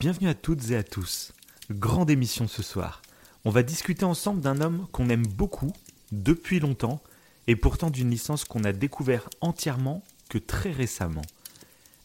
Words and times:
Bienvenue 0.00 0.30
à 0.30 0.34
toutes 0.34 0.70
et 0.70 0.76
à 0.76 0.82
tous. 0.82 1.34
Grande 1.70 2.08
émission 2.08 2.48
ce 2.48 2.62
soir. 2.62 3.02
On 3.44 3.50
va 3.50 3.62
discuter 3.62 4.06
ensemble 4.06 4.40
d'un 4.40 4.62
homme 4.62 4.86
qu'on 4.92 5.10
aime 5.10 5.26
beaucoup 5.26 5.74
depuis 6.10 6.58
longtemps 6.58 7.02
et 7.48 7.54
pourtant 7.54 7.90
d'une 7.90 8.08
licence 8.08 8.46
qu'on 8.46 8.64
a 8.64 8.72
découvert 8.72 9.28
entièrement 9.42 10.02
que 10.30 10.38
très 10.38 10.70
récemment. 10.70 11.20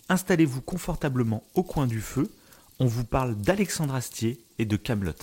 Installez-vous 0.09 0.59
confortablement 0.59 1.45
au 1.53 1.63
coin 1.63 1.87
du 1.87 2.01
feu. 2.01 2.29
On 2.79 2.85
vous 2.85 3.05
parle 3.05 3.33
d'Alexandre 3.37 3.95
Astier 3.95 4.43
et 4.59 4.65
de 4.65 4.75
Camelot. 4.75 5.13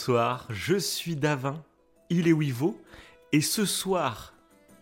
Bonsoir, 0.00 0.46
je 0.48 0.76
suis 0.76 1.14
Davin, 1.14 1.62
il 2.08 2.26
est 2.26 2.32
Wivo, 2.32 2.80
et 3.32 3.42
ce 3.42 3.66
soir, 3.66 4.32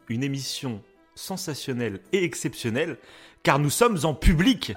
une 0.09 0.23
émission 0.23 0.81
sensationnelle 1.17 1.99
et 2.13 2.23
exceptionnelle, 2.23 2.99
car 3.43 3.59
nous 3.59 3.69
sommes 3.69 3.99
en 4.05 4.15
public. 4.15 4.75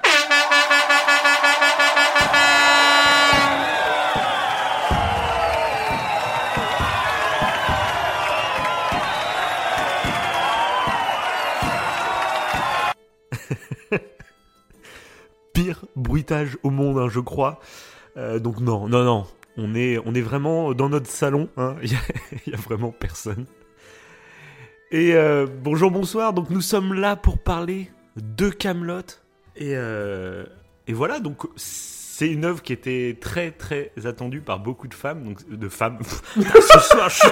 Pire 15.54 15.86
bruitage 15.96 16.58
au 16.64 16.72
monde, 16.72 16.98
hein, 16.98 17.10
je 17.12 17.20
crois. 17.20 17.60
Euh, 18.18 18.40
donc 18.40 18.60
non, 18.60 18.90
non, 18.90 19.04
non. 19.04 19.28
On 19.58 19.76
est, 19.76 20.22
vraiment 20.22 20.74
dans 20.74 20.90
notre 20.90 21.10
salon. 21.10 21.50
hein. 21.58 21.76
Il 21.84 21.92
n'y 22.48 22.54
a, 22.54 22.58
vraiment 22.58 22.92
personne. 22.92 23.46
Et 24.92 25.14
euh, 25.16 25.46
bonjour, 25.64 25.92
bonsoir. 25.92 26.34
Donc 26.34 26.50
nous 26.50 26.62
sommes 26.62 26.94
là 26.94 27.16
pour 27.16 27.38
parler 27.38 27.92
de 28.16 28.50
Camelot. 28.50 29.02
Et, 29.56 29.76
euh, 29.76 30.46
et 30.88 30.94
voilà. 30.94 31.20
Donc 31.20 31.44
c'est 31.56 32.30
une 32.30 32.46
œuvre 32.46 32.62
qui 32.62 32.74
était 32.74 33.18
très 33.20 33.52
très 33.52 33.92
attendue 34.06 34.42
par 34.42 34.60
beaucoup 34.60 34.88
de 34.88 34.94
femmes. 34.94 35.24
Donc 35.24 35.50
de 35.50 35.70
femmes. 35.70 36.00
Ce 36.36 36.80
soir, 36.80 37.10
je 37.10 37.16
suis... 37.16 37.30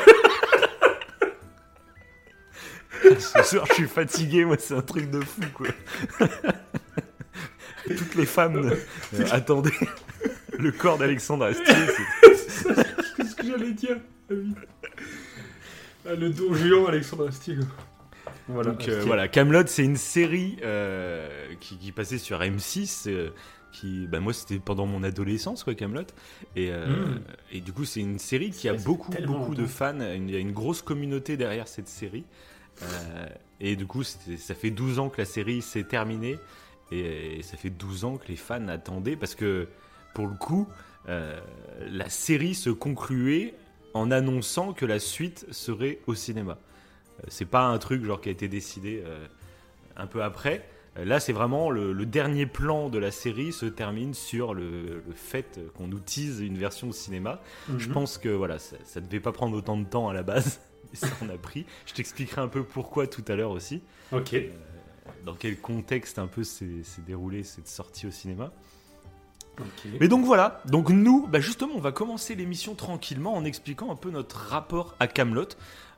Ce 3.19 3.43
soir, 3.43 3.65
je 3.69 3.73
suis 3.73 3.87
fatigué. 3.87 4.45
Moi, 4.45 4.57
c'est 4.59 4.75
un 4.75 4.81
truc 4.81 5.09
de 5.09 5.21
fou. 5.21 5.41
Toutes 7.97 8.15
les 8.15 8.25
femmes 8.25 8.71
euh, 9.13 9.25
attendaient 9.31 9.71
le 10.59 10.71
corps 10.71 10.97
d'Alexandre 10.97 11.45
Astier. 11.45 11.75
Qu'est-ce 12.21 13.35
que 13.37 13.47
j'allais 13.47 13.71
dire 13.73 13.97
Ah 14.29 14.33
oui. 14.33 14.53
Ah, 16.07 16.15
Le 16.15 16.29
don 16.29 16.53
géant 16.53 16.85
Alexandre 16.87 17.27
Astier. 17.27 17.55
Voilà. 18.47 18.71
Donc 18.71 18.81
euh, 18.81 18.91
Astier. 18.91 19.05
voilà, 19.07 19.27
Camelot, 19.27 19.63
c'est 19.67 19.83
une 19.83 19.95
série 19.97 20.57
euh, 20.63 21.27
qui, 21.59 21.77
qui 21.77 21.91
passait 21.91 22.17
sur 22.17 22.39
M6. 22.39 23.07
euh, 23.09 23.29
qui, 23.71 24.07
bah 24.07 24.19
moi, 24.19 24.33
c'était 24.33 24.57
pendant 24.57 24.87
mon 24.87 25.03
adolescence, 25.03 25.63
quoi, 25.63 25.75
Camelot. 25.75 26.01
Et, 26.55 26.71
euh, 26.71 26.87
Mm. 26.87 27.19
et 27.51 27.61
du 27.61 27.71
coup, 27.71 27.85
c'est 27.85 27.99
une 27.99 28.17
série 28.17 28.49
qui 28.49 28.67
a 28.67 28.73
beaucoup, 28.73 29.11
beaucoup 29.27 29.53
de 29.53 29.67
fans. 29.67 29.99
Il 30.15 30.31
y 30.31 30.35
a 30.35 30.39
une 30.39 30.51
grosse 30.53 30.81
communauté 30.81 31.37
derrière 31.37 31.67
cette 31.67 31.87
série. 31.87 32.25
Euh, 32.81 33.27
et 33.59 33.75
du 33.75 33.85
coup, 33.85 34.01
ça 34.03 34.55
fait 34.55 34.71
12 34.71 34.97
ans 34.97 35.09
que 35.09 35.19
la 35.19 35.25
série 35.25 35.61
s'est 35.61 35.83
terminée. 35.83 36.39
Et, 36.91 37.39
et 37.39 37.41
ça 37.43 37.57
fait 37.57 37.69
12 37.69 38.05
ans 38.05 38.17
que 38.17 38.27
les 38.27 38.35
fans 38.35 38.67
attendaient 38.67 39.15
parce 39.15 39.35
que, 39.35 39.67
pour 40.13 40.27
le 40.27 40.35
coup, 40.35 40.67
euh, 41.07 41.39
la 41.89 42.09
série 42.09 42.55
se 42.55 42.69
concluait 42.69 43.53
en 43.93 44.11
annonçant 44.11 44.73
que 44.73 44.85
la 44.85 44.99
suite 44.99 45.45
serait 45.51 45.99
au 46.07 46.15
cinéma. 46.15 46.57
Euh, 47.21 47.27
C'est 47.29 47.45
pas 47.45 47.63
un 47.65 47.77
truc 47.77 48.03
genre 48.03 48.21
qui 48.21 48.29
a 48.29 48.31
été 48.31 48.47
décidé 48.47 49.01
euh, 49.05 49.25
un 49.97 50.07
peu 50.07 50.23
après. 50.23 50.67
Euh, 50.97 51.05
Là, 51.05 51.19
c'est 51.19 51.33
vraiment 51.33 51.69
le, 51.69 51.93
le 51.93 52.05
dernier 52.05 52.45
plan 52.47 52.89
de 52.89 52.97
la 52.97 53.11
série 53.11 53.53
se 53.53 53.65
termine 53.67 54.13
sur 54.13 54.53
le, 54.53 55.03
le 55.07 55.13
fait 55.15 55.59
qu'on 55.77 55.87
nous 55.87 55.99
tease 55.99 56.39
une 56.41 56.57
version 56.57 56.89
au 56.89 56.93
cinéma. 56.93 57.41
Je 57.77 57.87
Mhm. 57.87 57.93
pense 57.93 58.17
que 58.17 58.29
voilà, 58.29 58.57
ça, 58.59 58.75
ça 58.85 58.99
devait 58.99 59.19
pas 59.19 59.31
prendre 59.31 59.55
autant 59.55 59.77
de 59.77 59.85
temps 59.85 60.09
à 60.09 60.13
la 60.13 60.23
base. 60.23 60.59
Ça 60.93 61.07
en 61.21 61.29
a 61.29 61.37
pris. 61.37 61.67
Je 61.85 61.93
t'expliquerai 61.93 62.41
un 62.41 62.47
peu 62.47 62.63
pourquoi 62.63 63.05
tout 63.05 63.23
à 63.27 63.35
l'heure 63.35 63.51
aussi. 63.51 63.83
Ok. 64.11 64.35
Dans 65.25 65.35
quel 65.35 65.57
contexte 65.59 66.19
un 66.19 66.27
peu 66.27 66.43
s'est 66.43 66.83
s'est 66.83 67.01
déroulé 67.01 67.43
cette 67.43 67.67
sortie 67.67 68.07
au 68.07 68.11
cinéma. 68.11 68.51
ok. 69.59 69.65
Mais 69.99 70.07
donc 70.07 70.25
voilà, 70.25 70.61
donc 70.65 70.89
nous, 70.89 71.27
bah 71.27 71.39
justement, 71.39 71.73
on 71.75 71.81
va 71.81 71.91
commencer 71.91 72.35
l'émission 72.35 72.75
tranquillement 72.75 73.33
en 73.35 73.43
expliquant 73.45 73.91
un 73.91 73.95
peu 73.95 74.09
notre 74.11 74.37
rapport 74.37 74.95
à 74.99 75.07
Camelot. 75.07 75.47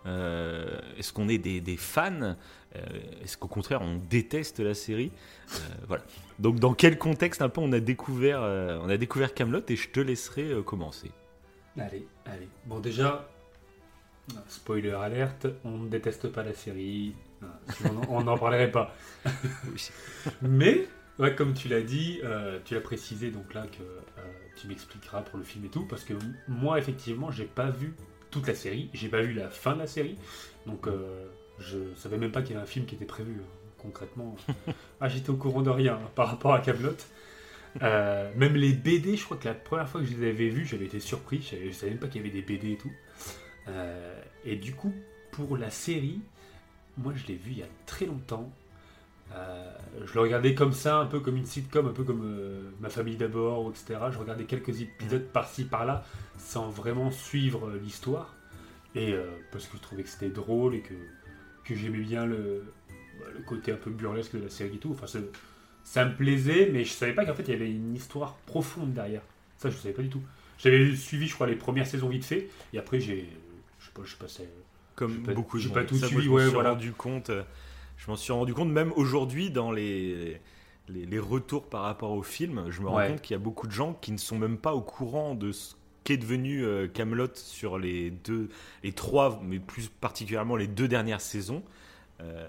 Est-ce 0.06 1.14
qu'on 1.14 1.30
est 1.30 1.38
des, 1.38 1.62
des 1.62 1.78
fans? 1.78 2.36
Euh, 2.76 2.80
Est-ce 3.24 3.38
qu'au 3.38 3.48
contraire 3.48 3.82
on 3.82 3.98
déteste 4.10 4.60
la 4.62 4.74
série? 4.74 5.12
Euh, 5.54 5.58
Voilà. 5.88 6.04
Donc 6.40 6.60
dans 6.60 6.74
quel 6.74 6.98
contexte 6.98 7.42
un 7.42 7.50
peu 7.50 7.62
on 7.62 7.72
a 7.72 7.80
découvert, 7.80 8.42
euh, 8.42 8.80
on 8.82 8.90
a 8.90 8.98
découvert 8.98 9.34
Camelot 9.36 9.62
et 9.68 9.76
je 9.76 9.90
te 9.90 10.00
laisserai 10.00 10.52
euh, 10.52 10.64
commencer. 10.64 11.12
Allez, 11.78 12.08
allez. 12.26 12.48
Bon, 12.66 12.80
déjà, 12.80 13.30
spoiler 14.48 14.92
alerte, 14.92 15.48
on 15.64 15.78
ne 15.80 15.90
déteste 15.90 16.30
pas 16.30 16.44
la 16.44 16.54
série. 16.54 17.14
Ah, 17.44 17.48
On 18.10 18.24
n'en 18.24 18.38
parlerait 18.38 18.72
pas. 18.72 18.96
Mais, 20.42 20.88
ouais, 21.20 21.36
comme 21.36 21.54
tu 21.54 21.68
l'as 21.68 21.82
dit, 21.82 22.20
euh, 22.24 22.60
tu 22.66 22.74
l'as 22.76 22.82
précisé 22.82 23.32
donc 23.32 23.54
là 23.54 23.66
que 23.68 23.82
euh, 23.82 24.22
tu 24.56 24.68
m'expliqueras 24.68 25.22
pour 25.22 25.38
le 25.40 25.44
film 25.44 25.66
et 25.66 25.70
tout, 25.70 25.86
parce 25.86 26.04
que 26.04 26.14
moi, 26.48 26.78
effectivement, 26.80 27.32
j'ai 27.32 27.46
pas 27.46 27.70
vu 27.70 27.96
toute 28.30 28.48
la 28.48 28.56
série, 28.56 28.90
j'ai 28.94 29.10
pas 29.10 29.22
vu 29.22 29.34
la 29.34 29.50
fin 29.50 29.74
de 29.74 29.80
la 29.80 29.88
série, 29.88 30.16
donc 30.66 30.88
euh, 30.88 31.28
je 31.60 31.78
savais 31.96 32.18
même 32.18 32.32
pas 32.32 32.42
qu'il 32.42 32.52
y 32.52 32.54
avait 32.56 32.64
un 32.64 32.68
film 32.68 32.86
qui 32.86 32.96
était 32.96 33.06
prévu. 33.06 33.34
hein. 33.40 33.46
Concrètement, 33.78 34.36
ah, 35.00 35.10
j'étais 35.10 35.32
au 35.32 35.36
courant 35.38 35.64
de 35.64 35.72
rien 35.72 35.96
hein, 35.96 36.10
par 36.14 36.28
rapport 36.28 36.54
à 36.54 36.60
Camelot. 36.60 36.96
Euh, 37.82 38.32
même 38.36 38.54
les 38.54 38.74
BD, 38.74 39.18
je 39.18 39.26
crois 39.26 39.38
que 39.38 39.48
la 39.48 39.56
première 39.56 39.90
fois 39.90 40.02
que 40.02 40.08
je 40.08 40.16
les 40.16 40.30
avais 40.30 40.50
vus, 40.50 40.66
j'avais 40.68 40.86
été 40.86 41.00
surpris. 41.00 41.42
Je 41.42 41.72
savais, 41.72 41.90
même 41.90 42.00
pas 42.00 42.08
qu'il 42.08 42.18
y 42.18 42.24
avait 42.24 42.30
des 42.34 42.44
BD 42.44 42.74
et 42.74 42.78
tout. 42.78 42.92
Et 44.46 44.56
du 44.56 44.76
coup, 44.76 44.94
pour 45.32 45.58
la 45.58 45.72
série, 45.72 46.22
moi 46.98 47.14
je 47.16 47.28
l'ai 47.28 47.36
vu 47.36 47.52
il 47.52 47.60
y 47.60 47.64
a 47.64 47.70
très 47.86 48.06
longtemps. 48.06 48.52
Euh, 49.34 49.72
je 50.06 50.14
le 50.14 50.20
regardais 50.20 50.54
comme 50.54 50.74
ça, 50.74 50.98
un 50.98 51.06
peu 51.06 51.20
comme 51.20 51.38
une 51.38 51.46
sitcom, 51.46 51.88
un 51.88 51.94
peu 51.94 52.04
comme 52.04 52.24
euh, 52.26 52.62
Ma 52.82 52.90
famille 52.90 53.16
d'abord, 53.16 53.70
etc. 53.70 54.00
Je 54.12 54.18
regardais 54.18 54.44
quelques 54.44 54.82
épisodes 54.82 55.26
par-ci 55.32 55.64
par-là, 55.64 56.04
sans 56.38 56.70
vraiment 56.70 57.12
suivre 57.12 57.70
euh, 57.70 57.80
l'histoire. 57.82 58.36
Et 58.94 59.16
parce 59.54 59.68
que 59.68 59.78
je 59.78 59.82
trouvais 59.82 60.04
que 60.04 60.10
c'était 60.10 60.28
drôle 60.28 60.76
et 60.76 60.82
que, 60.82 60.94
que 61.64 61.74
j'aimais 61.76 62.02
bien 62.02 62.26
le, 62.26 62.74
bah, 63.22 63.26
le 63.34 63.42
côté 63.42 63.72
un 63.72 63.78
peu 63.78 63.90
burlesque 63.90 64.36
de 64.36 64.44
la 64.44 64.50
série 64.50 64.76
et 64.76 64.80
tout. 64.80 64.92
Enfin, 64.92 65.08
ça 65.86 66.04
me 66.04 66.14
plaisait, 66.14 66.70
mais 66.74 66.84
je 66.84 66.92
savais 66.92 67.14
pas 67.14 67.26
qu'en 67.26 67.34
fait 67.34 67.44
il 67.44 67.52
y 67.52 67.54
avait 67.54 67.72
une 67.72 67.96
histoire 67.96 68.36
profonde 68.46 68.92
derrière. 68.92 69.22
Ça, 69.58 69.70
je 69.70 69.78
savais 69.78 69.94
pas 69.94 70.02
du 70.02 70.10
tout. 70.10 70.22
J'avais 70.58 70.94
suivi, 70.94 71.28
je 71.28 71.34
crois, 71.36 71.48
les 71.48 71.56
premières 71.56 71.88
saisons 71.88 72.10
vite 72.10 72.26
fait, 72.26 72.50
et 72.74 72.78
après 72.78 73.00
j'ai, 73.00 73.30
je 73.80 73.86
sais 73.86 73.92
pas, 73.94 74.02
je 74.04 74.16
passais. 74.18 74.50
Comme 75.06 75.24
pas- 75.24 75.34
beaucoup 75.34 75.58
de 75.58 75.64
j'ai 75.64 75.70
pas 75.70 75.84
tout 75.84 75.96
suivi, 75.96 76.24
je 76.24 76.30
m'en 76.30 76.36
ouais, 76.36 76.44
suis 76.44 76.54
voilà. 76.54 76.72
rendu 76.72 76.92
compte. 76.92 77.30
euh, 77.30 77.44
Je 77.98 78.10
m'en 78.10 78.16
suis 78.16 78.32
rendu 78.34 78.54
compte 78.54 78.70
même 78.72 78.92
aujourd'hui 78.96 79.50
dans 79.52 79.72
les, 79.72 80.40
les, 80.90 81.06
les 81.06 81.20
retours 81.20 81.68
par 81.70 81.82
rapport 81.84 82.12
au 82.12 82.24
film. 82.24 82.66
Je 82.70 82.82
me 82.82 82.88
rends 82.88 82.98
Ouais. 82.98 83.08
compte 83.10 83.22
qu'il 83.22 83.34
y 83.34 83.36
a 83.36 83.40
beaucoup 83.40 83.68
de 83.68 83.72
gens 83.72 83.94
qui 84.02 84.12
ne 84.12 84.18
sont 84.18 84.38
même 84.38 84.58
pas 84.58 84.74
au 84.74 84.82
courant 84.82 85.36
de 85.36 85.52
ce 85.52 85.76
qu'est 86.04 86.18
devenu 86.18 86.64
euh, 86.66 86.88
Camelot 86.88 87.28
sur 87.36 87.78
les 87.78 88.10
deux, 88.10 88.50
les 88.84 88.92
trois, 88.92 89.40
mais 89.44 89.60
plus 89.60 89.88
particulièrement 89.90 90.56
les 90.56 90.68
deux 90.68 90.88
dernières 90.88 91.22
saisons. 91.22 91.62
Euh, 92.22 92.48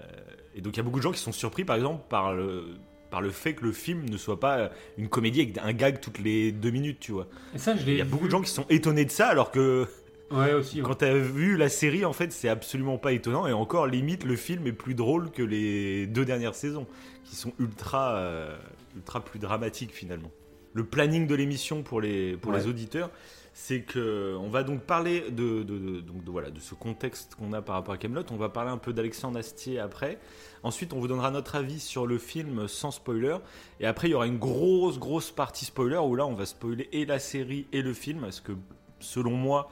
et 0.55 0.61
donc 0.61 0.73
il 0.75 0.77
y 0.77 0.79
a 0.79 0.83
beaucoup 0.83 0.97
de 0.99 1.03
gens 1.03 1.11
qui 1.11 1.19
sont 1.19 1.31
surpris, 1.31 1.63
par 1.65 1.75
exemple, 1.75 2.03
par 2.09 2.33
le 2.33 2.65
par 3.11 3.21
le 3.21 3.29
fait 3.29 3.53
que 3.53 3.63
le 3.63 3.71
film 3.71 4.09
ne 4.09 4.17
soit 4.17 4.39
pas 4.39 4.71
une 4.97 5.07
comédie 5.07 5.41
avec 5.41 5.59
un 5.59 5.71
gag 5.73 5.99
toutes 6.01 6.17
les 6.17 6.51
deux 6.51 6.71
minutes, 6.71 6.99
tu 6.99 7.11
vois. 7.11 7.27
Et 7.53 7.59
ça, 7.59 7.75
je 7.75 7.85
l'ai. 7.85 7.91
Il 7.91 7.97
y 7.99 8.01
a 8.01 8.05
beaucoup 8.05 8.25
de 8.25 8.31
gens 8.31 8.41
qui 8.41 8.49
sont 8.49 8.65
étonnés 8.69 9.05
de 9.05 9.11
ça, 9.11 9.27
alors 9.27 9.51
que 9.51 9.87
Ouais, 10.33 10.53
aussi. 10.53 10.77
ouais. 10.81 10.87
quand 10.87 10.95
t'as 10.95 11.13
vu 11.13 11.57
la 11.57 11.69
série, 11.69 12.05
en 12.05 12.13
fait, 12.13 12.31
c'est 12.31 12.49
absolument 12.49 12.97
pas 12.97 13.11
étonnant. 13.13 13.47
Et 13.47 13.53
encore, 13.53 13.87
limite, 13.87 14.23
le 14.23 14.35
film 14.35 14.67
est 14.67 14.73
plus 14.73 14.95
drôle 14.95 15.31
que 15.31 15.41
les 15.43 16.07
deux 16.07 16.25
dernières 16.25 16.55
saisons, 16.55 16.87
qui 17.23 17.35
sont 17.35 17.53
ultra, 17.59 18.15
euh, 18.15 18.55
ultra 18.95 19.21
plus 19.23 19.39
dramatiques 19.39 19.91
finalement. 19.91 20.31
Le 20.73 20.83
planning 20.83 21.27
de 21.27 21.35
l'émission 21.35 21.83
pour 21.83 22.01
les, 22.01 22.35
pour 22.37 22.51
les 22.51 22.65
auditeurs, 22.67 23.11
c'est 23.55 23.81
que 23.81 24.35
on 24.41 24.49
va 24.49 24.63
donc 24.63 24.81
parler 24.81 25.25
de, 25.29 25.61
de- 25.61 25.77
de- 25.77 26.01
donc 26.01 26.23
de, 26.23 26.31
voilà, 26.31 26.49
de 26.49 26.59
ce 26.59 26.73
contexte 26.73 27.35
qu'on 27.35 27.53
a 27.53 27.61
par 27.61 27.75
rapport 27.75 27.93
à 27.93 27.97
Camelot. 27.99 28.23
On 28.31 28.37
va 28.37 28.49
parler 28.49 28.71
un 28.71 28.79
peu 28.79 28.91
d'Alexandre 28.93 29.37
Astier 29.37 29.77
après. 29.77 30.17
Ensuite, 30.63 30.91
on 30.93 30.99
vous 30.99 31.07
donnera 31.07 31.29
notre 31.29 31.55
avis 31.55 31.79
sur 31.79 32.07
le 32.07 32.17
film 32.17 32.67
sans 32.67 32.89
spoiler. 32.89 33.37
Et 33.79 33.85
après, 33.85 34.07
il 34.07 34.11
y 34.11 34.13
aura 34.15 34.25
une 34.25 34.39
grosse, 34.39 34.97
grosse 34.97 35.29
partie 35.29 35.65
spoiler 35.65 35.97
où 35.97 36.15
là, 36.15 36.25
on 36.25 36.33
va 36.33 36.47
spoiler 36.47 36.89
et 36.91 37.05
la 37.05 37.19
série 37.19 37.67
et 37.71 37.83
le 37.83 37.93
film. 37.93 38.21
Parce 38.21 38.39
que, 38.41 38.53
selon 38.99 39.31
moi, 39.35 39.69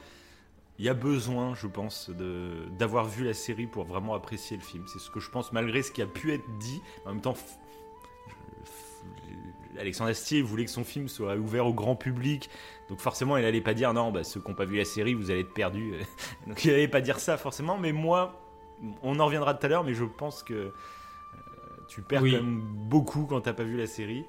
il 0.79 0.85
y 0.85 0.89
a 0.89 0.93
besoin, 0.93 1.53
je 1.53 1.67
pense, 1.67 2.09
d'avoir 2.09 3.05
vu 3.05 3.23
la 3.23 3.33
série 3.33 3.67
pour 3.67 3.83
vraiment 3.85 4.13
apprécier 4.15 4.57
le 4.57 4.63
film. 4.63 4.83
C'est 4.87 4.99
ce 4.99 5.11
que 5.11 5.19
je 5.19 5.29
pense, 5.29 5.51
malgré 5.51 5.83
ce 5.83 5.91
qui 5.91 6.01
a 6.01 6.07
pu 6.07 6.33
être 6.33 6.45
dit. 6.59 6.81
En 7.05 7.09
même 7.09 7.21
temps, 7.21 7.35
Alexandre 9.79 10.09
Astier 10.09 10.41
voulait 10.41 10.65
que 10.65 10.71
son 10.71 10.83
film 10.83 11.07
soit 11.07 11.35
ouvert 11.35 11.65
au 11.65 11.73
grand 11.73 11.95
public, 11.95 12.49
donc 12.89 12.99
forcément, 12.99 13.37
il 13.37 13.45
allait 13.45 13.61
pas 13.61 13.73
dire 13.73 13.93
non, 13.93 14.11
bah, 14.11 14.23
ceux 14.23 14.39
qui 14.39 14.49
n'ont 14.49 14.55
pas 14.55 14.65
vu 14.65 14.77
la 14.77 14.85
série, 14.85 15.13
vous 15.13 15.31
allez 15.31 15.41
être 15.41 15.53
perdus. 15.53 15.93
donc 16.47 16.63
il 16.65 16.71
allait 16.71 16.87
pas 16.87 17.01
dire 17.01 17.19
ça 17.19 17.37
forcément, 17.37 17.77
mais 17.77 17.91
moi, 17.91 18.41
on 19.01 19.19
en 19.19 19.25
reviendra 19.25 19.53
tout 19.53 19.65
à 19.65 19.69
l'heure, 19.69 19.83
mais 19.83 19.93
je 19.93 20.03
pense 20.03 20.43
que 20.43 20.53
euh, 20.53 20.71
tu 21.87 22.01
perds 22.01 22.23
Oui. 22.23 22.31
quand 22.31 22.43
même 22.43 22.61
beaucoup 22.61 23.25
quand 23.25 23.41
t'as 23.41 23.53
pas 23.53 23.63
vu 23.63 23.77
la 23.77 23.87
série. 23.87 24.25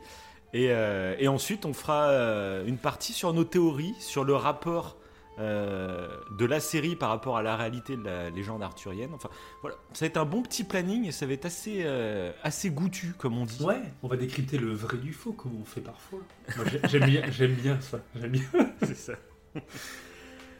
Et, 0.53 0.71
euh, 0.71 1.17
et 1.19 1.29
ensuite, 1.29 1.65
on 1.65 1.73
fera 1.73 2.09
euh, 2.09 2.67
une 2.67 2.77
partie 2.77 3.13
sur 3.15 3.33
nos 3.33 3.45
théories, 3.45 3.95
sur 3.99 4.25
le 4.25 4.35
rapport 4.35 4.97
euh, 5.39 6.09
de 6.31 6.45
la 6.45 6.61
série 6.61 6.95
par 6.97 7.09
rapport 7.09 7.37
à 7.37 7.43
la 7.43 7.57
réalité 7.57 7.97
de 7.97 8.05
la 8.05 8.31
légende 8.31 8.63
arthurienne. 8.63 9.11
Enfin, 9.15 9.31
voilà, 9.63 9.77
ça 9.93 10.05
va 10.05 10.07
être 10.09 10.17
un 10.19 10.25
bon 10.25 10.43
petit 10.43 10.65
planning 10.65 11.07
et 11.07 11.13
ça 11.13 11.27
va 11.27 11.33
être 11.33 11.47
assez, 11.47 11.83
euh, 11.85 12.33
assez 12.43 12.71
goûtu, 12.71 13.15
comme 13.17 13.39
on 13.39 13.45
dit. 13.45 13.63
Ouais, 13.63 13.81
on 14.03 14.09
va 14.09 14.17
décrypter 14.17 14.59
le 14.59 14.73
vrai 14.73 14.99
du 14.99 15.13
faux, 15.13 15.33
comme 15.33 15.53
on 15.61 15.65
fait 15.65 15.81
parfois. 15.81 16.21
Moi, 16.57 16.65
j'aime 16.89 17.05
bien, 17.07 17.23
j'aime 17.31 17.55
bien 17.55 17.81
ça. 17.81 17.99
J'aime 18.15 18.33
bien. 18.33 18.43
c'est 18.83 18.97
ça. 18.97 19.15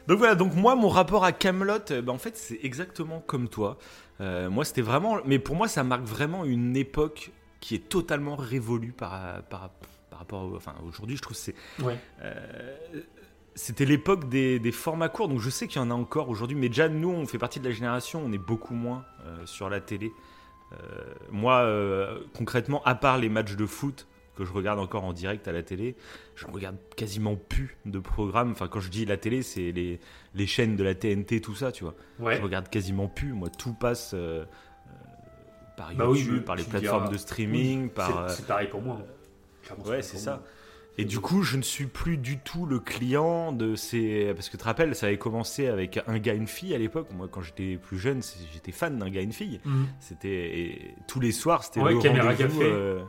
Donc 0.07 0.17
voilà, 0.17 0.35
donc 0.35 0.53
moi 0.55 0.75
mon 0.75 0.89
rapport 0.89 1.23
à 1.23 1.31
Camelot, 1.31 1.79
en 2.07 2.17
fait 2.17 2.35
c'est 2.35 2.59
exactement 2.63 3.21
comme 3.21 3.47
toi. 3.47 3.77
Euh, 4.21 4.49
moi 4.49 4.65
c'était 4.65 4.81
vraiment, 4.81 5.17
mais 5.25 5.39
pour 5.39 5.55
moi 5.55 5.67
ça 5.69 5.83
marque 5.83 6.03
vraiment 6.03 6.43
une 6.43 6.75
époque 6.75 7.31
qui 7.61 7.75
est 7.75 7.87
totalement 7.87 8.35
révolue 8.35 8.91
par, 8.91 9.41
par, 9.43 9.69
par 10.09 10.19
rapport, 10.19 10.43
au- 10.43 10.57
enfin 10.57 10.75
aujourd'hui 10.85 11.15
je 11.15 11.21
trouve 11.21 11.37
que 11.37 11.41
c'est 11.41 11.55
Ouais. 11.81 11.97
Euh, 12.21 12.75
c'était 13.55 13.85
l'époque 13.85 14.29
des, 14.29 14.59
des 14.59 14.71
formats 14.71 15.09
courts, 15.09 15.27
donc 15.27 15.39
je 15.39 15.49
sais 15.49 15.67
qu'il 15.67 15.81
y 15.81 15.83
en 15.83 15.91
a 15.91 15.93
encore 15.93 16.29
aujourd'hui, 16.29 16.55
mais 16.57 16.69
déjà 16.69 16.89
nous 16.89 17.09
on 17.11 17.25
fait 17.27 17.37
partie 17.37 17.59
de 17.59 17.65
la 17.67 17.73
génération, 17.73 18.21
on 18.25 18.31
est 18.31 18.37
beaucoup 18.37 18.73
moins 18.73 19.05
euh, 19.25 19.45
sur 19.45 19.69
la 19.69 19.79
télé. 19.81 20.11
Euh, 20.73 20.75
moi 21.31 21.57
euh, 21.61 22.19
concrètement, 22.35 22.81
à 22.83 22.95
part 22.95 23.17
les 23.17 23.29
matchs 23.29 23.55
de 23.55 23.65
foot 23.65 24.07
que 24.35 24.43
je 24.45 24.51
regarde 24.51 24.79
encore 24.79 25.03
en 25.03 25.13
direct 25.13 25.47
à 25.47 25.51
la 25.51 25.61
télé, 25.61 25.95
je 26.35 26.47
regarde 26.47 26.77
quasiment 26.95 27.35
plus 27.35 27.77
de 27.85 27.99
programmes. 27.99 28.51
Enfin 28.51 28.67
quand 28.67 28.79
je 28.79 28.89
dis 28.89 29.05
la 29.05 29.17
télé, 29.17 29.43
c'est 29.43 29.71
les, 29.71 29.99
les 30.33 30.47
chaînes 30.47 30.75
de 30.75 30.83
la 30.83 30.95
TNT, 30.95 31.39
tout 31.41 31.53
ça, 31.53 31.71
tu 31.71 31.83
vois. 31.83 31.93
Ouais. 32.19 32.37
Je 32.37 32.41
regarde 32.41 32.67
quasiment 32.69 33.07
plus, 33.07 33.33
moi 33.33 33.49
tout 33.49 33.73
passe 33.73 34.15
par 35.77 35.93
Bah 35.95 36.05
oui, 36.07 36.19
YouTube, 36.19 36.43
par 36.43 36.55
les 36.55 36.63
plateformes 36.63 37.03
diras- 37.05 37.11
de 37.13 37.17
streaming, 37.17 37.83
Oui, 37.83 37.89
par... 37.89 38.29
c'est- 38.31 38.45
pareil 38.47 38.67
pour 38.69 38.81
moi. 38.81 38.99
Clairement, 39.63 39.85
Ouais, 39.85 40.01
c'est 40.01 40.17
ça. 40.17 40.31
moi. 40.37 40.43
Et 40.99 41.05
du 41.05 41.19
coup, 41.19 41.41
je 41.41 41.57
ne 41.57 41.63
suis 41.63 41.87
plus 41.87 42.17
du 42.17 42.37
tout 42.37 42.65
le 42.67 42.79
client 42.79 43.51
de 43.51 43.75
ces. 43.75 44.31
Parce 44.35 44.47
que 44.47 44.51
tu 44.51 44.57
te 44.59 44.63
rappelles, 44.65 44.95
ça 44.95 45.07
avait 45.07 45.17
commencé 45.17 45.67
avec 45.67 45.99
un 46.05 46.19
gars, 46.19 46.33
une 46.35 46.45
fille 46.47 46.75
à 46.75 46.77
l'époque. 46.77 47.07
Moi, 47.15 47.27
quand 47.31 47.41
j'étais 47.41 47.77
plus 47.77 47.97
jeune, 47.97 48.21
j'étais 48.53 48.71
fan 48.71 48.99
d'un 48.99 49.09
gars, 49.09 49.21
une 49.21 49.33
fille. 49.33 49.59
Mhm. 49.65 49.87
C'était 49.99 50.93
tous 51.07 51.19
les 51.19 51.31
soirs, 51.31 51.63
c'était 51.63 51.79
Ouais, 51.81 51.93
le 51.93 51.99
Caméra 51.99 52.35
Café. 52.35 52.59
euh, 52.61 53.03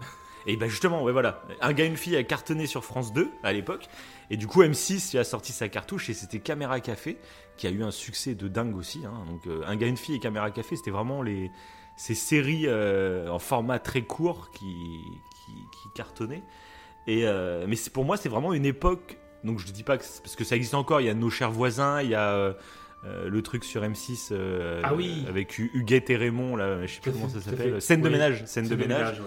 Et 0.47 0.57
ben 0.57 0.69
justement, 0.69 1.03
ouais, 1.03 1.13
voilà, 1.13 1.43
un 1.61 1.73
gars, 1.75 1.85
une 1.85 1.97
fille 1.99 2.17
a 2.17 2.23
cartonné 2.23 2.67
sur 2.67 2.85
France 2.85 3.13
2 3.13 3.31
à 3.43 3.53
l'époque. 3.53 3.87
Et 4.31 4.39
du 4.39 4.47
coup, 4.47 4.63
M6 4.63 5.19
a 5.19 5.25
sorti 5.25 5.53
sa 5.53 5.69
cartouche 5.69 6.09
et 6.09 6.15
c'était 6.15 6.39
Caméra 6.41 6.81
Café 6.81 7.19
qui 7.59 7.67
a 7.67 7.71
eu 7.71 7.83
un 7.83 7.91
succès 7.91 8.35
de 8.35 8.49
dingue 8.49 8.77
aussi. 8.77 9.05
hein. 9.05 9.25
Donc, 9.29 9.47
euh, 9.47 9.63
un 9.67 9.77
gars, 9.77 9.87
une 9.87 9.97
fille 9.99 10.15
et 10.17 10.21
Caméra 10.21 10.51
Café, 10.51 10.77
c'était 10.77 10.91
vraiment 10.91 11.23
les 11.23 11.51
ces 11.97 12.15
séries 12.17 12.65
euh, 12.67 13.29
en 13.29 13.39
format 13.39 13.79
très 13.79 14.03
court 14.03 14.51
qui 14.51 14.65
qui, 15.45 15.53
qui 15.53 15.89
cartonnaient. 15.95 16.43
Et 17.07 17.27
euh, 17.27 17.67
mais 17.69 17.77
pour 17.93 18.05
moi, 18.05 18.17
c'est 18.17 18.29
vraiment 18.29 18.53
une 18.53 18.67
époque. 18.67 19.19
Donc 19.45 19.59
je 19.59 19.71
dis 19.73 19.83
pas 19.83 19.99
que 19.99 20.05
c'est- 20.05 20.23
parce 20.23 20.37
que 20.37 20.45
ça 20.45 20.57
existe 20.57 20.75
encore. 20.75 21.01
Il 21.01 21.07
y 21.07 21.11
a 21.11 21.15
nos 21.15 21.31
chers 21.31 21.51
voisins, 21.51 22.01
il 22.03 22.09
y 22.11 22.15
a 22.15 22.31
euh, 22.33 22.53
euh, 23.05 23.29
le 23.29 23.43
truc 23.43 23.63
sur 23.65 23.83
M6 23.83 24.31
euh, 24.33 24.81
Ah 24.85 24.95
oui. 24.95 25.27
avec 25.29 25.59
Hu- 25.59 25.71
Huguette 25.75 26.09
et 26.09 26.17
Raymond 26.17 26.57
là, 26.57 26.87
je 26.87 26.95
sais 26.95 27.01
plus 27.01 27.13
comment 27.13 27.29
ça 27.29 27.41
s'appelle. 27.41 27.83
Scène 27.83 28.01
de 28.01 28.09
ménage, 28.09 28.45
scène 28.47 28.69
de 28.69 28.75
ménage. 28.77 29.21
ouais. 29.21 29.27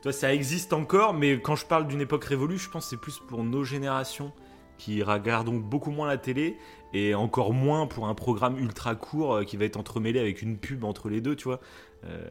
Tu 0.00 0.08
vois, 0.08 0.12
ça 0.12 0.32
existe 0.34 0.72
encore, 0.72 1.12
mais 1.14 1.40
quand 1.40 1.56
je 1.56 1.66
parle 1.66 1.86
d'une 1.86 2.00
époque 2.00 2.24
révolue, 2.24 2.58
je 2.58 2.68
pense 2.70 2.84
que 2.84 2.90
c'est 2.90 3.00
plus 3.00 3.18
pour 3.28 3.42
nos 3.44 3.64
générations 3.64 4.32
qui 4.78 5.02
regardons 5.02 5.54
beaucoup 5.56 5.90
moins 5.90 6.06
la 6.06 6.16
télé 6.18 6.56
et 6.94 7.14
encore 7.14 7.52
moins 7.54 7.86
pour 7.86 8.06
un 8.08 8.14
programme 8.14 8.58
ultra 8.58 8.94
court 8.96 9.44
qui 9.46 9.56
va 9.56 9.64
être 9.66 9.76
entremêlé 9.76 10.18
avec 10.20 10.42
une 10.42 10.58
pub 10.58 10.84
entre 10.84 11.08
les 11.10 11.20
deux, 11.20 11.36
tu 11.36 11.44
vois. 11.44 11.60
Euh, 12.06 12.28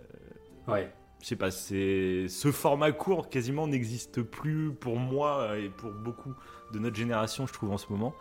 Ouais. 0.67 0.89
Je 1.23 1.27
sais 1.29 1.35
pas, 1.37 1.51
c'est 1.51 2.27
ce 2.27 2.51
format 2.51 2.91
court 2.91 3.29
quasiment 3.29 3.65
n'existe 3.65 4.21
plus 4.21 4.71
pour 4.73 4.97
moi 4.99 5.39
euh, 5.51 5.63
et 5.65 5.69
pour 5.69 5.89
beaucoup 5.91 6.33
de 6.73 6.79
notre 6.79 6.97
génération, 6.97 7.47
je 7.47 7.53
trouve 7.53 7.71
en 7.71 7.77
ce 7.77 7.85
moment. 7.89 8.13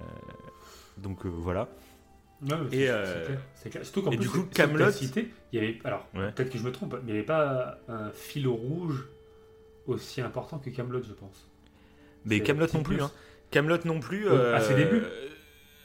Euh, 0.00 0.04
donc 0.96 1.26
euh, 1.26 1.28
voilà. 1.28 1.68
Ouais, 2.42 2.56
mais 2.70 2.76
Et, 2.76 2.86
c'est- 2.86 2.88
euh, 2.90 3.26
clair. 3.60 3.84
Surtout 3.84 4.02
qu'en 4.02 4.10
plus, 4.10 4.18
du 4.20 4.28
coup, 4.30 4.46
Kaamelott- 4.54 4.92
cité, 4.92 5.32
il 5.52 5.60
y 5.60 5.62
avait, 5.62 5.78
alors 5.84 6.06
Ouais. 6.14 6.32
peut-être 6.32 6.50
que 6.50 6.56
je 6.58 6.64
me 6.64 6.72
trompe, 6.72 6.94
mais 6.94 7.00
il 7.02 7.04
n'y 7.06 7.12
avait 7.12 7.22
pas 7.26 7.78
un 7.88 8.10
fil 8.10 8.48
rouge 8.48 9.06
aussi 9.86 10.20
important 10.22 10.58
que 10.58 10.70
Camelot, 10.70 11.02
je 11.02 11.12
pense. 11.12 11.48
Mais 12.24 12.40
Camelot 12.40 12.66
non 12.74 12.82
plus, 12.82 13.02
hein. 13.02 13.10
Camelot 13.50 13.78
non 13.84 14.00
plus. 14.00 14.28
Ouais, 14.30 14.52
à 14.54 14.60
ses 14.60 14.74
débuts 14.74 15.02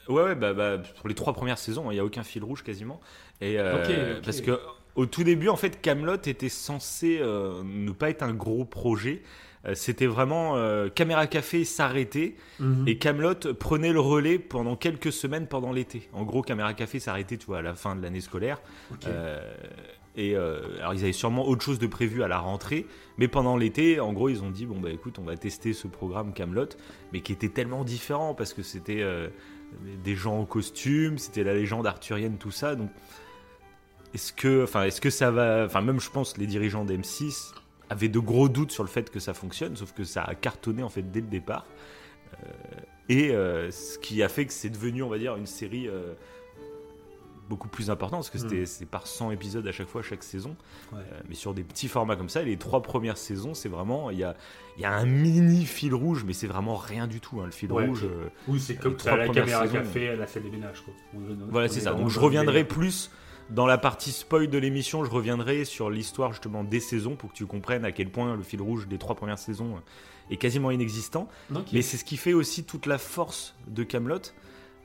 Ouais, 0.08 0.22
ouais, 0.24 0.34
bah, 0.34 0.52
bah, 0.52 0.78
pour 0.98 1.08
les 1.08 1.14
trois 1.14 1.32
premières 1.32 1.58
saisons, 1.58 1.90
il 1.90 1.94
n'y 1.94 2.00
a 2.00 2.04
aucun 2.04 2.24
fil 2.24 2.42
rouge 2.42 2.64
quasiment. 2.64 3.00
Et 3.40 3.60
euh, 3.60 3.76
Ok, 3.76 3.90
ok. 4.18 4.24
parce 4.24 4.40
que 4.40 4.58
au 4.96 5.06
tout 5.06 5.24
début, 5.24 5.48
en 5.48 5.56
fait, 5.56 5.80
Camelot 5.80 6.16
était 6.26 6.48
censé 6.48 7.18
euh, 7.20 7.62
ne 7.64 7.90
pas 7.92 8.10
être 8.10 8.22
un 8.22 8.34
gros 8.34 8.64
projet. 8.64 9.22
Euh, 9.64 9.74
C'était 9.74 10.06
vraiment 10.06 10.56
euh, 10.56 10.88
Caméra 10.88 11.26
Café 11.26 11.64
s'arrêter 11.64 12.36
Mhm. 12.58 12.84
et 12.88 12.98
Camelot 12.98 13.54
prenait 13.58 13.92
le 13.92 14.00
relais 14.00 14.38
pendant 14.38 14.76
quelques 14.76 15.12
semaines 15.12 15.46
pendant 15.46 15.72
l'été. 15.72 16.08
En 16.12 16.24
gros, 16.24 16.42
Caméra 16.42 16.74
Café 16.74 16.98
s'arrêtait, 16.98 17.36
tu 17.36 17.46
vois, 17.46 17.58
à 17.58 17.62
la 17.62 17.74
fin 17.74 17.94
de 17.96 18.02
l'année 18.02 18.20
scolaire. 18.20 18.60
Et 20.14 20.36
alors 20.36 20.92
ils 20.92 21.02
avaient 21.04 21.12
sûrement 21.12 21.48
autre 21.48 21.62
chose 21.64 21.78
de 21.78 21.86
prévu 21.86 22.22
à 22.22 22.28
la 22.28 22.38
rentrée, 22.38 22.84
mais 23.16 23.28
pendant 23.28 23.56
l'été, 23.56 23.98
en 23.98 24.12
gros, 24.12 24.28
ils 24.28 24.42
ont 24.42 24.50
dit 24.50 24.66
bon 24.66 24.78
bah 24.78 24.90
écoute, 24.90 25.18
on 25.18 25.22
va 25.22 25.36
tester 25.38 25.72
ce 25.72 25.86
programme 25.88 26.34
Camelot, 26.34 26.68
mais 27.14 27.20
qui 27.22 27.32
était 27.32 27.48
tellement 27.48 27.82
différent 27.82 28.34
parce 28.34 28.52
que 28.52 28.62
c'était 28.62 29.02
des 30.04 30.14
gens 30.14 30.38
en 30.40 30.44
costume, 30.44 31.16
c'était 31.16 31.44
la 31.44 31.54
légende 31.54 31.86
arthurienne, 31.86 32.36
tout 32.38 32.50
ça. 32.50 32.74
Donc 32.74 32.90
est-ce 34.14 34.32
que, 34.32 34.62
enfin, 34.64 34.82
est-ce 34.84 35.00
que 35.00 35.10
ça 35.10 35.30
va, 35.30 35.64
enfin 35.64 35.80
même 35.80 36.00
je 36.00 36.10
pense 36.10 36.36
les 36.36 36.46
dirigeants 36.46 36.84
d'M6 36.84 37.52
avaient 37.90 38.08
de 38.08 38.18
gros 38.18 38.48
doutes 38.48 38.72
sur 38.72 38.82
le 38.82 38.88
fait 38.88 39.10
que 39.10 39.20
ça 39.20 39.34
fonctionne, 39.34 39.76
sauf 39.76 39.92
que 39.92 40.04
ça 40.04 40.22
a 40.22 40.34
cartonné 40.34 40.82
en 40.82 40.88
fait 40.88 41.02
dès 41.10 41.20
le 41.20 41.26
départ. 41.26 41.66
Euh, 42.34 42.46
et 43.08 43.30
euh, 43.30 43.70
ce 43.70 43.98
qui 43.98 44.22
a 44.22 44.28
fait 44.28 44.46
que 44.46 44.52
c'est 44.52 44.70
devenu, 44.70 45.02
on 45.02 45.08
va 45.08 45.18
dire, 45.18 45.36
une 45.36 45.46
série 45.46 45.88
euh, 45.88 46.14
beaucoup 47.48 47.68
plus 47.68 47.90
importante, 47.90 48.20
parce 48.20 48.30
que 48.30 48.38
c'était 48.38 48.64
c'est 48.64 48.86
par 48.86 49.06
100 49.06 49.32
épisodes 49.32 49.66
à 49.66 49.72
chaque 49.72 49.88
fois, 49.88 50.00
chaque 50.02 50.22
saison. 50.22 50.56
Ouais. 50.92 51.00
Mais 51.28 51.34
sur 51.34 51.52
des 51.52 51.64
petits 51.64 51.88
formats 51.88 52.16
comme 52.16 52.30
ça, 52.30 52.42
les 52.42 52.56
trois 52.56 52.80
premières 52.82 53.18
saisons, 53.18 53.52
c'est 53.52 53.68
vraiment, 53.68 54.10
il 54.10 54.18
y 54.18 54.24
a, 54.24 54.36
y 54.78 54.84
a 54.84 54.92
un 54.94 55.04
mini 55.04 55.66
fil 55.66 55.94
rouge, 55.94 56.24
mais 56.26 56.32
c'est 56.32 56.46
vraiment 56.46 56.76
rien 56.76 57.06
du 57.06 57.20
tout. 57.20 57.40
hein, 57.40 57.46
le 57.46 57.50
fil 57.50 57.70
Ouais, 57.72 57.86
rouge. 57.86 58.06
Oui, 58.48 58.58
c'est 58.60 58.76
comme 58.76 58.96
trois 58.96 59.16
la 59.16 59.28
caméra 59.28 59.62
saisons. 59.66 59.74
café 59.74 60.08
à 60.10 60.16
la 60.16 60.26
salle 60.26 60.44
des 60.44 60.50
ménages. 60.50 60.82
Quoi. 60.82 60.94
Voilà, 61.50 61.68
c'est 61.68 61.78
est 61.78 61.82
ça. 61.82 61.92
Donc 61.92 62.08
je 62.08 62.20
reviendrai 62.20 62.64
plus 62.64 63.10
dans 63.54 63.66
la 63.66 63.78
partie 63.78 64.12
spoil 64.12 64.48
de 64.48 64.58
l'émission, 64.58 65.04
je 65.04 65.10
reviendrai 65.10 65.64
sur 65.64 65.90
l'histoire 65.90 66.32
justement 66.32 66.64
des 66.64 66.80
saisons 66.80 67.16
pour 67.16 67.32
que 67.32 67.36
tu 67.36 67.46
comprennes 67.46 67.84
à 67.84 67.92
quel 67.92 68.10
point 68.10 68.36
le 68.36 68.42
fil 68.42 68.60
rouge 68.60 68.88
des 68.88 68.98
trois 68.98 69.14
premières 69.14 69.38
saisons 69.38 69.82
est 70.30 70.36
quasiment 70.36 70.70
inexistant. 70.70 71.28
Mais 71.72 71.82
c'est 71.82 71.96
ce 71.96 72.04
qui 72.04 72.16
fait 72.16 72.32
aussi 72.32 72.64
toute 72.64 72.86
la 72.86 72.98
force 72.98 73.54
de 73.68 73.84
Camelot. 73.84 74.20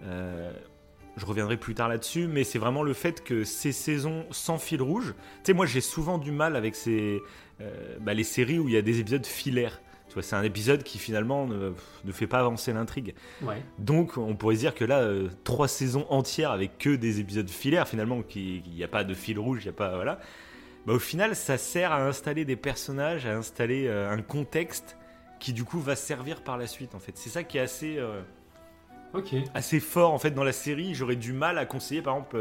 je 0.02 1.26
reviendrai 1.26 1.58
plus 1.58 1.74
tard 1.74 1.90
là-dessus, 1.90 2.28
mais 2.28 2.44
c'est 2.44 2.60
vraiment 2.60 2.84
le 2.84 2.94
fait 2.94 3.24
que 3.24 3.44
ces 3.44 3.72
saisons 3.72 4.26
sans 4.32 4.58
fil 4.58 4.82
rouge. 4.82 5.14
Tu 5.44 5.52
sais, 5.52 5.54
moi 5.54 5.66
j'ai 5.66 5.82
souvent 5.82 6.18
du 6.18 6.32
mal 6.32 6.56
avec 6.56 6.76
ces, 6.76 7.22
euh, 7.60 7.98
bah, 8.00 8.14
les 8.14 8.24
séries 8.24 8.60
où 8.60 8.68
il 8.68 8.76
y 8.76 8.78
a 8.78 8.82
des 8.82 9.00
épisodes 9.00 9.26
filaires. 9.26 9.82
C'est 10.22 10.36
un 10.36 10.44
épisode 10.44 10.84
qui 10.84 10.98
finalement 10.98 11.46
ne, 11.48 11.72
ne 12.06 12.12
fait 12.12 12.28
pas 12.28 12.40
avancer 12.40 12.74
l'intrigue. 12.74 13.14
Ouais. 13.42 13.62
Donc, 13.80 14.18
on 14.18 14.36
pourrait 14.36 14.56
se 14.56 14.62
dire 14.62 14.76
que 14.76 14.86
là, 14.86 15.00
euh, 15.00 15.30
trois 15.44 15.68
saisons 15.68 16.06
entières 16.10 16.52
avec 16.52 16.78
que 16.78 16.96
des 16.96 17.20
épisodes 17.20 17.50
filaires, 17.50 17.88
finalement, 17.88 18.22
qui- 18.22 18.64
il 18.66 18.74
n'y 18.74 18.84
a 18.84 18.88
pas 18.88 19.04
de 19.04 19.14
fil 19.14 19.40
rouge, 19.40 19.60
il 19.62 19.68
n'y 19.68 19.70
a 19.70 19.78
pas. 19.78 19.96
Voilà. 19.96 20.20
Bah, 20.86 20.94
au 20.94 21.00
final, 21.00 21.36
ça 21.36 21.58
sert 21.58 21.92
à 21.92 22.02
installer 22.06 22.46
des 22.46 22.56
personnages, 22.56 23.26
à 23.26 23.36
installer 23.36 23.88
euh, 23.88 24.10
un 24.12 24.22
contexte 24.22 24.98
qui, 25.40 25.54
du 25.54 25.64
coup, 25.64 25.80
va 25.80 25.96
servir 25.96 26.42
par 26.42 26.58
la 26.58 26.66
suite, 26.68 26.96
en 26.96 27.00
fait. 27.00 27.12
C'est 27.18 27.30
ça 27.30 27.44
qui 27.44 27.58
est 27.58 27.62
assez, 27.62 27.98
euh, 27.98 28.22
assez 29.54 29.80
fort, 29.80 30.14
en 30.14 30.18
fait, 30.20 30.32
dans 30.32 30.44
la 30.44 30.52
série. 30.54 30.96
J'aurais 30.96 31.16
du 31.16 31.34
mal 31.34 31.58
à 31.58 31.66
conseiller, 31.66 32.02
par 32.02 32.16
exemple, 32.16 32.38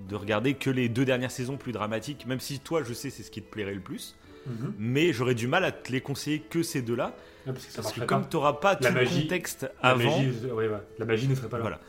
de 0.00 0.14
regarder 0.14 0.54
que 0.54 0.68
les 0.68 0.88
deux 0.90 1.04
dernières 1.06 1.30
saisons 1.30 1.56
plus 1.56 1.72
dramatiques, 1.72 2.26
même 2.26 2.40
si 2.40 2.58
toi, 2.60 2.82
je 2.82 2.92
sais, 2.92 3.08
c'est 3.10 3.22
ce 3.22 3.30
qui 3.30 3.40
te 3.40 3.50
plairait 3.50 3.72
le 3.74 3.80
plus. 3.80 4.14
Mhm. 4.46 4.74
Mais 4.78 5.12
j'aurais 5.12 5.34
du 5.34 5.46
mal 5.48 5.64
à 5.64 5.72
te 5.72 5.90
les 5.92 6.00
conseiller 6.00 6.40
que 6.40 6.62
ces 6.62 6.82
deux-là, 6.82 7.14
parce 7.44 7.66
que 7.66 7.76
parce 7.76 7.92
comme 8.06 8.28
tu 8.28 8.36
n'auras 8.36 8.54
pas 8.54 8.76
tout 8.76 8.84
La 8.84 8.90
le 8.90 8.94
magie- 8.96 9.22
contexte 9.22 9.62
La 9.82 9.90
avant. 9.90 10.18
magie, 10.18 10.30
ouais, 10.46 10.68
ouais. 10.68 10.78
la 10.98 11.04
magie 11.04 11.28
ne 11.28 11.34
serait 11.34 11.48
pas 11.48 11.56
là. 11.58 11.62
Voilà. 11.62 11.80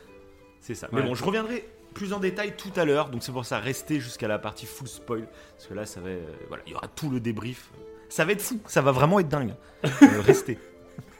C'est 0.60 0.74
ça. 0.74 0.88
Mais 0.92 1.02
bon, 1.02 1.14
je 1.14 1.22
reviendrai 1.24 1.68
plus 1.94 2.12
en 2.12 2.18
détail 2.20 2.54
tout 2.56 2.72
à 2.76 2.84
l'heure, 2.84 3.08
donc 3.10 3.22
c'est 3.22 3.32
pour 3.32 3.44
ça 3.46 3.58
restez 3.58 3.98
jusqu'à 4.00 4.28
la 4.28 4.38
partie 4.38 4.66
full 4.66 4.88
spoil, 4.88 5.26
parce 5.56 5.66
que 5.68 5.74
là, 5.74 5.86
ça 5.86 6.00
va, 6.00 6.08
euh, 6.10 6.20
voilà, 6.48 6.62
il 6.66 6.72
y 6.72 6.74
aura 6.74 6.88
tout 6.88 7.10
le 7.10 7.20
débrief. 7.20 7.70
Ça 8.08 8.24
va 8.24 8.32
être 8.32 8.42
fou, 8.42 8.58
ça 8.66 8.80
va 8.82 8.92
vraiment 8.92 9.20
être 9.20 9.28
dingue. 9.28 9.54
Euh, 10.02 10.20
restez. 10.22 10.58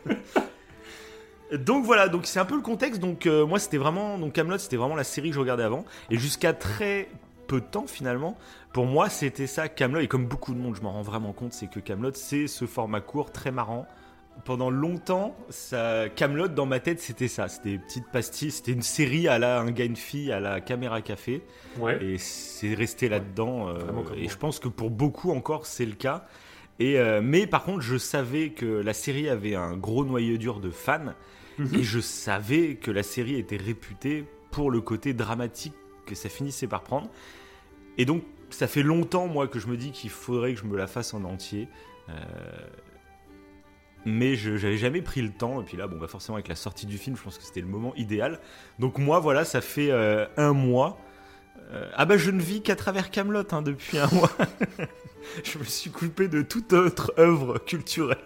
Donc 1.52 1.87
voilà, 1.87 2.09
donc 2.09 2.26
c'est 2.26 2.38
un 2.38 2.45
peu 2.45 2.57
le 2.57 2.61
contexte. 2.61 3.00
Donc 3.00 3.25
euh, 3.26 3.47
moi 3.47 3.59
c'était 3.59 3.78
vraiment 3.78 4.18
donc 4.18 4.35
Camelot, 4.35 4.59
c'était 4.59 4.76
vraiment 4.76 4.97
la 4.97 5.04
série 5.04 5.30
que 5.30 5.35
je 5.35 5.40
regardais 5.40 5.62
avant 5.62 5.85
et 6.11 6.18
jusqu'à 6.18 6.52
très 6.52 7.09
peu 7.48 7.60
de 7.60 7.66
temps 7.66 7.86
finalement. 7.88 8.38
Pour 8.72 8.86
moi, 8.86 9.08
c'était 9.08 9.48
ça 9.48 9.68
Camelot 9.68 10.00
et 10.00 10.06
comme 10.06 10.26
beaucoup 10.26 10.54
de 10.54 10.60
monde, 10.60 10.76
je 10.76 10.82
m'en 10.82 10.92
rends 10.92 11.02
vraiment 11.02 11.32
compte, 11.32 11.52
c'est 11.52 11.68
que 11.68 11.80
Camelot 11.80 12.12
c'est 12.14 12.46
ce 12.46 12.64
format 12.66 13.00
court 13.00 13.32
très 13.32 13.50
marrant. 13.50 13.86
Pendant 14.44 14.70
longtemps, 14.70 15.34
ça 15.48 16.04
Camelot 16.14 16.46
dans 16.46 16.64
ma 16.66 16.78
tête, 16.78 17.00
c'était 17.00 17.26
ça, 17.26 17.48
c'était 17.48 17.70
des 17.72 17.78
petites 17.78 18.06
pastilles, 18.12 18.52
c'était 18.52 18.70
une 18.70 18.82
série 18.82 19.26
à 19.26 19.36
la 19.40 19.58
un 19.60 19.70
gars 19.72 19.84
une 19.84 19.96
fille 19.96 20.30
à 20.30 20.38
la 20.38 20.60
caméra 20.60 21.02
café 21.02 21.42
Ouais. 21.80 21.98
et 22.04 22.18
c'est 22.18 22.74
resté 22.74 23.08
là-dedans. 23.08 23.68
euh, 23.68 23.78
et 23.80 23.92
moi. 23.92 24.04
je 24.28 24.36
pense 24.36 24.60
que 24.60 24.68
pour 24.68 24.90
beaucoup 24.90 25.32
encore, 25.32 25.66
c'est 25.66 25.86
le 25.86 25.94
cas. 25.96 26.24
Et 26.78 27.00
euh, 27.00 27.20
mais 27.20 27.48
par 27.48 27.64
contre, 27.64 27.80
je 27.80 27.96
savais 27.96 28.50
que 28.50 28.66
la 28.66 28.92
série 28.92 29.28
avait 29.28 29.56
un 29.56 29.76
gros 29.76 30.04
noyau 30.04 30.36
dur 30.36 30.60
de 30.60 30.70
fans, 30.70 31.14
Mhm. 31.58 31.74
et 31.74 31.82
je 31.82 31.98
savais 31.98 32.76
que 32.76 32.92
la 32.92 33.02
série 33.02 33.34
était 33.34 33.56
réputée 33.56 34.24
pour 34.52 34.70
le 34.70 34.80
côté 34.80 35.14
dramatique 35.14 35.74
que 36.08 36.14
ça 36.14 36.28
finissait 36.28 36.66
par 36.66 36.82
prendre. 36.82 37.08
Et 37.98 38.04
donc, 38.04 38.22
ça 38.50 38.66
fait 38.66 38.82
longtemps, 38.82 39.26
moi, 39.26 39.48
que 39.48 39.58
je 39.58 39.66
me 39.66 39.76
dis 39.76 39.92
qu'il 39.92 40.10
faudrait 40.10 40.54
que 40.54 40.60
je 40.60 40.64
me 40.64 40.76
la 40.76 40.86
fasse 40.86 41.14
en 41.14 41.24
entier. 41.24 41.68
Euh, 42.08 42.12
mais 44.04 44.36
je 44.36 44.56
j'avais 44.56 44.78
jamais 44.78 45.02
pris 45.02 45.20
le 45.22 45.30
temps. 45.30 45.60
Et 45.60 45.64
puis 45.64 45.76
là, 45.76 45.86
bon, 45.86 45.98
bah 45.98 46.08
forcément, 46.08 46.36
avec 46.36 46.48
la 46.48 46.54
sortie 46.54 46.86
du 46.86 46.98
film, 46.98 47.16
je 47.16 47.22
pense 47.22 47.38
que 47.38 47.44
c'était 47.44 47.60
le 47.60 47.66
moment 47.66 47.94
idéal. 47.96 48.40
Donc 48.78 48.98
moi, 48.98 49.20
voilà, 49.20 49.44
ça 49.44 49.60
fait 49.60 49.90
euh, 49.90 50.26
un 50.36 50.52
mois. 50.52 50.98
Euh, 51.72 51.90
ah 51.94 52.06
bah 52.06 52.16
je 52.16 52.30
ne 52.30 52.40
vis 52.40 52.62
qu'à 52.62 52.76
travers 52.76 53.10
Camelot 53.10 53.42
depuis 53.42 53.98
un 53.98 54.06
mois. 54.12 54.30
je 55.44 55.58
me 55.58 55.64
suis 55.64 55.90
coupé 55.90 56.28
de 56.28 56.42
toute 56.42 56.72
autre 56.72 57.12
œuvre 57.18 57.58
culturelle. 57.58 58.16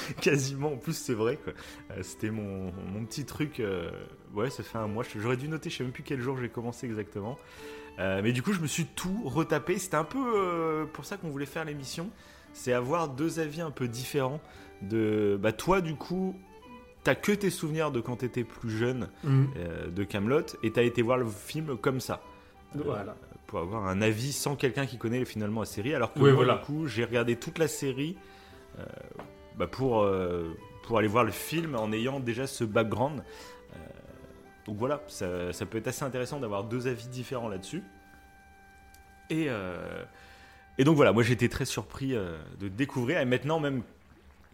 Quasiment, 0.20 0.72
en 0.72 0.76
plus 0.76 0.96
c'est 0.96 1.14
vrai 1.14 1.38
quoi. 1.42 1.52
Euh, 1.92 2.02
C'était 2.02 2.30
mon, 2.30 2.72
mon 2.92 3.04
petit 3.04 3.24
truc. 3.24 3.60
euh, 3.60 3.90
ouais, 4.34 4.50
ça 4.50 4.62
fait 4.62 4.78
un 4.78 4.86
mois. 4.86 5.04
J'aurais 5.16 5.36
dû 5.36 5.48
noter, 5.48 5.70
je 5.70 5.76
sais 5.78 5.84
même 5.84 5.92
plus 5.92 6.02
quel 6.02 6.20
jour 6.20 6.36
j'ai 6.38 6.48
commencé 6.48 6.86
exactement. 6.86 7.38
Euh, 7.98 8.20
mais 8.22 8.32
du 8.32 8.42
coup, 8.42 8.52
je 8.52 8.60
me 8.60 8.66
suis 8.66 8.84
tout 8.86 9.22
retapé. 9.24 9.78
C'était 9.78 9.96
un 9.96 10.04
peu 10.04 10.86
pour 10.92 11.04
ça 11.06 11.16
qu'on 11.16 11.30
voulait 11.30 11.46
faire 11.46 11.64
l'émission. 11.64 12.10
C'est 12.52 12.72
avoir 12.72 13.08
deux 13.08 13.40
avis 13.40 13.60
un 13.60 13.70
peu 13.70 13.88
différents. 13.88 14.40
De 14.82 15.38
bah 15.40 15.52
toi, 15.52 15.80
du 15.80 15.94
coup, 15.94 16.34
t'as 17.04 17.14
que 17.14 17.32
tes 17.32 17.48
souvenirs 17.50 17.90
de 17.90 18.00
quand 18.00 18.16
t'étais 18.16 18.44
plus 18.44 18.70
jeune 18.70 19.08
Mhm. 19.24 19.48
de 19.94 20.04
Camelot 20.04 20.42
et 20.62 20.72
t'as 20.72 20.82
été 20.82 21.00
voir 21.00 21.16
le 21.16 21.26
film 21.26 21.78
comme 21.78 22.00
ça 22.00 22.20
Voilà. 22.74 23.16
pour 23.46 23.60
avoir 23.60 23.86
un 23.88 24.02
avis 24.02 24.32
sans 24.32 24.56
quelqu'un 24.56 24.84
qui 24.84 24.98
connaît 24.98 25.24
finalement 25.24 25.60
la 25.60 25.66
série. 25.66 25.94
Alors 25.94 26.12
que 26.12 26.18
Oui, 26.18 26.26
moi, 26.26 26.44
voilà. 26.44 26.56
du 26.58 26.64
coup, 26.66 26.86
j'ai 26.86 27.04
regardé 27.06 27.36
toute 27.36 27.58
la 27.58 27.68
série 27.68 28.16
euh, 28.78 28.84
bah, 29.56 29.66
pour, 29.66 30.02
euh, 30.02 30.56
pour 30.82 30.98
aller 30.98 31.08
voir 31.08 31.24
le 31.24 31.32
film 31.32 31.74
en 31.74 31.92
ayant 31.92 32.20
déjà 32.20 32.46
ce 32.46 32.64
background. 32.64 33.22
Euh, 33.74 33.78
donc 34.66 34.76
voilà, 34.76 35.02
ça, 35.08 35.52
ça 35.52 35.66
peut 35.66 35.78
être 35.78 35.88
assez 35.88 36.04
intéressant 36.04 36.40
d'avoir 36.40 36.64
deux 36.64 36.86
avis 36.88 37.08
différents 37.08 37.48
là-dessus. 37.48 37.82
Et, 39.30 39.46
euh, 39.48 40.04
et 40.78 40.84
donc 40.84 40.96
voilà, 40.96 41.12
moi 41.12 41.22
j'étais 41.22 41.48
très 41.48 41.64
surpris 41.64 42.14
de 42.60 42.68
découvrir. 42.68 43.20
Et 43.20 43.24
maintenant, 43.24 43.58
même 43.60 43.82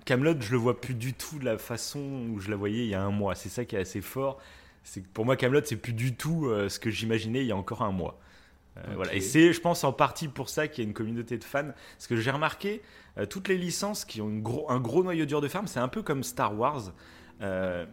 Camelot, 0.05 0.41
je 0.41 0.53
le 0.53 0.59
vois 0.59 0.81
plus 0.81 0.95
du 0.95 1.15
tout 1.15 1.39
de 1.39 1.45
la 1.45 1.59
façon 1.59 2.01
où 2.31 2.41
je 2.41 2.51
la 2.51 2.57
voyais 2.57 2.85
il 2.85 2.89
y 2.89 2.95
a 2.95 3.03
un 3.03 3.11
mois. 3.11 3.35
C'est 3.35 3.49
ça 3.49 3.65
qui 3.65 3.77
est 3.77 3.81
assez 3.81 4.01
fort. 4.01 4.39
C'est 4.85 5.07
pour 5.07 5.25
moi, 5.25 5.37
Camelot, 5.37 5.61
c'est 5.65 5.77
plus 5.77 5.93
du 5.93 6.15
tout 6.15 6.49
ce 6.69 6.79
que 6.79 6.91
j'imaginais 6.91 7.41
il 7.41 7.47
y 7.47 7.53
a 7.53 7.57
encore 7.57 7.83
un 7.83 7.93
mois. 7.93 8.19
Euh, 8.79 8.81
voilà. 8.95 9.15
Et 9.15 9.21
c'est, 9.21 9.53
je 9.53 9.61
pense, 9.61 9.85
en 9.85 9.93
partie 9.93 10.29
pour 10.29 10.49
ça 10.49 10.67
qu'il 10.67 10.83
y 10.83 10.87
a 10.87 10.89
une 10.89 10.95
communauté 10.95 11.37
de 11.37 11.45
fans. 11.45 11.73
Parce 11.97 12.07
que 12.07 12.17
j'ai 12.17 12.31
remarqué, 12.31 12.81
euh, 13.19 13.27
toutes 13.27 13.49
les 13.49 13.59
licences 13.59 14.05
qui 14.05 14.21
ont 14.23 14.29
une 14.29 14.43
gros, 14.43 14.71
un 14.71 14.81
gros 14.81 15.03
noyau 15.03 15.27
dur 15.27 15.41
de 15.41 15.49
fans, 15.49 15.67
c'est 15.67 15.81
un 15.81 15.89
peu 15.89 16.03
comme 16.03 16.23
Star 16.23 16.59
Wars. 16.59 16.93
Euh, 17.43 17.85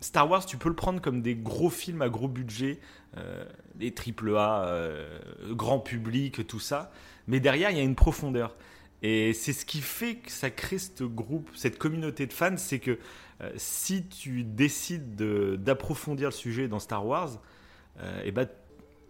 Star 0.00 0.30
Wars, 0.30 0.46
tu 0.46 0.56
peux 0.56 0.68
le 0.68 0.76
prendre 0.76 1.00
comme 1.00 1.22
des 1.22 1.34
gros 1.34 1.70
films 1.70 2.02
à 2.02 2.08
gros 2.08 2.28
budget, 2.28 2.78
euh, 3.16 3.44
des 3.74 3.92
triple 3.92 4.36
A, 4.36 4.66
euh, 4.68 5.18
grand 5.54 5.80
public, 5.80 6.46
tout 6.46 6.60
ça. 6.60 6.92
Mais 7.26 7.40
derrière, 7.40 7.70
il 7.70 7.76
y 7.76 7.80
a 7.80 7.84
une 7.84 7.96
profondeur. 7.96 8.54
Et 9.02 9.32
c'est 9.32 9.52
ce 9.52 9.64
qui 9.64 9.80
fait 9.80 10.16
que 10.16 10.30
ça 10.30 10.50
crée 10.50 10.78
ce 10.78 11.04
groupe, 11.04 11.50
cette 11.54 11.78
communauté 11.78 12.26
de 12.26 12.32
fans, 12.32 12.56
c'est 12.56 12.78
que 12.78 12.98
euh, 13.40 13.50
si 13.56 14.06
tu 14.06 14.44
décides 14.44 15.16
de- 15.16 15.56
d'approfondir 15.56 16.28
le 16.28 16.34
sujet 16.34 16.68
dans 16.68 16.78
Star 16.78 17.04
Wars, 17.04 17.40
et 18.24 18.30
ben, 18.30 18.48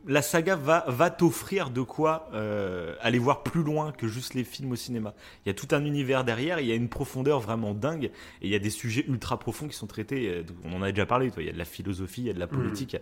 la 0.08 0.22
saga 0.22 0.56
va, 0.56 0.84
va 0.88 1.10
t'offrir 1.10 1.70
de 1.70 1.82
quoi 1.82 2.30
euh, 2.32 2.94
aller 3.00 3.18
voir 3.18 3.42
plus 3.42 3.62
loin 3.62 3.92
que 3.92 4.08
juste 4.08 4.32
les 4.32 4.42
films 4.42 4.72
au 4.72 4.76
cinéma. 4.76 5.14
Il 5.44 5.50
y 5.50 5.50
a 5.50 5.54
tout 5.54 5.68
un 5.72 5.84
univers 5.84 6.24
derrière, 6.24 6.60
il 6.60 6.66
y 6.66 6.72
a 6.72 6.74
une 6.74 6.88
profondeur 6.88 7.40
vraiment 7.40 7.74
dingue, 7.74 8.06
et 8.06 8.12
il 8.46 8.50
y 8.50 8.54
a 8.54 8.58
des 8.58 8.70
sujets 8.70 9.04
ultra 9.06 9.38
profonds 9.38 9.68
qui 9.68 9.76
sont 9.76 9.86
traités. 9.86 10.28
euh, 10.28 10.42
on 10.64 10.72
en 10.72 10.82
a 10.82 10.90
déjà 10.90 11.04
parlé, 11.04 11.30
toi, 11.30 11.42
il 11.42 11.46
y 11.46 11.50
a 11.50 11.52
de 11.52 11.58
la 11.58 11.66
philosophie, 11.66 12.22
il 12.22 12.26
y 12.26 12.30
a 12.30 12.32
de 12.32 12.40
la 12.40 12.46
politique, 12.46 12.96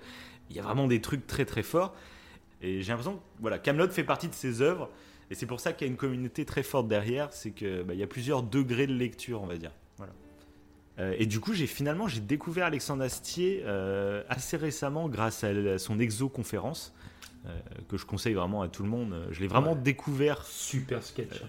il 0.50 0.56
y 0.56 0.58
a 0.58 0.62
vraiment 0.62 0.88
des 0.88 1.00
trucs 1.00 1.26
très 1.28 1.44
très 1.44 1.62
forts. 1.62 1.94
Et 2.60 2.82
j'ai 2.82 2.88
l'impression 2.88 3.16
que 3.16 3.22
voilà, 3.38 3.60
Camelot 3.60 3.88
fait 3.88 4.04
partie 4.04 4.28
de 4.28 4.34
ces 4.34 4.60
œuvres, 4.60 4.90
et 5.30 5.36
c'est 5.36 5.46
pour 5.46 5.60
ça 5.60 5.72
qu'il 5.72 5.86
y 5.86 5.88
a 5.88 5.92
une 5.92 5.98
communauté 5.98 6.44
très 6.44 6.64
forte 6.64 6.88
derrière, 6.88 7.32
c'est 7.32 7.52
que 7.52 7.84
bah, 7.84 7.94
il 7.94 8.00
y 8.00 8.02
a 8.02 8.08
plusieurs 8.08 8.42
degrés 8.42 8.88
de 8.88 8.94
lecture, 8.94 9.42
on 9.42 9.46
va 9.46 9.56
dire. 9.56 9.70
Euh, 10.98 11.14
et 11.18 11.26
du 11.26 11.40
coup, 11.40 11.52
j'ai 11.52 11.66
finalement 11.66 12.08
j'ai 12.08 12.20
découvert 12.20 12.66
Alexandre 12.66 13.02
Astier 13.04 13.62
euh, 13.66 14.22
assez 14.28 14.56
récemment 14.56 15.08
grâce 15.08 15.44
à 15.44 15.78
son 15.78 15.98
exoconférence 15.98 16.94
euh, 17.46 17.58
que 17.88 17.96
je 17.98 18.06
conseille 18.06 18.32
vraiment 18.34 18.62
à 18.62 18.68
tout 18.68 18.82
le 18.82 18.88
monde. 18.88 19.26
Je 19.30 19.40
l'ai 19.40 19.46
vraiment 19.46 19.74
Ouais. 19.74 19.80
découvert. 19.82 20.42
Super 20.46 21.02
sketch. 21.02 21.42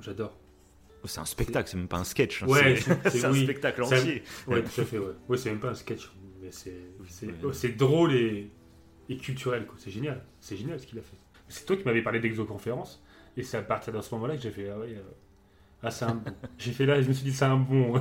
J'adore. 0.00 0.36
C'est 1.04 1.20
un 1.20 1.24
spectacle, 1.24 1.68
c'est 1.68 1.76
même 1.76 1.88
pas 1.88 1.98
un 1.98 2.04
sketch. 2.04 2.42
hein, 2.42 2.46
Ouais, 2.46 2.76
c'est 2.76 3.24
un 3.24 3.32
oui. 3.32 3.42
spectacle 3.44 3.82
un- 3.82 3.86
entier. 3.86 4.22
Ouais, 4.46 4.62
tout 4.62 4.80
à 4.80 4.84
fait, 4.84 4.98
ouais. 4.98 5.12
Ouais, 5.28 5.36
c'est 5.36 5.50
même 5.50 5.58
pas 5.60 5.70
un 5.70 5.74
sketch, 5.74 6.10
mais 6.40 6.50
c'est 6.52 6.74
oh, 7.44 7.50
drôle 7.76 8.14
et, 8.14 8.50
et 9.08 9.16
culturel. 9.16 9.66
C'est 9.78 9.90
génial. 9.90 10.22
C'est 10.40 10.56
génial 10.56 10.78
ce 10.78 10.86
qu'il 10.86 10.98
a 10.98 11.02
fait. 11.02 11.16
C'est 11.48 11.66
toi 11.66 11.76
qui 11.76 11.84
m'avais 11.84 12.02
parlé 12.02 12.20
d'exoconférence, 12.20 13.02
et 13.36 13.42
c'est 13.42 13.56
à 13.56 13.62
partir 13.62 13.92
de 13.92 14.00
ce 14.00 14.14
moment-là 14.14 14.36
que 14.36 14.42
j'ai 14.42 14.50
fait, 14.52 14.70
ah 14.70 14.78
ouais, 14.78 14.96
ah, 15.82 15.90
c'est 15.90 16.04
un 16.04 16.14
bon. 16.14 16.32
j'ai 16.58 16.70
fait 16.72 16.86
là, 16.86 16.96
et 16.98 17.02
je 17.02 17.08
me 17.08 17.12
suis 17.12 17.24
dit, 17.24 17.32
c'est 17.32 17.44
un 17.46 17.56
bon, 17.56 18.00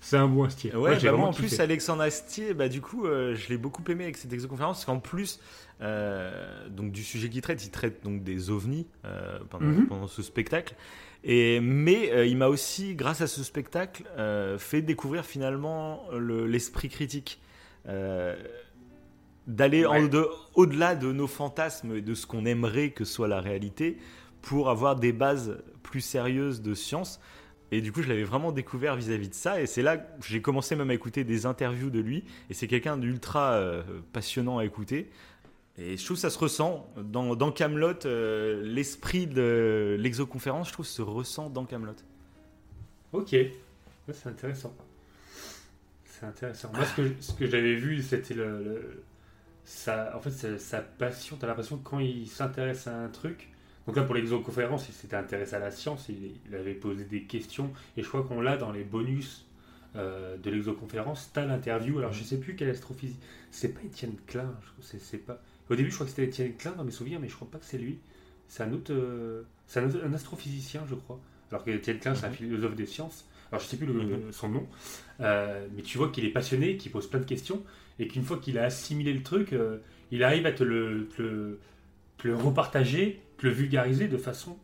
c'est 0.00 0.16
un 0.16 0.26
bon 0.28 0.48
style. 0.48 0.74
Ouais, 0.76 0.98
j'ai 0.98 1.10
bah, 1.10 1.16
moi 1.16 1.28
en 1.28 1.32
plus. 1.32 1.60
Alexandre 1.60 2.02
Astier, 2.02 2.54
bah 2.54 2.68
du 2.68 2.80
coup 2.80 3.06
euh, 3.06 3.34
je 3.34 3.48
l'ai 3.50 3.58
beaucoup 3.58 3.82
aimé 3.88 4.04
avec 4.04 4.16
cette 4.16 4.32
exoconférence 4.32 4.78
parce 4.78 4.84
qu'en 4.86 4.98
plus 4.98 5.40
euh, 5.82 6.68
donc 6.68 6.90
du 6.92 7.02
sujet 7.04 7.28
qu'il 7.28 7.42
traite, 7.42 7.64
il 7.64 7.70
traite 7.70 8.02
donc 8.04 8.22
des 8.24 8.50
ovnis 8.50 8.86
euh, 9.04 9.38
pendant, 9.50 9.66
Mhm. 9.66 9.86
pendant 9.86 10.06
ce 10.06 10.22
spectacle. 10.22 10.74
Et 11.22 11.60
mais 11.60 12.28
il 12.28 12.36
m'a 12.38 12.48
aussi 12.48 12.94
grâce 12.94 13.20
à 13.20 13.26
ce 13.26 13.44
spectacle 13.44 14.04
fait 14.58 14.80
découvrir 14.82 15.24
finalement 15.26 16.02
le- 16.16 16.46
l'esprit 16.46 16.88
critique. 16.88 17.40
D'aller 19.46 19.84
Ouais. 19.84 20.08
au-delà 20.54 20.94
de 20.94 21.10
nos 21.12 21.26
fantasmes 21.26 21.96
et 21.96 22.02
de 22.02 22.14
ce 22.14 22.26
qu'on 22.26 22.44
aimerait 22.44 22.90
que 22.90 23.04
soit 23.04 23.26
la 23.26 23.40
réalité 23.40 23.98
pour 24.42 24.70
avoir 24.70 24.96
des 24.96 25.12
bases 25.12 25.58
plus 25.82 26.00
sérieuses 26.02 26.62
de 26.62 26.72
science. 26.74 27.20
Et 27.72 27.80
du 27.80 27.92
coup, 27.92 28.02
je 28.02 28.08
l'avais 28.08 28.24
vraiment 28.24 28.52
découvert 28.52 28.96
vis-à-vis 28.96 29.28
de 29.28 29.34
ça. 29.34 29.60
Et 29.60 29.66
c'est 29.66 29.82
là 29.82 29.96
que 29.96 30.26
j'ai 30.26 30.42
commencé 30.42 30.74
même 30.76 30.90
à 30.90 30.94
écouter 30.94 31.24
des 31.24 31.46
interviews 31.46 31.90
de 31.90 32.00
lui. 32.00 32.24
Et 32.48 32.54
c'est 32.54 32.66
quelqu'un 32.66 32.96
d'ultra 32.96 33.52
euh, 33.52 33.82
passionnant 34.12 34.58
à 34.58 34.64
écouter. 34.64 35.10
Et 35.78 35.96
je 35.96 36.04
trouve 36.04 36.16
que 36.16 36.20
ça 36.20 36.30
se 36.30 36.38
ressent 36.38 36.92
dans, 36.96 37.36
dans 37.36 37.52
Camelot. 37.52 37.94
L'esprit 38.62 39.26
de 39.26 39.96
l'exoconférence, 39.98 40.68
je 40.68 40.72
trouve, 40.72 40.86
se 40.86 41.00
ressent 41.00 41.48
dans 41.48 41.64
Camelot. 41.64 41.94
Ok, 43.12 43.34
c'est 44.12 44.26
intéressant. 44.28 44.74
C'est 46.04 46.26
intéressant. 46.26 46.70
Moi, 46.74 46.84
ce 46.84 46.96
que, 46.96 47.10
ce 47.20 47.32
que 47.32 47.46
j'avais 47.46 47.76
vu, 47.76 48.02
c'était 48.02 48.34
le, 48.34 48.62
le- 48.62 49.02
sa, 49.64 50.16
en 50.16 50.20
fait, 50.20 50.30
sa, 50.30 50.58
sa 50.58 50.80
passion. 50.80 51.36
T'as 51.40 51.46
l'impression 51.46 51.78
que 51.78 51.88
quand 51.88 52.00
il 52.00 52.28
s'intéresse 52.28 52.86
à 52.86 52.96
un 52.96 53.08
truc, 53.08 53.48
donc 53.86 53.96
là 53.96 54.02
pour 54.04 54.14
l'exoconférence, 54.14 54.88
il 54.88 54.92
s'était 54.94 55.16
intéressé 55.16 55.54
à 55.54 55.58
la 55.58 55.70
science, 55.70 56.06
il, 56.08 56.32
il 56.48 56.54
avait 56.54 56.74
posé 56.74 57.04
des 57.04 57.22
questions, 57.22 57.72
et 57.96 58.02
je 58.02 58.08
crois 58.08 58.22
qu'on 58.22 58.40
l'a 58.40 58.56
dans 58.56 58.72
les 58.72 58.84
bonus 58.84 59.46
euh, 59.96 60.36
de 60.36 60.50
l'exoconférence. 60.50 61.30
T'as 61.32 61.44
l'interview. 61.46 61.98
Alors 61.98 62.12
je 62.12 62.22
sais 62.22 62.38
plus 62.38 62.54
quel 62.54 62.70
astrophysicien. 62.70 63.20
C'est 63.50 63.74
pas 63.74 63.80
Étienne 63.84 64.14
Klein. 64.26 64.54
Je 64.62 64.70
crois, 64.70 64.98
c'est, 65.00 65.18
pas. 65.18 65.42
Au 65.68 65.74
début, 65.74 65.90
je 65.90 65.94
crois 65.96 66.06
que 66.06 66.10
c'était 66.10 66.24
Étienne 66.26 66.54
Klein 66.56 66.72
dans 66.76 66.84
mes 66.84 66.92
souvenirs, 66.92 67.18
mais 67.20 67.28
je 67.28 67.34
crois 67.34 67.48
pas 67.50 67.58
que 67.58 67.64
c'est 67.64 67.78
lui. 67.78 67.98
C'est 68.46 68.62
un 68.62 68.72
autre, 68.72 68.92
euh, 68.92 69.42
c'est 69.66 69.80
un, 69.80 70.12
astrophysicien, 70.12 70.84
je 70.88 70.94
crois. 70.94 71.18
Alors 71.50 71.64
que 71.64 71.70
Étienne 71.72 71.98
Klein, 71.98 72.14
c'est 72.14 72.26
un 72.26 72.28
Mhm. 72.30 72.34
philosophe 72.36 72.76
des 72.76 72.86
sciences. 72.86 73.24
Alors 73.50 73.60
je 73.62 73.66
sais 73.66 73.76
plus 73.76 73.86
le- 73.86 73.94
Mhm. 73.94 74.32
son 74.32 74.48
nom, 74.50 74.66
Euh, 75.20 75.66
mais 75.74 75.82
tu 75.82 75.98
vois 75.98 76.08
qu'il 76.10 76.24
est 76.24 76.30
passionné, 76.30 76.76
qu'il 76.76 76.92
pose 76.92 77.08
plein 77.10 77.18
de 77.20 77.24
questions, 77.24 77.62
et 77.98 78.06
qu'une 78.06 78.22
fois 78.22 78.38
qu'il 78.38 78.58
a 78.58 78.64
assimilé 78.64 79.12
le 79.12 79.22
truc, 79.24 79.54
il 80.12 80.22
arrive 80.24 80.46
à 80.46 80.52
te 80.52 80.62
le, 80.62 81.08
te 81.16 81.20
le, 81.22 81.58
te 82.18 82.28
le 82.28 82.36
repartager, 82.36 83.20
le 83.42 83.50
vulgariser 83.50 84.08
de 84.08 84.16
façon 84.16 84.58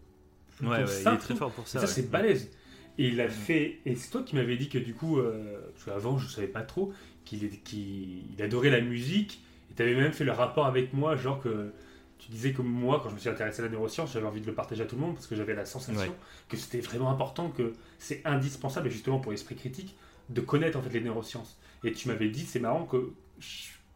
Ouais, 0.63 0.69
ouais, 0.69 0.77
il 0.79 0.83
est 0.85 0.87
simple. 0.87 1.21
très 1.23 1.35
fort 1.35 1.53
pour 1.53 1.65
Et 1.65 1.69
ça. 1.69 1.81
ça, 1.81 1.87
ouais. 1.87 1.93
c'est 1.93 2.11
balèze. 2.11 2.51
Et 2.99 3.09
il 3.09 3.21
a 3.21 3.29
fait. 3.29 3.79
Et 3.85 3.95
c'est 3.95 4.11
toi 4.11 4.23
qui 4.23 4.37
m'avais 4.37 4.57
dit 4.57 4.69
que 4.71 4.79
du 4.79 4.95
coup, 4.95 5.19
euh, 5.19 5.61
parce 5.75 5.85
qu'avant 5.85 6.17
je 6.19 6.29
savais 6.29 6.47
pas 6.47 6.63
trop, 6.63 6.93
qu'il 7.27 8.23
adorait 8.41 8.71
la 8.71 8.81
musique. 8.81 9.43
Et 9.71 9.75
tu 9.75 9.83
avais 9.83 9.95
même 9.95 10.13
fait 10.13 10.25
le 10.25 10.33
rapport 10.33 10.67
avec 10.67 10.93
moi, 10.95 11.17
genre 11.17 11.41
que 11.43 11.73
tu 12.19 12.31
disais 12.31 12.53
que 12.53 12.63
moi, 12.63 13.01
quand 13.03 13.11
je 13.11 13.15
me 13.15 13.19
suis 13.21 13.29
intéressé 13.29 13.61
à 13.61 13.67
la 13.67 13.71
neuroscience, 13.71 14.13
j'avais 14.15 14.27
envie 14.27 14.41
de 14.41 14.47
le 14.47 14.55
partager 14.55 14.83
à 14.83 14.87
tout 14.87 14.97
le 14.97 15.03
monde 15.03 15.15
parce 15.15 15.27
que 15.27 15.37
j'avais 15.37 15.55
la 15.55 15.67
sensation 15.67 16.01
Ouais. 16.01 16.11
que 16.49 16.57
c'était 16.57 16.81
vraiment 16.81 17.11
important, 17.11 17.51
que 17.51 17.75
c'est 17.99 18.23
indispensable, 18.25 18.89
justement 18.89 19.19
pour 19.19 19.33
l'esprit 19.33 19.57
critique, 19.57 19.95
de 20.31 20.41
connaître 20.41 20.79
en 20.79 20.83
fait 20.83 20.91
les 20.95 21.03
neurosciences. 21.03 21.59
Et 21.85 21.93
tu 21.93 22.09
m'avais 22.09 22.31
dit, 22.31 22.47
c'est 22.47 22.61
marrant 22.61 22.85
que 22.87 23.13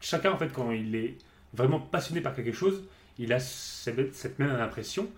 chacun 0.01 0.33
en 0.33 0.37
fait 0.37 0.53
quand 0.53 0.71
il 0.73 0.95
est 0.95 1.17
vraiment 1.55 1.81
passionné 1.81 2.21
par 2.21 2.35
quelque 2.35 2.53
chose, 2.53 2.85
il 3.21 3.33
a 3.33 3.39
cette, 3.39 4.39
même 4.39 4.51
impression. 4.51 5.09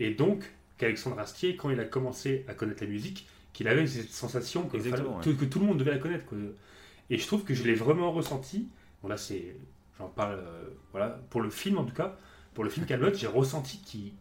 Et 0.00 0.10
donc, 0.10 0.50
qu'Alexandre 0.78 1.18
Astier, 1.18 1.54
quand 1.54 1.70
il 1.70 1.78
a 1.78 1.84
commencé 1.84 2.44
à 2.48 2.54
connaître 2.54 2.82
la 2.82 2.88
musique, 2.88 3.28
qu'il 3.52 3.68
avait 3.68 3.86
cette 3.86 4.10
sensation 4.10 4.66
que, 4.66 4.78
que, 4.78 5.44
tout 5.44 5.60
le 5.60 5.66
monde 5.66 5.78
devait 5.78 5.90
la 5.90 5.98
connaître. 5.98 6.24
Et 7.10 7.18
je 7.18 7.26
trouve 7.26 7.44
que 7.44 7.54
je 7.54 7.62
l'ai 7.64 7.74
vraiment 7.74 8.10
ressenti. 8.10 8.68
Bon, 9.02 9.08
là, 9.08 9.18
c'est. 9.18 9.54
J'en 9.98 10.08
parle. 10.08 10.38
Euh, 10.38 10.62
voilà, 10.92 11.20
pour 11.28 11.42
le 11.42 11.50
film 11.50 11.78
en 11.78 11.84
tout 11.84 11.94
cas. 11.94 12.16
Pour 12.54 12.64
le 12.64 12.70
film 12.70 12.86
Camelot, 12.86 13.14
j'ai 13.14 13.26
ressenti 13.26 13.78
qu'il 13.78 14.12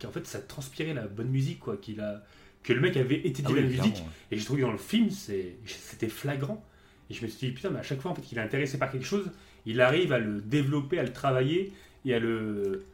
qu'en 0.00 0.10
fait 0.10 0.26
ça 0.26 0.40
transpirait 0.40 0.94
la 0.94 1.06
bonne 1.06 1.28
musique 1.28 1.60
quoi 1.60 1.76
qu'il 1.76 2.00
a 2.00 2.24
que 2.64 2.72
le 2.72 2.80
mec 2.80 2.96
avait 2.96 3.20
étudié 3.26 3.54
ah 3.56 3.60
la 3.60 3.66
musique 3.66 4.02
et 4.32 4.38
j'ai 4.38 4.44
trouvé 4.44 4.62
dans 4.62 4.72
le 4.72 4.78
film 4.78 5.10
c'était 5.10 6.08
flagrant 6.08 6.64
et 7.08 7.14
je 7.14 7.22
me 7.22 7.28
suis 7.28 7.48
dit 7.48 7.54
putain 7.54 7.70
mais 7.70 7.78
à 7.78 7.82
chaque 7.84 8.00
fois 8.00 8.10
en 8.10 8.14
fait 8.14 8.22
qu'il 8.22 8.38
est 8.38 8.42
intéressé 8.42 8.78
par 8.78 8.90
quelque 8.90 9.06
chose 9.06 9.30
il 9.64 9.80
arrive 9.80 10.12
à 10.12 10.18
le 10.18 10.40
développer 10.40 10.98
à 10.98 11.02
le 11.02 11.12
travailler 11.12 11.72
et 12.10 12.14
à 12.14 12.18
le, 12.18 12.84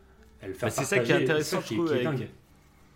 à 0.42 0.49
le 0.49 0.54
faire 0.54 0.68
bah, 0.68 0.75
c'est 0.75 0.85
ça 0.85 0.99
qui 0.99 1.12
est 1.12 1.16
intéressant 1.16 1.61
je 1.61 1.75
trouve 1.75 1.92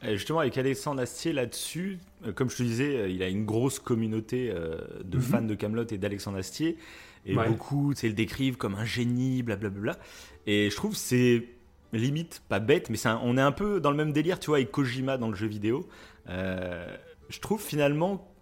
Justement, 0.02 0.38
avec 0.38 0.56
Alexandre 0.56 1.02
Astier 1.02 1.32
là-dessus, 1.32 1.98
euh, 2.24 2.32
comme 2.32 2.48
je 2.50 2.56
te 2.56 2.62
disais, 2.62 2.96
euh, 2.96 3.08
il 3.08 3.22
a 3.22 3.28
une 3.28 3.44
grosse 3.44 3.80
communauté 3.80 4.50
euh, 4.50 4.78
de 5.04 5.16
mhm. 5.16 5.22
fans 5.22 5.42
de 5.42 5.54
Camelot 5.54 5.86
et 5.90 5.98
d'Alexandre 5.98 6.38
Astier. 6.38 6.76
Et 7.26 7.34
beaucoup, 7.34 7.92
tu 7.94 8.06
le 8.06 8.14
décrivent 8.14 8.56
comme 8.56 8.74
un 8.76 8.84
génie, 8.84 9.42
blablabla. 9.42 9.98
Et 10.46 10.70
je 10.70 10.76
trouve 10.76 10.94
c'est 10.94 11.44
limite 11.92 12.42
pas 12.48 12.58
bête, 12.58 12.90
mais 12.90 12.98
on 13.22 13.36
est 13.36 13.42
un 13.42 13.52
peu 13.52 13.80
dans 13.80 13.90
le 13.90 13.96
même 13.96 14.12
délire, 14.12 14.38
tu 14.38 14.46
vois, 14.46 14.58
avec 14.58 14.70
Kojima 14.70 15.18
dans 15.18 15.28
le 15.28 15.34
jeu 15.34 15.46
vidéo. 15.46 15.86
je 16.26 17.40
trouve 17.40 17.60
finalement 17.62 18.32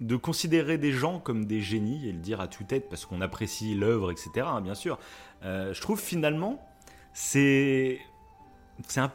de 0.00 0.14
considérer 0.14 0.76
des 0.78 0.92
gens 0.92 1.18
comme 1.18 1.46
des 1.46 1.60
génies 1.60 2.08
et 2.08 2.12
le 2.12 2.18
dire 2.18 2.40
à 2.40 2.46
tue-tête 2.46 2.88
parce 2.88 3.04
qu'on 3.04 3.20
apprécie 3.20 3.74
l'œuvre, 3.74 4.12
etc., 4.12 4.46
hein, 4.46 4.60
bien 4.60 4.74
sûr. 4.74 4.98
je 5.42 5.80
trouve 5.80 6.00
finalement, 6.00 6.64
c'est. 7.16 7.98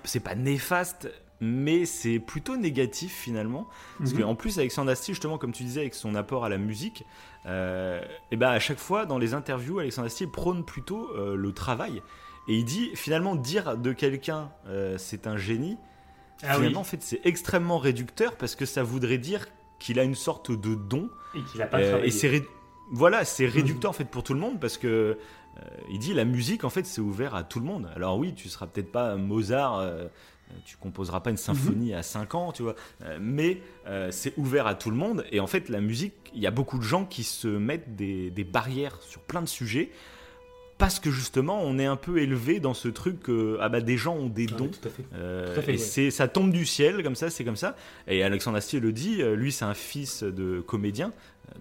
C'est 0.04 0.20
pas 0.22 0.34
néfaste, 0.34 1.08
mais 1.40 1.86
c'est 1.86 2.18
plutôt 2.18 2.58
négatif 2.58 3.14
finalement. 3.14 3.68
Parce 4.00 4.14
mhm. 4.14 4.22
qu'en 4.22 4.36
plus, 4.36 4.58
Alexandre 4.58 4.90
Astier, 4.90 5.14
justement, 5.14 5.38
comme 5.38 5.52
tu 5.52 5.64
disais, 5.64 5.82
avec 5.82 5.94
son 5.94 6.16
apport 6.16 6.44
à 6.44 6.50
la 6.50 6.58
musique, 6.58 7.06
euh, 7.46 8.02
et 8.32 8.38
ben 8.38 8.50
à 8.50 8.60
chaque 8.60 8.80
fois 8.80 9.06
dans 9.06 9.20
les 9.20 9.36
interviews, 9.36 9.78
Alexandre 9.78 10.08
Astier 10.08 10.26
prône 10.26 10.66
plutôt 10.66 11.10
euh, 11.16 11.36
le 11.36 11.52
travail. 11.54 12.02
Et 12.48 12.56
il 12.56 12.66
dit 12.66 12.90
finalement 12.96 13.36
dire 13.36 13.78
de 13.78 13.94
quelqu'un 13.94 14.50
euh, 14.68 14.98
c'est 14.98 15.28
un 15.28 15.38
génie, 15.38 15.78
ah 16.44 16.56
finalement 16.56 16.82
en 16.82 16.84
fait 16.84 17.04
c'est 17.04 17.22
extrêmement 17.24 17.78
réducteur 17.78 18.36
parce 18.36 18.56
que 18.56 18.66
ça 18.66 18.82
voudrait 18.82 19.20
dire 19.20 19.48
qu'il 19.80 20.00
a 20.00 20.04
une 20.04 20.16
sorte 20.16 20.52
de 20.52 20.74
don. 20.74 21.10
Et 21.36 21.42
qu'il 21.44 21.60
n'a 21.60 21.68
pas 21.68 21.82
travaillé. 21.82 22.08
Et 22.08 22.12
c'est 22.12 22.44
voilà, 22.92 23.26
c'est 23.26 23.46
réducteur 23.46 23.92
en 23.92 23.94
fait 23.94 24.06
pour 24.06 24.24
tout 24.24 24.34
le 24.34 24.40
monde 24.40 24.60
parce 24.60 24.78
que 24.78 25.18
il 25.90 26.00
dit 26.00 26.14
la 26.14 26.26
musique 26.26 26.64
en 26.64 26.70
fait 26.70 26.86
c'est 26.86 27.02
ouvert 27.02 27.36
à 27.36 27.44
tout 27.44 27.60
le 27.60 27.66
monde. 27.66 27.90
Alors 27.96 28.18
oui, 28.18 28.34
tu 28.34 28.50
seras 28.50 28.68
peut-être 28.68 28.92
pas 28.92 29.16
Mozart 29.16 29.82
euh, 30.52 30.58
tu 30.66 30.78
composeras 30.78 31.20
pas 31.22 31.30
une 31.30 31.38
symphonie 31.38 31.94
à 31.94 32.04
5 32.04 32.36
ans, 32.36 32.52
tu 32.52 32.64
vois. 32.64 32.76
Euh, 33.04 33.18
mais 33.22 33.62
euh, 33.88 34.10
c'est 34.12 34.34
ouvert 34.38 34.68
à 34.68 34.76
tout 34.76 34.90
le 34.90 34.98
monde. 34.98 35.26
Et 35.32 35.40
en 35.40 35.48
fait, 35.48 35.70
la 35.70 35.82
musique, 35.82 36.14
il 36.34 36.42
y 36.42 36.48
a 36.48 36.52
beaucoup 36.52 36.78
de 36.78 36.84
gens 36.84 37.06
qui 37.06 37.24
se 37.24 37.48
mettent 37.48 37.96
des, 37.96 38.32
barrières 38.44 39.02
sur 39.02 39.22
plein 39.22 39.42
de 39.42 39.48
sujets 39.48 39.92
parce 40.78 41.00
que 41.00 41.12
justement, 41.12 41.62
on 41.62 41.78
est 41.78 41.86
un 41.86 41.96
peu 41.96 42.20
élevé 42.20 42.60
dans 42.60 42.74
ce 42.74 42.88
truc 42.88 43.22
que 43.22 43.58
ah 43.62 43.70
bah, 43.70 43.82
des 43.82 43.98
gens 43.98 44.16
ont 44.16 44.30
des 44.30 44.48
dons. 44.48 44.72
et 45.68 45.78
c'est, 45.78 46.10
ça 46.10 46.28
tombe 46.28 46.52
du 46.52 46.66
ciel, 46.66 47.04
comme 47.04 47.16
ça, 47.16 47.30
c'est 47.30 47.44
comme 47.44 47.56
ça. 47.56 47.76
Et 48.08 48.24
Alexandre 48.24 48.58
Astier 48.58 48.80
le 48.80 48.92
dit, 48.92 49.22
lui, 49.22 49.52
c'est 49.52 49.66
un 49.66 49.76
fils 49.76 50.24
de 50.24 50.60
comédien. 50.60 51.14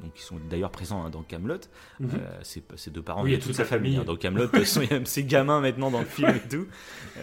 Donc, 0.03 0.13
ils 0.17 0.23
sont 0.23 0.39
d'ailleurs 0.49 0.71
présents 0.71 1.05
hein, 1.05 1.11
dans 1.11 1.23
Camelot. 1.23 1.61
Mhm. 1.99 2.11
ses, 2.43 2.91
deux 2.91 3.03
parents, 3.03 3.27
il 3.27 3.33
y 3.33 3.35
a 3.35 3.39
toute, 3.39 3.55
sa 3.55 3.65
famille. 3.65 3.97
Hein, 3.97 4.05
dans 4.05 4.17
Camelot. 4.17 4.49
il 4.53 4.91
y 4.91 4.95
a 4.95 5.05
ses 5.05 5.25
gamins 5.25 5.61
maintenant 5.61 5.91
dans 5.91 6.01
le 6.01 6.07
film 6.07 6.31
et 6.31 6.49
tout. 6.49 6.67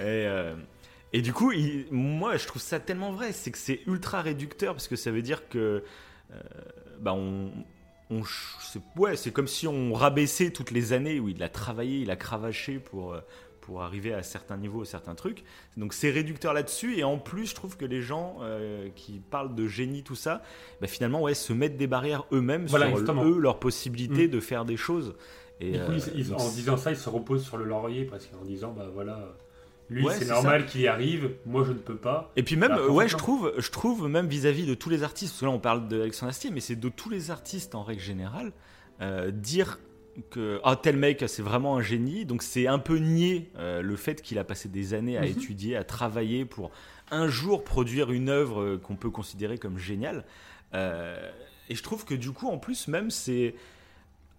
Et, 0.04 0.28
et 1.14 1.22
du 1.22 1.34
coup, 1.34 1.54
moi, 1.92 2.38
je 2.38 2.46
trouve 2.48 2.62
ça 2.62 2.80
tellement 2.80 3.12
vrai. 3.12 3.32
C'est 3.32 3.52
que 3.52 3.58
c'est 3.58 3.82
ultra 3.88 4.22
réducteur 4.22 4.74
parce 4.74 4.88
que 4.88 4.96
ça 4.96 5.12
veut 5.12 5.22
dire 5.22 5.48
que. 5.50 5.84
Euh, 6.32 6.42
bah, 7.00 7.14
on. 7.14 7.52
ouais, 8.98 9.16
c'est 9.16 9.32
comme 9.32 9.48
si 9.48 9.68
on 9.68 9.94
rabaissait 9.94 10.52
toutes 10.52 10.72
les 10.72 10.94
années 10.94 11.20
où 11.20 11.30
il 11.30 11.42
a 11.44 11.50
travaillé, 11.50 12.00
il 12.00 12.12
a 12.12 12.16
cravaché 12.16 12.80
pour, 12.80 13.14
euh, 13.14 13.22
pour 13.68 13.84
arriver 13.84 14.14
à 14.14 14.24
certains 14.24 14.56
niveaux, 14.56 14.86
certains 14.86 15.14
trucs. 15.14 15.44
Donc 15.76 15.94
c'est 15.94 16.10
réducteur 16.10 16.54
là-dessus. 16.54 16.98
Et 16.98 17.04
en 17.04 17.18
plus, 17.18 17.48
je 17.48 17.56
trouve 17.56 17.76
que 17.76 17.84
les 17.84 18.02
gens 18.02 18.38
euh, 18.42 18.88
qui 18.96 19.20
parlent 19.20 19.54
de 19.54 19.68
génie, 19.68 20.04
tout 20.04 20.16
ça, 20.16 20.42
bah, 20.80 20.88
finalement, 20.88 21.22
ouais, 21.22 21.34
se 21.34 21.52
mettent 21.52 21.76
des 21.76 21.86
barrières 21.86 22.24
eux-mêmes 22.32 22.70
sur 22.70 22.78
eux, 22.78 23.40
leur 23.40 23.60
possibilité 23.60 24.28
mm. 24.28 24.32
de 24.32 24.40
faire 24.40 24.64
des 24.64 24.78
choses. 24.78 25.16
Et, 25.60 25.78
en 25.82 26.50
disant 26.50 26.78
ça, 26.78 26.92
ils 26.92 26.98
se 26.98 27.10
reposent 27.10 27.44
sur 27.44 27.58
le 27.58 27.66
laurier 27.66 28.06
parce 28.06 28.26
qu'en 28.28 28.46
disant, 28.46 28.72
bah 28.72 28.88
voilà 28.94 29.36
lui, 29.90 30.06
c'est 30.18 30.28
normal 30.28 30.66
qu'il 30.66 30.82
y 30.82 30.88
arrive, 30.88 31.32
moi 31.46 31.64
je 31.66 31.72
ne 31.72 31.78
peux 31.78 31.96
pas. 31.96 32.32
Et 32.38 32.44
puis 32.44 32.56
même, 32.56 32.72
bah, 32.72 32.88
ouais, 32.88 33.10
je 33.10 33.18
trouve, 33.18 33.54
je 33.58 33.72
trouve 33.72 34.08
même 34.08 34.28
vis-à-vis 34.28 34.66
de 34.66 34.76
tous 34.76 34.90
les 34.90 35.04
artistes, 35.04 35.34
parce 35.34 35.42
que 35.42 35.46
là 35.46 35.52
on 35.52 35.60
parle 35.60 35.88
d'Alexandre 35.90 36.30
Astier, 36.30 36.52
mais 36.52 36.60
c'est 36.62 36.76
de 36.76 36.90
tous 36.90 37.10
les 37.10 37.32
artistes 37.32 37.76
en 37.76 37.84
règle 37.84 38.02
générale, 38.02 38.52
euh, 39.02 39.32
dire 39.32 39.80
que 40.30 40.60
ah, 40.64 40.76
tel 40.76 40.98
mec 40.98 41.24
c'est 41.28 41.42
vraiment 41.42 41.78
un 41.78 41.82
génie, 41.82 42.26
donc 42.26 42.44
c'est 42.44 42.68
un 42.68 42.80
peu 42.80 42.98
nier 42.98 43.52
euh, 43.58 43.82
le 43.82 43.96
fait 43.96 44.22
qu'il 44.22 44.40
a 44.40 44.44
passé 44.44 44.70
des 44.70 44.94
années 44.94 45.18
à 45.18 45.22
mhm. 45.22 45.28
étudier, 45.28 45.76
à 45.76 45.84
travailler 45.84 46.46
pour 46.46 46.72
un 47.12 47.28
jour 47.28 47.64
produire 47.64 48.12
une 48.12 48.30
œuvre 48.30 48.62
euh, 48.62 48.78
qu'on 48.78 48.96
peut 48.96 49.10
considérer 49.10 49.58
comme 49.58 49.78
géniale. 49.78 50.26
et 50.74 51.76
je 51.76 51.84
trouve 51.84 52.06
que 52.06 52.16
du 52.16 52.32
coup, 52.32 52.48
en 52.48 52.58
plus, 52.58 52.88
même 52.88 53.12
c'est 53.12 53.56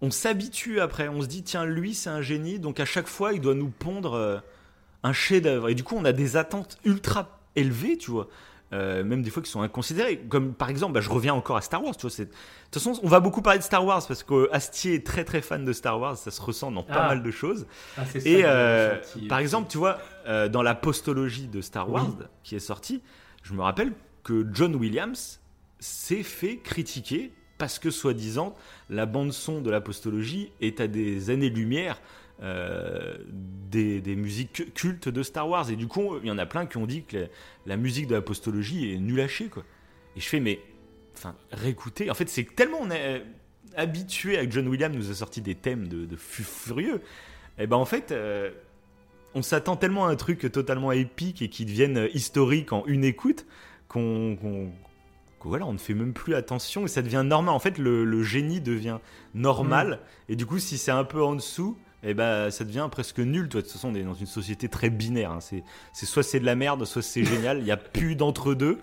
on 0.01 0.11
s'habitue 0.11 0.79
après, 0.79 1.09
on 1.09 1.21
se 1.21 1.27
dit 1.27 1.43
tiens 1.43 1.65
lui 1.65 1.93
c'est 1.93 2.09
un 2.09 2.21
génie, 2.21 2.59
donc 2.59 2.79
à 2.79 2.85
chaque 2.85 3.07
fois 3.07 3.33
il 3.33 3.41
doit 3.41 3.55
nous 3.55 3.69
pondre 3.69 4.41
un 5.03 5.13
chef-d'œuvre. 5.13 5.69
Et 5.69 5.75
du 5.75 5.83
coup, 5.83 5.95
on 5.97 6.05
a 6.05 6.13
des 6.13 6.37
attentes 6.37 6.77
ultra 6.85 7.39
élevées, 7.55 7.97
tu 7.97 8.11
vois. 8.11 8.27
Euh, 8.71 9.03
même 9.03 9.23
des 9.23 9.31
fois 9.31 9.41
qui 9.41 9.49
sont 9.49 9.61
inconsidérées. 9.61 10.19
Comme 10.29 10.53
par 10.53 10.69
exemple, 10.69 10.93
bah, 10.93 11.01
je 11.01 11.09
reviens 11.09 11.33
encore 11.33 11.57
à 11.57 11.61
Star 11.61 11.83
Wars. 11.83 11.95
Tu 11.97 12.07
vois, 12.07 12.15
de 12.15 12.23
toute 12.25 12.33
façon, 12.73 12.99
on 13.01 13.07
va 13.07 13.19
beaucoup 13.19 13.41
parler 13.41 13.59
de 13.59 13.63
Star 13.63 13.83
Wars 13.83 14.05
parce 14.07 14.23
qu'Astier 14.23 14.95
est 14.95 15.05
très 15.05 15.25
très 15.25 15.41
fan 15.41 15.65
de 15.65 15.73
Star 15.73 15.99
Wars. 15.99 16.17
Ça 16.17 16.29
se 16.29 16.41
ressent 16.41 16.71
dans 16.71 16.83
pas 16.83 17.05
ah. 17.05 17.07
mal 17.07 17.23
de 17.23 17.31
choses. 17.31 17.65
Ah, 17.97 18.03
et 18.25 18.41
euh, 18.43 18.97
par 19.27 19.39
exemple, 19.39 19.69
tu 19.71 19.79
vois, 19.79 19.97
euh, 20.27 20.49
dans 20.49 20.61
la 20.61 20.75
postologie 20.75 21.47
de 21.47 21.61
Star 21.61 21.89
Wars 21.89 22.11
qui 22.43 22.55
est 22.55 22.59
sortie, 22.59 23.01
je 23.41 23.53
me 23.53 23.61
rappelle 23.61 23.93
que 24.23 24.45
John 24.53 24.75
Williams 24.75 25.39
s'est 25.79 26.23
fait 26.23 26.57
critiquer 26.57 27.31
parce 27.57 27.79
que 27.79 27.89
soi-disant 27.89 28.55
la 28.89 29.05
bande 29.05 29.33
son 29.33 29.61
de 29.61 29.71
la 29.71 29.81
postologie 29.81 30.51
est 30.61 30.79
à 30.79 30.87
des 30.87 31.31
années-lumière 31.31 32.01
euh, 32.41 33.17
des, 33.69 34.15
musiques 34.15 34.73
cultes 34.73 35.09
de 35.09 35.23
Star 35.23 35.47
Wars. 35.47 35.69
Et 35.69 35.75
du 35.75 35.87
coup, 35.87 36.17
il 36.21 36.27
y 36.27 36.31
en 36.31 36.37
a 36.37 36.45
plein 36.45 36.65
qui 36.65 36.77
ont 36.77 36.85
dit 36.85 37.03
que 37.03 37.27
la, 37.65 37.77
musique 37.77 38.07
de 38.07 38.15
la 38.15 38.21
postologie 38.21 38.93
est 38.93 38.97
nulle 38.97 39.21
à 39.21 39.27
chier, 39.27 39.47
quoi. 39.47 39.63
Et 40.15 40.19
je 40.19 40.27
fais, 40.27 40.39
mais, 40.39 40.59
enfin, 41.15 41.35
réécouter. 41.51 42.09
En 42.09 42.13
fait, 42.13 42.29
c'est 42.29 42.55
tellement 42.55 42.79
on 42.81 42.91
est 42.91 43.23
habitué 43.75 44.37
avec 44.37 44.51
John 44.51 44.67
Williams 44.67 44.95
nous 44.95 45.11
a 45.11 45.13
sorti 45.13 45.41
des 45.41 45.55
thèmes 45.55 45.87
de, 45.87 46.05
de 46.05 46.15
furieux. 46.15 47.01
Et 47.59 47.67
ben 47.67 47.77
en 47.77 47.85
fait, 47.85 48.11
euh, 48.11 48.51
on 49.35 49.41
s'attend 49.41 49.75
tellement 49.75 50.07
à 50.07 50.11
un 50.11 50.15
truc 50.15 50.51
totalement 50.51 50.91
épique 50.91 51.41
et 51.41 51.49
qui 51.49 51.65
devienne 51.65 52.07
historique 52.13 52.71
en 52.73 52.85
une 52.87 53.03
écoute 53.03 53.45
qu'on 53.87 54.37
voilà, 55.45 55.65
on 55.65 55.73
ne 55.73 55.77
fait 55.77 55.93
même 55.93 56.13
plus 56.13 56.35
attention 56.35 56.85
et 56.85 56.89
ça 56.89 57.01
devient 57.01 57.23
normal. 57.25 57.55
En 57.55 57.59
fait, 57.59 57.77
le, 57.77 58.23
génie 58.23 58.59
devient 58.59 58.99
normal. 59.33 59.87
Mm. 59.87 60.31
Et 60.33 60.35
du 60.35 60.45
coup, 60.45 60.59
si 60.59 60.77
c'est 60.77 60.91
un 60.91 61.05
peu 61.05 61.23
en 61.23 61.35
dessous, 61.35 61.77
et 62.01 62.11
eh 62.11 62.13
ben 62.13 62.49
ça 62.49 62.63
devient 62.63 62.87
presque 62.89 63.19
nul. 63.19 63.49
Toi, 63.49 63.59
de 63.59 63.65
toute 63.65 63.73
façon, 63.73 63.89
on 63.89 63.95
est 63.95 64.03
dans 64.03 64.13
une 64.13 64.25
société 64.25 64.69
très 64.69 64.89
binaire. 64.89 65.31
Hein. 65.31 65.39
C'est, 65.41 65.63
soit 66.05 66.23
c'est 66.23 66.39
de 66.39 66.45
la 66.45 66.55
merde, 66.55 66.85
soit 66.85 67.01
c'est 67.01 67.25
génial. 67.25 67.57
Il 67.57 67.65
n'y 67.65 67.71
a 67.71 67.77
plus 67.77 68.15
d'entre 68.15 68.53
deux. 68.53 68.79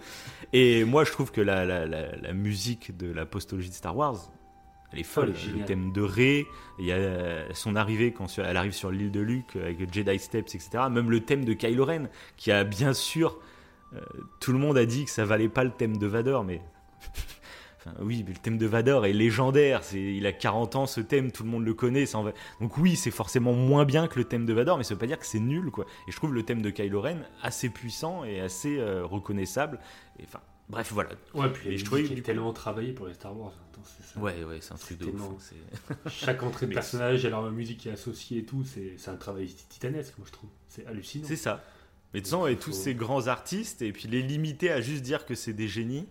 Et 0.52 0.84
moi, 0.84 1.04
je 1.04 1.12
trouve 1.12 1.32
que 1.32 1.40
la, 1.40 1.64
la, 1.64 1.86
la, 1.86 2.32
musique 2.34 2.94
de 2.94 3.10
la 3.10 3.24
postologie 3.24 3.70
de 3.70 3.74
Star 3.74 3.96
Wars, 3.96 4.30
elle 4.92 4.98
est 4.98 5.02
folle. 5.02 5.32
le 5.54 5.64
thème 5.64 5.92
de 5.92 6.02
Rey, 6.02 6.44
il 6.78 6.84
y 6.84 6.92
a 6.92 7.54
son 7.54 7.74
arrivée 7.74 8.12
quand 8.12 8.26
elle 8.38 8.56
arrive 8.56 8.72
sur 8.72 8.90
l'île 8.90 9.10
de 9.10 9.20
Luke 9.20 9.56
avec 9.56 9.92
Jedi 9.92 10.18
Steps, 10.18 10.54
etc. 10.54 10.84
Même 10.90 11.10
le 11.10 11.20
thème 11.20 11.46
de 11.46 11.54
Kylo 11.54 11.86
Ren, 11.86 12.08
qui 12.36 12.52
a 12.52 12.64
bien 12.64 12.92
sûr, 12.92 13.38
euh, 13.94 14.00
tout 14.40 14.52
le 14.52 14.58
monde 14.58 14.76
a 14.76 14.84
dit 14.84 15.06
que 15.06 15.10
ça 15.10 15.24
valait 15.24 15.48
pas 15.48 15.64
le 15.64 15.70
thème 15.70 15.96
de 15.96 16.06
Vador, 16.06 16.44
mais 16.44 16.60
oui, 18.00 18.24
mais 18.26 18.32
le 18.32 18.38
thème 18.38 18.58
de 18.58 18.66
Vador 18.66 19.06
est 19.06 19.12
légendaire. 19.12 19.82
C'est, 19.84 20.00
il 20.00 20.26
a 20.26 20.32
40 20.32 20.76
ans, 20.76 20.86
ce 20.86 21.00
thème, 21.00 21.32
tout 21.32 21.42
le 21.44 21.48
monde 21.48 21.64
le 21.64 21.74
connaît. 21.74 22.04
Donc 22.60 22.78
oui, 22.78 22.96
c'est 22.96 23.10
forcément 23.10 23.52
moins 23.52 23.84
bien 23.84 24.08
que 24.08 24.18
le 24.18 24.24
thème 24.24 24.46
de 24.46 24.52
Vador, 24.52 24.78
mais 24.78 24.84
ça 24.84 24.94
veut 24.94 24.98
pas 25.00 25.06
dire 25.06 25.18
que 25.18 25.26
c'est 25.26 25.40
nul, 25.40 25.70
quoi. 25.70 25.86
Et 26.08 26.12
je 26.12 26.16
trouve 26.16 26.34
le 26.34 26.42
thème 26.42 26.62
de 26.62 26.70
Kylo 26.70 27.00
Ren 27.00 27.18
assez 27.42 27.68
puissant 27.68 28.24
et 28.24 28.40
assez 28.40 28.78
euh, 28.78 29.04
reconnaissable. 29.04 29.78
Et 30.18 30.24
enfin, 30.24 30.40
bref, 30.68 30.90
voilà. 30.92 31.10
Ouais, 31.34 31.50
puis 31.50 31.70
et 31.70 31.78
je 31.78 31.84
trouve 31.84 32.02
qu'il 32.02 32.18
est 32.18 32.22
tellement 32.22 32.52
travaillé 32.52 32.92
pour 32.92 33.06
les 33.06 33.14
Star 33.14 33.38
Wars. 33.38 33.52
ça. 33.84 34.20
Ouais, 34.20 34.44
ouais, 34.44 34.58
c'est 34.60 34.72
un 34.72 34.76
truc 34.76 34.98
de 34.98 35.06
ouf. 35.06 35.52
Chaque 36.08 36.42
entrée 36.42 36.66
de 36.66 36.74
personnage, 36.74 37.24
alors 37.24 37.44
la 37.44 37.50
musique 37.50 37.78
qui 37.78 37.88
est 37.88 37.92
associée 37.92 38.38
et 38.38 38.44
tout, 38.44 38.64
c'est, 38.64 38.96
un 39.08 39.16
travail 39.16 39.48
titanesque, 39.68 40.14
moi 40.18 40.26
je 40.26 40.32
trouve. 40.32 40.50
C'est 40.68 40.86
hallucinant. 40.86 41.26
C'est 41.26 41.36
ça. 41.36 41.62
Mais 42.14 42.20
de 42.20 42.24
toute 42.24 42.30
façon, 42.30 42.46
et 42.46 42.56
tous 42.56 42.72
ces 42.72 42.94
grands 42.94 43.26
artistes, 43.26 43.82
et 43.82 43.92
puis 43.92 44.08
les 44.08 44.22
limiter 44.22 44.70
à 44.70 44.80
juste 44.80 45.02
dire 45.02 45.26
que 45.26 45.34
c'est 45.34 45.52
des 45.52 45.68
génies, 45.68 46.06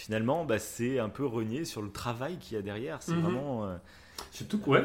finalement, 0.00 0.44
bah, 0.44 0.58
c'est 0.58 0.98
un 0.98 1.08
peu 1.08 1.26
renier 1.26 1.64
sur 1.64 1.82
le 1.82 1.90
travail 1.90 2.38
qu'il 2.38 2.56
y 2.56 2.58
a 2.58 2.62
derrière. 2.62 3.02
C'est 3.02 3.12
Mhm. 3.12 3.20
vraiment. 3.22 3.64
euh, 3.66 3.76
Surtout 4.32 4.58
que, 4.58 4.70
ouais, 4.70 4.84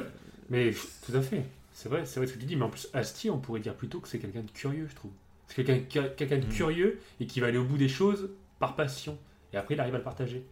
mais 0.49 0.71
tout 1.06 1.15
à 1.15 1.21
fait. 1.21 1.43
C'est 1.73 1.89
vrai, 1.89 2.06
c'est 2.06 2.19
vrai 2.19 2.28
ce 2.28 2.34
que 2.34 2.39
tu 2.39 2.45
dis, 2.45 2.56
mais 2.56 2.63
en 2.65 2.69
plus, 2.69 2.88
Astier, 2.93 3.30
on 3.30 3.38
pourrait 3.38 3.60
dire 3.60 3.73
plutôt 3.75 3.99
que 3.99 4.08
c'est 4.08 4.19
quelqu'un 4.19 4.41
de 4.41 4.51
curieux, 4.51 4.88
je 4.89 4.95
trouve. 4.95 5.12
C'est 5.47 5.63
quelqu'un 5.63 6.38
de 6.38 6.45
Mhm. 6.45 6.49
curieux 6.51 6.99
et 7.19 7.28
qui 7.28 7.39
va 7.39 7.47
aller 7.47 7.58
au 7.58 7.63
bout 7.65 7.78
des 7.78 7.88
choses 7.89 8.30
par 8.60 8.75
passion. 8.75 9.17
Et 9.54 9.58
après, 9.58 9.75
il 9.75 9.80
arrive 9.80 9.95
à 9.95 9.99
le 9.99 10.04
partager. 10.04 10.43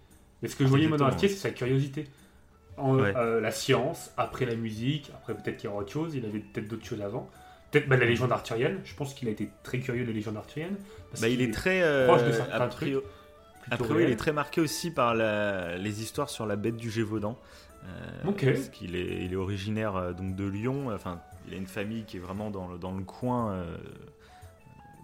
Mais 0.41 0.47
ce 0.49 0.55
que 0.55 0.63
je 0.65 0.69
voyais, 0.69 0.87
moi, 0.87 0.97
dans. 0.97 1.07
Astier, 1.07 1.29
c'est 1.29 1.35
sa 1.35 1.49
curiosité. 1.51 2.05
En, 2.77 2.97
Ouais. 2.99 3.13
euh, 3.15 3.39
la 3.39 3.51
science, 3.51 4.11
après 4.17 4.45
la 4.45 4.55
musique, 4.55 5.11
après 5.15 5.33
peut-être 5.35 5.57
qu'il 5.57 5.69
y 5.69 5.73
aura 5.73 5.81
autre 5.81 5.91
chose, 5.91 6.15
il 6.15 6.25
avait 6.25 6.39
peut-être 6.39 6.67
d'autres 6.67 6.85
choses 6.85 7.01
avant. 7.01 7.29
Peut-être 7.71 7.87
bah, 7.87 7.97
la 7.97 8.05
légende 8.05 8.31
arthurienne, 8.31 8.79
je 8.83 8.93
pense 8.95 9.13
qu'il 9.13 9.27
a 9.27 9.31
été 9.31 9.49
très 9.63 9.79
curieux 9.79 10.03
de 10.03 10.07
la 10.09 10.13
légende 10.13 10.37
arthurienne. 10.37 10.75
parce 11.09 11.21
bah, 11.21 11.29
il 11.29 11.41
est 11.41 11.51
très. 11.53 11.81
euh, 11.83 12.07
proche 12.07 12.23
de 12.25 12.31
certains 12.31 12.59
a 12.65 12.67
trucs, 12.67 12.93
priori- 13.63 13.69
plutôt 13.69 13.83
a 13.83 13.87
priori, 13.87 14.03
il 14.05 14.11
est 14.11 14.15
très 14.17 14.33
marqué 14.33 14.61
aussi 14.61 14.91
par 14.91 15.13
la- 15.15 15.77
les 15.77 16.01
histoires 16.01 16.29
sur 16.29 16.45
la 16.45 16.55
bête 16.55 16.77
du 16.77 16.89
Gévaudan. 16.91 17.37
Euh, 17.85 18.29
Ok. 18.29 18.45
Parce 18.45 18.69
qu'il 18.69 18.95
est, 18.95 19.23
il 19.25 19.33
est 19.33 19.35
originaire 19.37 19.95
euh, 19.95 20.13
donc 20.13 20.35
de 20.35 20.45
Lyon. 20.45 20.89
Enfin, 20.93 21.21
il 21.47 21.53
a 21.53 21.57
une 21.57 21.67
famille 21.67 22.03
qui 22.05 22.17
est 22.17 22.19
vraiment 22.21 22.49
dans 22.49 22.67
le, 22.69 22.77
dans 22.77 22.91
le 22.93 23.03
coin. 23.03 23.51
euh, 23.51 23.77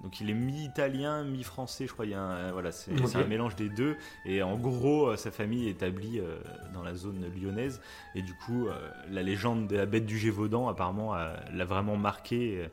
donc 0.01 0.21
il 0.21 0.29
est 0.29 0.33
mi-italien, 0.33 1.25
mi-français, 1.25 1.85
je 1.85 1.91
crois. 1.91 2.05
Il 2.05 2.11
y 2.11 2.13
a 2.13 2.21
un- 2.21 2.51
voilà, 2.53 2.71
c'est 2.71 2.91
un 3.17 3.27
mélange 3.27 3.57
des 3.57 3.67
deux. 3.67 3.97
Et 4.25 4.41
en 4.41 4.55
gros, 4.57 5.13
sa 5.17 5.29
famille 5.29 5.67
est 5.67 5.71
établie 5.71 6.21
dans 6.73 6.83
la 6.83 6.95
zone 6.95 7.25
lyonnaise. 7.35 7.81
Et 8.15 8.21
du 8.21 8.33
coup, 8.33 8.67
la 9.11 9.23
légende 9.23 9.67
de 9.67 9.75
la 9.75 9.85
bête 9.85 10.05
du 10.05 10.17
Gévaudan, 10.17 10.69
apparemment, 10.69 11.15
l'a 11.15 11.65
vraiment 11.65 11.97
marqué. 11.97 12.69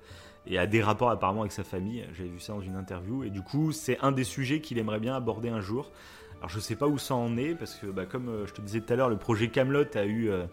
Et 0.47 0.59
a 0.59 0.67
des 0.67 0.83
rapports 0.83 1.11
apparemment 1.11 1.41
avec 1.41 1.53
sa 1.53 1.65
famille. 1.65 2.05
J'avais 2.17 2.29
vu 2.29 2.41
ça 2.41 2.53
dans 2.53 2.61
une 2.61 2.77
interview. 2.77 3.25
Et 3.25 3.31
du 3.31 3.43
coup, 3.43 3.73
c'est 3.73 3.99
un 4.01 4.13
des 4.13 4.25
sujets 4.25 4.61
qu'il 4.61 4.79
aimerait 4.79 5.01
bien 5.01 5.15
aborder 5.17 5.49
un 5.49 5.61
jour. 5.61 5.91
Alors 6.39 6.51
je 6.51 6.61
sais 6.61 6.77
pas 6.77 6.87
où 6.87 6.99
ça 6.99 7.15
en 7.15 7.37
est 7.37 7.55
parce 7.55 7.75
que 7.77 7.87
bah, 7.87 8.05
comme 8.07 8.29
euh, 8.29 8.47
je 8.47 8.53
te 8.53 8.61
disais 8.61 8.81
tout 8.81 8.93
à 8.93 8.97
l'heure, 8.97 9.09
le 9.09 9.17
projet 9.17 9.49
Camelot 9.49 9.85
a 9.95 10.05
eu 10.05 10.29
euh, 10.31 10.45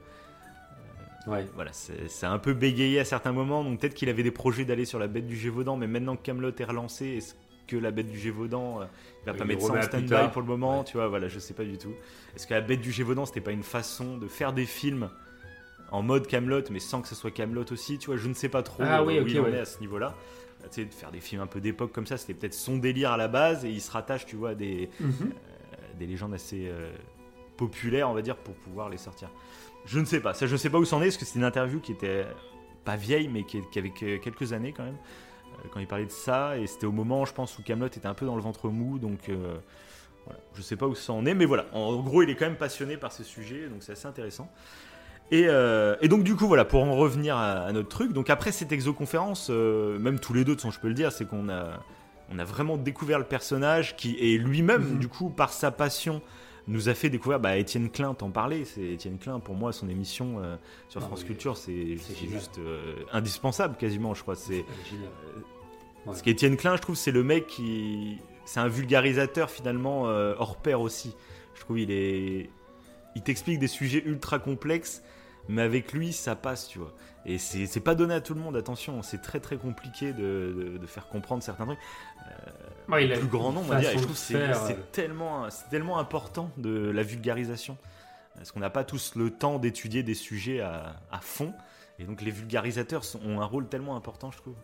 Ouais. 1.26 1.46
voilà, 1.56 1.72
c'est 1.72 2.26
un 2.26 2.38
peu 2.38 2.54
bégayé 2.54 3.00
à 3.00 3.06
certains 3.06 3.32
moments. 3.32 3.64
Donc 3.64 3.80
peut-être 3.80 3.94
qu'il 3.94 4.10
avait 4.10 4.24
des 4.24 4.32
projets 4.32 4.66
d'aller 4.66 4.86
sur 4.86 5.00
la 5.00 5.08
bête 5.08 5.26
du 5.26 5.38
Gévaudan, 5.38 5.78
mais 5.78 5.88
maintenant 5.88 6.18
que 6.18 6.22
Camelot 6.22 6.52
est 6.58 6.64
relancé, 6.66 7.08
est-ce 7.08 7.36
que 7.68 7.78
la 7.78 7.92
bête 7.92 8.10
du 8.10 8.20
Gévaudan 8.20 8.82
euh, 8.82 8.86
il 9.22 9.26
va 9.28 9.34
pas 9.34 9.46
mettre 9.46 9.62
ça 9.62 9.74
en 9.74 9.82
stand-by 9.82 10.32
pour 10.34 10.42
le 10.42 10.48
moment 10.48 10.80
Ouais. 10.80 10.86
Tu 10.86 10.98
vois, 10.98 11.08
voilà, 11.08 11.30
je 11.30 11.40
sais 11.40 11.54
pas 11.54 11.64
du 11.64 11.78
tout. 11.78 11.94
Est-ce 12.36 12.46
que 12.46 12.54
la 12.54 12.60
bête 12.62 12.82
du 12.82 12.92
Gévaudan 12.92 13.26
c'était 13.26 13.40
pas 13.42 13.52
une 13.52 13.64
façon 13.64 14.18
de 14.18 14.28
faire 14.28 14.52
des 14.52 14.66
films 14.66 15.10
en 15.94 16.02
mode 16.02 16.28
Camelot, 16.28 16.64
mais 16.72 16.80
sans 16.80 17.02
que 17.02 17.08
ce 17.08 17.16
soit 17.16 17.32
Camelot 17.32 17.66
aussi 17.72 17.98
Tu 18.00 18.08
vois, 18.08 18.18
je 18.18 18.28
ne 18.28 18.34
sais 18.34 18.50
pas 18.50 18.64
trop 18.64 18.84
Ah 18.86 19.04
oui, 19.04 19.20
où 19.20 19.28
il 19.28 19.40
en 19.40 19.44
ouais. 19.44 19.52
est 19.54 19.60
à 19.60 19.66
ce 19.66 19.80
niveau-là. 19.80 20.16
Euh, 20.64 20.68
Tu 20.70 20.82
sais, 20.82 20.86
de 20.86 20.94
faire 20.94 21.12
des 21.12 21.20
films 21.20 21.42
un 21.42 21.48
peu 21.48 21.62
d'époque 21.62 21.92
comme 21.92 22.08
ça, 22.08 22.18
c'était 22.18 22.34
peut-être 22.34 22.54
son 22.54 22.78
délire 22.78 23.12
à 23.12 23.18
la 23.18 23.28
base 23.28 23.64
et 23.64 23.70
il 23.70 23.80
se 23.82 23.92
rattache, 23.92 24.26
tu 24.26 24.36
vois, 24.36 24.50
à 24.52 24.56
des, 24.56 24.90
Mhm. 25.00 25.12
euh, 25.22 25.76
des 26.00 26.06
légendes 26.08 26.34
assez 26.34 26.68
euh, 26.68 26.92
populaires, 27.58 28.10
on 28.10 28.14
va 28.14 28.22
dire, 28.22 28.36
pour 28.38 28.56
pouvoir 28.56 28.90
les 28.90 28.98
sortir. 28.98 29.30
Je 29.86 30.00
ne 30.00 30.06
sais 30.06 30.20
pas, 30.20 30.34
ça 30.34 30.48
je 30.48 30.54
ne 30.54 30.58
sais 30.58 30.70
pas 30.70 30.78
où 30.80 30.86
c'en 30.86 31.02
est, 31.02 31.06
parce 31.06 31.18
que 31.18 31.26
c'est 31.26 31.38
une 31.40 31.44
interview 31.46 31.80
qui 31.80 31.92
était 31.92 32.26
pas 32.86 32.96
vieille, 32.96 33.28
mais 33.28 33.44
qui, 33.44 33.60
qui 33.72 33.80
avait 33.80 33.92
que 33.92 34.18
quelques 34.18 34.52
années 34.54 34.74
quand 34.76 34.84
même, 34.86 34.96
euh, 34.96 35.68
quand 35.72 35.80
il 35.80 35.88
parlait 35.88 36.06
de 36.06 36.12
ça, 36.12 36.58
et 36.58 36.66
c'était 36.68 36.86
au 36.88 36.92
moment, 36.92 37.26
je 37.26 37.34
pense, 37.34 37.58
où 37.60 37.64
Camelot 37.64 37.88
était 37.88 38.06
un 38.08 38.14
peu 38.16 38.26
dans 38.26 38.36
le 38.36 38.42
ventre 38.42 38.70
mou, 38.70 38.98
donc 38.98 39.30
voilà, 40.26 40.40
je 40.56 40.62
sais 40.62 40.78
pas 40.78 40.88
où 40.88 40.96
ça 40.96 41.12
en 41.14 41.26
est, 41.26 41.34
mais 41.34 41.46
voilà, 41.46 41.66
en 41.74 42.02
gros, 42.02 42.24
il 42.24 42.30
est 42.30 42.36
quand 42.36 42.46
même 42.46 42.56
passionné 42.58 42.96
par 42.98 43.12
ce 43.12 43.24
sujet, 43.24 43.68
donc 43.68 43.84
c'est 43.84 43.92
assez 43.92 44.08
intéressant. 44.08 44.50
Et, 45.34 45.46
euh, 45.48 45.96
et 46.02 46.10
donc 46.10 46.24
du 46.24 46.36
coup 46.36 46.46
voilà 46.48 46.64
pour 46.64 46.84
en 46.84 46.94
revenir 46.96 47.36
à, 47.36 47.62
à 47.64 47.72
notre 47.72 47.90
truc 47.90 48.14
donc 48.14 48.30
après 48.30 48.52
cette 48.52 48.72
exoconférence 48.72 49.48
euh, 49.50 49.98
même 49.98 50.20
tous 50.20 50.34
les 50.34 50.44
deux 50.44 50.54
de 50.56 50.60
façon 50.62 50.70
je 50.70 50.80
peux 50.80 50.90
le 50.90 50.94
dire 50.94 51.12
c'est 51.12 51.26
qu'on 51.28 51.50
a 51.50 51.80
on 52.32 52.38
a 52.38 52.44
vraiment 52.44 52.78
découvert 52.78 53.18
le 53.18 53.26
personnage 53.26 53.96
qui 53.96 54.16
est 54.20 54.38
lui-même 54.38 54.84
Mhm. 54.94 55.00
du 55.00 55.08
coup 55.08 55.30
par 55.32 55.52
sa 55.52 55.72
passion 55.72 56.22
nous 56.68 56.88
a 56.88 56.94
fait 56.94 57.10
découvrir 57.10 57.40
bah, 57.40 57.58
Étienne 57.58 57.90
Klein 57.90 58.14
t'en 58.14 58.30
parlais 58.30 58.64
c'est 58.64 58.82
Étienne 58.84 59.18
Klein 59.18 59.40
pour 59.40 59.56
moi 59.56 59.74
son 59.74 59.90
émission 59.90 60.36
euh, 60.44 60.56
sur 60.88 61.02
Ah 61.02 61.08
France 61.08 61.22
oui, 61.22 61.28
Culture 61.30 61.58
c'est 61.58 61.98
juste 62.30 62.60
indispensable 63.12 63.76
quasiment 63.78 64.14
je 64.14 64.22
crois 64.22 64.36
c'est 64.36 64.64
parce 66.06 66.22
qu'Étienne 66.22 66.58
Klein 66.58 66.76
je 66.76 66.82
trouve 66.82 66.96
c'est 66.96 67.12
le 67.12 67.24
mec 67.24 67.48
qui 67.48 68.18
c'est 68.46 68.60
un 68.60 68.68
vulgarisateur 68.68 69.50
finalement 69.50 70.04
hors 70.04 70.58
pair 70.58 70.82
aussi. 70.82 71.16
Je 71.56 71.62
trouve 71.62 71.80
il 71.80 71.92
est 71.92 72.50
il 73.16 73.22
t'explique 73.22 73.58
des 73.60 73.68
sujets 73.68 74.04
ultra 74.06 74.38
complexes 74.40 75.02
mais 75.50 75.62
avec 75.62 75.94
lui 75.94 76.14
ça 76.14 76.36
passe 76.36 76.68
tu 76.68 76.80
vois. 76.80 76.94
Et 77.26 77.38
c'est 77.38 77.80
pas 77.80 77.96
donné 77.96 78.14
à 78.14 78.22
tout 78.22 78.34
le 78.34 78.42
monde 78.42 78.56
attention 78.58 79.02
c'est 79.02 79.22
très 79.22 79.40
très 79.40 79.56
compliqué 79.58 80.12
de, 80.14 80.74
de- 80.74 80.78
de 80.78 80.86
faire 80.88 81.08
comprendre 81.08 81.42
certains 81.44 81.66
trucs. 81.66 81.80
Ouais, 82.90 83.06
il 83.06 83.14
a 83.14 83.18
plus 83.18 83.28
grand 83.28 83.52
nombre 83.54 83.68
on 83.68 83.74
va 83.74 83.80
dire 83.80 83.92
et 83.92 83.98
je 83.98 84.04
trouve 84.04 84.16
c'est 84.18 84.36
euh, 84.36 84.54
tellement 84.92 85.48
tellement 85.70 86.00
important 86.00 86.52
de 86.58 86.90
la 86.92 87.04
vulgarisation. 87.04 87.78
Parce 88.36 88.52
qu'on 88.52 88.60
n'a 88.62 88.70
pas 88.72 88.84
tous 88.84 89.16
le 89.16 89.30
temps 89.30 89.60
d'étudier 89.60 90.02
des 90.04 90.16
sujets 90.16 90.60
à, 90.60 90.96
à 91.12 91.20
fond. 91.20 91.54
Et 92.00 92.04
donc 92.04 92.22
les 92.22 92.32
vulgarisateurs 92.32 93.04
sont- 93.06 93.20
ont 93.26 93.40
un 93.42 93.46
rôle 93.46 93.68
tellement 93.68 93.96
important 93.96 94.32
je 94.32 94.38
trouve. 94.38 94.56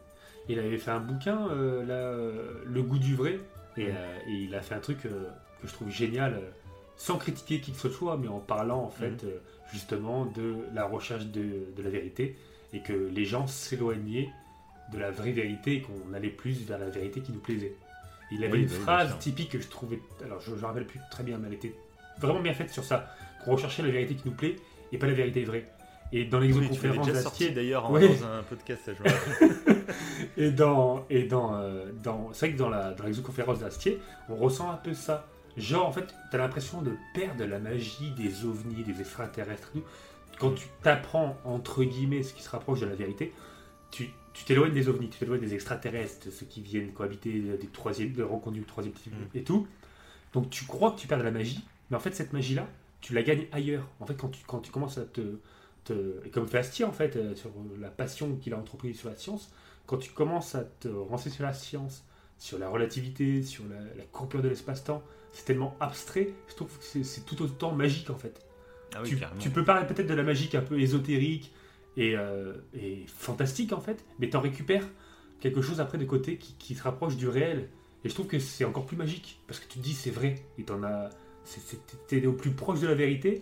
Il 0.50 0.58
avait 0.58 0.78
fait 0.80 0.90
un 0.92 1.00
bouquin, 1.00 1.48
euh, 1.50 1.86
là, 1.86 1.94
euh, 1.94 2.64
Le 2.66 2.82
goût 2.82 2.98
du 2.98 3.16
vrai, 3.16 3.40
et, 3.78 3.90
euh, 3.92 4.18
et 4.28 4.32
il 4.32 4.56
a 4.56 4.62
fait 4.62 4.74
un 4.74 4.80
truc 4.80 5.06
euh, 5.06 5.30
que 5.62 5.68
je 5.68 5.74
trouve 5.74 5.90
génial, 5.92 6.34
euh, 6.34 6.50
sans 6.98 7.18
critiquer 7.20 7.62
qui 7.62 7.72
que 7.72 7.78
ce 7.78 7.90
soit, 7.90 8.18
mais 8.18 8.28
en 8.28 8.40
parlant 8.40 8.82
en 8.84 8.90
fait 8.90 9.24
euh, 9.24 9.38
justement 9.72 10.26
de 10.26 10.56
la 10.74 10.86
recherche 10.86 11.26
de, 11.28 11.68
de 11.76 11.84
la 11.84 11.90
vérité, 11.90 12.36
et 12.74 12.82
que 12.82 12.94
les 12.94 13.26
gens 13.26 13.48
s'éloignaient 13.48 14.30
de 14.92 14.98
la 15.00 15.12
vraie 15.12 15.32
vérité 15.32 15.76
et 15.76 15.82
qu'on 15.82 16.14
allait 16.14 16.30
plus 16.30 16.64
vers 16.66 16.80
la 16.80 16.90
vérité 16.90 17.22
qui 17.22 17.32
nous 17.32 17.40
plaisait. 17.40 17.74
Il 18.32 18.44
avait 18.44 18.54
Oui, 18.54 18.60
une 18.64 18.66
oui, 18.70 18.74
phrase 18.76 19.18
typique 19.20 19.50
que 19.52 19.60
je 19.60 19.68
trouvais, 19.68 20.00
alors 20.24 20.40
je 20.42 20.52
ne 20.52 20.56
me 20.56 20.66
rappelle 20.66 20.86
plus 20.86 21.00
très 21.10 21.24
bien, 21.24 21.38
mais 21.38 21.48
elle 21.48 21.54
était 21.56 21.74
vraiment 22.20 22.42
bien 22.42 22.54
faite 22.54 22.70
sur 22.72 22.84
ça, 22.84 23.08
qu'on 23.44 23.54
recherchait 23.54 23.82
la 23.82 23.90
vérité 23.90 24.16
qui 24.16 24.24
nous 24.28 24.36
plaît 24.36 24.56
et 24.92 24.98
pas 24.98 25.08
la 25.08 25.14
vérité 25.14 25.44
vraie. 25.44 25.66
Et 26.12 26.26
dans 26.26 26.40
oui, 26.40 26.48
l'exoconférence 26.48 27.06
déjà 27.08 27.22
sorti 27.22 27.46
d'Astier, 27.46 27.50
d'ailleurs 27.56 27.92
Oui. 27.92 28.08
dans 28.20 28.26
un 28.26 28.44
podcast 28.44 28.82
ça, 28.86 28.92
je. 28.94 29.46
Et 30.38 30.52
dans, 30.52 31.06
et 31.10 31.24
dans, 31.24 31.56
euh, 31.56 31.86
dans 32.04 32.30
c'est 32.34 32.48
vrai 32.48 32.54
que 32.56 32.60
dans 32.60 32.70
la 32.70 32.92
dans 32.94 33.04
l'exoconférence 33.04 33.60
d'Astier, 33.60 34.00
on 34.30 34.36
ressent 34.36 34.70
un 34.72 34.78
peu 34.78 34.94
ça. 34.94 35.28
Genre, 35.60 35.86
en 35.86 35.92
fait, 35.92 36.14
t'as 36.32 36.38
l'impression 36.38 36.82
de 36.82 36.92
perdre 37.14 37.44
la 37.46 37.60
magie 37.60 38.12
des 38.12 38.46
ovnis, 38.46 38.84
des 38.84 39.00
extraterrestres 39.02 39.70
et 39.76 39.80
tout. 39.80 39.86
Quand 40.40 40.52
tu 40.52 40.68
t'apprends, 40.84 41.38
entre 41.44 41.84
guillemets, 41.84 42.24
ce 42.24 42.34
qui 42.34 42.42
se 42.44 42.50
rapproche 42.50 42.80
de 42.80 42.86
la 42.86 42.96
vérité, 42.96 43.34
tu 43.92 44.10
t'éloignes 44.46 44.72
des 44.74 44.88
ovnis, 44.88 45.10
tu 45.10 45.20
t'éloignes 45.20 45.42
des 45.42 45.54
extraterrestres, 45.54 46.32
ceux 46.32 46.46
qui 46.46 46.62
viennent 46.62 46.94
cohabiter, 46.94 47.42
euh, 47.46 47.58
des 47.58 47.68
troisièmes, 47.68 48.14
de 48.14 48.24
reconduits 48.24 48.62
du 48.62 48.66
troisième 48.68 48.94
type 48.94 49.14
Mm. 49.14 49.38
et 49.38 49.44
tout. 49.44 49.68
Donc 50.34 50.50
tu 50.50 50.66
crois 50.66 50.92
que 50.92 51.00
tu 51.00 51.08
perds 51.08 51.18
de 51.18 51.24
la 51.24 51.32
magie, 51.32 51.64
mais 51.90 51.98
en 51.98 52.00
fait, 52.00 52.16
cette 52.16 52.32
magie-là, 52.32 52.66
tu 53.02 53.14
la 53.14 53.24
gagnes 53.24 53.48
ailleurs. 53.52 53.88
En 54.00 54.06
fait, 54.06 54.16
quand 54.16 54.30
tu, 54.30 54.44
quand 54.46 54.60
tu 54.60 54.72
commences 54.72 54.98
à 54.98 55.04
te, 55.06 55.40
te- 55.84 56.22
et 56.26 56.30
comme 56.30 56.48
fait 56.48 56.60
Astier, 56.60 56.86
en 56.86 56.92
fait, 56.94 57.16
euh, 57.18 57.36
sur 57.36 57.50
la 57.80 57.90
passion 57.90 58.36
qu'il 58.38 58.54
a 58.54 58.58
entreprise 58.58 58.98
sur 58.98 59.10
la 59.10 59.16
science, 59.16 59.52
quand 59.88 59.98
tu 59.98 60.12
commences 60.12 60.56
à 60.56 60.64
te 60.64 60.88
renseigner 60.88 61.36
sur 61.36 61.44
la 61.46 61.54
science, 61.54 62.06
sur 62.38 62.60
la 62.60 62.70
relativité, 62.70 63.42
sur 63.44 63.64
la, 63.68 63.80
la 63.98 64.04
courbure 64.12 64.42
de 64.42 64.48
l'espace-temps, 64.50 65.04
c'est 65.32 65.46
tellement 65.46 65.76
abstrait, 65.80 66.34
je 66.48 66.56
trouve 66.56 66.70
que 66.78 67.04
c'est- 67.04 67.26
tout 67.26 67.42
autant 67.42 67.72
magique 67.74 68.10
en 68.10 68.16
fait. 68.16 68.46
Ah 68.96 69.02
oui, 69.04 69.16
tu, 69.40 69.50
peux 69.52 69.64
parler 69.64 69.86
peut-être 69.86 70.08
de 70.08 70.16
la 70.16 70.24
magique 70.24 70.56
un 70.56 70.62
peu 70.62 70.80
ésotérique 70.80 71.54
et, 71.96 72.16
euh, 72.18 72.54
et 72.74 73.06
fantastique 73.08 73.72
en 73.72 73.80
fait, 73.80 74.04
mais 74.18 74.30
t'en 74.30 74.42
récupères 74.42 74.88
quelque 75.40 75.62
chose 75.62 75.80
après 75.80 75.98
de 76.00 76.06
côté 76.06 76.38
qui, 76.38 76.56
qui 76.56 76.76
se 76.76 76.84
rapproche 76.84 77.16
du 77.16 77.28
réel. 77.28 77.70
Et 78.04 78.10
je 78.10 78.14
trouve 78.14 78.28
que 78.28 78.40
c'est 78.40 78.66
encore 78.66 78.86
plus 78.86 78.98
magique 78.98 79.42
parce 79.48 79.60
que 79.60 79.68
tu 79.72 79.80
te 79.80 79.84
dis 79.84 79.94
c'est 79.94 80.10
vrai 80.10 80.36
et 80.58 80.64
t'en 80.64 80.82
as, 80.84 81.10
t'es 82.08 82.26
au 82.26 82.34
plus 82.34 82.52
proche 82.52 82.80
de 82.80 82.88
la 82.88 82.96
vérité. 82.96 83.42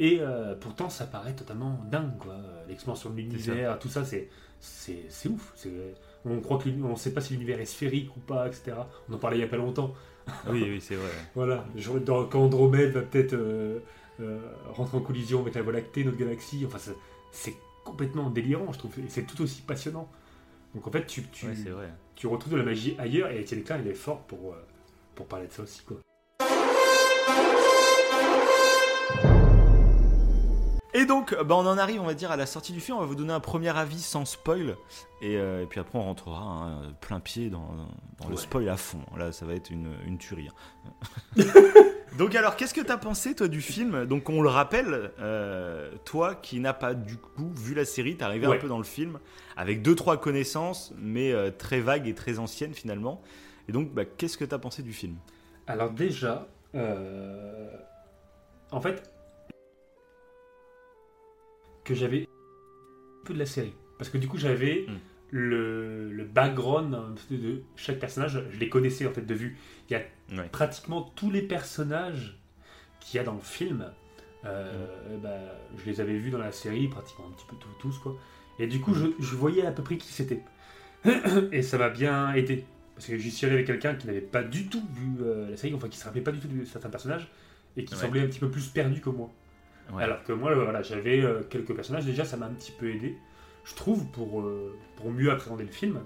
Et 0.00 0.18
euh, 0.20 0.54
pourtant, 0.56 0.90
ça 0.90 1.06
paraît 1.06 1.36
totalement 1.36 1.80
dingue, 1.90 2.18
quoi. 2.18 2.36
L'expansion 2.68 3.10
de 3.10 3.16
l'univers, 3.16 3.78
tout 3.78 3.88
ça, 3.88 4.04
c'est 4.04 5.28
ouf. 5.28 5.54
On 6.24 6.40
croit 6.40 6.58
que 6.58 6.68
on 6.82 6.96
sait 6.96 7.12
pas 7.12 7.20
si 7.20 7.34
l'univers 7.34 7.60
est 7.60 7.66
sphérique 7.66 8.16
ou 8.16 8.20
pas, 8.20 8.48
etc. 8.48 8.76
On 9.08 9.14
en 9.14 9.18
parlait 9.18 9.36
il 9.38 9.40
y 9.40 9.44
a 9.44 9.48
pas 9.48 9.56
longtemps. 9.56 9.94
Oui 10.50 10.62
oui 10.70 10.80
c'est 10.80 10.94
vrai 10.96 11.10
Voilà, 11.34 11.66
dans- 12.04 12.26
quand 12.26 12.42
Andromède 12.42 12.92
va 12.92 13.02
peut-être 13.02 13.34
euh, 13.34 13.80
euh, 14.20 14.38
rentrer 14.70 14.96
en 14.96 15.00
collision 15.00 15.40
avec 15.40 15.54
la 15.54 15.62
Voie 15.62 15.72
lactée, 15.72 16.04
notre 16.04 16.16
galaxie, 16.16 16.64
enfin, 16.66 16.78
c'est- 16.78 16.96
c'est 17.32 17.54
complètement 17.84 18.30
délirant, 18.30 18.72
je 18.72 18.78
trouve, 18.78 18.98
et 18.98 19.08
c'est 19.08 19.24
tout 19.24 19.42
aussi 19.42 19.62
passionnant. 19.62 20.08
Donc 20.74 20.86
en 20.86 20.90
fait, 20.90 21.06
tu, 21.06 21.22
tu, 21.28 21.46
Ouais, 21.46 21.54
c'est 21.54 21.70
vrai 21.70 21.90
tu 22.16 22.26
retrouves 22.28 22.52
de 22.52 22.58
la 22.58 22.64
magie 22.64 22.94
ailleurs, 22.98 23.30
et 23.30 23.40
Étienne 23.40 23.62
Klein, 23.64 23.78
il 23.84 23.88
est 23.88 23.94
fort 23.94 24.20
pour, 24.22 24.52
euh, 24.52 24.56
pour 25.16 25.26
parler 25.26 25.48
de 25.48 25.52
ça 25.52 25.62
aussi, 25.62 25.82
quoi. 25.82 25.96
Et 30.96 31.06
donc, 31.06 31.34
bah, 31.42 31.56
on 31.56 31.66
en 31.66 31.76
arrive, 31.76 32.00
on 32.00 32.04
va 32.06 32.14
dire, 32.14 32.30
à 32.30 32.36
la 32.36 32.46
sortie 32.46 32.72
du 32.72 32.80
film. 32.80 32.96
On 32.96 33.00
va 33.00 33.06
vous 33.06 33.16
donner 33.16 33.32
un 33.32 33.40
premier 33.40 33.76
avis 33.76 34.00
sans 34.00 34.24
spoil. 34.24 34.76
Et, 35.20 35.36
euh, 35.36 35.62
et 35.62 35.66
puis 35.66 35.80
après, 35.80 35.98
on 35.98 36.02
rentrera 36.04 36.40
hein, 36.40 36.94
plein 37.00 37.18
pied 37.18 37.50
dans, 37.50 37.68
dans 38.20 38.28
le 38.28 38.36
spoil 38.36 38.68
à 38.68 38.76
fond. 38.76 39.00
Là, 39.16 39.32
ça 39.32 39.44
va 39.44 39.54
être 39.54 39.70
une, 39.70 39.92
une 40.06 40.18
tuerie. 40.18 40.48
hein. 40.48 41.42
donc, 42.18 42.36
alors, 42.36 42.54
qu'est-ce 42.54 42.74
que 42.74 42.80
t'as 42.80 42.96
pensé, 42.96 43.34
toi, 43.34 43.48
du 43.48 43.60
film? 43.60 44.04
Donc, 44.06 44.28
on 44.30 44.40
le 44.40 44.48
rappelle, 44.48 45.10
euh, 45.18 45.90
toi 46.04 46.36
qui 46.36 46.60
n'as 46.60 46.74
pas, 46.74 46.94
du 46.94 47.16
coup, 47.16 47.50
vu 47.56 47.74
la 47.74 47.84
série, 47.84 48.16
t'es 48.16 48.24
arrivé 48.24 48.46
Ouais. 48.46 48.56
un 48.56 48.60
peu 48.60 48.68
dans 48.68 48.78
le 48.78 48.84
film 48.84 49.18
avec 49.56 49.82
deux, 49.82 49.96
trois 49.96 50.16
connaissances, 50.18 50.92
mais 50.96 51.32
euh, 51.32 51.50
très 51.50 51.80
vagues 51.80 52.06
et 52.06 52.14
très 52.14 52.38
anciennes, 52.38 52.74
finalement. 52.74 53.20
Et 53.68 53.72
donc, 53.72 53.90
bah, 53.92 54.04
qu'est-ce 54.04 54.38
que 54.38 54.44
t'as 54.44 54.58
pensé 54.58 54.82
du 54.84 54.92
film? 54.92 55.16
Alors 55.66 55.90
déjà, 55.90 56.46
en 58.70 58.80
fait, 58.80 59.10
que 61.84 61.94
j'avais 61.94 62.22
un 62.22 63.24
peu 63.26 63.34
de 63.34 63.38
la 63.38 63.46
série. 63.46 63.74
Parce 63.98 64.10
que 64.10 64.18
du 64.18 64.26
coup, 64.28 64.38
j'avais 64.38 64.86
Mm. 64.88 64.92
le, 65.30 66.10
le 66.12 66.24
background 66.24 66.96
de 67.30 67.62
chaque 67.76 67.98
personnage. 67.98 68.42
Je 68.50 68.58
les 68.58 68.68
connaissais 68.68 69.06
en 69.06 69.12
fait 69.12 69.26
de 69.26 69.34
vue. 69.34 69.56
Il 69.88 69.92
y 69.92 69.96
a 69.96 70.02
Ouais. 70.32 70.48
pratiquement 70.50 71.02
tous 71.16 71.30
les 71.30 71.42
personnages 71.42 72.38
qu'il 73.00 73.18
y 73.18 73.20
a 73.20 73.24
dans 73.24 73.34
le 73.34 73.40
film. 73.40 73.90
euh, 74.46 74.86
bah, 75.22 75.38
je 75.78 75.86
les 75.90 76.00
avais 76.02 76.18
vus 76.18 76.30
dans 76.30 76.36
la 76.38 76.52
série, 76.52 76.86
pratiquement 76.88 77.26
un 77.28 77.32
petit 77.32 77.46
peu 77.48 77.56
tous, 77.56 77.68
tous 77.80 77.98
quoi. 77.98 78.14
Et 78.58 78.66
du 78.66 78.78
coup, 78.80 78.92
je, 78.92 79.06
je 79.18 79.34
voyais 79.36 79.64
à 79.64 79.72
peu 79.72 79.82
près 79.82 79.96
qui 79.96 80.08
c'était. 80.12 80.42
Et 81.52 81.62
ça 81.62 81.78
m'a 81.78 81.88
bien 81.88 82.32
aidé. 82.34 82.64
Parce 82.94 83.06
que 83.06 83.16
j'y 83.18 83.30
suis 83.30 83.46
allé 83.46 83.54
avec 83.54 83.66
quelqu'un 83.66 83.94
qui 83.94 84.06
n'avait 84.06 84.20
pas 84.20 84.42
du 84.42 84.66
tout 84.68 84.82
vu 84.94 85.16
euh, 85.22 85.48
la 85.50 85.56
série, 85.56 85.72
enfin 85.74 85.88
qui 85.88 85.96
se 85.98 86.04
rappelait 86.04 86.20
pas 86.20 86.30
du 86.30 86.40
tout 86.40 86.48
de 86.48 86.64
certains 86.66 86.90
personnages, 86.90 87.26
et 87.76 87.84
qui 87.86 87.94
Ouais. 87.94 88.00
semblait 88.02 88.20
un 88.20 88.26
petit 88.26 88.38
peu 88.38 88.50
plus 88.50 88.66
perdu 88.68 89.00
que 89.00 89.08
moi. 89.10 89.30
Ouais. 89.92 90.02
Alors 90.02 90.22
que 90.24 90.32
moi, 90.32 90.54
voilà, 90.54 90.82
j'avais 90.82 91.20
euh, 91.22 91.42
quelques 91.48 91.74
personnages, 91.74 92.04
déjà 92.04 92.24
ça 92.24 92.36
m'a 92.36 92.46
un 92.46 92.52
petit 92.54 92.72
peu 92.72 92.88
aidé, 92.90 93.16
je 93.64 93.74
trouve, 93.74 94.06
pour, 94.06 94.40
euh, 94.40 94.76
pour 94.96 95.10
mieux 95.10 95.30
appréhender 95.30 95.64
le 95.64 95.70
film. 95.70 96.00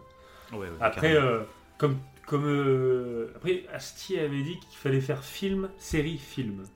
Ouais, 0.52 0.58
ouais, 0.58 0.68
Après, 0.80 1.14
euh, 1.14 1.40
comme, 1.76 1.98
comme 2.26 2.44
euh, 2.46 3.32
après, 3.36 3.64
Astier 3.72 4.20
avait 4.20 4.42
dit 4.42 4.58
qu'il 4.58 4.78
fallait 4.78 5.00
faire 5.00 5.22
film, 5.24 5.68
série, 5.78 6.18
film. 6.18 6.64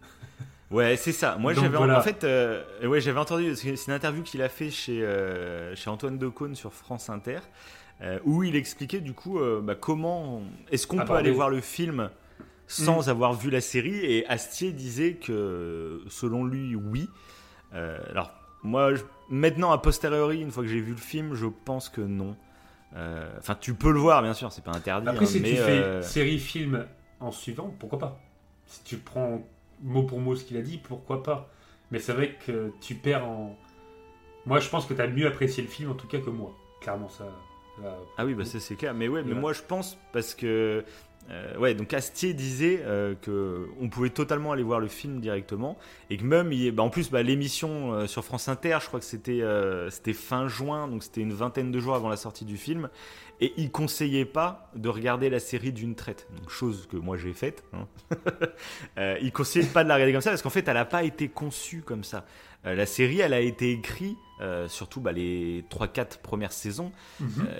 Ouais, 0.71 0.97
c'est 0.97 1.13
ça. 1.13 1.37
Moi, 1.39 1.53
j'avais 1.53 1.77
voilà. 1.77 1.99
en 1.99 2.01
fait, 2.01 2.25
euh, 2.25 2.65
ouais, 2.87 3.03
j'avais 3.03 3.19
entendu. 3.21 3.55
C'est 3.57 3.75
une 3.89 3.93
interview 3.93 4.23
qu'il 4.23 4.41
a 4.41 4.49
fait 4.49 4.71
chez 4.71 5.07
chez 5.75 5.91
Antoine 5.91 6.17
Decaune 6.17 6.55
sur 6.55 6.73
France 6.73 7.11
Inter, 7.11 7.41
où 8.25 8.43
il 8.43 8.57
expliquait 8.57 9.01
du 9.01 9.13
coup 9.13 9.39
bah, 9.61 9.75
comment 9.75 10.41
est-ce 10.71 10.87
qu'on 10.87 10.97
peut 10.97 11.03
Aborder. 11.03 11.21
aller 11.25 11.31
voir 11.31 11.51
le 11.51 11.61
film 11.61 12.09
sans 12.73 13.07
Mm. 13.07 13.11
avoir 13.11 13.33
vu 13.35 13.51
la 13.51 13.61
série. 13.61 13.97
Et 14.05 14.27
Astier 14.27 14.73
disait 14.73 15.15
que 15.15 16.03
selon 16.09 16.45
lui, 16.45 16.75
oui. 16.75 17.09
Euh, 17.75 17.99
alors 18.11 18.33
moi, 18.63 18.95
je- 18.95 19.03
maintenant 19.29 19.73
a 19.73 19.79
posteriori, 19.79 20.41
une 20.41 20.51
fois 20.51 20.63
que 20.63 20.69
j'ai 20.69 20.81
vu 20.81 20.93
le 20.93 20.97
film, 20.99 21.35
je 21.35 21.47
pense 21.47 21.89
que 21.89 22.01
non. 22.01 22.37
Euh, 22.95 23.29
Enfin, 23.39 23.57
tu 23.61 23.75
peux 23.75 23.91
le 23.93 23.99
voir, 23.99 24.23
bien 24.23 24.35
sûr, 24.35 24.53
c'est 24.53 24.63
pas 24.65 24.73
interdit. 24.73 25.09
Après, 25.09 25.25
hein, 25.25 25.29
si 25.29 25.41
mais, 25.41 25.51
tu 25.51 25.57
fais 25.57 25.63
euh, 25.83 26.03
série, 26.03 26.39
film 26.39 26.87
en 27.21 27.31
suivant, 27.33 27.75
pourquoi 27.79 27.99
pas? 27.99 28.21
Si 28.67 28.85
tu 28.85 28.99
prends 28.99 29.43
mot 29.83 30.03
pour 30.05 30.21
mot 30.21 30.37
ce 30.37 30.45
qu'il 30.45 30.57
a 30.57 30.63
dit, 30.63 30.79
pourquoi 30.79 31.23
pas? 31.23 31.49
Mais 31.91 31.99
c'est 31.99 32.13
vrai 32.13 32.37
que 32.47 32.73
tu 32.81 32.95
perds 32.95 33.27
en. 33.27 33.57
Moi, 34.47 34.61
je 34.61 34.69
pense 34.69 34.87
que 34.87 34.95
tu 34.95 35.01
as 35.01 35.07
mieux 35.09 35.27
apprécié 35.27 35.63
le 35.63 35.69
film 35.69 35.91
en 35.91 35.95
tout 35.95 36.07
cas 36.07 36.19
que 36.19 36.31
moi. 36.31 36.55
Clairement, 36.81 37.09
ça. 37.09 37.25
ça- 37.81 37.97
Ah 38.19 38.25
oui, 38.27 38.35
bah 38.35 38.45
ça 38.45 38.61
c'est 38.61 38.75
clair. 38.77 38.93
Mais 38.95 39.09
ouais, 39.09 39.23
mais 39.23 39.35
moi 39.35 39.53
je 39.53 39.63
pense 39.63 39.97
parce 40.13 40.35
que 40.35 40.85
euh, 41.31 41.57
ouais, 41.57 41.75
donc 41.75 41.95
Astier 41.95 42.35
disait 42.35 42.81
euh, 42.83 43.15
que 43.15 43.69
on 43.81 43.89
pouvait 43.89 44.11
totalement 44.11 44.53
aller 44.53 44.65
voir 44.65 44.81
le 44.81 44.89
film 44.89 45.21
directement 45.21 45.79
et 46.11 46.17
que 46.17 46.25
même 46.25 46.53
il, 46.53 46.73
bah, 46.73 46.83
en 46.83 46.91
plus 46.91 47.11
bah, 47.11 47.23
l'émission 47.23 47.93
euh, 47.95 48.07
sur 48.07 48.25
France 48.25 48.49
Inter, 48.49 48.79
je 48.83 48.89
crois 48.89 48.99
que 48.99 49.07
c'était 49.07 49.41
euh, 49.41 49.89
c'était 49.89 50.13
fin 50.15 50.49
juin, 50.49 50.89
donc 50.89 51.03
c'était 51.05 51.21
une 51.21 51.33
vingtaine 51.33 51.71
de 51.71 51.79
jours 51.81 51.95
avant 51.95 52.09
la 52.09 52.17
sortie 52.17 52.45
du 52.45 52.57
film 52.57 52.91
et 53.41 53.53
il 53.57 53.71
conseillait 53.71 54.25
pas 54.25 54.71
de 54.75 54.89
regarder 54.89 55.31
la 55.31 55.39
série 55.41 55.73
d'une 55.73 55.95
traite, 55.95 56.29
donc 56.37 56.51
chose 56.51 56.87
que 56.91 56.97
moi 56.97 57.17
j'ai 57.17 57.33
faite. 57.33 57.65
Hein. 57.73 57.87
Il 59.21 59.33
conseillait 59.33 59.67
pas 59.67 59.85
de 59.85 59.89
la 59.89 59.95
regarder 59.95 60.13
comme 60.13 60.21
ça 60.23 60.31
parce 60.31 60.43
qu'en 60.43 60.51
fait 60.51 60.67
elle 60.69 60.75
n'a 60.75 60.85
pas 60.85 61.03
été 61.03 61.29
conçue 61.29 61.83
comme 61.83 62.05
ça. 62.05 62.25
La 62.65 62.87
série, 62.87 63.19
elle 63.21 63.35
a 63.35 63.41
été 63.41 63.73
écrite, 63.73 64.17
surtout 64.69 65.01
bah, 65.01 65.11
les 65.11 65.65
3-4 65.69 66.21
premières 66.23 66.53
saisons, 66.53 66.93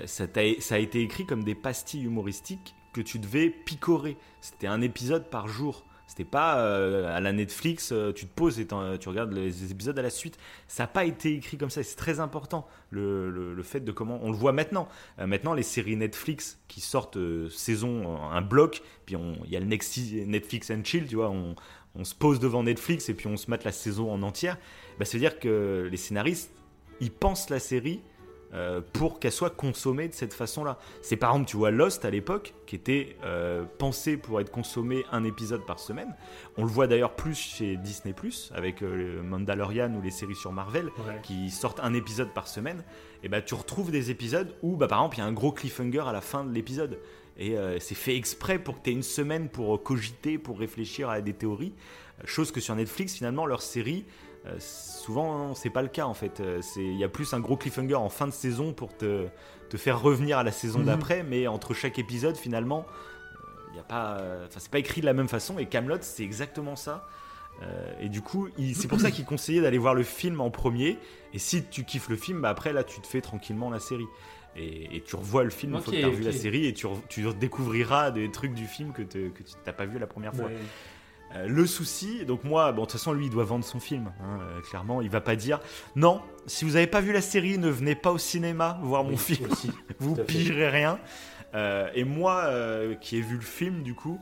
ça, 0.05 0.27
t'a- 0.27 0.61
ça 0.61 0.75
a 0.75 0.77
été 0.77 1.01
écrit 1.01 1.25
comme 1.25 1.43
des 1.43 1.55
pastilles 1.55 2.05
humoristiques 2.05 2.73
que 2.93 3.01
tu 3.01 3.19
devais 3.19 3.49
picorer. 3.49 4.17
C'était 4.41 4.67
un 4.67 4.81
épisode 4.81 5.29
par 5.29 5.47
jour. 5.47 5.83
C'était 6.13 6.25
pas 6.25 6.59
euh, 6.59 7.15
à 7.15 7.19
la 7.21 7.31
Netflix, 7.31 7.91
euh, 7.91 8.11
tu 8.11 8.27
te 8.27 8.33
poses 8.35 8.59
et 8.59 8.67
tu 8.67 9.09
regardes 9.09 9.33
les 9.33 9.71
épisodes 9.71 9.97
à 9.97 10.03
la 10.03 10.11
suite. 10.11 10.37
Ça 10.67 10.83
n'a 10.83 10.87
pas 10.87 11.05
été 11.05 11.33
écrit 11.33 11.57
comme 11.57 11.71
ça. 11.71 11.81
C'est 11.81 11.95
très 11.95 12.19
important 12.19 12.67
le, 12.91 13.59
fait 13.63 13.79
de 13.79 13.91
comment 13.91 14.19
on 14.21 14.29
le 14.29 14.37
voit 14.37 14.51
maintenant. 14.51 14.87
Euh, 15.17 15.25
maintenant, 15.25 15.55
les 15.55 15.63
séries 15.63 15.95
Netflix 15.95 16.59
qui 16.67 16.81
sortent 16.81 17.17
saison 17.49 18.21
un 18.29 18.41
bloc, 18.41 18.83
puis 19.07 19.15
il 19.45 19.51
y 19.51 19.57
a 19.57 19.59
le 19.59 19.65
Netflix 19.65 20.69
and 20.69 20.83
chill, 20.83 21.07
tu 21.07 21.15
vois. 21.15 21.31
On, 21.31 22.03
se 22.03 22.13
pose 22.13 22.39
devant 22.39 22.61
Netflix 22.61 23.09
et 23.09 23.15
puis 23.15 23.25
on 23.27 23.37
se 23.37 23.49
mate 23.49 23.63
la 23.63 23.71
saison 23.71 24.11
en 24.11 24.21
entière. 24.21 24.57
Bah, 24.99 25.05
ça 25.05 25.13
veut 25.13 25.19
dire 25.19 25.39
que 25.39 25.87
les 25.89 25.97
scénaristes, 25.97 26.51
ils 27.01 27.11
pensent 27.11 27.49
la 27.49 27.59
série 27.59 28.01
euh, 28.53 28.81
pour 28.93 29.19
qu'elle 29.19 29.31
soit 29.31 29.49
consommée 29.49 30.07
de 30.07 30.13
cette 30.13 30.33
façon-là. 30.33 30.77
C'est 31.01 31.17
par 31.17 31.31
exemple, 31.31 31.49
tu 31.49 31.57
vois, 31.57 31.71
Lost 31.71 32.05
à 32.05 32.09
l'époque, 32.11 32.53
qui 32.67 32.75
était 32.75 33.15
euh, 33.23 33.63
pensé 33.79 34.15
pour 34.15 34.39
être 34.39 34.51
consommé 34.51 35.03
un 35.11 35.23
épisode 35.23 35.65
par 35.65 35.79
semaine. 35.79 36.15
On 36.57 36.63
le 36.63 36.69
voit 36.69 36.85
d'ailleurs 36.85 37.15
plus 37.15 37.35
chez 37.35 37.77
Disney, 37.77 38.13
avec 38.53 38.83
euh, 38.83 39.23
Mandalorian 39.23 39.93
ou 39.95 40.01
les 40.01 40.11
séries 40.11 40.35
sur 40.35 40.51
Marvel, 40.51 40.85
Ouais. 41.07 41.19
qui 41.23 41.49
sortent 41.49 41.79
un 41.79 41.93
épisode 41.93 42.31
par 42.33 42.47
semaine. 42.47 42.83
Et 43.23 43.29
bah, 43.29 43.41
tu 43.41 43.55
retrouves 43.55 43.89
des 43.89 44.11
épisodes 44.11 44.53
où, 44.61 44.75
bah, 44.77 44.87
par 44.87 44.99
exemple, 44.99 45.17
il 45.17 45.19
y 45.19 45.23
a 45.23 45.25
un 45.25 45.33
gros 45.33 45.51
cliffhanger 45.51 46.03
à 46.07 46.11
la 46.13 46.21
fin 46.21 46.43
de 46.43 46.53
l'épisode. 46.53 46.99
Et 47.39 47.55
c'est 47.79 47.95
fait 47.95 48.15
exprès 48.15 48.59
pour 48.59 48.77
que 48.77 48.83
tu 48.83 48.91
aies 48.91 48.93
une 48.93 49.01
semaine 49.01 49.49
pour 49.49 49.81
cogiter, 49.81 50.37
pour 50.37 50.59
réfléchir 50.59 51.09
à 51.09 51.19
des 51.19 51.33
théories. 51.33 51.73
Chose 52.25 52.51
que 52.51 52.61
sur 52.61 52.75
Netflix, 52.75 53.15
finalement, 53.15 53.47
leurs 53.47 53.63
séries, 53.63 54.05
euh, 54.45 54.55
souvent, 54.59 55.53
c'est 55.55 55.69
pas 55.69 55.81
le 55.81 55.87
cas 55.87 56.05
en 56.05 56.13
fait. 56.13 56.39
Euh, 56.39 56.61
Il 56.77 56.97
y 56.97 57.03
a 57.03 57.09
plus 57.09 57.33
un 57.33 57.39
gros 57.39 57.55
cliffhanger 57.57 57.95
en 57.95 58.09
fin 58.09 58.27
de 58.27 58.33
saison 58.33 58.73
pour 58.73 58.95
te, 58.95 59.27
te 59.69 59.77
faire 59.77 60.01
revenir 60.01 60.37
à 60.37 60.43
la 60.43 60.51
saison 60.51 60.79
Mhm. 60.79 60.85
d'après, 60.85 61.23
mais 61.23 61.47
entre 61.47 61.73
chaque 61.73 61.97
épisode, 61.99 62.35
finalement, 62.35 62.85
il 63.71 63.77
y 63.77 63.79
a 63.79 63.83
pas, 63.83 64.17
euh, 64.19 64.45
c'est 64.49 64.69
pas 64.69 64.79
écrit 64.79 65.01
de 65.01 65.05
la 65.05 65.13
même 65.13 65.27
façon. 65.29 65.57
Et 65.59 65.65
Camelot, 65.65 65.97
c'est 66.01 66.23
exactement 66.23 66.75
ça. 66.75 67.07
Euh, 67.61 67.93
et 68.01 68.09
du 68.09 68.21
coup, 68.21 68.49
il- 68.57 68.75
c'est 68.75 68.87
pour 68.87 68.99
ça 68.99 69.11
qu'il 69.11 69.25
conseillait 69.25 69.61
d'aller 69.61 69.77
voir 69.77 69.93
le 69.93 70.03
film 70.03 70.41
en 70.41 70.49
premier. 70.49 70.97
Et 71.33 71.39
si 71.39 71.63
tu 71.63 71.83
kiffes 71.85 72.09
le 72.09 72.15
film, 72.15 72.41
bah 72.41 72.49
après 72.49 72.73
là, 72.73 72.83
tu 72.83 72.99
te 72.99 73.07
fais 73.07 73.21
tranquillement 73.21 73.69
la 73.69 73.79
série. 73.79 74.07
Et, 74.55 74.97
et 74.97 75.01
tu 75.01 75.15
revois 75.15 75.43
le 75.43 75.49
film 75.49 75.73
une 75.73 75.81
fois 75.81 75.91
que 75.93 75.97
tu 75.99 76.05
as 76.05 76.09
vu 76.09 76.21
la 76.23 76.31
série 76.31 76.67
et 76.67 76.73
tu, 76.73 76.85
tu 77.09 77.23
découvriras 77.33 78.11
des 78.11 78.29
trucs 78.29 78.53
du 78.53 78.67
film 78.67 78.91
que, 78.93 79.01
te- 79.01 79.29
que 79.29 79.41
tu 79.41 79.53
n'as 79.65 79.73
pas 79.73 79.85
vu 79.85 79.97
la 79.97 80.05
première 80.05 80.33
fois. 80.35 80.45
Ouais. 80.45 80.57
Euh, 81.35 81.47
le 81.47 81.65
souci, 81.65 82.25
donc 82.25 82.43
moi, 82.43 82.71
bon, 82.71 82.81
de 82.81 82.85
toute 82.85 82.93
façon, 82.93 83.13
lui, 83.13 83.25
il 83.25 83.29
doit 83.29 83.43
vendre 83.43 83.65
son 83.65 83.79
film. 83.79 84.11
hein, 84.21 84.39
euh, 84.41 84.61
clairement, 84.61 85.01
il 85.01 85.09
va 85.09 85.21
pas 85.21 85.35
dire 85.35 85.59
non. 85.95 86.21
Si 86.45 86.65
vous 86.65 86.71
n'avez 86.71 86.87
pas 86.87 87.01
vu 87.01 87.13
la 87.13 87.21
série, 87.21 87.57
ne 87.57 87.69
venez 87.69 87.95
pas 87.95 88.11
au 88.11 88.17
cinéma 88.17 88.79
voir 88.83 89.03
mon 89.03 89.17
film. 89.17 89.49
aussi. 89.51 89.71
vous 89.99 90.15
pigerez 90.15 90.69
rien. 90.69 90.99
Euh, 91.55 91.89
et 91.93 92.03
moi, 92.03 92.49
qui 92.99 93.17
ai 93.17 93.21
vu 93.21 93.35
le 93.35 93.41
film, 93.41 93.83
du 93.83 93.93
coup, 93.93 94.19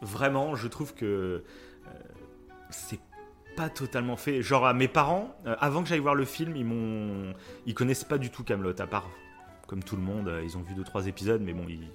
vraiment, 0.00 0.54
je 0.54 0.68
trouve 0.68 0.94
que 0.94 1.44
c'est 2.70 3.00
pas 3.56 3.68
totalement 3.68 4.16
fait. 4.16 4.42
Genre, 4.42 4.66
à 4.66 4.74
mes 4.74 4.88
parents, 4.88 5.36
avant 5.44 5.82
que 5.82 5.88
j'aille 5.88 5.98
voir 6.00 6.14
le 6.14 6.24
film, 6.24 6.56
ils 6.56 6.64
m'ont, 6.64 7.34
ils 7.66 7.74
connaissent 7.74 8.04
pas 8.04 8.18
du 8.18 8.30
tout 8.30 8.42
Camelot, 8.42 8.80
à 8.80 8.86
part 8.86 9.08
comme 9.66 9.82
tout 9.82 9.96
le 9.96 10.02
monde, 10.02 10.30
ils 10.44 10.56
ont 10.58 10.62
vu 10.62 10.74
deux 10.74 10.84
trois 10.84 11.06
épisodes, 11.06 11.40
mais 11.42 11.52
bon, 11.52 11.64
ils 11.68 11.88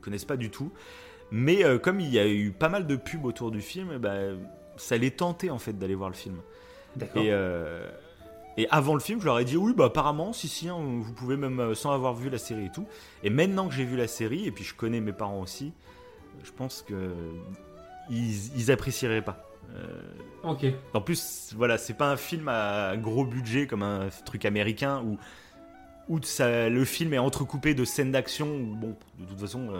connaissent 0.00 0.24
pas 0.24 0.36
du 0.36 0.50
tout. 0.50 0.70
Mais 1.32 1.64
euh, 1.64 1.78
comme 1.78 1.98
il 1.98 2.10
y 2.10 2.18
a 2.18 2.28
eu 2.28 2.52
pas 2.52 2.68
mal 2.68 2.86
de 2.86 2.94
pubs 2.94 3.24
autour 3.24 3.50
du 3.50 3.62
film, 3.62 3.96
ben, 3.96 4.38
ça 4.76 4.98
les 4.98 5.10
tentait 5.10 5.48
en 5.48 5.58
fait 5.58 5.72
d'aller 5.72 5.94
voir 5.94 6.10
le 6.10 6.14
film. 6.14 6.36
D'accord. 6.94 7.22
Et, 7.22 7.32
euh, 7.32 7.90
et 8.58 8.68
avant 8.70 8.92
le 8.92 9.00
film, 9.00 9.18
je 9.18 9.24
leur 9.24 9.38
ai 9.38 9.46
dit 9.46 9.56
oui, 9.56 9.72
bah 9.74 9.86
apparemment, 9.86 10.34
si, 10.34 10.46
si, 10.46 10.68
hein, 10.68 10.76
vous 10.78 11.14
pouvez 11.14 11.38
même 11.38 11.58
euh, 11.58 11.74
sans 11.74 11.90
avoir 11.92 12.12
vu 12.12 12.28
la 12.28 12.36
série 12.36 12.66
et 12.66 12.70
tout. 12.70 12.86
Et 13.24 13.30
maintenant 13.30 13.66
que 13.66 13.74
j'ai 13.74 13.84
vu 13.84 13.96
la 13.96 14.08
série, 14.08 14.46
et 14.46 14.52
puis 14.52 14.62
je 14.62 14.74
connais 14.74 15.00
mes 15.00 15.14
parents 15.14 15.40
aussi, 15.40 15.72
je 16.44 16.52
pense 16.52 16.84
que 16.86 17.14
ils, 18.10 18.54
ils 18.54 18.70
apprécieraient 18.70 19.22
pas. 19.22 19.48
Ok. 20.42 20.66
en 20.92 21.00
plus, 21.00 21.54
voilà, 21.56 21.78
c'est 21.78 21.94
pas 21.94 22.10
un 22.10 22.18
film 22.18 22.46
à 22.48 22.94
gros 22.98 23.24
budget 23.24 23.66
comme 23.66 23.82
un 23.82 24.10
truc 24.26 24.44
américain 24.44 25.02
où, 25.02 25.16
où 26.10 26.20
ça, 26.22 26.68
le 26.68 26.84
film 26.84 27.14
est 27.14 27.18
entrecoupé 27.18 27.72
de 27.72 27.86
scènes 27.86 28.12
d'action. 28.12 28.48
où, 28.48 28.74
Bon, 28.74 28.96
de 29.18 29.24
toute 29.24 29.40
façon, 29.40 29.70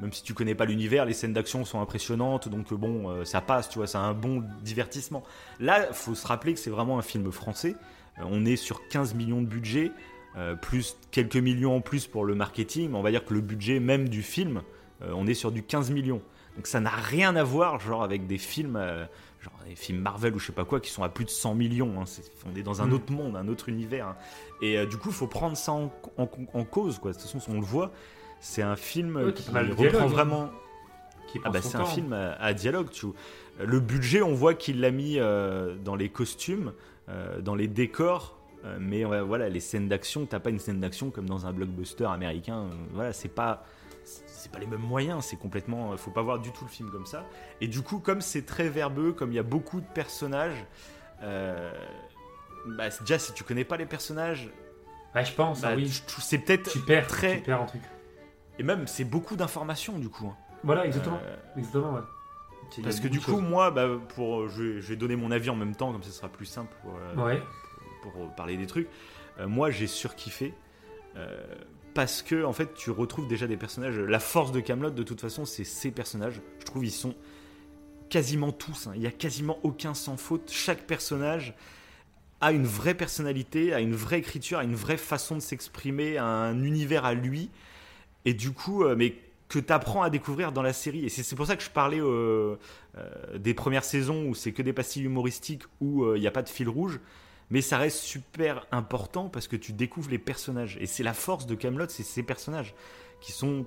même 0.00 0.12
si 0.12 0.22
tu 0.22 0.34
connais 0.34 0.54
pas 0.54 0.64
l'univers, 0.66 1.04
les 1.06 1.12
scènes 1.14 1.32
d'action 1.32 1.64
sont 1.64 1.80
impressionnantes, 1.80 2.48
donc 2.48 2.72
euh, 2.72 2.76
bon, 2.76 3.10
euh, 3.10 3.24
ça 3.24 3.40
passe, 3.40 3.68
tu 3.68 3.78
vois, 3.78 3.86
c'est 3.86 3.98
un 3.98 4.12
bon 4.14 4.42
divertissement. 4.62 5.22
Là, 5.60 5.92
faut 5.92 6.14
se 6.14 6.26
rappeler 6.26 6.52
que 6.54 6.60
c'est 6.60 6.70
vraiment 6.70 6.98
un 6.98 7.02
film 7.02 7.30
français. 7.32 7.74
Euh, 8.18 8.24
on 8.26 8.44
est 8.44 8.56
sur 8.56 8.88
15 8.88 9.14
millions 9.14 9.40
de 9.40 9.46
budget, 9.46 9.92
euh, 10.36 10.54
plus 10.54 10.96
quelques 11.10 11.36
millions 11.36 11.76
en 11.76 11.80
plus 11.80 12.06
pour 12.06 12.24
le 12.24 12.34
marketing. 12.34 12.92
On 12.94 13.02
va 13.02 13.10
dire 13.10 13.24
que 13.24 13.32
le 13.34 13.40
budget 13.40 13.80
même 13.80 14.08
du 14.08 14.22
film, 14.22 14.62
on 15.02 15.26
est 15.26 15.34
sur 15.34 15.52
du 15.52 15.62
15 15.62 15.90
millions. 15.90 16.22
Donc 16.56 16.66
ça 16.66 16.80
n'a 16.80 16.88
rien 16.90 17.36
à 17.36 17.42
voir, 17.44 17.78
genre 17.80 18.02
avec 18.02 18.26
des 18.26 18.38
films, 18.38 18.78
genre 19.42 19.52
des 19.68 19.74
films 19.76 20.00
Marvel 20.00 20.34
ou 20.34 20.38
je 20.38 20.46
sais 20.46 20.52
pas 20.52 20.64
quoi, 20.64 20.80
qui 20.80 20.90
sont 20.90 21.02
à 21.02 21.10
plus 21.10 21.26
de 21.26 21.30
100 21.30 21.54
millions. 21.54 22.00
hein. 22.00 22.04
On 22.50 22.56
est 22.58 22.62
dans 22.62 22.80
un 22.80 22.86
Mm. 22.86 22.92
autre 22.94 23.12
monde, 23.12 23.36
un 23.36 23.46
autre 23.48 23.68
univers. 23.68 24.08
hein. 24.08 24.16
Et 24.62 24.86
du 24.86 24.96
coup, 24.96 25.10
il 25.10 25.14
faut 25.14 25.26
prendre 25.26 25.54
ça 25.56 25.72
en, 25.72 25.92
en- 26.16 26.28
en 26.54 26.64
cause, 26.64 26.98
quoi. 26.98 27.12
De 27.12 27.16
toute 27.18 27.28
façon, 27.30 27.38
on 27.50 27.60
le 27.60 27.66
voit, 27.66 27.92
c'est 28.46 28.62
un 28.62 28.76
film 28.76 29.16
Ouais, 29.16 29.32
qui 29.32 29.48
reprend 29.50 29.62
dialogue, 29.74 30.02
hein. 30.02 30.06
vraiment. 30.06 30.50
Qui 31.28 31.40
Ah 31.44 31.50
bah 31.50 31.60
c'est 31.62 31.76
un 31.76 31.84
film 31.84 32.12
à, 32.12 32.32
à 32.34 32.54
dialogue. 32.54 32.90
Tu... 32.90 33.06
Le 33.58 33.80
budget, 33.80 34.22
on 34.22 34.34
voit 34.34 34.54
qu'il 34.54 34.80
l'a 34.80 34.90
mis 34.90 35.18
euh, 35.18 35.74
dans 35.76 35.96
les 35.96 36.08
costumes, 36.08 36.72
euh, 37.08 37.40
dans 37.40 37.54
les 37.54 37.66
décors, 37.68 38.38
euh, 38.64 38.76
mais 38.80 39.04
voilà, 39.04 39.48
les 39.48 39.60
scènes 39.60 39.88
d'action, 39.88 40.26
t'as 40.26 40.38
pas 40.40 40.50
une 40.50 40.58
scène 40.58 40.80
d'action 40.80 41.10
comme 41.10 41.28
dans 41.28 41.46
un 41.46 41.52
blockbuster 41.52 42.04
américain. 42.04 42.66
voilà, 42.92 43.12
c'est 43.12 43.28
pas 43.28 43.64
c'est 44.04 44.52
pas 44.52 44.60
les 44.60 44.66
mêmes 44.68 44.80
moyens, 44.80 45.24
c'est 45.24 45.36
complètement. 45.36 45.96
Faut 45.96 46.12
pas 46.12 46.22
voir 46.22 46.38
du 46.38 46.52
tout 46.52 46.64
le 46.64 46.70
film 46.70 46.90
comme 46.90 47.06
ça. 47.06 47.24
Et 47.60 47.66
du 47.66 47.82
coup, 47.82 47.98
comme 47.98 48.20
c'est 48.20 48.46
très 48.46 48.68
verbeux, 48.68 49.12
comme 49.12 49.32
il 49.32 49.34
y 49.34 49.40
a 49.40 49.42
beaucoup 49.42 49.80
de 49.80 49.86
personnages, 49.94 50.64
euh, 51.22 51.72
bah, 52.78 52.84
déjà 53.00 53.18
si 53.18 53.32
tu 53.32 53.42
connais 53.42 53.64
pas 53.64 53.76
les 53.76 53.86
personnages, 53.86 54.48
Ouais, 55.14 55.24
je 55.24 55.32
pense, 55.32 55.62
bah, 55.62 55.68
ah 55.72 55.76
oui. 55.76 55.90
c'est 56.20 56.38
peut-être 56.38 56.70
Tu 56.70 56.78
perds, 56.80 57.06
très. 57.06 57.38
tu 57.38 57.42
perds 57.44 57.62
un 57.62 57.66
truc. 57.66 57.80
Et 58.58 58.62
même, 58.62 58.86
c'est 58.86 59.04
beaucoup 59.04 59.36
d'informations 59.36 59.98
du 59.98 60.08
coup. 60.08 60.26
hein. 60.28 60.36
Voilà, 60.64 60.86
exactement. 60.86 61.20
Euh, 61.24 61.36
Exactement, 61.58 61.94
ouais. 61.94 62.00
Il 62.72 62.78
y 62.78 62.80
a 62.80 62.84
parce 62.84 62.98
que 63.00 63.06
du 63.08 63.20
coup, 63.20 63.32
choses. 63.32 63.42
moi, 63.42 63.70
bah, 63.70 63.86
pour, 64.14 64.48
je, 64.48 64.62
vais, 64.62 64.80
je 64.80 64.88
vais 64.88 64.96
donner 64.96 65.14
mon 65.14 65.30
avis 65.30 65.50
en 65.50 65.54
même 65.56 65.76
temps, 65.76 65.92
comme 65.92 66.02
ça 66.02 66.10
sera 66.10 66.28
plus 66.28 66.46
simple 66.46 66.74
pour, 66.82 66.94
euh, 66.96 67.14
Ouais. 67.24 67.40
pour, 68.02 68.12
pour 68.12 68.34
parler 68.34 68.56
des 68.56 68.66
trucs. 68.66 68.88
Euh, 69.38 69.46
moi, 69.46 69.70
j'ai 69.70 69.86
surkiffé. 69.86 70.52
euh, 71.16 71.44
parce 71.94 72.20
que, 72.22 72.44
en 72.44 72.52
fait, 72.52 72.74
tu 72.74 72.90
retrouves 72.90 73.26
déjà 73.28 73.46
des 73.46 73.56
personnages. 73.56 73.96
La 73.98 74.18
force 74.20 74.52
de 74.52 74.60
Camelot, 74.60 74.90
de 74.90 75.02
toute 75.02 75.20
façon, 75.20 75.44
c'est 75.46 75.64
ces 75.64 75.90
personnages. 75.90 76.40
Je 76.58 76.64
trouve 76.66 76.84
ils 76.84 76.90
sont 76.90 77.14
quasiment 78.10 78.52
tous. 78.52 78.86
hein. 78.88 78.92
Il 78.96 79.02
y 79.02 79.06
a 79.06 79.10
quasiment 79.10 79.58
aucun 79.62 79.94
sans 79.94 80.16
faute. 80.16 80.50
Chaque 80.52 80.82
personnage 80.86 81.54
a 82.42 82.52
une 82.52 82.66
vraie 82.66 82.94
personnalité, 82.94 83.72
a 83.72 83.80
une 83.80 83.94
vraie 83.94 84.18
écriture, 84.18 84.58
a 84.58 84.64
une 84.64 84.74
vraie 84.74 84.98
façon 84.98 85.36
de 85.36 85.40
s'exprimer, 85.40 86.18
a 86.18 86.24
un 86.26 86.62
univers 86.64 87.04
à 87.06 87.14
lui. 87.14 87.48
Et 88.26 88.34
du 88.34 88.52
coup, 88.52 88.84
euh, 88.84 88.94
mais 88.96 89.14
que 89.48 89.58
tu 89.58 89.72
apprends 89.72 90.02
à 90.02 90.10
découvrir 90.10 90.52
dans 90.52 90.62
la 90.62 90.72
série. 90.72 91.04
Et 91.04 91.08
c'est 91.08 91.36
pour 91.36 91.46
ça 91.46 91.56
que 91.56 91.62
je 91.62 91.70
parlais 91.70 92.00
euh, 92.00 92.56
euh, 92.98 93.38
des 93.38 93.54
premières 93.54 93.84
saisons 93.84 94.26
où 94.26 94.34
c'est 94.34 94.52
que 94.52 94.62
des 94.62 94.72
pastilles 94.72 95.04
humoristiques, 95.04 95.62
où 95.80 96.04
euh, 96.04 96.16
il 96.16 96.20
n'y 96.20 96.26
a 96.26 96.32
pas 96.32 96.42
de 96.42 96.48
fil 96.48 96.68
rouge. 96.68 97.00
Mais 97.50 97.60
ça 97.60 97.78
reste 97.78 97.98
super 97.98 98.66
important 98.72 99.28
parce 99.28 99.46
que 99.46 99.54
tu 99.54 99.72
découvres 99.72 100.10
les 100.10 100.18
personnages. 100.18 100.76
Et 100.80 100.86
c'est 100.86 101.04
la 101.04 101.14
force 101.14 101.46
de 101.46 101.54
Camelot, 101.54 101.86
c'est 101.88 102.02
ces 102.02 102.24
personnages 102.24 102.74
qui 103.20 103.30
sont 103.30 103.66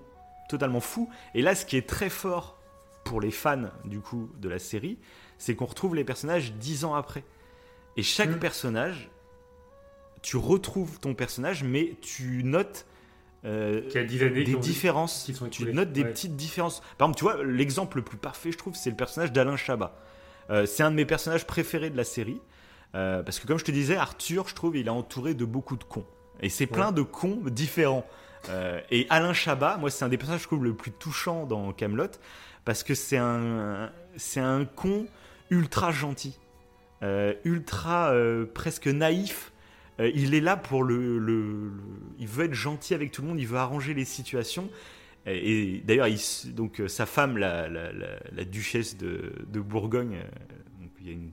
totalement 0.49 0.81
fous. 0.81 1.09
Et 1.33 1.41
là, 1.41 1.55
ce 1.55 1.65
qui 1.65 1.77
est 1.77 1.87
très 1.87 2.09
fort 2.09 2.59
pour 3.05 3.21
les 3.21 3.31
fans 3.31 3.69
du 3.85 4.01
coup 4.01 4.29
de 4.39 4.49
la 4.49 4.59
série, 4.59 4.97
c'est 5.37 5.55
qu'on 5.55 5.65
retrouve 5.65 5.95
les 5.95 6.03
personnages 6.03 6.51
dix 6.53 6.83
ans 6.83 6.93
après. 6.93 7.23
Et 7.95 8.03
chaque 8.03 8.31
Mm. 8.31 8.39
personnage, 8.39 9.09
tu 10.21 10.35
retrouves 10.35 10.99
ton 10.99 11.13
personnage, 11.13 11.63
mais 11.63 11.95
tu 12.01 12.43
notes 12.43 12.85
euh, 13.45 13.81
Qui 13.89 13.97
a 13.97 14.03
10 14.03 14.23
années. 14.23 14.43
des 14.43 14.55
différences. 14.55 15.23
qui 15.25 15.33
sont 15.33 15.47
Tu 15.49 15.65
notes 15.73 15.91
des 15.93 16.03
Ouais. 16.03 16.09
petites 16.11 16.35
différences. 16.35 16.81
Par 16.97 17.07
exemple, 17.07 17.17
tu 17.17 17.23
vois, 17.23 17.43
l'exemple 17.43 17.97
le 17.97 18.03
plus 18.03 18.17
parfait, 18.17 18.51
je 18.51 18.57
trouve, 18.57 18.75
c'est 18.75 18.89
le 18.89 18.95
personnage 18.95 19.31
d'Alain 19.31 19.55
Chabat. 19.55 19.95
Euh, 20.49 20.65
c'est 20.65 20.83
un 20.83 20.91
de 20.91 20.95
mes 20.95 21.05
personnages 21.05 21.45
préférés 21.47 21.89
de 21.89 21.97
la 21.97 22.03
série. 22.03 22.41
Euh, 22.95 23.21
parce 23.23 23.39
que, 23.39 23.45
comme 23.47 23.59
je 23.59 23.65
te 23.65 23.71
disais, 23.71 23.95
Arthur, 23.95 24.47
je 24.47 24.55
trouve, 24.55 24.75
il 24.75 24.87
est 24.87 24.89
entouré 24.91 25.33
de 25.35 25.45
beaucoup 25.45 25.77
de 25.77 25.83
cons. 25.83 26.05
Et 26.41 26.49
c'est 26.49 26.65
plein 26.67 26.87
Ouais. 26.87 26.93
de 26.93 27.01
cons 27.03 27.39
différents. 27.45 28.05
Et 28.89 29.05
Alain 29.09 29.33
Chabat, 29.33 29.77
moi, 29.77 29.89
c'est 29.91 30.05
un 30.05 30.09
des 30.09 30.17
personnages, 30.17 30.41
je 30.41 30.47
trouve, 30.47 30.63
le 30.63 30.73
plus 30.73 30.91
touchant 30.91 31.45
dans 31.45 31.71
Camelot. 31.73 32.07
Parce 32.65 32.83
que 32.83 32.95
c'est 32.95 33.17
un, 33.17 33.91
c'est 34.17 34.39
un 34.39 34.65
con 34.65 35.05
ultra 35.49 35.91
gentil. 35.91 36.37
Ultra 37.43 38.13
presque 38.53 38.87
naïf. 38.87 39.51
Euh, 39.99 40.11
il 40.15 40.33
est 40.33 40.39
là 40.41 40.55
pour 40.57 40.83
le, 40.83 41.19
le- 41.19 41.69
le- 41.69 41.71
Il 42.19 42.27
veut 42.27 42.45
être 42.45 42.53
gentil 42.53 42.93
avec 42.93 43.11
tout 43.11 43.21
le 43.21 43.27
monde, 43.27 43.39
il 43.39 43.47
veut 43.47 43.57
arranger 43.57 43.93
les 43.93 44.05
situations. 44.05 44.69
Et, 45.25 45.75
et 45.75 45.81
d'ailleurs, 45.81 46.07
donc, 46.47 46.79
euh, 46.79 46.87
sa 46.87 47.05
femme, 47.05 47.37
la, 47.37 47.67
la- 47.67 47.91
la- 47.91 48.19
la 48.31 48.43
duchesse 48.45 48.97
de, 48.97 49.33
de 49.47 49.59
Bourgogne, 49.59 50.15
euh, 50.15 50.81
donc, 50.81 50.91
il 51.01 51.07
y 51.07 51.09
a 51.09 51.13
une. 51.13 51.31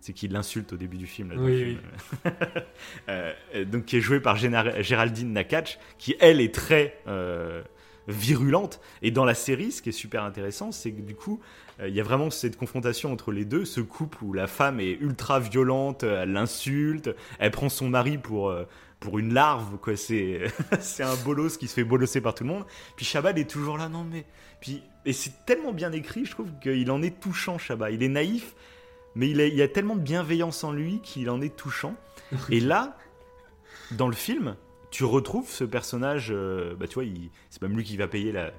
C'est 0.00 0.12
qui 0.12 0.28
l'insulte 0.28 0.74
au 0.74 0.76
début 0.76 0.98
du 0.98 1.06
film. 1.06 1.30
là, 1.30 1.36
Oui, 1.38 1.64
film. 1.64 1.80
Euh, 3.08 3.32
donc, 3.64 3.86
qui 3.86 3.96
est 3.96 4.00
jouée 4.02 4.20
par 4.20 4.36
Géna- 4.36 4.82
Géraldine 4.82 5.32
Nakache, 5.32 5.78
qui 5.98 6.14
elle 6.20 6.40
est 6.42 6.54
très 6.54 6.98
euh, 7.06 7.62
virulente. 8.08 8.80
Et 9.00 9.10
dans 9.10 9.24
la 9.24 9.32
série, 9.34 9.72
ce 9.72 9.80
qui 9.80 9.88
est 9.88 9.92
super 9.92 10.22
intéressant, 10.24 10.72
c'est 10.72 10.92
que 10.92 11.00
du 11.00 11.14
coup, 11.14 11.40
il 11.80 11.94
y 11.94 12.00
a 12.00 12.04
vraiment 12.04 12.30
cette 12.30 12.56
confrontation 12.56 13.12
entre 13.12 13.32
les 13.32 13.44
deux, 13.44 13.64
ce 13.64 13.80
couple 13.80 14.18
où 14.22 14.32
la 14.32 14.46
femme 14.46 14.80
est 14.80 14.92
ultra 14.92 15.40
violente, 15.40 16.04
euh, 16.04 16.22
elle 16.22 16.32
l'insulte, 16.32 17.10
elle 17.38 17.50
prend 17.50 17.68
son 17.68 17.88
mari 17.88 18.18
pour, 18.18 18.48
euh, 18.48 18.64
pour 19.00 19.18
une 19.18 19.34
larve, 19.34 19.78
quoi. 19.78 19.96
C'est, 19.96 20.42
c'est 20.80 21.02
un 21.02 21.16
bolos 21.24 21.56
qui 21.58 21.66
se 21.66 21.74
fait 21.74 21.84
bolosser 21.84 22.20
par 22.20 22.34
tout 22.34 22.44
le 22.44 22.50
monde. 22.50 22.64
Puis 22.96 23.04
Shabbat 23.04 23.36
est 23.38 23.50
toujours 23.50 23.78
là, 23.78 23.88
non 23.88 24.04
mais. 24.04 24.24
Puis, 24.60 24.82
et 25.04 25.12
c'est 25.12 25.44
tellement 25.46 25.72
bien 25.72 25.92
écrit, 25.92 26.24
je 26.24 26.30
trouve 26.30 26.48
qu'il 26.62 26.90
en 26.90 27.02
est 27.02 27.20
touchant, 27.20 27.58
Shabbat. 27.58 27.92
Il 27.92 28.02
est 28.02 28.08
naïf, 28.08 28.54
mais 29.14 29.28
il, 29.28 29.36
y 29.36 29.62
a 29.62 29.68
tellement 29.68 29.96
de 29.96 30.00
bienveillance 30.00 30.64
en 30.64 30.72
lui 30.72 31.00
qu'il 31.02 31.28
en 31.28 31.40
est 31.40 31.54
touchant. 31.54 31.94
Et 32.50 32.60
là, 32.60 32.96
dans 33.90 34.08
le 34.08 34.14
film, 34.14 34.56
tu 34.90 35.04
retrouves 35.04 35.50
ce 35.50 35.64
personnage, 35.64 36.28
euh, 36.30 36.74
bah 36.76 36.86
tu 36.86 36.94
vois, 36.94 37.04
c'est 37.50 37.60
même 37.62 37.76
lui 37.76 37.84
qui 37.84 37.96
va 37.96 38.06
payer 38.06 38.32
la. 38.32 38.52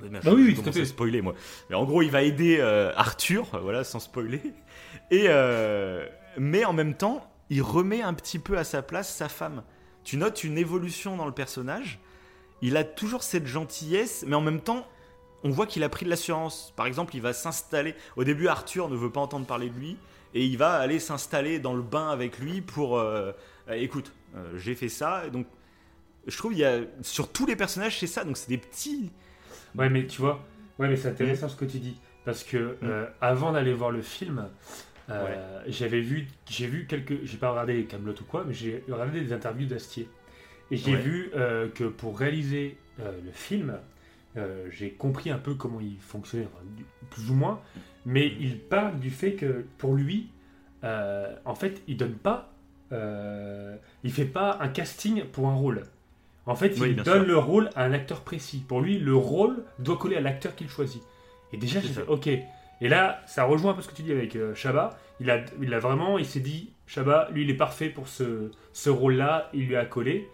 Bah 0.00 0.20
je- 0.22 0.30
oui, 0.30 0.42
oui, 0.48 0.54
tout 0.54 0.68
à 0.68 0.72
fait. 0.72 0.84
spoiler 0.84 1.22
moi. 1.22 1.34
Mais 1.70 1.76
en 1.76 1.84
gros, 1.84 2.02
il 2.02 2.10
va 2.10 2.22
aider 2.22 2.58
euh, 2.60 2.92
Arthur, 2.96 3.46
euh, 3.54 3.58
voilà, 3.60 3.84
sans 3.84 3.98
spoiler. 4.00 4.40
Et 5.10 5.24
euh, 5.28 6.06
mais 6.36 6.64
en 6.64 6.72
même 6.72 6.94
temps, 6.94 7.28
il 7.50 7.62
remet 7.62 8.02
un 8.02 8.14
petit 8.14 8.38
peu 8.38 8.58
à 8.58 8.64
sa 8.64 8.82
place 8.82 9.14
sa 9.14 9.28
femme. 9.28 9.62
Tu 10.04 10.16
notes 10.16 10.44
une 10.44 10.58
évolution 10.58 11.16
dans 11.16 11.26
le 11.26 11.32
personnage. 11.32 11.98
Il 12.62 12.76
a 12.76 12.84
toujours 12.84 13.22
cette 13.22 13.46
gentillesse, 13.46 14.24
mais 14.26 14.36
en 14.36 14.40
même 14.40 14.60
temps, 14.60 14.86
on 15.44 15.50
voit 15.50 15.66
qu'il 15.66 15.82
a 15.84 15.88
pris 15.88 16.04
de 16.04 16.10
l'assurance. 16.10 16.72
Par 16.76 16.86
exemple, 16.86 17.14
il 17.14 17.22
va 17.22 17.32
s'installer. 17.32 17.94
Au 18.16 18.24
début, 18.24 18.48
Arthur 18.48 18.88
ne 18.88 18.96
veut 18.96 19.10
pas 19.10 19.20
entendre 19.20 19.46
parler 19.46 19.68
de 19.70 19.78
lui, 19.78 19.96
et 20.34 20.44
il 20.44 20.58
va 20.58 20.74
aller 20.76 20.98
s'installer 20.98 21.58
dans 21.58 21.74
le 21.74 21.82
bain 21.82 22.08
avec 22.10 22.38
lui 22.38 22.60
pour. 22.60 22.98
euh, 22.98 23.32
écoute, 23.70 24.12
j'ai 24.56 24.74
fait 24.74 24.88
ça. 24.88 25.28
Donc, 25.30 25.46
je 26.26 26.36
trouve 26.36 26.52
il 26.52 26.58
y 26.58 26.64
a 26.64 26.80
sur 27.02 27.30
tous 27.30 27.46
les 27.46 27.56
personnages, 27.56 27.98
c'est 27.98 28.06
ça. 28.06 28.24
Donc, 28.24 28.36
c'est 28.36 28.48
des 28.48 28.58
petits. 28.58 29.10
Ouais, 29.78 29.88
mais 29.88 30.06
tu 30.06 30.20
vois, 30.20 30.44
ouais, 30.78 30.88
mais 30.88 30.96
c'est 30.96 31.08
Mm. 31.08 31.12
intéressant 31.12 31.48
ce 31.48 31.56
que 31.56 31.64
tu 31.64 31.78
dis. 31.78 31.98
Parce 32.24 32.44
que 32.44 32.76
euh, 32.82 33.06
avant 33.20 33.52
d'aller 33.52 33.72
voir 33.72 33.90
le 33.90 34.02
film, 34.02 34.48
euh, 35.08 35.24
Ouais. 35.24 35.70
j'avais 35.72 36.00
vu, 36.00 36.26
j'ai 36.50 36.66
vu 36.66 36.86
quelques, 36.86 37.24
j'ai 37.24 37.38
pas 37.38 37.50
regardé 37.50 37.84
Camelot 37.84 38.12
ou 38.20 38.24
quoi, 38.24 38.44
mais 38.46 38.52
j'ai 38.52 38.84
regardé 38.88 39.20
des 39.20 39.32
interviews 39.32 39.66
d'Astier. 39.66 40.08
Et 40.70 40.76
j'ai 40.76 40.92
Ouais. 40.92 41.00
vu 41.00 41.30
euh, 41.34 41.68
que 41.70 41.84
pour 41.84 42.18
réaliser 42.18 42.76
le 42.98 43.32
film, 43.32 43.78
j'ai 44.70 44.90
compris 44.90 45.30
un 45.30 45.38
peu 45.38 45.54
comment 45.54 45.80
il 45.80 45.98
fonctionnait, 46.00 46.46
enfin, 46.52 46.64
plus 47.10 47.30
ou 47.30 47.34
moins. 47.34 47.60
Mais 48.06 48.26
il 48.38 48.58
parle 48.58 48.98
du 49.00 49.10
fait 49.10 49.32
que 49.32 49.64
pour 49.78 49.94
lui, 49.94 50.28
en 50.82 51.54
fait, 51.54 51.82
il 51.88 51.96
donne 51.96 52.14
pas, 52.14 52.52
il 52.92 54.12
fait 54.12 54.24
pas 54.26 54.58
un 54.60 54.68
casting 54.68 55.24
pour 55.24 55.48
un 55.48 55.54
rôle. 55.54 55.82
En 56.48 56.54
fait, 56.56 56.74
Oui, 56.80 56.90
il 56.90 56.96
donne 56.96 57.20
sûr. 57.24 57.26
le 57.26 57.38
rôle 57.38 57.70
à 57.76 57.84
un 57.84 57.92
acteur 57.92 58.22
précis. 58.22 58.64
Pour 58.66 58.80
lui, 58.80 58.98
le 58.98 59.14
rôle 59.14 59.62
doit 59.78 59.96
coller 59.96 60.16
à 60.16 60.20
l'acteur 60.20 60.54
qu'il 60.56 60.68
choisit. 60.68 61.02
Et 61.52 61.56
déjà, 61.58 61.80
j'ai 61.80 61.88
fait. 61.88 62.06
OK. 62.08 62.26
Et 62.26 62.88
là, 62.88 63.20
ça 63.26 63.44
rejoint 63.44 63.72
un 63.72 63.74
peu 63.74 63.82
ce 63.82 63.88
que 63.88 63.94
tu 63.94 64.02
dis 64.02 64.12
avec 64.12 64.34
euh, 64.34 64.54
Chabat. 64.54 64.98
Il 65.20 65.30
a, 65.30 65.44
il 65.60 65.72
a 65.74 65.78
vraiment, 65.78 66.16
il 66.18 66.24
s'est 66.26 66.40
dit, 66.40 66.70
Chabat, 66.86 67.28
lui, 67.32 67.42
il 67.44 67.50
est 67.50 67.54
parfait 67.54 67.88
pour 67.90 68.08
ce, 68.08 68.50
ce 68.72 68.88
rôle-là. 68.90 69.50
Il 69.52 69.66
lui 69.66 69.76
a 69.76 69.84
collé. 69.84 70.28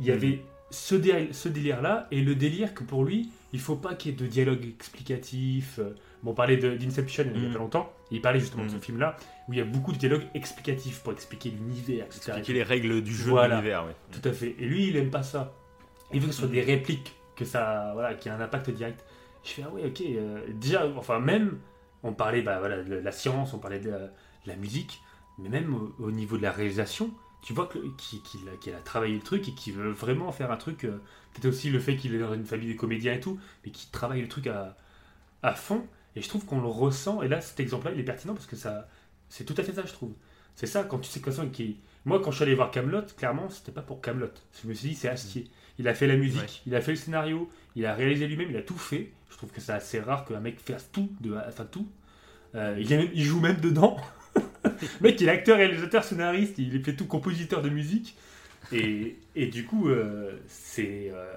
Il 0.00 0.06
y 0.06 0.10
Mhm. 0.10 0.16
avait 0.16 0.42
ce, 0.70 0.94
dé- 0.96 1.28
ce 1.32 1.48
délire-là 1.48 2.08
et 2.10 2.20
le 2.20 2.34
délire 2.34 2.74
que 2.74 2.82
pour 2.82 3.04
lui, 3.04 3.30
il 3.52 3.60
faut 3.60 3.76
pas 3.76 3.94
qu'il 3.94 4.10
y 4.10 4.14
ait 4.14 4.18
de 4.18 4.26
dialogue 4.26 4.64
explicatif. 4.66 5.78
Euh, 5.78 5.94
Bon, 6.24 6.30
on 6.30 6.34
parlait 6.34 6.56
de- 6.56 6.74
d'Inception 6.76 7.24
il 7.34 7.40
y 7.40 7.44
a 7.44 7.48
Mhm. 7.48 7.52
pas 7.52 7.58
longtemps. 7.60 7.92
Il 8.10 8.20
parlait 8.20 8.40
justement 8.40 8.64
de 8.64 8.70
ce 8.70 8.74
Mhm. 8.76 8.80
film-là 8.80 9.16
où 9.46 9.52
il 9.52 9.58
y 9.58 9.62
a 9.62 9.64
beaucoup 9.64 9.92
de 9.92 9.98
dialogues 9.98 10.26
explicatifs 10.34 11.00
pour 11.02 11.12
expliquer 11.12 11.50
l'univers, 11.50 12.06
etc. 12.06 12.18
Expliquer 12.32 12.52
les 12.54 12.62
règles 12.62 13.02
du 13.02 13.14
jeu 13.14 13.30
Voilà. 13.30 13.56
de 13.56 13.60
l'univers. 13.60 13.84
Ouais. 13.86 13.94
Tout 14.10 14.26
à 14.28 14.32
fait. 14.32 14.56
Et 14.58 14.64
lui, 14.66 14.88
il 14.88 14.96
aime 14.96 15.10
pas 15.10 15.22
ça. 15.22 15.52
Il 16.12 16.20
veut 16.20 16.26
que 16.28 16.32
ce 16.32 16.40
soit 16.40 16.48
des 16.48 16.62
répliques, 16.62 17.14
que 17.36 17.44
ça, 17.44 17.90
voilà, 17.94 18.14
qu'il 18.14 18.32
y 18.32 18.34
ait 18.34 18.38
un 18.38 18.40
impact 18.40 18.70
direct. 18.70 19.04
Je 19.44 19.50
fais 19.50 19.62
ah 19.66 19.70
ouais, 19.70 19.84
ok. 19.86 20.00
euh, 20.00 20.40
déjà, 20.54 20.86
enfin 20.96 21.18
même, 21.20 21.58
on 22.02 22.12
parlait, 22.14 22.40
bah 22.42 22.58
voilà, 22.58 22.82
de 22.82 22.94
la 22.94 23.12
science, 23.12 23.52
on 23.52 23.58
parlait 23.58 23.78
de 23.80 23.90
la, 23.90 23.98
de 23.98 24.10
la 24.46 24.56
musique, 24.56 25.02
mais 25.38 25.48
même 25.50 25.74
au, 25.74 25.94
au 25.98 26.10
niveau 26.10 26.38
de 26.38 26.42
la 26.42 26.52
réalisation, 26.52 27.10
tu 27.42 27.52
vois 27.52 27.68
qu'il 27.98 28.74
a, 28.74 28.78
travaillé 28.78 29.14
le 29.14 29.20
truc 29.20 29.46
et 29.48 29.52
qu'il 29.54 29.74
veut 29.74 29.90
vraiment 29.90 30.32
faire 30.32 30.50
un 30.50 30.56
truc. 30.56 30.84
euh, 30.84 31.02
Peut-être 31.34 31.46
aussi 31.52 31.68
le 31.68 31.80
fait 31.80 31.96
qu'il 31.96 32.14
est 32.14 32.18
dans 32.18 32.32
une 32.32 32.46
famille 32.46 32.72
de 32.72 32.78
comédiens 32.78 33.12
et 33.14 33.20
tout, 33.20 33.38
mais 33.64 33.70
qu'il 33.72 33.90
travaille 33.90 34.22
le 34.22 34.28
truc 34.28 34.46
à, 34.46 34.76
à 35.42 35.54
fond. 35.54 35.86
Et 36.16 36.22
je 36.22 36.28
trouve 36.28 36.44
qu'on 36.44 36.60
le 36.60 36.66
ressent. 36.68 37.22
Et 37.22 37.28
là, 37.28 37.40
cet 37.40 37.60
exemple-là, 37.60 37.92
il 37.94 38.00
est 38.00 38.04
pertinent 38.04 38.34
parce 38.34 38.46
que 38.46 38.56
ça, 38.56 38.88
c'est 39.28 39.44
tout 39.44 39.54
à 39.56 39.62
fait 39.62 39.72
ça, 39.72 39.82
je 39.86 39.92
trouve. 39.92 40.12
C'est 40.54 40.66
ça 40.66 40.84
quand 40.84 40.98
tu 41.00 41.10
sais 41.10 41.20
que 41.20 41.24
quelqu'un 41.30 41.48
qui 41.48 41.78
moi, 42.06 42.20
quand 42.22 42.30
je 42.30 42.36
suis 42.36 42.42
allé 42.44 42.54
voir 42.54 42.70
Camelot, 42.70 43.00
clairement, 43.16 43.48
c'était 43.48 43.72
pas 43.72 43.80
pour 43.80 44.02
Camelot. 44.02 44.28
Je 44.62 44.68
me 44.68 44.74
suis 44.74 44.90
dit, 44.90 44.94
c'est 44.94 45.08
Astier. 45.08 45.48
Il 45.78 45.88
a 45.88 45.94
fait 45.94 46.06
la 46.06 46.16
musique, 46.16 46.40
Ouais. 46.42 46.46
il 46.66 46.74
a 46.74 46.82
fait 46.82 46.90
le 46.92 46.96
scénario, 46.98 47.48
il 47.76 47.86
a 47.86 47.94
réalisé 47.94 48.26
lui-même, 48.28 48.50
il 48.50 48.56
a 48.58 48.62
tout 48.62 48.76
fait. 48.76 49.10
Je 49.30 49.36
trouve 49.38 49.50
que 49.50 49.60
c'est 49.60 49.72
assez 49.72 50.00
rare 50.00 50.26
qu'un 50.26 50.38
mec 50.38 50.60
fasse 50.60 50.90
tout, 50.92 51.10
de, 51.22 51.34
enfin 51.48 51.64
tout. 51.64 51.88
Euh, 52.54 52.76
il, 52.78 52.92
est 52.92 52.96
même- 52.98 53.10
il 53.14 53.24
joue 53.24 53.40
même 53.40 53.56
dedans. 53.56 53.96
le 54.64 54.70
mec, 55.00 55.18
il 55.20 55.28
est 55.28 55.30
acteur, 55.30 55.56
réalisateur, 55.56 56.04
scénariste, 56.04 56.58
il 56.58 56.76
est 56.76 56.80
fait 56.84 56.94
tout 56.94 57.06
compositeur 57.06 57.62
de 57.62 57.70
musique. 57.70 58.16
Et, 58.70 59.16
et 59.34 59.46
du 59.46 59.64
coup, 59.64 59.88
euh, 59.88 60.38
c'est 60.46 61.10
euh, 61.12 61.32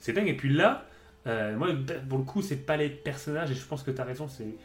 c'est 0.00 0.12
dingue. 0.12 0.28
Et 0.28 0.36
puis 0.36 0.52
là, 0.52 0.84
euh, 1.28 1.56
moi, 1.56 1.68
pour 2.08 2.18
le 2.18 2.24
coup, 2.24 2.42
c'est 2.42 2.56
pas 2.66 2.76
les 2.76 2.88
personnages, 2.88 3.50
et 3.50 3.54
je 3.54 3.64
pense 3.64 3.82
que 3.82 3.90
tu 3.90 4.00
as 4.00 4.04
raison, 4.04 4.28
c'est 4.28 4.56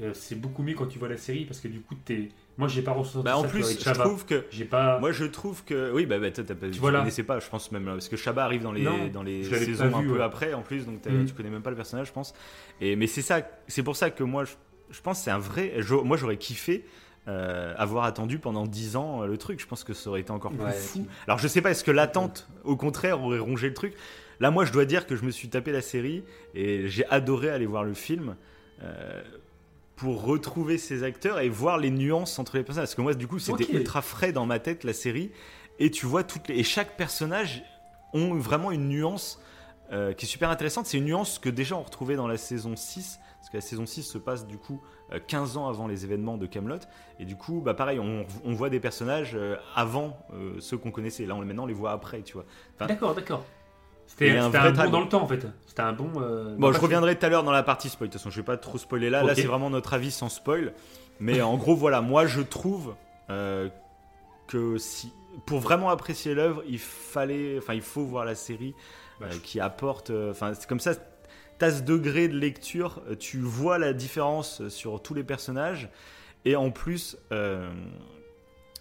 euh, 0.00 0.12
c'est 0.14 0.34
beaucoup 0.40 0.62
mieux 0.62 0.74
quand 0.74 0.86
tu 0.86 0.98
vois 0.98 1.08
la 1.08 1.18
série, 1.18 1.44
parce 1.44 1.60
que 1.60 1.68
du 1.68 1.80
coup, 1.80 1.94
t'es 1.94 2.30
Moi, 2.56 2.66
j'ai 2.66 2.80
pas 2.82 2.92
ressenti 2.92 3.24
Bah, 3.24 3.32
ça 3.32 3.38
en 3.38 3.44
plus, 3.44 3.78
je 3.84 3.90
trouve 3.92 4.24
que 4.24 4.44
J'ai 4.50 4.64
pas. 4.64 4.98
Moi, 4.98 5.12
je 5.12 5.24
trouve 5.24 5.64
que. 5.64 5.92
Oui, 5.92 6.06
bah, 6.06 6.18
bah 6.18 6.30
toi, 6.30 6.44
t'as 6.46 6.54
pas, 6.54 6.68
tu 6.70 6.80
Voilà. 6.80 7.00
connaissais 7.00 7.22
pas, 7.24 7.38
je 7.40 7.48
pense 7.48 7.70
même, 7.72 7.84
parce 7.84 8.08
que 8.08 8.16
Shabba 8.16 8.44
arrive 8.44 8.62
dans 8.62 8.72
les, 8.72 8.82
Non, 8.82 9.08
dans 9.08 9.22
les 9.22 9.44
saisons 9.44 9.90
pas 9.90 9.98
un 9.98 10.00
vu, 10.02 10.08
peu 10.08 10.14
ouais. 10.18 10.22
après, 10.22 10.54
en 10.54 10.62
plus, 10.62 10.86
donc 10.86 11.02
t'as- 11.02 11.10
Mhm. 11.10 11.26
tu 11.26 11.34
connais 11.34 11.50
même 11.50 11.62
pas 11.62 11.70
le 11.70 11.76
personnage, 11.76 12.06
je 12.08 12.12
pense. 12.12 12.34
Et, 12.80 12.96
mais 12.96 13.06
c'est 13.06 13.22
ça, 13.22 13.42
c'est 13.68 13.82
pour 13.82 13.96
ça 13.96 14.10
que 14.10 14.24
moi, 14.24 14.44
je, 14.44 14.52
je 14.90 15.00
pense 15.02 15.18
que 15.18 15.24
c'est 15.24 15.30
un 15.30 15.38
vrai. 15.38 15.74
je- 15.78 15.94
moi, 15.94 16.16
j'aurais 16.16 16.36
kiffé. 16.38 16.84
euh, 17.28 17.72
avoir 17.78 18.02
attendu 18.04 18.40
pendant 18.40 18.66
10 18.66 18.96
ans 18.96 19.22
euh, 19.22 19.26
le 19.28 19.38
truc, 19.38 19.60
je 19.60 19.66
pense 19.68 19.84
que 19.84 19.94
ça 19.94 20.10
aurait 20.10 20.22
été 20.22 20.32
encore 20.32 20.50
plus 20.54 20.64
Ouais, 20.64 20.72
fou. 20.72 21.06
Alors 21.28 21.38
je 21.38 21.46
sais 21.46 21.62
pas, 21.62 21.70
est-ce 21.70 21.84
que 21.84 21.92
l'attente, 21.92 22.48
au 22.64 22.74
contraire, 22.76 23.22
aurait 23.22 23.38
rongé 23.38 23.68
le 23.68 23.74
truc? 23.74 23.94
Là, 24.42 24.50
moi, 24.50 24.64
je 24.64 24.72
dois 24.72 24.84
dire 24.84 25.06
que 25.06 25.14
je 25.14 25.24
me 25.24 25.30
suis 25.30 25.48
tapé 25.48 25.70
la 25.70 25.80
série 25.80 26.24
et 26.52 26.88
j'ai 26.88 27.06
adoré 27.06 27.48
aller 27.48 27.64
voir 27.64 27.84
le 27.84 27.94
film 27.94 28.34
euh, 28.82 29.22
pour 29.94 30.24
retrouver 30.24 30.78
ces 30.78 31.04
acteurs 31.04 31.38
et 31.38 31.48
voir 31.48 31.78
les 31.78 31.90
nuances 31.90 32.40
entre 32.40 32.56
les 32.56 32.64
personnages. 32.64 32.88
Parce 32.88 32.96
que 32.96 33.02
moi, 33.02 33.14
du 33.14 33.28
coup, 33.28 33.38
c'était 33.38 33.72
ultra 33.72 34.02
frais 34.02 34.32
dans 34.32 34.44
ma 34.44 34.58
tête 34.58 34.82
la 34.82 34.94
série 34.94 35.30
et 35.78 35.92
tu 35.92 36.06
vois 36.06 36.24
toutes 36.24 36.48
les 36.48 36.58
et 36.58 36.64
chaque 36.64 36.96
personnage 36.96 37.62
ont 38.14 38.34
vraiment 38.34 38.72
une 38.72 38.88
nuance 38.88 39.40
euh, 39.92 40.12
qui 40.12 40.26
est 40.26 40.28
super 40.28 40.50
intéressante. 40.50 40.86
C'est 40.86 40.98
une 40.98 41.04
nuance 41.04 41.38
que 41.38 41.48
déjà 41.48 41.76
on 41.76 41.82
retrouvait 41.82 42.16
dans 42.16 42.26
la 42.26 42.36
saison 42.36 42.74
6 42.74 43.20
parce 43.42 43.50
que 43.50 43.56
la 43.56 43.60
saison 43.60 43.86
6 43.86 44.04
se 44.04 44.18
passe 44.18 44.46
du 44.46 44.56
coup 44.56 44.80
euh, 45.12 45.18
15 45.26 45.56
ans 45.56 45.68
avant 45.68 45.88
les 45.88 46.04
événements 46.04 46.36
de 46.36 46.46
Camelot 46.46 46.78
et 47.18 47.24
du 47.24 47.34
coup 47.34 47.60
bah 47.60 47.74
pareil 47.74 47.98
on, 47.98 48.24
on 48.44 48.54
voit 48.54 48.70
des 48.70 48.78
personnages 48.78 49.32
euh, 49.34 49.56
avant 49.74 50.16
euh, 50.32 50.60
ceux 50.60 50.78
qu'on 50.78 50.92
connaissait 50.92 51.26
là 51.26 51.34
on 51.34 51.44
maintenant 51.44 51.64
on 51.64 51.66
les 51.66 51.74
voit 51.74 51.90
après 51.90 52.22
tu 52.22 52.34
vois 52.34 52.44
enfin, 52.76 52.86
D'accord, 52.86 53.16
d'accord. 53.16 53.44
C'était 54.12 54.36
un 54.36 54.52
un, 54.54 54.84
bon 54.84 54.90
dans 54.90 55.00
le 55.00 55.08
temps 55.08 55.22
en 55.22 55.26
fait. 55.26 55.46
C'était 55.66 55.80
un 55.82 55.92
bon. 55.94 56.10
euh, 56.20 56.54
Bon, 56.58 56.70
je 56.72 56.78
reviendrai 56.78 57.18
tout 57.18 57.24
à 57.24 57.28
l'heure 57.30 57.44
dans 57.44 57.52
la 57.52 57.62
partie 57.62 57.88
spoil. 57.88 58.08
De 58.08 58.12
toute 58.12 58.20
façon, 58.20 58.30
je 58.30 58.36
vais 58.36 58.44
pas 58.44 58.58
trop 58.58 58.76
spoiler 58.78 59.08
là. 59.08 59.22
Là, 59.22 59.34
c'est 59.34 59.42
vraiment 59.44 59.70
notre 59.70 59.94
avis 59.94 60.10
sans 60.10 60.28
spoil. 60.28 60.74
Mais 61.18 61.40
en 61.40 61.56
gros, 61.56 61.74
voilà, 61.74 62.00
moi, 62.02 62.26
je 62.26 62.40
trouve 62.42 62.94
euh, 63.30 63.68
que 64.48 64.76
si, 64.76 65.12
pour 65.46 65.60
vraiment 65.60 65.88
apprécier 65.88 66.34
l'œuvre, 66.34 66.62
il 66.68 66.78
fallait, 66.78 67.56
enfin, 67.58 67.74
il 67.74 67.80
faut 67.82 68.04
voir 68.04 68.24
la 68.24 68.34
série 68.34 68.74
euh, 69.22 69.28
qui 69.42 69.60
apporte. 69.60 70.10
Enfin, 70.10 70.52
c'est 70.54 70.68
comme 70.68 70.80
ça. 70.80 70.92
T'as 71.58 71.70
ce 71.70 71.82
degré 71.82 72.28
de 72.28 72.36
lecture, 72.36 73.00
tu 73.20 73.38
vois 73.38 73.78
la 73.78 73.92
différence 73.92 74.66
sur 74.68 75.00
tous 75.00 75.14
les 75.14 75.22
personnages, 75.22 75.88
et 76.44 76.56
en 76.56 76.70
plus, 76.70 77.16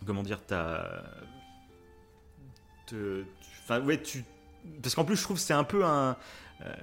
comment 0.05 0.23
dire, 0.23 0.39
t'as, 0.45 0.83
enfin, 3.63 3.81
ouais, 3.81 4.01
tu, 4.01 4.23
parce 4.81 4.95
qu'en 4.95 5.05
plus, 5.05 5.15
je 5.15 5.23
trouve 5.23 5.37
que 5.37 5.43
c'est 5.43 5.53
un 5.53 5.63
peu 5.63 5.83
un, 5.85 6.15
euh, 6.65 6.73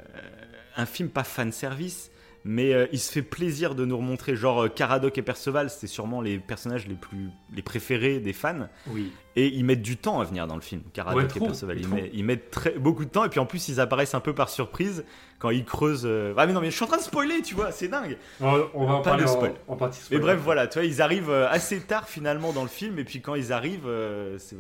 un 0.77 0.87
film 0.87 1.09
pas 1.09 1.25
fan 1.25 1.53
service, 1.53 2.11
mais 2.45 2.73
euh, 2.73 2.87
il 2.93 3.01
se 3.01 3.11
fait 3.13 3.23
plaisir 3.23 3.75
de 3.75 3.85
nous 3.85 3.97
remontrer. 3.97 4.37
Genre 4.37 4.65
euh, 4.65 4.69
Caradoc 4.69 5.19
et 5.19 5.23
Perceval, 5.23 5.71
c'est 5.71 5.87
sûrement 5.89 6.21
les 6.21 6.39
personnages 6.39 6.87
les 6.87 6.95
plus 6.95 7.29
les 7.55 7.63
préférés 7.63 8.21
des 8.21 8.33
fans, 8.33 8.69
Oui. 8.87 9.13
et 9.37 9.49
ils 9.49 9.65
mettent 9.65 9.83
du 9.83 9.97
temps 9.97 10.21
à 10.21 10.25
venir 10.25 10.47
dans 10.47 10.55
le 10.55 10.61
film. 10.63 10.83
Caradoc 10.93 11.21
Ouais, 11.35 11.37
et 11.37 11.41
Perceval, 11.47 11.79
ils, 11.79 11.85
trop. 11.87 11.95
met- 11.97 12.11
ils 12.15 12.25
mettent 12.25 12.51
très, 12.51 12.71
beaucoup 12.79 13.05
de 13.05 13.11
temps, 13.11 13.25
et 13.25 13.29
puis 13.29 13.41
en 13.41 13.47
plus, 13.47 13.69
ils 13.69 13.81
apparaissent 13.81 14.15
un 14.15 14.21
peu 14.21 14.35
par 14.35 14.49
surprise 14.51 15.05
quand 15.41 15.51
ils 15.51 15.65
creusent. 15.65 16.09
Ah 16.37 16.47
mais 16.47 16.53
non, 16.53 16.61
mais 16.61 16.71
je 16.71 16.77
suis 16.77 16.85
en 16.85 16.89
train 16.89 16.97
de 16.99 17.03
spoiler, 17.03 17.43
tu 17.43 17.55
vois, 17.55 17.73
c'est 17.73 17.89
dingue. 17.89 18.17
On, 18.41 18.67
on 18.75 18.87
va 18.87 18.95
en 18.95 18.99
Pas 19.03 19.11
parler 19.11 19.25
de 19.25 19.29
en, 19.29 19.33
spoil. 19.33 19.55
en 19.67 19.77
partie 19.77 19.99
Mais 20.11 20.17
spoil. 20.17 20.21
bref, 20.21 20.41
voilà, 20.43 20.67
tu 20.69 20.79
vois, 20.79 20.87
ils 20.87 21.03
arrivent 21.03 21.31
assez 21.33 21.81
tard 21.81 22.09
finalement 22.09 22.53
dans 22.53 22.63
le 22.63 22.69
film, 22.69 22.99
et 23.01 23.05
puis 23.05 23.21
quand 23.21 23.35
ils 23.35 23.53
arrivent, 23.53 23.91
c'est, 24.39 24.57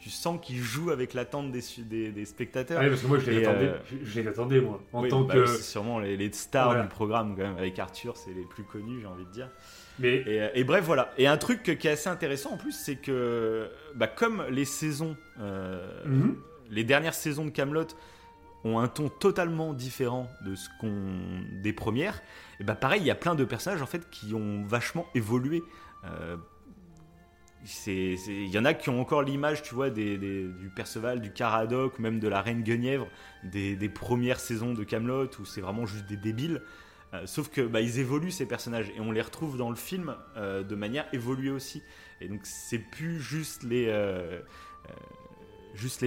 tu 0.00 0.10
sens 0.10 0.38
qu'ils 0.42 0.58
jouent 0.62 0.90
avec 0.90 1.12
l'attente 1.14 1.52
des, 1.52 1.60
su- 1.60 1.82
des, 1.82 2.10
des 2.10 2.24
spectateurs. 2.24 2.80
Oui, 2.82 2.88
parce 2.88 3.02
que 3.02 3.06
moi, 3.06 3.18
je 3.18 3.30
les 3.30 3.44
attendais, 3.46 3.66
euh, 3.68 3.78
je, 3.90 3.96
je 4.10 4.20
les 4.20 4.26
attendais, 4.28 4.60
moi. 4.60 4.80
En 4.92 5.02
Oui, 5.02 5.08
tant 5.10 5.20
bah 5.22 5.34
que. 5.34 5.46
c'est 5.46 5.62
sûrement 5.62 5.98
les, 5.98 6.16
les 6.16 6.32
stars 6.32 6.66
Voilà. 6.68 6.82
du 6.82 6.88
programme 6.88 7.36
quand 7.36 7.42
même. 7.42 7.58
Avec 7.58 7.78
Arthur, 7.78 8.16
c'est 8.16 8.32
les 8.32 8.44
plus 8.44 8.64
connus, 8.64 9.00
j'ai 9.00 9.06
envie 9.06 9.26
de 9.26 9.30
dire. 9.30 9.48
Mais. 9.98 10.16
Et, 10.26 10.50
et 10.54 10.64
bref, 10.64 10.84
voilà. 10.84 11.12
Et 11.18 11.26
un 11.26 11.36
truc 11.36 11.62
qui 11.78 11.86
est 11.86 11.90
assez 11.90 12.08
intéressant 12.08 12.52
en 12.52 12.56
plus, 12.56 12.72
c'est 12.72 12.96
que 12.96 13.68
bah, 13.94 14.06
comme 14.06 14.44
les 14.50 14.64
saisons, 14.64 15.16
euh, 15.40 16.04
Mhm. 16.06 16.36
les 16.70 16.84
dernières 16.84 17.14
saisons 17.14 17.44
de 17.44 17.50
Camelot 17.50 17.86
ont 18.64 18.78
un 18.78 18.88
ton 18.88 19.08
totalement 19.08 19.72
différent 19.74 20.28
de 20.46 20.54
ce 20.54 20.68
qu'on 20.80 21.42
des 21.62 21.72
premières. 21.72 22.22
Et 22.60 22.64
bah 22.64 22.74
pareil, 22.74 23.00
il 23.02 23.06
y 23.06 23.10
a 23.10 23.14
plein 23.14 23.34
de 23.34 23.44
personnages 23.44 23.80
en 23.82 23.86
fait 23.86 24.08
qui 24.10 24.34
ont 24.34 24.64
vachement 24.66 25.06
évolué. 25.14 25.62
Euh, 26.04 26.36
Il 27.86 28.48
y 28.48 28.58
en 28.58 28.64
a 28.64 28.72
qui 28.72 28.88
ont 28.88 29.00
encore 29.00 29.22
l'image, 29.22 29.62
tu 29.62 29.74
vois, 29.74 29.90
du 29.90 30.72
Perceval, 30.74 31.20
du 31.20 31.30
Caradoc, 31.30 31.98
même 31.98 32.18
de 32.18 32.28
la 32.28 32.40
Reine 32.40 32.62
Guenièvre, 32.62 33.08
des, 33.44 33.88
premières 33.88 34.40
saisons 34.40 34.72
de 34.72 34.84
Camelot 34.84 35.30
où 35.38 35.44
c'est 35.44 35.60
vraiment 35.60 35.86
juste 35.86 36.06
des 36.06 36.16
débiles. 36.16 36.62
Euh, 37.12 37.26
sauf 37.26 37.48
que 37.48 37.60
bah, 37.62 37.80
ils 37.80 37.98
évoluent 37.98 38.30
ces 38.30 38.46
personnages 38.46 38.88
et 38.96 39.00
on 39.00 39.10
les 39.10 39.20
retrouve 39.20 39.56
dans 39.56 39.68
le 39.68 39.76
film 39.76 40.14
euh, 40.36 40.62
de 40.62 40.74
manière 40.76 41.06
évoluée 41.12 41.50
aussi. 41.50 41.82
Et 42.20 42.28
donc 42.28 42.40
c'est 42.44 42.78
plus 42.78 43.20
juste 43.20 43.64
les 43.64 43.86
euh, 43.88 44.40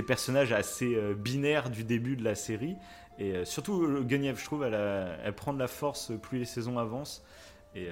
personnages 0.07 0.53
assez 0.53 0.97
binaires 1.15 1.69
du 1.69 1.83
début 1.83 2.15
de 2.15 2.23
la 2.23 2.35
série. 2.35 2.75
Et 3.19 3.45
surtout 3.45 4.03
Guenièvre, 4.03 4.39
je 4.39 4.45
trouve, 4.45 4.63
elle, 4.63 4.73
elle 5.23 5.33
prend 5.33 5.53
de 5.53 5.59
la 5.59 5.67
force 5.67 6.13
plus 6.21 6.39
les 6.39 6.45
saisons 6.45 6.79
avancent. 6.79 7.23
Et, 7.75 7.89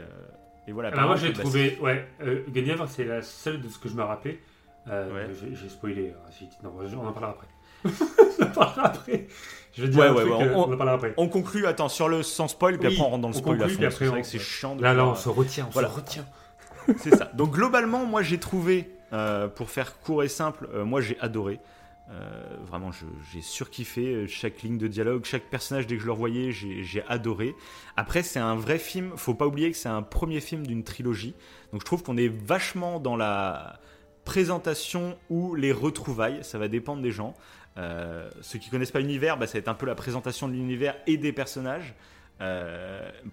et 0.67 0.71
voilà. 0.71 0.89
Alors 0.89 1.07
moi, 1.07 1.15
j'ai 1.15 1.31
bah, 1.31 1.39
trouvé. 1.39 1.77
Ouais, 1.81 2.07
euh, 2.23 2.43
Guenièvre, 2.49 2.87
c'est 2.87 3.03
la 3.05 3.21
seule 3.21 3.61
de 3.61 3.67
ce 3.69 3.79
que 3.79 3.89
je 3.89 3.95
me 3.95 4.03
rappelais. 4.03 4.39
Euh, 4.89 5.27
Ouais. 5.27 5.33
j'ai- 5.53 5.69
spoilé. 5.69 6.13
hein, 6.15 6.29
si- 6.31 6.49
non, 6.63 6.73
on 6.77 7.07
en 7.07 7.11
parlera 7.11 7.31
après. 7.33 7.47
on 8.39 8.43
en 8.43 8.47
parlera 8.47 8.85
après. 8.87 9.27
Je 9.73 9.83
vais 9.83 9.87
dire 9.89 9.99
Ouais, 9.99 10.07
un 10.07 10.13
ouais, 10.13 10.21
truc, 10.21 10.33
ouais, 10.33 10.43
euh, 10.47 10.53
on- 10.55 10.69
on 10.69 10.73
en 10.73 10.77
parlera 10.77 10.95
après. 10.95 11.13
On 11.17 11.27
conclut, 11.29 11.65
attends, 11.67 11.87
sur 11.89 12.09
le 12.09 12.23
sans 12.23 12.47
spoil, 12.47 12.77
puis 12.77 12.87
Oui, 12.87 12.93
après 12.95 13.05
on 13.05 13.09
rentre 13.11 13.21
dans 13.21 13.27
le 13.29 13.33
spoil 13.33 13.59
C'est 13.69 13.89
vrai 14.05 14.07
on- 14.09 14.21
que 14.21 14.27
c'est 14.27 14.39
chiant 14.39 14.75
de 14.75 14.81
Là, 14.81 14.93
là, 14.93 15.05
on 15.05 15.15
se 15.15 15.29
retient, 15.29 15.65
on 15.67 15.71
Voilà. 15.71 15.89
se 15.89 15.95
retient. 15.95 16.25
C'est 16.97 17.15
ça. 17.15 17.25
Donc 17.35 17.51
globalement, 17.51 18.05
moi 18.05 18.21
j'ai 18.23 18.39
trouvé, 18.39 18.89
euh, 19.13 19.47
pour 19.47 19.69
faire 19.69 19.99
court 19.99 20.23
et 20.23 20.27
simple, 20.27 20.67
euh, 20.73 20.83
moi 20.83 20.99
j'ai 20.99 21.17
adoré. 21.19 21.59
Euh, 22.11 22.57
vraiment, 22.65 22.91
j'ai 23.31 23.41
surkiffé 23.41 24.13
euh, 24.13 24.27
chaque 24.27 24.61
ligne 24.63 24.77
de 24.77 24.87
dialogue, 24.87 25.23
chaque 25.23 25.43
personnage 25.43 25.87
dès 25.87 25.95
que 25.95 26.01
je 26.01 26.07
le 26.07 26.11
revoyais, 26.11 26.51
j'ai 26.51 27.03
adoré. 27.07 27.55
Après, 27.95 28.21
c'est 28.21 28.39
un 28.39 28.55
vrai 28.55 28.79
film. 28.79 29.13
Faut 29.15 29.33
pas 29.33 29.47
oublier 29.47 29.71
que 29.71 29.77
c'est 29.77 29.89
un 29.89 30.01
premier 30.01 30.41
film 30.41 30.67
d'une 30.67 30.83
trilogie. 30.83 31.33
Donc 31.71 31.81
je 31.81 31.85
trouve 31.85 32.03
qu'on 32.03 32.17
est 32.17 32.27
vachement 32.27 32.99
dans 32.99 33.15
la 33.15 33.79
présentation 34.25 35.17
ou 35.29 35.55
les 35.55 35.71
retrouvailles. 35.71 36.39
Ça 36.43 36.57
va 36.57 36.67
dépendre 36.67 37.01
des 37.01 37.11
gens. 37.11 37.33
Euh, 37.77 38.29
ceux 38.41 38.59
qui 38.59 38.69
connaissent 38.69 38.91
pas 38.91 38.99
l'univers, 38.99 39.37
bah, 39.37 39.47
ça 39.47 39.53
va 39.53 39.59
être 39.59 39.69
un 39.69 39.73
peu 39.73 39.85
la 39.85 39.95
présentation 39.95 40.49
de 40.49 40.53
l'univers 40.53 40.95
et 41.07 41.17
des 41.17 41.31
personnages. 41.31 41.95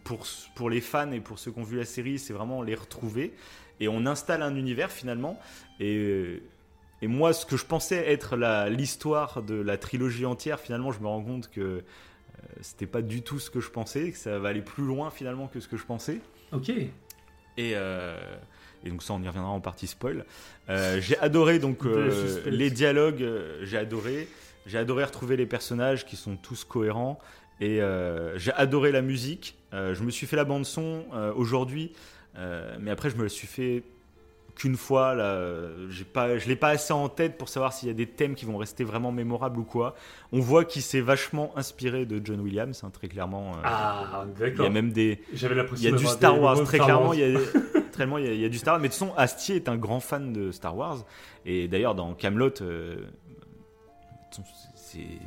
Pour, 0.05 0.27
pour 0.55 0.69
les 0.69 0.83
fans 0.83 1.11
et 1.13 1.21
pour 1.21 1.39
ceux 1.39 1.51
qui 1.51 1.59
ont 1.59 1.63
vu 1.63 1.79
la 1.79 1.87
série, 1.87 2.19
c'est 2.19 2.35
vraiment 2.35 2.63
les 2.63 2.75
retrouver. 2.75 3.33
Et 3.81 3.89
on 3.89 4.05
installe 4.05 4.43
un 4.43 4.55
univers 4.55 4.91
finalement. 4.91 5.41
Et, 5.81 6.43
et 7.03 7.07
moi, 7.07 7.33
ce 7.33 7.47
que 7.47 7.57
je 7.57 7.65
pensais 7.65 8.11
être 8.11 8.37
l'histoire 8.69 9.43
de 9.43 9.55
la 9.55 9.79
trilogie 9.79 10.27
entière, 10.27 10.61
finalement, 10.61 10.93
je 10.93 11.01
me 11.01 11.07
rends 11.07 11.23
compte 11.23 11.51
que 11.51 11.61
euh, 11.61 11.83
c'était 12.61 12.87
pas 12.87 13.03
du 13.03 13.23
tout 13.23 13.39
ce 13.39 13.51
que 13.51 13.61
je 13.61 13.71
pensais, 13.71 14.11
que 14.11 14.19
ça 14.19 14.39
va 14.39 14.49
aller 14.49 14.63
plus 14.63 14.85
loin 14.85 15.11
finalement 15.11 15.47
que 15.47 15.61
ce 15.61 15.69
que 15.69 15.77
je 15.77 15.85
pensais. 15.85 16.21
Ok. 16.53 16.71
Et, 17.59 17.73
euh, 17.75 18.17
et 18.85 18.91
donc 18.91 19.03
ça, 19.03 19.13
on 19.13 19.23
y 19.23 19.29
reviendra 19.29 19.51
en 19.51 19.61
partie 19.61 19.89
spoil. 19.89 20.25
Euh, 20.71 21.01
j'ai 21.01 21.19
adoré 21.19 21.59
donc 21.59 21.85
euh, 21.85 22.41
les 22.47 22.71
dialogues, 22.71 23.27
j'ai 23.63 23.77
adoré. 23.77 24.29
J'ai 24.67 24.79
adoré 24.79 25.05
retrouver 25.05 25.37
les 25.37 25.47
personnages 25.47 26.07
qui 26.07 26.17
sont 26.17 26.37
tous 26.37 26.65
cohérents. 26.65 27.19
Et 27.61 27.81
j'ai 28.37 28.53
adoré 28.53 28.93
la 28.93 29.03
musique. 29.03 29.59
Je 29.73 30.03
me 30.03 30.11
suis 30.11 30.27
fait 30.27 30.37
la 30.37 30.45
bande 30.45 30.65
son 30.65 31.05
aujourd'hui, 31.35 31.93
mais 32.37 32.91
après 32.91 33.11
je 33.11 33.17
me 33.17 33.25
la 33.25 33.29
suis 33.29 33.49
fait 33.49 33.83
qu'une 34.59 34.77
fois. 34.77 35.15
Là, 35.15 35.69
j'ai 35.89 36.05
pas, 36.05 36.37
je 36.37 36.47
l'ai 36.49 36.57
pas 36.57 36.69
assez 36.69 36.93
en 36.93 37.09
tête 37.09 37.39
pour 37.39 37.49
savoir 37.49 37.73
s'il 37.73 37.89
y 37.89 37.91
a 37.91 37.95
des 37.95 38.07
thèmes 38.07 38.35
qui 38.35 38.45
vont 38.45 38.59
rester 38.59 38.85
vraiment 38.85 39.13
mémorables 39.13 39.59
ou 39.61 39.65
quoi. 39.65 39.95
On 40.33 40.41
voit 40.41 40.65
qu'il 40.67 40.83
s'est 40.83 41.01
vachement 41.01 41.53
inspiré 41.57 42.05
de 42.05 42.21
John 42.23 42.41
Williams, 42.41 42.83
hein, 42.85 42.91
très 42.93 43.09
clairement. 43.09 43.53
euh, 43.55 43.61
Ah, 43.65 44.25
il 44.27 44.41
y 44.41 44.45
a 44.45 44.51
d'accord. 44.51 44.71
même 44.71 44.93
des, 44.93 45.21
J'avais 45.33 45.55
il 45.55 45.59
y 45.59 45.61
l'impression 45.63 45.95
a 45.95 45.97
du 45.97 46.07
Star 46.07 46.41
Wars, 46.41 46.63
très 46.65 46.79
clairement, 46.79 47.13
il 47.15 47.21
y 47.21 47.23
a, 47.23 47.29
il 47.29 47.39
y, 47.39 48.29
a, 48.29 48.33
il 48.35 48.41
y 48.41 48.45
a 48.45 48.49
du 48.49 48.59
Star 48.59 48.75
Wars. 48.75 48.81
Mais 48.83 48.89
de 48.89 48.93
toute 48.93 49.01
façon, 49.01 49.15
Astier 49.17 49.57
est 49.57 49.69
un 49.69 49.77
grand 49.77 50.01
fan 50.01 50.33
de 50.33 50.51
Star 50.51 50.77
Wars. 50.77 50.99
Et 51.47 51.69
d'ailleurs, 51.69 51.95
dans 51.95 52.13
Camelot, 52.15 52.51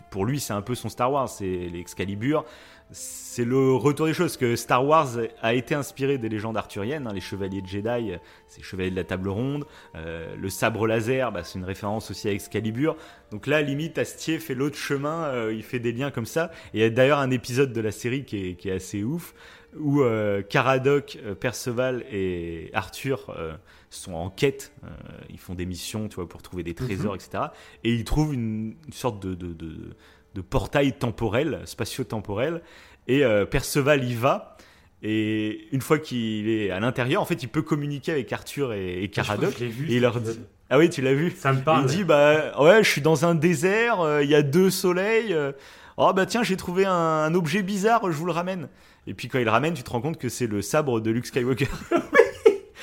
pour 0.09 0.25
lui, 0.25 0.39
c'est 0.39 0.53
un 0.53 0.61
peu 0.61 0.75
son 0.75 0.89
Star 0.89 1.11
Wars, 1.11 1.29
c'est 1.29 1.45
l'Excalibur. 1.71 2.45
C'est 2.93 3.45
le 3.45 3.73
retour 3.73 4.07
des 4.07 4.13
choses, 4.13 4.35
que 4.35 4.57
Star 4.57 4.85
Wars 4.85 5.11
a 5.41 5.53
été 5.53 5.73
inspiré 5.75 6.17
des 6.17 6.27
légendes 6.27 6.57
arthuriennes, 6.57 7.07
hein, 7.07 7.13
les 7.13 7.21
chevaliers 7.21 7.61
de 7.61 7.67
Jedi, 7.67 8.13
c'est 8.47 8.57
les 8.57 8.63
chevaliers 8.63 8.91
de 8.91 8.95
la 8.97 9.05
table 9.05 9.29
ronde, 9.29 9.65
euh, 9.95 10.35
le 10.35 10.49
sabre 10.49 10.85
laser, 10.87 11.31
bah, 11.31 11.43
c'est 11.45 11.57
une 11.57 11.63
référence 11.63 12.11
aussi 12.11 12.27
à 12.27 12.33
Excalibur. 12.33 12.97
Donc 13.31 13.47
là, 13.47 13.61
limite, 13.61 13.97
Astier 13.97 14.39
fait 14.39 14.55
l'autre 14.55 14.75
chemin, 14.75 15.23
euh, 15.27 15.53
il 15.53 15.63
fait 15.63 15.79
des 15.79 15.93
liens 15.93 16.11
comme 16.11 16.25
ça. 16.25 16.51
Et 16.73 16.79
il 16.79 16.81
y 16.81 16.83
a 16.83 16.89
d'ailleurs 16.89 17.19
un 17.19 17.31
épisode 17.31 17.71
de 17.71 17.79
la 17.79 17.91
série 17.91 18.25
qui 18.25 18.49
est, 18.49 18.55
qui 18.55 18.67
est 18.67 18.73
assez 18.73 19.03
ouf, 19.03 19.33
où 19.79 20.01
euh, 20.01 20.41
Caradoc, 20.41 21.17
euh, 21.23 21.33
Perceval 21.33 22.03
et 22.11 22.71
Arthur 22.73 23.33
euh, 23.37 23.53
sont 23.89 24.13
en 24.13 24.29
quête. 24.29 24.73
euh, 24.83 24.89
ils 25.29 25.39
font 25.39 25.53
des 25.55 25.65
missions, 25.65 26.09
tu 26.09 26.15
vois, 26.15 26.27
pour 26.27 26.41
trouver 26.41 26.63
des 26.63 26.73
trésors, 26.73 27.15
etc. 27.15 27.45
Et 27.85 27.93
ils 27.93 28.03
trouvent 28.03 28.33
une, 28.33 28.75
une 28.85 28.93
sorte 28.93 29.21
de, 29.25 29.33
de, 29.33 29.53
de, 29.53 29.95
de 30.35 30.41
portail 30.41 30.93
temporel, 30.93 31.61
spatio-temporel. 31.65 32.61
Et 33.07 33.23
euh, 33.25 33.45
Perceval 33.45 34.03
y 34.03 34.13
va. 34.15 34.57
Et 35.03 35.67
une 35.71 35.81
fois 35.81 35.97
qu'il 35.97 36.47
est 36.49 36.69
à 36.69 36.79
l'intérieur, 36.79 37.21
en 37.21 37.25
fait, 37.25 37.41
il 37.43 37.47
peut 37.49 37.63
communiquer 37.63 38.11
avec 38.11 38.31
Arthur 38.31 38.73
et, 38.73 39.03
et 39.03 39.09
Caradoc. 39.09 39.55
Je 39.59 39.65
vu, 39.65 39.89
et 39.91 39.95
il 39.95 40.01
leur 40.01 40.19
dit-. 40.21 40.39
Ah 40.69 40.77
oui, 40.77 40.89
tu 40.89 41.01
l'as 41.01 41.13
vu 41.15 41.31
Ça 41.31 41.51
me 41.51 41.57
Il 41.57 41.63
parle. 41.63 41.85
dit 41.87 42.03
bah 42.03 42.53
ouais, 42.61 42.83
je 42.83 42.89
suis 42.89 43.01
dans 43.01 43.25
un 43.25 43.35
désert, 43.35 43.99
euh, 44.01 44.23
il 44.23 44.29
y 44.29 44.35
a 44.35 44.41
deux 44.43 44.69
soleils. 44.69 45.33
euh, 45.33 45.51
oh 45.97 46.13
bah 46.13 46.25
tiens, 46.25 46.43
j'ai 46.43 46.55
trouvé 46.55 46.85
un, 46.85 46.93
un 46.93 47.33
objet 47.33 47.61
bizarre, 47.63 48.09
je 48.11 48.15
vous 48.15 48.25
le 48.25 48.31
ramène. 48.31 48.69
Et 49.07 49.13
puis 49.15 49.27
quand 49.27 49.39
il 49.39 49.45
le 49.45 49.51
ramène, 49.51 49.73
tu 49.73 49.83
te 49.83 49.89
rends 49.89 49.99
compte 50.01 50.17
que 50.19 50.29
c'est 50.29 50.47
le 50.47 50.61
sabre 50.61 51.01
de 51.01 51.09
Luke 51.11 51.25
Skywalker. 51.25 51.67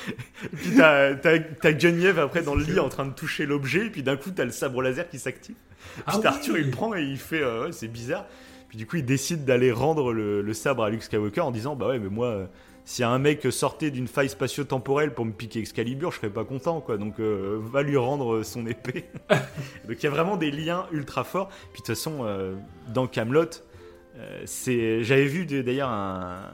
et 0.07 0.47
puis 0.55 0.71
t'as, 0.77 1.15
t'as, 1.15 1.39
t'as 1.39 1.77
Geneviève 1.77 2.19
après 2.19 2.41
dans 2.41 2.55
le 2.55 2.63
lit 2.63 2.79
en 2.79 2.89
train 2.89 3.05
de 3.05 3.13
toucher 3.13 3.45
l'objet, 3.45 3.87
et 3.87 3.89
puis 3.89 4.03
d'un 4.03 4.17
coup 4.17 4.31
t'as 4.31 4.45
le 4.45 4.51
sabre 4.51 4.81
laser 4.81 5.07
qui 5.09 5.19
s'active. 5.19 5.55
Puis 5.95 6.03
Ah 6.07 6.11
t'as 6.13 6.19
oui. 6.19 6.27
Arthur 6.27 6.57
il 6.57 6.65
le 6.65 6.71
prend 6.71 6.95
et 6.95 7.03
il 7.03 7.17
fait 7.17 7.41
euh, 7.41 7.65
ouais, 7.65 7.71
c'est 7.71 7.87
bizarre. 7.87 8.25
Puis 8.69 8.77
du 8.77 8.85
coup 8.85 8.97
il 8.97 9.05
décide 9.05 9.45
d'aller 9.45 9.71
rendre 9.71 10.13
le, 10.13 10.41
le 10.41 10.53
sabre 10.53 10.83
à 10.83 10.89
Luke 10.89 11.03
Skywalker 11.03 11.41
en 11.41 11.51
disant 11.51 11.75
bah 11.75 11.87
ouais 11.87 11.99
mais 11.99 12.09
moi 12.09 12.27
euh, 12.27 12.45
a 13.01 13.07
un 13.07 13.19
mec 13.19 13.47
sortait 13.51 13.91
d'une 13.91 14.07
faille 14.07 14.29
spatio-temporelle 14.29 15.13
pour 15.13 15.25
me 15.25 15.31
piquer 15.31 15.59
Excalibur, 15.59 16.11
je 16.11 16.17
serais 16.17 16.29
pas 16.29 16.43
content 16.43 16.81
quoi. 16.81 16.97
Donc 16.97 17.19
euh, 17.19 17.57
va 17.61 17.81
lui 17.81 17.97
rendre 17.97 18.43
son 18.43 18.65
épée. 18.67 19.05
Donc 19.29 19.97
il 19.99 20.03
y 20.03 20.07
a 20.07 20.09
vraiment 20.09 20.37
des 20.37 20.51
liens 20.51 20.85
ultra 20.91 21.23
forts. 21.23 21.49
Puis 21.49 21.67
de 21.67 21.75
toute 21.77 21.87
façon 21.87 22.19
euh, 22.23 22.55
dans 22.93 23.07
Camelot, 23.07 23.45
c'est 24.45 25.03
j'avais 25.03 25.25
vu 25.25 25.45
d'ailleurs 25.45 25.89
un- 25.89 26.51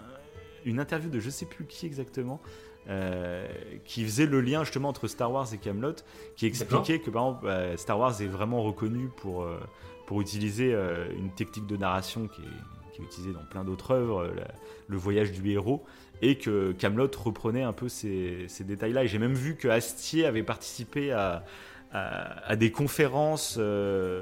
une 0.66 0.80
interview 0.80 1.10
de 1.10 1.20
je 1.20 1.30
sais 1.30 1.46
plus 1.46 1.66
qui 1.66 1.86
exactement. 1.86 2.42
Euh, 2.90 3.48
qui 3.86 4.04
faisait 4.04 4.26
le 4.28 4.42
lien 4.42 4.64
justement 4.64 4.90
entre 4.90 5.08
Star 5.08 5.32
Wars 5.32 5.48
et 5.54 5.58
Camelot, 5.58 5.96
qui 6.36 6.46
expliquait 6.46 7.00
que 7.00 7.10
par 7.10 7.24
exemple 7.24 7.48
euh, 7.48 7.78
Star 7.78 7.98
Wars 8.00 8.22
est 8.22 8.28
vraiment 8.28 8.62
reconnu 8.62 9.10
pour, 9.18 9.44
euh, 9.44 9.58
pour 10.06 10.22
utiliser 10.22 10.76
une 11.18 11.32
technique 11.32 11.68
de 11.68 11.78
narration 11.78 12.28
qui 12.28 12.42
est, 12.42 12.94
qui 12.94 13.02
est 13.02 13.06
utilisée 13.06 13.34
dans 13.34 13.46
plein 13.50 13.64
d'autres 13.64 13.92
œuvres, 13.92 14.26
la- 14.36 14.48
le 14.88 14.98
voyage 14.98 15.32
du 15.32 15.50
héros, 15.52 15.84
et 16.22 16.38
que 16.38 16.72
Camelot 16.74 17.10
reprenait 17.18 17.64
un 17.64 17.74
peu 17.74 17.90
ces, 17.90 18.46
ces 18.48 18.64
détails-là. 18.64 19.04
Et 19.04 19.08
j'ai 19.08 19.20
même 19.20 19.34
vu 19.34 19.56
que 19.56 19.68
Astier 19.68 20.26
avait 20.26 20.44
participé 20.44 21.12
à, 21.12 21.44
à, 21.92 22.50
à 22.52 22.56
des 22.56 22.72
conférences 22.72 23.58
de, 23.58 24.22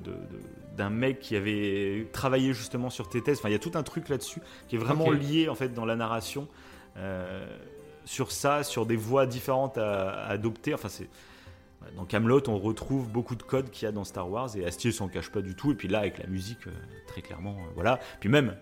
de- 0.00 0.16
d'un 0.76 0.88
mec 0.90 1.20
qui 1.20 1.36
avait 1.36 2.08
travaillé 2.12 2.54
justement 2.54 2.88
sur 2.88 3.08
tes 3.08 3.20
thèses. 3.20 3.38
Enfin, 3.38 3.50
il 3.50 3.52
y 3.52 3.56
a 3.56 3.58
tout 3.58 3.72
un 3.74 3.82
truc 3.82 4.08
là-dessus 4.08 4.40
qui 4.68 4.76
est 4.76 4.78
vraiment 4.78 5.04
lié 5.18 5.48
en 5.50 5.54
fait 5.54 5.74
dans 5.74 5.84
la 5.84 5.96
narration 5.96 6.48
sur 8.04 8.32
ça, 8.32 8.62
sur 8.64 8.86
des 8.86 8.96
voies 8.96 9.26
différentes 9.26 9.78
à, 9.78 10.10
à 10.10 10.30
adopter. 10.30 10.74
Enfin, 10.74 10.88
c'est 10.88 11.08
dans 11.96 12.04
Camelot, 12.04 12.48
on 12.48 12.58
retrouve 12.58 13.08
beaucoup 13.08 13.34
de 13.34 13.42
codes 13.42 13.70
qu'il 13.70 13.86
y 13.86 13.88
a 13.88 13.92
dans 13.92 14.04
Star 14.04 14.30
Wars 14.30 14.56
et 14.56 14.64
Astier 14.64 14.92
s'en 14.92 15.08
cache 15.08 15.30
pas 15.30 15.40
du 15.42 15.54
tout. 15.56 15.72
Et 15.72 15.74
puis 15.74 15.88
là, 15.88 15.98
avec 16.00 16.18
la 16.18 16.26
musique, 16.26 16.66
euh, 16.68 16.70
très 17.08 17.22
clairement, 17.22 17.56
euh, 17.58 17.70
voilà. 17.74 17.98
Puis 18.20 18.28
même 18.28 18.54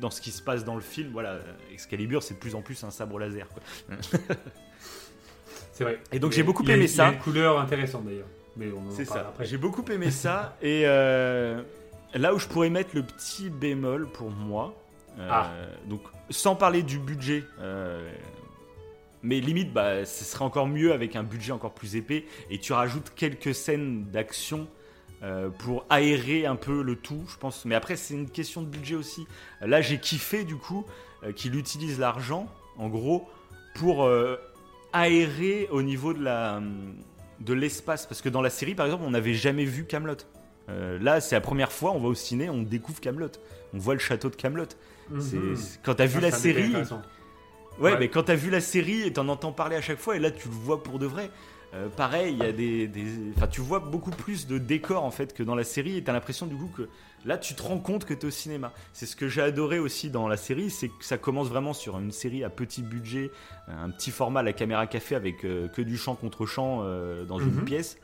dans 0.00 0.10
ce 0.10 0.20
qui 0.20 0.30
se 0.30 0.42
passe 0.42 0.64
dans 0.64 0.74
le 0.74 0.82
film, 0.82 1.10
voilà, 1.12 1.38
Excalibur, 1.72 2.22
c'est 2.22 2.34
de 2.34 2.38
plus 2.38 2.54
en 2.54 2.60
plus 2.60 2.84
un 2.84 2.90
sabre 2.90 3.18
laser. 3.18 3.46
C'est 5.72 5.84
vrai. 5.84 5.98
Et 6.12 6.18
donc, 6.18 6.32
Il 6.32 6.36
j'ai 6.36 6.42
beaucoup 6.42 6.62
il 6.64 6.70
aimé 6.70 6.84
Il 6.84 6.90
y 6.90 6.92
a 6.92 6.96
ça. 6.96 7.08
une 7.12 7.18
couleur 7.18 7.58
intéressante 7.58 8.04
d'ailleurs. 8.04 8.26
Mais 8.56 8.66
on 8.72 8.88
en 8.88 8.90
C'est 8.90 9.04
ça. 9.04 9.32
J'ai 9.40 9.56
beaucoup 9.58 9.84
aimé 9.90 10.10
ça. 10.10 10.56
Et 10.62 10.82
euh, 10.84 11.62
là 12.14 12.34
où 12.34 12.38
je 12.38 12.46
pourrais 12.48 12.70
mettre 12.70 12.90
le 12.94 13.02
petit 13.02 13.48
bémol 13.50 14.08
pour 14.08 14.30
moi, 14.30 14.74
euh, 15.18 15.28
Ah. 15.30 15.50
donc 15.86 16.02
sans 16.30 16.54
parler 16.56 16.82
du 16.82 16.98
budget, 16.98 17.44
euh, 17.60 18.10
mais 19.22 19.40
limite, 19.40 19.72
bah, 19.72 20.04
ce 20.04 20.24
serait 20.24 20.44
encore 20.44 20.66
mieux 20.66 20.92
avec 20.92 21.16
un 21.16 21.22
budget 21.22 21.52
encore 21.52 21.74
plus 21.74 21.96
épais 21.96 22.24
et 22.50 22.58
tu 22.58 22.72
rajoutes 22.72 23.12
quelques 23.14 23.54
scènes 23.54 24.04
d'action. 24.10 24.68
euh, 25.24 25.48
pour 25.50 25.84
aérer 25.90 26.46
un 26.46 26.54
peu 26.54 26.80
le 26.80 26.94
tout, 26.94 27.24
je 27.28 27.36
pense. 27.38 27.64
Mais 27.64 27.74
après, 27.74 27.96
c'est 27.96 28.14
une 28.14 28.30
question 28.30 28.62
de 28.62 28.68
budget 28.68 28.94
aussi. 28.94 29.26
Là, 29.60 29.80
j'ai 29.80 29.98
kiffé 29.98 30.44
du 30.44 30.54
coup 30.54 30.86
euh, 31.24 31.32
qu'il 31.32 31.56
utilise 31.56 31.98
l'argent, 31.98 32.46
en 32.76 32.88
gros, 32.88 33.28
pour 33.74 34.08
aérer 34.92 35.66
au 35.72 35.82
niveau 35.82 36.14
de 36.14 36.22
la 36.22 36.62
de 37.40 37.52
l'espace 37.52 38.06
parce 38.06 38.20
que 38.20 38.28
dans 38.28 38.42
la 38.42 38.50
série 38.50 38.74
par 38.74 38.86
exemple 38.86 39.04
on 39.06 39.12
n'avait 39.12 39.34
jamais 39.34 39.64
vu 39.64 39.84
Camelot 39.84 40.16
là 40.66 41.20
c'est 41.20 41.36
la 41.36 41.40
première 41.40 41.70
fois 41.70 41.92
on 41.92 42.00
va 42.00 42.08
au 42.08 42.14
ciné 42.14 42.50
on 42.50 42.62
découvre 42.62 42.98
Camelot 43.00 43.30
on 43.74 43.78
voit 43.78 43.94
le 43.94 44.00
château 44.00 44.28
de 44.30 44.34
Camelot 44.34 44.66
Mhm. 45.10 45.56
quand 45.82 45.94
t'as 45.94 46.06
vu 46.06 46.20
la 46.20 46.30
série 46.30 46.74
ouais, 46.74 46.82
Ouais. 47.80 47.98
mais 47.98 48.08
quand 48.08 48.24
t'as 48.24 48.34
vu 48.34 48.50
la 48.50 48.60
série 48.60 49.02
et 49.02 49.12
t'en 49.12 49.28
entends 49.28 49.52
parler 49.52 49.76
à 49.76 49.80
chaque 49.80 49.98
fois 49.98 50.16
et 50.16 50.18
là 50.18 50.30
tu 50.30 50.48
le 50.48 50.54
vois 50.54 50.82
pour 50.82 50.98
de 50.98 51.06
vrai 51.06 51.30
Euh, 51.74 51.90
pareil 51.90 52.32
il 52.32 52.38
y 52.38 52.48
a 52.48 52.50
des, 52.50 52.88
des- 52.88 53.04
enfin 53.36 53.46
tu 53.46 53.60
vois 53.60 53.78
beaucoup 53.78 54.10
plus 54.10 54.46
de 54.46 54.56
décors 54.56 55.04
en 55.04 55.10
fait 55.10 55.34
que 55.34 55.42
dans 55.42 55.54
la 55.54 55.64
série 55.64 55.98
et 55.98 56.02
t'as 56.02 56.14
l'impression 56.14 56.46
du 56.46 56.54
coup 56.56 56.70
que 56.74 56.88
là 57.26 57.36
tu 57.36 57.54
te 57.54 57.60
rends 57.62 57.76
compte 57.78 58.06
que 58.06 58.14
t'es 58.14 58.26
au 58.26 58.30
cinéma 58.30 58.72
c'est 58.94 59.04
ce 59.04 59.14
que 59.14 59.28
j'ai 59.28 59.42
adoré 59.42 59.78
aussi 59.78 60.08
dans 60.08 60.28
la 60.28 60.38
série 60.38 60.70
c'est 60.70 60.88
que 60.88 61.04
ça 61.04 61.18
commence 61.18 61.48
vraiment 61.48 61.74
sur 61.74 61.98
une 61.98 62.10
série 62.10 62.42
à 62.42 62.48
petit 62.48 62.80
budget 62.82 63.30
un 63.68 63.90
petit 63.90 64.10
format 64.10 64.42
la 64.42 64.54
caméra 64.54 64.86
café 64.86 65.14
avec 65.14 65.44
euh, 65.44 65.68
que 65.68 65.82
du 65.82 65.98
champ 65.98 66.14
contre 66.14 66.46
champ 66.46 66.80
euh, 66.84 67.26
dans 67.26 67.38
une 67.38 67.54
Mhm. 67.56 67.64
pièce 67.66 67.98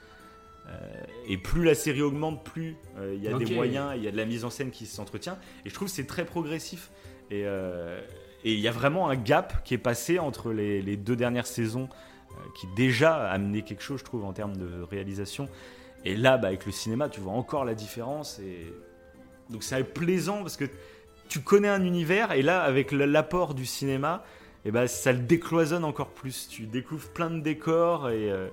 et 1.26 1.38
plus 1.38 1.64
la 1.64 1.74
série 1.74 2.02
augmente, 2.02 2.44
plus 2.44 2.76
euh, 2.98 3.14
il 3.16 3.22
y 3.22 3.28
a 3.28 3.36
des 3.36 3.54
moyens, 3.54 3.92
il 3.96 4.02
y 4.02 4.08
a 4.08 4.10
de 4.10 4.16
la 4.16 4.24
mise 4.24 4.44
en 4.44 4.50
scène 4.50 4.70
qui 4.70 4.86
s'entretient. 4.86 5.38
Et 5.64 5.70
je 5.70 5.74
trouve 5.74 5.88
que 5.88 5.94
c'est 5.94 6.06
très 6.06 6.24
progressif. 6.24 6.90
Et 7.30 7.42
euh, 7.46 8.00
il 8.44 8.60
y 8.60 8.68
a 8.68 8.72
vraiment 8.72 9.08
un 9.08 9.16
gap 9.16 9.64
qui 9.64 9.74
est 9.74 9.78
passé 9.78 10.18
entre 10.18 10.52
les, 10.52 10.82
les 10.82 10.96
deux 10.96 11.16
dernières 11.16 11.46
saisons, 11.46 11.88
euh, 12.30 12.34
qui 12.56 12.66
déjà 12.76 13.28
amenaient 13.30 13.62
quelque 13.62 13.82
chose, 13.82 14.00
je 14.00 14.04
trouve, 14.04 14.24
en 14.24 14.32
termes 14.32 14.56
de 14.56 14.82
réalisation. 14.82 15.48
Et 16.04 16.16
là, 16.16 16.36
bah, 16.36 16.48
avec 16.48 16.66
le 16.66 16.72
cinéma, 16.72 17.08
tu 17.08 17.20
vois 17.20 17.32
encore 17.32 17.64
la 17.64 17.74
différence. 17.74 18.38
Et 18.40 18.72
donc 19.50 19.62
c'est 19.62 19.82
plaisant 19.84 20.40
parce 20.40 20.56
que 20.56 20.66
tu 21.28 21.40
connais 21.40 21.68
un 21.68 21.82
univers, 21.84 22.32
et 22.32 22.42
là, 22.42 22.62
avec 22.62 22.92
l'apport 22.92 23.54
du 23.54 23.64
cinéma, 23.64 24.24
et 24.66 24.70
ben 24.70 24.86
ça 24.86 25.12
le 25.12 25.20
décloisonne 25.20 25.84
encore 25.84 26.10
plus. 26.10 26.48
Tu 26.48 26.66
découvres 26.66 27.08
plein 27.08 27.30
de 27.30 27.40
décors 27.40 28.10
et, 28.10 28.30
euh, 28.30 28.48
et 28.48 28.50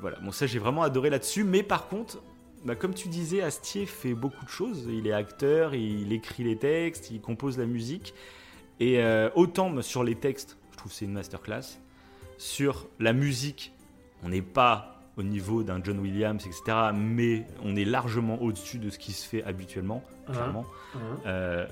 voilà. 0.00 0.18
Bon, 0.20 0.30
ça 0.30 0.46
j'ai 0.46 0.58
vraiment 0.58 0.82
adoré 0.82 1.10
là-dessus. 1.10 1.44
Mais 1.44 1.62
par 1.62 1.88
contre, 1.88 2.22
bah, 2.64 2.74
comme 2.74 2.94
tu 2.94 3.08
disais, 3.08 3.42
Astier 3.42 3.86
fait 3.86 4.14
beaucoup 4.14 4.44
de 4.44 4.50
choses. 4.50 4.88
Il 4.90 5.06
est 5.06 5.12
acteur, 5.12 5.74
il 5.74 6.12
écrit 6.12 6.44
les 6.44 6.56
textes, 6.56 7.10
il 7.10 7.20
compose 7.20 7.58
la 7.58 7.66
musique. 7.66 8.14
Et 8.80 9.02
euh, 9.02 9.28
autant 9.34 9.82
sur 9.82 10.04
les 10.04 10.14
textes, 10.14 10.56
je 10.72 10.76
trouve 10.76 10.92
c'est 10.92 11.04
une 11.04 11.12
masterclass. 11.12 11.78
Sur 12.36 12.88
la 13.00 13.12
musique, 13.12 13.72
on 14.22 14.28
n'est 14.28 14.42
pas 14.42 14.98
au 15.16 15.22
niveau 15.24 15.64
d'un 15.64 15.82
John 15.82 15.98
Williams, 15.98 16.46
etc. 16.46 16.90
Mais 16.94 17.44
on 17.64 17.74
est 17.74 17.84
largement 17.84 18.40
au-dessus 18.40 18.78
de 18.78 18.88
ce 18.88 18.98
qui 18.98 19.12
se 19.12 19.26
fait 19.28 19.42
habituellement, 19.42 20.04
clairement. 20.26 20.64
Euh, 21.26 21.66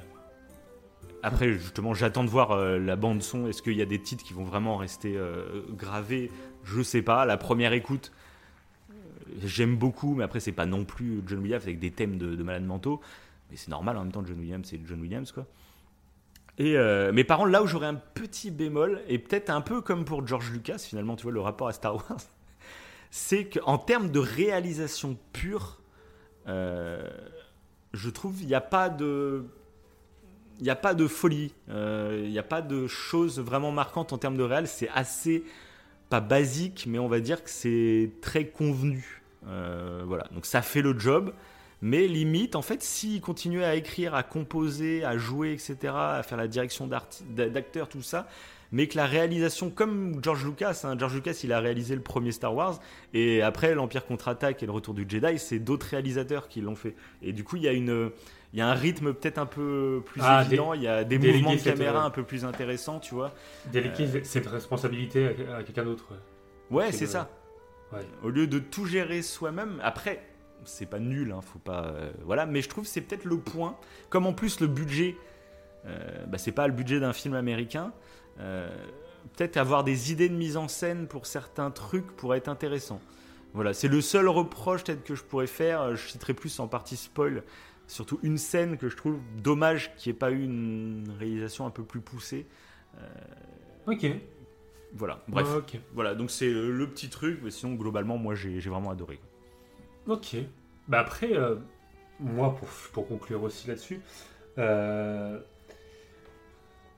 après, 1.22 1.52
justement, 1.52 1.94
j'attends 1.94 2.24
de 2.24 2.28
voir 2.28 2.52
euh, 2.52 2.78
la 2.78 2.96
bande 2.96 3.22
son. 3.22 3.48
Est-ce 3.48 3.62
qu'il 3.62 3.76
y 3.76 3.82
a 3.82 3.86
des 3.86 4.00
titres 4.00 4.24
qui 4.24 4.34
vont 4.34 4.44
vraiment 4.44 4.76
rester 4.76 5.16
euh, 5.16 5.62
gravés? 5.70 6.30
Je 6.64 6.82
sais 6.82 7.02
pas. 7.02 7.24
La 7.24 7.36
première 7.36 7.72
écoute, 7.72 8.12
j'aime 9.44 9.76
beaucoup, 9.76 10.14
mais 10.14 10.24
après, 10.24 10.40
c'est 10.40 10.52
pas 10.52 10.66
non 10.66 10.84
plus 10.84 11.22
John 11.26 11.40
Williams 11.40 11.62
avec 11.62 11.78
des 11.78 11.90
thèmes 11.90 12.18
de, 12.18 12.34
de 12.34 12.42
malades 12.42 12.64
mentaux. 12.64 13.00
Mais 13.50 13.56
c'est 13.56 13.70
normal 13.70 13.96
en 13.96 14.02
même 14.02 14.12
temps, 14.12 14.24
John 14.24 14.38
Williams, 14.38 14.66
c'est 14.68 14.80
John 14.86 15.00
Williams, 15.00 15.30
quoi. 15.32 15.46
Et 16.58 16.76
euh, 16.76 17.12
mais 17.12 17.24
par 17.24 17.38
contre, 17.38 17.50
là 17.50 17.62
où 17.62 17.66
j'aurais 17.66 17.86
un 17.86 17.94
petit 17.94 18.50
bémol, 18.50 19.02
et 19.08 19.18
peut-être 19.18 19.50
un 19.50 19.60
peu 19.60 19.82
comme 19.82 20.04
pour 20.04 20.26
George 20.26 20.50
Lucas, 20.50 20.78
finalement, 20.78 21.14
tu 21.16 21.24
vois, 21.24 21.32
le 21.32 21.40
rapport 21.40 21.68
à 21.68 21.72
Star 21.72 21.96
Wars, 21.96 22.20
c'est 23.10 23.44
qu'en 23.44 23.78
termes 23.78 24.10
de 24.10 24.18
réalisation 24.18 25.18
pure, 25.32 25.80
euh, 26.48 27.08
je 27.92 28.08
trouve 28.08 28.40
il 28.40 28.46
n'y 28.46 28.54
a 28.54 28.60
pas 28.60 28.88
de 28.88 29.44
il 30.58 30.64
n'y 30.64 30.70
a 30.70 30.76
pas 30.76 30.94
de 30.94 31.06
folie, 31.06 31.52
euh, 31.68 32.22
il 32.24 32.30
n'y 32.30 32.38
a 32.38 32.42
pas 32.42 32.62
de 32.62 32.86
choses 32.86 33.38
vraiment 33.38 33.72
marquantes 33.72 34.14
en 34.14 34.18
termes 34.18 34.38
de 34.38 34.42
réel. 34.42 34.66
C'est 34.66 34.88
assez, 34.88 35.44
pas 36.08 36.20
basique, 36.20 36.84
mais 36.88 36.98
on 36.98 37.08
va 37.08 37.20
dire 37.20 37.42
que 37.42 37.50
c'est 37.50 38.10
très 38.20 38.46
convenu. 38.46 39.22
Euh, 39.48 40.02
voilà, 40.06 40.24
donc 40.32 40.46
ça 40.46 40.62
fait 40.62 40.82
le 40.82 40.98
job. 40.98 41.32
Mais 41.82 42.06
limite, 42.08 42.56
en 42.56 42.62
fait, 42.62 42.82
s'il 42.82 43.20
continuait 43.20 43.64
à 43.64 43.74
écrire, 43.76 44.14
à 44.14 44.22
composer, 44.22 45.04
à 45.04 45.18
jouer, 45.18 45.52
etc., 45.52 45.92
à 45.94 46.22
faire 46.22 46.38
la 46.38 46.48
direction 46.48 46.86
d'arti- 46.86 47.22
d'a- 47.28 47.50
d'acteurs, 47.50 47.88
tout 47.90 48.00
ça, 48.00 48.28
mais 48.72 48.86
que 48.88 48.96
la 48.96 49.04
réalisation, 49.04 49.68
comme 49.68 50.18
George 50.24 50.44
Lucas, 50.46 50.80
hein, 50.84 50.96
George 50.98 51.14
Lucas, 51.14 51.38
il 51.44 51.52
a 51.52 51.60
réalisé 51.60 51.94
le 51.94 52.00
premier 52.00 52.32
Star 52.32 52.54
Wars, 52.54 52.80
et 53.12 53.42
après 53.42 53.74
l'Empire 53.74 54.06
contre-attaque 54.06 54.62
et 54.62 54.66
le 54.66 54.72
Retour 54.72 54.94
du 54.94 55.04
Jedi, 55.06 55.38
c'est 55.38 55.58
d'autres 55.58 55.86
réalisateurs 55.88 56.48
qui 56.48 56.62
l'ont 56.62 56.76
fait. 56.76 56.94
Et 57.22 57.32
du 57.34 57.44
coup, 57.44 57.56
il 57.56 57.62
y 57.62 57.68
a 57.68 57.72
une, 57.72 58.10
il 58.56 58.60
y 58.60 58.62
a 58.62 58.68
un 58.68 58.74
rythme 58.74 59.12
peut-être 59.12 59.36
un 59.36 59.44
peu 59.44 60.02
plus 60.06 60.22
Ah, 60.24 60.42
évident, 60.46 60.72
il 60.72 60.80
y 60.82 60.88
a 60.88 61.04
des 61.04 61.18
mouvements 61.18 61.54
de 61.54 61.60
caméra 61.60 62.02
euh, 62.02 62.06
un 62.06 62.10
peu 62.10 62.22
plus 62.22 62.42
intéressants, 62.46 62.98
tu 63.00 63.14
vois. 63.14 63.32
Déléguer 63.70 64.24
cette 64.24 64.46
responsabilité 64.46 65.28
à, 65.50 65.56
à 65.58 65.62
quelqu'un 65.62 65.84
d'autre. 65.84 66.06
ouais. 66.10 66.76
Ouais, 66.86 66.92
C'est 66.92 67.04
le- 67.04 67.10
ça. 67.10 67.28
Ouais. 67.92 68.00
Au 68.22 68.30
lieu 68.30 68.46
de 68.46 68.58
tout 68.58 68.86
gérer 68.86 69.20
soi-même, 69.22 69.78
après, 69.84 70.22
c'est 70.64 70.86
pas 70.86 70.98
nul, 70.98 71.32
hein, 71.32 71.40
faut 71.42 71.58
pas. 71.58 71.84
euh, 71.84 72.10
voilà, 72.24 72.46
mais 72.46 72.62
je 72.62 72.68
trouve 72.70 72.84
que 72.84 72.90
c'est 72.90 73.02
peut-être 73.02 73.24
le 73.26 73.36
point. 73.36 73.76
Comme 74.08 74.26
en 74.26 74.32
plus 74.32 74.58
le 74.60 74.66
budget, 74.68 75.16
euh, 75.86 76.24
bah, 76.26 76.38
c'est 76.38 76.50
pas 76.50 76.66
le 76.66 76.72
budget 76.72 76.98
d'un 76.98 77.12
film 77.12 77.34
américain. 77.34 77.92
euh, 78.40 78.68
peut-être 79.36 79.56
avoir 79.58 79.84
des 79.84 80.12
idées 80.12 80.28
de 80.30 80.34
mise 80.36 80.56
en 80.56 80.66
scène 80.68 81.08
pour 81.08 81.26
certains 81.26 81.70
trucs 81.70 82.06
pourrait 82.16 82.38
être 82.38 82.48
intéressant. 82.48 83.00
Voilà, 83.54 83.72
c'est 83.74 83.88
le 83.88 84.00
seul 84.00 84.28
reproche 84.28 84.84
peut-être 84.84 85.04
que 85.04 85.14
je 85.14 85.22
pourrais 85.24 85.46
faire. 85.46 85.94
Je 85.96 86.08
citerai 86.08 86.32
plus 86.34 86.58
en 86.60 86.68
partie 86.68 86.96
spoil 86.96 87.42
surtout 87.86 88.18
une 88.22 88.38
scène 88.38 88.76
que 88.76 88.88
je 88.88 88.96
trouve 88.96 89.18
dommage 89.42 89.94
qu'il 89.96 90.10
n'y 90.10 90.16
ait 90.16 90.18
pas 90.18 90.30
eu 90.30 90.42
une 90.42 91.14
réalisation 91.18 91.66
un 91.66 91.70
peu 91.70 91.84
plus 91.84 92.00
poussée. 92.00 92.46
Ok. 93.86 94.06
Voilà, 94.92 95.22
bref. 95.28 95.46
Voilà, 95.92 96.14
donc 96.14 96.30
c'est 96.30 96.50
le 96.50 96.88
petit 96.88 97.08
truc, 97.10 97.40
mais 97.42 97.50
sinon, 97.50 97.74
globalement, 97.74 98.16
moi, 98.16 98.34
j'ai 98.34 98.58
vraiment 98.58 98.90
adoré. 98.90 99.20
Ok. 100.06 100.36
Bah 100.88 101.00
après, 101.00 101.36
euh, 101.36 101.56
moi, 102.20 102.54
pour, 102.54 102.68
pour 102.92 103.08
conclure 103.08 103.42
aussi 103.42 103.66
là-dessus, 103.68 104.00
euh, 104.58 105.40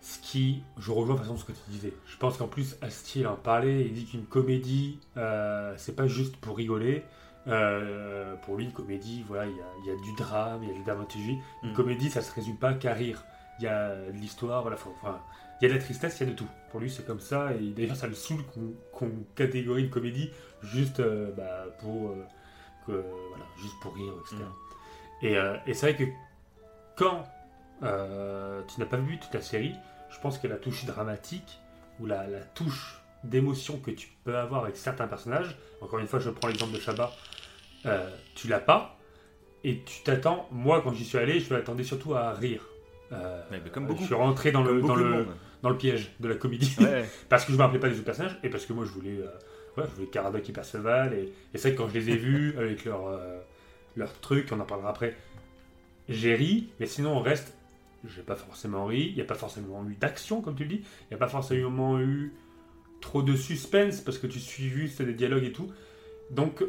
ce 0.00 0.18
qui, 0.20 0.62
je 0.78 0.90
rejoins 0.90 1.14
de 1.14 1.20
toute 1.20 1.28
façon 1.28 1.38
ce 1.38 1.44
que 1.44 1.52
tu 1.52 1.70
disais. 1.70 1.92
Je 2.06 2.16
pense 2.18 2.36
qu'en 2.36 2.48
plus, 2.48 2.76
Astier 2.82 3.26
en 3.26 3.36
parlait, 3.36 3.86
il 3.86 3.92
dit 3.92 4.04
qu'une 4.04 4.26
comédie, 4.26 5.00
euh, 5.16 5.74
c'est 5.76 5.96
pas 5.96 6.06
juste 6.06 6.36
pour 6.36 6.56
rigoler. 6.56 7.02
Euh, 7.48 8.36
pour 8.42 8.56
lui, 8.56 8.64
une 8.66 8.72
comédie, 8.72 9.24
voilà, 9.26 9.46
il 9.46 9.56
y 9.56 9.60
a, 9.60 9.64
il 9.82 9.86
y 9.86 9.90
a 9.90 9.96
du 9.96 10.12
drame, 10.14 10.62
il 10.62 10.68
y 10.70 10.72
a 10.72 10.78
la 10.78 10.84
dramaturgie. 10.84 11.38
Une 11.62 11.70
Mm. 11.70 11.74
comédie, 11.74 12.10
ça 12.10 12.20
se 12.22 12.32
résume 12.34 12.56
pas 12.56 12.74
qu'à 12.74 12.92
rire. 12.92 13.24
Il 13.58 13.64
y 13.64 13.68
a 13.68 13.94
de 13.94 14.12
l'histoire, 14.12 14.62
voilà, 14.62 14.76
enfin, 14.76 15.18
il 15.60 15.64
y 15.64 15.66
a 15.66 15.74
de 15.74 15.78
la 15.78 15.82
tristesse, 15.84 16.20
il 16.20 16.26
y 16.26 16.30
a 16.30 16.32
de 16.32 16.36
tout. 16.36 16.46
Pour 16.70 16.80
lui, 16.80 16.90
c'est 16.90 17.06
comme 17.06 17.20
ça, 17.20 17.52
et 17.54 17.70
d'ailleurs, 17.70 17.96
ça 17.96 18.06
le 18.06 18.14
saoule 18.14 18.44
qu'on 18.54 18.72
qu'on 18.92 19.10
catégorie 19.34 19.84
une 19.84 19.90
comédie 19.90 20.30
juste 20.62 21.00
euh, 21.00 21.32
bah, 21.36 21.64
pour, 21.80 22.10
euh, 22.10 22.24
que, 22.86 22.92
voilà, 23.30 23.44
juste 23.60 23.74
pour 23.80 23.94
rire, 23.94 24.12
etc. 24.20 24.36
Et, 25.22 25.36
euh, 25.36 25.56
et 25.66 25.74
c'est 25.74 25.92
vrai 25.92 25.96
que 26.06 26.10
quand 26.96 27.24
euh, 27.82 28.62
tu 28.68 28.78
n'as 28.80 28.86
pas 28.86 28.96
vu 28.98 29.18
toute 29.18 29.32
la 29.34 29.40
série, 29.40 29.74
je 30.10 30.18
pense 30.20 30.38
que 30.38 30.46
la 30.46 30.56
touche 30.56 30.84
dramatique 30.84 31.58
ou 32.00 32.06
la, 32.06 32.26
la 32.26 32.40
touche 32.40 33.00
d'émotion 33.24 33.78
que 33.78 33.90
tu 33.90 34.08
peux 34.24 34.36
avoir 34.36 34.62
avec 34.64 34.76
certains 34.76 35.08
personnages, 35.08 35.56
encore 35.80 35.98
une 35.98 36.06
fois, 36.06 36.20
je 36.20 36.30
prends 36.30 36.46
l'exemple 36.48 36.72
de 36.74 36.80
Shabba, 36.80 37.10
euh, 37.86 38.08
tu 38.34 38.48
l'as 38.48 38.60
pas, 38.60 38.98
et 39.64 39.80
tu 39.84 40.02
t'attends, 40.02 40.48
moi 40.50 40.80
quand 40.82 40.92
j'y 40.92 41.04
suis 41.04 41.18
allé, 41.18 41.40
je 41.40 41.52
m'attendais 41.52 41.84
surtout 41.84 42.14
à 42.14 42.32
rire. 42.32 42.62
Euh, 43.12 43.42
mais 43.50 43.60
comme 43.70 43.86
beaucoup. 43.86 44.00
Je 44.00 44.06
suis 44.06 44.14
rentré 44.14 44.52
dans, 44.52 44.62
le, 44.62 44.82
dans, 44.82 44.94
le, 44.94 45.26
dans 45.62 45.70
le 45.70 45.76
piège 45.76 46.12
de 46.20 46.28
la 46.28 46.34
comédie. 46.34 46.74
Ouais, 46.80 47.08
parce 47.28 47.44
que 47.44 47.52
je 47.52 47.56
me 47.56 47.62
rappelais 47.62 47.78
pas 47.78 47.88
des 47.88 47.94
autres 47.96 48.04
personnages 48.04 48.38
et 48.42 48.50
parce 48.50 48.66
que 48.66 48.72
moi 48.72 48.84
je 48.84 48.90
voulais, 48.90 49.18
euh, 49.18 49.80
ouais, 49.80 49.88
je 49.88 49.94
voulais 49.94 50.08
Caradoc 50.08 50.48
et 50.48 50.52
Perceval 50.52 51.14
et, 51.14 51.22
et 51.22 51.58
c'est 51.58 51.68
vrai 51.68 51.72
que 51.72 51.82
quand 51.82 51.88
je 51.88 51.98
les 51.98 52.10
ai 52.10 52.16
vus 52.16 52.54
avec 52.58 52.84
leur, 52.84 53.08
euh, 53.08 53.38
leur 53.96 54.12
truc, 54.20 54.48
on 54.52 54.60
en 54.60 54.64
parlera 54.64 54.90
après, 54.90 55.16
j'ai 56.08 56.34
ri, 56.34 56.68
mais 56.80 56.86
sinon 56.86 57.16
on 57.16 57.20
reste, 57.20 57.54
j'ai 58.06 58.22
pas 58.22 58.36
forcément 58.36 58.86
ri, 58.86 59.08
il 59.08 59.14
n'y 59.14 59.22
a 59.22 59.26
pas 59.26 59.34
forcément 59.34 59.84
eu 59.88 59.94
d'action 59.94 60.40
comme 60.40 60.54
tu 60.54 60.64
le 60.64 60.68
dis, 60.68 60.82
il 61.02 61.08
n'y 61.10 61.14
a 61.14 61.18
pas 61.18 61.28
forcément 61.28 61.98
eu 61.98 62.32
trop 63.00 63.22
de 63.22 63.36
suspense 63.36 64.00
parce 64.00 64.18
que 64.18 64.26
tu 64.26 64.38
suis 64.38 64.68
juste 64.68 65.02
des 65.02 65.14
dialogues 65.14 65.44
et 65.44 65.52
tout, 65.52 65.70
donc 66.30 66.62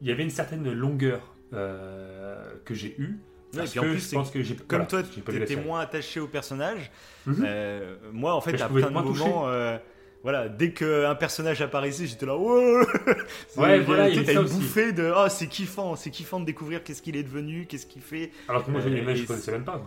il 0.00 0.08
y 0.08 0.12
avait 0.12 0.22
une 0.22 0.30
certaine 0.30 0.70
longueur 0.72 1.34
euh, 1.52 2.42
que 2.64 2.74
j'ai 2.74 2.94
eue. 2.98 3.18
Ouais, 3.52 3.58
Parce 3.60 3.68
et 3.68 3.70
puis 3.70 3.78
en 3.78 3.82
que 3.84 3.88
plus, 3.90 4.10
je 4.10 4.14
pense 4.14 4.30
que 4.30 4.42
j'ai 4.42 4.56
Comme 4.56 4.66
voilà, 4.86 4.86
toi, 4.86 5.02
tu 5.02 5.42
étais 5.42 5.56
moins 5.56 5.80
attaché 5.80 6.20
au 6.20 6.26
personnage. 6.26 6.90
Mhm. 7.26 7.44
euh, 7.46 7.96
moi, 8.12 8.34
en 8.34 8.40
fait, 8.40 8.60
à 8.60 8.68
plein 8.68 8.88
de 8.88 8.92
moments, 8.92 9.48
euh, 9.48 9.78
voilà, 10.22 10.48
dès 10.48 10.72
qu'un 10.72 11.14
personnage 11.14 11.62
apparaissait, 11.62 12.06
j'étais 12.06 12.26
là, 12.26 12.34
C'est- 13.48 13.60
Ouais, 13.60 13.80
voilà, 13.80 14.08
il 14.08 14.22
y 14.22 14.30
une 14.32 14.42
bouffée 14.42 14.92
de, 14.92 15.12
oh, 15.16 15.28
c'est 15.28 15.46
kiffant, 15.46 15.94
c'est 15.96 16.10
kiffant 16.10 16.40
de 16.40 16.44
découvrir 16.44 16.82
qu'est-ce 16.82 17.00
qu'il 17.00 17.16
est 17.16 17.22
devenu, 17.22 17.66
qu'est-ce 17.66 17.86
qu'il 17.86 18.02
fait. 18.02 18.32
Alors 18.48 18.64
que 18.64 18.70
moi 18.70 18.80
je 18.80 18.88
Euh, 18.88 19.08
et 19.08 19.16
je 19.16 19.26
connaissais 19.26 19.52
même 19.52 19.64
pas. 19.64 19.80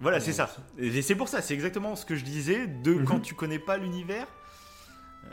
Voilà, 0.00 0.20
c'est 0.20 0.32
ça. 0.32 0.50
Et 0.78 1.02
c'est 1.02 1.14
pour 1.14 1.28
ça, 1.28 1.40
c'est 1.40 1.54
exactement 1.54 1.96
ce 1.96 2.04
que 2.04 2.14
je 2.16 2.24
disais, 2.24 2.66
de 2.66 2.94
Mhm. 2.94 3.04
quand 3.04 3.20
tu 3.20 3.34
connais 3.34 3.58
pas 3.58 3.76
l'univers. 3.78 4.26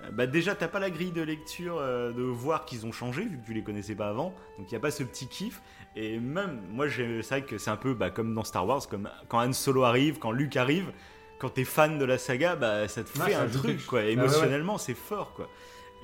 Euh, 0.04 0.12
Bah 0.12 0.28
déjà, 0.28 0.56
t'as 0.56 0.68
pas 0.68 0.80
la 0.80 0.90
grille 0.90 1.12
de 1.12 1.22
lecture 1.22 1.78
euh, 1.80 2.12
de 2.12 2.22
voir 2.22 2.66
qu'ils 2.66 2.86
ont 2.86 2.92
changé, 2.92 3.24
vu 3.24 3.38
que 3.40 3.46
tu 3.46 3.54
les 3.54 3.64
connaissais 3.64 3.96
pas 3.96 4.10
avant. 4.10 4.34
Donc 4.58 4.70
il 4.70 4.74
y 4.74 4.78
a 4.78 4.80
pas 4.80 4.92
ce 4.92 5.04
petit 5.04 5.28
kiff. 5.28 5.62
Et 5.96 6.20
même, 6.20 6.62
moi, 6.72 6.88
c'est 6.90 7.22
vrai 7.22 7.44
que 7.44 7.58
c'est 7.58 7.70
un 7.70 7.78
peu 7.78 7.94
bah, 7.94 8.10
comme 8.10 8.34
dans 8.34 8.44
Star 8.44 8.68
Wars, 8.68 8.88
comme 8.90 9.10
quand 9.30 9.40
Han 9.40 9.54
Solo 9.54 9.84
arrive, 9.84 10.20
quand 10.20 10.32
Luke 10.32 10.58
arrive, 10.58 10.92
quand 11.40 11.50
t'es 11.50 11.64
fan 11.64 11.98
de 11.98 12.06
la 12.06 12.18
saga, 12.18 12.56
bah 12.56 12.88
ça 12.88 13.04
te 13.04 13.10
fait 13.10 13.34
un 13.34 13.48
truc, 13.48 13.86
quoi. 13.86 14.00
ouais, 14.00 14.06
ouais. 14.08 14.12
Émotionnellement, 14.14 14.78
c'est 14.78 14.94
fort, 14.94 15.34
quoi. 15.34 15.50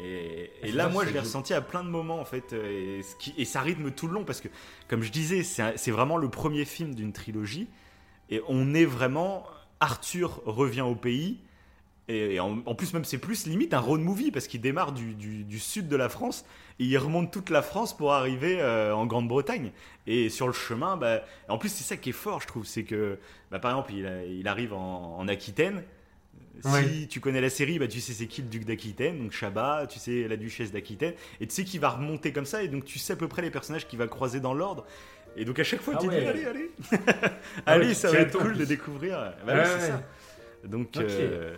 Et, 0.03 0.43
et 0.43 0.49
c'est 0.63 0.71
là, 0.71 0.87
moi, 0.89 1.05
je 1.05 1.11
l'ai 1.11 1.19
ressenti 1.19 1.53
à 1.53 1.61
plein 1.61 1.83
de 1.83 1.89
moments, 1.89 2.19
en 2.19 2.25
fait. 2.25 2.53
euh, 2.53 2.99
Et, 2.99 3.03
ce 3.03 3.15
qui- 3.17 3.33
et 3.37 3.45
ça 3.45 3.61
rythme 3.61 3.91
tout 3.91 4.07
le 4.07 4.13
long, 4.13 4.23
parce 4.23 4.41
que, 4.41 4.47
comme 4.87 5.03
je 5.03 5.11
disais, 5.11 5.43
c'est 5.43 5.91
vraiment 5.91 6.17
le 6.17 6.29
premier 6.29 6.65
film 6.65 6.95
d'une 6.95 7.11
trilogie. 7.13 7.67
Et 8.29 8.41
on 8.47 8.73
est 8.73 8.85
vraiment. 8.85 9.45
Arthur 9.81 10.41
revient 10.45 10.81
au 10.81 10.95
pays. 10.95 11.39
Et, 12.12 12.36
et 12.36 12.39
en, 12.39 12.59
en 12.66 12.76
plus, 12.76 12.93
même, 12.93 13.05
c'est 13.05 13.18
plus 13.18 13.45
limite 13.47 13.74
un 13.74 13.80
road 13.80 14.01
movie 14.01 14.32
parce 14.32 14.47
qu'il 14.47 14.59
démarre 14.62 14.91
du, 14.91 15.14
du- 15.14 15.43
du 15.43 15.59
sud 15.59 15.88
de 15.88 15.95
la 15.95 16.09
France 16.09 16.45
et 16.80 16.86
il 16.86 16.97
remonte 16.97 17.32
toute 17.32 17.49
la 17.49 17.62
France 17.62 17.95
pour 17.95 18.12
arriver 18.14 18.57
euh, 18.59 18.93
en 18.95 19.05
Grande-Bretagne. 19.05 19.72
Et 20.07 20.30
sur 20.30 20.47
le 20.47 20.53
chemin, 20.53 20.97
bah, 20.97 21.22
en 21.47 21.57
plus, 21.57 21.70
c'est 21.70 21.84
ça 21.84 21.97
qui 21.97 22.09
est 22.09 22.14
fort, 22.14 22.41
je 22.41 22.47
trouve. 22.47 22.66
C'est 22.66 22.84
que, 22.84 23.18
bah, 23.51 23.59
par 23.59 23.72
exemple, 23.72 23.93
il, 23.93 24.47
arrive 24.47 24.74
en, 24.74 25.18
en 25.18 25.28
Aquitaine. 25.28 25.84
Si 26.64 26.68
Ouais. 26.68 27.07
tu 27.09 27.20
connais 27.22 27.41
la 27.41 27.49
série, 27.49 27.80
bah, 27.80 27.88
tu 27.88 27.99
sais 28.01 28.14
c'est 28.14 28.28
qui 28.28 28.41
le 28.41 28.47
duc 28.47 28.66
d'Aquitaine, 28.66 29.18
donc 29.20 29.32
Chabat, 29.32 29.88
tu 29.88 29.97
sais 29.99 30.28
la 30.28 30.36
duchesse 30.38 30.72
d'Aquitaine, 30.72 31.14
et 31.39 31.47
tu 31.47 31.55
sais 31.55 31.64
qu'il 31.64 31.80
va 31.80 31.89
remonter 31.89 32.34
comme 32.34 32.45
ça, 32.45 32.62
et 32.62 32.68
donc 32.68 32.86
tu 32.86 32.99
sais 32.99 33.14
à 33.14 33.16
peu 33.16 33.28
près 33.28 33.41
les 33.41 33.49
personnages 33.49 33.88
qu'il 33.88 33.97
va 33.97 34.05
croiser 34.07 34.39
dans 34.41 34.53
l'ordre. 34.53 34.86
Et 35.38 35.45
donc 35.45 35.57
à 35.59 35.64
chaque 35.64 35.82
fois, 35.82 35.95
Ah 35.97 35.99
tu 36.01 36.07
ouais. 36.09 36.20
dis 36.22 36.28
allez, 36.28 36.45
allez, 36.45 36.72
Ah 37.66 37.72
allez, 37.72 37.88
ouais, 37.88 37.93
ça 37.95 38.12
va 38.12 38.20
être 38.20 38.38
cool 38.38 38.57
de 38.57 38.66
découvrir. 38.66 39.18
Bah 39.47 39.53
oui, 39.53 39.59
Ouais, 39.59 39.66
c'est 39.66 39.74
ouais. 39.76 39.88
ça. 39.88 40.03
Donc, 40.66 40.95
euh, 40.97 41.55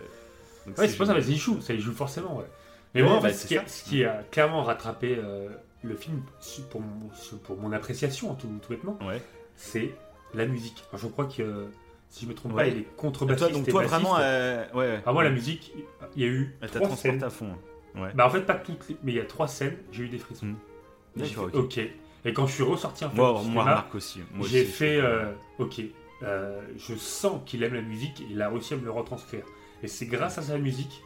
donc 0.66 0.78
Ouais, 0.78 0.88
c'est 0.88 0.96
pour 0.96 1.06
ça, 1.06 1.14
mais 1.14 1.20
génial. 1.20 1.22
ça 1.22 1.32
y 1.32 1.36
joue, 1.54 1.60
ça 1.60 1.74
y 1.74 1.80
joue 1.80 1.92
forcément. 1.92 2.36
Ouais. 2.38 2.44
Mais 2.94 3.02
Ouais, 3.02 3.08
moi, 3.08 3.18
en 3.18 3.20
bah, 3.20 3.28
fait, 3.28 3.34
ce 3.34 3.46
qui, 3.46 3.54
ça. 3.54 3.62
ce 3.66 3.84
qui 3.84 4.04
a 4.04 4.22
clairement 4.30 4.62
rattrapé 4.62 5.16
euh, 5.18 5.48
le 5.82 5.94
film 5.96 6.22
pour 6.70 6.80
mon, 6.80 7.10
pour 7.44 7.56
mon 7.58 7.72
appréciation, 7.72 8.34
tout, 8.34 8.48
tout 8.62 8.68
bêtement, 8.70 8.98
c'est 9.56 9.90
la 10.34 10.46
musique. 10.46 10.84
Je 10.94 11.06
crois 11.08 11.26
que, 11.26 11.66
si 12.08 12.24
je 12.24 12.30
me 12.30 12.34
trompe 12.34 12.54
pas, 12.54 12.66
il 12.66 12.78
est 12.78 12.96
contrebassiste. 12.96 13.52
donc 13.52 13.68
toi 13.68 13.82
vraiment, 13.84 14.16
euh, 14.18 14.64
ouais. 14.74 15.00
Ah, 15.06 15.12
moi, 15.12 15.24
la 15.24 15.30
musique, 15.30 15.72
il 16.16 16.22
y 16.22 16.24
a 16.24 16.28
eu 16.28 16.54
Elle 16.60 16.70
t'a 16.70 16.80
transporté 16.80 17.10
scènes. 17.18 17.24
à 17.24 17.30
fond. 17.30 17.54
Ouais. 17.96 18.10
Bah, 18.14 18.26
en 18.26 18.30
fait, 18.30 18.40
pas 18.42 18.54
toutes, 18.54 18.88
les- 18.88 18.96
mais 19.04 19.12
il 19.12 19.16
y 19.16 19.20
a 19.20 19.24
trois 19.24 19.46
scènes, 19.48 19.76
j'ai 19.92 20.04
eu 20.04 20.08
des 20.08 20.18
frissons. 20.18 20.46
Hmm. 20.46 20.56
D'accord, 21.16 21.48
ok. 21.52 21.78
Et 22.26 22.32
quand 22.32 22.46
je 22.46 22.52
suis 22.54 22.62
ressorti 22.64 23.04
en 23.04 23.10
fait, 23.10 23.16
Moi, 23.16 23.40
du 23.44 23.50
moi, 23.50 23.62
remarque 23.64 23.94
aussi. 23.94 24.20
J'ai 24.42 24.64
fait, 24.64 24.98
euh, 25.00 25.30
ok, 25.58 25.80
euh, 26.22 26.60
je 26.76 26.94
sens 26.94 27.40
qu'il 27.46 27.62
aime 27.62 27.74
la 27.74 27.82
musique 27.82 28.20
et 28.22 28.26
il 28.30 28.40
a 28.42 28.48
réussi 28.48 28.74
à 28.74 28.76
me 28.78 28.84
le 28.84 28.90
retranscrire. 28.90 29.44
Et 29.84 29.88
c'est 29.88 30.06
grâce 30.06 30.38
à 30.38 30.42
sa 30.42 30.56
musique 30.58 31.02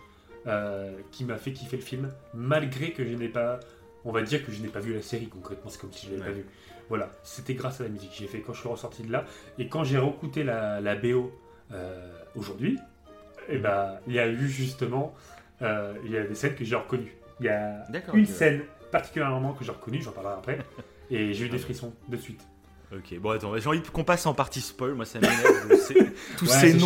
euh, 0.47 0.93
qui 1.11 1.25
m'a 1.25 1.37
fait 1.37 1.53
kiffer 1.53 1.77
le 1.77 1.83
film, 1.83 2.11
malgré 2.33 2.93
que 2.93 3.05
je 3.05 3.13
n'ai 3.15 3.29
pas, 3.29 3.59
on 4.05 4.13
va 4.13 4.23
dire 4.23 4.45
que 4.47 4.53
je 4.53 4.63
n'ai 4.63 4.69
pas 4.69 4.79
vu 4.81 4.95
la 4.95 5.03
série 5.03 5.27
concrètement, 5.27 5.69
c'est 5.69 5.81
comme 5.81 5.93
si 5.93 6.07
je 6.07 6.13
l'avais 6.13 6.23
Ouais. 6.23 6.29
pas 6.31 6.37
vu. 6.37 6.47
Voilà, 6.89 7.11
c'était 7.23 7.55
grâce 7.55 7.81
à 7.81 7.85
la 7.85 7.91
musique. 7.91 8.13
J'ai 8.19 8.27
fait 8.29 8.41
quand 8.41 8.55
je 8.55 8.61
suis 8.61 8.69
ressorti 8.69 9.03
de 9.03 9.13
là 9.13 9.25
et 9.59 9.69
quand 9.69 9.85
j'ai 9.85 9.99
réécouté 9.99 10.43
la, 10.45 10.81
la 10.81 10.95
BO 10.97 11.31
euh, 11.73 12.09
aujourd'hui, 12.35 12.79
et 13.51 13.59
ben 13.59 13.99
il 14.07 14.15
y 14.15 14.19
a 14.21 14.29
eu 14.29 14.49
justement, 14.49 15.15
euh, 15.61 15.93
il 16.05 16.13
y 16.13 16.17
a 16.17 16.23
des 16.25 16.35
scènes 16.35 16.55
que 16.55 16.65
j'ai 16.65 16.77
reconnues. 16.77 17.15
Il 17.41 17.47
y 17.47 17.49
a 17.51 17.85
une 18.15 18.25
scène 18.27 18.63
particulièrement 18.91 19.53
que 19.55 19.65
j'ai 19.65 19.73
reconnue, 19.73 20.01
j'en 20.03 20.13
parlerai 20.13 20.35
après, 20.35 20.59
et 21.11 21.35
j'ai 21.35 21.47
eu 21.47 21.49
des 21.51 21.59
frissons 21.59 21.93
de 22.09 22.17
suite. 22.17 22.41
Ok, 22.91 23.19
bon, 23.19 23.31
attends, 23.33 23.55
j'ai 23.59 23.69
envie 23.69 23.83
qu'on 23.83 24.05
passe 24.05 24.25
en 24.25 24.33
partie 24.33 24.63
spoil. 24.63 24.95
Moi, 24.95 25.05
ça 25.05 25.19
m'énerve. 25.21 25.69
Tous 26.39 26.47
Ouais, 26.47 26.51
ces 26.61 26.73
c'est 26.73 26.79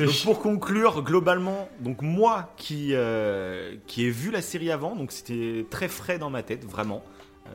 Donc 0.00 0.22
pour 0.24 0.40
conclure, 0.40 1.02
globalement, 1.02 1.68
donc 1.80 2.02
moi 2.02 2.52
qui, 2.56 2.90
euh, 2.92 3.76
qui 3.86 4.06
ai 4.06 4.10
vu 4.10 4.30
la 4.30 4.42
série 4.42 4.70
avant, 4.70 4.96
donc 4.96 5.12
c'était 5.12 5.66
très 5.70 5.88
frais 5.88 6.18
dans 6.18 6.30
ma 6.30 6.42
tête, 6.42 6.64
vraiment, 6.64 7.04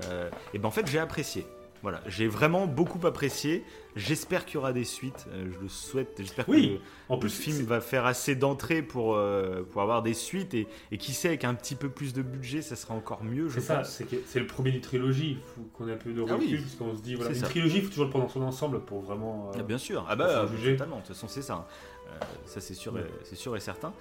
euh, 0.05 0.29
et 0.53 0.59
ben 0.59 0.67
en 0.67 0.71
fait 0.71 0.87
j'ai 0.87 0.99
apprécié. 0.99 1.45
Voilà, 1.81 2.01
j'ai 2.07 2.27
vraiment 2.27 2.67
beaucoup 2.67 3.07
apprécié. 3.07 3.63
J'espère 3.95 4.43
qu'il 4.45 4.55
y 4.55 4.57
aura 4.57 4.73
des 4.73 4.83
suites. 4.83 5.27
euh, 5.31 5.49
je 5.49 5.59
le 5.63 5.69
souhaite. 5.69 6.09
J'espère 6.17 6.47
Oui, 6.49 6.77
que 7.07 7.13
en 7.13 7.15
le 7.15 7.19
plus, 7.21 7.29
film 7.29 7.63
va 7.65 7.79
faire 7.79 8.05
assez 8.05 8.35
d'entrées 8.35 8.81
pour, 8.81 9.15
euh, 9.15 9.63
pour 9.71 9.81
avoir 9.81 10.01
des 10.03 10.13
suites. 10.13 10.53
Et, 10.53 10.67
et 10.91 10.97
qui 10.97 11.13
sait, 11.13 11.29
avec 11.29 11.45
un 11.45 11.53
petit 11.53 11.75
peu 11.75 11.87
plus 11.87 12.11
de 12.11 12.21
budget, 12.21 12.61
ça 12.61 12.75
sera 12.75 12.93
encore 12.95 13.23
mieux, 13.23 13.47
C'est 13.49 13.61
ça, 13.61 13.83
c'est 13.85 14.39
le 14.39 14.45
premier 14.45 14.71
d'une 14.71 14.81
trilogie. 14.81 15.37
Il 15.37 15.37
faut 15.55 15.61
qu'on 15.73 15.87
ait 15.87 15.93
un 15.93 15.97
peu 15.97 16.11
de 16.11 16.21
Ah 16.27 16.33
recul, 16.33 16.47
oui, 16.49 16.57
parce 16.61 16.75
qu'on 16.75 16.97
se 16.97 17.01
dit, 17.01 17.15
voilà, 17.15 17.31
une 17.31 17.37
ça. 17.37 17.47
trilogie, 17.47 17.77
il 17.77 17.83
faut 17.83 17.89
toujours 17.89 18.05
le 18.05 18.09
prendre 18.11 18.25
dans 18.25 18.31
son 18.33 18.41
ensemble 18.41 18.81
pour 18.81 18.99
vraiment. 18.99 19.49
euh, 19.55 19.57
Ah, 19.59 19.63
bien 19.63 19.77
sûr. 19.77 20.05
Ah 20.09 20.17
bah, 20.17 20.47
totalement. 20.51 20.97
De 20.97 21.01
toute 21.01 21.15
façon, 21.15 21.29
c'est 21.29 21.41
ça. 21.41 21.65
Euh, 22.13 22.25
ça, 22.45 22.59
c'est 22.61 22.73
sûr, 22.73 22.93
c'est 23.23 23.35
sûr 23.35 23.55
et 23.55 23.59
certain. 23.59 23.93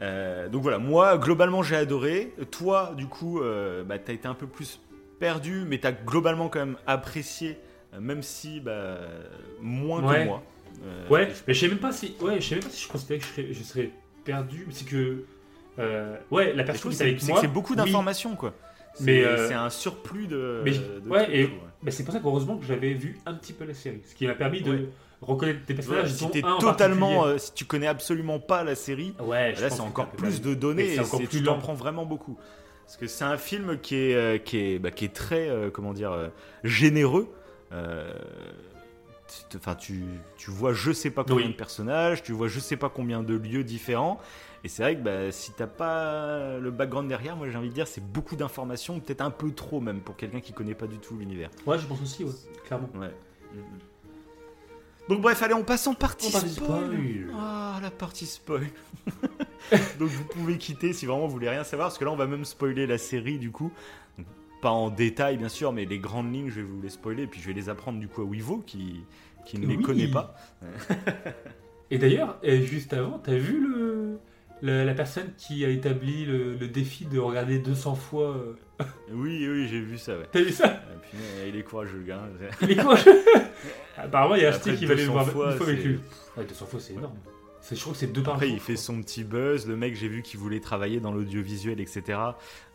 Euh, 0.00 0.48
donc 0.48 0.62
voilà, 0.62 0.78
moi, 0.78 1.18
globalement, 1.18 1.62
j'ai 1.62 1.76
adoré. 1.76 2.32
Toi, 2.50 2.94
du 2.96 3.06
coup, 3.06 3.40
euh, 3.40 3.84
bah, 3.84 3.98
t'as 3.98 4.12
été 4.12 4.26
un 4.26 4.34
peu 4.34 4.46
plus 4.46 4.80
perdu, 5.20 5.64
mais 5.66 5.78
t'as 5.78 5.92
globalement 5.92 6.48
quand 6.48 6.58
même 6.60 6.76
apprécié, 6.86 7.56
même 8.00 8.22
si 8.22 8.60
bah, 8.60 8.98
moins 9.60 10.02
Ouais. 10.02 10.20
que 10.22 10.24
moi. 10.24 10.42
Euh, 10.84 11.08
Ouais, 11.08 11.28
je- 11.30 11.42
mais 11.46 11.54
je 11.54 11.60
sais 11.60 11.68
même 11.68 11.78
pas 11.78 11.92
si, 11.92 12.16
ouais, 12.20 12.40
je 12.40 12.48
sais 12.48 12.54
même 12.56 12.64
pas 12.64 12.70
si 12.70 12.84
je 12.84 12.88
considérais 12.88 13.20
que 13.20 13.24
je 13.26 13.30
serais, 13.32 13.52
je 13.52 13.62
serais 13.62 13.90
perdu. 14.24 14.66
C'est 14.70 14.86
que, 14.88 15.24
euh, 15.78 16.16
ouais, 16.30 16.52
la 16.54 16.64
personne 16.64 16.90
qui 16.90 16.96
est 16.96 16.98
c'est 16.98 17.04
avec 17.04 17.22
moi. 17.24 17.38
c'est 17.40 17.48
beaucoup 17.48 17.74
oui, 17.74 17.76
d'informations, 17.76 18.34
quoi. 18.34 18.54
Mais, 19.00 19.24
euh, 19.24 19.46
c'est 19.48 19.54
un 19.54 19.70
surplus 19.70 20.26
de. 20.26 20.60
mais 20.64 20.72
de 20.72 21.08
ouais, 21.08 21.22
trucs, 21.24 21.34
et- 21.86 21.90
c'est 21.90 22.04
pour 22.04 22.12
ça 22.12 22.20
qu'heureusement 22.20 22.56
que 22.56 22.64
j'avais 22.66 22.92
vu 22.94 23.18
un 23.26 23.34
petit 23.34 23.52
peu 23.52 23.64
la 23.64 23.74
série, 23.74 24.00
ce 24.04 24.14
qui 24.14 24.26
m'a 24.26 24.34
permis 24.34 24.60
de 24.62 24.70
Ouais. 24.72 24.88
Reconnaître 25.22 25.64
des 25.66 25.74
personnages. 25.74 26.12
si 26.12 26.24
dont 26.24 26.30
t'es 26.30 26.42
totalement, 26.60 27.24
euh, 27.24 27.38
si 27.38 27.52
tu 27.54 27.64
connais 27.64 27.86
absolument 27.86 28.38
pas 28.38 28.64
la 28.64 28.74
série, 28.74 29.14
ouais, 29.20 29.52
Là, 29.52 29.70
c'est 29.70 29.80
encore 29.80 30.10
plus 30.10 30.40
de 30.40 30.54
données 30.54 30.94
et 30.94 31.00
plus 31.00 31.28
tu 31.28 31.42
t'en 31.42 31.58
prends 31.58 31.74
vraiment 31.74 32.04
beaucoup. 32.04 32.36
Parce 32.84 32.96
que 32.96 33.06
c'est 33.06 33.24
un 33.24 33.38
film 33.38 33.78
qui 33.78 33.96
est, 33.96 34.14
euh, 34.14 34.38
qui 34.38 34.58
est, 34.58 34.78
bah, 34.78 34.90
qui 34.90 35.04
est 35.06 35.14
très, 35.14 35.48
euh, 35.48 35.70
comment 35.70 35.92
dire, 35.94 36.30
généreux. 36.64 37.28
Enfin, 39.56 39.74
tu, 39.74 40.04
tu 40.36 40.50
vois 40.50 40.74
je 40.74 40.92
sais 40.92 41.10
pas 41.10 41.24
combien 41.24 41.46
Oui. 41.46 41.52
de 41.52 41.56
personnages, 41.56 42.22
tu 42.22 42.32
vois 42.32 42.48
je 42.48 42.60
sais 42.60 42.76
pas 42.76 42.90
combien 42.90 43.22
de 43.22 43.34
lieux 43.34 43.64
différents. 43.64 44.20
Et 44.62 44.68
c'est 44.68 44.82
vrai 44.82 44.94
que 44.96 45.00
bah, 45.00 45.32
si 45.32 45.52
t'as 45.52 45.66
pas 45.66 46.58
le 46.58 46.70
background 46.70 47.08
derrière, 47.08 47.34
moi 47.36 47.48
j'ai 47.48 47.56
envie 47.56 47.70
de 47.70 47.74
dire, 47.74 47.88
c'est 47.88 48.04
beaucoup 48.04 48.36
d'informations, 48.36 49.00
peut-être 49.00 49.22
un 49.22 49.30
peu 49.30 49.50
trop 49.52 49.80
même 49.80 50.00
pour 50.00 50.16
quelqu'un 50.16 50.40
qui 50.40 50.52
connaît 50.52 50.74
pas 50.74 50.86
du 50.86 50.98
tout 50.98 51.16
l'univers. 51.16 51.48
Ouais, 51.66 51.78
je 51.78 51.86
pense 51.86 52.00
aussi, 52.02 52.24
ouais, 52.24 52.32
clairement. 52.66 52.88
Ouais. 52.94 53.10
Mhm. 53.54 53.62
Donc 55.08 55.20
bref, 55.20 55.42
allez, 55.42 55.54
on 55.54 55.64
passe 55.64 55.86
en 55.86 55.94
partie 55.94 56.30
spoil. 56.30 56.50
spoil. 56.50 57.30
Ah, 57.34 57.78
la 57.82 57.90
partie 57.90 58.26
spoil. 58.26 58.68
Donc 59.98 60.08
vous 60.08 60.24
pouvez 60.24 60.58
quitter 60.58 60.92
si 60.92 61.06
vraiment 61.06 61.26
vous 61.26 61.32
voulez 61.32 61.48
rien 61.48 61.64
savoir, 61.64 61.88
parce 61.88 61.98
que 61.98 62.04
là 62.04 62.10
on 62.10 62.16
va 62.16 62.26
même 62.26 62.44
spoiler 62.44 62.86
la 62.86 62.98
série 62.98 63.38
du 63.38 63.50
coup. 63.50 63.72
Donc, 64.16 64.26
pas 64.60 64.70
en 64.70 64.90
détail 64.90 65.38
bien 65.38 65.48
sûr, 65.48 65.72
mais 65.72 65.84
les 65.84 65.98
grandes 65.98 66.32
lignes 66.32 66.50
je 66.50 66.56
vais 66.56 66.62
vous 66.62 66.80
les 66.80 66.88
spoiler, 66.88 67.24
et 67.24 67.26
puis 67.26 67.40
je 67.40 67.46
vais 67.46 67.52
les 67.52 67.68
apprendre 67.68 67.98
du 67.98 68.08
coup 68.08 68.22
à 68.22 68.24
Wivo 68.24 68.62
qui, 68.66 69.00
qui 69.44 69.58
ne 69.58 69.66
les 69.66 69.78
connaît 69.78 70.10
pas. 70.10 70.36
Et 71.90 71.98
d'ailleurs, 71.98 72.38
juste 72.42 72.94
avant, 72.94 73.18
t'as 73.18 73.36
vu 73.36 73.60
le, 73.60 74.18
le- 74.62 74.84
la 74.84 74.94
personne 74.94 75.30
qui 75.36 75.64
a 75.64 75.68
établi 75.68 76.24
le, 76.24 76.54
le 76.54 76.68
défi 76.68 77.04
de 77.04 77.18
regarder 77.18 77.58
200 77.58 77.94
fois 77.94 78.36
euh, 78.36 78.84
Oui, 79.12 79.46
oui, 79.48 79.68
j'ai 79.68 79.80
vu 79.80 79.98
ça, 79.98 80.16
ouais. 80.16 80.26
T'as 80.32 80.40
vu 80.42 80.50
ça? 80.52 80.66
Et 80.68 80.98
puis, 81.08 81.18
euh, 81.20 81.48
il 81.48 81.56
est 81.56 81.62
courageux 81.62 81.98
le 81.98 82.04
gars. 82.04 82.22
Il 82.62 82.70
est 82.70 82.76
quoi 82.76 82.96
Apparemment, 83.98 84.34
il 84.36 84.42
y 84.42 84.46
a 84.46 84.48
Après, 84.54 84.70
Acheté 84.70 84.74
qui 84.78 84.86
va 84.86 84.92
aller 84.94 85.02
le 85.02 85.08
200 85.08 85.12
voir 85.22 85.28
fois, 85.32 85.50
une 85.52 85.56
fois 85.58 85.66
avec 85.66 85.80
c'est- 85.82 85.88
lui. 85.88 86.00
Ouais, 86.36 86.44
200 86.44 86.66
fois, 86.66 86.80
c'est 86.80 86.92
énorme. 86.94 87.14
C'est- 87.60 87.76
Je 87.76 87.80
crois 87.80 87.92
que 87.92 87.98
c'est 87.98 88.12
deux 88.12 88.22
par 88.22 88.34
Après, 88.34 88.46
jour, 88.46 88.56
il 88.56 88.60
fait 88.60 88.76
son 88.76 89.00
petit 89.02 89.22
buzz. 89.24 89.68
Le 89.68 89.76
mec, 89.76 89.94
j'ai 89.94 90.08
vu 90.08 90.22
qu'il 90.22 90.40
voulait 90.40 90.60
travailler 90.60 90.98
dans 91.00 91.12
l'audiovisuel, 91.12 91.80
etc. 91.80 92.02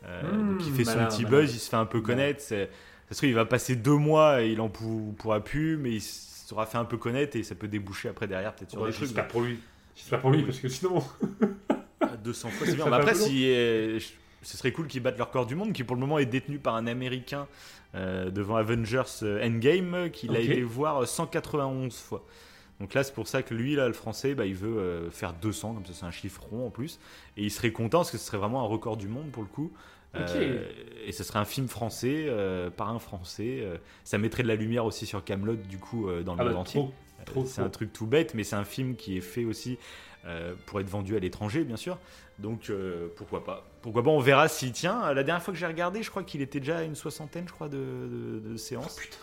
Euh, 0.05 0.21
Mmh, 0.23 0.57
donc, 0.57 0.67
il 0.67 0.73
fait 0.73 0.83
malin, 0.85 1.09
son 1.09 1.15
petit 1.17 1.23
malin. 1.25 1.37
buzz, 1.41 1.55
il 1.55 1.59
se 1.59 1.69
fait 1.69 1.75
un 1.77 1.85
peu 1.85 2.01
connaître. 2.01 2.41
C'est- 2.41 2.69
Ça 3.09 3.13
se 3.13 3.19
trouve, 3.19 3.29
il 3.29 3.35
va 3.35 3.45
passer 3.45 3.75
deux 3.77 3.95
mois 3.95 4.43
et 4.43 4.51
il 4.51 4.59
en 4.59 4.67
pou- 4.67 5.15
pourra 5.17 5.41
plus, 5.41 5.77
mais 5.77 5.91
il 5.93 6.01
sera 6.01 6.65
fait 6.65 6.77
un 6.77 6.83
peu 6.85 6.97
connaître 6.97 7.37
et 7.37 7.43
ça 7.43 7.55
peut 7.55 7.69
déboucher 7.69 8.09
après 8.09 8.27
derrière, 8.27 8.53
peut-être 8.53 8.71
sur 8.71 8.81
Ouais, 8.81 8.89
des 8.89 8.93
trucs. 8.93 9.05
J'espère 9.07 9.27
pour 9.29 9.41
lui. 9.41 9.59
J'espère 9.95 10.19
pour 10.21 10.29
lui, 10.31 10.43
parce 10.43 10.59
que 10.59 10.67
sinon. 10.67 11.01
À 12.13 12.17
200 12.17 12.49
fois, 12.49 12.67
c'est 12.67 12.75
bien. 12.75 12.85
Mais 12.85 12.91
un 12.91 12.99
après, 12.99 13.15
si, 13.15 13.43
euh, 13.49 13.99
ce 14.41 14.57
serait 14.57 14.71
cool 14.71 14.87
qu'ils 14.87 15.01
battent 15.01 15.17
leur 15.17 15.31
corps 15.31 15.45
du 15.45 15.55
monde, 15.55 15.73
qui 15.73 15.83
pour 15.83 15.95
le 15.95 15.99
moment 15.99 16.19
est 16.19 16.25
détenu 16.25 16.59
par 16.59 16.75
un 16.75 16.87
Américain 16.87 17.47
euh, 17.95 18.29
devant 18.29 18.55
Avengers 18.57 19.03
euh, 19.23 19.45
Endgame, 19.45 20.09
qu'il 20.11 20.35
a 20.35 20.39
Ok. 20.39 20.45
été 20.45 20.61
voir 20.61 21.03
euh, 21.03 21.05
191 21.05 21.95
fois. 21.95 22.25
Donc 22.79 22.93
là, 22.93 23.03
c'est 23.03 23.13
pour 23.13 23.27
ça 23.27 23.41
que 23.41 23.53
lui, 23.55 23.75
là, 23.75 23.87
le 23.87 23.93
français, 23.93 24.35
bah, 24.35 24.45
il 24.45 24.53
veut 24.55 24.77
euh, 24.77 25.09
faire 25.09 25.33
200, 25.33 25.73
comme 25.73 25.85
ça 25.85 25.93
c'est 25.93 26.05
un 26.05 26.11
chiffre 26.11 26.43
rond 26.43 26.67
en 26.67 26.69
plus. 26.69 26.99
Et 27.35 27.43
il 27.43 27.51
serait 27.51 27.71
content 27.71 27.99
parce 27.99 28.11
que 28.11 28.17
ce 28.17 28.25
serait 28.25 28.37
vraiment 28.37 28.61
un 28.61 28.67
record 28.67 28.97
du 28.97 29.07
monde 29.07 29.31
pour 29.31 29.43
le 29.43 29.49
coup. 29.49 29.71
Et 31.05 31.11
ce 31.11 31.23
serait 31.23 31.37
un 31.39 31.45
film 31.45 31.67
français 31.67 32.27
par 32.75 32.89
un 32.89 32.97
français. 32.97 33.63
ça 34.03 34.17
mettrait 34.17 34.41
de 34.41 34.47
la 34.47 34.55
lumière 34.55 34.83
aussi 34.85 35.05
sur 35.05 35.23
Camelot 35.23 35.55
du 35.57 35.77
coup 35.77 36.07
dans 36.25 36.33
le 36.33 36.41
Ah 36.41 36.43
monde 36.45 36.53
bah, 36.53 36.59
entier. 36.59 36.81
trop. 36.81 36.93
Trop, 37.25 37.45
C'est 37.45 37.61
un 37.61 37.69
truc 37.69 37.93
tout 37.93 38.05
bête, 38.07 38.33
mais 38.33 38.43
c'est 38.43 38.55
un 38.55 38.63
film 38.63 38.95
qui 38.95 39.17
est 39.17 39.21
fait 39.21 39.43
aussi 39.45 39.77
euh, 40.27 40.53
pour 40.65 40.79
être 40.79 40.89
vendu 40.89 41.15
à 41.15 41.19
l'étranger, 41.19 41.63
bien 41.63 41.77
sûr. 41.77 41.97
Donc 42.39 42.69
euh, 42.69 43.07
pourquoi 43.15 43.43
pas 43.43 43.65
Pourquoi 43.81 44.03
pas 44.03 44.09
On 44.11 44.19
verra 44.19 44.47
s'il 44.47 44.71
tient. 44.73 45.11
La 45.13 45.23
dernière 45.23 45.41
fois 45.41 45.53
que 45.53 45.59
j'ai 45.59 45.65
regardé, 45.65 46.03
je 46.03 46.09
crois 46.11 46.23
qu'il 46.23 46.41
était 46.41 46.59
déjà 46.59 46.77
à 46.79 46.83
une 46.83 46.95
soixantaine, 46.95 47.45
je 47.47 47.53
crois, 47.53 47.69
de, 47.69 47.77
de- 47.77 48.49
de 48.51 48.57
séances. 48.57 48.95
Oh, 48.97 49.01
putain. 49.01 49.17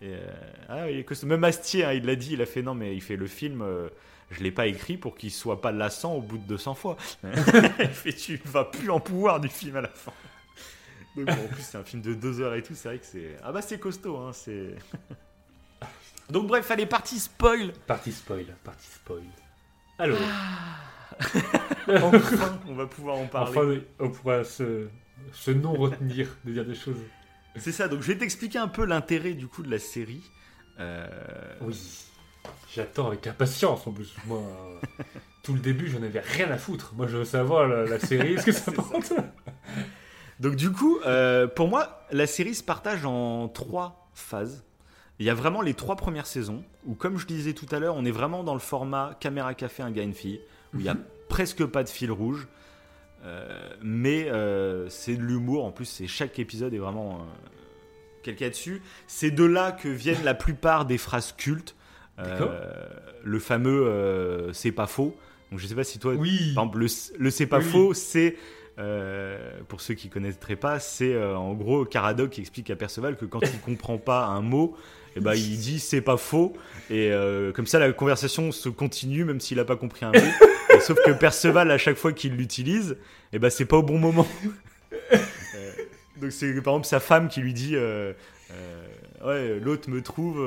Et, 0.00 0.14
euh, 0.14 1.00
ah. 1.20 1.26
Même 1.26 1.44
Astier, 1.44 1.84
hein, 1.84 1.92
il 1.92 2.06
l'a 2.06 2.14
dit, 2.16 2.34
il 2.34 2.40
a 2.42 2.46
fait 2.46 2.62
non, 2.62 2.74
mais 2.74 2.94
il 2.94 3.02
fait 3.02 3.16
le 3.16 3.26
film. 3.26 3.62
euh, 3.62 3.88
je 4.30 4.42
l'ai 4.42 4.50
pas 4.52 4.66
écrit 4.66 4.96
pour 4.96 5.16
qu'il 5.16 5.30
soit 5.32 5.60
pas 5.60 5.72
lassant 5.72 6.14
au 6.14 6.20
bout 6.20 6.38
de 6.38 6.44
200 6.44 6.74
fois. 6.74 6.96
il 7.24 7.88
fait 7.88 8.12
tu 8.12 8.40
vas 8.44 8.64
plus 8.64 8.90
en 8.90 9.00
pouvoir 9.00 9.40
du 9.40 9.48
film 9.48 9.76
à 9.76 9.80
la 9.80 9.88
fin. 9.88 10.12
Donc, 11.16 11.26
bon, 11.26 11.32
en 11.32 11.48
plus, 11.48 11.62
c'est 11.62 11.78
un 11.78 11.82
film 11.84 12.02
de 12.02 12.14
deux 12.14 12.40
heures 12.40 12.54
et 12.54 12.62
tout. 12.62 12.74
C'est 12.74 12.88
vrai 12.88 12.98
que 12.98 13.06
c'est 13.06 13.36
ah 13.42 13.50
bah 13.52 13.62
c'est 13.62 13.78
costaud. 13.80 14.16
Hein, 14.18 14.30
c'est 14.32 14.74
donc 16.30 16.46
bref, 16.46 16.70
allez 16.70 16.86
partie 16.86 17.18
spoil. 17.18 17.72
Partie 17.86 18.12
spoil, 18.12 18.44
partie 18.62 18.86
spoil. 18.86 19.22
Alors, 19.98 20.18
Enfin, 21.88 22.58
on 22.68 22.74
va 22.74 22.86
pouvoir 22.86 23.16
en 23.16 23.26
parler. 23.26 23.56
enfin, 23.56 23.80
on 23.98 24.10
pourra 24.10 24.44
se, 24.44 24.88
se 25.32 25.50
non 25.50 25.72
retenir 25.72 26.28
de 26.44 26.52
dire 26.52 26.64
des 26.64 26.74
choses. 26.74 26.98
C'est 27.56 27.72
ça, 27.72 27.88
donc 27.88 28.02
je 28.02 28.08
vais 28.08 28.18
t'expliquer 28.18 28.58
un 28.58 28.68
peu 28.68 28.84
l'intérêt 28.84 29.32
du 29.32 29.48
coup 29.48 29.62
de 29.62 29.70
la 29.70 29.78
série. 29.78 30.22
Euh, 30.78 31.06
Oui. 31.62 32.04
J'attends 32.74 33.08
avec 33.08 33.26
impatience 33.26 33.86
en 33.86 33.92
plus. 33.92 34.14
Moi, 34.26 34.38
euh, 34.38 35.02
tout 35.42 35.54
le 35.54 35.58
début, 35.60 35.88
j'en 35.88 36.02
avais 36.02 36.20
rien 36.20 36.50
à 36.50 36.58
foutre. 36.58 36.92
Moi, 36.94 37.06
je 37.06 37.16
veux 37.16 37.24
savoir 37.24 37.66
la, 37.66 37.84
la 37.84 37.98
série. 37.98 38.34
Est-ce 38.34 38.46
que 38.46 38.52
ça 38.52 38.70
porte 38.70 39.12
Donc 40.38 40.54
du 40.54 40.70
coup, 40.70 40.98
euh, 41.06 41.46
pour 41.48 41.68
moi, 41.68 42.06
la 42.12 42.26
série 42.26 42.54
se 42.54 42.62
partage 42.62 43.04
en 43.06 43.48
trois 43.48 44.10
phases. 44.14 44.64
Il 45.20 45.26
y 45.26 45.30
a 45.30 45.34
vraiment 45.34 45.62
les 45.62 45.74
trois 45.74 45.96
premières 45.96 46.26
saisons, 46.26 46.62
où 46.86 46.94
comme 46.94 47.18
je 47.18 47.26
disais 47.26 47.52
tout 47.52 47.66
à 47.72 47.78
l'heure, 47.80 47.96
on 47.96 48.04
est 48.04 48.10
vraiment 48.12 48.44
dans 48.44 48.54
le 48.54 48.60
format 48.60 49.16
caméra 49.20 49.52
café, 49.54 49.82
un 49.82 49.90
gars, 49.90 50.02
une 50.04 50.14
fille, 50.14 50.40
où 50.74 50.78
il 50.78 50.84
y 50.86 50.88
a 50.88 50.96
presque 51.28 51.64
pas 51.66 51.82
de 51.82 51.88
fil 51.88 52.10
rouge. 52.12 52.46
Euh, 53.24 53.68
mais 53.82 54.28
euh, 54.30 54.88
c'est 54.88 55.16
de 55.16 55.22
l'humour, 55.22 55.64
en 55.64 55.72
plus 55.72 55.86
c'est 55.86 56.06
chaque 56.06 56.38
épisode 56.38 56.72
est 56.72 56.78
vraiment 56.78 57.16
euh, 57.16 57.24
quelqu'un 58.22 58.48
dessus. 58.48 58.80
C'est 59.08 59.32
de 59.32 59.42
là 59.44 59.72
que 59.72 59.88
viennent 59.88 60.22
la 60.22 60.34
plupart 60.34 60.84
des 60.86 60.98
phrases 60.98 61.32
cultes. 61.32 61.74
Le 63.24 63.38
fameux 63.40 64.50
c'est 64.52 64.72
pas 64.72 64.86
faux. 64.86 65.16
Donc 65.50 65.58
je 65.58 65.66
sais 65.66 65.74
pas 65.74 65.84
si 65.84 65.98
toi 65.98 66.14
Oui. 66.14 66.52
par 66.54 66.64
exemple, 66.64 66.78
le, 66.78 66.86
le 67.18 67.30
c'est 67.30 67.46
pas 67.46 67.58
Oui. 67.58 67.64
faux, 67.64 67.92
c'est 67.94 68.36
pour 69.66 69.80
ceux 69.80 69.94
qui 69.94 70.08
connaîtraient 70.08 70.54
pas, 70.56 70.78
c'est 70.78 71.20
en 71.20 71.54
gros 71.54 71.84
Caradoc 71.84 72.30
qui 72.30 72.40
explique 72.40 72.70
à 72.70 72.76
Perceval 72.76 73.16
que 73.16 73.24
quand 73.24 73.40
il 73.42 73.60
comprend 73.64 73.98
pas 73.98 74.26
un 74.26 74.42
mot, 74.42 74.76
et 75.18 75.20
ben 75.20 75.34
il 75.34 75.58
dit 75.58 75.80
c'est 75.80 76.00
pas 76.00 76.16
faux 76.16 76.56
et 76.90 77.10
euh, 77.10 77.50
comme 77.52 77.66
ça 77.66 77.80
la 77.80 77.92
conversation 77.92 78.52
se 78.52 78.68
continue 78.68 79.24
même 79.24 79.40
s'il 79.40 79.58
a 79.58 79.64
pas 79.64 79.74
compris 79.76 80.04
un 80.04 80.12
mot. 80.12 80.18
Sauf 80.80 80.96
que 81.04 81.10
Perceval 81.10 81.72
à 81.72 81.78
chaque 81.78 81.96
fois 81.96 82.12
qu'il 82.12 82.36
l'utilise, 82.36 82.96
et 83.32 83.40
ben 83.40 83.50
c'est 83.50 83.64
pas 83.64 83.78
au 83.78 83.82
bon 83.82 83.98
moment. 83.98 84.28
Donc 86.20 86.30
c'est 86.30 86.52
par 86.62 86.74
exemple 86.74 86.86
sa 86.86 87.00
femme 87.00 87.28
qui 87.28 87.40
lui 87.40 87.52
dit 87.52 87.74
euh, 87.74 88.12
euh, 88.52 88.86
ouais 89.26 89.60
l'autre 89.60 89.90
me 89.90 90.02
trouve 90.02 90.40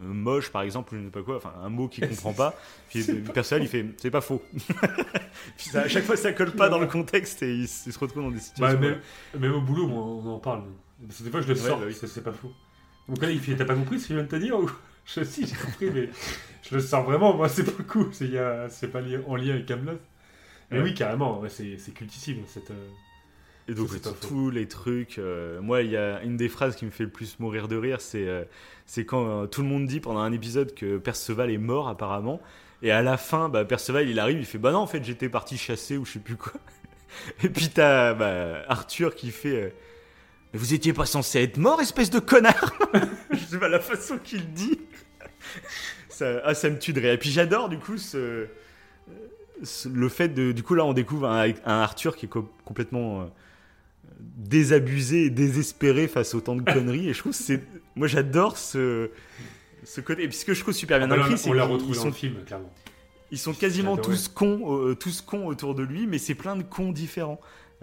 moche 0.00 0.50
par 0.52 0.62
exemple 0.62 0.94
ou 0.94 0.98
je 0.98 1.00
ne 1.00 1.06
sais 1.06 1.12
pas 1.12 1.22
quoi 1.22 1.36
enfin 1.38 1.54
un 1.64 1.70
mot 1.70 1.88
qu'il 1.88 2.08
comprend 2.08 2.34
pas 2.34 2.54
puis 2.90 3.02
Perceval 3.34 3.62
il 3.64 3.68
fait 3.68 3.84
c'est 3.96 4.10
pas 4.10 4.20
faux 4.20 4.42
puis 5.56 5.70
ça, 5.70 5.82
à 5.82 5.88
chaque 5.88 6.04
fois 6.04 6.16
ça 6.16 6.32
colle 6.32 6.52
pas 6.52 6.68
dans 6.68 6.78
le 6.78 6.86
contexte 6.86 7.42
et 7.42 7.52
il, 7.52 7.66
se 7.68 7.98
retrouve 7.98 8.22
dans 8.22 8.30
des 8.30 8.36
Bah, 8.36 8.42
situations 8.42 8.78
même, 8.78 9.00
même 9.38 9.54
au 9.54 9.60
boulot, 9.60 9.88
on 9.88 10.28
en 10.28 10.38
parle. 10.38 10.62
Parce 11.06 11.18
que 11.18 11.24
des 11.24 11.30
fois, 11.30 11.40
je 11.42 11.48
le 11.48 11.54
Ouais, 11.54 11.60
sors, 11.60 11.78
bah 11.78 11.86
oui. 11.88 11.94
c'est 11.94 12.24
pas 12.24 12.32
faux. 12.32 12.52
Mon 13.08 13.14
collègue, 13.16 13.36
il 13.36 13.40
fait 13.42 13.56
T'as 13.56 13.64
pas 13.64 13.74
compris 13.74 13.98
ce 14.00 14.08
que 14.08 14.14
je 14.14 14.18
viens 14.18 14.24
de 14.24 14.28
te 14.30 14.36
dire 14.36 14.58
ou... 14.58 14.70
Je 15.06 15.22
si, 15.22 15.46
j'ai 15.46 15.54
compris, 15.54 15.88
mais 15.94 16.08
je 16.68 16.74
le 16.74 16.80
sors 16.80 17.04
vraiment, 17.04 17.32
moi, 17.36 17.48
c'est 17.48 17.62
pas 17.62 17.84
cool. 17.84 18.08
C'est, 18.12 18.36
a- 18.38 18.68
c'est 18.68 18.88
pas 18.88 19.00
lié- 19.00 19.20
en 19.28 19.36
lien 19.36 19.50
avec 19.54 19.66
Camelot. 19.66 20.00
Mais 20.72 20.80
oui, 20.80 20.94
carrément, 20.94 21.38
ouais, 21.40 21.48
c'est, 21.48 21.78
c'est 21.78 21.92
cultissime. 21.92 22.38
Cette, 22.48 22.72
euh, 22.72 22.88
Et 23.68 23.74
donc, 23.74 23.88
Ça, 23.90 24.10
tous 24.20 24.50
les 24.50 24.66
trucs. 24.66 25.18
euh, 25.18 25.60
moi, 25.60 25.82
il 25.82 25.92
y 25.92 25.96
a 25.96 26.22
une 26.24 26.36
des 26.36 26.48
phrases 26.48 26.74
qui 26.74 26.84
me 26.86 26.90
fait 26.90 27.04
le 27.04 27.10
plus 27.10 27.38
mourir 27.38 27.68
de 27.68 27.76
rire, 27.76 28.00
c'est 28.00 28.26
euh, 28.26 28.44
c'est 28.86 29.04
quand 29.06 29.44
euh, 29.44 29.46
tout 29.46 29.62
le 29.62 29.68
monde 29.68 29.86
dit 29.86 30.00
pendant 30.00 30.20
un 30.20 30.32
épisode 30.32 30.74
que 30.74 30.98
Perceval 30.98 31.52
est 31.52 31.58
mort, 31.58 31.88
apparemment. 31.88 32.40
Et 32.82 32.90
à 32.90 33.02
la 33.02 33.16
fin, 33.16 33.48
bah, 33.48 33.64
Perceval, 33.64 34.08
il 34.08 34.18
arrive, 34.18 34.38
il 34.40 34.44
fait 34.46 34.58
Bah 34.58 34.72
non, 34.72 34.80
en 34.80 34.86
fait, 34.88 35.04
j'étais 35.04 35.28
parti 35.28 35.56
chasser 35.56 35.96
ou 35.96 36.04
je 36.04 36.14
sais 36.14 36.18
plus 36.18 36.36
quoi. 36.36 36.52
Et 37.44 37.48
puis, 37.48 37.68
t'as 37.70 38.14
bah, 38.14 38.64
Arthur 38.68 39.14
qui 39.14 39.30
fait 39.30 39.72
Mais 40.56 40.62
vous 40.62 40.72
étiez 40.72 40.94
pas 40.94 41.04
censé 41.04 41.42
être 41.42 41.58
mort, 41.58 41.82
espèce 41.82 42.08
de 42.08 42.18
connard 42.18 42.72
Je 43.30 43.36
sais 43.44 43.58
pas 43.58 43.68
la 43.68 43.78
façon 43.78 44.16
qu'il 44.16 44.50
dit. 44.54 44.78
ça, 46.08 46.40
ah, 46.44 46.54
ça 46.54 46.70
me 46.70 46.78
tue 46.78 46.94
de 46.94 47.00
rire. 47.00 47.12
Et 47.12 47.18
puis, 47.18 47.28
j'adore, 47.30 47.68
du 47.68 47.78
coup, 47.78 47.98
ce. 47.98 48.46
ce- 49.62 49.88
le 49.90 50.08
fait 50.08 50.28
de. 50.28 50.52
Du 50.52 50.62
coup, 50.62 50.74
là, 50.74 50.86
on 50.86 50.94
découvre 50.94 51.28
un, 51.28 51.50
un 51.50 51.80
Arthur 51.82 52.16
qui 52.16 52.24
est 52.24 52.28
co- 52.30 52.50
complètement. 52.64 53.20
euh, 53.20 53.24
désabusé 54.18 55.24
et 55.26 55.30
désespéré 55.30 56.08
face 56.08 56.32
à 56.32 56.38
autant 56.38 56.56
de 56.56 56.62
conneries 56.62 57.10
et 57.10 57.12
je 57.12 57.18
trouve 57.18 57.32
que 57.32 57.38
c'est 57.38 57.62
moi 57.96 58.06
j'adore 58.06 58.56
ce 58.56 59.10
ce 59.84 60.00
côté 60.00 60.22
et 60.24 60.28
puis 60.28 60.36
ce 60.38 60.46
que 60.46 60.54
je 60.54 60.60
trouve 60.62 60.72
super 60.72 60.98
bien 60.98 61.10
écrit 61.18 61.36
c'est 61.36 61.50
on 61.50 61.52
l'a 61.52 61.64
retrouvé 61.66 61.96
dans 61.98 62.06
le 62.06 62.12
film, 62.12 62.36
clairement. 62.46 62.72
ils 63.30 63.38
sont 63.38 63.52
quasiment 63.52 63.98
tous 63.98 64.28
cons 64.28 64.78
euh, 64.78 64.94
tous 64.94 65.20
cons 65.20 65.46
autour 65.46 65.74
de 65.74 65.82
lui 65.82 66.06
mais 66.06 66.16
c'est 66.18 66.34
plein 66.34 66.56
de 66.56 66.62
cons 66.62 66.92
différents 66.92 67.40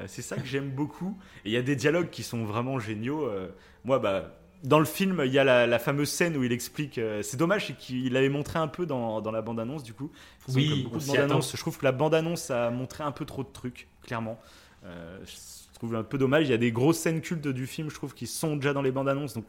c'est 0.08 0.22
ça 0.22 0.38
que 0.38 0.46
j'aime 0.46 0.70
beaucoup 0.72 1.18
et 1.46 1.50
il 1.50 1.52
y 1.54 1.58
a 1.58 1.62
des 1.62 1.76
dialogues 1.76 2.10
qui 2.10 2.24
sont 2.24 2.46
vraiment 2.46 2.80
géniaux 2.80 3.26
Euh, 3.28 3.50
moi 3.84 4.00
bah 4.00 4.40
dans 4.64 4.80
le 4.80 4.86
film, 4.86 5.22
il 5.26 5.32
y 5.34 5.40
a 5.40 5.44
la, 5.44 5.68
la 5.68 5.78
fameuse 5.78 6.10
scène 6.10 6.38
où 6.38 6.44
il 6.46 6.54
explique. 6.54 6.98
euh, 6.98 7.22
c'est 7.22 7.36
dommage, 7.36 7.68
c'est 7.68 7.78
qu'il 7.78 8.14
l'avait 8.14 8.30
montré 8.30 8.60
un 8.60 8.70
peu 8.70 8.86
dans, 8.86 9.20
dans 9.20 9.32
la 9.32 9.42
bande-annonce, 9.42 9.84
du 9.84 9.94
coup. 9.94 10.10
Ils 10.48 10.56
Oui, 10.56 10.84
beaucoup 10.84 11.00
de 11.00 11.06
bandes-annonces. 11.06 11.52
Je 11.52 11.58
trouve 11.58 11.78
que 11.78 11.84
la 11.84 11.92
bande-annonce 11.92 12.50
a 12.50 12.72
montré 12.72 13.04
un 13.04 13.12
peu 13.12 13.26
trop 13.26 13.44
de 13.44 13.50
trucs, 13.52 13.90
clairement. 14.04 14.40
Euh, 14.86 15.20
je 15.26 15.74
trouve 15.76 15.94
un 15.96 16.04
peu 16.04 16.18
dommage. 16.18 16.48
Il 16.48 16.52
y 16.52 16.54
a 16.54 16.58
des 16.58 16.72
grosses 16.72 17.00
scènes 17.00 17.20
cultes 17.20 17.46
du 17.46 17.68
film, 17.68 17.90
je 17.90 17.96
trouve, 17.96 18.14
qui 18.14 18.26
sont 18.26 18.56
déjà 18.56 18.72
dans 18.72 18.82
les 18.82 18.92
bandes 18.92 19.10
annonces. 19.10 19.34
Donc, 19.34 19.44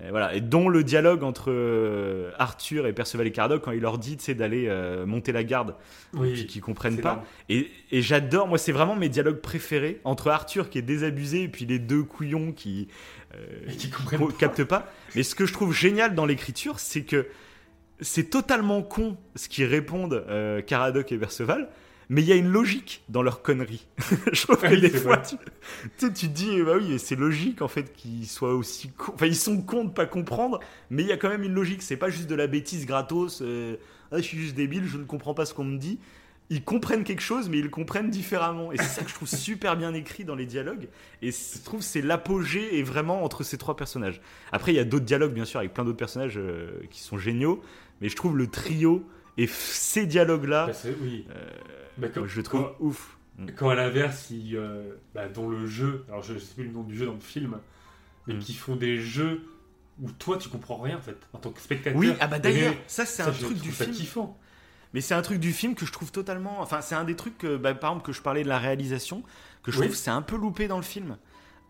Euh, 0.00 0.08
voilà, 0.10 0.32
et 0.34 0.40
dont 0.40 0.68
le 0.68 0.84
dialogue 0.84 1.24
entre 1.24 1.46
euh, 1.50 2.30
Arthur 2.38 2.86
et 2.86 2.92
Perceval 2.92 3.26
et 3.26 3.32
Caradoc 3.32 3.62
quand 3.64 3.72
il 3.72 3.80
leur 3.80 3.98
dit 3.98 4.16
d'aller 4.28 4.66
euh, 4.68 5.04
monter 5.06 5.32
la 5.32 5.42
garde, 5.42 5.74
Oui, 6.12 6.46
qui 6.46 6.60
comprennent 6.60 7.00
pas. 7.00 7.24
Et, 7.48 7.68
et 7.90 8.00
j'adore, 8.00 8.46
moi 8.46 8.58
c'est 8.58 8.70
vraiment 8.70 8.94
mes 8.94 9.08
dialogues 9.08 9.40
préférés 9.40 10.00
entre 10.04 10.28
Arthur 10.28 10.70
qui 10.70 10.78
est 10.78 10.82
désabusé 10.82 11.42
et 11.42 11.48
puis 11.48 11.66
les 11.66 11.80
deux 11.80 12.04
couillons 12.04 12.52
qui 12.52 12.86
euh, 13.34 13.66
qui 13.76 13.90
comprennent 13.90 14.20
co- 14.20 14.26
pas. 14.28 14.32
captent 14.38 14.64
pas. 14.64 14.92
Mais 15.16 15.24
ce 15.24 15.34
que 15.34 15.46
je 15.46 15.52
trouve 15.52 15.74
génial 15.74 16.14
dans 16.14 16.26
l'écriture, 16.26 16.78
c'est 16.78 17.02
que 17.02 17.26
c'est 18.00 18.30
totalement 18.30 18.82
con 18.82 19.16
ce 19.34 19.48
qu'ils 19.48 19.64
répondent 19.66 20.24
Caradoc 20.68 21.10
et 21.10 21.18
Perceval. 21.18 21.68
Mais 22.10 22.22
il 22.22 22.28
y 22.28 22.32
a 22.32 22.36
une 22.36 22.48
logique 22.48 23.04
dans 23.08 23.22
leurs 23.22 23.42
conneries. 23.42 23.86
je 24.32 24.42
trouve 24.42 24.56
que 24.56 24.66
Oui, 24.68 24.80
des 24.80 24.90
fois, 24.90 25.18
tu, 25.18 26.12
tu 26.12 26.28
dis, 26.28 26.62
bah 26.62 26.72
oui, 26.76 26.98
c'est 26.98 27.16
logique 27.16 27.60
en 27.60 27.68
fait 27.68 27.92
qu'ils 27.92 28.26
soient 28.26 28.54
aussi 28.54 28.88
cons. 28.90 29.12
Enfin, 29.14 29.26
ils 29.26 29.36
sont 29.36 29.60
cons 29.60 29.84
de 29.84 29.90
pas 29.90 30.06
comprendre, 30.06 30.58
mais 30.90 31.02
il 31.02 31.08
y 31.08 31.12
a 31.12 31.18
quand 31.18 31.28
même 31.28 31.42
une 31.42 31.52
logique. 31.54 31.82
C'est 31.82 31.98
pas 31.98 32.08
juste 32.08 32.28
de 32.28 32.34
la 32.34 32.46
bêtise 32.46 32.86
gratos. 32.86 33.42
euh, 33.42 33.76
ah, 34.10 34.16
je 34.16 34.22
suis 34.22 34.38
juste 34.38 34.54
débile, 34.54 34.84
je 34.86 34.96
ne 34.96 35.04
comprends 35.04 35.34
pas 35.34 35.44
ce 35.44 35.52
qu'on 35.52 35.64
me 35.64 35.76
dit. 35.76 35.98
Ils 36.50 36.64
comprennent 36.64 37.04
quelque 37.04 37.20
chose, 37.20 37.50
mais 37.50 37.58
ils 37.58 37.64
le 37.64 37.68
comprennent 37.68 38.08
différemment. 38.08 38.72
Et 38.72 38.78
c'est 38.78 38.84
ça 38.84 39.02
que 39.02 39.10
je 39.10 39.14
trouve 39.14 39.28
super 39.38 39.76
bien 39.76 39.92
écrit 39.92 40.24
dans 40.24 40.34
les 40.34 40.46
dialogues. 40.46 40.88
Et 41.20 41.30
je 41.30 41.62
trouve 41.62 41.80
que 41.80 41.86
c'est 41.86 42.00
l'apogée 42.00 42.78
et 42.78 42.82
vraiment 42.82 43.22
entre 43.22 43.42
ces 43.42 43.58
trois 43.58 43.76
personnages. 43.76 44.22
Après, 44.50 44.72
il 44.72 44.76
y 44.76 44.80
a 44.80 44.84
d'autres 44.84 45.04
dialogues, 45.04 45.34
bien 45.34 45.44
sûr, 45.44 45.60
avec 45.60 45.74
plein 45.74 45.84
d'autres 45.84 45.98
personnages 45.98 46.38
euh, 46.38 46.70
qui 46.90 47.02
sont 47.02 47.18
géniaux. 47.18 47.60
Mais 48.00 48.08
je 48.08 48.16
trouve 48.16 48.34
le 48.36 48.46
trio 48.46 49.04
et 49.38 49.46
ces 49.46 50.04
dialogues-là, 50.06 50.66
Bah, 50.66 50.90
oui. 51.00 51.26
euh, 51.30 51.34
Bah, 51.96 52.08
quand- 52.12 52.26
je 52.26 52.36
le 52.36 52.42
trouve 52.42 52.62
quand- 52.78 52.84
ouf. 52.84 53.16
Quand 53.56 53.70
à 53.70 53.74
l'inverse, 53.76 54.30
euh, 54.32 54.94
bah, 55.14 55.28
dans 55.28 55.48
le 55.48 55.64
jeu, 55.66 56.04
alors 56.08 56.22
je 56.22 56.36
sais 56.38 56.54
plus 56.54 56.64
le 56.64 56.72
nom 56.72 56.82
du 56.82 56.96
jeu 56.98 57.06
dans 57.06 57.14
le 57.14 57.20
film, 57.20 57.58
mais 58.26 58.34
Mm. 58.34 58.38
qui 58.40 58.52
font 58.54 58.74
des 58.76 58.98
jeux 59.00 59.42
où 60.02 60.10
toi 60.12 60.36
tu 60.38 60.48
comprends 60.48 60.78
rien 60.78 60.96
en 60.98 61.00
fait, 61.00 61.16
en 61.32 61.38
tant 61.38 61.50
que 61.50 61.60
spectateur. 61.60 61.98
Oui, 61.98 62.12
ah 62.20 62.26
bah 62.26 62.38
d'ailleurs, 62.40 62.74
ça 62.88 63.04
c'est 63.06 63.22
un 63.22 63.32
je 63.32 63.44
truc 63.44 63.58
du 63.58 63.70
film. 63.72 63.90
kiffant. 63.92 64.38
Mais 64.94 65.00
c'est 65.00 65.14
un 65.14 65.22
truc 65.22 65.38
du 65.38 65.52
film 65.52 65.74
que 65.74 65.84
je 65.86 65.92
trouve 65.92 66.10
totalement. 66.10 66.60
Enfin, 66.60 66.80
c'est 66.80 66.94
un 66.94 67.04
des 67.04 67.14
trucs, 67.14 67.36
que, 67.38 67.56
par 67.58 67.70
exemple, 67.92 68.06
que 68.06 68.12
je 68.12 68.22
parlais 68.22 68.42
de 68.42 68.48
la 68.48 68.58
réalisation, 68.58 69.22
que 69.62 69.70
je 69.70 69.78
Oui. 69.78 69.86
trouve 69.86 69.96
c'est 69.96 70.10
un 70.10 70.22
peu 70.22 70.36
loupé 70.36 70.66
dans 70.66 70.78
le 70.78 70.82
film. 70.82 71.16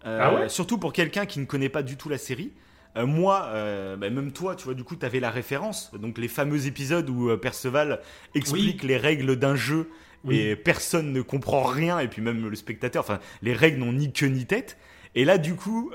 Euh, 0.06 0.18
Ah 0.22 0.34
ouais? 0.34 0.48
Surtout 0.48 0.78
pour 0.78 0.92
quelqu'un 0.92 1.26
qui 1.26 1.40
ne 1.40 1.44
connaît 1.44 1.68
pas 1.68 1.82
du 1.82 1.96
tout 1.96 2.08
la 2.08 2.16
série. 2.18 2.52
Euh, 2.96 3.06
moi, 3.06 3.44
euh, 3.52 3.96
bah, 3.96 4.10
même 4.10 4.32
toi, 4.32 4.56
tu 4.56 4.64
vois, 4.64 4.74
du 4.74 4.82
coup, 4.84 4.96
tu 4.96 5.04
avais 5.06 5.20
la 5.20 5.30
référence. 5.30 5.90
Donc, 6.00 6.18
les 6.18 6.28
fameux 6.28 6.66
épisodes 6.66 7.08
où 7.10 7.28
euh, 7.30 7.36
Perceval 7.36 8.00
explique 8.34 8.82
les 8.82 8.96
règles 8.96 9.36
d'un 9.36 9.54
jeu 9.54 9.88
Oui. 10.24 10.38
et 10.38 10.56
personne 10.56 11.12
ne 11.12 11.22
comprend 11.22 11.62
rien, 11.62 11.98
et 12.00 12.08
puis 12.08 12.22
même 12.22 12.48
le 12.48 12.56
spectateur, 12.56 13.04
enfin, 13.04 13.20
les 13.42 13.52
règles 13.52 13.78
n'ont 13.78 13.92
ni 13.92 14.12
queue 14.12 14.26
ni 14.28 14.46
tête. 14.46 14.76
Et 15.14 15.24
là, 15.24 15.38
du 15.38 15.54
coup, 15.54 15.90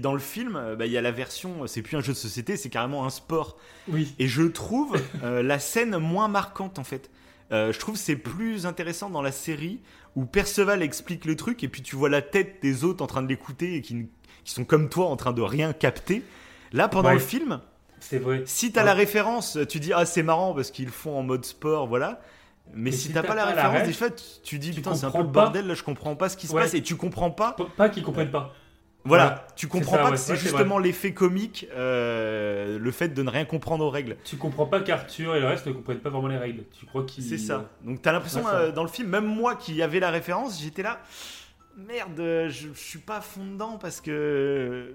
dans 0.00 0.12
le 0.14 0.18
film, 0.18 0.58
bah, 0.78 0.86
il 0.86 0.92
y 0.92 0.96
a 0.96 1.02
la 1.02 1.10
version, 1.12 1.66
c'est 1.66 1.82
plus 1.82 1.96
un 1.96 2.00
jeu 2.00 2.12
de 2.12 2.18
société, 2.18 2.56
c'est 2.56 2.70
carrément 2.70 3.04
un 3.04 3.10
sport. 3.10 3.58
Oui. 3.88 4.14
Et 4.18 4.26
je 4.26 4.42
trouve 4.42 4.96
euh, 5.22 5.42
la 5.42 5.58
scène 5.58 5.96
moins 5.98 6.28
marquante 6.28 6.78
en 6.78 6.84
fait. 6.84 7.10
Euh, 7.52 7.72
je 7.72 7.78
trouve 7.78 7.96
c'est 7.96 8.16
plus 8.16 8.64
intéressant 8.64 9.10
dans 9.10 9.20
la 9.20 9.32
série 9.32 9.80
où 10.16 10.24
Perceval 10.24 10.82
explique 10.82 11.26
le 11.26 11.36
truc 11.36 11.62
et 11.62 11.68
puis 11.68 11.82
tu 11.82 11.94
vois 11.94 12.08
la 12.08 12.22
tête 12.22 12.56
des 12.62 12.84
autres 12.84 13.04
en 13.04 13.06
train 13.06 13.22
de 13.22 13.28
l'écouter 13.28 13.74
et 13.74 13.82
qui, 13.82 13.92
n- 13.92 14.06
qui 14.44 14.52
sont 14.52 14.64
comme 14.64 14.88
toi 14.88 15.06
en 15.06 15.16
train 15.16 15.32
de 15.32 15.42
rien 15.42 15.72
capter. 15.72 16.22
Là, 16.72 16.88
pendant 16.88 17.08
Ouais. 17.08 17.14
le 17.14 17.20
film, 17.20 17.60
C'est 18.00 18.18
vrai. 18.18 18.42
si 18.46 18.72
t'as 18.72 18.80
Ouais. 18.80 18.86
la 18.86 18.94
référence, 18.94 19.58
tu 19.68 19.80
dis 19.80 19.92
ah 19.92 20.04
c'est 20.06 20.22
marrant 20.22 20.54
parce 20.54 20.70
qu'ils 20.70 20.88
font 20.90 21.18
en 21.18 21.22
mode 21.22 21.44
sport, 21.44 21.86
voilà. 21.86 22.20
Mais, 22.72 22.92
si, 22.92 23.12
t'as 23.12 23.22
pas 23.22 23.34
la 23.34 23.44
référence, 23.44 23.78
ref, 23.80 23.86
des 23.86 23.92
fois 23.92 24.08
tu, 24.42 24.58
dis 24.58 24.72
putain 24.72 24.94
c'est 24.94 25.04
un 25.04 25.10
peu 25.10 25.18
le 25.18 25.24
bordel 25.24 25.66
là, 25.66 25.74
je 25.74 25.82
comprends 25.82 26.16
pas 26.16 26.30
ce 26.30 26.36
qui 26.38 26.46
se 26.46 26.54
Ouais. 26.54 26.62
passe 26.62 26.72
et 26.74 26.82
tu 26.82 26.96
comprends 26.96 27.30
pas. 27.30 27.54
Pas- 27.76 27.88
qu'ils 27.90 28.02
comprennent 28.02 28.30
pas. 28.30 28.54
Voilà, 29.06 29.24
Voilà. 29.26 29.46
tu 29.54 29.68
comprends 29.68 29.96
ça, 29.96 30.02
pas 30.02 30.10
que 30.12 30.16
c'est 30.16 30.34
justement 30.36 30.78
l'effet 30.78 31.12
comique, 31.12 31.66
euh, 31.76 32.78
le 32.78 32.90
fait 32.90 33.08
de 33.10 33.22
ne 33.22 33.28
rien 33.28 33.44
comprendre 33.44 33.84
aux 33.84 33.90
règles. 33.90 34.16
Tu 34.24 34.38
comprends 34.38 34.64
pas 34.64 34.80
qu'Arthur 34.80 35.36
et 35.36 35.40
le 35.40 35.46
reste 35.46 35.66
ne 35.66 35.72
comprennent 35.72 35.98
pas 36.00 36.08
vraiment 36.08 36.28
les 36.28 36.38
règles. 36.38 36.64
Tu 36.78 36.86
crois 36.86 37.04
qu'ils. 37.04 37.22
C'est 37.22 37.36
ça. 37.36 37.66
Donc 37.82 38.00
t'as 38.00 38.12
l'impression 38.12 38.48
euh, 38.48 38.72
dans 38.72 38.82
le 38.82 38.88
film, 38.88 39.08
même 39.10 39.26
moi 39.26 39.56
qui 39.56 39.82
avais 39.82 40.00
la 40.00 40.10
référence, 40.10 40.58
j'étais 40.62 40.82
là, 40.82 41.00
merde, 41.76 42.16
je, 42.18 42.68
je 42.68 42.72
suis 42.78 42.98
pas 42.98 43.16
à 43.18 43.20
fond 43.20 43.44
dedans 43.44 43.78
parce 43.78 44.00
que 44.00 44.94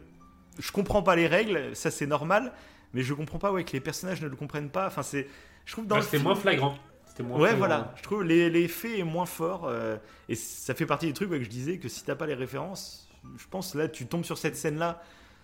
je 0.58 0.72
comprends 0.72 1.04
pas 1.04 1.16
les 1.16 1.28
règles, 1.28 1.76
ça 1.76 1.92
c'est 1.92 2.08
normal, 2.08 2.54
mais 2.94 3.02
je 3.02 3.14
comprends 3.14 3.40
pas 3.40 3.52
ouais, 3.52 3.64
que 3.64 3.72
les 3.74 3.80
personnages 3.80 4.22
ne 4.22 4.28
le 4.28 4.36
comprennent 4.36 4.70
pas. 4.70 4.88
Enfin 4.88 5.04
c'est, 5.04 5.28
je 5.66 5.72
trouve 5.74 5.88
dans 5.88 5.96
Bah, 5.96 6.00
le 6.02 6.06
C'était 6.06 6.18
film- 6.18 6.28
moins 6.28 6.36
flagrant. 6.36 6.76
Moins 7.22 7.38
Ouais 7.38 7.50
flagrant. 7.50 7.58
voilà, 7.58 7.94
je 7.98 8.04
trouve 8.04 8.24
les- 8.24 8.50
l'effet 8.50 9.00
est 9.00 9.04
moins 9.04 9.26
fort 9.26 9.66
euh, 9.68 9.98
et 10.30 10.36
ça 10.36 10.74
fait 10.74 10.86
partie 10.86 11.06
des 11.08 11.12
trucs 11.14 11.30
ouais, 11.30 11.40
que 11.40 11.44
je 11.44 11.50
disais 11.50 11.78
que 11.78 11.90
si 11.90 12.06
t'as 12.06 12.16
pas 12.16 12.26
les 12.26 12.34
références, 12.34 13.10
je 13.38 13.46
pense 13.50 13.76
là 13.76 13.90
tu 13.90 14.06
tombes 14.08 14.24
sur 14.24 14.38
cette 14.38 14.56
scène 14.56 14.78
là 14.80 15.02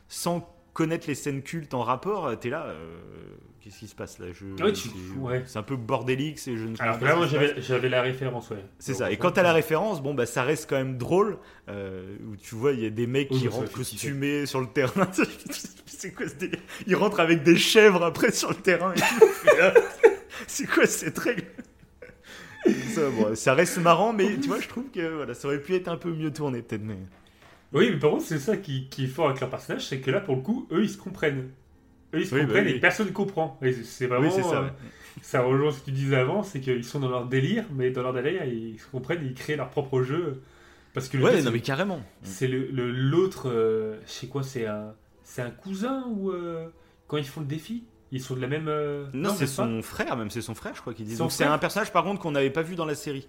sans 0.07 0.54
connaître 0.75 1.07
les 1.07 1.15
scènes 1.15 1.41
cultes 1.41 1.73
en 1.73 1.81
rapport, 1.81 2.27
euh, 2.27 2.35
t'es 2.35 2.49
là, 2.49 2.65
euh, 2.65 2.97
qu'est-ce 3.61 3.79
qui 3.79 3.87
se 3.87 3.95
passe 3.95 4.19
là? 4.19 4.27
Je, 4.31 4.45
tu- 4.73 4.89
c'est, 4.89 5.19
ouais. 5.19 5.43
un 5.55 5.63
peu 5.63 5.75
bordélique, 5.77 6.37
c'est 6.37 6.55
je 6.57 6.65
ne 6.65 6.75
Alors 6.79 6.95
se 6.95 7.35
passe. 7.35 7.65
j'avais 7.65 7.89
la 7.89 8.01
référence, 8.03 8.49
ouais. 8.51 8.63
C'est 8.77 8.93
ça. 8.93 9.09
Et 9.11 9.17
quand 9.17 9.31
t'as 9.31 9.41
la 9.41 9.53
référence, 9.53 10.03
bon 10.03 10.13
bah 10.13 10.25
ça 10.27 10.43
reste 10.43 10.69
quand 10.69 10.75
même 10.75 10.97
drôle. 10.97 11.37
euh, 11.69 12.15
où 12.27 12.35
tu 12.35 12.53
vois, 12.55 12.73
il 12.73 12.81
y 12.83 12.85
a 12.85 12.89
des 12.91 13.07
mecs 13.07 13.29
Oui, 13.31 13.39
qui 13.39 13.47
rentrent 13.47 13.71
costumés 13.71 14.45
sur 14.45 14.59
le 14.61 14.67
terrain. 14.67 15.09
c'est 15.87 16.11
quoi 16.13 16.27
ce 16.27 16.35
délire 16.35 16.59
Ils 16.85 16.95
rentrent 16.95 17.21
avec 17.21 17.41
des 17.41 17.55
chèvres 17.57 18.03
après 18.03 18.31
sur 18.31 18.49
le 18.49 18.55
terrain. 18.55 18.93
là, 19.57 19.73
c'est 20.45 20.67
quoi 20.67 20.85
cette 20.85 21.17
règle? 21.17 21.45
Ça, 22.93 23.09
bon, 23.11 23.33
ça 23.35 23.53
reste 23.53 23.77
marrant, 23.77 24.11
mais 24.11 24.37
tu 24.39 24.47
vois, 24.49 24.59
je 24.59 24.67
trouve 24.67 24.89
que 24.91 25.15
voilà, 25.15 25.33
ça 25.35 25.47
aurait 25.47 25.61
pu 25.61 25.75
être 25.75 25.87
un 25.87 25.97
peu 25.97 26.11
mieux 26.11 26.31
tourné 26.33 26.61
peut-être. 26.63 26.83
Mais 26.83 26.97
Oui, 27.75 27.89
mais 27.91 27.97
par 27.99 28.11
contre, 28.11 28.23
c'est 28.23 28.39
ça 28.39 28.57
qui, 28.57 28.87
qui 28.89 29.03
est 29.05 29.07
fort 29.07 29.27
avec 29.29 29.39
leur 29.41 29.49
personnage, 29.49 29.85
c'est 29.85 29.99
que 29.99 30.09
là, 30.09 30.19
pour 30.21 30.35
le 30.35 30.41
coup, 30.41 30.67
eux, 30.71 30.83
ils 30.83 30.89
se 30.89 30.97
comprennent. 30.97 31.49
Eux, 32.13 32.21
ils 32.21 32.25
se 32.27 32.33
Oui, 32.33 32.41
bah 32.41 32.47
comprennent 32.47 32.65
oui. 32.65 32.71
et 32.73 32.79
personne 32.79 33.07
ne 33.07 33.11
comprend. 33.11 33.59
C'est- 33.83 34.07
vraiment. 34.07 34.27
oui, 34.35 34.43
ça. 34.43 34.61
euh, 34.63 34.69
ça 35.21 35.41
rejoint 35.41 35.71
ce 35.71 35.79
que 35.79 35.85
tu 35.85 35.91
disais 35.91 36.15
avant, 36.15 36.43
c'est 36.43 36.59
qu'ils 36.59 36.83
sont 36.83 36.99
dans 36.99 37.09
leur 37.09 37.25
délire, 37.27 37.65
mais 37.73 37.91
dans 37.91 38.01
leur 38.03 38.13
délire, 38.13 38.43
ils 38.45 38.79
se 38.79 38.87
comprennent 38.87 39.23
et 39.23 39.27
ils 39.27 39.33
créent 39.33 39.55
leur 39.57 39.69
propre 39.69 40.01
jeu. 40.01 40.41
Parce 40.93 41.09
que 41.09 41.17
le 41.17 41.25
Ouais, 41.25 41.37
jeu, 41.37 41.43
non 41.43 41.51
mais 41.51 41.59
carrément. 41.59 42.01
c'est 42.23 42.47
le 42.47 42.67
le- 42.71 42.91
l'autre. 42.91 43.49
euh, 43.49 43.97
je 44.07 44.11
sais 44.11 44.27
quoi, 44.27 44.43
c'est 44.43 44.65
un, 44.65 44.93
c'est 45.23 45.41
un 45.41 45.51
cousin 45.51 46.05
ou. 46.09 46.31
euh, 46.31 46.67
quand 47.07 47.17
ils 47.17 47.25
font 47.25 47.41
le 47.41 47.47
défi 47.47 47.83
Ils 48.11 48.21
sont 48.21 48.35
de 48.35 48.39
la 48.41 48.47
même. 48.47 48.67
euh, 48.69 49.07
Non, 49.13 49.33
c'est 49.33 49.47
son 49.47 49.81
frère, 49.81 50.15
même 50.15 50.29
c'est 50.29 50.41
son 50.41 50.55
frère, 50.55 50.73
je 50.75 50.79
crois 50.81 50.93
qu'il 50.93 51.05
dit. 51.05 51.17
Donc 51.17 51.31
c'est 51.33 51.43
un 51.43 51.57
personnage 51.57 51.91
par 51.91 52.03
contre 52.05 52.21
qu'on 52.21 52.31
n'avait 52.31 52.49
pas 52.51 52.61
vu 52.61 52.75
dans 52.75 52.85
la 52.85 52.95
série. 52.95 53.27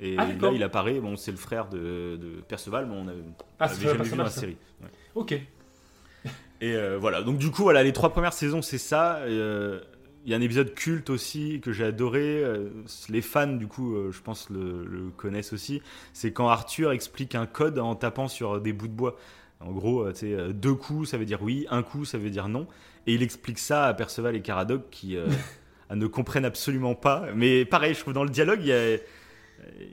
Et 0.00 0.16
Ah, 0.18 0.26
là, 0.26 0.50
il 0.52 0.62
apparaît. 0.62 1.00
Bon, 1.00 1.16
c'est 1.16 1.30
le 1.30 1.36
frère 1.36 1.68
de, 1.68 2.16
de 2.16 2.40
Perceval, 2.48 2.86
mais 2.86 2.94
on 2.94 3.04
n'avait 3.04 3.22
Ah, 3.58 3.68
jamais 3.68 4.04
vu 4.04 4.16
dans 4.16 4.24
la 4.24 4.30
série. 4.30 4.56
Ouais. 4.82 4.88
Ok. 5.14 5.32
Et 5.32 6.74
euh, 6.74 6.96
voilà, 6.98 7.22
donc 7.22 7.38
du 7.38 7.50
coup, 7.50 7.62
voilà, 7.62 7.82
les 7.82 7.92
trois 7.92 8.10
premières 8.10 8.32
saisons, 8.32 8.62
c'est 8.62 8.78
ça. 8.78 9.16
Euh, 9.18 9.80
Il 10.24 10.30
y 10.30 10.34
a 10.34 10.36
un 10.36 10.40
épisode 10.40 10.74
culte 10.74 11.10
aussi 11.10 11.60
que 11.62 11.72
j'ai 11.72 11.84
adoré. 11.84 12.42
euh, 12.42 12.68
les 13.08 13.20
fans, 13.22 13.46
du 13.46 13.66
coup, 13.66 13.94
je 14.10 14.20
pense, 14.22 14.48
le, 14.50 14.84
le 14.84 15.10
connaissent 15.16 15.52
aussi. 15.52 15.82
C'est 16.12 16.32
quand 16.32 16.48
Arthur 16.48 16.92
explique 16.92 17.34
un 17.34 17.46
code 17.46 17.78
en 17.78 17.94
tapant 17.94 18.28
sur 18.28 18.60
des 18.60 18.72
bouts 18.72 18.88
de 18.88 18.92
bois. 18.92 19.16
En 19.60 19.72
gros, 19.72 20.06
deux 20.52 20.74
coups, 20.74 21.08
ça 21.10 21.16
veut 21.16 21.24
dire 21.24 21.40
oui, 21.42 21.66
un 21.70 21.82
coup, 21.82 22.04
ça 22.04 22.18
veut 22.18 22.28
dire 22.30 22.48
non. 22.48 22.66
Et 23.06 23.14
il 23.14 23.22
explique 23.22 23.58
ça 23.58 23.86
à 23.86 23.94
Perceval 23.94 24.34
et 24.36 24.42
Caradoc 24.42 24.90
qui 24.90 25.16
ne 25.94 26.06
comprennent 26.06 26.44
absolument 26.44 26.94
pas. 26.94 27.26
Mais 27.34 27.64
pareil, 27.64 27.94
je 27.94 28.00
trouve 28.00 28.12
dans 28.14 28.24
le 28.24 28.30
dialogue, 28.30 28.60
il 28.60 28.66
y 28.68 28.72
a, 28.72 28.96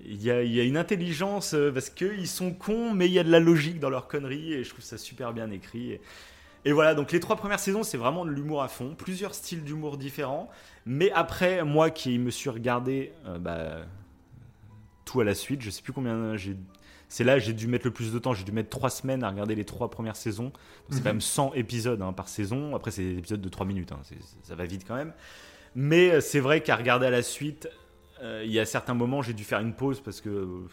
il 0.06 0.22
y 0.22 0.32
a, 0.32 0.44
il 0.44 0.54
y 0.54 0.60
a 0.60 0.64
une 0.64 0.78
intelligence 0.78 1.54
euh, 1.54 1.72
parce 1.72 1.90
qu'ils 1.90 2.28
sont 2.28 2.54
cons, 2.54 2.94
mais 2.94 3.08
il 3.08 3.12
y 3.14 3.20
a 3.20 3.24
de 3.24 3.32
la 3.32 3.40
logique 3.40 3.80
dans 3.80 3.90
leurs 3.90 4.08
conneries 4.08 4.54
et 4.54 4.64
je 4.64 4.70
trouve 4.70 4.84
ça 4.84 4.98
super 4.98 5.34
bien 5.34 5.50
écrit. 5.52 5.92
Et, 5.94 6.02
et 6.66 6.72
voilà, 6.72 6.96
donc 6.96 7.12
les 7.12 7.20
trois 7.20 7.36
premières 7.36 7.60
saisons, 7.60 7.84
c'est 7.84 7.98
vraiment 7.98 8.26
de 8.26 8.32
l'humour 8.32 8.64
à 8.64 8.68
fond, 8.70 8.96
plusieurs 8.96 9.34
styles 9.36 9.64
d'humour 9.64 9.98
différents. 9.98 10.50
Mais 10.86 11.12
après, 11.12 11.64
moi 11.64 11.90
qui 11.90 12.18
me 12.20 12.30
suis 12.32 12.50
regardé 12.50 13.12
euh, 13.26 13.38
bah, 13.38 13.86
tout 15.06 15.20
à 15.20 15.24
la 15.24 15.36
suite, 15.36 15.62
je 15.62 15.70
sais 15.70 15.82
plus 15.82 15.94
combien 15.94 16.36
j'ai. 16.38 16.56
C'est 17.10 17.24
là 17.24 17.38
j'ai 17.38 17.54
dû 17.54 17.68
mettre 17.68 17.86
le 17.86 17.92
plus 17.92 18.12
de 18.12 18.18
temps, 18.18 18.34
j'ai 18.34 18.44
dû 18.44 18.52
mettre 18.52 18.70
trois 18.70 18.90
semaines 18.90 19.24
à 19.24 19.30
regarder 19.30 19.54
les 19.54 19.66
trois 19.66 19.92
premières 19.92 20.16
saisons. 20.16 20.52
C'est 20.90 20.96
Mhm. 20.98 21.04
quand 21.04 21.10
même 21.10 21.22
100 21.22 21.54
épisodes 21.54 22.02
hein, 22.02 22.12
par 22.14 22.28
saison. 22.28 22.76
Après, 22.76 22.90
c'est 22.90 23.04
des 23.04 23.18
épisodes 23.20 23.42
de 23.42 23.50
3 23.50 23.66
minutes, 23.68 23.92
hein, 23.92 24.00
ça 24.42 24.56
va 24.56 24.66
vite 24.66 24.84
quand 24.88 24.96
même. 24.96 25.14
Mais 25.76 26.10
euh, 26.12 26.22
c'est 26.22 26.40
vrai 26.40 26.62
qu'à 26.62 26.76
regarder 26.76 27.06
à 27.06 27.12
la 27.12 27.22
suite, 27.22 27.68
il 28.44 28.52
y 28.52 28.60
a 28.60 28.66
certains 28.66 28.94
moments, 28.94 29.22
j'ai 29.22 29.34
dû 29.34 29.44
faire 29.44 29.60
une 29.60 29.74
pause 29.74 30.02
parce 30.02 30.22
que 30.22 30.30
euh, 30.30 30.68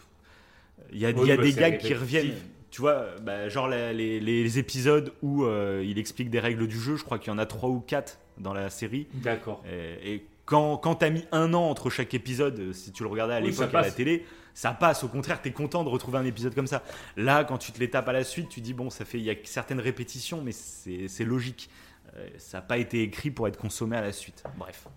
il 0.91 0.99
y 0.99 1.05
a, 1.05 1.09
Oui, 1.11 1.15
il 1.23 1.27
y 1.27 1.31
a 1.31 1.37
bah, 1.37 1.43
des 1.43 1.53
gags 1.53 1.77
qui 1.77 1.93
reviennent. 1.93 2.33
Tu 2.69 2.79
vois, 2.81 3.05
bah, 3.21 3.49
genre 3.49 3.67
la- 3.67 3.91
les, 3.91 4.19
les 4.21 4.59
épisodes 4.59 5.11
où 5.21 5.43
euh, 5.43 5.83
il 5.85 5.99
explique 5.99 6.29
des 6.29 6.39
règles 6.39 6.67
du 6.67 6.79
jeu, 6.79 6.95
je 6.95 7.03
crois 7.03 7.19
qu'il 7.19 7.31
y 7.31 7.35
en 7.35 7.37
a 7.37 7.45
3 7.45 7.69
ou 7.69 7.81
4 7.81 8.17
dans 8.37 8.53
la 8.53 8.69
série. 8.69 9.07
D'accord. 9.13 9.61
Et, 9.69 10.13
et 10.13 10.25
quand, 10.45 10.77
quand 10.77 10.95
t'as 10.95 11.09
mis 11.09 11.25
un 11.33 11.53
an 11.53 11.63
entre 11.69 11.89
chaque 11.89 12.13
épisode, 12.13 12.57
euh, 12.59 12.73
si 12.73 12.91
tu 12.93 13.03
le 13.03 13.09
regardais 13.09 13.33
à 13.33 13.39
l'époque 13.41 13.73
à 13.73 13.81
la 13.81 13.91
télé, 13.91 14.25
ça 14.53 14.71
passe. 14.71 15.03
Au 15.03 15.09
contraire, 15.09 15.41
t'es 15.41 15.51
content 15.51 15.83
de 15.83 15.89
retrouver 15.89 16.17
un 16.17 16.25
épisode 16.25 16.55
comme 16.55 16.67
ça. 16.67 16.81
Là, 17.17 17.43
quand 17.43 17.57
tu 17.57 17.71
te 17.73 17.79
les 17.79 17.89
tapes 17.89 18.07
à 18.07 18.13
la 18.13 18.23
suite, 18.23 18.47
tu 18.49 18.61
dis 18.61 18.73
bon, 18.73 18.89
ça 18.89 19.03
fait, 19.05 19.17
il 19.17 19.23
y 19.25 19.29
a 19.31 19.35
certaines 19.43 19.79
répétitions, 19.81 20.41
mais 20.41 20.51
c'est 20.53 21.07
c'est 21.09 21.25
logique. 21.25 21.69
Euh, 22.15 22.27
ça 22.37 22.57
n'a 22.57 22.61
pas 22.61 22.77
été 22.77 23.01
écrit 23.03 23.31
pour 23.31 23.47
être 23.49 23.57
consommé 23.57 23.95
à 23.97 24.01
la 24.01 24.11
suite. 24.13 24.43
Bref. 24.57 24.87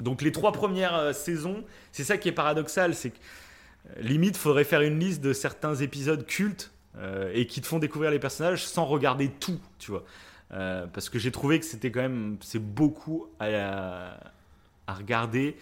Donc 0.00 0.22
les 0.22 0.32
trois 0.32 0.52
premières 0.52 0.94
euh, 0.94 1.12
saisons, 1.12 1.64
c'est 1.92 2.04
ça 2.04 2.16
qui 2.16 2.28
est 2.28 2.32
paradoxal, 2.32 2.94
c'est 2.94 3.10
que 3.10 3.16
euh, 3.90 4.02
limite, 4.02 4.36
faudrait 4.36 4.64
faire 4.64 4.80
une 4.80 4.98
liste 4.98 5.20
de 5.20 5.32
certains 5.32 5.74
épisodes 5.74 6.26
cultes 6.26 6.72
euh, 6.96 7.30
et 7.34 7.46
qui 7.46 7.60
te 7.60 7.66
font 7.66 7.78
découvrir 7.78 8.10
les 8.10 8.18
personnages 8.18 8.64
sans 8.64 8.84
regarder 8.84 9.28
tout, 9.28 9.60
tu 9.78 9.90
vois. 9.90 10.04
parce 10.50 11.08
que 11.08 11.18
j'ai 11.18 11.30
trouvé 11.30 11.58
que 11.58 11.64
c'était 11.64 11.90
quand 11.90 12.00
même 12.00 12.36
c'est 12.40 12.62
beaucoup 12.62 13.26
à, 13.40 14.18
à 14.86 14.94
regarder. 14.94 15.56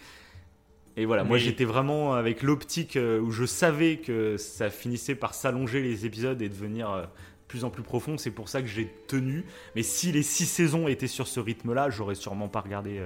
Et 0.95 1.05
voilà, 1.05 1.23
moi 1.23 1.37
j'étais 1.37 1.65
vraiment 1.65 2.15
avec 2.15 2.41
l'optique 2.41 2.97
où 2.97 3.29
je 3.29 3.45
savais 3.45 3.97
que 3.97 4.35
ça 4.37 4.71
finissait 4.71 5.13
par 5.13 5.35
s'allonger 5.35 5.83
les 5.83 6.07
épisodes 6.07 6.41
et 6.41 6.49
devenir 6.49 7.07
plus 7.47 7.65
en 7.65 7.69
plus 7.69 7.83
profond. 7.83 8.17
C'est 8.17 8.31
pour 8.31 8.49
ça 8.49 8.63
que 8.63 8.67
j'ai 8.67 8.91
tenu. 9.07 9.45
Mais 9.75 9.83
si 9.83 10.11
les 10.11 10.23
six 10.23 10.47
saisons 10.47 10.87
étaient 10.87 11.05
sur 11.05 11.27
ce 11.27 11.39
rythme-là, 11.39 11.91
j'aurais 11.91 12.15
sûrement 12.15 12.47
pas 12.47 12.61
regardé 12.61 12.99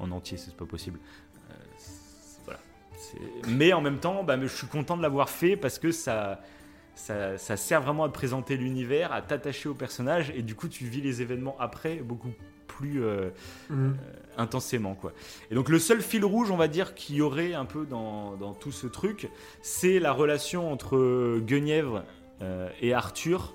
en 0.00 0.10
entier. 0.10 0.38
C'est 0.38 0.56
pas 0.56 0.66
possible. 0.66 0.98
voilà. 2.44 2.60
Mais 3.48 3.72
en 3.72 3.80
même 3.80 3.98
temps, 3.98 4.24
bah, 4.24 4.38
je 4.40 4.46
suis 4.46 4.66
content 4.66 4.96
de 4.96 5.02
l'avoir 5.02 5.30
fait 5.30 5.56
parce 5.56 5.78
que 5.78 5.92
ça, 5.92 6.40
ça, 6.94 7.56
sert 7.56 7.82
vraiment 7.82 8.04
à 8.04 8.08
te 8.08 8.14
présenter 8.14 8.56
l'univers, 8.56 9.12
à 9.12 9.22
t'attacher 9.22 9.68
au 9.68 9.74
personnage, 9.74 10.32
et 10.34 10.42
du 10.42 10.54
coup, 10.54 10.68
tu 10.68 10.84
vis 10.84 11.00
les 11.00 11.22
événements 11.22 11.56
après 11.58 11.96
beaucoup 11.96 12.32
plus 12.66 13.02
euh, 13.02 13.30
mhm. 13.68 13.90
euh, 13.90 13.92
intensément. 14.36 14.94
Quoi. 14.94 15.12
Et 15.50 15.54
donc, 15.54 15.68
le 15.68 15.78
seul 15.78 16.02
fil 16.02 16.24
rouge, 16.24 16.50
on 16.50 16.56
va 16.56 16.68
dire, 16.68 16.94
qu'il 16.94 17.16
y 17.16 17.22
aurait 17.22 17.54
un 17.54 17.64
peu 17.64 17.86
dans, 17.86 18.36
dans 18.36 18.54
tout 18.54 18.72
ce 18.72 18.86
truc, 18.86 19.28
c'est 19.62 19.98
la 19.98 20.12
relation 20.12 20.72
entre 20.72 21.38
Guenièvre 21.40 22.04
euh, 22.42 22.68
et 22.80 22.94
Arthur. 22.94 23.54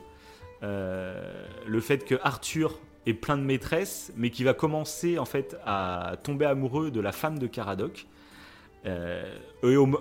le 0.61 1.79
fait 1.79 2.05
que 2.05 2.15
Arthur 2.23 2.79
est 3.05 3.13
plein 3.13 3.37
de 3.37 3.43
maîtresses, 3.43 4.11
mais 4.15 4.29
qui 4.29 4.43
va 4.43 4.53
commencer 4.53 5.19
en 5.19 5.25
fait 5.25 5.57
à 5.65 6.15
tomber 6.23 6.45
amoureux 6.45 6.91
de 6.91 6.99
la 6.99 7.11
femme 7.11 7.39
de 7.39 7.47
Caradoc. 7.47 8.07
Euh, 8.85 9.23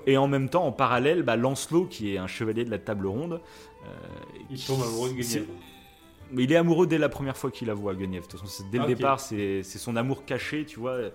et, 0.06 0.16
en 0.16 0.28
même 0.28 0.48
temps, 0.48 0.66
en 0.66 0.72
parallèle, 0.72 1.22
bah, 1.22 1.36
Lancelot, 1.36 1.86
qui 1.86 2.14
est 2.14 2.18
un 2.18 2.26
chevalier 2.26 2.64
de 2.64 2.70
la 2.70 2.78
table 2.78 3.06
ronde, 3.06 3.40
euh, 3.84 3.86
il 4.50 4.62
tombe 4.62 4.82
amoureux 4.82 5.10
de 5.10 5.14
Guenièvre. 5.14 5.46
Mais 6.32 6.44
il 6.44 6.52
est 6.52 6.56
amoureux 6.56 6.86
dès 6.86 6.98
la 6.98 7.08
première 7.08 7.36
fois 7.36 7.50
qu'il 7.50 7.68
la 7.68 7.74
voit, 7.74 7.94
Guenièvre. 7.94 8.26
De 8.26 8.30
toute 8.30 8.40
façon, 8.40 8.64
dès 8.70 8.78
le 8.78 8.84
ah, 8.84 8.88
départ, 8.88 9.20
c'est 9.20 9.62
son 9.62 9.96
amour 9.96 10.24
caché, 10.24 10.64
tu 10.66 10.80
vois. 10.80 10.92
Euh, 10.92 11.10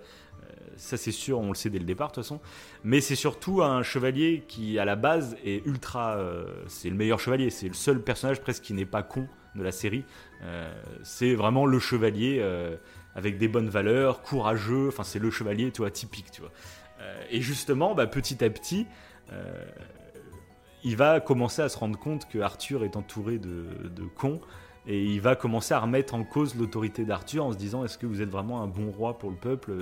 ça, 0.76 0.96
c'est 0.96 1.12
sûr, 1.12 1.38
on 1.38 1.48
le 1.48 1.54
sait 1.54 1.70
dès 1.70 1.78
le 1.78 1.84
départ, 1.84 2.08
de 2.08 2.14
toute 2.14 2.24
façon. 2.24 2.40
Mais 2.82 3.00
c'est 3.00 3.16
surtout 3.16 3.62
un 3.62 3.82
chevalier 3.82 4.44
qui, 4.48 4.78
à 4.78 4.84
la 4.84 4.96
base, 4.96 5.36
est 5.44 5.64
ultra. 5.66 6.18
c'est 6.66 6.90
le 6.90 6.96
meilleur 6.96 7.20
chevalier. 7.20 7.50
C'est 7.50 7.68
le 7.68 7.74
seul 7.74 8.02
personnage 8.02 8.40
presque 8.40 8.64
qui 8.64 8.72
n'est 8.72 8.86
pas 8.86 9.02
con 9.02 9.28
de 9.54 9.62
la 9.62 9.72
série. 9.72 10.04
c'est 11.02 11.34
vraiment 11.34 11.66
le 11.66 11.78
chevalier 11.78 12.40
avec 13.14 13.38
des 13.38 13.48
bonnes 13.48 13.68
valeurs, 13.68 14.22
courageux. 14.22 14.88
Enfin, 14.88 15.04
c'est 15.04 15.18
le 15.18 15.30
chevalier, 15.30 15.70
tu 15.72 15.82
vois, 15.82 15.90
typique, 15.90 16.30
tu 16.30 16.40
vois. 16.40 16.52
Euh, 17.00 17.22
et 17.30 17.40
justement, 17.40 17.94
bah, 17.94 18.06
petit 18.06 18.44
à 18.44 18.50
petit, 18.50 18.86
euh, 19.32 19.64
il 20.84 20.96
va 20.96 21.20
commencer 21.20 21.62
à 21.62 21.68
se 21.68 21.78
rendre 21.78 21.98
compte 21.98 22.28
que 22.28 22.38
Arthur 22.38 22.84
est 22.84 22.96
entouré 22.96 23.38
de, 23.38 23.66
cons 24.16 24.40
et 24.86 25.04
il 25.04 25.20
va 25.20 25.36
commencer 25.36 25.74
à 25.74 25.80
remettre 25.80 26.14
en 26.14 26.24
cause 26.24 26.54
l'autorité 26.54 27.04
d'Arthur 27.04 27.44
en 27.44 27.52
se 27.52 27.58
disant 27.58 27.84
est-ce 27.84 27.98
que 27.98 28.06
vous 28.06 28.22
êtes 28.22 28.30
vraiment 28.30 28.62
un 28.62 28.66
bon 28.66 28.90
roi 28.90 29.18
pour 29.18 29.30
le 29.30 29.36
peuple? 29.36 29.72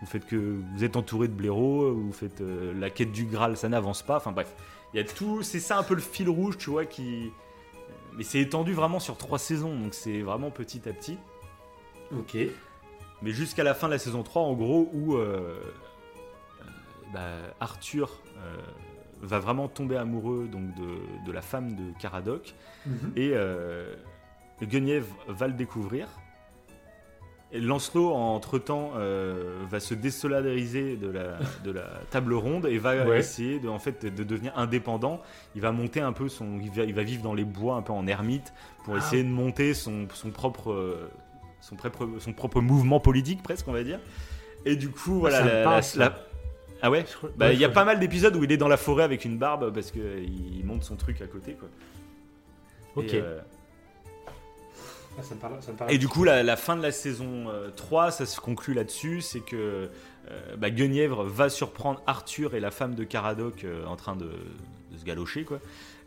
Vous 0.00 0.06
faites 0.06 0.26
que 0.26 0.58
vous 0.74 0.84
êtes 0.84 0.96
entouré 0.96 1.28
de 1.28 1.34
blaireaux, 1.34 1.92
vous 1.92 2.12
faites 2.12 2.40
euh, 2.40 2.72
la 2.78 2.90
quête 2.90 3.12
du 3.12 3.24
Graal, 3.24 3.56
ça 3.56 3.68
n'avance 3.68 4.02
pas. 4.02 4.16
Enfin 4.16 4.32
bref, 4.32 4.52
il 4.94 4.96
y 4.96 5.00
a 5.00 5.04
tout, 5.04 5.42
c'est 5.42 5.60
ça 5.60 5.78
un 5.78 5.82
peu 5.82 5.94
le 5.94 6.00
fil 6.00 6.28
rouge, 6.28 6.56
tu 6.58 6.70
vois, 6.70 6.86
qui 6.86 7.30
mais 8.16 8.24
c'est 8.24 8.40
étendu 8.40 8.72
vraiment 8.72 9.00
sur 9.00 9.16
trois 9.16 9.38
saisons, 9.38 9.78
donc 9.78 9.94
c'est 9.94 10.22
vraiment 10.22 10.50
petit 10.50 10.88
à 10.88 10.92
petit. 10.92 11.18
Ok. 12.16 12.36
Mais 13.22 13.30
jusqu'à 13.30 13.62
la 13.62 13.74
fin 13.74 13.86
de 13.86 13.92
la 13.92 13.98
saison 13.98 14.22
3, 14.22 14.42
en 14.42 14.52
gros, 14.54 14.90
où 14.92 15.16
bah, 17.12 17.54
Arthur 17.60 18.10
euh, 18.38 18.56
va 19.20 19.38
vraiment 19.38 19.68
tomber 19.68 19.96
amoureux 19.96 20.48
donc, 20.50 20.74
de, 20.74 21.32
la 21.32 21.42
femme 21.42 21.76
de 21.76 21.98
Caradoc. 22.00 22.54
Mhm. 22.86 23.12
Et 23.16 23.30
euh, 23.34 23.94
Guenièvre 24.62 25.14
va 25.28 25.46
le 25.46 25.52
découvrir. 25.52 26.08
Et 27.52 27.60
Lancelot, 27.60 28.12
entre-temps, 28.12 28.92
euh, 28.96 29.58
va 29.70 29.78
se 29.78 29.94
désolidariser 29.94 30.96
de 30.96 31.08
la, 31.08 31.38
de 31.64 31.70
la 31.70 31.86
table 32.10 32.32
ronde 32.32 32.66
et 32.66 32.78
va 32.78 33.16
essayer 33.16 33.58
de, 33.60 33.68
en 33.68 33.78
fait, 33.78 34.06
de 34.06 34.24
devenir 34.24 34.52
indépendant. 34.56 35.20
Il 35.54 35.60
va 35.60 35.70
monter 35.70 36.00
un 36.00 36.12
peu 36.12 36.28
son... 36.28 36.58
Il 36.58 36.94
va, 36.94 37.02
vivre 37.02 37.22
dans 37.22 37.34
les 37.34 37.44
bois, 37.44 37.76
un 37.76 37.82
peu 37.82 37.92
en 37.92 38.06
ermite, 38.06 38.54
pour 38.84 38.94
ah. 38.94 38.98
essayer 38.98 39.22
de 39.22 39.28
monter 39.28 39.74
son, 39.74 40.08
son 40.14 40.30
propre... 40.30 41.10
Son, 41.60 41.76
propre, 41.76 42.08
son 42.18 42.32
propre 42.32 42.60
mouvement 42.60 42.98
politique, 42.98 43.42
presque, 43.42 43.68
on 43.68 43.72
va 43.72 43.84
dire. 43.84 44.00
Et 44.64 44.74
du 44.74 44.88
coup, 44.90 45.20
voilà, 45.20 45.44
la, 45.44 45.80
ah 46.82 46.90
ouais 46.90 47.04
bah, 47.36 47.52
Il 47.52 47.60
y 47.60 47.64
a 47.64 47.68
pas 47.68 47.84
mal 47.84 48.00
d'épisodes 48.00 48.34
où 48.34 48.42
il 48.42 48.50
est 48.50 48.56
dans 48.56 48.68
la 48.68 48.76
forêt 48.76 49.04
avec 49.04 49.24
une 49.24 49.38
barbe 49.38 49.72
parce 49.72 49.92
qu'il 49.92 50.62
monte 50.64 50.82
son 50.82 50.96
truc 50.96 51.22
à 51.22 51.26
côté. 51.28 51.52
Quoi. 51.52 51.68
Ok. 52.96 53.14
Et, 53.14 53.20
euh, 53.22 53.38
ah, 55.80 55.92
du 55.98 56.08
coup, 56.08 56.24
la, 56.24 56.56
fin 56.56 56.76
de 56.76 56.82
la 56.82 56.92
saison 56.92 57.46
3, 57.76 58.06
euh, 58.06 58.10
ça 58.10 58.26
se 58.26 58.40
conclut 58.40 58.74
là-dessus 58.74 59.20
c'est 59.20 59.40
que 59.40 59.90
euh, 60.30 60.56
bah, 60.56 60.70
Guenièvre 60.70 61.24
va 61.24 61.48
surprendre 61.48 62.02
Arthur 62.06 62.54
et 62.54 62.60
la 62.60 62.70
femme 62.70 62.94
de 62.94 63.04
Caradoc 63.04 63.66
en 63.86 63.96
train 63.96 64.16
de, 64.16 64.30
se 64.96 65.04
galocher. 65.04 65.44
Quoi. 65.44 65.60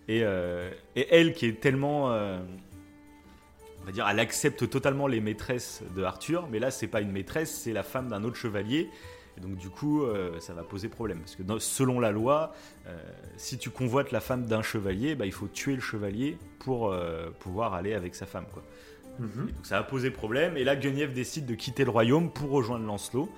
Et, 0.08 0.20
et, 0.20 1.08
elle 1.12 1.34
qui 1.34 1.45
est 1.47 1.60
tellement. 1.60 2.08
on 2.08 3.86
va 3.86 3.91
dire, 3.91 4.08
elle 4.10 4.20
accepte 4.20 4.70
totalement 4.70 5.08
les 5.08 5.22
maîtresses 5.22 5.84
de 5.95 6.03
Arthur, 6.03 6.47
mais 6.51 6.60
là, 6.60 6.72
c'est 6.72 6.88
pas 6.88 7.01
une 7.01 7.12
maîtresse, 7.12 7.51
c'est 7.51 7.74
la 7.74 7.84
femme 7.84 8.10
d'un 8.10 8.24
autre 8.24 8.38
chevalier 8.38 8.89
et 9.38 9.41
donc 9.41 9.58
du 9.58 9.70
coup, 9.70 10.03
euh, 10.03 10.39
ça 10.39 10.53
va 10.53 10.64
poser 10.64 10.88
problème. 10.88 11.20
Parce 11.20 11.36
que 11.36 11.43
selon 11.60 11.99
la 11.99 12.12
loi, 12.12 12.53
euh, 12.88 12.97
si 13.38 13.58
tu 13.58 13.70
convoites 13.70 14.12
la 14.12 14.22
femme 14.22 14.45
d'un 14.45 14.62
chevalier, 14.62 15.16
bah, 15.16 15.26
il 15.26 15.32
faut 15.32 15.47
tuer 15.47 15.76
le 15.76 15.82
chevalier 15.82 16.38
pour 16.60 16.91
euh, 16.91 17.30
pouvoir 17.39 17.74
aller 17.74 17.93
avec 17.93 18.16
sa 18.16 18.26
femme. 18.26 18.45
Quoi. 18.53 18.64
Mhm. 19.20 19.47
donc 19.47 19.66
ça 19.66 19.78
va 19.78 19.84
poser 19.84 20.11
problème. 20.11 20.57
Et 20.57 20.63
là, 20.63 20.76
Guenièvre 20.76 21.13
décide 21.13 21.45
de 21.45 21.55
quitter 21.55 21.86
le 21.86 21.91
royaume 21.91 22.32
pour 22.32 22.49
rejoindre 22.49 22.86
Lancelot. 22.86 23.30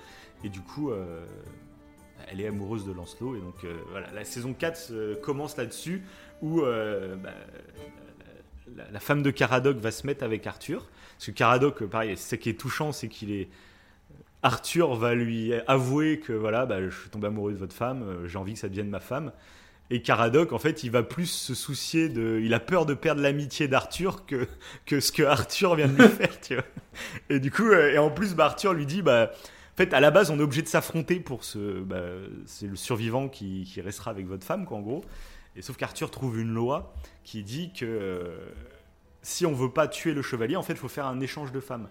Et 0.44 0.48
du 0.48 0.60
coup, 0.60 0.92
elle 2.30 2.40
est 2.40 2.46
amoureuse 2.46 2.86
de 2.86 2.92
Lancelot. 2.92 3.36
Et 3.36 3.40
donc 3.40 3.66
voilà, 3.90 4.08
la 4.12 4.24
saison 4.24 4.54
4 4.54 5.20
commence 5.20 5.56
là-dessus, 5.56 6.02
où 6.42 6.60
bah, 6.60 7.34
la, 8.92 9.00
femme 9.00 9.22
de 9.22 9.32
Caradoc 9.32 9.78
va 9.78 9.90
se 9.90 10.06
mettre 10.06 10.22
avec 10.22 10.46
Arthur. 10.46 10.88
Parce 11.16 11.26
que 11.26 11.30
Caradoc, 11.32 11.84
pareil, 11.86 12.16
ce 12.16 12.36
qui 12.36 12.50
est 12.50 12.60
touchant, 12.60 12.92
c'est 12.92 13.08
qu'il 13.08 13.32
est 13.32 13.48
Arthur 14.42 14.94
va 14.94 15.14
lui 15.14 15.52
avouer 15.66 16.20
que 16.20 16.32
voilà, 16.32 16.64
bah, 16.64 16.80
je 16.88 16.96
suis 16.96 17.10
tombé 17.10 17.26
amoureux 17.26 17.52
de 17.52 17.58
votre 17.58 17.74
femme, 17.74 18.02
euh, 18.02 18.28
j'ai 18.28 18.38
envie 18.38 18.54
que 18.54 18.60
ça 18.60 18.68
devienne 18.68 18.88
ma 18.88 19.00
femme. 19.00 19.32
Et 19.90 20.02
Caradoc, 20.02 20.52
en 20.52 20.58
fait, 20.58 20.84
il 20.84 20.90
va 20.90 21.02
plus 21.02 21.26
se 21.26 21.54
soucier 21.54 22.08
de. 22.08 22.40
Il 22.42 22.52
a 22.52 22.60
peur 22.60 22.84
de 22.84 22.94
perdre 22.94 23.22
l'amitié 23.22 23.68
d'Arthur 23.68 24.26
que, 24.26 24.46
que 24.84 25.00
ce 25.00 25.12
que 25.12 25.22
Arthur 25.22 25.74
vient 25.76 25.88
de 25.88 25.96
lui 25.96 26.08
faire, 26.08 26.40
tu 26.40 26.54
vois. 26.54 26.64
Et 27.30 27.40
du 27.40 27.50
coup, 27.50 27.66
euh, 27.66 27.92
et 27.92 27.98
en 27.98 28.10
plus, 28.10 28.34
bah, 28.34 28.46
Arthur 28.46 28.74
lui 28.74 28.84
dit 28.84 29.00
bah, 29.00 29.30
en 29.32 29.76
fait, 29.76 29.94
à 29.94 30.00
la 30.00 30.10
base, 30.10 30.30
on 30.30 30.38
est 30.38 30.42
obligé 30.42 30.62
de 30.62 30.68
s'affronter 30.68 31.20
pour 31.20 31.44
ce. 31.44 31.80
Bah, 31.80 32.02
c'est 32.44 32.66
le 32.66 32.76
survivant 32.76 33.28
qui, 33.28 33.64
qui, 33.64 33.80
restera 33.80 34.10
avec 34.10 34.26
votre 34.26 34.44
femme, 34.44 34.66
quoi, 34.66 34.76
en 34.76 34.82
gros. 34.82 35.04
Et 35.56 35.62
sauf 35.62 35.76
qu'Arthur 35.76 36.10
trouve 36.10 36.38
une 36.38 36.52
loi 36.52 36.94
qui 37.24 37.42
dit 37.42 37.72
que 37.72 37.86
euh, 37.86 38.36
si 39.22 39.46
on 39.46 39.52
veut 39.52 39.70
pas 39.70 39.88
tuer 39.88 40.12
le 40.12 40.22
chevalier, 40.22 40.56
en 40.56 40.62
fait, 40.62 40.74
il 40.74 40.78
faut 40.78 40.88
faire 40.88 41.06
un 41.06 41.20
échange 41.20 41.50
de 41.50 41.60
femmes. 41.60 41.88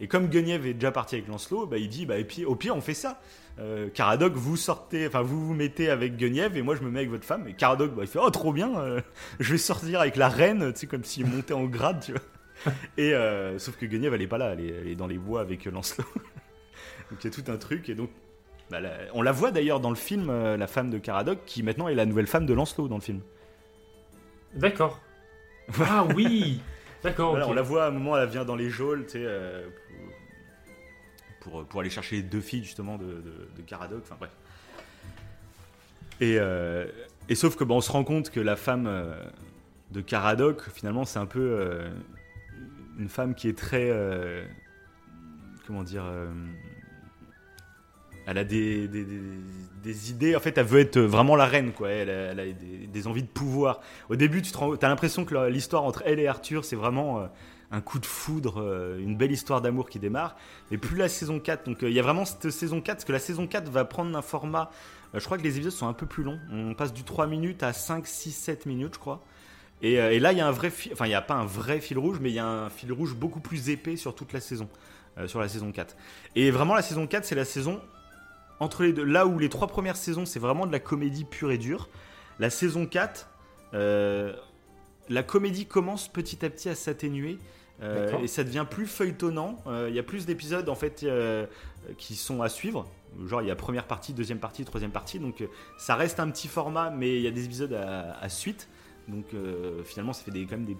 Et 0.00 0.08
comme 0.08 0.28
Guenièvre 0.28 0.66
est 0.66 0.74
déjà 0.74 0.90
parti 0.90 1.16
avec 1.16 1.28
Lancelot, 1.28 1.66
bah, 1.66 1.76
il 1.76 1.88
dit 1.88 2.06
bah, 2.06 2.18
et 2.18 2.24
puis, 2.24 2.44
au 2.44 2.56
pire, 2.56 2.74
on 2.74 2.80
fait 2.80 2.94
ça. 2.94 3.20
Euh, 3.58 3.90
Caradoc, 3.90 4.32
vous 4.34 4.56
sortez, 4.56 5.06
enfin, 5.06 5.20
vous 5.20 5.46
vous 5.46 5.54
mettez 5.54 5.90
avec 5.90 6.16
Guenièvre 6.16 6.56
et 6.56 6.62
moi 6.62 6.74
je 6.74 6.82
me 6.82 6.90
mets 6.90 7.00
avec 7.00 7.10
votre 7.10 7.24
femme. 7.24 7.46
Et 7.46 7.52
Caradoc, 7.52 7.94
bah, 7.94 8.02
il 8.02 8.08
fait 8.08 8.18
oh, 8.20 8.30
trop 8.30 8.52
bien, 8.52 8.78
euh, 8.80 9.00
je 9.40 9.52
vais 9.52 9.58
sortir 9.58 10.00
avec 10.00 10.16
la 10.16 10.28
reine, 10.28 10.72
tu 10.72 10.80
sais, 10.80 10.86
comme 10.86 11.04
s'il 11.04 11.26
montait 11.26 11.52
en 11.52 11.64
grade, 11.64 12.02
tu 12.02 12.12
vois. 12.12 12.72
Et 12.96 13.14
euh, 13.14 13.58
sauf 13.58 13.76
que 13.76 13.84
Guenièvre, 13.84 14.14
elle 14.14 14.22
est 14.22 14.26
pas 14.26 14.38
là, 14.38 14.54
elle 14.54 14.88
est, 14.88 14.94
dans 14.94 15.06
les 15.06 15.18
bois 15.18 15.42
avec 15.42 15.66
Lancelot. 15.66 16.04
donc 17.10 17.22
il 17.22 17.24
y 17.24 17.28
a 17.28 17.30
tout 17.30 17.50
un 17.50 17.56
truc. 17.58 17.88
Et 17.90 17.94
donc, 17.94 18.10
bah, 18.70 18.78
on 19.12 19.20
la 19.20 19.32
voit 19.32 19.50
d'ailleurs 19.50 19.80
dans 19.80 19.90
le 19.90 19.96
film, 19.96 20.30
la 20.30 20.66
femme 20.66 20.90
de 20.90 20.98
Caradoc, 20.98 21.40
qui 21.44 21.62
maintenant 21.62 21.88
est 21.88 21.94
la 21.94 22.06
nouvelle 22.06 22.26
femme 22.26 22.46
de 22.46 22.54
Lancelot 22.54 22.88
dans 22.88 22.96
le 22.96 23.02
film. 23.02 23.20
D'accord. 24.54 25.00
ah 25.80 26.06
oui 26.14 26.60
D'accord. 27.02 27.34
On 27.34 27.52
la 27.52 27.62
voit 27.62 27.84
à 27.84 27.88
un 27.88 27.90
moment, 27.90 28.16
elle 28.16 28.28
vient 28.28 28.44
dans 28.44 28.56
les 28.56 28.70
geôles, 28.70 29.06
tu 29.06 29.12
sais, 29.12 29.26
pour, 31.40 31.64
pour 31.64 31.80
aller 31.80 31.90
chercher 31.90 32.16
les 32.16 32.22
deux 32.22 32.40
filles 32.40 32.64
justement 32.64 32.98
de, 32.98 33.22
de, 33.56 33.62
Caradoc. 33.62 34.02
Enfin 34.02 34.16
bref. 34.18 34.30
Et, 36.20 36.36
euh, 36.38 36.86
et 37.28 37.34
sauf 37.34 37.56
que 37.56 37.64
bon, 37.64 37.78
on 37.78 37.80
se 37.80 37.90
rend 37.90 38.04
compte 38.04 38.30
que 38.30 38.40
la 38.40 38.56
femme 38.56 38.86
euh, 38.86 39.14
de 39.90 40.00
Caradoc, 40.00 40.68
finalement, 40.70 41.04
c'est 41.04 41.18
un 41.18 41.26
peu 41.26 41.40
euh, 41.40 41.90
une 42.98 43.08
femme 43.08 43.34
qui 43.34 43.48
est 43.48 43.56
très. 43.56 43.90
comment 45.66 45.82
dire 45.82 46.04
elle 48.26 48.38
a 48.38 48.44
des, 48.44 48.86
des, 48.86 49.04
des, 49.04 49.20
idées. 49.84 50.36
En 50.36 50.40
fait, 50.40 50.56
elle 50.58 50.66
veut 50.66 50.80
être 50.80 50.98
vraiment 50.98 51.36
la 51.36 51.46
reine, 51.46 51.72
quoi. 51.72 51.90
Elle, 51.90 52.10
a, 52.10 52.44
des, 52.44 53.06
envies 53.06 53.22
de 53.22 53.28
pouvoir. 53.28 53.80
Au 54.08 54.16
début, 54.16 54.42
tu 54.42 54.52
as 54.56 54.88
l'impression 54.88 55.24
que 55.24 55.48
l'histoire 55.48 55.84
entre 55.84 56.02
elle 56.06 56.20
et 56.20 56.26
Arthur, 56.26 56.64
c'est 56.64 56.76
vraiment 56.76 57.28
un 57.72 57.80
coup 57.80 57.98
de 57.98 58.06
foudre, 58.06 58.60
euh, 58.60 58.98
une 58.98 59.16
belle 59.16 59.30
histoire 59.30 59.60
d'amour 59.60 59.88
qui 59.88 59.98
démarre. 59.98 60.36
Et 60.70 60.78
plus 60.78 60.96
la 60.96 61.08
saison 61.08 61.38
4, 61.38 61.66
donc 61.66 61.82
euh, 61.82 61.88
il 61.88 61.94
y 61.94 62.00
a 62.00 62.02
vraiment 62.02 62.24
cette 62.24 62.50
saison 62.50 62.80
4, 62.80 62.96
parce 62.96 63.04
que 63.04 63.12
la 63.12 63.20
saison 63.20 63.46
4 63.46 63.70
va 63.70 63.84
prendre 63.84 64.16
un 64.16 64.22
format, 64.22 64.70
euh, 65.14 65.20
je 65.20 65.24
crois 65.24 65.38
que 65.38 65.42
les 65.42 65.56
épisodes 65.56 65.72
sont 65.72 65.88
un 65.88 65.92
peu 65.92 66.06
plus 66.06 66.22
longs. 66.22 66.38
On 66.52 66.74
passe 66.74 66.92
du 66.92 67.04
3 67.04 67.26
minutes 67.26 67.62
à 67.62 67.72
5, 67.72 68.06
6, 68.06 68.32
7 68.32 68.66
minutes, 68.66 68.94
je 68.94 68.98
crois. 68.98 69.22
Et, 69.82 70.00
euh, 70.00 70.18
là, 70.18 70.32
il 70.32 70.38
y 70.38 70.40
a 70.40 70.46
un 70.46 70.52
vrai 70.52 70.72
enfin, 70.92 71.06
il 71.06 71.10
n'y 71.10 71.14
a 71.14 71.22
pas 71.22 71.34
un 71.34 71.46
vrai 71.46 71.80
fil 71.80 71.98
rouge, 71.98 72.18
mais 72.20 72.30
il 72.30 72.34
y 72.34 72.38
a 72.38 72.46
un 72.46 72.70
fil 72.70 72.92
rouge 72.92 73.14
beaucoup 73.14 73.40
plus 73.40 73.70
épais 73.70 73.96
sur 73.96 74.14
toute 74.14 74.32
la 74.32 74.40
saison, 74.40 74.68
euh, 75.18 75.26
sur 75.26 75.40
la 75.40 75.48
saison 75.48 75.72
4. 75.72 75.96
Et 76.36 76.50
vraiment, 76.50 76.74
la 76.74 76.82
saison 76.82 77.06
4, 77.06 77.24
c'est 77.24 77.34
la 77.34 77.44
saison 77.44 77.80
entre 78.60 78.82
les 78.84 78.92
deux. 78.92 79.04
Là 79.04 79.26
où 79.26 79.38
les 79.38 79.48
trois 79.48 79.66
premières 79.66 79.96
saisons, 79.96 80.26
c'est 80.26 80.38
vraiment 80.38 80.66
de 80.66 80.72
la 80.72 80.78
comédie 80.80 81.24
pure 81.24 81.50
et 81.50 81.58
dure. 81.58 81.88
La 82.38 82.50
saison 82.50 82.86
4, 82.86 83.28
euh, 83.74 84.34
la 85.08 85.22
comédie 85.22 85.66
commence 85.66 86.08
petit 86.08 86.44
à 86.44 86.50
petit 86.50 86.68
à 86.68 86.74
s'atténuer. 86.74 87.38
euh, 87.82 88.18
et 88.18 88.26
ça 88.26 88.44
devient 88.44 88.66
plus 88.70 88.86
feuilletonnant. 88.86 89.56
Euh, 89.66 89.86
Il 89.88 89.94
y 89.94 89.98
a 89.98 90.02
plus 90.02 90.26
d'épisodes 90.26 90.68
en 90.68 90.74
fait 90.74 91.06
qui 91.96 92.14
sont 92.14 92.42
à 92.42 92.48
suivre. 92.50 92.86
Genre 93.26 93.42
il 93.42 93.48
y 93.48 93.50
a 93.50 93.56
première 93.56 93.86
partie, 93.86 94.12
deuxième 94.12 94.38
partie, 94.38 94.64
troisième 94.64 94.92
partie. 94.92 95.18
Donc 95.18 95.42
ça 95.78 95.96
reste 95.96 96.20
un 96.20 96.30
petit 96.30 96.46
format, 96.46 96.90
mais 96.90 97.16
il 97.16 97.22
y 97.22 97.26
a 97.26 97.30
des 97.30 97.44
épisodes 97.46 97.72
à, 97.72 98.18
à 98.20 98.28
suite. 98.28 98.68
Donc 99.08 99.24
finalement 99.84 100.12
ça 100.12 100.22
fait 100.22 100.30
des, 100.30 100.44
quand 100.44 100.56
même 100.58 100.66
des 100.66 100.76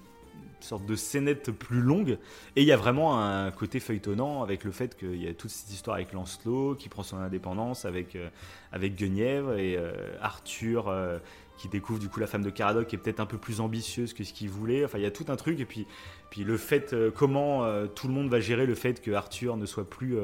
sortes 0.65 0.87
de 0.87 0.95
scénettes 0.95 1.51
plus 1.51 1.81
longues. 1.81 2.19
Et 2.57 2.63
il 2.63 2.65
y 2.65 2.73
a 2.73 2.77
vraiment 2.77 3.21
un 3.21 3.51
côté 3.51 3.81
feuilletonnant 3.81 4.43
avec 4.43 4.65
le 4.65 4.73
fait 4.73 4.97
qu'il 4.97 5.23
y 5.23 5.29
a 5.29 5.35
toute 5.35 5.51
cette 5.51 5.71
histoire 5.71 5.97
avec 5.97 6.13
Lancelot 6.13 6.75
qui 6.75 6.89
prend 6.89 7.03
son 7.03 7.19
indépendance, 7.19 7.85
avec, 7.85 8.17
euh, 8.17 8.29
avec 8.73 8.95
Guenièvre 8.95 9.55
et 9.55 9.77
euh, 9.77 9.93
Arthur 10.21 10.89
euh, 10.89 11.19
qui 11.59 11.69
découvre 11.69 11.99
du 11.99 12.09
coup 12.09 12.21
la 12.21 12.27
femme 12.27 12.43
de 12.43 12.51
Caradoc 12.51 12.87
qui 12.87 12.97
est 12.97 12.99
peut-être 12.99 13.21
un 13.21 13.27
peu 13.27 13.39
plus 13.39 13.61
ambitieuse 13.61 14.13
que 14.13 14.25
ce 14.25 14.33
qu'il 14.33 14.49
voulait. 14.49 14.85
Enfin 14.85 14.99
il 14.99 15.03
y 15.03 15.07
a 15.07 15.11
tout 15.11 15.27
un 15.29 15.37
truc. 15.37 15.61
Et 15.61 15.67
puis, 15.67 15.87
puis 16.31 16.45
le 16.45 16.57
fait, 16.57 16.95
comment 17.15 17.67
tout 17.89 18.09
le 18.09 18.15
monde 18.15 18.31
va 18.31 18.41
gérer 18.41 18.67
le 18.67 18.75
fait 18.75 19.03
que 19.03 19.11
Arthur 19.11 19.57
ne 19.57 19.67
soit 19.67 19.89
plus... 19.89 20.17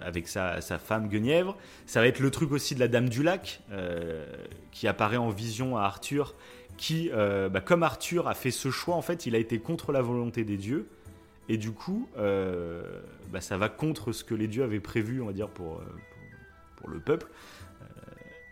avec 0.00 0.26
sa, 0.28 0.60
sa 0.60 0.78
femme 0.78 1.08
Guenièvre. 1.08 1.56
Ça 1.86 2.00
va 2.00 2.06
être 2.06 2.20
le 2.20 2.30
truc 2.30 2.52
aussi 2.52 2.74
de 2.74 2.80
la 2.80 2.88
Dame 2.88 3.08
du 3.08 3.22
Lac, 3.22 3.60
qui 4.70 4.88
apparaît 4.88 5.18
en 5.18 5.28
vision 5.28 5.76
à 5.76 5.82
Arthur, 5.82 6.34
qui, 6.76 7.10
euh, 7.12 7.48
bah, 7.48 7.60
comme 7.60 7.82
Arthur 7.82 8.28
a 8.28 8.34
fait 8.34 8.50
ce 8.50 8.70
choix, 8.70 8.94
en 8.94 9.02
fait, 9.02 9.26
il 9.26 9.34
a 9.34 9.38
été 9.38 9.58
contre 9.58 9.92
la 9.92 10.02
volonté 10.02 10.44
des 10.44 10.56
dieux, 10.56 10.86
et 11.48 11.56
du 11.56 11.72
coup, 11.72 12.08
euh, 12.18 12.82
bah, 13.32 13.40
ça 13.40 13.56
va 13.58 13.68
contre 13.68 14.12
ce 14.12 14.24
que 14.24 14.34
les 14.34 14.48
dieux 14.48 14.62
avaient 14.64 14.80
prévu, 14.80 15.20
on 15.20 15.26
va 15.26 15.32
dire, 15.32 15.48
pour, 15.48 15.74
euh, 15.76 15.84
pour, 15.84 16.76
pour 16.76 16.88
le 16.90 17.00
peuple. 17.00 17.26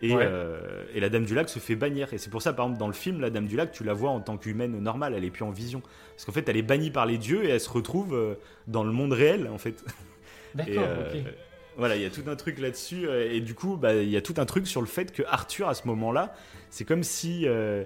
Et, 0.05 0.13
Ouais. 0.17 0.25
euh, 0.27 0.85
et 0.95 0.99
la 0.99 1.09
Dame 1.09 1.25
du 1.25 1.33
Lac 1.33 1.49
se 1.49 1.61
fait 1.61 1.77
bannir. 1.77 2.13
Et 2.13 2.19
c'est 2.19 2.29
pour 2.29 2.43
ça, 2.43 2.53
par 2.53 2.65
exemple, 2.67 2.81
dans 2.81 2.89
le 2.89 2.93
film, 2.93 3.21
la 3.21 3.31
Dame 3.31 3.47
du 3.47 3.55
Lac, 3.55 3.71
tu 3.71 3.85
la 3.85 3.95
vois 3.95 4.11
en 4.11 4.21
tant 4.21 4.37
qu'humaine 4.37 4.77
normale, 4.81 5.15
elle 5.17 5.25
est 5.25 5.31
plus 5.31 5.45
en 5.45 5.53
vision. 5.53 5.81
Parce 6.17 6.25
qu'en 6.25 6.33
fait, 6.33 6.49
elle 6.49 6.57
est 6.57 6.63
bannie 6.63 6.91
par 6.91 7.07
les 7.07 7.19
dieux 7.19 7.45
et 7.45 7.51
elle 7.51 7.61
se 7.61 7.71
retrouve 7.71 8.37
dans 8.67 8.83
le 8.83 8.91
monde 8.91 9.13
réel, 9.13 9.47
en 9.47 9.59
fait. 9.59 9.85
D'accord, 10.57 10.85
euh, 10.89 11.13
ok. 11.15 11.33
Voilà, 11.77 11.95
il 11.95 12.03
y 12.03 12.05
a 12.05 12.11
tout 12.11 12.25
un 12.27 12.35
truc 12.35 12.59
là-dessus. 12.59 13.09
Et 13.09 13.41
du 13.41 13.55
coup, 13.55 13.77
bah, 13.77 13.95
il 13.95 14.09
y 14.11 14.17
a 14.17 14.21
tout 14.21 14.35
un 14.39 14.45
truc 14.45 14.67
sur 14.67 14.81
le 14.81 14.89
fait 14.89 15.13
que 15.13 15.23
Arthur, 15.29 15.69
à 15.69 15.75
ce 15.75 15.87
moment-là, 15.87 16.35
c'est 16.69 16.85
comme 16.85 17.05
si 17.05 17.47
euh, 17.47 17.85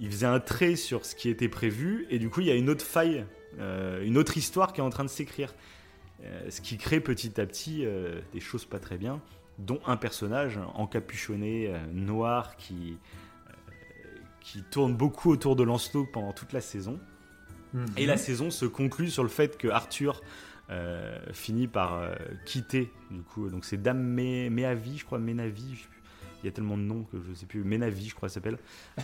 il 0.00 0.10
faisait 0.10 0.26
un 0.26 0.40
trait 0.40 0.76
sur 0.76 1.04
ce 1.04 1.14
qui 1.14 1.28
était 1.28 1.48
prévu. 1.48 2.06
Et 2.10 2.18
du 2.18 2.28
coup, 2.30 2.40
il 2.40 2.46
y 2.46 2.50
a 2.50 2.54
une 2.54 2.68
autre 2.70 2.84
faille, 2.84 3.24
euh, 3.58 4.04
une 4.04 4.18
autre 4.18 4.36
histoire 4.36 4.72
qui 4.72 4.80
est 4.80 4.84
en 4.84 4.90
train 4.90 5.04
de 5.04 5.08
s'écrire. 5.10 5.54
Euh, 6.24 6.50
ce 6.50 6.60
qui 6.60 6.76
crée 6.78 7.00
petit 7.00 7.40
à 7.40 7.46
petit 7.46 7.84
euh, 7.84 8.20
des 8.32 8.40
choses 8.40 8.64
pas 8.64 8.78
très 8.78 8.96
bien, 8.96 9.20
dont 9.58 9.80
un 9.86 9.96
personnage 9.96 10.58
encapuchonné, 10.74 11.72
noir, 11.92 12.56
qui, 12.56 12.96
qui 14.40 14.62
tourne 14.62 14.94
beaucoup 14.94 15.30
autour 15.30 15.54
de 15.56 15.62
Lancelot 15.62 16.06
pendant 16.12 16.32
toute 16.32 16.52
la 16.52 16.60
saison. 16.60 16.98
Mhm. 17.72 17.86
Et 17.96 18.06
la 18.06 18.16
saison 18.16 18.50
se 18.50 18.64
conclut 18.66 19.10
sur 19.10 19.22
le 19.22 19.28
fait 19.28 19.56
que 19.58 19.68
Arthur 19.68 20.22
finit 21.32 21.68
par 21.68 22.02
quitter, 22.46 22.90
du 23.10 23.20
coup, 23.20 23.48
donc 23.50 23.64
c'est 23.64 23.80
Dame 23.80 24.02
Mé- 24.02 24.48
Méavi, 24.48 24.96
je 24.98 25.04
crois, 25.04 25.18
Ménavi, 25.18 25.74
je 25.76 25.82
sais 25.82 25.88
plus. 25.88 26.02
il 26.42 26.46
y 26.46 26.48
a 26.48 26.52
tellement 26.52 26.76
de 26.78 26.82
noms 26.82 27.04
que 27.04 27.18
je 27.28 27.34
sais 27.34 27.46
plus, 27.46 27.62
Ménavi, 27.64 28.08
je 28.08 28.14
crois, 28.14 28.28
s'appelle. 28.28 28.58
Euh, 28.98 29.02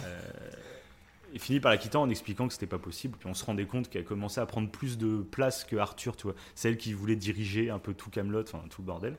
il 1.33 1.41
finit 1.41 1.61
par 1.61 1.71
la 1.71 1.79
quitter 1.79 1.97
en 1.97 2.09
expliquant 2.11 2.47
que 2.49 2.53
c'était 2.55 2.67
pas 2.67 2.79
possible, 2.79 3.17
puis 3.19 3.29
on 3.29 3.35
se 3.35 3.45
rendait 3.45 3.67
compte 3.67 3.89
qu'elle 3.89 4.05
commençait 4.05 4.41
à 4.41 4.47
prendre 4.47 4.69
plus 4.71 4.99
de 4.99 5.19
place 5.23 5.65
que 5.65 5.77
Arthur, 5.77 6.17
tu 6.17 6.25
vois. 6.25 6.35
C'est 6.55 6.69
elle 6.69 6.77
qui 6.77 6.93
voulait 6.93 7.17
diriger 7.17 7.71
un 7.71 7.79
peu 7.79 7.95
tout 7.95 8.11
Camelot, 8.11 8.43
enfin 8.43 8.63
tout 8.71 8.83
le 8.83 8.87
bordel. 8.87 9.17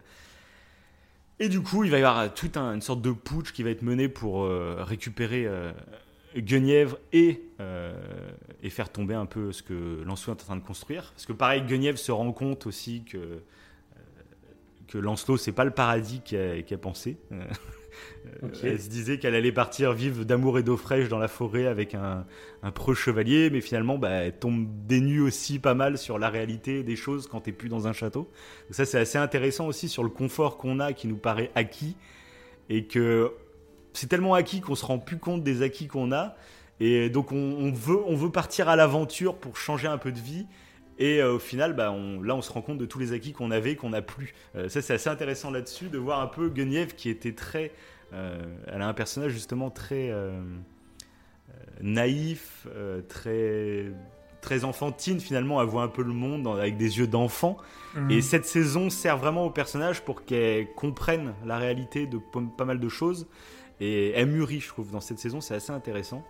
Et 1.39 1.49
du 1.49 1.61
coup, 1.61 1.83
il 1.83 1.89
va 1.91 1.97
y 1.99 2.03
avoir 2.03 2.33
toute 2.33 2.55
un- 2.57 2.73
une 2.75 2.81
sorte 2.81 3.01
de 3.01 3.11
putsch 3.11 3.51
qui 3.51 3.63
va 3.63 3.71
être 3.71 3.81
mené 3.81 4.07
pour 4.07 4.43
euh, 4.43 4.83
récupérer 4.83 5.47
euh, 5.47 5.71
Guenièvre 6.37 6.97
et, 7.13 7.41
euh, 7.59 7.93
et 8.61 8.69
faire 8.69 8.89
tomber 8.91 9.15
un 9.15 9.25
peu 9.25 9.51
ce 9.51 9.63
que 9.63 10.03
Lancelot 10.03 10.35
est 10.37 10.41
en 10.41 10.45
train 10.45 10.55
de 10.55 10.61
construire. 10.63 11.11
Parce 11.13 11.25
que 11.25 11.33
pareil, 11.33 11.63
Guenièvre 11.63 11.97
se 11.97 12.11
rend 12.11 12.31
compte 12.31 12.67
aussi 12.67 13.03
que, 13.03 13.41
que 14.87 14.97
Lancelot, 14.97 15.37
c'est 15.37 15.51
pas 15.51 15.65
le 15.65 15.71
paradis 15.71 16.21
qu'elle 16.21 16.63
qu'elle 16.63 16.79
pensait. 16.79 17.17
Euh, 17.31 17.43
Ok. 18.43 18.57
Elle 18.63 18.79
se 18.79 18.89
disait 18.89 19.17
qu'elle 19.17 19.35
allait 19.35 19.51
partir 19.51 19.93
vivre 19.93 20.23
d'amour 20.25 20.59
et 20.59 20.63
d'eau 20.63 20.77
fraîche 20.77 21.09
dans 21.09 21.17
la 21.17 21.27
forêt 21.27 21.65
avec 21.65 21.95
un, 21.95 22.25
un 22.63 22.71
preux 22.71 22.93
chevalier, 22.93 23.49
mais 23.49 23.61
finalement, 23.61 23.97
bah, 23.97 24.09
elle 24.09 24.33
tombe 24.37 24.67
des 24.87 25.01
nues 25.01 25.21
aussi 25.21 25.59
pas 25.59 25.73
mal 25.73 25.97
sur 25.97 26.19
la 26.19 26.29
réalité 26.29 26.83
des 26.83 26.95
choses 26.95 27.27
quand 27.27 27.41
t'es 27.41 27.51
plus 27.51 27.69
dans 27.69 27.87
un 27.87 27.93
château. 27.93 28.29
Donc 28.67 28.75
ça, 28.75 28.85
c'est 28.85 28.99
assez 28.99 29.17
intéressant 29.17 29.67
aussi 29.67 29.89
sur 29.89 30.03
le 30.03 30.09
confort 30.09 30.57
qu'on 30.57 30.79
a 30.79 30.93
qui 30.93 31.07
nous 31.07 31.17
paraît 31.17 31.51
acquis 31.55 31.95
et 32.69 32.85
que 32.85 33.31
c'est 33.93 34.07
tellement 34.07 34.35
acquis 34.35 34.61
qu'on 34.61 34.75
se 34.75 34.85
rend 34.85 34.99
plus 34.99 35.17
compte 35.17 35.43
des 35.43 35.61
acquis 35.63 35.87
qu'on 35.87 36.11
a. 36.11 36.35
Et 36.79 37.09
donc 37.09 37.31
on, 37.31 37.35
on 37.37 37.71
veut, 37.71 37.99
on 38.05 38.15
veut 38.15 38.31
partir 38.31 38.69
à 38.69 38.75
l'aventure 38.75 39.35
pour 39.35 39.57
changer 39.57 39.87
un 39.87 39.97
peu 39.97 40.11
de 40.11 40.19
vie. 40.19 40.45
Et 40.99 41.19
euh, 41.19 41.33
au 41.33 41.39
final, 41.39 41.73
bah, 41.73 41.91
on- 41.91 42.21
là, 42.21 42.35
on 42.35 42.41
se 42.43 42.51
rend 42.51 42.61
compte 42.61 42.77
de 42.77 42.85
tous 42.85 42.99
les 42.99 43.11
acquis 43.13 43.33
qu'on 43.33 43.49
avait, 43.49 43.75
qu'on 43.75 43.89
n'a 43.89 44.03
plus. 44.03 44.35
Euh, 44.55 44.69
ça, 44.69 44.81
c'est 44.83 44.93
assez 44.93 45.09
intéressant 45.09 45.49
là-dessus, 45.49 45.89
de 45.89 45.97
voir 45.97 46.21
un 46.21 46.27
peu 46.27 46.49
Guenièvre 46.49 46.95
qui 46.95 47.09
était 47.09 47.33
très... 47.33 47.71
euh, 48.13 48.41
elle 48.67 48.81
a 48.81 48.87
un 48.87 48.93
personnage 48.93 49.31
justement 49.31 49.69
très 49.69 50.09
euh, 50.11 50.31
euh, 51.49 51.53
naïf, 51.81 52.67
euh, 52.75 53.01
très, 53.01 53.91
très 54.41 54.63
enfantine 54.63 55.19
finalement. 55.19 55.61
Elle 55.61 55.67
voit 55.67 55.83
un 55.83 55.87
peu 55.87 56.03
le 56.03 56.13
monde 56.13 56.47
avec 56.47 56.77
des 56.77 56.99
yeux 56.99 57.07
d'enfant. 57.07 57.57
Mhm. 57.95 58.11
Et 58.11 58.21
cette 58.21 58.45
saison 58.45 58.89
sert 58.89 59.17
vraiment 59.17 59.45
au 59.45 59.49
personnage 59.49 60.01
pour 60.01 60.25
qu'elle 60.25 60.71
comprenne 60.73 61.33
la 61.45 61.57
réalité 61.57 62.07
de 62.07 62.19
pas 62.57 62.65
mal 62.65 62.79
de 62.79 62.89
choses. 62.89 63.27
Et 63.79 64.11
elle 64.11 64.27
mûrit, 64.27 64.59
je 64.59 64.67
trouve, 64.67 64.91
dans 64.91 65.01
cette 65.01 65.19
saison, 65.19 65.41
c'est 65.41 65.55
assez 65.55 65.71
intéressant. 65.71 66.23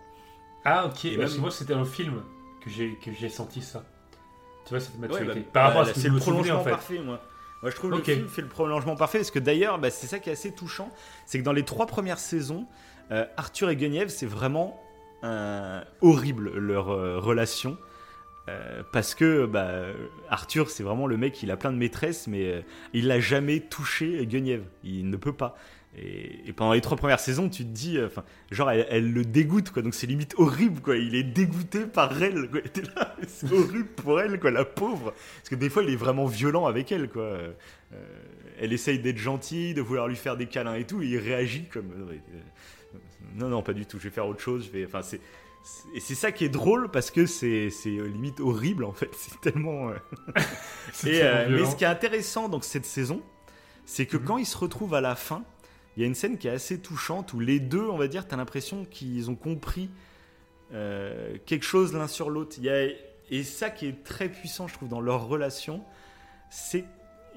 Ah, 0.64 0.86
ok. 0.86 1.04
Et 1.04 1.16
Parce 1.16 1.30
même- 1.32 1.36
que 1.36 1.40
moi, 1.42 1.50
c'était 1.50 1.74
un 1.74 1.84
film 1.84 2.22
que 2.62 2.70
j'ai 2.70 2.94
que 3.04 3.10
j'ai 3.12 3.28
senti 3.28 3.60
ça. 3.60 3.84
Tu 4.64 4.70
vois, 4.70 4.80
cette 4.80 4.98
maturité. 4.98 5.40
bah, 5.40 5.46
Par 5.52 5.62
rapport 5.64 5.80
à 5.80 5.84
bah, 5.84 5.88
ce 5.90 5.94
que 5.94 6.00
c'est 6.00 6.06
je 6.06 6.12
le 6.12 6.14
me 6.14 6.20
souvenais, 6.20 6.38
prolongement 6.42 6.60
en 6.60 6.64
fait. 6.64 6.70
parfait, 6.70 6.98
moi. 7.00 7.20
Moi, 7.62 7.70
je 7.70 7.76
trouve 7.76 7.92
le 7.92 8.02
film 8.02 8.28
fait 8.28 8.42
le 8.42 8.48
prolongement 8.48 8.96
parfait 8.96 9.18
parce 9.18 9.30
que 9.30 9.38
d'ailleurs, 9.38 9.78
bah, 9.78 9.90
c'est 9.90 10.08
ça 10.08 10.18
qui 10.18 10.28
est 10.28 10.32
assez 10.32 10.52
touchant, 10.52 10.90
c'est 11.26 11.38
que 11.38 11.44
dans 11.44 11.52
les 11.52 11.64
trois 11.64 11.86
premières 11.86 12.18
saisons, 12.18 12.66
euh, 13.12 13.24
Arthur 13.36 13.70
et 13.70 13.76
Guenièvre, 13.76 14.10
c'est 14.10 14.26
vraiment 14.26 14.82
euh, 15.22 15.80
horrible 16.00 16.50
leur 16.56 16.90
euh, 16.90 17.18
relation. 17.18 17.76
Parce 18.90 19.14
que 19.14 19.46
bah, 19.46 19.70
Arthur, 20.28 20.68
c'est 20.68 20.82
vraiment 20.82 21.06
le 21.06 21.16
mec, 21.16 21.42
il 21.44 21.50
a 21.52 21.56
plein 21.56 21.72
de 21.72 21.78
maîtresses, 21.78 22.26
mais 22.26 22.64
il 22.92 23.06
n'a 23.06 23.20
jamais 23.20 23.60
touché 23.60 24.26
Guenièvre. 24.26 24.64
Il 24.82 25.08
ne 25.08 25.16
peut 25.16 25.32
pas. 25.32 25.56
Et, 25.98 26.48
et 26.48 26.52
pendant 26.54 26.72
les 26.72 26.80
trois 26.80 26.96
premières 26.96 27.20
saisons, 27.20 27.50
tu 27.50 27.64
te 27.64 27.68
dis, 27.70 27.98
euh, 27.98 28.08
genre, 28.50 28.70
elle, 28.70 28.86
elle 28.88 29.12
le 29.12 29.24
dégoûte, 29.26 29.70
quoi. 29.70 29.82
Donc 29.82 29.94
c'est 29.94 30.06
limite 30.06 30.34
horrible, 30.38 30.80
quoi. 30.80 30.96
Il 30.96 31.14
est 31.14 31.22
dégoûté 31.22 31.80
par 31.84 32.22
elle, 32.22 32.48
quoi. 32.50 32.60
T'es 32.62 32.82
là, 32.96 33.14
c'est 33.28 33.52
horrible 33.52 33.88
pour 33.96 34.18
elle, 34.20 34.40
quoi, 34.40 34.50
la 34.50 34.64
pauvre. 34.64 35.12
Parce 35.36 35.48
que 35.50 35.54
des 35.54 35.68
fois, 35.68 35.82
il 35.82 35.90
est 35.90 35.96
vraiment 35.96 36.24
violent 36.26 36.64
avec 36.66 36.90
elle, 36.92 37.08
quoi. 37.10 37.22
Euh, 37.24 37.52
elle 38.58 38.72
essaye 38.72 38.98
d'être 39.00 39.18
gentille, 39.18 39.74
de 39.74 39.82
vouloir 39.82 40.08
lui 40.08 40.16
faire 40.16 40.36
des 40.38 40.46
câlins 40.46 40.76
et 40.76 40.84
tout, 40.84 41.02
et 41.02 41.06
il 41.08 41.18
réagit 41.18 41.64
comme. 41.70 41.90
euh, 41.92 42.12
euh, 42.34 42.98
non, 43.36 43.48
non, 43.48 43.62
pas 43.62 43.72
du 43.74 43.84
tout. 43.86 43.98
Je 43.98 44.04
vais 44.04 44.10
faire 44.14 44.26
autre 44.26 44.40
chose. 44.40 44.66
Je 44.66 44.78
vais. 44.78 44.86
Enfin, 44.86 45.02
c'est. 45.02 45.20
Et 45.94 46.00
c'est 46.00 46.14
ça 46.16 46.32
qui 46.32 46.44
est 46.44 46.48
drôle 46.48 46.90
parce 46.90 47.10
que 47.12 47.24
c'est 47.26 47.68
euh, 47.86 48.06
limite 48.08 48.40
horrible 48.40 48.84
en 48.84 48.92
fait. 48.92 49.10
C'est 49.16 49.40
tellement. 49.40 49.90
euh, 49.90 49.94
C'est 50.92 51.08
et, 51.10 51.18
tellement 51.20 51.56
euh, 51.56 51.60
mais 51.64 51.70
ce 51.70 51.76
qui 51.76 51.84
est 51.84 51.88
intéressant 51.88 52.48
dans 52.48 52.60
cette 52.62 52.84
saison, 52.86 53.22
c'est 53.84 54.06
que 54.06 54.16
Mhm. 54.16 54.24
quand 54.24 54.38
ils 54.38 54.46
se 54.46 54.56
retrouvent 54.58 54.94
à 54.94 55.00
la 55.00 55.14
fin, 55.14 55.44
il 55.96 56.00
y 56.00 56.04
a 56.04 56.06
une 56.06 56.14
scène 56.14 56.38
qui 56.38 56.48
est 56.48 56.52
assez 56.52 56.78
touchante 56.80 57.32
où 57.34 57.40
les 57.40 57.60
deux, 57.60 57.82
on 57.88 57.96
va 57.98 58.08
dire, 58.08 58.26
tu 58.26 58.34
as 58.34 58.36
l'impression 58.36 58.84
qu'ils 58.84 59.30
ont 59.30 59.34
compris 59.34 59.90
euh, 60.72 61.36
quelque 61.46 61.64
chose 61.64 61.92
l'un 61.92 62.06
sur 62.08 62.30
l'autre. 62.30 62.56
Il 62.58 62.64
y 62.64 62.70
a- 62.70 62.88
Et 63.30 63.42
ça 63.44 63.70
qui 63.70 63.86
est 63.86 64.04
très 64.04 64.28
puissant, 64.28 64.68
je 64.68 64.74
trouve, 64.74 64.88
dans 64.88 65.00
leur 65.00 65.26
relation, 65.26 65.82
c'est 66.50 66.84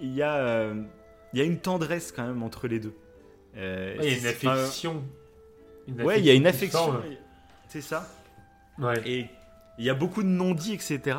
il 0.01 0.13
y, 0.13 0.21
a, 0.21 0.35
euh, 0.35 0.83
il 1.31 1.39
y 1.39 1.41
a 1.41 1.45
une 1.45 1.59
tendresse 1.59 2.11
quand 2.11 2.25
même 2.27 2.43
entre 2.43 2.67
les 2.67 2.79
deux. 2.79 2.93
Euh, 3.55 3.95
Ouais, 3.97 4.07
il 4.07 4.11
y 4.11 4.15
a 4.15 4.17
une 4.19 4.25
affection. 4.27 5.03
Une 5.87 6.01
Ouais, 6.01 6.19
il 6.19 6.25
y 6.25 6.29
a 6.29 6.33
une 6.33 6.47
affection. 6.47 7.01
C'est 7.69 7.81
ça. 7.81 8.09
Ouais. 8.77 9.01
Et 9.05 9.27
il 9.77 9.85
y 9.85 9.89
a 9.89 9.93
beaucoup 9.93 10.21
de 10.23 10.27
non-dits, 10.27 10.73
etc. 10.73 11.17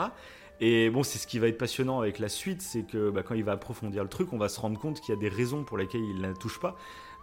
Et 0.60 0.90
bon, 0.90 1.02
c'est 1.02 1.18
ce 1.18 1.26
qui 1.26 1.38
va 1.38 1.48
être 1.48 1.56
passionnant 1.58 2.00
avec 2.00 2.18
la 2.18 2.28
suite, 2.28 2.60
c'est 2.62 2.82
que 2.82 3.08
bah, 3.10 3.22
quand 3.22 3.34
il 3.34 3.44
va 3.44 3.52
approfondir 3.52 4.02
le 4.02 4.08
truc, 4.10 4.32
on 4.34 4.38
va 4.38 4.48
se 4.50 4.60
rendre 4.60 4.78
compte 4.78 5.00
qu'il 5.00 5.14
y 5.14 5.16
a 5.16 5.20
des 5.20 5.28
raisons 5.28 5.64
pour 5.64 5.78
lesquelles 5.78 6.02
il 6.02 6.16
ne 6.16 6.28
la 6.28 6.34
touche 6.34 6.60
pas. 6.60 6.76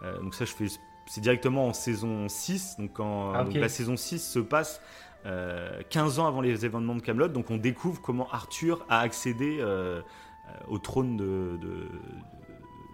Euh, 0.04 0.20
donc 0.20 0.34
ça, 0.34 0.44
je 0.44 0.52
fais, 0.52 0.66
c'est 1.06 1.20
directement 1.20 1.66
en 1.66 1.72
saison 1.72 2.28
6. 2.28 2.76
Donc, 2.78 2.92
Ah, 2.98 3.44
donc 3.44 3.54
la 3.54 3.68
saison 3.68 3.96
6 3.96 4.18
se 4.18 4.38
passe 4.38 4.80
euh, 5.26 5.80
15 5.90 6.18
ans 6.18 6.26
avant 6.26 6.40
les 6.42 6.64
événements 6.64 6.94
de 6.94 7.00
Camelot. 7.00 7.28
Donc 7.28 7.50
on 7.50 7.56
découvre 7.56 8.00
comment 8.00 8.28
Arthur 8.30 8.84
a 8.88 9.00
accédé 9.00 9.58
euh, 9.60 10.00
euh, 10.02 10.52
au 10.68 10.78
trône 10.78 11.16
de, 11.16 11.56
de, 11.60 11.88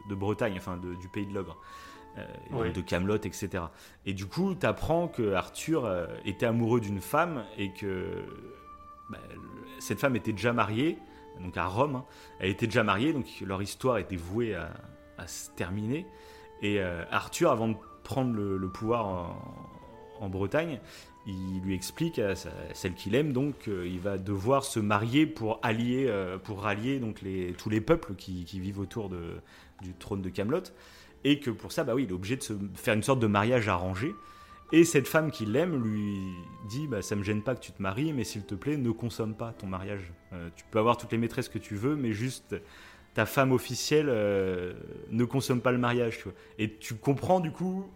de 0.09 0.15
Bretagne, 0.15 0.55
enfin 0.57 0.77
de- 0.77 0.95
du 0.95 1.09
pays 1.09 1.27
de 1.27 1.35
l'ogre. 1.35 1.59
de 2.73 2.81
Camelot, 2.81 3.17
etc. 3.17 3.65
Et 4.05 4.13
du 4.13 4.27
coup, 4.27 4.55
tu 4.55 4.67
apprends 4.67 5.07
que 5.09 5.33
Arthur 5.33 5.89
était 6.25 6.45
amoureux 6.47 6.81
d'une 6.81 7.01
femme 7.01 7.45
et 7.57 7.73
que 7.73 8.25
bah, 9.09 9.19
cette 9.79 10.01
femme 10.01 10.17
était 10.17 10.33
déjà 10.33 10.53
mariée, 10.53 10.99
donc 11.41 11.57
à 11.57 11.67
Rome. 11.67 11.95
Hein. 11.97 12.05
Elle 12.41 12.51
était 12.51 12.67
déjà 12.67 12.83
mariée, 12.83 13.13
donc 13.13 13.27
leur 13.47 13.63
histoire 13.63 13.99
était 13.99 14.17
vouée 14.17 14.55
à, 14.55 15.27
se 15.27 15.51
terminer. 15.51 16.05
Et 16.63 16.81
Arthur, 17.11 17.51
avant 17.51 17.69
de 17.69 17.77
prendre 18.03 18.35
le, 18.35 18.69
pouvoir 18.69 19.37
en, 20.21 20.29
Bretagne, 20.29 20.81
il 21.27 21.61
lui 21.63 21.75
explique 21.75 22.19
à, 22.19 22.35
celle 22.75 22.95
qu'il 22.95 23.15
aime 23.15 23.33
donc 23.33 23.59
qu'il 23.61 24.01
va 24.01 24.19
devoir 24.19 24.65
se 24.65 24.81
marier 24.81 25.27
pour 25.27 25.61
allier 25.63 26.07
euh, 26.09 26.39
pour 26.39 26.63
rallier 26.63 26.99
donc 26.99 27.23
tous 27.57 27.71
les 27.71 27.81
peuples 27.81 28.15
qui, 28.15 28.45
vivent 28.59 28.81
autour 28.81 29.11
du 29.11 29.95
trône 29.99 30.23
de 30.23 30.29
Camelot. 30.29 30.63
Et 31.23 31.39
que 31.39 31.51
pour 31.51 31.73
ça 31.73 31.85
bah 31.85 31.95
oui 31.95 32.05
il 32.05 32.11
est 32.11 32.15
obligé 32.15 32.37
de 32.37 32.43
se 32.43 32.55
faire 32.75 32.95
une 32.95 33.03
sorte 33.03 33.21
de 33.21 33.27
mariage 33.27 33.69
arrangé. 33.69 34.13
Et 34.73 34.85
cette 34.85 35.09
femme 35.09 35.31
qui 35.31 35.47
l'aime 35.47 35.83
lui 35.83 36.19
dit 36.69 36.87
bah 36.87 37.03
ça 37.03 37.17
me 37.17 37.23
gêne 37.23 37.43
pas 37.43 37.55
que 37.55 37.61
tu 37.61 37.73
te 37.73 37.83
maries 37.83 38.13
mais 38.13 38.25
s'il 38.25 38.45
te 38.45 38.55
plaît 38.55 38.77
ne 38.77 38.91
consomme 38.91 39.35
pas 39.35 39.53
ton 39.53 39.67
mariage. 39.67 40.13
Euh, 40.33 40.49
tu 40.57 40.65
peux 40.71 40.79
avoir 40.79 40.97
toutes 40.97 41.13
les 41.13 41.19
maîtresses 41.19 41.49
que 41.49 41.59
tu 41.59 41.77
veux 41.77 41.97
mais 41.97 42.13
juste 42.13 42.57
ta 43.15 43.27
femme 43.27 43.53
officielle 43.53 44.07
euh, 44.09 44.73
ne 45.11 45.25
consomme 45.25 45.61
pas 45.61 45.73
le 45.73 45.79
mariage 45.79 46.25
et 46.59 46.75
tu 46.77 46.95
comprends 46.95 47.41
du 47.41 47.51
coup 47.51 47.87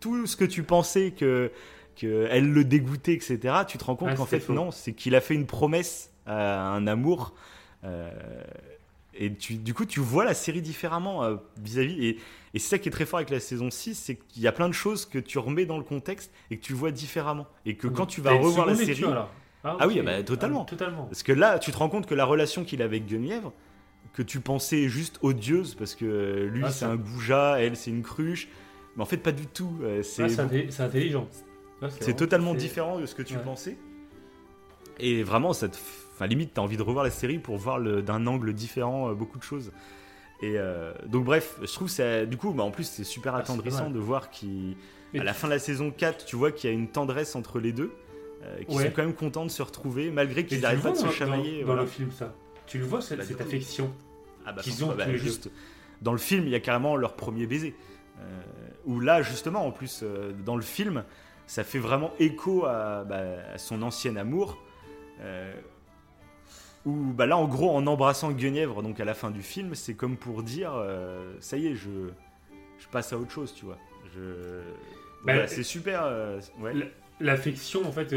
tout 0.00 0.26
ce 0.26 0.36
que 0.36 0.44
tu 0.44 0.62
pensais 0.62 1.12
que 1.12 1.50
qu'elle 1.94 2.50
le 2.50 2.64
dégoûtait, 2.64 3.12
etc. 3.12 3.38
Tu 3.68 3.76
te 3.76 3.84
rends 3.84 3.96
compte 3.96 4.14
qu'en 4.14 4.26
fait, 4.26 4.48
non, 4.48 4.70
c'est 4.70 4.94
qu'il 4.94 5.14
a 5.14 5.20
fait 5.20 5.34
une 5.34 5.46
promesse 5.46 6.10
à 6.26 6.70
un 6.70 6.86
amour. 6.86 7.34
Euh, 7.84 8.10
et 9.14 9.34
tu, 9.34 9.56
du 9.56 9.74
coup, 9.74 9.84
tu 9.84 10.00
vois 10.00 10.24
la 10.24 10.32
série 10.32 10.62
différemment 10.62 11.22
euh, 11.22 11.36
vis-à-vis. 11.62 12.06
et, 12.06 12.18
et 12.54 12.58
c'est 12.58 12.68
ça 12.68 12.78
qui 12.78 12.88
est 12.88 12.92
très 12.92 13.06
fort 13.06 13.18
avec 13.18 13.30
la 13.30 13.40
saison 13.40 13.70
6, 13.70 13.94
c'est 13.94 14.16
qu'il 14.16 14.42
y 14.42 14.46
a 14.46 14.52
plein 14.52 14.68
de 14.68 14.74
choses 14.74 15.06
que 15.06 15.18
tu 15.18 15.38
remets 15.38 15.66
dans 15.66 15.78
le 15.78 15.84
contexte 15.84 16.32
et 16.50 16.58
que 16.58 16.62
tu 16.62 16.74
vois 16.74 16.90
différemment. 16.90 17.46
Et 17.64 17.76
que 17.76 17.88
quand 17.88 18.06
tu 18.06 18.20
vas 18.20 18.32
revoir 18.32 18.66
la 18.66 18.74
série. 18.74 19.04
ah, 19.04 19.28
ah, 19.64 19.86
oui, 19.86 20.00
bah, 20.02 20.22
totalement. 20.22 20.64
Ah, 20.66 20.70
totalement. 20.70 21.04
Parce 21.04 21.22
que 21.22 21.32
là, 21.32 21.58
tu 21.58 21.72
te 21.72 21.76
rends 21.76 21.88
compte 21.88 22.06
que 22.06 22.14
la 22.14 22.24
relation 22.24 22.64
qu'il 22.64 22.82
a 22.82 22.84
avec 22.84 23.06
Guenièvre, 23.06 23.52
que 24.12 24.22
tu 24.22 24.40
pensais 24.40 24.88
juste 24.88 25.18
odieuse, 25.22 25.74
parce 25.74 25.94
que 25.94 26.50
lui, 26.52 26.64
c'est 26.70 26.84
un 26.84 26.96
goujat, 26.96 27.60
elle, 27.60 27.76
c'est 27.76 27.90
une 27.90 28.02
cruche 28.02 28.48
mais 28.96 29.02
en 29.02 29.06
fait, 29.06 29.16
pas 29.16 29.32
du 29.32 29.46
tout. 29.46 29.78
Euh, 29.82 30.02
c'est 30.02 30.38
intelligent. 30.80 31.28
C'est 32.00 32.16
totalement 32.16 32.54
différent 32.54 32.98
de 32.98 33.06
ce 33.06 33.14
que 33.14 33.22
tu 33.22 33.36
pensais. 33.36 33.76
Et 34.98 35.22
vraiment, 35.22 35.52
cette, 35.52 35.78
enfin, 36.14 36.26
limite, 36.26 36.54
tu 36.54 36.60
as 36.60 36.62
envie 36.62 36.76
de 36.76 36.82
revoir 36.82 37.04
la 37.04 37.10
série 37.10 37.38
pour 37.38 37.56
voir 37.56 37.80
d'un 37.80 38.26
angle 38.26 38.52
différent 38.52 39.10
euh, 39.10 39.14
beaucoup 39.14 39.38
de 39.38 39.42
choses. 39.42 39.72
Et 40.42 40.58
euh, 40.58 40.92
donc, 41.06 41.24
bref, 41.24 41.58
je 41.62 41.72
trouve 41.72 41.88
ça. 41.88 42.26
Du 42.26 42.36
coup, 42.36 42.52
bah, 42.52 42.62
en 42.62 42.70
plus, 42.70 42.84
c'est 42.84 43.04
super 43.04 43.34
ah, 43.34 43.38
attendrissant 43.38 43.90
de 43.90 43.98
voir 43.98 44.30
qu'à 44.30 44.44
la 45.14 45.32
fin 45.32 45.48
de 45.48 45.52
la 45.52 45.58
saison 45.58 45.90
4, 45.90 46.24
tu 46.24 46.36
vois 46.36 46.52
qu'il 46.52 46.68
y 46.68 46.72
a 46.72 46.76
une 46.76 46.88
tendresse 46.88 47.34
entre 47.34 47.58
les 47.58 47.72
deux, 47.72 47.92
qui 48.68 48.76
sont 48.76 48.90
quand 48.94 49.02
même 49.02 49.14
contents 49.14 49.46
de 49.46 49.50
se 49.50 49.62
retrouver, 49.62 50.10
malgré 50.10 50.44
qu'ils 50.44 50.60
n'arrivent 50.60 50.82
pas 50.82 50.92
de 50.92 50.96
se 50.96 51.10
chamailler. 51.10 51.64
Dans, 51.64 51.74
le 51.74 51.86
film, 51.86 52.10
ça? 52.12 52.34
Tu 52.66 52.78
le 52.78 52.84
vois, 52.84 53.02
cette, 53.02 53.18
bah, 53.18 53.24
affection 53.40 53.92
ah 54.46 54.52
bah, 54.52 54.62
qu'ils 54.62 54.84
ont 54.84 54.94
bah, 54.94 55.14
juste, 55.16 55.50
Dans 56.00 56.12
le 56.12 56.18
film, 56.18 56.44
il 56.44 56.50
y 56.50 56.54
a 56.54 56.60
carrément 56.60 56.96
leur 56.96 57.14
premier 57.14 57.46
baiser. 57.46 57.74
Euh, 58.20 58.40
où 58.84 59.00
là, 59.00 59.22
justement, 59.22 59.66
en 59.66 59.72
plus, 59.72 60.00
euh, 60.02 60.32
dans 60.44 60.56
le 60.56 60.62
film, 60.62 61.04
ça 61.46 61.64
fait 61.64 61.78
vraiment 61.78 62.12
écho 62.18 62.64
à, 62.66 63.04
bah, 63.04 63.58
son 63.58 63.82
ancien 63.82 64.16
amour. 64.16 64.58
Euh, 65.20 65.52
où 66.84 67.14
là, 67.16 67.36
en 67.36 67.46
gros, 67.46 67.70
en 67.70 67.86
embrassant 67.86 68.32
Guenièvre, 68.32 68.82
donc 68.82 68.98
à 68.98 69.04
la 69.04 69.14
fin 69.14 69.30
du 69.30 69.42
film, 69.42 69.74
c'est 69.74 69.94
comme 69.94 70.16
pour 70.16 70.42
dire, 70.42 70.72
ça 71.38 71.56
y 71.56 71.68
est, 71.68 71.76
je, 71.76 72.10
je 72.80 72.88
passe 72.88 73.12
à 73.12 73.18
autre 73.18 73.30
chose, 73.30 73.54
tu 73.54 73.64
vois. 73.64 73.78
Je... 74.12 74.62
C'est 75.46 75.62
super. 75.62 76.04
L'affection, 77.22 77.86
en 77.86 77.92
fait, 77.92 78.14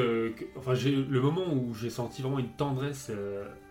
enfin, 0.56 0.74
j'ai 0.74 0.92
le 0.92 1.22
moment 1.22 1.54
où 1.54 1.74
j'ai 1.74 1.90
senti 1.90 2.22
vraiment 2.22 2.40
une 2.40 2.50
tendresse 2.50 3.12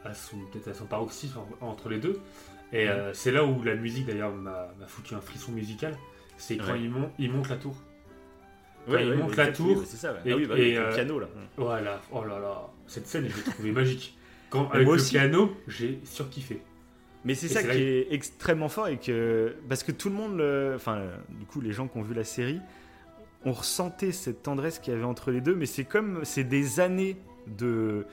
à 0.04 0.14
son, 0.14 0.36
peut-être 0.52 0.68
à 0.68 0.74
son 0.74 0.86
paroxysme 0.86 1.40
entre 1.60 1.88
les 1.88 1.98
deux, 1.98 2.20
et 2.72 2.86
c'est 3.12 3.32
là 3.32 3.44
où 3.44 3.62
la 3.62 3.74
musique 3.74 4.06
d'ailleurs 4.06 4.32
m'a 4.32 4.68
foutu 4.86 5.14
un 5.14 5.20
frisson 5.20 5.52
musical 5.52 5.96
c'est 6.36 6.56
quand 6.56 6.74
il, 6.74 6.90
monte, 7.30 7.48
la 7.48 7.56
tour. 7.56 7.74
Quand 8.86 8.98
il 8.98 9.14
monte 9.14 9.36
la 9.36 9.52
tour. 9.52 9.82
C'est 9.86 9.96
ça, 9.96 10.14
Et, 10.24 10.32
ah 10.32 10.36
oui, 10.36 10.46
bah, 10.46 10.56
le 10.56 10.78
euh, 10.78 10.92
piano 10.92 11.18
là. 11.18 11.28
Voilà, 11.56 12.00
oh 12.12 12.24
là 12.24 12.38
là, 12.38 12.70
cette 12.86 13.06
scène, 13.06 13.28
je 13.28 13.36
l'ai 13.36 13.42
trouvée 13.42 13.72
magique. 13.80 14.16
Quand, 14.50 14.68
avec 14.70 14.86
le 14.86 14.96
piano, 14.96 15.56
j'ai 15.66 16.00
surkiffé. 16.04 16.60
Mais 17.24 17.34
c'est 17.34 17.48
ça 17.48 17.62
qui 17.62 17.78
est 17.78 18.12
extrêmement 18.12 18.68
fort 18.68 18.88
et 18.88 18.98
que 18.98 19.56
parce 19.68 19.82
que 19.82 19.92
tout 19.92 20.10
le 20.10 20.14
monde, 20.14 20.42
enfin, 20.74 21.02
du 21.30 21.46
coup, 21.46 21.60
les 21.60 21.72
gens 21.72 21.88
qui 21.88 21.96
ont 21.96 22.02
vu 22.02 22.14
la 22.14 22.24
série, 22.24 22.60
on 23.44 23.52
ressentait 23.52 24.12
cette 24.12 24.42
tendresse 24.42 24.78
qu'il 24.78 24.92
y 24.92 24.96
avait 24.96 25.04
entre 25.04 25.30
les 25.30 25.40
deux. 25.40 25.54
Mais 25.54 25.66
c'est 25.66 25.84
comme, 25.84 26.20
c'est 26.24 26.44
des 26.44 26.80
années 26.80 27.16
de, 27.46 28.06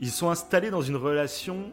ils 0.00 0.10
sont 0.10 0.30
installés 0.30 0.70
dans 0.70 0.82
une 0.82 0.96
relation 0.96 1.72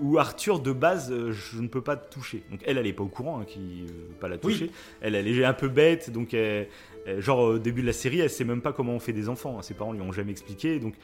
où 0.00 0.18
Arthur 0.18 0.60
de 0.60 0.72
base 0.72 1.10
euh, 1.10 1.32
je 1.32 1.60
ne 1.60 1.68
peux 1.68 1.80
pas 1.80 1.96
toucher. 1.96 2.42
Donc 2.50 2.60
elle 2.64 2.78
elle 2.78 2.86
est 2.86 2.92
pas 2.92 3.02
au 3.02 3.08
courant 3.08 3.40
hein, 3.40 3.44
qui 3.44 3.82
veut 3.82 4.14
pas 4.20 4.28
la 4.28 4.38
toucher. 4.38 4.70
Elle 5.00 5.14
elle 5.14 5.26
est 5.26 5.44
un 5.44 5.52
peu 5.52 5.68
bête 5.68 6.10
donc 6.10 6.36
genre 7.18 7.38
au 7.40 7.58
début 7.58 7.82
de 7.82 7.86
la 7.86 7.92
série 7.92 8.20
elle 8.20 8.30
sait 8.30 8.44
même 8.44 8.62
pas 8.62 8.72
comment 8.72 8.92
on 8.92 9.00
fait 9.00 9.12
des 9.12 9.28
enfants. 9.28 9.58
Hein. 9.58 9.62
Ses 9.62 9.74
parents 9.74 9.92
lui 9.92 10.00
ont 10.00 10.12
jamais 10.12 10.30
expliqué 10.30 10.78
donc 10.78 10.94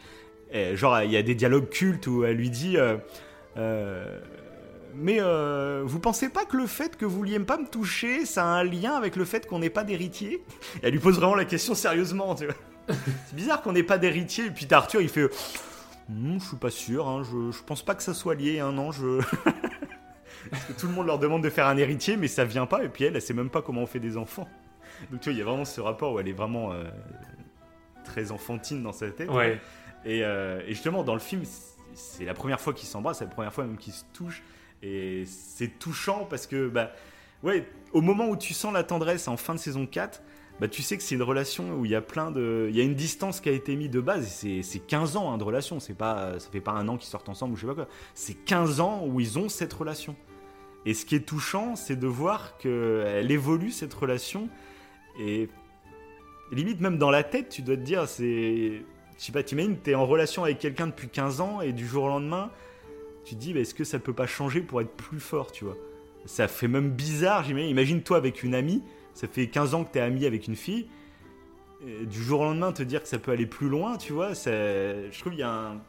genre 0.74 1.02
il 1.02 1.10
y 1.10 1.16
a 1.16 1.22
des 1.22 1.34
dialogues 1.34 1.68
cultes 1.68 2.06
où 2.06 2.24
elle 2.24 2.36
lui 2.36 2.50
dit 2.50 2.76
euh, 2.76 2.96
euh, 3.56 4.20
mais 4.96 5.20
vous 5.84 6.00
pensez 6.00 6.28
pas 6.28 6.44
que 6.44 6.56
le 6.56 6.66
fait 6.66 6.96
que 6.96 7.04
vous 7.04 7.16
vouliez 7.16 7.38
pas 7.40 7.58
me 7.58 7.66
toucher, 7.66 8.26
ça 8.26 8.44
a 8.44 8.48
un 8.48 8.64
lien 8.64 8.94
avec 8.94 9.16
le 9.16 9.24
fait 9.24 9.46
qu'on 9.46 9.58
n'ait 9.58 9.70
pas 9.70 9.84
d'héritier? 9.84 10.44
Elle 10.82 10.92
lui 10.92 11.00
pose 11.00 11.16
vraiment 11.16 11.34
la 11.34 11.44
question 11.44 11.74
sérieusement, 11.74 12.34
tu 12.34 12.46
vois. 12.46 12.54
C'est 13.26 13.34
bizarre 13.34 13.62
qu'on 13.62 13.72
n'ait 13.72 13.82
pas 13.82 13.98
d'héritier. 13.98 14.46
Et 14.46 14.50
puis 14.50 14.66
Arthur, 14.70 15.00
il 15.00 15.08
fait 15.08 15.28
Hmm, 16.08 16.38
je 16.38 16.44
suis 16.44 16.56
pas 16.56 16.70
sûr, 16.70 17.08
hein, 17.08 17.22
je, 17.22 17.50
je 17.50 17.62
pense 17.62 17.82
pas 17.82 17.94
que 17.94 18.02
ça 18.02 18.12
soit 18.12 18.34
lié, 18.34 18.60
hein, 18.60 18.72
non, 18.72 18.92
je... 18.92 19.22
Parce 20.50 20.64
que 20.66 20.72
tout 20.74 20.86
le 20.86 20.92
monde 20.92 21.06
leur 21.06 21.18
demande 21.18 21.42
de 21.42 21.48
faire 21.48 21.66
un 21.66 21.78
héritier, 21.78 22.18
mais 22.18 22.28
ça 22.28 22.44
vient 22.44 22.66
pas, 22.66 22.84
et 22.84 22.90
puis 22.90 23.04
elle, 23.04 23.16
elle 23.16 23.22
sait 23.22 23.32
même 23.32 23.48
pas 23.48 23.62
comment 23.62 23.82
on 23.82 23.86
fait 23.86 24.00
des 24.00 24.18
enfants. 24.18 24.46
Donc 25.10 25.20
tu 25.20 25.30
vois, 25.30 25.32
il 25.32 25.38
y 25.38 25.42
a 25.42 25.44
vraiment 25.44 25.64
ce 25.64 25.80
rapport 25.80 26.12
où 26.12 26.20
elle 26.20 26.28
est 26.28 26.34
vraiment 26.34 26.72
euh, 26.72 26.84
très 28.04 28.30
enfantine 28.30 28.82
dans 28.82 28.92
sa 28.92 29.08
tête. 29.10 29.30
Ouais. 29.30 29.58
Euh, 30.06 30.60
et, 30.66 30.74
justement, 30.74 31.02
dans 31.02 31.14
le 31.14 31.20
film, 31.20 31.42
c'est 31.94 32.26
la 32.26 32.34
première 32.34 32.60
fois 32.60 32.74
qu'ils 32.74 32.88
s'embrassent, 32.88 33.18
c'est 33.18 33.24
la 33.24 33.30
première 33.30 33.54
fois 33.54 33.64
même 33.64 33.78
qu'ils 33.78 33.94
se 33.94 34.04
touchent, 34.12 34.42
et 34.84 35.24
c'est 35.26 35.78
touchant 35.78 36.26
parce 36.28 36.46
que, 36.46 36.68
bah, 36.68 36.92
ouais, 37.42 37.66
au 37.92 38.02
moment 38.02 38.28
où 38.28 38.36
tu 38.36 38.52
sens 38.52 38.72
la 38.72 38.84
tendresse 38.84 39.28
en 39.28 39.36
fin 39.36 39.54
de 39.54 39.58
saison 39.58 39.86
4, 39.86 40.22
bah, 40.60 40.68
tu 40.68 40.82
sais 40.82 40.96
que 40.96 41.02
c'est 41.02 41.14
une 41.14 41.22
relation 41.22 41.74
où 41.74 41.84
il 41.84 41.90
y 41.90 41.94
a 41.94 42.00
plein 42.00 42.30
de. 42.30 42.66
Il 42.70 42.76
y 42.76 42.80
a 42.80 42.84
une 42.84 42.94
distance 42.94 43.40
qui 43.40 43.48
a 43.48 43.52
été 43.52 43.74
mise 43.76 43.90
de 43.90 44.00
base, 44.00 44.26
c'est 44.26 44.86
15 44.86 45.16
ans 45.16 45.32
hein, 45.32 45.38
de 45.38 45.44
relation, 45.44 45.78
pas, 45.96 46.38
ça 46.38 46.48
fait 46.50 46.60
pas 46.60 46.72
un 46.72 46.86
an 46.88 46.96
qu'ils 46.96 47.08
sortent 47.08 47.28
ensemble 47.28 47.54
ou 47.54 47.56
je 47.56 47.62
sais 47.62 47.66
pas 47.66 47.74
quoi. 47.74 47.88
C'est 48.14 48.34
15 48.34 48.80
ans 48.80 49.04
où 49.06 49.20
ils 49.20 49.38
ont 49.38 49.48
cette 49.48 49.72
relation. 49.72 50.14
Et 50.86 50.92
ce 50.92 51.06
qui 51.06 51.14
est 51.14 51.26
touchant, 51.26 51.76
c'est 51.76 51.96
de 51.96 52.06
voir 52.06 52.58
qu'elle 52.58 53.30
évolue 53.30 53.70
cette 53.70 53.94
relation. 53.94 54.50
Et 55.18 55.48
limite, 56.52 56.80
même 56.80 56.98
dans 56.98 57.10
la 57.10 57.22
tête, 57.22 57.48
tu 57.48 57.62
dois 57.62 57.76
te 57.76 57.82
dire, 57.82 58.06
c'est. 58.06 58.82
Je 59.16 59.24
sais 59.24 59.32
pas, 59.32 59.42
t'imagines, 59.42 59.76
t'es 59.76 59.94
en 59.94 60.06
relation 60.06 60.44
avec 60.44 60.58
quelqu'un 60.58 60.88
depuis 60.88 61.08
15 61.08 61.40
ans 61.40 61.60
et 61.60 61.72
du 61.72 61.86
jour 61.86 62.04
au 62.04 62.08
lendemain, 62.08 62.50
tu 63.24 63.34
te 63.34 63.40
dis, 63.40 63.52
bah, 63.52 63.60
est-ce 63.60 63.74
que 63.74 63.84
ça 63.84 63.98
peut 63.98 64.12
pas 64.12 64.26
changer 64.26 64.60
pour 64.60 64.80
être 64.80 64.92
plus 64.92 65.20
fort, 65.20 65.52
tu 65.52 65.64
vois? 65.64 65.76
Ça 66.26 66.48
fait 66.48 66.68
même 66.68 66.90
bizarre, 66.90 67.44
j'imagine. 67.44 67.70
Imagine-toi 67.70 68.16
avec 68.16 68.42
une 68.42 68.54
amie 68.54 68.82
ça 69.14 69.28
fait 69.28 69.46
15 69.46 69.74
ans 69.74 69.84
que 69.84 69.92
tu 69.92 69.98
es 69.98 70.02
ami 70.02 70.26
avec 70.26 70.48
une 70.48 70.56
fille, 70.56 70.86
du 71.80 72.22
jour 72.22 72.40
au 72.40 72.44
lendemain 72.44 72.72
te 72.72 72.82
dire 72.82 73.02
que 73.02 73.08
ça 73.08 73.18
peut 73.18 73.30
aller 73.30 73.46
plus 73.46 73.68
loin, 73.68 73.96
tu 73.96 74.12
vois, 74.12 74.32
je 74.34 75.18
trouve 75.18 75.32
qu'il 75.32 75.40
y 75.40 75.44
a 75.44 75.50
un 75.50 75.80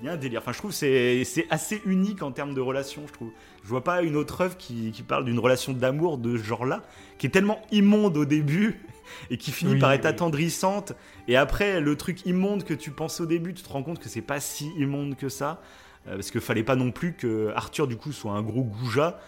il 0.00 0.06
y 0.06 0.08
a 0.08 0.12
un 0.12 0.16
délire. 0.16 0.40
Enfin, 0.40 0.52
je 0.52 0.58
trouve 0.58 0.72
c'est 0.72 1.46
assez 1.50 1.80
unique 1.86 2.22
en 2.22 2.32
termes 2.32 2.52
de 2.52 2.60
relation, 2.60 3.06
je 3.06 3.12
trouve. 3.12 3.30
Je 3.62 3.68
vois 3.68 3.84
pas 3.84 4.02
une 4.02 4.16
autre 4.16 4.40
œuvre 4.40 4.56
qui, 4.56 4.92
parle 5.06 5.24
d'une 5.24 5.38
relation 5.38 5.72
d'amour 5.72 6.18
de 6.18 6.36
ce 6.36 6.42
genre-là, 6.42 6.82
qui 7.16 7.28
est 7.28 7.30
tellement 7.30 7.62
immonde 7.70 8.16
au 8.16 8.24
début 8.24 8.80
et 9.30 9.38
qui 9.38 9.52
finit 9.52 9.78
par 9.78 9.92
être 9.92 10.04
attendrissante. 10.04 10.94
Et 11.28 11.36
après, 11.36 11.80
le 11.80 11.96
truc 11.96 12.26
immonde 12.26 12.64
que 12.64 12.74
tu 12.74 12.90
penses 12.90 13.20
au 13.20 13.26
début, 13.26 13.54
tu 13.54 13.62
te 13.62 13.68
rends 13.68 13.84
compte 13.84 14.00
que 14.00 14.08
c'est 14.08 14.20
pas 14.20 14.40
si 14.40 14.72
immonde 14.76 15.16
que 15.16 15.28
ça. 15.28 15.62
Euh, 16.06 16.16
parce 16.16 16.30
qu'il 16.30 16.40
fallait 16.40 16.64
pas 16.64 16.76
non 16.76 16.90
plus 16.90 17.14
que 17.14 17.52
Arthur, 17.54 17.86
du 17.86 17.96
coup, 17.96 18.12
soit 18.12 18.32
un 18.32 18.42
gros 18.42 18.62
goujat 18.62 19.18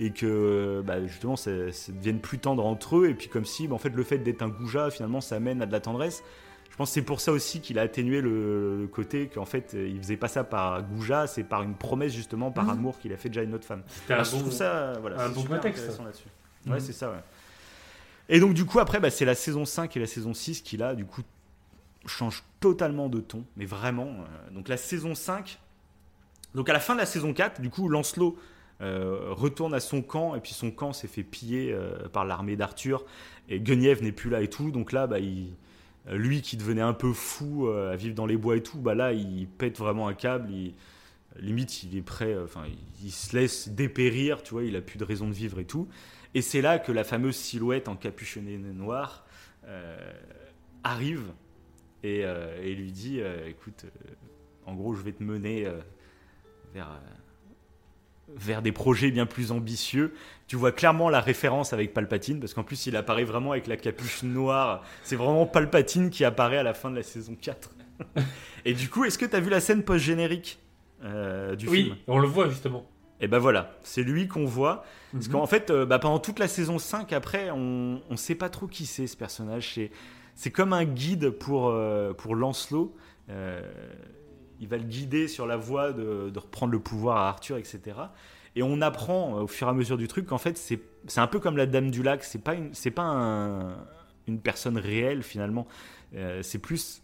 et 0.00 0.10
que 0.10 0.82
bah, 0.84 1.04
justement 1.06 1.36
ça, 1.36 1.50
devienne 1.50 2.20
plus 2.20 2.38
tendre 2.38 2.64
entre 2.64 2.98
eux 2.98 3.08
et 3.08 3.14
puis 3.14 3.28
comme 3.28 3.44
si 3.44 3.68
bah, 3.68 3.74
en 3.74 3.78
fait 3.78 3.90
le 3.90 4.02
fait 4.02 4.18
d'être 4.18 4.42
un 4.42 4.48
goujat 4.48 4.90
finalement 4.90 5.20
ça 5.20 5.36
amène 5.36 5.62
à 5.62 5.66
de 5.66 5.72
la 5.72 5.80
tendresse 5.80 6.22
je 6.70 6.76
pense 6.76 6.88
que 6.88 6.94
c'est 6.94 7.02
pour 7.02 7.20
ça 7.20 7.30
aussi 7.32 7.60
qu'il 7.60 7.78
a 7.78 7.82
atténué 7.82 8.22
le, 8.22 8.88
côté 8.90 9.28
qu'en 9.28 9.44
fait 9.44 9.74
il 9.74 9.98
faisait 9.98 10.16
pas 10.16 10.28
ça 10.28 10.44
par 10.44 10.82
goujat 10.82 11.26
c'est 11.26 11.44
par 11.44 11.62
une 11.62 11.74
promesse 11.74 12.12
justement 12.12 12.50
par 12.50 12.64
mmh. 12.64 12.70
amour 12.70 12.98
qu'il 12.98 13.12
a 13.12 13.16
fait 13.16 13.28
déjà 13.28 13.42
à 13.42 13.44
une 13.44 13.54
autre 13.54 13.66
femme 13.66 13.82
un 14.08 14.16
bon, 14.22 14.50
ça 14.50 14.94
voilà, 15.00 15.24
un 15.24 15.28
bon 15.28 15.42
prétexte 15.44 15.86
là-dessus 15.86 16.24
ouais 16.66 16.78
mmh. 16.78 16.80
c'est 16.80 16.92
ça 16.92 17.10
ouais. 17.10 17.20
et 18.28 18.40
donc 18.40 18.54
du 18.54 18.64
coup 18.64 18.80
après 18.80 18.98
bah, 18.98 19.10
c'est 19.10 19.26
la 19.26 19.34
saison 19.34 19.64
5 19.64 19.96
et 19.96 20.00
la 20.00 20.06
saison 20.06 20.32
6 20.32 20.62
qui 20.62 20.78
là 20.78 20.94
du 20.94 21.04
coup 21.04 21.22
change 22.06 22.42
totalement 22.60 23.08
de 23.08 23.20
ton 23.20 23.44
mais 23.56 23.66
vraiment 23.66 24.08
euh, 24.08 24.50
donc 24.50 24.68
la 24.68 24.78
saison 24.78 25.14
5 25.14 25.60
donc 26.54 26.68
à 26.68 26.72
la 26.72 26.80
fin 26.80 26.94
de 26.94 27.00
la 27.00 27.06
saison 27.06 27.32
4 27.32 27.60
du 27.60 27.70
coup 27.70 27.88
Lancelot 27.88 28.36
retourne 28.80 29.74
à 29.74 29.80
son 29.80 30.02
camp 30.02 30.34
et 30.34 30.40
puis 30.40 30.54
son 30.54 30.72
camp 30.72 30.92
s'est 30.92 31.06
fait 31.06 31.22
piller 31.22 31.72
par 32.12 32.24
l'armée 32.24 32.56
d'Arthur 32.56 33.04
et 33.48 33.60
Guenièvre 33.60 34.02
n'est 34.02 34.10
plus 34.10 34.28
là 34.28 34.40
et 34.40 34.48
tout. 34.48 34.72
Donc 34.72 34.90
là, 34.90 35.06
bah, 35.06 35.18
lui 36.10 36.42
qui 36.42 36.56
devenait 36.56 36.82
un 36.82 36.92
peu 36.92 37.12
fou 37.12 37.68
à 37.68 37.94
vivre 37.94 38.16
dans 38.16 38.26
les 38.26 38.36
bois 38.36 38.56
et 38.56 38.60
tout, 38.60 38.78
bah 38.78 38.96
là, 38.96 39.12
il 39.12 39.46
pète 39.46 39.78
vraiment 39.78 40.08
un 40.08 40.14
câble. 40.14 40.50
Il, 40.50 40.74
limite, 41.38 41.84
il 41.84 41.96
est 41.96 42.02
prêt, 42.02 42.36
enfin, 42.42 42.64
il, 43.04 43.12
se 43.12 43.36
laisse 43.36 43.68
dépérir, 43.68 44.42
tu 44.42 44.54
vois, 44.54 44.64
il 44.64 44.74
a 44.74 44.80
plus 44.80 44.98
de 44.98 45.04
raison 45.04 45.28
de 45.28 45.34
vivre 45.34 45.60
et 45.60 45.64
tout. 45.64 45.86
Et 46.34 46.42
c'est 46.42 46.60
là 46.60 46.80
que 46.80 46.90
la 46.90 47.04
fameuse 47.04 47.36
silhouette 47.36 47.86
en 47.86 47.94
capuchonné 47.94 48.58
noir 48.58 49.24
arrive 50.82 51.32
et, 52.02 52.24
lui 52.74 52.90
dit, 52.90 53.20
écoute 53.46 53.86
en 54.66 54.74
gros, 54.74 54.94
je 54.94 55.02
vais 55.02 55.12
te 55.12 55.22
mener 55.22 55.66
euh, 55.66 55.80
vers, 56.72 56.88
euh, 56.88 58.32
vers 58.36 58.62
des 58.62 58.72
projets 58.72 59.10
bien 59.10 59.26
plus 59.26 59.52
ambitieux. 59.52 60.14
Tu 60.46 60.56
vois 60.56 60.72
clairement 60.72 61.08
la 61.08 61.20
référence 61.20 61.72
avec 61.72 61.94
Palpatine, 61.94 62.40
parce 62.40 62.54
qu'en 62.54 62.64
plus, 62.64 62.86
il 62.86 62.96
apparaît 62.96 63.24
vraiment 63.24 63.52
avec 63.52 63.66
la 63.66 63.76
capuche 63.76 64.22
noire. 64.22 64.82
C'est 65.02 65.16
vraiment 65.16 65.46
Palpatine 65.46 66.10
qui 66.10 66.24
apparaît 66.24 66.58
à 66.58 66.62
la 66.62 66.74
fin 66.74 66.90
de 66.90 66.96
la 66.96 67.02
saison 67.02 67.36
4. 67.40 67.70
Et 68.64 68.74
du 68.74 68.88
coup, 68.88 69.04
est-ce 69.04 69.18
que 69.18 69.26
tu 69.26 69.36
as 69.36 69.40
vu 69.40 69.50
la 69.50 69.60
scène 69.60 69.82
post-générique 69.82 70.58
euh, 71.04 71.56
du 71.56 71.68
film? 71.68 71.92
Oui, 71.92 72.02
on 72.06 72.18
le 72.18 72.28
voit 72.28 72.48
justement. 72.48 72.86
Et 73.20 73.28
ben 73.28 73.38
voilà, 73.38 73.76
c'est 73.84 74.02
lui 74.02 74.26
qu'on 74.26 74.46
voit. 74.46 74.84
Parce 75.12 75.26
mhm. 75.26 75.32
qu'en 75.32 75.46
fait, 75.46 75.70
bah, 75.70 76.00
pendant 76.00 76.18
toute 76.18 76.40
la 76.40 76.48
saison 76.48 76.78
5, 76.80 77.12
après, 77.12 77.50
on 77.52 78.00
ne 78.10 78.16
sait 78.16 78.34
pas 78.34 78.48
trop 78.48 78.66
qui 78.66 78.84
c'est 78.84 79.06
ce 79.06 79.16
personnage. 79.16 79.78
C'est 80.34 80.50
comme 80.50 80.72
un 80.72 80.84
guide 80.84 81.30
pour, 81.30 81.72
pour 82.18 82.34
Lancelot 82.34 82.96
il 84.62 84.68
va 84.68 84.78
le 84.78 84.84
guider 84.84 85.26
sur 85.26 85.44
la 85.44 85.56
voie 85.56 85.92
de, 85.92 86.32
reprendre 86.38 86.72
le 86.72 86.78
pouvoir 86.78 87.16
à 87.16 87.28
Arthur, 87.28 87.56
etc. 87.56 87.80
Et 88.54 88.62
on 88.62 88.80
apprend 88.80 89.36
euh, 89.36 89.42
au 89.42 89.46
fur 89.48 89.66
et 89.66 89.70
à 89.70 89.74
mesure 89.74 89.98
du 89.98 90.06
truc 90.06 90.26
qu'en 90.26 90.38
fait, 90.38 90.56
c'est 90.56 90.80
un 91.16 91.26
peu 91.26 91.40
comme 91.40 91.56
la 91.56 91.66
Dame 91.66 91.90
du 91.90 92.02
Lac, 92.02 92.22
c'est 92.22 92.38
pas, 92.38 92.54
une, 92.54 92.70
pas 92.94 93.76
une 94.28 94.38
personne 94.40 94.78
réelle 94.78 95.24
finalement. 95.24 95.66
Euh, 96.14 96.42
c'est 96.42 96.60
plus, 96.60 97.02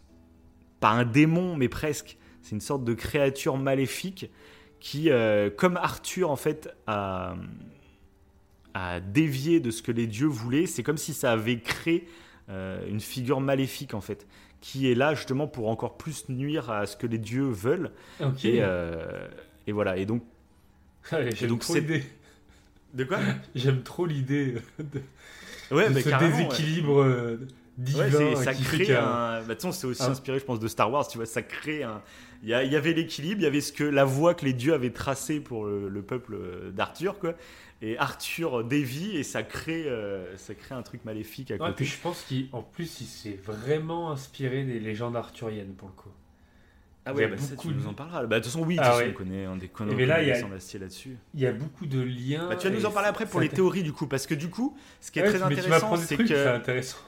pas 0.78 0.90
un 0.90 1.05
démon, 1.05 1.56
mais 1.56 1.68
presque. 1.68 2.16
C'est 2.43 2.52
une 2.55 2.60
sorte 2.60 2.85
de 2.85 2.94
créature 2.94 3.56
maléfique 3.56 4.30
qui, 4.78 5.10
euh, 5.10 5.51
comme 5.51 5.76
Arthur 5.76 6.30
en 6.30 6.36
fait, 6.36 6.72
a, 6.86 7.35
a, 8.72 9.01
dévié 9.01 9.59
de 9.59 9.72
ce 9.72 9.82
que 9.82 9.90
les 9.90 10.06
dieux 10.06 10.28
voulaient. 10.28 10.66
C'est 10.66 10.85
comme 10.85 10.97
si 10.97 11.12
ça 11.12 11.32
avait 11.32 11.59
créé 11.59 12.09
une 12.48 13.01
figure 13.01 13.43
maléfique 13.43 13.93
en 13.93 14.01
fait 14.01 14.26
qui 14.60 14.90
est 14.90 14.94
là 14.94 15.14
justement 15.14 15.47
pour 15.47 15.68
encore 15.68 15.97
plus 15.97 16.28
nuire 16.28 16.70
à 16.70 16.86
ce 16.86 16.97
que 16.97 17.06
les 17.06 17.18
dieux 17.18 17.48
veulent. 17.48 17.90
Et, 18.44 18.59
euh, 18.60 19.28
et, 19.66 19.72
voilà. 19.72 19.97
Et 19.97 20.06
donc. 20.06 20.22
J'aime 21.10 21.59
trop 21.59 21.74
l'idée. 21.74 22.05
De 22.94 23.05
quoi? 23.05 23.18
J'aime 23.55 23.82
trop 23.82 24.06
l'idée 24.06 24.56
de, 24.78 25.02
ouais, 25.74 25.86
ce 26.02 26.18
déséquilibre 26.18 27.02
euh, 27.02 27.36
divin. 27.78 28.36
ça 28.36 28.52
crée 28.52 28.94
un. 28.94 29.42
Bah, 29.42 29.55
c'est 29.59 29.86
aussi 29.86 30.02
inspiré, 30.02 30.38
je 30.38 30.44
pense, 30.44 30.60
de 30.60 30.68
Star 30.68 30.92
Wars. 30.92 31.09
Tu 31.09 31.16
vois, 31.18 31.26
ça 31.26 31.42
crée 31.42 31.82
un. 31.82 32.02
Il 32.42 32.50
y, 32.50 32.55
avait 32.55 32.92
l'équilibre, 32.92 33.40
il 33.40 33.44
y 33.44 33.48
avait 33.48 33.60
ce 33.60 33.72
que 33.72 33.82
la 33.82 34.05
voie 34.05 34.34
que 34.34 34.44
les 34.44 34.52
dieux 34.52 34.72
avaient 34.72 34.92
tracée 34.92 35.40
pour 35.40 35.64
le, 35.64 35.88
le 35.88 36.02
peuple 36.02 36.36
d'Arthur, 36.72 37.18
quoi 37.18 37.34
et 37.80 37.96
Arthur 37.98 38.64
dévie 38.64 39.16
et 39.16 39.22
ça 39.22 39.42
crée, 39.42 39.84
euh, 39.86 40.36
ça 40.36 40.55
crée 40.55 40.74
un 40.74 40.82
truc 40.82 41.05
maléfique 41.05 41.50
à 41.50 41.59
côté. 41.59 41.72
puis 41.76 41.86
je 41.86 41.96
pense 41.98 42.26
qu'en 42.50 42.62
plus 42.62 43.00
il 43.00 43.06
s'est 43.06 43.38
vraiment 43.44 44.10
inspiré 44.10 44.64
des 44.64 44.80
légendes 44.80 45.16
arthuriennes 45.16 45.74
pour 45.74 45.88
le 45.88 45.94
coup. 45.94 46.09
Ah 47.06 47.14
ouais, 47.14 47.26
bah 47.26 47.38
ça, 47.38 47.56
tu 47.56 47.68
nous 47.68 47.86
en 47.86 47.94
parleras. 47.94 48.26
Bah, 48.26 48.38
de 48.38 48.44
toute 48.44 48.52
façon, 48.52 48.66
oui, 48.66 48.76
ah 48.78 48.98
on 49.02 49.12
connaît 49.14 49.46
on 49.46 49.56
des 49.56 49.70
mais 49.94 50.05
là, 50.05 50.20
il 50.20 50.28
y 50.28 50.32
a, 50.32 50.40
là-dessus. 50.42 51.16
Il 51.32 51.40
y 51.40 51.46
a 51.46 51.52
beaucoup 51.52 51.86
de 51.86 52.02
liens. 52.02 52.48
Bah, 52.50 52.56
tu 52.56 52.68
vas 52.68 52.74
nous 52.74 52.84
en 52.84 52.90
parler 52.90 53.09
après 53.09 53.24
pour 53.24 53.40
les 53.40 53.48
théories 53.48 53.82
du 53.82 53.94
coup, 53.94 54.06
parce 54.06 54.26
que 54.26 54.34
du 54.34 54.50
coup, 54.50 54.76
ce 55.00 55.10
qui 55.10 55.20
est 55.20 55.22
très 55.22 55.42
intéressant, 55.42 55.96
c'est 55.96 56.18
que. 56.18 56.26
C'est 56.26 56.48
intéressant. 56.48 56.98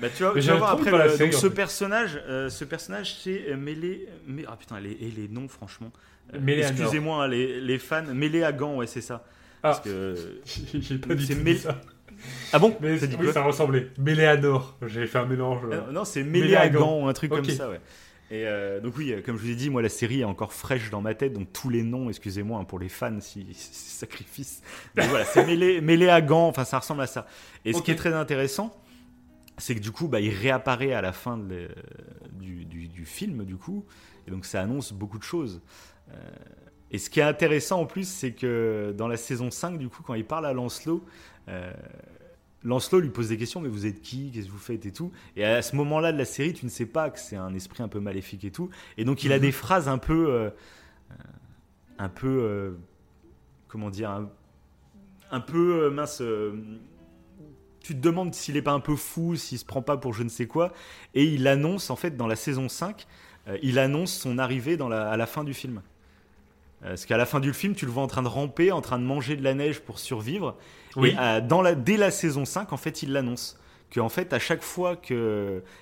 Bah, 0.00 0.08
tu 0.14 0.22
vas, 0.22 0.32
tu 0.32 0.40
vas 0.40 0.54
voir 0.56 0.70
après 0.70 0.90
le, 0.90 1.18
donc, 1.18 1.32
ce 1.32 1.46
personnage, 1.46 2.20
euh, 2.28 2.48
ce 2.48 2.64
personnage 2.64 3.16
c'est 3.22 3.50
euh, 3.50 3.56
mêlé, 3.56 4.08
mais 4.26 4.44
ah 4.46 4.56
putain, 4.56 4.78
les, 4.78 4.92
et 4.92 5.12
les 5.16 5.28
noms 5.28 5.48
franchement. 5.48 5.90
Euh, 6.34 6.38
excusez-moi 6.46 7.24
hein, 7.24 7.28
les, 7.28 7.60
les, 7.60 7.78
fans, 7.78 8.04
mêlé 8.14 8.44
à 8.44 8.52
gants, 8.52 8.76
ouais 8.76 8.86
c'est 8.86 9.00
ça. 9.00 9.24
Parce 9.62 9.78
ah, 9.78 9.84
que 9.84 10.40
j'ai 10.74 10.98
pas 10.98 11.14
dit 11.14 11.34
mél... 11.34 11.58
ça. 11.58 11.80
Ah 12.52 12.58
bon 12.58 12.76
mais, 12.80 12.96
dit 12.96 13.16
Oui, 13.18 13.32
ça 13.32 13.42
ressemblait. 13.42 13.90
Méléanor. 13.98 14.76
J'ai 14.86 15.06
fait 15.06 15.18
un 15.18 15.26
mélange. 15.26 15.62
Euh, 15.70 15.90
non, 15.92 16.04
c'est 16.04 16.22
Méléagan 16.22 17.02
ou 17.02 17.06
un 17.08 17.12
truc 17.12 17.30
comme 17.30 17.44
ça, 17.44 17.68
ouais. 17.68 17.80
Et 18.30 18.46
euh, 18.46 18.78
donc 18.80 18.98
oui, 18.98 19.14
comme 19.24 19.38
je 19.38 19.42
vous 19.42 19.50
ai 19.50 19.54
dit, 19.54 19.70
moi 19.70 19.80
la 19.80 19.88
série 19.88 20.20
est 20.20 20.24
encore 20.24 20.52
fraîche 20.52 20.90
dans 20.90 21.00
ma 21.00 21.14
tête, 21.14 21.32
donc 21.32 21.50
tous 21.50 21.70
les 21.70 21.82
noms, 21.82 22.10
excusez-moi 22.10 22.60
hein, 22.60 22.64
pour 22.64 22.78
les 22.78 22.90
fans 22.90 23.20
si, 23.20 23.46
si 23.52 23.90
sacrifice. 23.90 24.62
Mais 24.96 25.06
voilà, 25.06 25.24
c'est 25.24 25.46
mêlé, 25.46 25.80
mêlé 25.80 26.10
à 26.10 26.20
gants, 26.20 26.46
enfin 26.46 26.64
ça 26.64 26.78
ressemble 26.78 27.00
à 27.00 27.06
ça. 27.06 27.26
Et 27.64 27.72
ce 27.72 27.80
qui 27.80 27.90
est 27.90 27.96
très 27.96 28.12
intéressant, 28.12 28.76
c'est 29.58 29.74
que 29.74 29.80
du 29.80 29.90
coup, 29.90 30.08
bah, 30.08 30.20
il 30.20 30.30
réapparaît 30.30 30.92
à 30.92 31.00
la 31.00 31.12
fin 31.12 31.36
de 31.36 31.68
du, 32.32 32.64
du, 32.64 32.88
du, 32.88 33.04
film, 33.04 33.44
du 33.44 33.56
coup, 33.56 33.84
et 34.26 34.30
donc 34.30 34.44
ça 34.44 34.62
annonce 34.62 34.92
beaucoup 34.92 35.18
de 35.18 35.24
choses. 35.24 35.60
Euh, 36.10 36.14
et 36.90 36.98
ce 36.98 37.10
qui 37.10 37.20
est 37.20 37.24
intéressant 37.24 37.80
en 37.80 37.86
plus, 37.86 38.08
c'est 38.08 38.32
que 38.32 38.94
dans 38.96 39.08
la 39.08 39.16
saison 39.16 39.50
5, 39.50 39.78
du 39.78 39.88
coup, 39.88 40.02
quand 40.02 40.14
il 40.14 40.24
parle 40.24 40.46
à 40.46 40.52
Lancelot, 40.52 41.04
euh, 41.48 41.72
Lancelot 42.64 43.00
lui 43.00 43.10
pose 43.10 43.28
des 43.28 43.36
questions, 43.36 43.60
mais 43.60 43.68
vous 43.68 43.86
êtes 43.86 44.00
qui? 44.00 44.30
Qu'est-ce 44.30 44.46
que 44.46 44.52
vous 44.52 44.58
faites? 44.58 44.86
Et 44.86 44.92
tout. 44.92 45.12
Et 45.36 45.44
à 45.44 45.62
ce 45.62 45.76
moment-là 45.76 46.12
de 46.12 46.18
la 46.18 46.24
série, 46.24 46.54
tu 46.54 46.64
ne 46.64 46.70
sais 46.70 46.86
pas 46.86 47.10
que 47.10 47.18
c'est 47.18 47.36
un 47.36 47.54
esprit 47.54 47.82
un 47.82 47.88
peu 47.88 48.00
maléfique 48.00 48.44
et 48.44 48.50
tout. 48.50 48.70
Et 48.96 49.04
donc 49.04 49.22
il 49.22 49.32
a 49.32 49.36
mhm. 49.36 49.42
des 49.42 49.52
phrases 49.52 49.88
un 49.88 49.98
peu, 49.98 50.30
euh, 50.30 50.50
un 51.98 52.08
peu, 52.08 52.76
comment 53.68 53.90
dire, 53.90 54.28
un, 55.30 55.40
peu 55.40 55.90
mince. 55.90 56.22
Tu 57.88 57.94
te 57.94 58.00
demandes 58.00 58.34
s'il 58.34 58.56
est 58.56 58.62
pas 58.62 58.72
un 58.72 58.80
peu 58.80 58.96
fou, 58.96 59.36
s'il 59.36 59.58
se 59.58 59.64
prend 59.64 59.82
pas 59.82 59.96
pour 59.96 60.12
je 60.12 60.22
ne 60.22 60.28
sais 60.28 60.46
quoi. 60.46 60.72
Et 61.14 61.24
il 61.24 61.48
annonce 61.48 61.90
en 61.90 61.96
fait 61.96 62.16
dans 62.16 62.26
la 62.26 62.36
saison 62.36 62.68
5, 62.68 63.06
il 63.62 63.78
annonce 63.78 64.12
son 64.12 64.38
arrivée 64.38 64.76
dans 64.76 64.88
la, 64.88 65.08
à 65.10 65.16
la 65.16 65.26
fin 65.26 65.42
du 65.42 65.54
film. 65.54 65.80
Euh, 66.84 66.90
parce 66.90 67.06
qu'à 67.06 67.16
la 67.16 67.26
fin 67.26 67.40
du 67.40 67.52
film, 67.52 67.74
tu 67.74 67.86
le 67.86 67.90
vois 67.90 68.02
en 68.02 68.06
train 68.06 68.22
de 68.22 68.28
ramper, 68.28 68.70
en 68.70 68.80
train 68.80 68.98
de 68.98 69.04
manger 69.04 69.36
de 69.36 69.42
la 69.42 69.54
neige 69.54 69.80
pour 69.80 69.98
survivre. 69.98 70.56
Et 71.02 71.14
euh, 71.18 71.40
dans 71.40 71.62
la, 71.62 71.74
dès 71.74 71.96
la 71.96 72.10
saison 72.10 72.44
5, 72.44 72.72
en 72.72 72.76
fait, 72.76 73.02
il 73.02 73.12
l'annonce. 73.12 73.58
Qu'en 73.92 74.10
fait, 74.10 74.32
à 74.32 74.38
chaque 74.38 74.62
fois 74.62 74.96
qu'il 74.96 75.16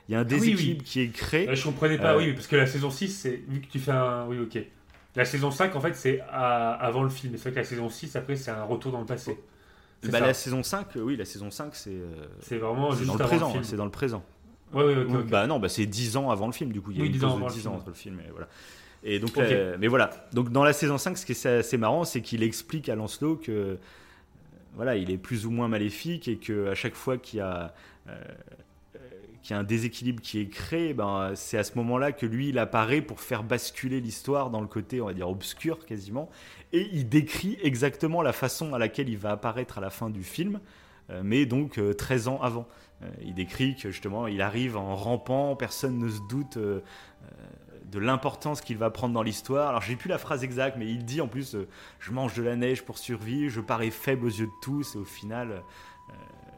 y 0.09 0.15
a 0.15 0.19
un 0.19 0.21
ah 0.21 0.25
déséquilibre 0.25 0.85
qui 0.85 1.01
est 1.01 1.09
créé. 1.09 1.55
Je 1.55 1.65
comprenais 1.65 1.99
pas, 1.99 2.15
euh, 2.15 2.19
oui, 2.19 2.33
parce 2.33 2.47
que 2.47 2.57
la 2.57 2.67
saison 2.67 2.91
6, 2.91 3.09
c'est. 3.09 3.43
Vu 3.49 3.61
que 3.61 3.67
tu 3.67 3.79
fais 3.79 3.91
un. 3.91 4.27
Oui, 4.27 4.39
ok. 4.39 4.63
La 5.17 5.25
saison 5.25 5.51
5, 5.51 5.75
en 5.75 5.81
fait, 5.81 5.95
c'est 5.95 6.21
avant 6.31 7.03
le 7.03 7.09
film. 7.09 7.33
C'est 7.37 7.43
vrai 7.43 7.53
que 7.53 7.59
la 7.59 7.65
saison 7.65 7.89
6, 7.89 8.15
après, 8.17 8.37
c'est 8.37 8.51
un 8.51 8.65
retour 8.65 8.93
dans 8.93 9.01
le 9.01 9.07
passé. 9.07 9.39
Bah, 10.11 10.21
la 10.21 10.35
saison 10.35 10.63
5, 10.63 10.89
oui, 10.97 11.17
la 11.17 11.25
saison 11.25 11.51
5, 11.51 11.75
c'est. 11.75 11.97
c'est 12.41 12.59
vraiment 12.59 12.93
juste 12.93 13.07
dans 13.07 13.17
le 13.17 13.25
présent. 13.25 13.53
C'est 13.63 13.77
dans 13.77 13.85
le 13.85 13.91
présent. 13.91 14.25
Ouais, 14.73 14.85
ouais, 14.85 14.97
okay, 14.97 15.31
Bah 15.31 15.47
non, 15.47 15.59
bah 15.61 15.69
c'est 15.69 15.87
10 15.87 16.17
ans 16.17 16.31
avant 16.31 16.47
le 16.47 16.53
film, 16.53 16.73
du 16.73 16.81
coup. 16.81 16.91
Il 16.91 16.99
y 16.99 17.01
a 17.01 17.03
oui, 17.03 17.09
une 17.09 17.15
10 17.15 17.25
ans, 17.25 17.39
de 17.39 17.49
10 17.49 17.67
ans 17.69 17.75
entre 17.75 17.89
le 17.89 17.95
film 17.95 18.21
et 18.21 18.31
voilà. 18.31 18.49
Et 19.05 19.19
donc, 19.21 19.39
euh, 19.39 19.77
mais 19.79 19.87
voilà. 19.87 20.11
Donc 20.33 20.51
dans 20.51 20.65
la 20.65 20.73
saison 20.73 20.99
5, 20.99 21.17
ce 21.17 21.27
qui 21.27 21.33
est 21.33 21.47
assez 21.47 21.79
marrant, 21.79 22.05
c'est 22.05 22.21
qu'il 22.21 22.43
explique 22.43 22.89
à 22.89 22.97
Lancelot 22.97 23.37
que 23.37 23.53
euh, 23.53 23.77
voilà, 24.75 24.97
il 24.97 25.11
est 25.11 25.17
plus 25.17 25.47
ou 25.47 25.51
moins 25.51 25.69
maléfique 25.69 26.27
et 26.29 26.37
que 26.37 26.69
à 26.69 26.75
chaque 26.75 26.95
fois 26.95 27.17
qu'il 27.17 27.39
y 27.39 27.43
a 27.43 27.73
euh, 28.09 28.21
qu'il 29.47 29.55
y 29.55 29.57
a 29.57 29.61
un 29.61 29.65
déséquilibre 29.65 30.21
qui 30.21 30.41
est 30.41 30.49
créé, 30.49 30.95
ben, 30.95 31.33
c'est 31.35 31.59
à 31.59 31.65
ce 31.65 31.77
moment-là 31.77 32.13
que 32.13 32.27
lui, 32.27 32.49
il 32.49 32.59
apparaît 32.59 33.01
pour 33.01 33.21
faire 33.21 33.45
basculer 33.45 34.01
l'histoire 34.01 34.51
dans 34.51 34.61
le 34.61 34.67
côté, 34.67 35.01
on 35.01 35.07
va 35.07 35.15
dire, 35.15 35.29
obscur 35.29 35.85
quasiment. 35.87 36.29
Et 36.73 36.89
il 36.93 37.09
décrit 37.09 37.59
exactement 37.63 38.23
la 38.23 38.33
façon 38.33 38.75
à 38.75 38.79
laquelle 38.79 39.09
il 39.09 39.19
va 39.19 39.31
apparaître 39.31 39.79
à 39.79 39.81
la 39.81 39.91
fin 39.91 40.11
du 40.11 40.23
film, 40.23 40.61
mais 41.23 41.47
donc 41.47 41.81
13 41.97 42.27
ans 42.27 42.41
avant. 42.43 42.67
il 43.23 43.35
décrit 43.35 43.77
que 43.77 43.93
justement, 43.93 44.27
il 44.27 44.43
arrive 44.43 44.77
en 44.77 44.97
rampant, 44.97 45.55
personne 45.55 45.99
ne 45.99 46.09
se 46.09 46.21
doute 46.29 46.59
de 47.91 47.99
l'importance 47.99 48.61
qu'il 48.61 48.77
va 48.77 48.91
prendre 48.91 49.15
dans 49.15 49.23
l'histoire. 49.23 49.69
Alors 49.69 49.83
j'ai 49.83 49.97
plus 49.97 50.09
la 50.09 50.19
phrase 50.19 50.45
exacte, 50.45 50.77
mais 50.79 50.87
il 50.87 51.05
dit 51.05 51.21
en 51.21 51.29
plus 51.29 51.55
euh, 51.55 51.69
je 51.99 52.13
mange 52.13 52.35
de 52.35 52.43
la 52.43 52.57
neige 52.57 52.83
pour 52.83 52.99
survivre, 52.99 53.53
je 53.53 53.61
parais 53.61 53.91
faible 53.91 54.27
aux 54.27 54.31
yeux 54.31 54.47
de 54.47 54.61
tous, 54.63 54.97
et 54.97 54.99
au 54.99 55.05
final 55.05 55.51
euh, 55.51 56.13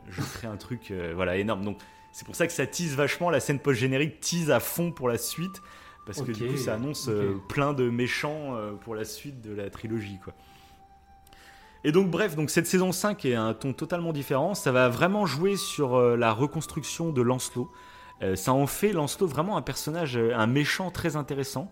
je 0.08 0.22
ferai 0.22 0.46
un 0.46 0.56
truc 0.56 0.90
euh, 0.90 1.12
voilà 1.14 1.36
énorme. 1.36 1.64
Donc 1.64 1.78
c'est 2.18 2.24
pour 2.24 2.34
ça 2.34 2.48
que 2.48 2.52
ça 2.52 2.66
tease 2.66 2.96
vachement 2.96 3.30
la 3.30 3.38
scène 3.38 3.60
post 3.60 3.78
générique 3.78 4.18
tease 4.18 4.50
à 4.50 4.58
fond 4.58 4.90
pour 4.90 5.08
la 5.08 5.18
suite 5.18 5.62
parce 6.04 6.20
que 6.20 6.32
du 6.32 6.48
coup 6.48 6.56
ça 6.56 6.74
annonce 6.74 7.08
plein 7.48 7.74
de 7.74 7.88
méchants 7.88 8.56
pour 8.80 8.96
la 8.96 9.04
suite 9.04 9.40
de 9.40 9.54
la 9.54 9.70
trilogie 9.70 10.18
quoi. 10.24 10.34
Et 11.84 11.92
donc 11.92 12.10
bref, 12.10 12.34
donc 12.34 12.50
cette 12.50 12.66
saison 12.66 12.90
5 12.90 13.24
est 13.24 13.36
un 13.36 13.54
ton 13.54 13.72
totalement 13.72 14.12
différent, 14.12 14.54
ça 14.54 14.72
va 14.72 14.88
vraiment 14.88 15.26
jouer 15.26 15.56
sur 15.56 16.00
la 16.16 16.32
reconstruction 16.32 17.12
de 17.12 17.22
Lancelot. 17.22 17.70
Euh, 18.22 18.36
ça 18.36 18.52
en 18.52 18.66
fait 18.66 18.92
Lancelot 18.92 19.26
vraiment 19.26 19.56
un 19.56 19.62
personnage, 19.62 20.16
euh, 20.16 20.34
un 20.34 20.46
méchant 20.46 20.90
très 20.90 21.16
intéressant. 21.16 21.70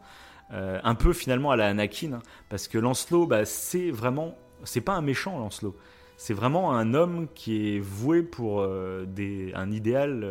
Euh, 0.53 0.79
un 0.85 0.95
peu 0.95 1.13
finalement 1.13 1.51
à 1.51 1.57
la 1.57 1.67
Anakin, 1.67 2.13
hein, 2.13 2.23
parce 2.49 2.69
que 2.69 2.79
Lancelot, 2.79 3.27
bah, 3.27 3.45
c'est 3.45 3.91
vraiment, 3.91 4.37
c'est 4.63 4.81
pas 4.81 4.93
un 4.93 5.01
méchant 5.01 5.37
Lancelot, 5.41 5.77
c'est 6.17 6.35
vraiment 6.35 6.75
un 6.75 6.95
homme 6.95 7.27
qui 7.35 7.77
est 7.77 7.81
voué 7.81 8.23
pour 8.23 8.67
des, 9.07 9.53
un 9.55 9.71
idéal 9.71 10.27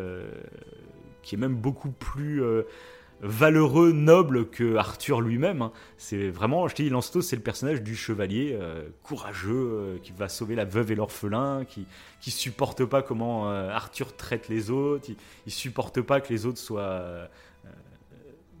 qui 1.22 1.34
est 1.34 1.38
même 1.38 1.54
beaucoup 1.54 1.90
plus 1.90 2.42
valeureux, 3.20 3.92
noble 3.92 4.48
que 4.48 4.76
Arthur 4.76 5.20
lui-même. 5.20 5.62
hein. 5.62 5.72
C'est 5.96 6.28
vraiment, 6.28 6.68
je 6.68 6.74
te 6.74 6.82
dis, 6.82 6.90
Lancelot, 6.90 7.22
c'est 7.22 7.36
le 7.36 7.42
personnage 7.42 7.82
du 7.82 7.96
chevalier 7.96 8.56
euh, 8.60 8.88
courageux 9.02 9.54
euh, 9.54 9.98
qui 10.02 10.12
va 10.12 10.28
sauver 10.28 10.54
la 10.54 10.64
veuve 10.64 10.92
et 10.92 10.94
l'orphelin, 10.94 11.64
qui 11.64 11.86
qui 12.20 12.30
supporte 12.30 12.84
pas 12.84 13.02
comment 13.02 13.50
euh, 13.50 13.70
Arthur 13.70 14.16
traite 14.16 14.48
les 14.48 14.70
autres, 14.70 15.06
il, 15.08 15.16
il 15.46 15.52
supporte 15.52 16.00
pas 16.00 16.20
que 16.20 16.32
les 16.32 16.46
autres 16.46 16.58
soient 16.58 17.28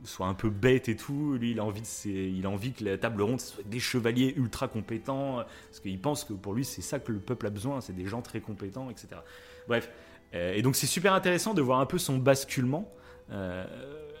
soient 0.06 0.26
un 0.26 0.34
peu 0.34 0.48
bêtes 0.50 0.88
et 0.88 0.96
tout. 0.96 1.34
Lui, 1.34 1.50
il 1.52 1.60
a 1.60 1.64
envie 1.64 1.80
de, 1.82 1.86
ses- 1.86 2.10
il 2.34 2.46
a 2.46 2.50
envie 2.50 2.72
que 2.72 2.84
la 2.84 2.96
table 2.98 3.22
ronde 3.22 3.40
soit 3.40 3.64
des 3.64 3.80
chevaliers 3.80 4.32
ultra 4.36 4.68
compétents, 4.68 5.44
parce 5.68 5.80
qu'il 5.80 6.00
pense 6.00 6.24
que 6.24 6.32
pour 6.32 6.54
lui, 6.54 6.64
c'est 6.64 6.82
ça 6.82 6.98
que 6.98 7.12
le 7.12 7.18
peuple 7.18 7.46
a 7.46 7.50
besoin, 7.50 7.80
c'est 7.80 7.94
des 7.94 8.06
gens 8.06 8.22
très 8.22 8.40
compétents, 8.40 8.88
etc. 8.90 9.08
Bref, 9.68 9.90
euh, 10.34 10.54
et 10.54 10.62
donc 10.62 10.76
c'est 10.76 10.86
super 10.86 11.12
intéressant 11.12 11.54
de 11.54 11.62
voir 11.62 11.80
un 11.80 11.86
peu 11.86 11.98
son 11.98 12.18
basculement. 12.18 12.90
euh, 13.32 13.64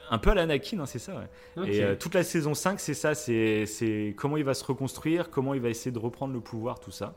un 0.08 0.18
peu 0.18 0.30
à 0.30 0.34
l'Anakin, 0.34 0.78
hein, 0.78 0.86
c'est 0.86 1.00
ça. 1.00 1.14
ouais. 1.16 1.28
Et 1.68 1.82
euh, 1.82 1.96
toute 1.96 2.14
la 2.14 2.22
saison 2.22 2.54
5, 2.54 2.78
c'est 2.78 2.94
ça, 2.94 3.14
c'est 3.16 4.14
comment 4.16 4.36
il 4.36 4.44
va 4.44 4.54
se 4.54 4.64
reconstruire, 4.64 5.30
comment 5.30 5.52
il 5.52 5.60
va 5.60 5.68
essayer 5.68 5.90
de 5.90 5.98
reprendre 5.98 6.32
le 6.32 6.38
pouvoir, 6.40 6.78
tout 6.78 6.92
ça. 6.92 7.16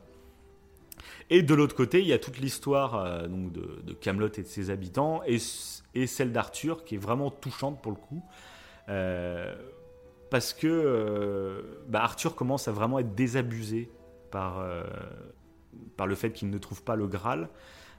Et 1.30 1.42
de 1.42 1.54
l'autre 1.54 1.76
côté, 1.76 2.00
il 2.00 2.06
y 2.08 2.12
a 2.12 2.18
toute 2.18 2.38
l'histoire 2.38 2.96
euh, 2.96 3.28
donc 3.28 3.52
de, 3.52 3.80
de 3.84 3.92
Camelot 3.92 4.28
et 4.36 4.42
de 4.42 4.46
ses 4.48 4.70
habitants, 4.70 5.22
et, 5.26 5.38
et 5.94 6.06
celle 6.08 6.32
d'Arthur, 6.32 6.84
qui 6.84 6.96
est 6.96 6.98
vraiment 6.98 7.30
touchante 7.30 7.80
pour 7.80 7.92
le 7.92 7.96
coup. 7.98 8.22
Euh, 8.90 9.54
parce 10.30 10.52
que 10.52 10.66
euh, 10.68 11.62
bah, 11.88 12.02
Arthur 12.02 12.34
commence 12.34 12.68
à 12.68 12.72
vraiment 12.72 12.98
être 12.98 13.14
désabusé 13.14 13.90
par, 14.30 14.60
euh, 14.60 14.84
par 15.96 16.06
le 16.06 16.14
fait 16.14 16.32
qu'il 16.32 16.50
ne 16.50 16.58
trouve 16.58 16.82
pas 16.82 16.96
le 16.96 17.06
Graal, 17.06 17.48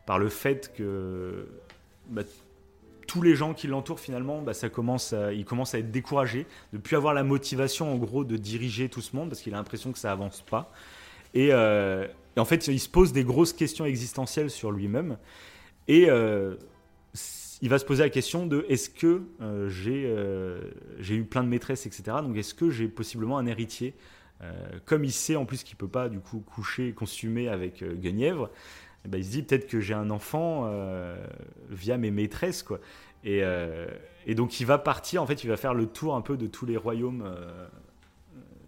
par 0.05 0.19
le 0.19 0.30
fait 0.30 0.73
que 0.73 1.47
bah, 2.09 2.23
tous 3.07 3.22
les 3.22 3.35
gens 3.35 3.53
qui 3.53 3.68
l'entourent 3.68 3.99
finalement, 3.99 4.41
bah, 4.41 4.53
ça 4.53 4.69
commence 4.69 5.13
il 5.34 5.43
commence 5.43 5.76
à 5.76 5.80
être 5.80 5.91
découragé, 5.91 6.45
de 6.72 6.77
plus 6.77 6.95
avoir 6.95 7.13
la 7.13 7.23
motivation 7.23 7.91
en 7.91 7.97
gros 7.97 8.23
de 8.23 8.38
diriger 8.38 8.88
tout 8.88 9.01
ce 9.01 9.15
monde 9.15 9.30
parce 9.30 9.41
qu'il 9.41 9.53
a 9.53 9.57
l'impression 9.57 9.91
que 9.91 9.99
ça 9.99 10.11
avance 10.11 10.41
pas. 10.41 10.72
Et, 11.34 11.53
en 11.53 12.45
fait, 12.45 12.68
il 12.68 12.80
se 12.80 12.89
pose 12.89 13.11
des 13.11 13.26
grosses 13.26 13.53
questions 13.53 13.85
existentielles 13.85 14.49
sur 14.49 14.72
lui-même. 14.72 15.18
Et 15.89 16.07
il 17.61 17.69
va 17.69 17.77
se 17.79 17.85
poser 17.85 18.03
la 18.03 18.09
question 18.09 18.45
de 18.47 18.65
est-ce 18.69 18.89
que 18.89 19.21
euh, 19.41 19.69
j'ai 19.69 20.05
euh, 20.07 20.61
j'ai 20.99 21.15
eu 21.15 21.23
plein 21.23 21.43
de 21.43 21.49
maîtresses, 21.49 21.85
etc. 21.85 22.17
Donc 22.23 22.35
est-ce 22.38 22.53
que 22.53 22.69
j'ai 22.69 22.88
possiblement 22.88 23.38
un 23.38 23.45
héritier 23.45 23.93
Euh, 24.41 24.51
Comme 24.85 25.03
il 25.03 25.11
sait 25.11 25.35
en 25.35 25.45
plus 25.45 25.63
qu'il 25.63 25.77
peut 25.77 25.88
pas 25.88 26.09
du 26.09 26.19
coup 26.19 26.39
coucher, 26.39 26.93
consumer 26.93 27.47
avec 27.47 27.83
Guenièvre, 27.83 28.49
eh 29.05 29.07
ben, 29.07 29.19
il 29.19 29.25
se 29.25 29.29
dit 29.31 29.43
peut-être 29.43 29.67
que 29.67 29.79
j'ai 29.79 29.93
un 29.93 30.09
enfant 30.09 30.71
via 31.69 31.97
mes 31.97 32.09
maîtresses 32.11 32.63
quoi. 32.63 32.79
Et, 33.23 33.43
et 34.25 34.33
donc 34.35 34.59
il 34.59 34.65
va 34.65 34.79
partir, 34.79 35.21
en 35.21 35.27
fait, 35.27 35.43
il 35.43 35.47
va 35.47 35.57
faire 35.57 35.75
le 35.75 35.85
tour 35.85 36.15
un 36.15 36.21
peu 36.21 36.38
de 36.38 36.47
tous 36.47 36.65
les 36.65 36.75
royaumes, 36.77 37.23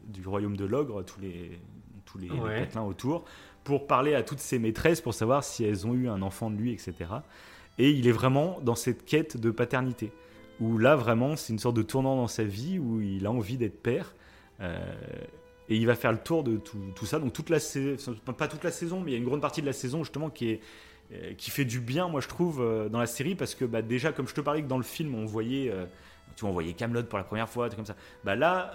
du 0.05 0.27
royaume 0.27 0.57
de 0.57 0.65
l'ogre, 0.65 1.03
tous 1.03 1.19
les, 1.19 1.59
tous 2.05 2.17
les, 2.19 2.29
les 2.29 2.39
Ouais. 2.39 2.59
patelins 2.59 2.83
autour, 2.83 3.25
pour 3.63 3.87
parler 3.87 4.13
à 4.13 4.21
toutes 4.23 4.39
ses 4.39 4.59
maîtresses, 4.59 5.01
pour 5.01 5.13
savoir 5.13 5.43
si 5.43 5.63
elles 5.63 5.87
ont 5.87 5.93
eu 5.95 6.07
un 6.07 6.21
enfant 6.21 6.51
de 6.51 6.55
lui, 6.57 6.71
etc. 6.71 6.93
Et 7.77 7.89
il 7.91 8.07
est 8.07 8.11
vraiment 8.11 8.59
dans 8.61 8.75
cette 8.75 9.05
quête 9.05 9.37
de 9.37 9.51
paternité, 9.51 10.11
où 10.59 10.77
là 10.77 10.95
vraiment 10.95 11.35
c'est 11.35 11.53
une 11.53 11.59
sorte 11.59 11.75
de 11.75 11.81
tournant 11.81 12.15
dans 12.15 12.27
sa 12.27 12.43
vie, 12.43 12.79
où 12.79 13.01
il 13.01 13.25
a 13.25 13.31
envie 13.31 13.57
d'être 13.57 13.81
père. 13.81 14.15
euh, 14.59 14.77
et 15.69 15.77
il 15.77 15.85
va 15.85 15.95
faire 15.95 16.11
le 16.11 16.17
tour 16.17 16.43
de 16.43 16.57
tout, 16.57 17.05
ça. 17.05 17.19
Donc 17.19 17.31
toute 17.31 17.49
la 17.49 17.59
saison, 17.59 18.13
pas 18.37 18.47
toute 18.47 18.63
la 18.65 18.71
saison, 18.71 18.99
mais 18.99 19.11
il 19.11 19.13
y 19.13 19.15
a 19.15 19.19
une 19.19 19.25
grande 19.25 19.41
partie 19.41 19.61
de 19.61 19.65
la 19.65 19.73
saison 19.73 20.03
justement 20.03 20.29
qui 20.29 20.49
est 20.49 20.59
euh, 21.11 21.33
qui 21.33 21.51
fait 21.51 21.65
du 21.65 21.79
bien, 21.79 22.07
moi 22.07 22.21
je 22.21 22.27
trouve, 22.27 22.61
euh, 22.61 22.89
dans 22.89 22.99
la 22.99 23.05
série, 23.05 23.35
parce 23.35 23.55
que 23.55 23.65
bah, 23.65 23.81
déjà, 23.81 24.11
comme 24.13 24.27
je 24.27 24.33
te 24.33 24.41
parlais 24.41 24.63
que 24.63 24.67
dans 24.67 24.77
le 24.77 24.83
film, 24.83 25.13
on 25.15 25.25
voyait, 25.25 25.69
euh, 25.69 25.85
tu 26.35 26.45
voyait 26.45 26.73
Camelot 26.73 27.03
pour 27.03 27.17
la 27.17 27.25
première 27.25 27.49
fois, 27.49 27.69
tout 27.69 27.75
comme 27.75 27.85
ça. 27.85 27.95
Bah 28.23 28.35
là, 28.35 28.73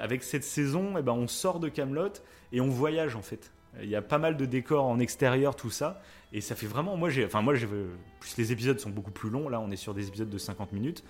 avec 0.00 0.22
cette 0.22 0.44
saison, 0.44 0.96
eh 0.98 1.02
ben, 1.02 1.12
on 1.12 1.26
sort 1.26 1.58
de 1.58 1.68
Camelot 1.68 2.12
et 2.52 2.60
on 2.60 2.68
voyage 2.68 3.16
en 3.16 3.22
fait. 3.22 3.52
Il 3.80 3.88
y 3.88 3.96
a 3.96 4.02
pas 4.02 4.18
mal 4.18 4.36
de 4.36 4.44
décors 4.44 4.84
en 4.84 4.98
extérieur, 4.98 5.56
tout 5.56 5.70
ça, 5.70 6.02
et 6.32 6.40
ça 6.42 6.54
fait 6.54 6.66
vraiment. 6.66 6.96
Moi, 6.96 7.08
j'ai, 7.08 7.24
enfin 7.24 7.40
moi, 7.40 7.54
j'ai, 7.54 7.66
plus 8.20 8.36
les 8.36 8.52
épisodes 8.52 8.78
sont 8.78 8.90
beaucoup 8.90 9.10
plus 9.12 9.30
longs. 9.30 9.48
Là, 9.48 9.60
on 9.60 9.70
est 9.70 9.76
sur 9.76 9.94
des 9.94 10.08
épisodes 10.08 10.28
de 10.28 10.38
50 10.38 10.72
minutes. 10.72 11.04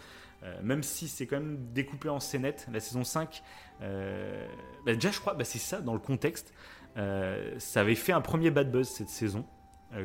Euh, 0.44 0.60
même 0.62 0.82
si 0.82 1.06
c'est 1.08 1.26
quand 1.26 1.36
même 1.36 1.58
découpé 1.72 2.08
en 2.08 2.18
scénettes, 2.20 2.66
la 2.72 2.80
saison 2.80 3.04
5, 3.04 3.42
euh, 3.80 4.46
bah, 4.84 4.94
déjà 4.94 5.10
je 5.12 5.20
crois, 5.20 5.34
bah, 5.34 5.44
c'est 5.44 5.58
ça 5.58 5.80
dans 5.80 5.92
le 5.92 6.00
contexte, 6.00 6.52
euh, 6.96 7.54
ça 7.58 7.80
avait 7.80 7.94
fait 7.94 8.10
un 8.12 8.20
premier 8.20 8.50
bad 8.50 8.70
buzz 8.72 8.88
cette 8.88 9.08
saison, 9.08 9.44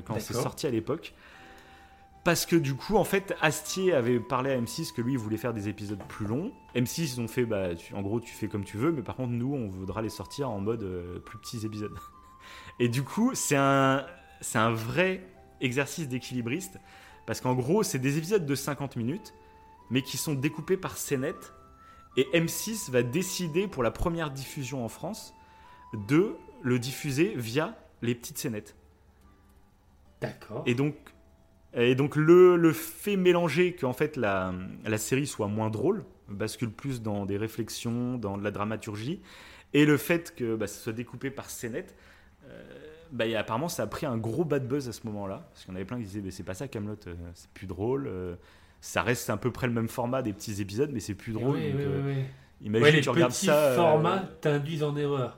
quand 0.06 0.14
c'est 0.20 0.34
sorti 0.44 0.68
à 0.68 0.70
l'époque. 0.70 1.16
Parce 2.24 2.46
que 2.46 2.56
du 2.56 2.76
coup, 2.76 2.98
en 2.98 3.04
fait, 3.04 3.36
Astier 3.42 3.94
avait 3.94 4.20
parlé 4.20 4.52
à 4.52 4.60
M6 4.60 4.94
que 4.94 5.02
lui, 5.02 5.14
il 5.14 5.18
voulait 5.18 5.38
faire 5.38 5.54
des 5.54 5.70
épisodes 5.70 6.04
plus 6.08 6.28
longs. 6.28 6.52
M6, 6.76 7.14
ils 7.16 7.22
ont 7.22 7.28
fait, 7.28 7.46
bah, 7.46 7.74
tu- 7.74 7.96
en 7.96 8.02
gros, 8.02 8.20
tu 8.20 8.34
fais 8.34 8.48
comme 8.48 8.64
tu 8.66 8.78
veux, 8.78 8.92
mais 8.92 9.02
par 9.02 9.16
contre, 9.16 9.32
nous, 9.32 9.54
on 9.56 9.70
voudra 9.70 10.02
les 10.02 10.10
sortir 10.10 10.50
en 10.52 10.60
mode 10.60 10.86
plus 11.26 11.40
petits 11.40 11.66
épisodes. 11.66 11.94
Et 12.80 12.90
du 12.90 13.04
coup, 13.04 13.32
c'est 13.34 13.56
un, 13.56 14.06
c'est 14.42 14.58
un 14.58 14.72
vrai 14.72 15.22
exercice 15.62 16.08
d'équilibriste, 16.08 16.80
parce 17.26 17.42
qu'en 17.42 17.56
gros, 17.56 17.84
c'est 17.84 18.00
des 18.00 18.18
épisodes 18.18 18.46
de 18.46 18.56
50 18.56 18.96
minutes, 18.96 19.34
mais 19.90 20.02
qui 20.02 20.18
sont 20.18 20.34
découpés 20.34 20.78
par 20.78 20.98
scénettes. 20.98 21.54
Et 22.16 22.28
M6 22.34 22.92
va 22.92 23.04
décider, 23.04 23.68
pour 23.68 23.84
la 23.84 23.92
première 23.92 24.32
diffusion 24.32 24.84
en 24.84 24.90
France, 24.90 25.34
de 25.94 26.36
le 26.62 26.80
diffuser 26.80 27.34
via 27.36 27.78
les 28.02 28.16
petites 28.16 28.38
scénettes. 28.38 28.76
D'accord. 30.22 30.64
Et 30.66 30.74
donc, 30.74 30.96
et 31.74 31.96
donc 31.96 32.16
le, 32.16 32.56
le 32.56 32.74
fait 32.74 33.18
mélanger 33.18 33.76
qu'en 33.76 33.94
fait 33.94 34.18
la, 34.18 34.54
la 34.84 34.98
série 34.98 35.28
soit 35.28 35.48
moins 35.48 35.70
drôle, 35.70 36.06
bascule 36.28 36.72
plus 36.72 37.02
dans 37.02 37.26
des 37.26 37.38
réflexions, 37.38 38.18
dans 38.18 38.38
de 38.38 38.44
la 38.44 38.52
dramaturgie, 38.52 39.22
et 39.74 39.86
le 39.86 39.98
fait 39.98 40.36
que 40.36 40.56
bah, 40.56 40.68
ça 40.68 40.80
soit 40.80 40.94
découpé 40.94 41.30
par 41.30 41.50
scénette, 41.50 41.96
euh, 41.96 41.96
bah, 43.12 43.26
et 43.26 43.36
apparemment 43.36 43.70
ça 43.70 43.84
a 43.84 43.88
pris 43.88 44.06
un 44.06 44.18
gros 44.18 44.44
bad 44.46 44.68
buzz 44.68 44.88
à 44.90 44.94
ce 44.94 45.02
moment-là, 45.06 45.48
parce 45.52 45.64
qu'il 45.64 45.72
y 45.72 45.74
en 45.74 45.76
avait 45.76 45.86
plein 45.86 45.98
qui 45.98 46.04
disaient 46.06 46.22
mais 46.22 46.32
c'est 46.32 46.44
pas 46.44 46.54
ça 46.54 46.68
Camelot, 46.68 46.98
c'est 47.34 47.50
plus 47.52 47.68
drôle, 47.68 48.08
euh, 48.08 48.36
ça 48.82 49.02
reste 49.02 49.30
à 49.30 49.38
peu 49.38 49.52
près 49.52 49.68
le 49.68 49.74
même 49.74 49.88
format 49.88 50.22
des 50.22 50.34
petits 50.34 50.62
épisodes, 50.62 50.90
mais 50.94 51.00
c'est 51.00 51.14
plus 51.16 51.34
drôle. 51.34 51.56
Oui, 51.58 51.72
donc, 51.72 51.80
oui, 51.82 51.86
euh, 51.88 52.02
oui. 52.06 52.24
Imagine 52.64 52.84
Ouais, 52.86 52.92
les 52.92 53.02
tu 53.02 53.10
regardes 53.10 53.32
ça. 53.34 53.54
euh, 53.56 53.76
formats 53.76 54.24
t'induisent 54.42 54.84
en 54.84 54.96
erreur. 54.98 55.38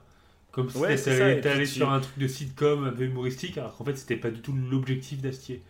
Comme 0.52 0.70
si 0.70 0.78
Ouais, 0.80 0.96
puis 0.96 1.66
tu- 1.66 1.66
sur 1.68 1.92
un 1.92 2.00
truc 2.00 2.18
de 2.18 2.28
sitcom 2.28 2.84
un 2.86 2.92
peu 2.92 3.04
humoristique, 3.04 3.58
alors 3.58 3.76
qu'en 3.78 3.84
fait 3.86 3.96
c'était 3.96 4.16
pas 4.16 4.32
du 4.32 4.42
tout 4.42 4.54
l'objectif 4.54 5.22
d'Astier. 5.22 5.62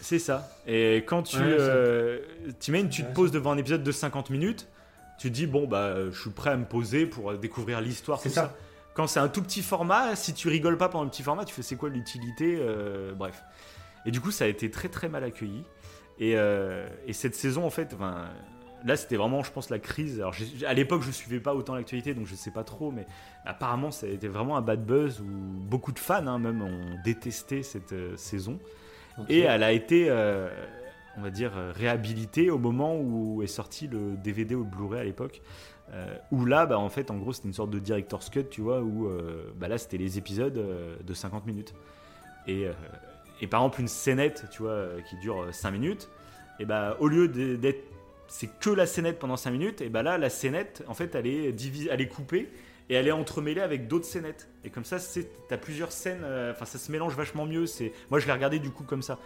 C'est 0.00 0.18
ça. 0.20 0.48
Et 0.66 0.98
quand 1.06 1.22
tu, 1.24 1.36
Ouais, 1.36 1.42
euh, 1.44 2.18
t'imagines, 2.60 2.88
tu 2.88 3.02
te 3.04 3.12
poses 3.12 3.30
devant 3.32 3.52
un 3.52 3.56
épisode 3.56 3.82
de 3.82 3.92
50 3.92 4.30
minutes, 4.30 4.68
tu 5.18 5.28
te 5.28 5.34
dis, 5.34 5.46
bon, 5.46 5.66
bah, 5.68 6.10
je 6.10 6.20
suis 6.20 6.30
prêt 6.30 6.50
à 6.50 6.56
me 6.56 6.64
poser 6.64 7.06
pour 7.06 7.30
euh, 7.32 7.36
découvrir 7.36 7.80
l'histoire, 7.80 8.20
C'est 8.20 8.28
tout 8.28 8.34
ça. 8.34 8.42
ça. 8.42 8.56
Quand 8.94 9.06
c'est 9.06 9.20
un 9.20 9.28
tout 9.28 9.42
petit 9.42 9.62
format, 9.62 10.16
si 10.16 10.34
tu 10.34 10.48
rigoles 10.48 10.76
pas 10.76 10.88
pendant 10.88 11.04
le 11.04 11.10
petit 11.10 11.22
format, 11.22 11.44
tu 11.44 11.54
fais 11.54 11.62
c'est 11.62 11.76
quoi 11.76 11.88
l'utilité 11.88 12.58
euh, 12.60 13.14
Bref. 13.14 13.42
Et 14.04 14.10
du 14.10 14.20
coup, 14.20 14.30
ça 14.30 14.44
a 14.44 14.48
été 14.48 14.70
très 14.70 14.88
très 14.88 15.08
mal 15.08 15.24
accueilli. 15.24 15.64
Et, 16.18 16.34
euh, 16.36 16.86
et 17.06 17.12
cette 17.12 17.34
saison, 17.34 17.64
en 17.64 17.70
fait, 17.70 17.94
enfin, 17.94 18.26
là, 18.84 18.96
c'était 18.96 19.16
vraiment, 19.16 19.42
je 19.42 19.50
pense, 19.50 19.70
la 19.70 19.78
crise. 19.78 20.20
Alors, 20.20 20.34
à 20.66 20.74
l'époque, 20.74 21.02
je 21.02 21.10
suivais 21.10 21.40
pas 21.40 21.54
autant 21.54 21.74
l'actualité, 21.74 22.14
donc 22.14 22.26
je 22.26 22.34
sais 22.34 22.50
pas 22.50 22.64
trop, 22.64 22.90
mais 22.90 23.06
apparemment, 23.44 23.90
ça 23.90 24.06
a 24.06 24.10
été 24.10 24.28
vraiment 24.28 24.56
un 24.56 24.62
bad 24.62 24.84
buzz 24.84 25.20
où 25.20 25.24
beaucoup 25.24 25.92
de 25.92 25.98
fans, 25.98 26.26
hein, 26.26 26.38
même, 26.38 26.62
ont 26.62 26.96
détesté 27.04 27.62
cette 27.62 27.92
euh, 27.92 28.16
saison. 28.16 28.58
Et 29.28 29.40
elle 29.40 29.62
a 29.62 29.72
été, 29.72 30.06
euh, 30.08 30.48
on 31.18 31.22
va 31.22 31.30
dire, 31.30 31.52
réhabilitée 31.74 32.50
au 32.50 32.56
moment 32.56 32.96
où 32.96 33.42
est 33.42 33.46
sorti 33.46 33.86
le 33.86 34.16
DVD 34.16 34.54
ou 34.54 34.64
le 34.64 34.70
Blu-ray 34.70 35.00
à 35.00 35.04
l'époque. 35.04 35.42
Euh, 35.90 36.16
où 36.30 36.44
là, 36.44 36.66
bah, 36.66 36.78
en 36.78 36.88
fait, 36.88 37.10
en 37.10 37.18
gros, 37.18 37.32
c'était 37.32 37.48
une 37.48 37.54
sorte 37.54 37.70
de 37.70 37.78
director's 37.78 38.30
cut, 38.30 38.44
tu 38.50 38.60
vois, 38.60 38.80
où 38.80 39.08
euh, 39.08 39.52
bah, 39.56 39.68
là, 39.68 39.78
c'était 39.78 39.98
les 39.98 40.16
épisodes 40.16 40.56
euh, 40.56 40.96
de 41.02 41.14
50 41.14 41.46
minutes. 41.46 41.74
Et, 42.46 42.66
euh, 42.66 42.72
et 43.40 43.46
par 43.46 43.60
exemple, 43.60 43.80
une 43.80 43.88
scénette, 43.88 44.46
tu 44.50 44.62
vois, 44.62 44.86
qui 45.08 45.16
dure 45.16 45.46
5 45.52 45.70
minutes, 45.70 46.08
et 46.58 46.64
bah, 46.64 46.96
au 47.00 47.08
lieu 47.08 47.28
d'être. 47.28 47.84
C'est 48.28 48.48
que 48.60 48.70
la 48.70 48.86
scénette 48.86 49.18
pendant 49.18 49.36
5 49.36 49.50
minutes, 49.50 49.80
et 49.82 49.90
bah 49.90 50.02
là, 50.02 50.16
la 50.16 50.30
scénette, 50.30 50.82
en 50.88 50.94
fait, 50.94 51.14
elle 51.14 51.26
est, 51.26 51.52
divisée, 51.52 51.90
elle 51.92 52.00
est 52.00 52.08
coupée 52.08 52.48
et 52.88 52.94
elle 52.94 53.06
est 53.06 53.12
entremêlée 53.12 53.60
avec 53.60 53.88
d'autres 53.88 54.06
scénettes. 54.06 54.48
Et 54.64 54.70
comme 54.70 54.86
ça, 54.86 54.96
t'as 55.48 55.58
plusieurs 55.58 55.92
scènes, 55.92 56.24
enfin, 56.50 56.64
ça 56.64 56.78
se 56.78 56.90
mélange 56.90 57.14
vachement 57.14 57.44
mieux. 57.44 57.66
Moi, 58.10 58.20
je 58.20 58.26
l'ai 58.26 58.32
regardé 58.32 58.58
du 58.58 58.70
coup 58.70 58.84
comme 58.84 59.02
ça, 59.02 59.18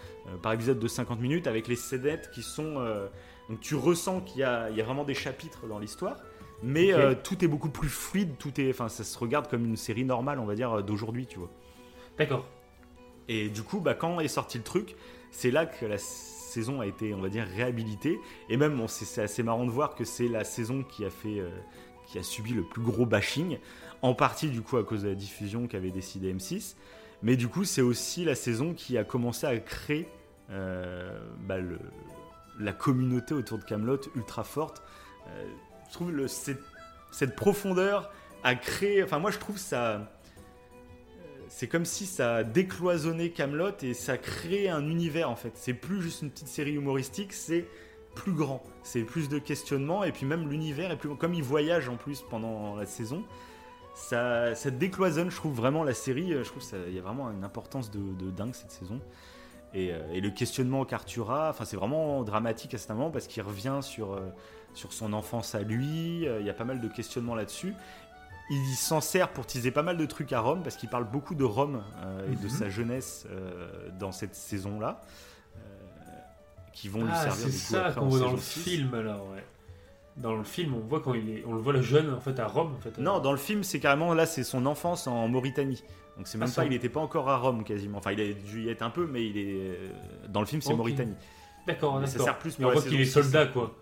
par 0.43 0.53
épisode 0.55 0.81
de 0.81 0.89
50 0.89 1.21
minutes, 1.21 1.47
avec 1.47 1.69
les 1.69 1.77
scénettes 1.77 2.33
qui 2.33 2.43
sont. 2.43 2.85
donc, 3.49 3.61
tu 3.61 3.77
ressens 3.77 4.23
qu'il 4.23 4.39
y 4.39 4.41
y 4.41 4.45
a 4.45 4.85
vraiment 4.85 5.05
des 5.05 5.15
chapitres 5.15 5.69
dans 5.69 5.79
l'histoire. 5.79 6.17
Mais 6.63 6.93
euh, 6.93 7.15
tout 7.23 7.45
est 7.45 7.49
beaucoup 7.49 7.69
plus 7.69 7.89
fluide, 7.89 8.37
tout 8.39 8.61
est, 8.61 8.71
enfin, 8.71 8.89
ça 8.89 9.05
se 9.05 9.19
regarde 9.19 9.49
comme 9.49 9.65
une 9.65 9.77
série 9.77 10.05
normale, 10.05 10.39
on 10.39 10.47
va 10.47 10.55
dire, 10.55 10.73
euh, 10.73 10.83
d'aujourd'hui, 10.83 11.27
tu 11.27 11.39
vois. 11.39 11.51
D'accord. 12.19 12.47
Et 13.29 13.49
du 13.49 13.63
coup, 13.63 13.81
bah, 13.81 13.95
quand 13.95 14.21
est 14.21 14.29
sorti 14.29 14.59
le 14.59 14.65
truc, 14.65 14.97
c'est 15.31 15.51
là 15.51 15.67
que 15.67 15.85
la 15.85 15.99
saison 15.99 16.81
a 16.81 16.87
été, 16.87 17.13
on 17.13 17.21
va 17.21 17.29
dire, 17.29 17.45
réhabilitée. 17.47 18.19
Et 18.49 18.57
même, 18.57 18.77
bon, 18.77 18.87
c'est 18.89 19.21
assez 19.23 19.43
marrant 19.43 19.67
de 19.67 19.71
voir 19.71 19.95
que 19.95 20.05
c'est 20.05 20.29
la 20.29 20.45
saison 20.45 20.83
qui 20.83 21.05
a 21.05 21.11
fait, 21.11 21.41
euh, 21.41 21.51
qui 22.07 22.19
a 22.19 22.23
subi 22.23 22.55
le 22.55 22.63
plus 22.63 22.83
gros 22.83 23.05
bashing, 23.05 23.59
en 24.03 24.15
partie 24.15 24.49
du 24.49 24.63
coup 24.63 24.77
à 24.77 24.85
cause 24.85 25.03
de 25.03 25.09
la 25.09 25.15
diffusion 25.15 25.67
qu'avait 25.67 25.91
décidé 25.91 26.33
M6. 26.33 26.77
Mais 27.23 27.37
du 27.37 27.49
coup, 27.49 27.65
c'est 27.65 27.83
aussi 27.83 28.25
la 28.25 28.35
saison 28.35 28.73
qui 28.75 28.97
a 28.97 29.05
commencé 29.05 29.47
à 29.47 29.59
créer 29.59 30.07
euh, 30.51 31.19
bah, 31.41 31.59
le- 31.59 31.81
la 32.61 32.73
communauté 32.73 33.35
autour 33.35 33.59
de 33.59 33.65
Camelot 33.65 33.99
ultra 34.15 34.45
forte. 34.45 34.83
Je 35.89 35.93
trouve 35.93 36.13
le, 36.13 36.27
cette, 36.29 37.37
profondeur 37.37 38.11
a 38.43 38.55
créé. 38.55 39.03
Enfin, 39.03 39.19
moi, 39.19 39.31
je 39.31 39.39
trouve 39.39 39.59
ça. 39.59 40.13
C'est 41.49 41.69
comme 41.69 41.85
si 41.85 42.07
ça 42.07 42.43
décloisonnait 42.43 43.31
Camelot 43.31 43.71
et 43.83 43.95
ça 43.95 44.19
crée 44.19 44.69
un 44.69 44.87
univers 44.89 45.31
en 45.31 45.37
fait. 45.37 45.53
C'est 45.55 45.75
plus 45.75 46.03
juste 46.03 46.23
une 46.23 46.31
petite 46.31 46.49
série 46.49 46.75
humoristique, 46.75 47.33
c'est 47.33 47.67
plus 48.17 48.33
grand, 48.33 48.63
c'est 48.83 49.03
plus 49.03 49.29
de 49.29 49.39
questionnements 49.39 50.03
et 50.03 50.11
puis 50.11 50.27
même 50.27 50.51
l'univers 50.51 50.91
est 50.91 50.97
plus 50.97 51.15
comme 51.17 51.35
il 51.35 51.45
voyage 51.45 51.89
en 51.89 51.97
plus 51.97 52.23
pendant 52.29 52.75
la 52.75 52.85
saison, 52.85 53.25
ça, 53.95 54.55
décloisonne, 54.71 55.31
je 55.31 55.37
trouve 55.37 55.55
vraiment 55.55 55.85
la 55.85 55.95
série. 55.95 56.33
Je 56.33 56.43
trouve 56.43 56.69
qu'il 56.69 56.93
y 56.95 56.99
a 56.99 57.03
vraiment 57.03 57.31
une 57.31 57.45
importance 57.45 57.91
de, 57.91 58.31
dingue 58.31 58.55
cette 58.55 58.73
saison. 58.73 59.01
Et, 59.73 59.93
et 60.13 60.21
le 60.21 60.31
questionnement 60.31 60.85
qu'Arthur 60.85 61.31
a, 61.31 61.51
enfin 61.51 61.65
c'est 61.65 61.77
vraiment 61.77 62.23
dramatique 62.23 62.75
à 62.75 62.79
ce 62.79 62.93
moment 62.93 63.11
parce 63.11 63.27
qu'il 63.27 63.43
revient 63.43 63.79
sur 63.83 64.19
sur 64.77 64.93
son 64.93 65.13
enfance 65.13 65.55
à 65.55 65.63
lui. 65.63 66.25
Il 66.25 66.47
y 66.47 66.51
a 66.51 66.55
pas 66.55 66.65
mal 66.65 66.81
de 66.81 66.89
questionnements 66.89 67.35
là-dessus 67.35 67.75
il 68.51 68.75
s'en 68.77 69.01
sert 69.01 69.29
pour 69.31 69.47
teaser 69.47 69.71
pas 69.71 69.83
mal 69.83 69.97
de 69.97 70.07
trucs 70.07 70.33
à 70.33 70.41
Rome, 70.41 70.63
parce 70.63 70.77
qu'il 70.77 70.89
parle 70.89 71.05
beaucoup 71.05 71.35
de 71.35 71.45
Rome 71.45 71.83
euh, 72.05 72.33
et 72.33 72.37
de 72.37 72.45
mhm. 72.45 72.51
sa 72.51 72.69
jeunesse 72.69 73.27
euh, 73.31 73.89
dans 73.99 74.13
cette 74.13 74.35
saison-là, 74.35 75.01
euh, 75.57 75.61
qui 76.73 76.89
vont 76.89 77.03
lui 77.03 77.11
ah, 77.13 77.23
servir. 77.23 77.47
C'est 77.47 77.51
ça 77.53 77.93
qu'on 77.93 78.07
voit 78.07 78.21
dans 78.21 78.33
le 78.33 78.39
film 78.39 78.95
alors, 78.95 79.29
ouais. 79.33 79.45
Dans 80.17 80.35
le 80.35 80.45
film, 80.45 80.75
on 80.75 80.81
voit 80.81 81.01
quand 81.01 81.13
il 81.13 81.29
est, 81.29 81.45
on 81.47 81.53
le 81.53 81.61
voit 81.61 81.75
le 81.75 81.83
jeune 81.83 82.15
en 82.15 82.21
fait 82.21 82.41
à 82.41 82.47
Rome. 82.47 82.73
En 82.79 82.81
fait, 82.81 82.97
non, 82.97 83.19
dans 83.19 83.33
le 83.33 83.39
film, 83.39 83.63
c'est 83.63 83.81
carrément 83.81 84.15
là, 84.15 84.25
c'est 84.25 84.45
son 84.45 84.65
enfance 84.65 85.07
en 85.07 85.29
Mauritanie. 85.29 85.83
Donc 86.17 86.27
c'est 86.27 86.39
même 86.39 86.49
ah, 86.51 86.57
pas, 86.57 86.65
il 86.65 86.71
n'était 86.71 86.89
pas 86.89 87.01
encore 87.01 87.29
à 87.29 87.37
Rome 87.37 87.65
quasiment. 87.65 87.99
Enfin, 87.99 88.13
il 88.13 88.21
a 88.23 88.33
dû 88.33 88.63
y 88.63 88.71
être 88.71 88.81
un 88.81 88.89
peu, 88.89 89.07
mais 89.07 89.27
il 89.27 89.37
est 89.37 89.79
dans 90.29 90.41
le 90.41 90.47
film, 90.47 90.63
c'est 90.63 90.73
Mauritanie. 90.73 91.17
D'accord, 91.67 92.01
d'accord. 92.01 92.09
Ça 92.09 92.19
sert 92.25 92.39
plus. 92.39 92.59
Mais 92.59 92.65
on 92.65 92.71
voit 92.71 92.81
qu'il 92.81 92.99
est 92.99 93.05
soldat 93.05 93.47
quoi. 93.47 93.75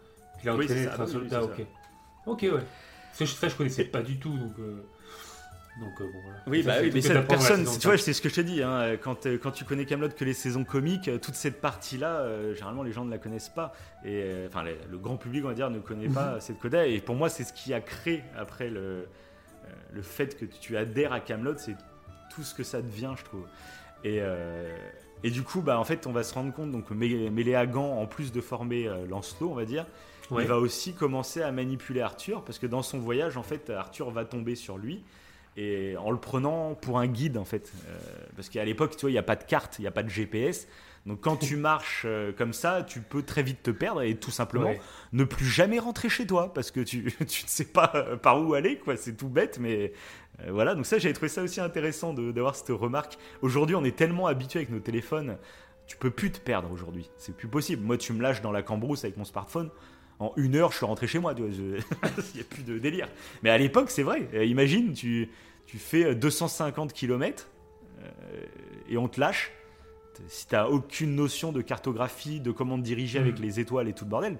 Il 0.44 0.48
a 0.48 0.54
entraîné 0.54 0.86
un 0.86 1.06
soldat, 1.06 1.42
ok. 1.42 1.66
Ok, 2.26 2.42
ouais. 2.42 2.62
Ça, 3.12 3.48
je 3.48 3.54
connaissais 3.54 3.84
pas 3.84 4.02
du 4.02 4.18
tout, 4.18 4.36
donc. 4.36 4.58
Euh, 4.58 4.84
donc 5.80 6.00
euh, 6.00 6.04
bon, 6.04 6.20
voilà. 6.22 6.38
Oui, 6.46 6.62
bah 6.62 6.74
oui, 6.82 6.90
mais 6.92 7.00
cette 7.00 7.26
personne, 7.26 7.64
tu 7.64 7.86
vois, 7.86 7.98
c'est 7.98 8.12
ce 8.12 8.22
que 8.22 8.28
je 8.28 8.34
te 8.34 8.40
dis. 8.40 8.62
Hein, 8.62 8.96
quand, 9.02 9.26
euh, 9.26 9.38
quand 9.40 9.50
tu 9.50 9.64
connais 9.64 9.86
Camelot 9.86 10.08
que 10.08 10.24
les 10.24 10.34
saisons 10.34 10.64
comiques, 10.64 11.10
toute 11.20 11.34
cette 11.34 11.60
partie-là, 11.60 12.52
généralement 12.54 12.82
les 12.82 12.92
gens 12.92 13.04
ne 13.04 13.10
la 13.10 13.18
connaissent 13.18 13.48
pas. 13.48 13.72
Et 14.04 14.44
enfin, 14.46 14.64
le 14.64 14.98
grand 14.98 15.16
public, 15.16 15.44
on 15.44 15.48
va 15.48 15.54
dire, 15.54 15.70
ne 15.70 15.80
connaît 15.80 16.08
pas 16.08 16.36
cette 16.40 16.58
coda. 16.58 16.86
Et 16.86 17.00
pour 17.00 17.14
moi, 17.14 17.28
c'est 17.28 17.44
ce 17.44 17.52
qui 17.52 17.72
a 17.72 17.80
créé 17.80 18.22
après 18.36 18.68
le, 18.68 19.08
le 19.92 20.02
fait 20.02 20.36
que 20.36 20.44
tu 20.44 20.76
adhères 20.76 21.12
à 21.12 21.20
Camelot, 21.20 21.54
c'est 21.56 21.76
tout 22.34 22.42
ce 22.42 22.54
que 22.54 22.64
ça 22.64 22.82
devient, 22.82 23.14
je 23.16 23.24
trouve. 23.24 23.46
Et, 24.04 24.20
et 25.22 25.30
du 25.30 25.42
coup, 25.42 25.60
bah, 25.60 25.78
en 25.78 25.84
fait, 25.84 26.06
on 26.06 26.12
va 26.12 26.22
se 26.22 26.34
rendre 26.34 26.52
compte, 26.52 26.70
donc 26.70 26.90
Méléagan, 26.90 27.98
en 27.98 28.06
plus 28.06 28.32
de 28.32 28.40
former 28.40 28.90
Lancelot, 29.08 29.50
on 29.50 29.54
va 29.54 29.64
dire, 29.64 29.86
il 30.30 30.46
va 30.46 30.58
aussi 30.58 30.94
commencer 30.94 31.42
à 31.42 31.52
manipuler 31.52 32.00
Arthur 32.00 32.44
parce 32.44 32.58
que 32.58 32.66
dans 32.66 32.82
son 32.82 32.98
voyage, 32.98 33.36
en 33.36 33.42
fait, 33.42 33.70
Arthur 33.70 34.10
va 34.10 34.24
tomber 34.24 34.54
sur 34.54 34.78
lui 34.78 35.04
et 35.56 35.96
en 35.96 36.10
le 36.10 36.18
prenant 36.18 36.74
pour 36.74 36.98
un 36.98 37.06
guide 37.06 37.36
en 37.36 37.44
fait. 37.44 37.72
Euh, 37.88 37.98
parce 38.36 38.48
qu'à 38.48 38.64
l'époque 38.64 38.96
tu 38.96 39.02
vois 39.02 39.10
il 39.10 39.14
n'y 39.14 39.18
a 39.18 39.24
pas 39.24 39.36
de 39.36 39.44
carte 39.44 39.78
il 39.78 39.82
n'y 39.82 39.88
a 39.88 39.92
pas 39.92 40.02
de 40.02 40.08
GPS 40.08 40.66
donc 41.06 41.20
quand 41.20 41.36
tu 41.36 41.56
marches 41.56 42.02
euh, 42.06 42.32
comme 42.32 42.52
ça 42.52 42.82
tu 42.82 43.00
peux 43.00 43.22
très 43.22 43.42
vite 43.42 43.62
te 43.62 43.70
perdre 43.70 44.02
et 44.02 44.16
tout 44.16 44.30
simplement 44.30 44.74
ne 45.12 45.24
plus 45.24 45.46
jamais 45.46 45.78
rentrer 45.78 46.08
chez 46.08 46.26
toi 46.26 46.52
parce 46.52 46.70
que 46.70 46.80
tu, 46.80 47.04
tu 47.28 47.44
ne 47.44 47.48
sais 47.48 47.66
pas 47.66 47.92
euh, 47.94 48.16
par 48.16 48.42
où 48.42 48.54
aller 48.54 48.78
quoi. 48.78 48.96
C'est 48.96 49.16
tout 49.16 49.28
bête 49.28 49.58
mais 49.60 49.92
voilà. 50.48 50.74
Donc 50.74 50.86
ça 50.86 50.98
j'avais 50.98 51.14
trouvé 51.14 51.28
ça 51.28 51.42
aussi 51.42 51.60
intéressant 51.60 52.12
d'avoir 52.12 52.56
cette 52.56 52.70
remarque. 52.70 53.16
Aujourd'hui 53.40 53.76
on 53.76 53.84
est 53.84 53.96
tellement 53.96 54.26
habitué 54.26 54.58
avec 54.60 54.70
nos 54.70 54.80
téléphones 54.80 55.38
tu 55.86 55.98
peux 55.98 56.10
plus 56.10 56.32
te 56.32 56.40
perdre 56.40 56.72
aujourd'hui. 56.72 57.10
C'est 57.18 57.36
plus 57.36 57.46
possible. 57.46 57.84
Moi 57.84 57.98
tu 57.98 58.14
me 58.14 58.22
lâches 58.22 58.40
dans 58.40 58.52
la 58.52 58.62
cambrousse 58.62 59.04
avec 59.04 59.18
mon 59.18 59.24
smartphone 59.24 59.70
en 60.18 60.32
une 60.36 60.56
heure, 60.56 60.70
je 60.72 60.76
suis 60.78 60.86
rentré 60.86 61.06
chez 61.06 61.18
moi. 61.18 61.34
Il 61.38 61.44
n'y 61.44 62.40
a 62.40 62.44
plus 62.48 62.62
de 62.62 62.78
délire. 62.78 63.08
Mais 63.42 63.50
à 63.50 63.58
l'époque, 63.58 63.90
c'est 63.90 64.02
vrai. 64.02 64.28
Euh, 64.34 64.44
imagine, 64.44 64.92
tu, 64.92 65.30
tu 65.66 65.78
fais 65.78 66.14
250 66.14 66.92
km 66.92 67.48
euh, 68.00 68.06
et 68.88 68.96
on 68.96 69.08
te 69.08 69.20
lâche. 69.20 69.52
Si 70.28 70.46
tu 70.46 70.54
n'as 70.54 70.66
aucune 70.66 71.16
notion 71.16 71.50
de 71.50 71.60
cartographie, 71.60 72.38
de 72.38 72.52
comment 72.52 72.76
te 72.78 72.82
diriger 72.82 73.18
avec 73.18 73.40
mm. 73.40 73.42
les 73.42 73.60
étoiles 73.60 73.88
et 73.88 73.92
tout 73.92 74.04
le 74.04 74.10
bordel, 74.10 74.38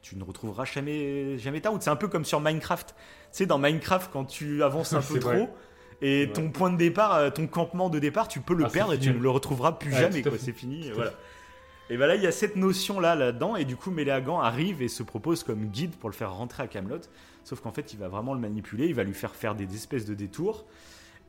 tu 0.00 0.16
ne 0.16 0.22
retrouveras 0.22 0.64
jamais, 0.64 1.36
jamais 1.38 1.60
ta 1.60 1.70
route. 1.70 1.82
C'est 1.82 1.90
un 1.90 1.96
peu 1.96 2.06
comme 2.06 2.24
sur 2.24 2.40
Minecraft. 2.40 2.88
Tu 2.88 2.94
sais, 3.32 3.46
dans 3.46 3.58
Minecraft, 3.58 4.10
quand 4.12 4.24
tu 4.24 4.62
avances 4.62 4.92
un 4.92 5.02
peu 5.02 5.18
trop, 5.18 5.50
et 6.02 6.30
ton 6.32 6.50
point 6.50 6.70
de 6.70 6.76
départ, 6.76 7.14
euh, 7.14 7.30
ton 7.30 7.46
campement 7.46 7.88
de 7.88 7.98
départ, 7.98 8.28
tu 8.28 8.40
peux 8.40 8.54
le 8.54 8.66
ah, 8.66 8.70
perdre 8.70 8.92
et 8.92 8.98
tu 8.98 9.10
ne 9.10 9.18
le 9.18 9.30
retrouveras 9.30 9.72
plus 9.72 9.92
jamais. 9.92 10.22
C'est 10.38 10.52
fini. 10.52 10.90
Voilà. 10.94 11.12
Et 11.88 11.96
ben 11.96 12.08
là, 12.08 12.16
il 12.16 12.22
y 12.22 12.26
a 12.26 12.32
cette 12.32 12.56
notion-là 12.56 13.14
là-dedans, 13.14 13.54
et 13.54 13.64
du 13.64 13.76
coup, 13.76 13.92
Méléagan 13.92 14.40
arrive 14.40 14.82
et 14.82 14.88
se 14.88 15.04
propose 15.04 15.44
comme 15.44 15.66
guide 15.66 15.94
pour 15.94 16.10
le 16.10 16.14
faire 16.14 16.34
rentrer 16.34 16.64
à 16.64 16.66
Camelot. 16.66 17.02
Sauf 17.44 17.60
qu'en 17.60 17.70
fait, 17.70 17.92
il 17.92 17.98
va 17.98 18.08
vraiment 18.08 18.34
le 18.34 18.40
manipuler, 18.40 18.88
il 18.88 18.94
va 18.94 19.04
lui 19.04 19.14
faire 19.14 19.36
faire 19.36 19.54
des 19.54 19.72
espèces 19.74 20.04
de 20.04 20.14
détours, 20.14 20.66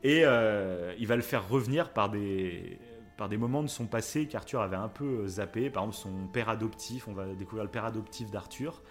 et 0.02 0.22
euh, 0.24 0.92
il 0.98 1.06
va 1.06 1.14
le 1.14 1.22
faire 1.22 1.48
revenir 1.48 1.92
par 1.92 2.10
des, 2.10 2.78
par 3.16 3.28
des 3.28 3.36
moments 3.36 3.62
de 3.62 3.68
son 3.68 3.86
passé 3.86 4.26
qu'Arthur 4.26 4.60
avait 4.60 4.76
un 4.76 4.88
peu 4.88 5.28
zappé. 5.28 5.70
Par 5.70 5.84
exemple, 5.84 5.96
son 5.96 6.26
père 6.26 6.48
adoptif, 6.48 7.06
on 7.06 7.12
va 7.12 7.26
découvrir 7.34 7.64
le 7.64 7.70
père 7.70 7.84
adoptif 7.84 8.30
d'Arthur. 8.30 8.82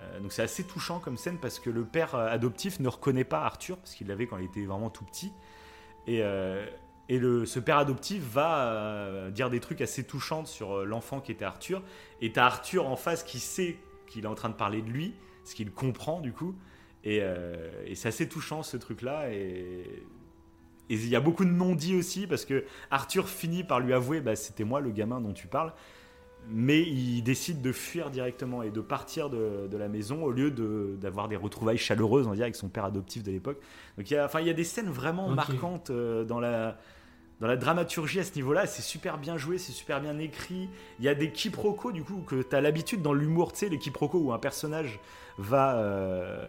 Euh, 0.00 0.20
donc 0.20 0.32
c'est 0.32 0.42
assez 0.42 0.64
touchant 0.64 0.98
comme 0.98 1.16
scène 1.16 1.38
parce 1.38 1.58
que 1.58 1.70
le 1.70 1.84
père 1.84 2.14
adoptif 2.14 2.80
ne 2.80 2.88
reconnaît 2.88 3.24
pas 3.24 3.42
Arthur, 3.44 3.78
parce 3.78 3.94
qu'il 3.94 4.08
l'avait 4.08 4.26
quand 4.26 4.36
il 4.36 4.44
était 4.44 4.64
vraiment 4.64 4.90
tout 4.90 5.04
petit. 5.04 5.32
Et, 6.06 6.20
euh, 6.22 6.66
et 7.08 7.18
le, 7.18 7.44
ce 7.44 7.58
père 7.58 7.78
adoptif 7.78 8.22
va 8.22 8.68
euh, 8.68 9.30
dire 9.30 9.50
des 9.50 9.60
trucs 9.60 9.80
assez 9.80 10.04
touchants 10.04 10.44
sur 10.46 10.78
euh, 10.78 10.84
l'enfant 10.84 11.20
qui 11.20 11.32
était 11.32 11.44
Arthur. 11.44 11.82
Et 12.22 12.32
t'as 12.32 12.46
Arthur 12.46 12.86
en 12.86 12.96
face 12.96 13.22
qui 13.22 13.40
sait 13.40 13.76
qu'il 14.06 14.24
est 14.24 14.28
en 14.28 14.34
train 14.34 14.48
de 14.48 14.54
parler 14.54 14.80
de 14.80 14.88
lui, 14.88 15.14
ce 15.44 15.54
qu'il 15.54 15.70
comprend 15.70 16.20
du 16.20 16.32
coup. 16.32 16.54
Et, 17.04 17.18
euh, 17.20 17.84
et 17.84 17.94
c'est 17.94 18.08
assez 18.08 18.28
touchant 18.28 18.62
ce 18.62 18.78
truc-là. 18.78 19.30
Et 19.30 19.84
il 20.88 21.06
y 21.06 21.16
a 21.16 21.20
beaucoup 21.20 21.44
de 21.44 21.50
non-dits 21.50 21.96
aussi 21.96 22.26
parce 22.26 22.46
que 22.46 22.64
Arthur 22.90 23.28
finit 23.28 23.64
par 23.64 23.80
lui 23.80 23.92
avouer 23.92 24.20
bah, 24.20 24.36
c'était 24.36 24.64
moi 24.64 24.80
le 24.80 24.90
gamin 24.90 25.20
dont 25.20 25.34
tu 25.34 25.46
parles. 25.46 25.74
Mais 26.48 26.82
il 26.82 27.22
décide 27.22 27.62
de 27.62 27.72
fuir 27.72 28.10
directement 28.10 28.62
et 28.62 28.70
de 28.70 28.82
partir 28.82 29.30
de, 29.30 29.66
de 29.66 29.76
la 29.78 29.88
maison 29.88 30.22
au 30.24 30.30
lieu 30.30 30.50
d'avoir 30.50 31.26
des 31.28 31.36
retrouvailles 31.36 31.78
chaleureuses, 31.78 32.26
on 32.26 32.32
avec 32.32 32.54
son 32.54 32.68
père 32.68 32.84
adoptif 32.84 33.22
de 33.22 33.30
l'époque. 33.30 33.58
Donc 33.96 34.10
il 34.10 34.14
y, 34.14 34.16
a, 34.18 34.26
enfin, 34.26 34.40
il 34.40 34.46
y 34.46 34.50
a 34.50 34.54
des 34.54 34.64
scènes 34.64 34.90
vraiment 34.90 35.30
marquantes 35.30 35.90
dans 35.90 36.40
la, 36.40 36.76
dans 37.40 37.46
la 37.46 37.56
dramaturgie 37.56 38.20
à 38.20 38.24
ce 38.24 38.34
niveau-là, 38.36 38.66
c'est 38.66 38.82
super 38.82 39.18
bien 39.18 39.36
joué, 39.36 39.58
c'est 39.58 39.72
super 39.72 40.00
bien 40.00 40.18
écrit. 40.18 40.68
Il 40.98 41.04
y 41.04 41.08
a 41.08 41.14
des 41.14 41.30
quiproquos, 41.30 41.92
du 41.92 42.04
coup, 42.04 42.22
que 42.26 42.42
tu 42.42 42.54
as 42.54 42.60
l'habitude 42.60 43.02
dans 43.02 43.12
l'humour, 43.12 43.52
tu 43.52 43.60
sais, 43.60 43.68
les 43.68 43.78
quiproquos 43.78 44.18
où 44.18 44.32
un 44.32 44.38
personnage 44.38 45.00
va 45.38 45.76
euh, 45.76 46.46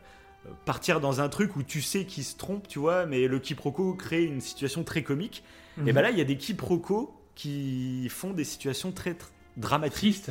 partir 0.65 0.99
dans 1.01 1.21
un 1.21 1.29
truc 1.29 1.55
où 1.55 1.63
tu 1.63 1.81
sais 1.81 2.05
qu'il 2.05 2.23
se 2.23 2.37
trompe, 2.37 2.67
tu 2.67 2.79
vois, 2.79 3.05
mais 3.05 3.27
le 3.27 3.39
quiproquo 3.39 3.93
crée 3.95 4.23
une 4.23 4.41
situation 4.41 4.83
très 4.83 5.03
comique. 5.03 5.43
Et 5.85 5.91
ben 5.91 6.01
là, 6.01 6.09
il 6.09 6.17
y 6.17 6.21
a 6.21 6.25
des 6.25 6.37
quiproquos 6.37 7.13
qui 7.33 8.07
font 8.09 8.31
des 8.31 8.45
situations 8.45 8.93
très 8.93 9.17
dramatiques. 9.57 10.29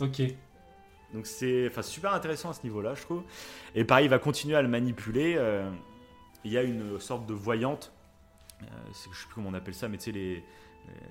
Ok. 0.00 0.22
Donc 1.14 1.26
c'est 1.26 1.70
super 1.82 2.12
intéressant 2.12 2.50
à 2.50 2.52
ce 2.52 2.62
niveau-là, 2.64 2.94
je 2.94 3.02
trouve. 3.02 3.22
Et 3.74 3.84
pareil, 3.84 4.06
il 4.06 4.10
va 4.10 4.18
continuer 4.18 4.56
à 4.56 4.62
le 4.62 4.68
manipuler. 4.68 5.36
Euh, 5.38 5.70
il 6.44 6.52
y 6.52 6.58
a 6.58 6.62
une 6.62 6.98
sorte 6.98 7.26
de 7.26 7.34
voyante 7.34 7.91
je 8.62 8.88
ne 8.88 8.94
sais 8.94 9.08
plus 9.08 9.34
comment 9.34 9.50
on 9.50 9.54
appelle 9.54 9.74
ça, 9.74 9.88
mais 9.88 9.98
tu 9.98 10.04
sais, 10.04 10.12
les, 10.12 10.44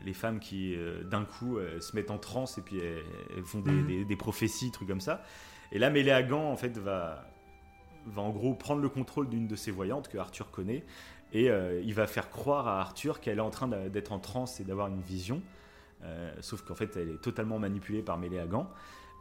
les 0.06 0.14
femmes 0.14 0.40
qui 0.40 0.76
euh, 0.76 1.04
d'un 1.04 1.26
coup 1.26 1.58
euh, 1.58 1.80
se 1.80 1.96
mettent 1.96 2.12
en 2.12 2.18
transe 2.18 2.58
et 2.58 2.62
puis 2.62 2.80
elles, 2.80 3.44
font 3.44 3.60
des, 3.60 3.72
mhm. 3.72 4.06
des, 4.06 4.16
prophéties, 4.16 4.72
trucs 4.72 4.88
comme 4.88 5.02
ça. 5.02 5.24
Et 5.72 5.80
là, 5.80 5.90
Méléagan, 5.90 6.52
en 6.52 6.58
fait, 6.58 6.78
va, 6.78 7.26
va 8.06 8.22
en 8.22 8.32
gros 8.32 8.54
prendre 8.54 8.82
le 8.82 8.90
contrôle 8.90 9.30
d'une 9.30 9.48
de 9.48 9.56
ces 9.56 9.72
voyantes 9.72 10.08
que 10.08 10.18
Arthur 10.18 10.52
connaît 10.52 10.84
et 11.34 11.50
il 11.86 11.94
va 11.94 12.08
faire 12.08 12.30
croire 12.30 12.68
à 12.68 12.82
Arthur 12.82 13.22
qu'elle 13.22 13.38
est 13.38 13.42
en 13.42 13.52
train 13.52 13.70
d'être 13.70 14.12
en 14.12 14.20
transe 14.20 14.60
et 14.60 14.66
d'avoir 14.66 14.88
une 14.88 15.00
vision. 15.00 15.42
sauf 16.42 16.62
qu'en 16.64 16.76
fait, 16.76 16.98
elle 16.98 17.08
est 17.08 17.22
totalement 17.22 17.58
manipulée 17.58 18.02
par 18.02 18.18
Méléagan. 18.18 18.70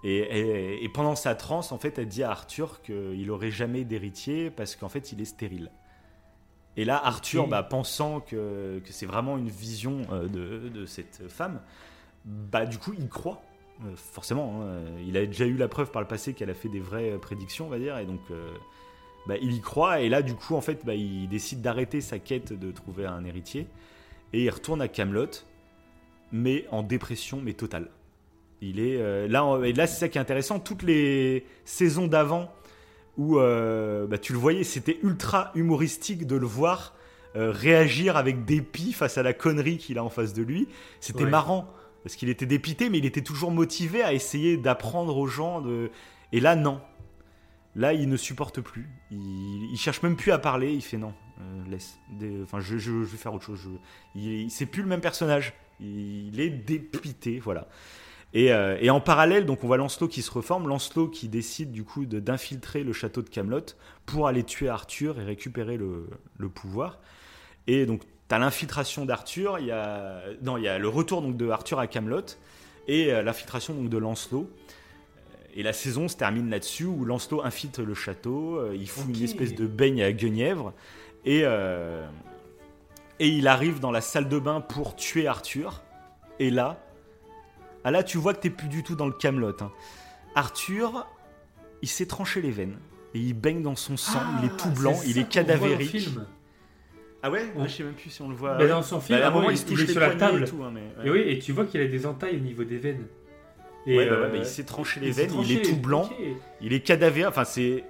Et, 0.02 0.16
et, 0.16 0.82
et, 0.82 0.89
pendant 0.89 1.15
sa 1.15 1.36
transe, 1.36 1.70
en 1.70 1.78
fait, 1.78 2.01
elle 2.01 2.09
dit 2.09 2.24
à 2.24 2.32
Arthur 2.32 2.82
qu'il 2.82 3.31
aurait 3.31 3.52
jamais 3.52 3.85
d'héritier 3.85 4.51
parce 4.51 4.74
qu'en 4.74 4.89
fait, 4.89 5.12
il 5.12 5.20
est 5.20 5.27
stérile. 5.27 5.70
Et 6.77 6.85
là, 6.85 7.01
Arthur, 7.05 7.49
bah, 7.49 7.63
pensant 7.63 8.21
que, 8.21 8.81
c'est 8.91 9.07
vraiment 9.07 9.37
une 9.37 9.49
vision 9.49 10.03
euh, 10.13 10.29
de, 10.29 10.87
cette 10.87 11.29
femme, 11.29 11.61
bah, 12.25 12.67
du 12.67 12.79
coup, 12.79 12.93
il 12.99 13.09
croit. 13.09 13.43
Euh, 13.85 13.97
forcément, 13.97 14.63
hein. 14.63 14.83
il 15.07 15.17
a 15.17 15.25
déjà 15.25 15.47
eu 15.47 15.57
la 15.57 15.67
preuve 15.67 15.91
par 15.91 16.03
le 16.03 16.09
passé 16.09 16.35
qu'elle 16.35 16.51
a 16.51 16.55
fait 16.55 16.69
des 16.69 16.81
vraies 16.81 17.17
prédictions, 17.21 17.67
on 17.67 17.71
va 17.71 17.79
dire, 17.79 17.97
et 17.97 18.05
donc 18.05 18.21
euh, 18.31 18.51
bah, 19.27 19.37
il 19.41 19.53
y 19.53 19.61
croit. 19.61 20.01
Et 20.01 20.09
là, 20.09 20.23
du 20.23 20.35
coup, 20.35 20.55
en 20.55 20.61
fait, 20.61 20.85
bah, 20.85 20.95
il 20.95 21.29
décide 21.29 21.63
d'arrêter 21.63 22.01
sa 22.01 22.19
quête 22.19 22.53
de 22.53 22.73
trouver 22.73 23.07
un 23.07 23.25
héritier 23.25 23.67
et 24.33 24.45
il 24.45 24.51
retourne 24.51 24.83
à 24.83 24.89
Camelot, 24.89 25.31
mais 26.31 26.67
en 26.71 26.83
dépression, 26.83 27.41
mais 27.43 27.55
totale. 27.55 27.89
Il 28.61 28.79
est 28.79 29.29
là, 29.29 29.59
et 29.65 29.73
là, 29.73 29.87
c'est 29.87 29.99
ça 29.99 30.09
qui 30.11 30.19
est 30.19 30.21
intéressant. 30.21 30.61
Toutes 30.61 30.83
les 30.83 31.47
saisons 31.65 32.07
d'avant, 32.07 32.53
où 33.16 33.39
euh, 33.39 34.07
bah, 34.07 34.19
tu 34.19 34.32
le 34.32 34.39
voyais, 34.39 34.65
c'était 34.65 34.99
ultra 35.03 35.51
humoristique 35.55 36.27
de 36.27 36.37
le 36.37 36.47
voir 36.47 36.95
euh, 37.37 37.51
réagir 37.51 38.16
avec 38.16 38.45
dépit 38.45 38.93
face 38.93 39.19
à 39.19 39.23
la 39.23 39.32
connerie 39.32 39.78
qu'il 39.78 39.99
a 39.99 40.05
en 40.05 40.11
face 40.11 40.32
de 40.32 40.43
lui. 40.43 40.69
C'était 41.01 41.24
marrant 41.31 41.69
parce 42.03 42.16
qu'il 42.16 42.28
était 42.28 42.47
dépité, 42.47 42.89
mais 42.91 42.99
il 42.99 43.05
était 43.07 43.20
toujours 43.23 43.51
motivé 43.51 44.03
à 44.03 44.12
essayer 44.12 44.57
d'apprendre 44.57 45.16
aux 45.16 45.27
gens. 45.27 45.61
De... 45.61 45.91
Et 46.32 46.41
là, 46.41 46.57
non. 46.57 46.81
Là, 47.77 47.93
il 47.93 48.09
ne 48.09 48.16
supporte 48.16 48.61
plus. 48.61 48.89
Il, 49.12 49.69
il 49.73 49.77
cherche 49.78 50.03
même 50.03 50.16
plus 50.16 50.32
à 50.32 50.39
parler. 50.39 50.73
Il 50.73 50.82
fait 50.82 50.97
non, 50.97 51.12
euh, 51.41 51.70
laisse. 51.70 51.99
Des- 52.19 52.43
Enfin, 52.43 52.59
je, 52.59 52.78
je- 52.78 52.91
je 53.05 53.11
vais 53.11 53.16
faire 53.16 53.32
autre 53.35 53.45
chose. 53.45 53.61
Je- 53.62 54.20
il, 54.20 54.51
c'est 54.51 54.66
plus 54.66 54.82
le 54.82 54.89
même 54.89 55.01
personnage. 55.01 55.53
Il 55.78 56.41
est 56.41 56.51
dépité, 56.51 57.39
voilà. 57.39 57.69
Et, 58.32 58.52
euh, 58.52 58.78
et 58.81 58.90
en 58.90 59.01
parallèle, 59.01 59.44
donc 59.44 59.65
on 59.65 59.66
voit 59.66 59.77
Lancelot 59.77 60.07
qui 60.07 60.23
se 60.23 60.31
reforme, 60.31 60.69
Lancelot 60.69 61.09
qui 61.09 61.28
décide 61.28 61.73
du 61.73 61.82
coup 61.82 62.07
d'infiltrer 62.07 62.85
le 62.85 62.93
château 62.93 63.23
de 63.23 63.28
Camelot 63.28 63.74
pour 64.07 64.28
aller 64.28 64.44
tuer 64.44 64.69
Arthur 64.69 65.19
et 65.19 65.24
récupérer 65.24 65.77
le, 65.77 66.09
le 66.39 66.48
pouvoir. 66.48 67.01
Et 67.66 67.86
donc 67.86 68.02
tu 68.28 68.35
as 68.35 68.39
l'infiltration 68.39 69.05
d'Arthur, 69.05 69.59
il 69.59 69.66
y 69.66 69.73
a 69.73 70.23
non, 70.43 70.57
il 70.57 70.62
y 70.62 70.69
a 70.69 70.78
le 70.78 70.89
retour 70.89 71.23
donc 71.23 71.36
de 71.36 71.48
Arthur 71.48 71.81
à 71.81 71.89
Camelot 71.89 72.23
et 72.86 73.12
euh, 73.12 73.23
l'infiltration 73.23 73.74
donc 73.74 73.89
de 73.89 73.98
Lancelot. 73.98 74.48
Et 75.55 75.65
la 75.65 75.73
saison 75.73 76.07
se 76.07 76.16
termine 76.16 76.48
là-dessus 76.48 76.85
où 76.85 77.05
Lancelot 77.05 77.43
infiltre 77.43 77.82
le 77.82 77.94
château, 77.94 78.59
euh, 78.59 78.77
il 78.78 78.89
fout 78.89 79.07
une 79.09 79.24
espèce 79.24 79.57
de 79.57 79.66
baigne 79.66 80.02
à 80.02 80.12
Guenièvre 80.12 80.73
et 81.24 81.44
et 83.20 83.28
il 83.28 83.48
arrive 83.48 83.81
dans 83.81 83.90
la 83.90 84.01
salle 84.01 84.31
de 84.31 84.39
bain 84.39 84.62
pour 84.62 84.97
tuer 84.97 85.27
Arthur. 85.27 85.82
Et 86.39 86.51
là, 86.51 86.81
ah 87.85 87.90
là 87.90 88.02
tu 88.02 88.19
vois 88.19 88.35
que 88.35 88.40
t'es 88.40 88.51
plus 88.51 88.69
du 88.69 88.82
tout 88.82 88.94
dans 88.97 89.07
le 89.07 89.12
Camelot. 89.12 89.55
hein. 89.61 89.70
Arthur, 90.35 91.07
il 91.82 91.89
s'est 91.89 92.07
tranché 92.07 92.40
les 92.40 92.51
veines 92.51 92.78
et 93.15 93.19
il 93.19 93.32
baigne 93.35 93.62
dans 93.62 93.77
son 93.77 93.97
sang. 93.97 94.20
il 94.39 94.47
est 94.47 94.57
tout 94.57 94.69
Ah, 94.70 94.78
blanc, 94.78 94.94
c'est 94.94 95.09
il 95.11 95.19
est 95.19 95.28
cadavérique. 95.28 95.90
film. 95.90 96.27
Ah 97.23 97.31
ouais, 97.31 97.44
Ouais. 97.57 97.69
Je 97.69 97.73
sais 97.77 97.82
même 97.82 97.93
plus 97.94 98.11
si 98.11 98.23
on 98.23 98.28
le 98.31 98.35
voit. 98.35 98.57
Mais 98.57 98.69
dans 98.69 98.82
son 98.82 99.01
film, 99.01 99.19
Bah, 99.19 99.27
à 99.27 99.28
un 99.28 99.32
moment, 99.32 99.51
il, 99.51 99.55
il 99.55 99.59
se 99.59 99.66
touche 99.66 99.81
il 99.82 99.90
est 99.90 99.93
sur 99.93 100.01
la 100.01 100.15
table. 100.15 100.43
et 100.43 100.47
tout. 100.47 100.62
hein, 100.62 100.70
mais, 100.73 100.81
ouais. 101.02 101.07
Et 101.07 101.11
oui, 101.11 101.20
et 101.32 101.39
tu 101.39 101.52
vois 101.52 101.66
qu'il 101.66 101.81
a 101.81 101.86
des 101.86 102.07
entailles 102.07 102.36
au 102.36 102.40
niveau 102.40 102.65
des 102.65 102.78
veines. 102.78 103.07
Et 103.86 103.97
Ouais, 103.97 104.09
bah 104.09 104.15
euh, 104.16 104.28
bah, 104.31 104.36
il 104.36 104.44
s'est 104.47 104.65
tranché 104.65 105.01
les 105.01 105.11
veines, 105.11 105.31
il 105.43 105.52
est 105.52 105.62
tout 105.62 105.77
blanc, 105.77 106.09
il 106.61 106.73
est 106.73 106.81
cadavéreux. 106.81 107.28
Enfin, 107.28 107.44
c'est. 107.44 107.85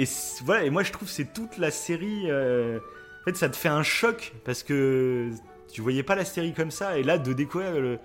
Et 0.00 0.04
voilà, 0.44 0.64
et 0.64 0.70
moi 0.70 0.82
je 0.84 0.92
trouve 0.92 1.08
que 1.08 1.14
c'est 1.14 1.32
toute 1.32 1.56
la 1.58 1.70
série. 1.70 2.24
euh, 2.30 2.78
En 3.22 3.24
fait, 3.24 3.36
ça 3.36 3.48
te 3.48 3.56
fait 3.56 3.68
un 3.68 3.82
choc 3.82 4.32
parce 4.44 4.62
que 4.62 5.30
tu 5.72 5.80
voyais 5.82 6.02
pas 6.04 6.14
la 6.14 6.24
série 6.24 6.52
comme 6.52 6.70
ça, 6.70 6.98
et 6.98 7.02
là 7.02 7.18
de 7.18 7.32
découvrir 7.32 7.72
le. 7.72 7.98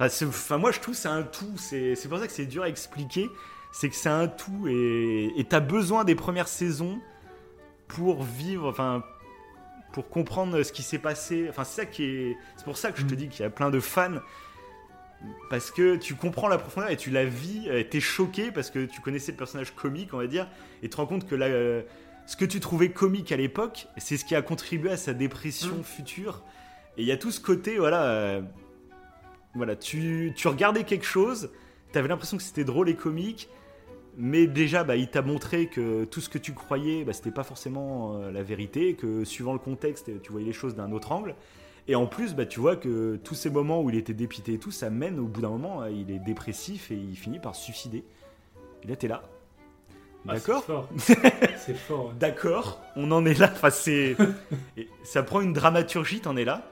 Enfin, 0.00 0.58
moi 0.58 0.72
je 0.72 0.80
trouve 0.80 0.94
c'est 0.94 1.08
un 1.08 1.22
tout. 1.22 1.56
C'est 1.58 1.96
pour 2.08 2.18
ça 2.18 2.26
que 2.26 2.32
c'est 2.32 2.46
dur 2.46 2.62
à 2.64 2.68
expliquer. 2.68 3.28
C'est 3.72 3.88
que 3.88 3.94
c'est 3.94 4.08
un 4.10 4.28
tout, 4.28 4.66
et 4.68 5.46
t'as 5.48 5.60
besoin 5.60 6.04
des 6.04 6.14
premières 6.14 6.48
saisons 6.48 6.98
pour 7.88 8.22
vivre. 8.22 8.68
Enfin. 8.68 9.02
Pour 9.92 10.08
comprendre 10.08 10.62
ce 10.62 10.72
qui 10.72 10.82
s'est 10.82 10.98
passé. 10.98 11.46
Enfin, 11.50 11.64
c'est 11.64 11.82
ça 11.82 11.84
qui 11.86 12.04
est. 12.04 12.36
C'est 12.56 12.64
pour 12.64 12.78
ça 12.78 12.92
que 12.92 12.98
je 13.00 13.04
te 13.04 13.12
Mm. 13.12 13.16
dis 13.18 13.28
qu'il 13.28 13.42
y 13.42 13.44
a 13.44 13.50
plein 13.50 13.68
de 13.68 13.78
fans 13.78 14.20
parce 15.50 15.70
que 15.70 15.96
tu 15.96 16.14
comprends 16.14 16.48
la 16.48 16.56
profondeur 16.56 16.90
et 16.90 16.96
tu 16.96 17.10
la 17.10 17.26
vis, 17.26 17.68
t'es 17.90 18.00
choqué 18.00 18.50
parce 18.50 18.70
que 18.70 18.86
tu 18.86 19.02
connaissais 19.02 19.32
le 19.32 19.36
personnage 19.38 19.74
comique, 19.74 20.14
on 20.14 20.16
va 20.16 20.26
dire, 20.26 20.48
et 20.82 20.86
tu 20.86 20.88
te 20.88 20.96
rends 20.96 21.04
compte 21.06 21.28
que 21.28 21.34
là, 21.34 21.46
euh, 21.46 21.82
ce 22.26 22.36
que 22.36 22.46
tu 22.46 22.58
trouvais 22.58 22.90
comique 22.90 23.32
à 23.32 23.36
l'époque, 23.36 23.86
c'est 23.98 24.16
ce 24.16 24.24
qui 24.24 24.34
a 24.34 24.40
contribué 24.40 24.90
à 24.92 24.96
sa 24.96 25.12
dépression 25.12 25.76
Mm. 25.80 25.84
future. 25.84 26.42
Et 26.96 27.02
il 27.02 27.06
y 27.06 27.12
a 27.12 27.18
tout 27.18 27.30
ce 27.30 27.40
côté, 27.40 27.76
voilà, 27.76 28.02
euh, 28.04 28.40
voilà, 29.54 29.76
tu, 29.76 30.32
tu 30.36 30.48
regardais 30.48 30.84
quelque 30.84 31.04
chose, 31.04 31.50
t'avais 31.92 32.08
l'impression 32.08 32.36
que 32.36 32.42
c'était 32.42 32.64
drôle 32.64 32.88
et 32.88 32.94
comique, 32.94 33.48
mais 34.16 34.46
déjà, 34.46 34.84
bah, 34.84 34.96
il 34.96 35.08
t'a 35.08 35.22
montré 35.22 35.66
que 35.66 36.04
tout 36.04 36.20
ce 36.20 36.28
que 36.28 36.38
tu 36.38 36.52
croyais, 36.52 37.04
bah, 37.04 37.12
c'était 37.12 37.30
pas 37.30 37.44
forcément 37.44 38.16
euh, 38.16 38.30
la 38.30 38.42
vérité, 38.42 38.94
que 38.94 39.24
suivant 39.24 39.52
le 39.52 39.58
contexte, 39.58 40.10
tu 40.22 40.32
voyais 40.32 40.46
les 40.46 40.52
choses 40.52 40.74
d'un 40.74 40.92
autre 40.92 41.12
angle. 41.12 41.34
Et 41.88 41.94
en 41.94 42.06
plus, 42.06 42.34
bah, 42.34 42.46
tu 42.46 42.60
vois 42.60 42.76
que 42.76 43.16
tous 43.24 43.34
ces 43.34 43.50
moments 43.50 43.82
où 43.82 43.90
il 43.90 43.96
était 43.96 44.12
dépité 44.14 44.54
et 44.54 44.58
tout, 44.58 44.70
ça 44.70 44.90
mène 44.90 45.18
au 45.18 45.24
bout 45.26 45.40
d'un 45.40 45.48
moment, 45.48 45.82
euh, 45.82 45.90
il 45.90 46.10
est 46.10 46.18
dépressif 46.18 46.90
et 46.90 46.94
il 46.96 47.16
finit 47.16 47.38
par 47.38 47.54
se 47.54 47.64
suicider. 47.64 48.04
Et 48.84 48.88
là, 48.88 48.96
t'es 48.96 49.08
là. 49.08 49.22
Ah, 50.28 50.34
D'accord 50.34 50.88
C'est 50.98 51.74
fort. 51.74 51.76
fort. 51.76 52.06
ouais. 52.08 52.12
D'accord, 52.20 52.80
on 52.96 53.10
en 53.10 53.24
est 53.26 53.38
là. 53.38 53.50
Enfin, 53.52 53.70
c'est. 53.70 54.16
ça 55.04 55.22
prend 55.22 55.40
une 55.40 55.52
dramaturgie, 55.52 56.20
t'en 56.20 56.36
es 56.36 56.44
là. 56.44 56.68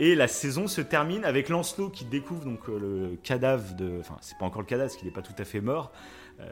Et 0.00 0.14
la 0.14 0.28
saison 0.28 0.68
se 0.68 0.80
termine 0.80 1.24
avec 1.24 1.48
Lancelot 1.48 1.90
qui 1.90 2.04
découvre 2.04 2.44
donc 2.44 2.68
euh, 2.68 2.78
le 3.10 3.16
cadavre 3.16 3.74
de. 3.74 3.98
Enfin, 3.98 4.16
c'est 4.20 4.38
pas 4.38 4.44
encore 4.44 4.62
le 4.62 4.66
cadavre, 4.66 4.88
parce 4.88 4.96
qu'il 4.96 5.08
n'est 5.08 5.14
pas 5.14 5.22
tout 5.22 5.34
à 5.38 5.44
fait 5.44 5.60
mort. 5.60 5.92
euh, 6.40 6.46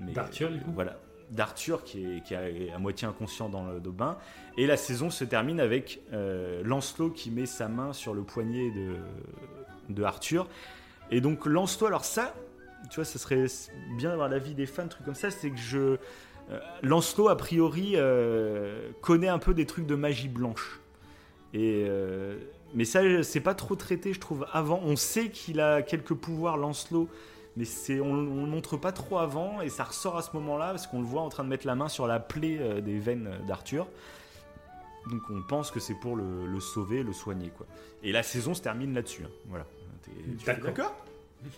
mais- 0.00 0.12
D'Arthur, 0.12 0.50
du 0.50 0.60
coup 0.60 0.70
Voilà, 0.72 0.98
d'Arthur 1.30 1.82
qui 1.82 2.04
est, 2.04 2.22
qui 2.22 2.34
est 2.34 2.70
à 2.72 2.78
moitié 2.78 3.08
inconscient 3.08 3.48
dans 3.48 3.64
le, 3.66 3.80
bain. 3.90 4.18
Et 4.56 4.66
la 4.68 4.76
saison 4.76 5.10
se 5.10 5.24
termine 5.24 5.58
avec 5.58 6.00
euh, 6.12 6.62
Lancelot 6.64 7.10
qui 7.10 7.30
met 7.32 7.46
sa 7.46 7.66
main 7.68 7.92
sur 7.92 8.14
le 8.14 8.22
poignet 8.22 8.70
de, 8.70 8.94
de 9.88 10.02
Arthur. 10.04 10.46
Et 11.10 11.20
donc 11.20 11.44
Lancelot, 11.44 11.88
alors 11.88 12.04
ça, 12.04 12.34
tu 12.88 12.96
vois, 12.96 13.04
ça 13.04 13.18
serait 13.18 13.46
bien 13.96 14.10
d'avoir 14.10 14.28
l'avis 14.28 14.54
des 14.54 14.66
fans, 14.66 14.86
trucs 14.86 15.04
comme 15.04 15.16
ça, 15.16 15.30
c'est 15.32 15.50
que 15.50 15.58
je... 15.58 15.78
euh, 15.78 15.96
Lancelot, 16.84 17.28
a 17.28 17.36
priori, 17.36 17.96
connaît 19.00 19.28
un 19.28 19.38
peu 19.40 19.54
des 19.54 19.66
trucs 19.66 19.86
de 19.86 19.96
magie 19.96 20.28
blanche. 20.28 20.78
Et, 21.52 21.84
mais 22.74 22.84
ça, 22.84 23.22
c'est 23.22 23.40
pas 23.40 23.54
trop 23.54 23.74
traité, 23.76 24.12
je 24.12 24.20
trouve, 24.20 24.46
avant. 24.52 24.80
On 24.84 24.96
sait 24.96 25.28
qu'il 25.30 25.60
a 25.60 25.82
quelques 25.82 26.14
pouvoirs, 26.14 26.56
Lancelot, 26.56 27.08
mais 27.56 27.64
c'est, 27.64 28.00
on, 28.00 28.10
on 28.12 28.44
le 28.44 28.50
montre 28.50 28.76
pas 28.76 28.92
trop 28.92 29.18
avant, 29.18 29.60
et 29.60 29.68
ça 29.68 29.84
ressort 29.84 30.16
à 30.16 30.22
ce 30.22 30.30
moment-là, 30.34 30.70
parce 30.70 30.86
qu'on 30.86 31.00
le 31.00 31.06
voit 31.06 31.22
en 31.22 31.28
train 31.28 31.44
de 31.44 31.48
mettre 31.48 31.66
la 31.66 31.74
main 31.74 31.88
sur 31.88 32.06
la 32.06 32.18
plaie 32.20 32.58
euh, 32.60 32.80
des 32.80 32.98
veines 32.98 33.30
d'Arthur. 33.46 33.86
Donc 35.10 35.20
on 35.30 35.42
pense 35.42 35.70
que 35.70 35.80
c'est 35.80 35.94
pour 35.94 36.16
le, 36.16 36.46
le 36.46 36.60
sauver, 36.60 37.02
le 37.02 37.12
soigner, 37.12 37.50
quoi. 37.56 37.66
Et 38.02 38.12
la 38.12 38.22
saison 38.22 38.54
se 38.54 38.62
termine 38.62 38.94
là-dessus. 38.94 39.24
hein. 39.24 39.30
Voilà. 39.48 39.66
T'es- 40.02 40.54
D'accord. 40.62 40.94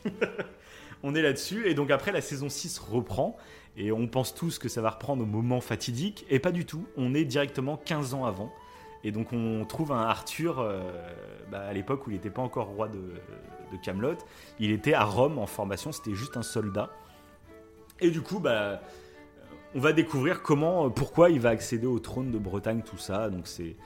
on 1.03 1.15
est 1.15 1.23
là-dessus, 1.23 1.69
et 1.69 1.75
donc 1.75 1.91
après 1.91 2.13
la 2.13 2.21
saison 2.23 2.49
6 2.49 2.79
reprend, 2.79 3.37
et 3.77 3.93
on 3.93 4.07
pense 4.07 4.35
tous 4.35 4.59
que 4.59 4.69
ça 4.69 4.81
va 4.81 4.91
reprendre 4.91 5.23
au 5.23 5.27
moment 5.27 5.61
fatidique, 5.61 6.25
et 6.31 6.39
pas 6.39 6.53
du 6.53 6.65
tout, 6.65 6.87
on 6.97 7.15
est 7.15 7.25
directement 7.25 7.77
15 7.77 8.15
ans 8.15 8.25
avant, 8.25 8.53
et 9.05 9.13
donc 9.13 9.33
on 9.33 9.65
trouve 9.65 9.93
un 9.93 10.03
Arthur, 10.03 10.59
euh, 10.59 10.81
bah, 11.51 11.61
à 11.61 11.73
l'époque 11.73 12.07
où 12.07 12.11
il 12.11 12.15
n'était 12.15 12.31
pas 12.31 12.43
encore 12.43 12.69
roi 12.69 12.89
de, 12.89 12.99
de 12.99 13.77
Camelot, 13.83 14.17
il 14.59 14.73
était 14.73 14.95
à 14.95 15.05
Rome 15.05 15.39
en 15.39 15.47
formation, 15.47 15.93
c'était 15.93 16.15
juste 16.15 16.37
un 16.37 16.43
soldat, 16.43 16.91
et 18.01 18.11
du 18.11 18.23
coup, 18.23 18.41
bah, 18.41 18.81
on 19.75 19.81
va 19.81 19.93
découvrir 19.93 20.43
comment, 20.43 20.91
pourquoi 20.91 21.31
il 21.31 21.41
va 21.41 21.51
accéder 21.51 21.87
au 21.87 21.99
trône 21.99 22.31
de 22.31 22.39
Bretagne, 22.39 22.83
tout 22.83 22.99
ça, 22.99 23.31
donc 23.31 23.47
c'est... 23.47 23.77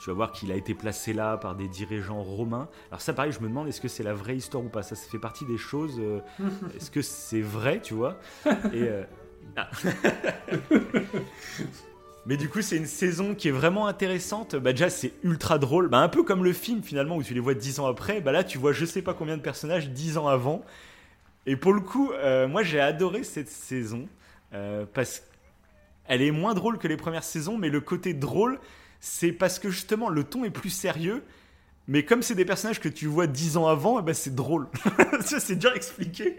Tu 0.00 0.10
vas 0.10 0.14
voir 0.14 0.30
qu'il 0.30 0.52
a 0.52 0.54
été 0.54 0.72
placé 0.72 1.12
là 1.12 1.36
par 1.36 1.56
des 1.56 1.66
dirigeants 1.66 2.22
romains. 2.22 2.68
Alors 2.90 3.00
ça, 3.00 3.12
pareil, 3.12 3.32
je 3.32 3.40
me 3.40 3.48
demande 3.48 3.66
est-ce 3.66 3.80
que 3.80 3.88
c'est 3.88 4.04
la 4.04 4.14
vraie 4.14 4.36
histoire 4.36 4.64
ou 4.64 4.68
pas? 4.68 4.84
Ça, 4.84 4.94
ça 4.94 5.10
fait 5.10 5.18
partie 5.18 5.44
des 5.46 5.58
choses. 5.58 5.98
euh, 5.98 6.20
est-ce 6.76 6.92
que 6.92 7.02
c'est 7.02 7.40
vrai, 7.40 7.80
tu 7.80 7.94
vois? 7.94 8.16
Et, 8.72 8.84
euh, 8.84 9.02
ah. 9.56 9.68
Mais 12.26 12.36
du 12.36 12.48
coup, 12.48 12.60
c'est 12.60 12.76
une 12.76 12.86
saison 12.86 13.36
qui 13.36 13.48
est 13.48 13.52
vraiment 13.52 13.86
intéressante. 13.86 14.56
Bah 14.56 14.72
déjà, 14.72 14.90
c'est 14.90 15.12
ultra 15.22 15.58
drôle. 15.58 15.88
Bah, 15.88 15.98
un 15.98 16.08
peu 16.08 16.24
comme 16.24 16.42
le 16.42 16.52
film 16.52 16.82
finalement 16.82 17.16
où 17.16 17.22
tu 17.22 17.34
les 17.34 17.40
vois 17.40 17.54
dix 17.54 17.78
ans 17.78 17.86
après. 17.86 18.20
Bah 18.20 18.32
là, 18.32 18.42
tu 18.42 18.58
vois 18.58 18.72
je 18.72 18.84
sais 18.84 19.00
pas 19.00 19.14
combien 19.14 19.36
de 19.36 19.42
personnages 19.42 19.90
dix 19.90 20.18
ans 20.18 20.26
avant. 20.26 20.64
Et 21.46 21.54
pour 21.54 21.72
le 21.72 21.80
coup, 21.80 22.10
euh, 22.12 22.48
moi 22.48 22.64
j'ai 22.64 22.80
adoré 22.80 23.22
cette 23.22 23.48
saison 23.48 24.08
euh, 24.52 24.84
parce 24.92 25.22
qu'elle 26.08 26.20
est 26.20 26.32
moins 26.32 26.54
drôle 26.54 26.78
que 26.78 26.88
les 26.88 26.96
premières 26.96 27.22
saisons, 27.22 27.56
mais 27.56 27.68
le 27.68 27.80
côté 27.80 28.12
drôle, 28.12 28.58
c'est 28.98 29.30
parce 29.30 29.60
que 29.60 29.70
justement 29.70 30.08
le 30.08 30.24
ton 30.24 30.44
est 30.44 30.50
plus 30.50 30.70
sérieux. 30.70 31.22
Mais 31.88 32.04
comme 32.04 32.22
c'est 32.22 32.34
des 32.34 32.44
personnages 32.44 32.80
que 32.80 32.88
tu 32.88 33.06
vois 33.06 33.26
dix 33.26 33.56
ans 33.56 33.68
avant, 33.68 34.00
eh 34.00 34.02
ben 34.02 34.14
c'est 34.14 34.34
drôle. 34.34 34.66
Ça, 35.20 35.38
c'est 35.38 35.56
dur 35.56 35.70
à 35.70 35.76
expliquer. 35.76 36.36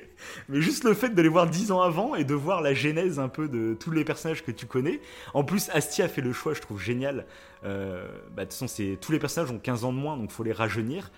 Mais 0.50 0.62
juste 0.62 0.84
le 0.84 0.94
fait 0.94 1.10
de 1.10 1.22
les 1.22 1.30
voir 1.30 1.48
dix 1.48 1.72
ans 1.72 1.82
avant 1.82 2.16
et 2.16 2.26
de 2.26 2.34
voir 2.34 2.62
la 2.62 2.74
genèse 2.74 3.18
un 3.18 3.30
peu 3.30 3.48
de 3.48 3.76
tous 3.80 3.92
les 3.92 4.04
personnages 4.04 4.44
que 4.44 4.52
tu 4.52 4.66
connais. 4.66 5.00
En 5.34 5.44
plus, 5.44 5.70
Asti 5.70 6.02
a 6.02 6.10
fait 6.10 6.22
le 6.22 6.34
choix, 6.34 6.54
je 6.54 6.62
trouve 6.62 6.82
génial. 6.82 7.26
Euh, 7.64 8.08
bah, 8.36 8.44
de 8.44 8.50
toute 8.50 8.60
façon, 8.60 8.84
tous 9.00 9.12
les 9.12 9.20
personnages 9.20 9.52
ont 9.52 9.60
15 9.60 9.86
ans 9.86 9.94
de 9.94 9.98
moins, 9.98 10.18
donc 10.18 10.32
faut 10.32 10.44
les 10.44 10.54
rajeunir. 10.54 11.12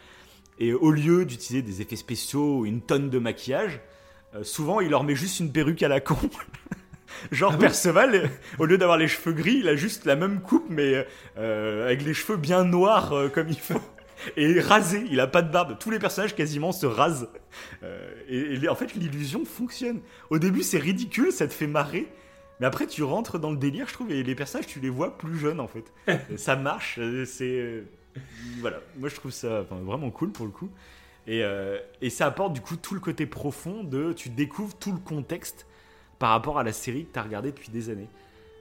Et 0.60 0.74
au 0.74 0.92
lieu 0.92 1.26
d'utiliser 1.26 1.62
des 1.62 1.82
effets 1.82 1.96
spéciaux 1.96 2.60
ou 2.60 2.66
une 2.66 2.82
tonne 2.82 3.10
de 3.10 3.18
maquillage, 3.18 3.80
euh, 4.36 4.44
souvent 4.44 4.80
il 4.80 4.90
leur 4.90 5.04
met 5.04 5.16
juste 5.16 5.40
une 5.40 5.52
perruque 5.52 5.82
à 5.82 5.88
la 5.88 6.02
con. 6.02 6.18
Genre 7.32 7.58
Perceval, 7.58 8.16
euh, 8.16 8.28
au 8.60 8.66
lieu 8.66 8.78
d'avoir 8.78 8.98
les 8.98 9.08
cheveux 9.08 9.34
gris, 9.34 9.58
il 9.60 9.68
a 9.68 9.76
juste 9.76 10.06
la 10.06 10.16
même 10.16 10.42
coupe, 10.42 10.66
mais 10.70 11.06
euh, 11.38 11.86
avec 11.86 12.04
les 12.04 12.14
cheveux 12.14 12.38
bien 12.38 12.64
noirs 12.64 13.14
euh, 13.14 13.30
comme 13.30 13.50
il 13.50 13.60
faut. 13.60 13.82
Et 14.38 14.60
rasé, 14.60 15.06
il 15.12 15.20
a 15.20 15.28
pas 15.28 15.42
de 15.42 15.52
barbe. 15.52 15.78
Tous 15.80 15.90
les 15.92 16.00
personnages 16.00 16.36
quasiment 16.36 16.72
se 16.72 16.86
rasent. 16.86 17.30
Euh, 17.84 18.12
et, 18.28 18.56
et 18.64 18.70
en 18.70 18.76
fait, 18.76 18.94
l'illusion 18.96 19.46
fonctionne. 19.46 20.02
Au 20.30 20.40
début, 20.40 20.64
c'est 20.64 20.78
ridicule, 20.80 21.32
ça 21.32 21.48
te 21.48 21.54
fait 21.54 21.68
marrer. 21.68 22.08
Mais 22.60 22.66
après, 22.68 22.88
tu 22.88 23.04
rentres 23.04 23.40
dans 23.40 23.52
le 23.52 23.58
délire, 23.58 23.88
je 23.88 23.94
trouve, 23.94 24.12
et 24.12 24.22
les 24.24 24.36
personnages, 24.36 24.68
tu 24.68 24.80
les 24.82 24.90
vois 24.90 25.18
plus 25.18 25.38
jeunes, 25.38 25.60
en 25.62 25.68
fait. 25.68 25.94
Ça 26.38 26.56
marche, 26.58 26.98
euh, 27.00 27.24
c'est... 27.26 27.46
euh, 27.60 27.84
Voilà, 28.60 28.82
moi 28.98 29.10
je 29.10 29.16
trouve 29.16 29.32
ça 29.32 29.62
vraiment 29.70 30.12
cool 30.12 30.32
pour 30.32 30.46
le 30.46 30.52
coup. 30.52 30.70
Et, 31.28 31.44
euh, 31.44 31.78
et 32.02 32.10
ça 32.10 32.26
apporte 32.28 32.54
du 32.54 32.62
coup 32.62 32.76
tout 32.76 32.94
le 32.96 33.00
côté 33.00 33.26
profond 33.26 33.84
de... 33.84 34.14
Tu 34.14 34.30
découvres 34.30 34.76
tout 34.78 34.92
le 34.92 34.98
contexte 35.00 35.68
par 36.18 36.32
rapport 36.32 36.60
à 36.60 36.64
la 36.64 36.74
série 36.74 37.06
que 37.06 37.14
tu 37.14 37.20
as 37.20 37.24
regardée 37.24 37.52
depuis 37.52 37.70
des 37.72 37.90
années. 37.90 38.10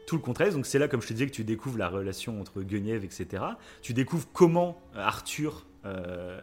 Tout 0.08 0.16
le 0.16 0.22
contexte, 0.22 0.56
donc 0.56 0.64
c'est 0.64 0.78
là, 0.78 0.88
comme 0.88 1.02
je 1.02 1.08
te 1.08 1.12
disais, 1.12 1.26
que 1.26 1.32
tu 1.32 1.44
découvres 1.44 1.76
la 1.76 1.88
relation 1.90 2.40
entre 2.40 2.62
Guenièvre, 2.62 3.04
etc. 3.04 3.44
Tu 3.82 3.92
découvres 3.92 4.26
comment 4.32 4.80
euh, 4.96 5.00
Arthur 5.00 5.66
euh, 5.84 6.40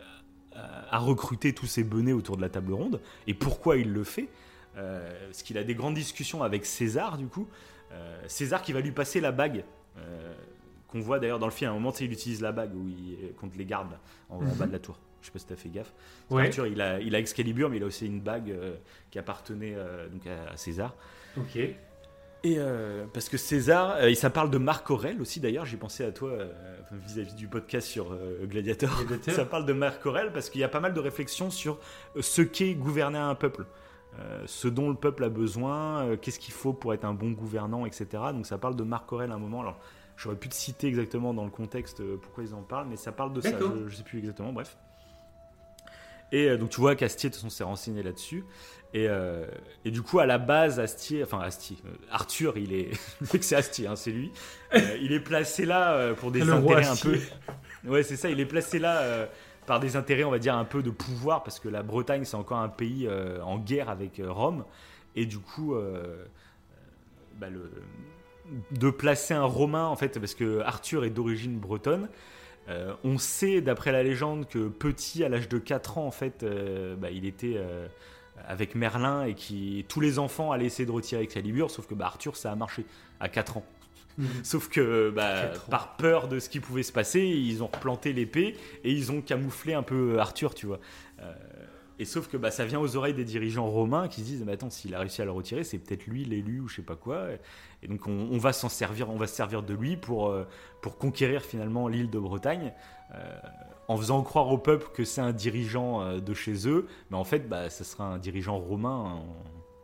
a 0.54 1.00
recruté 1.00 1.52
tous 1.54 1.66
ces 1.66 1.84
benets 1.84 2.14
autour 2.14 2.38
de 2.38 2.42
la 2.42 2.50
table 2.50 2.74
ronde 2.74 3.02
et 3.26 3.34
pourquoi 3.34 3.78
il 3.78 3.92
le 3.92 4.04
fait. 4.04 4.30
parce 4.76 5.42
qu'il 5.42 5.58
a 5.58 5.64
des 5.64 5.74
grandes 5.74 5.96
discussions 5.96 6.44
avec 6.44 6.66
César, 6.66 7.18
du 7.18 7.26
coup. 7.28 7.48
César 8.28 8.62
qui 8.62 8.72
va 8.72 8.82
lui 8.82 8.92
passer 8.92 9.20
la 9.20 9.32
bague 9.32 9.64
qu'on 10.88 11.00
voit 11.00 11.20
d'ailleurs 11.20 11.40
dans 11.40 11.48
le 11.48 11.52
film. 11.52 11.70
À 11.72 11.74
un 11.74 11.76
moment, 11.76 11.92
il 12.00 12.12
utilise 12.12 12.42
la 12.42 12.52
bague 12.52 12.74
où 12.76 12.88
il, 12.88 13.34
contre 13.40 13.58
les 13.58 13.66
gardes 13.66 13.98
en, 14.30 14.42
Mhm. 14.42 14.54
bas 14.54 14.68
de 14.68 14.72
la 14.74 14.80
tour. 14.80 14.98
Je 15.22 15.28
sais 15.28 15.32
pas 15.34 15.40
si 15.40 15.46
t'as 15.48 15.56
fait 15.56 15.70
gaffe. 15.70 15.92
Ouais. 16.30 16.44
Arthur, 16.44 16.68
il 16.68 16.80
a, 16.82 17.00
il 17.02 17.16
a 17.16 17.20
Excalibur, 17.20 17.70
mais 17.70 17.78
il 17.78 17.84
a 17.84 17.88
aussi 17.88 18.06
une 18.06 18.22
bague 18.22 18.52
euh, 18.52 18.76
qui 19.10 19.18
appartenait 19.18 19.74
euh, 19.76 20.08
donc 20.08 20.28
à, 20.28 20.52
à 20.52 20.58
César. 20.58 20.94
Ok. 21.36 21.58
Et 22.46 22.58
euh, 22.60 23.06
parce 23.12 23.28
que 23.28 23.38
César, 23.38 23.96
euh, 23.96 24.08
et 24.08 24.14
ça 24.14 24.30
parle 24.30 24.52
de 24.52 24.60
Marc 24.60 24.92
Aurèle 24.92 25.20
aussi 25.20 25.40
d'ailleurs, 25.40 25.66
j'ai 25.66 25.78
pensé 25.78 26.06
à 26.06 26.12
toi 26.12 26.30
euh, 26.30 26.48
vis-à-vis 26.92 27.34
du 27.34 27.48
podcast 27.48 27.88
sur 27.88 28.12
euh, 28.12 28.46
Gladiator. 28.46 29.04
Gladiator. 29.04 29.34
Ça 29.34 29.46
parle 29.46 29.66
de 29.66 29.74
Marc 29.74 30.06
Aurèle 30.06 30.32
parce 30.32 30.52
qu'il 30.52 30.62
y 30.62 30.64
a 30.64 30.70
pas 30.70 30.80
mal 30.80 30.94
de 30.94 31.00
réflexions 31.00 31.50
sur 31.50 31.80
euh, 32.16 32.22
ce 32.22 32.44
qu'est 32.44 32.76
gouverner 32.76 33.18
un 33.18 33.34
peuple. 33.34 33.66
Euh, 34.20 34.44
ce 34.46 34.68
dont 34.68 34.90
le 34.90 34.96
peuple 34.96 35.24
a 35.24 35.30
besoin, 35.30 36.06
euh, 36.06 36.18
qu'est-ce 36.18 36.40
qu'il 36.40 36.54
faut 36.54 36.72
pour 36.72 36.94
être 36.94 37.04
un 37.04 37.16
bon 37.16 37.32
gouvernant, 37.32 37.88
etc. 37.88 38.08
Donc 38.32 38.46
ça 38.46 38.60
parle 38.60 38.76
de 38.76 38.84
Marc 38.84 39.12
Aurèle 39.12 39.32
à 39.32 39.36
un 39.36 39.40
moment. 39.40 39.62
Alors 39.62 39.80
j'aurais 40.16 40.38
pu 40.38 40.48
te 40.48 40.56
citer 40.56 40.86
exactement 40.86 41.34
dans 41.34 41.46
le 41.46 41.52
contexte 41.52 42.00
euh, 42.02 42.18
pourquoi 42.22 42.44
ils 42.44 42.54
en 42.54 42.62
parlent, 42.62 42.88
mais 42.88 42.96
ça 42.96 43.12
parle 43.12 43.34
de 43.34 43.42
ça. 43.42 43.50
Je, 43.60 43.90
je 43.90 43.96
sais 43.96 44.04
plus 44.04 44.20
exactement. 44.20 44.54
Bref. 44.54 44.78
Et 46.32 46.50
euh, 46.50 46.58
donc 46.58 46.70
tu 46.70 46.80
vois 46.82 46.96
qu'Astier 46.96 47.30
de 47.30 47.36
toute 47.36 47.44
façon 47.44 47.56
s'est 47.56 47.64
renseigné 47.64 48.04
là-dessus. 48.04 48.44
Et, 48.94 49.08
euh, 49.10 49.46
et 49.84 49.92
du 49.92 50.02
coup 50.02 50.20
à 50.20 50.26
la 50.26 50.38
base 50.38 50.80
Astier, 50.80 51.24
enfin 51.24 51.40
Astier, 51.40 51.78
euh, 51.86 51.90
Arthur, 52.12 52.58
il 52.58 52.74
est, 52.74 52.92
c'est 53.42 53.56
Astier, 53.56 53.88
hein, 53.88 53.96
c'est 53.96 54.12
lui. 54.12 54.32
Euh, 54.74 54.98
il 55.02 55.12
est 55.12 55.20
placé 55.20 55.66
là 55.66 56.14
pour 56.16 56.32
des 56.32 56.42
Le 56.44 56.54
intérêts 56.54 56.88
un 56.88 56.96
peu. 56.96 57.18
Ouais, 57.86 58.04
c'est 58.04 58.16
ça. 58.16 58.30
Il 58.30 58.40
est 58.40 58.46
placé 58.46 58.80
là 58.80 59.28
par 59.66 59.80
des 59.80 59.96
intérêts, 59.96 60.24
on 60.24 60.32
va 60.32 60.40
dire, 60.40 60.56
un 60.56 60.66
peu 60.66 60.82
de 60.84 60.92
pouvoir, 60.92 61.44
parce 61.44 61.60
que 61.60 61.68
la 61.70 61.84
Bretagne, 61.84 62.24
c'est 62.24 62.36
encore 62.38 62.60
un 62.60 62.70
pays 62.70 63.10
en 63.44 63.58
guerre 63.58 63.90
avec 63.90 64.22
Rome. 64.26 64.64
Et 65.16 65.26
du 65.26 65.40
coup, 65.40 65.76
bah, 67.40 67.50
le- 67.50 67.72
de 68.72 68.90
placer 68.92 69.34
un 69.34 69.44
Romain, 69.44 69.86
en 69.86 69.96
fait, 69.96 70.20
parce 70.20 70.36
que 70.36 70.60
Arthur 70.62 71.04
est 71.04 71.10
d'origine 71.10 71.58
bretonne. 71.58 72.10
Euh, 72.70 72.94
on 73.04 73.18
sait, 73.18 73.62
d'après 73.62 73.92
la 73.92 74.04
légende, 74.04 74.48
que 74.48 74.68
petit, 74.68 75.24
à 75.24 75.30
l'âge 75.30 75.50
de 75.50 75.58
4 75.58 75.98
ans, 75.98 76.08
en 76.08 76.12
fait, 76.12 76.44
euh, 76.44 76.96
bah, 76.96 77.12
il 77.12 77.26
était 77.26 77.56
euh, 77.56 77.88
avec 78.48 78.76
Merlin 78.76 79.26
et 79.26 79.36
qui 79.36 79.86
tous 79.88 80.00
les 80.00 80.18
enfants 80.20 80.52
allaient 80.52 80.66
essayer 80.66 80.86
de 80.86 80.92
retirer 80.92 81.22
Excalibur, 81.22 81.70
sauf 81.70 81.88
que 81.88 81.94
bah, 81.94 82.08
Arthur, 82.08 82.36
ça 82.36 82.52
a 82.52 82.56
marché 82.56 82.86
à 83.20 83.30
4 83.30 83.58
ans. 83.58 83.66
Mhm. 84.18 84.28
Sauf 84.44 84.70
que 84.70 85.12
bah, 85.14 85.52
par 85.70 85.98
peur 85.98 86.28
de 86.28 86.40
ce 86.40 86.50
qui 86.50 86.60
pouvait 86.60 86.84
se 86.84 86.94
passer, 86.94 87.22
ils 87.22 87.62
ont 87.62 87.68
replanté 87.68 88.14
l'épée 88.14 88.56
et 88.84 88.92
ils 88.92 89.12
ont 89.12 89.22
camouflé 89.22 89.74
un 89.74 89.84
peu 89.84 90.20
Arthur, 90.20 90.56
tu 90.56 90.66
vois. 90.66 90.80
Et 91.98 92.06
sauf 92.06 92.28
que 92.28 92.36
bah, 92.38 92.52
ça 92.52 92.66
vient 92.66 92.80
aux 92.80 92.96
oreilles 92.98 93.14
des 93.14 93.24
dirigeants 93.24 93.68
romains 93.70 94.08
qui 94.10 94.22
se 94.22 94.26
disent, 94.26 94.44
mais 94.46 94.52
attends, 94.54 94.70
s'il 94.70 94.94
a 94.96 95.00
réussi 95.00 95.22
à 95.22 95.26
le 95.26 95.32
retirer, 95.32 95.64
c'est 95.64 95.78
peut-être 95.78 96.06
lui 96.08 96.26
l'élu 96.26 96.60
ou 96.60 96.68
je 96.68 96.76
sais 96.78 96.82
pas 96.82 96.96
quoi. 96.98 97.28
Et 97.84 97.88
donc 97.88 98.06
on, 98.08 98.28
on 98.32 98.38
va 98.38 98.52
s'en 98.52 98.68
servir, 98.70 99.10
on 99.10 99.16
va 99.18 99.28
se 99.28 99.36
servir 99.36 99.64
de 99.64 99.74
lui 99.74 99.96
pour, 99.96 100.28
euh, 100.28 100.46
pour 100.82 100.98
conquérir 100.98 101.42
finalement 101.42 101.88
l'île 101.88 102.10
de 102.10 102.20
Bretagne. 102.20 102.74
euh, 103.14 103.40
en 103.88 103.98
faisant 103.98 104.24
croire 104.24 104.48
au 104.50 104.58
peuple 104.58 104.88
que 104.96 105.04
c'est 105.04 105.22
un 105.22 105.32
dirigeant 105.32 106.02
euh, 106.02 106.20
de 106.20 106.34
chez 106.34 106.68
eux, 106.68 106.88
mais 107.12 107.18
en 107.18 107.24
fait, 107.24 107.48
bah, 107.48 107.70
ça 107.70 107.84
sera 107.84 108.06
un 108.06 108.18
dirigeant 108.18 108.58
romain 108.58 108.90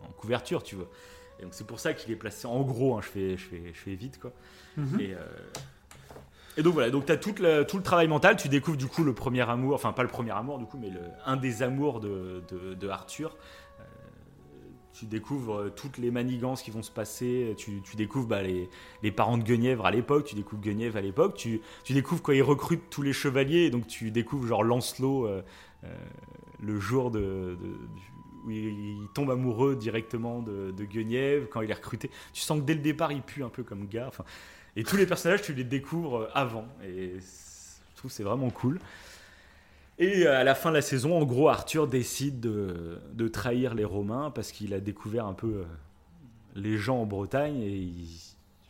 en, 0.02 0.06
en 0.08 0.12
couverture, 0.18 0.64
tu 0.64 0.76
vois. 0.76 0.90
Et 1.40 1.44
donc 1.44 1.54
c'est 1.54 1.68
pour 1.68 1.80
ça 1.80 1.94
qu'il 1.94 2.12
est 2.12 2.16
placé 2.16 2.48
en 2.48 2.62
gros, 2.62 2.98
hein, 2.98 3.02
je, 3.04 3.08
fais, 3.08 3.38
je, 3.38 3.46
fais, 3.46 3.62
je 3.74 3.80
fais 3.80 3.94
vite 3.96 4.20
quoi. 4.20 4.32
Mhm. 4.76 5.00
Et, 5.00 5.14
euh, 5.14 5.20
et 6.57 6.64
donc 6.64 6.73
voilà, 6.73 6.90
donc 6.90 7.06
tu 7.06 7.11
as 7.11 7.18
tout 7.18 7.34
le, 7.40 7.64
travail 7.82 8.07
mental, 8.07 8.36
tu 8.36 8.49
découvres 8.49 8.78
du 8.78 8.88
coup 8.88 9.03
le 9.03 9.14
premier 9.14 9.48
amour, 9.49 9.76
enfin 9.76 9.94
pas 9.94 10.03
le 10.03 10.10
premier 10.10 10.32
amour 10.32 10.57
du 10.60 10.65
coup, 10.65 10.78
mais 10.80 10.91
un 11.26 11.38
des 11.38 11.64
amours 11.64 11.99
de, 11.99 12.44
de, 12.49 12.90
Arthur. 12.90 13.38
Euh, 13.80 13.84
tu 14.91 15.06
découvres 15.06 15.56
euh, 15.56 15.69
toutes 15.69 15.98
les 15.98 16.11
manigances 16.11 16.61
qui 16.61 16.72
vont 16.72 16.84
se 16.84 16.91
passer, 16.91 17.56
tu, 17.57 17.82
tu 17.82 17.95
découvres 17.95 18.28
bah, 18.28 18.41
les, 18.41 19.11
parents 19.11 19.38
de 19.38 19.44
Guenièvre 19.44 19.86
à 19.86 19.91
l'époque, 19.91 20.26
tu 20.26 20.36
découvres 20.36 20.61
Guenièvre 20.61 20.98
à 20.98 21.02
l'époque, 21.02 21.36
tu, 21.36 21.61
tu 21.86 21.94
découvres 21.94 22.22
quand 22.22 22.34
ils 22.34 22.44
recrutent 22.44 22.90
tous 22.90 23.02
les 23.02 23.14
chevaliers, 23.14 23.69
donc 23.69 23.88
tu 23.88 24.11
découvres 24.11 24.48
genre 24.48 24.64
Lancelot 24.64 25.28
euh, 25.28 25.41
le 26.60 26.80
jour 26.80 27.11
où 28.44 28.52
il, 28.52 29.07
tombe 29.14 29.32
amoureux 29.32 29.78
directement 29.78 30.41
de, 30.41 30.72
de 30.72 30.84
Guenièvre, 30.84 31.48
quand 31.49 31.61
il 31.61 31.72
est 31.72 31.76
recruté. 31.76 32.11
Tu 32.34 32.41
sens 32.41 32.60
que 32.60 32.65
dès 32.65 32.73
le 32.73 32.82
départ 32.82 33.14
il 33.14 33.22
pue 33.22 33.44
un 33.44 33.49
peu 33.49 33.64
comme 33.64 33.88
gars. 33.88 34.11
Et 34.76 34.84
tous 34.84 34.95
les 34.95 35.06
personnages, 35.06 35.41
tu 35.41 35.53
les 35.53 35.64
découvres 35.64 36.22
euh, 36.22 36.30
avant. 36.34 36.65
Et 36.84 37.15
je 37.19 37.98
trouve 37.98 38.11
c'est 38.11 38.23
vraiment 38.23 38.49
cool. 38.49 38.80
Et 39.99 40.26
euh, 40.26 40.39
à 40.39 40.43
la 40.43 40.56
fin 40.56 40.69
de 40.69 40.76
la 40.76 40.81
saison, 40.81 41.18
en 41.18 41.23
gros, 41.26 41.49
Arthur 41.49 41.88
décide 41.88 42.39
de, 42.39 43.27
trahir 43.27 43.73
les 43.73 43.85
Romains 43.85 44.31
parce 44.31 44.52
qu'il 44.52 44.73
a 44.73 44.80
découvert 44.80 45.26
un 45.26 45.34
peu 45.34 45.48
euh, 45.48 45.64
les 46.56 46.77
gens 46.77 47.02
en 47.02 47.06
Bretagne 47.06 47.61
et 47.61 47.76
il, 47.76 48.07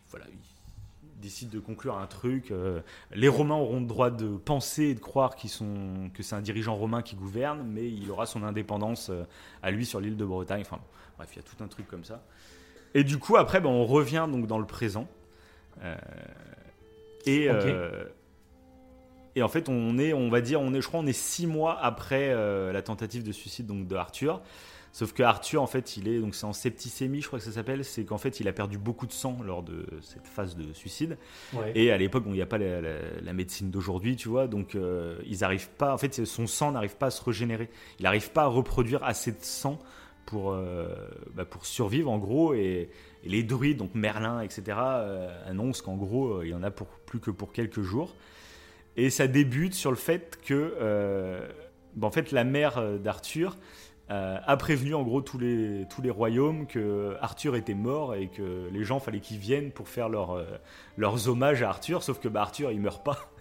voilà, 0.09 0.25
il 0.27 1.21
décide 1.21 1.49
de 1.51 1.59
conclure 1.59 1.97
un 1.97 2.07
truc. 2.07 2.51
les 3.13 3.27
Romains 3.27 3.55
auront 3.55 3.79
le 3.79 3.85
droit 3.85 4.09
de 4.09 4.35
penser 4.37 4.85
et 4.85 4.95
de 4.95 4.99
croire 4.99 5.35
qu'ils 5.35 5.51
sont, 5.51 6.09
que 6.15 6.23
c'est 6.23 6.33
un 6.33 6.41
dirigeant 6.41 6.75
romain 6.75 7.03
qui 7.03 7.15
gouverne, 7.15 7.63
mais 7.63 7.87
il 7.87 8.09
aura 8.09 8.25
son 8.25 8.41
indépendance 8.41 9.11
à 9.61 9.69
lui 9.69 9.85
sur 9.85 9.99
l'île 9.99 10.17
de 10.17 10.25
Bretagne. 10.25 10.61
Enfin, 10.61 10.79
bref, 11.17 11.29
il 11.33 11.35
y 11.35 11.39
a 11.39 11.43
tout 11.43 11.63
un 11.63 11.67
truc 11.67 11.87
comme 11.87 12.03
ça. 12.03 12.23
Et 12.95 13.03
du 13.03 13.19
coup, 13.19 13.37
après, 13.37 13.61
ben, 13.61 13.69
on 13.69 13.85
revient 13.85 14.27
donc 14.31 14.47
dans 14.47 14.57
le 14.57 14.65
présent. 14.65 15.07
Euh, 15.83 15.95
et, 17.25 17.47
euh, 17.49 18.05
et 19.35 19.43
en 19.43 19.47
fait, 19.47 19.69
on 19.69 19.97
est, 19.97 20.13
on 20.13 20.29
va 20.29 20.41
dire, 20.41 20.59
on 20.61 20.73
est, 20.73 20.81
je 20.81 20.87
crois, 20.87 20.99
on 20.99 21.05
est 21.07 21.13
six 21.13 21.47
mois 21.47 21.77
après 21.79 22.29
euh, 22.31 22.71
la 22.71 22.81
tentative 22.81 23.23
de 23.23 23.31
suicide 23.31 23.65
donc 23.67 23.87
de 23.87 23.95
Arthur. 23.95 24.41
Sauf 24.93 25.13
que 25.13 25.23
Arthur, 25.23 25.61
en 25.61 25.67
fait, 25.67 25.95
il 25.95 26.09
est 26.09 26.19
donc 26.19 26.35
c'est 26.35 26.45
en 26.45 26.51
septicémie, 26.51 27.21
je 27.21 27.27
crois 27.27 27.39
que 27.39 27.45
ça 27.45 27.53
s'appelle. 27.53 27.85
C'est 27.85 28.03
qu'en 28.03 28.17
fait, 28.17 28.41
il 28.41 28.49
a 28.49 28.51
perdu 28.51 28.77
beaucoup 28.77 29.07
de 29.07 29.13
sang 29.13 29.37
lors 29.41 29.63
de 29.63 29.85
cette 30.01 30.27
phase 30.27 30.57
de 30.57 30.73
suicide. 30.73 31.17
Ouais. 31.53 31.71
Et 31.75 31.91
à 31.93 31.97
l'époque, 31.97 32.25
bon, 32.25 32.31
il 32.31 32.35
n'y 32.35 32.41
a 32.41 32.45
pas 32.45 32.57
la, 32.57 32.81
la- 32.81 33.21
la 33.23 33.33
médecine 33.33 33.71
d'aujourd'hui, 33.71 34.17
tu 34.17 34.27
vois, 34.27 34.47
donc 34.47 34.75
euh, 34.75 35.17
ils 35.25 35.45
arrivent 35.45 35.69
pas. 35.69 35.93
En 35.93 35.97
fait, 35.97 36.25
son 36.25 36.45
sang 36.45 36.73
n'arrive 36.73 36.97
pas 36.97 37.05
à 37.05 37.11
se 37.11 37.23
régénérer. 37.23 37.69
Il 37.99 38.03
n'arrive 38.03 38.31
pas 38.31 38.43
à 38.43 38.47
reproduire 38.47 39.01
assez 39.05 39.31
de 39.31 39.37
sang 39.41 39.79
pour 40.25 40.51
euh, 40.51 40.93
bah, 41.35 41.45
pour 41.45 41.65
survivre, 41.65 42.11
en 42.11 42.17
gros. 42.17 42.53
Et, 42.53 42.89
et 43.23 43.29
les 43.29 43.43
druides, 43.43 43.77
donc 43.77 43.93
Merlin, 43.95 44.41
etc., 44.41 44.63
euh, 44.79 45.49
annoncent 45.49 45.83
qu'en 45.83 45.95
gros, 45.95 46.37
euh, 46.39 46.45
il 46.45 46.49
y 46.49 46.53
en 46.55 46.63
a 46.63 46.71
plus 46.71 47.19
que 47.19 47.31
pour 47.31 47.53
quelques 47.53 47.81
jours. 47.81 48.15
Et 48.97 49.09
ça 49.09 49.27
débute 49.27 49.73
sur 49.73 49.91
le 49.91 49.97
fait 49.97 50.39
que, 50.45 50.73
euh, 50.81 51.47
bah, 51.95 52.07
en 52.07 52.11
fait, 52.11 52.31
la 52.31 52.43
mère 52.43 52.81
d'Arthur 52.99 53.57
a 54.13 54.57
prévenu 54.57 54.93
en 54.93 55.03
gros 55.03 55.21
tous 55.21 55.37
les, 55.39 55.85
tous 55.89 56.01
les 56.01 56.09
royaumes 56.09 56.67
que 56.67 57.15
Arthur 57.21 57.55
était 57.55 57.73
mort 57.73 58.13
et 58.13 58.27
que 58.27 58.67
les 58.69 58.83
gens 58.83 58.99
fallait 58.99 59.21
qu'ils 59.21 59.37
viennent 59.37 59.71
pour 59.71 59.87
faire 59.87 60.09
leur, 60.09 60.37
leurs 60.97 61.29
hommages 61.29 61.63
à 61.63 61.69
Arthur, 61.69 62.03
sauf 62.03 62.19
que 62.19 62.27
bah, 62.27 62.41
Arthur 62.41 62.73
il 62.73 62.81
meurt 62.81 63.05
pas. 63.05 63.31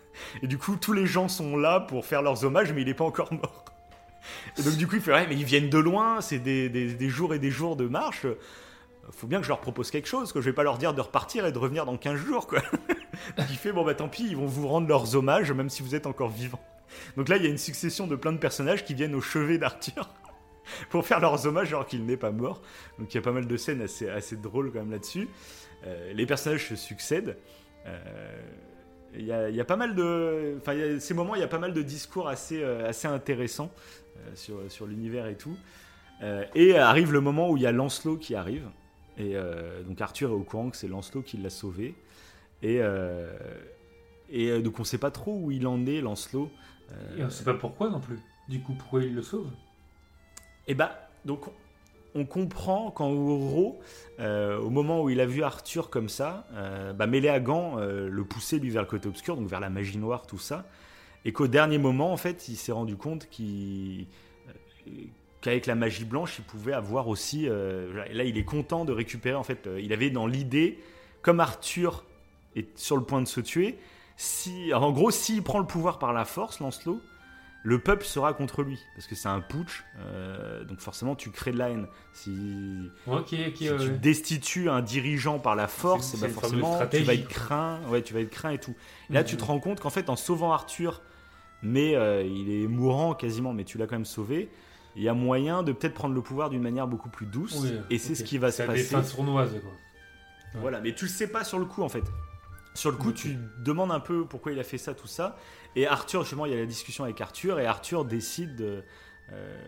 Et 0.45 0.47
du 0.47 0.59
coup 0.59 0.77
tous 0.77 0.93
les 0.93 1.07
gens 1.07 1.27
sont 1.27 1.57
là 1.57 1.81
pour 1.81 2.07
faire 2.07 2.23
leurs 2.23 2.45
hommages, 2.45 2.73
mais 2.73 2.83
il 2.83 2.89
est 2.89 2.95
pas 2.95 3.03
encore 3.05 3.33
mort. 3.33 3.65
Et 4.59 4.63
donc 4.63 4.77
du 4.77 4.87
coup 4.87 4.95
il 4.95 5.01
fait 5.03 5.13
ouais 5.13 5.27
mais 5.29 5.35
ils 5.35 5.45
viennent 5.45 5.71
de 5.71 5.79
loin, 5.79 6.21
c'est 6.21 6.39
des- 6.39 6.69
des 6.69 7.09
jours 7.09 7.35
et 7.35 7.41
des 7.41 7.51
jours 7.51 7.75
de 7.75 7.89
marche. 7.89 8.25
Faut 9.13 9.27
bien 9.27 9.39
que 9.39 9.45
je 9.45 9.49
leur 9.49 9.61
propose 9.61 9.91
quelque 9.91 10.09
chose, 10.09 10.33
que 10.33 10.41
je 10.41 10.47
vais 10.47 10.55
pas 10.55 10.63
leur 10.63 10.79
dire 10.79 10.95
de 10.95 11.01
repartir 11.01 11.47
et 11.47 11.53
de 11.53 11.59
revenir 11.59 11.85
dans 11.87 11.97
15 11.97 12.17
jours 12.19 12.47
quoi. 12.47 12.61
Il 13.39 13.57
fait 13.57 13.73
bon 13.73 13.85
bah 13.85 13.95
tant 13.95 14.09
pis, 14.09 14.27
ils 14.29 14.37
vont 14.37 14.47
vous 14.47 14.67
rendre 14.69 14.89
leurs 14.89 15.15
hommages 15.17 15.53
même 15.53 15.69
si 15.71 15.83
vous 15.83 15.95
êtes 15.95 16.07
encore 16.07 16.31
vivant. 16.31 16.61
Donc 17.17 17.29
là 17.29 17.37
il 17.37 17.43
y 17.43 17.47
a 17.47 17.51
une 17.51 17.59
succession 17.59 18.07
de 18.07 18.17
plein 18.17 18.33
de 18.33 18.39
personnages 18.39 18.85
qui 18.85 18.95
viennent 18.95 19.15
au 19.15 19.21
chevet 19.21 19.59
d'Arthur 19.59 20.09
pour 20.91 21.07
faire 21.07 21.21
leurs 21.21 21.47
hommages 21.47 21.69
alors 21.69 21.87
qu'il 21.87 22.05
n'est 22.07 22.17
pas 22.17 22.31
mort. 22.31 22.63
Donc 22.99 23.13
il 23.13 23.17
y 23.17 23.19
a 23.19 23.23
pas 23.23 23.33
mal 23.33 23.47
de 23.47 23.57
scènes 23.57 23.83
assez, 23.83 24.09
assez 24.09 24.37
drôles 24.37 24.73
quand 24.73 24.79
même 24.81 24.91
là-dessus. 24.93 25.29
Euh, 25.87 26.13
les 26.13 26.27
personnages 26.27 26.69
se 26.69 26.77
succèdent. 26.77 27.37
Euh, 27.87 27.99
Il 29.15 29.25
y, 29.25 29.33
a, 29.33 29.49
il 29.51 29.57
y 29.57 29.61
a 29.61 29.65
pas 29.65 29.77
mal 29.77 29.95
de, 29.97 30.55
enfin, 30.61 30.73
il 30.75 30.79
y 30.81 30.83
a- 30.85 31.01
ces 31.01 31.15
moments, 31.15 31.35
il 31.35 31.41
y 31.41 31.45
a 31.45 31.49
pas 31.49 31.59
mal 31.59 31.73
de 31.73 31.83
discours 31.83 32.29
assez, 32.29 32.63
euh, 32.63 32.89
assez 32.89 33.09
intéressants 33.09 33.73
euh, 34.19 34.31
sur, 34.37 34.61
sur 34.71 34.87
l'univers 34.87 35.27
et 35.27 35.37
tout. 35.37 35.57
Euh, 36.23 36.45
et 36.55 36.77
arrive 36.79 37.13
le 37.13 37.21
moment 37.21 37.51
où 37.51 37.57
il 37.57 37.63
y 37.65 37.67
a 37.67 37.73
Lancelot 37.73 38.19
qui 38.19 38.35
arrive. 38.37 38.69
Et 39.21 39.37
euh, 39.37 39.83
donc 39.83 40.01
Arthur 40.01 40.31
est 40.31 40.35
au 40.35 40.43
courant 40.43 40.71
que 40.71 40.77
c'est 40.79 40.89
Lancelot 40.89 41.23
qui 41.23 41.37
l'a 41.37 41.51
sauvé. 41.51 41.95
Et, 42.63 42.79
euh, 42.81 43.39
et 44.31 44.49
euh, 44.49 44.63
donc 44.63 44.81
on 44.81 44.85
sait 44.85 44.99
pas 44.99 45.11
trop 45.11 45.39
où 45.39 45.51
il 45.51 45.67
en 45.67 45.85
est, 45.87 46.01
Lancelot. 46.01 46.51
Et 47.17 47.23
on 47.23 47.31
sait 47.31 47.45
pas 47.45 47.55
pourquoi 47.55 47.91
non 47.91 48.01
plus. 48.01 48.19
Du 48.49 48.61
coup, 48.63 48.75
pourquoi 48.75 49.05
il 49.05 49.15
le 49.15 49.23
sauve? 49.23 49.49
Et 50.67 50.75
bah, 50.75 51.09
donc, 51.25 51.45
on 52.17 52.25
comprend 52.25 52.91
qu'en 52.91 53.13
gros, 53.13 53.79
euh, 54.19 54.59
au 54.59 54.71
moment 54.71 55.03
où 55.03 55.11
il 55.11 55.21
a 55.21 55.27
vu 55.27 55.45
Arthur 55.45 55.91
comme 55.91 56.09
ça, 56.09 56.49
euh, 56.55 56.93
bah, 56.93 57.07
Méléagan 57.07 57.79
euh, 57.79 58.09
le 58.09 58.25
poussait 58.25 58.59
lui 58.59 58.71
vers 58.71 58.83
le 58.83 58.89
côté 58.89 59.09
obscur, 59.09 59.37
donc 59.37 59.49
vers 59.49 59.61
la 59.61 59.71
magie 59.71 59.99
noire, 59.99 60.27
tout 60.27 60.39
ça. 60.39 60.67
Et 61.25 61.33
qu'au 61.33 61.47
dernier 61.47 61.79
moment, 61.79 62.13
en 62.13 62.17
fait, 62.17 62.49
il 62.49 62.57
s'est 62.57 62.73
rendu 62.73 62.97
compte 62.97 63.29
qu'il- 63.29 64.07
qu'avec 65.41 65.67
la 65.67 65.75
magie 65.75 66.05
blanche, 66.05 66.37
il 66.39 66.45
pouvait 66.45 66.73
avoir 66.73 67.09
aussi. 67.09 67.49
euh, 67.49 68.05
là, 68.13 68.25
il 68.25 68.37
est 68.37 68.45
content 68.45 68.85
de 68.85 68.93
récupérer. 68.93 69.35
En 69.37 69.43
fait, 69.45 69.67
euh, 69.67 69.81
il 69.81 69.93
avait 69.93 70.11
dans 70.11 70.27
l'idée, 70.27 70.79
comme 71.23 71.41
Arthur 71.41 72.05
est 72.57 72.77
sur 72.79 72.97
le 72.97 73.03
point 73.05 73.21
de 73.23 73.29
se 73.29 73.41
tuer, 73.41 73.79
si, 74.17 74.75
en 74.75 74.91
gros, 74.93 75.11
s'il 75.11 75.43
prend 75.43 75.59
le 75.61 75.67
pouvoir 75.67 75.99
par 75.99 76.13
la 76.13 76.25
force, 76.25 76.61
Lancelot, 76.61 77.01
le 77.63 77.79
peuple 77.79 78.05
sera 78.05 78.33
contre 78.33 78.63
lui 78.63 78.79
parce 78.95 79.07
que 79.07 79.15
c'est 79.15 79.29
un 79.29 79.41
putsch. 79.41 79.85
euh, 79.99 80.65
donc 80.65 80.81
forcément, 80.81 81.15
tu 81.15 81.31
crées 81.31 81.53
de 81.53 81.59
la 81.59 81.69
haine. 81.71 81.87
Si, 82.15 82.91
ouais, 83.07 83.23
tu 83.25 83.71
ouais. 83.71 83.99
destitues 83.99 84.69
un 84.71 84.81
dirigeant 84.83 85.39
par 85.39 85.57
la 85.57 85.69
force, 85.69 86.15
eh 86.15 86.21
ben 86.21 86.31
forcément, 86.31 86.79
tu 86.91 87.03
vas 87.03 87.15
être 87.15 87.29
craint. 87.29 87.81
Ouais, 87.89 88.03
tu 88.03 88.15
vas 88.15 88.21
être 88.21 88.31
craint 88.31 88.51
et 88.51 88.59
tout. 88.59 88.75
Et 89.11 89.13
là, 89.15 89.25
tu 89.25 89.37
te 89.37 89.43
Mhm. 89.43 89.49
rends 89.49 89.61
compte 89.61 89.81
qu'en 89.81 89.91
fait, 89.91 90.09
en 90.11 90.17
sauvant 90.17 90.53
Arthur, 90.53 91.03
mais 91.63 91.93
il 92.27 92.51
est 92.51 92.67
mourant 92.67 93.15
quasiment, 93.15 93.53
mais 93.53 93.65
tu 93.65 93.77
l'as 93.79 93.87
quand 93.87 93.97
même 93.97 94.05
sauvé. 94.07 94.51
Il 94.97 95.03
y 95.03 95.09
a 95.09 95.15
moyen 95.15 95.63
de 95.63 95.73
peut-être 95.73 95.95
prendre 95.95 96.15
le 96.15 96.21
pouvoir 96.21 96.51
d'une 96.51 96.63
manière 96.63 96.87
beaucoup 96.87 97.09
plus 97.09 97.27
douce. 97.27 97.59
Oui, 97.63 97.73
et 97.91 97.99
c'est 97.99 98.15
ce 98.15 98.25
qui 98.25 98.39
va 98.39 98.51
se 98.51 98.59
C'est 98.59 98.67
passer. 98.67 98.79
des 98.79 98.85
fins 98.85 99.03
sournoises, 99.03 99.53
quoi. 99.61 100.61
Voilà, 100.61 100.81
mais 100.81 100.95
tu 100.95 101.05
le 101.05 101.11
sais 101.11 101.29
pas 101.29 101.45
sur 101.45 101.59
le 101.61 101.65
coup 101.65 101.83
en 101.83 101.89
fait. 101.89 102.03
Sur 102.75 102.91
le 102.91 102.97
coup, 102.97 103.13
tu 103.13 103.37
demandes 103.65 103.93
un 103.93 104.01
peu 104.01 104.25
pourquoi 104.25 104.53
il 104.53 104.59
a 104.59 104.65
fait 104.65 104.79
ça, 104.79 104.95
tout 104.95 105.07
ça. 105.07 105.37
Et 105.77 105.87
Arthur, 105.87 106.23
justement, 106.23 106.47
il 106.47 106.53
y 106.53 106.57
a 106.57 106.59
la 106.59 106.67
discussion 106.67 107.05
avec 107.05 107.21
Arthur, 107.21 107.61
et 107.61 107.67
Arthur 107.67 108.05
décide 108.05 108.57
de. 108.57 108.83
euh, 109.33 109.63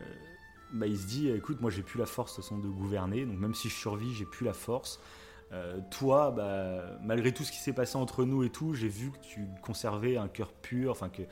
bah, 0.73 0.87
il 0.87 0.99
se 0.99 1.07
dit 1.07 1.29
écoute, 1.29 1.61
moi 1.61 1.71
j'ai 1.71 1.83
plus 1.83 1.99
la 1.99 2.07
force 2.07 2.33
de, 2.33 2.37
toute 2.37 2.45
façon, 2.45 2.59
de 2.59 2.69
gouverner, 2.69 3.27
donc 3.27 3.39
même 3.39 3.55
si 3.55 3.69
je 3.69 3.75
survis, 3.75 4.15
j'ai 4.15 4.25
plus 4.25 4.45
la 4.47 4.55
force. 4.55 5.01
Euh, 5.53 5.79
toi, 5.91 6.31
bah, 6.31 6.99
malgré 7.03 7.33
tout 7.33 7.45
ce 7.45 7.53
qui 7.53 7.59
s'est 7.59 7.75
passé 7.75 7.97
entre 7.97 8.25
nous 8.25 8.43
et 8.43 8.51
tout, 8.51 8.73
j'ai 8.75 8.89
vu 8.89 9.11
que 9.11 9.19
tu 9.19 9.47
conservais 9.63 10.17
un 10.17 10.29
cœur 10.29 10.51
pur, 10.53 10.91
enfin 10.93 11.11
que 11.11 11.23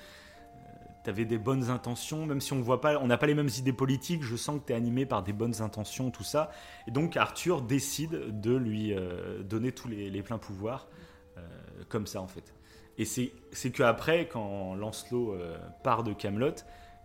tu 1.04 1.10
avais 1.10 1.24
des 1.24 1.38
bonnes 1.38 1.70
intentions, 1.70 2.26
même 2.26 2.40
si 2.40 2.52
on 2.52 2.60
voit 2.60 2.80
pas, 2.80 2.98
on 2.98 3.06
n'a 3.06 3.18
pas 3.18 3.26
les 3.26 3.34
mêmes 3.34 3.50
idées 3.58 3.72
politiques, 3.72 4.22
je 4.22 4.36
sens 4.36 4.60
que 4.60 4.66
tu 4.66 4.72
es 4.72 4.76
animé 4.76 5.06
par 5.06 5.22
des 5.22 5.32
bonnes 5.32 5.62
intentions, 5.62 6.10
tout 6.10 6.24
ça. 6.24 6.50
Et 6.86 6.90
donc 6.90 7.16
Arthur 7.16 7.62
décide 7.62 8.40
de 8.40 8.54
lui 8.54 8.92
euh, 8.92 9.42
donner 9.42 9.72
tous 9.72 9.88
les, 9.88 10.22
pleins 10.22 10.38
pouvoirs, 10.38 10.88
euh, 11.36 11.40
comme 11.88 12.06
ça 12.06 12.20
en 12.20 12.28
fait. 12.28 12.54
Et 12.98 13.04
c'est 13.04 13.70
qu'après, 13.70 14.28
quand 14.28 14.74
Lancelot 14.74 15.32
euh, 15.32 15.56
part 15.82 16.04
de 16.04 16.12
Camelot, 16.12 16.54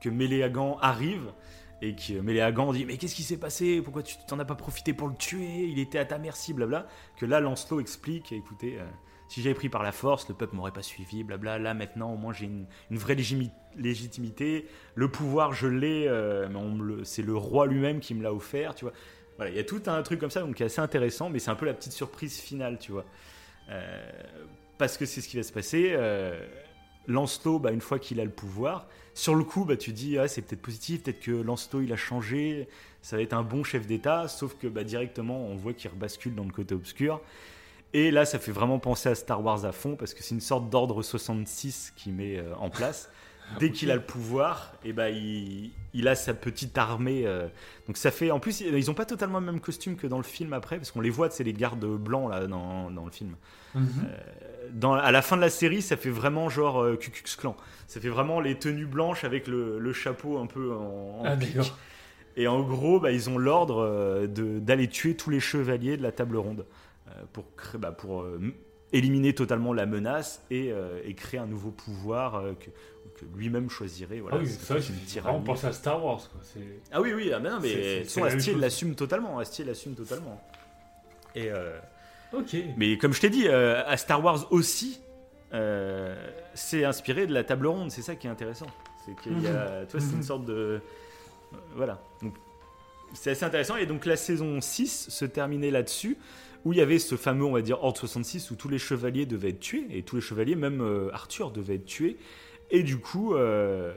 que 0.01 0.09
Méléagan 0.09 0.77
arrive 0.81 1.31
et 1.81 1.95
que 1.95 2.19
Méléagan 2.19 2.73
dit 2.73 2.85
mais 2.85 2.97
qu'est-ce 2.97 3.15
qui 3.15 3.23
s'est 3.23 3.37
passé? 3.37 3.81
Pourquoi 3.81 4.03
tu 4.03 4.15
t'en 4.27 4.39
as 4.39 4.45
pas 4.45 4.55
profité 4.55 4.93
pour 4.93 5.07
le 5.07 5.15
tuer? 5.15 5.67
Il 5.67 5.79
était 5.79 5.99
à 5.99 6.05
ta 6.05 6.17
merci, 6.17 6.53
blabla. 6.53 6.85
Que 7.17 7.25
là 7.25 7.39
Lancelot 7.39 7.79
explique, 7.79 8.33
écoutez, 8.33 8.77
si 9.27 9.41
j'avais 9.41 9.55
pris 9.55 9.69
par 9.69 9.83
la 9.83 9.91
force, 9.91 10.27
le 10.29 10.35
peuple 10.35 10.55
m'aurait 10.55 10.71
pas 10.71 10.83
suivi, 10.83 11.23
blabla. 11.23 11.57
Là 11.57 11.73
maintenant, 11.73 12.13
au 12.13 12.17
moins 12.17 12.33
j'ai 12.33 12.45
une, 12.45 12.65
vraie 12.91 13.15
légitimité. 13.75 14.67
Le 14.93 15.09
pouvoir, 15.09 15.53
je 15.53 15.67
l'ai, 15.67 16.07
euh, 16.07 16.47
c'est 17.03 17.23
le 17.23 17.35
roi 17.35 17.67
lui-même 17.67 17.99
qui 17.99 18.13
me 18.13 18.23
l'a 18.23 18.33
offert, 18.33 18.75
tu 18.75 18.85
vois. 18.85 18.93
Voilà, 19.37 19.51
il 19.51 19.57
y 19.57 19.59
a 19.59 19.63
tout 19.63 19.81
un 19.87 20.01
truc 20.01 20.19
comme 20.19 20.29
ça, 20.29 20.41
donc 20.41 20.55
qui 20.55 20.63
est 20.63 20.67
assez 20.67 20.79
intéressant, 20.79 21.29
mais 21.29 21.39
c'est 21.39 21.51
un 21.51 21.55
peu 21.55 21.65
la 21.65 21.73
petite 21.73 21.91
surprise 21.91 22.39
finale, 22.39 22.77
tu 22.79 22.91
vois. 22.91 23.05
Euh, 23.69 24.11
parce 24.77 24.97
que 24.97 25.05
c'est 25.05 25.21
ce 25.21 25.27
qui 25.27 25.37
va 25.37 25.43
se 25.43 25.51
passer. 25.51 25.91
euh, 25.93 26.39
Lancelot, 27.07 27.59
bah, 27.59 27.71
une 27.71 27.81
fois 27.81 27.99
qu'il 27.99 28.19
a 28.19 28.25
le 28.25 28.31
pouvoir, 28.31 28.87
sur 29.13 29.35
le 29.35 29.43
coup, 29.43 29.65
bah, 29.65 29.77
tu 29.77 29.91
dis, 29.91 30.17
ah, 30.17 30.27
c'est 30.27 30.41
peut-être 30.41 30.61
positif, 30.61 31.03
peut-être 31.03 31.19
que 31.19 31.31
Lancelot, 31.31 31.81
il 31.81 31.91
a 31.91 31.97
changé, 31.97 32.67
ça 33.01 33.17
va 33.17 33.21
être 33.21 33.33
un 33.33 33.43
bon 33.43 33.63
chef 33.63 33.85
d'État, 33.85 34.27
sauf 34.27 34.55
que 34.57 34.67
bah, 34.67 34.83
directement, 34.83 35.45
on 35.45 35.55
voit 35.55 35.73
qu'il 35.73 35.89
rebascule 35.91 36.33
dans 36.33 36.45
le 36.45 36.51
côté 36.51 36.73
obscur. 36.73 37.21
Et 37.97 38.11
là, 38.11 38.25
ça 38.25 38.39
fait 38.39 38.51
vraiment 38.51 38.77
penser 38.77 39.07
à 39.07 39.15
Star 39.15 39.41
Wars 39.43 39.63
à 39.63 39.71
fond, 39.71 39.95
parce 39.95 40.13
que 40.13 40.21
c'est 40.21 40.35
une 40.35 40.41
sorte 40.41 40.69
d'ordre 40.69 41.01
66 41.01 41.93
qui 41.95 42.11
met 42.11 42.37
euh, 42.37 42.53
en 42.59 42.69
place. 42.69 43.09
Dès 43.59 43.69
qu'il 43.69 43.91
a 43.91 43.95
le 43.95 44.01
pouvoir, 44.01 44.73
et 44.83 44.91
bah, 44.91 45.11
il, 45.11 45.69
il 45.93 46.07
a 46.07 46.15
sa 46.15 46.33
petite 46.33 46.75
armée. 46.79 47.27
euh, 47.27 47.47
donc 47.85 47.95
ça 47.95 48.09
fait. 48.09 48.31
En 48.31 48.39
plus, 48.39 48.61
ils 48.61 48.87
n'ont 48.87 48.95
pas 48.95 49.05
totalement 49.05 49.39
le 49.39 49.45
même 49.45 49.59
costume 49.59 49.95
que 49.97 50.07
dans 50.07 50.17
le 50.17 50.23
film 50.23 50.51
après, 50.53 50.77
parce 50.77 50.91
qu'on 50.91 50.99
les 50.99 51.11
voit, 51.11 51.29
c'est 51.29 51.43
les 51.43 51.53
gardes 51.53 51.85
blancs 51.85 52.31
là 52.31 52.47
dans, 52.47 52.89
dans 52.89 53.05
le 53.05 53.11
film. 53.11 53.35
Mhm. 53.75 53.85
Dans, 54.73 54.93
à 54.93 55.11
la 55.11 55.21
fin 55.21 55.35
de 55.37 55.41
la 55.41 55.51
série, 55.51 55.83
ça 55.83 55.95
fait 55.95 56.09
vraiment 56.09 56.49
genre 56.49 56.81
euh, 56.81 56.95
Ku 56.97 57.11
Klux 57.11 57.37
Klan. 57.37 57.55
Ça 57.85 58.01
fait 58.01 58.09
vraiment 58.09 58.39
les 58.41 58.55
tenues 58.57 58.87
blanches 58.87 59.23
avec 59.23 59.45
le, 59.47 59.77
le 59.77 59.93
chapeau 59.93 60.39
un 60.39 60.47
peu 60.47 60.73
en, 60.73 61.19
en 61.19 61.23
Ah, 61.23 61.37
pique. 61.37 61.55
d'accord. 61.55 61.77
Et 62.37 62.47
en 62.47 62.61
gros, 62.63 62.99
bah, 62.99 63.11
ils 63.11 63.29
ont 63.29 63.37
l'ordre 63.37 63.77
euh, 63.87 64.25
de- 64.27 64.57
d'aller 64.59 64.87
tuer 64.89 65.15
tous 65.15 65.29
les 65.29 65.39
chevaliers 65.39 65.97
de 65.97 66.03
la 66.03 66.11
table 66.11 66.35
ronde 66.37 66.61
euh, 66.61 66.63
pour, 67.33 67.45
créer- 67.55 67.79
bah, 67.79 67.91
pour 67.91 68.21
euh, 68.21 68.39
éliminer 68.93 69.33
totalement 69.33 69.73
la 69.73 69.85
menace 69.85 70.41
et, 70.51 70.71
euh, 70.71 70.99
et 71.05 71.13
créer 71.13 71.39
un 71.39 71.45
nouveau 71.47 71.71
pouvoir 71.71 72.35
euh, 72.35 72.53
que, 72.53 72.69
que 73.19 73.25
lui-même 73.37 73.69
choisirait. 73.69 74.19
Voilà, 74.19 74.37
ah 74.37 74.41
oui, 74.43 74.47
C'est 74.49 74.65
ça, 74.65 74.73
vraiment 74.75 75.05
tyrannie. 75.05 75.43
pensé 75.45 75.67
à 75.67 75.73
Star 75.73 76.03
Wars, 76.03 76.29
quoi. 76.31 76.41
C'est... 76.43 76.59
Ah 76.91 77.01
oui, 77.01 77.13
oui, 77.13 77.31
ah 77.33 77.39
ben 77.39 77.51
non, 77.51 77.59
mais 77.61 77.69
C'est- 77.69 78.03
c'est- 78.03 78.09
c'est 78.09 78.21
même 78.21 78.37
Astier 78.37 78.55
l'assume 78.55 78.95
totalement. 78.95 79.39
Astier 79.39 79.65
l'assume 79.65 79.93
totalement. 79.95 80.41
Et 81.35 81.49
euh, 81.51 81.77
Ok. 82.33 82.55
mais 82.77 82.97
comme 82.97 83.13
je 83.13 83.21
t'ai 83.21 83.29
dit, 83.29 83.47
euh, 83.47 83.83
à 83.85 83.97
Star 83.97 84.23
Wars 84.23 84.47
aussi, 84.51 84.99
euh, 85.53 86.15
c'est 86.53 86.83
inspiré 86.85 87.27
de 87.27 87.33
la 87.33 87.43
table 87.43 87.67
ronde. 87.67 87.91
C'est 87.91 88.01
ça 88.01 88.15
qui 88.15 88.27
est 88.27 88.29
intéressant. 88.29 88.67
C'est 89.05 89.15
qu'il 89.21 89.41
y 89.41 89.47
a, 89.47 89.85
toi, 89.85 89.99
c'est 89.99 90.11
une 90.11 90.17
Mhm. 90.17 90.23
sorte 90.23 90.45
de, 90.45 90.53
euh, 90.53 90.79
voilà. 91.75 92.01
C'est 93.13 93.31
assez 93.31 93.45
intéressant. 93.45 93.75
Et 93.77 93.85
donc 93.85 94.05
la 94.05 94.17
saison 94.17 94.59
6 94.59 95.07
se 95.09 95.25
terminait 95.25 95.71
là-dessus, 95.71 96.17
où 96.65 96.73
il 96.73 96.79
y 96.79 96.81
avait 96.81 96.99
ce 96.99 97.15
fameux, 97.15 97.45
on 97.45 97.51
va 97.51 97.61
dire, 97.61 97.83
Ordre 97.83 97.97
66, 97.99 98.51
où 98.51 98.55
tous 98.55 98.69
les 98.69 98.79
chevaliers 98.79 99.25
devaient 99.25 99.49
être 99.49 99.59
tués, 99.59 99.85
et 99.91 100.01
tous 100.03 100.15
les 100.15 100.21
chevaliers, 100.21 100.55
même 100.55 100.81
euh, 100.81 101.09
Arthur, 101.13 101.51
devait 101.51 101.75
être 101.75 101.85
tué. 101.85 102.17
Et 102.71 102.81
du 102.83 102.97
coup, 102.97 103.35
euh, 103.35 103.93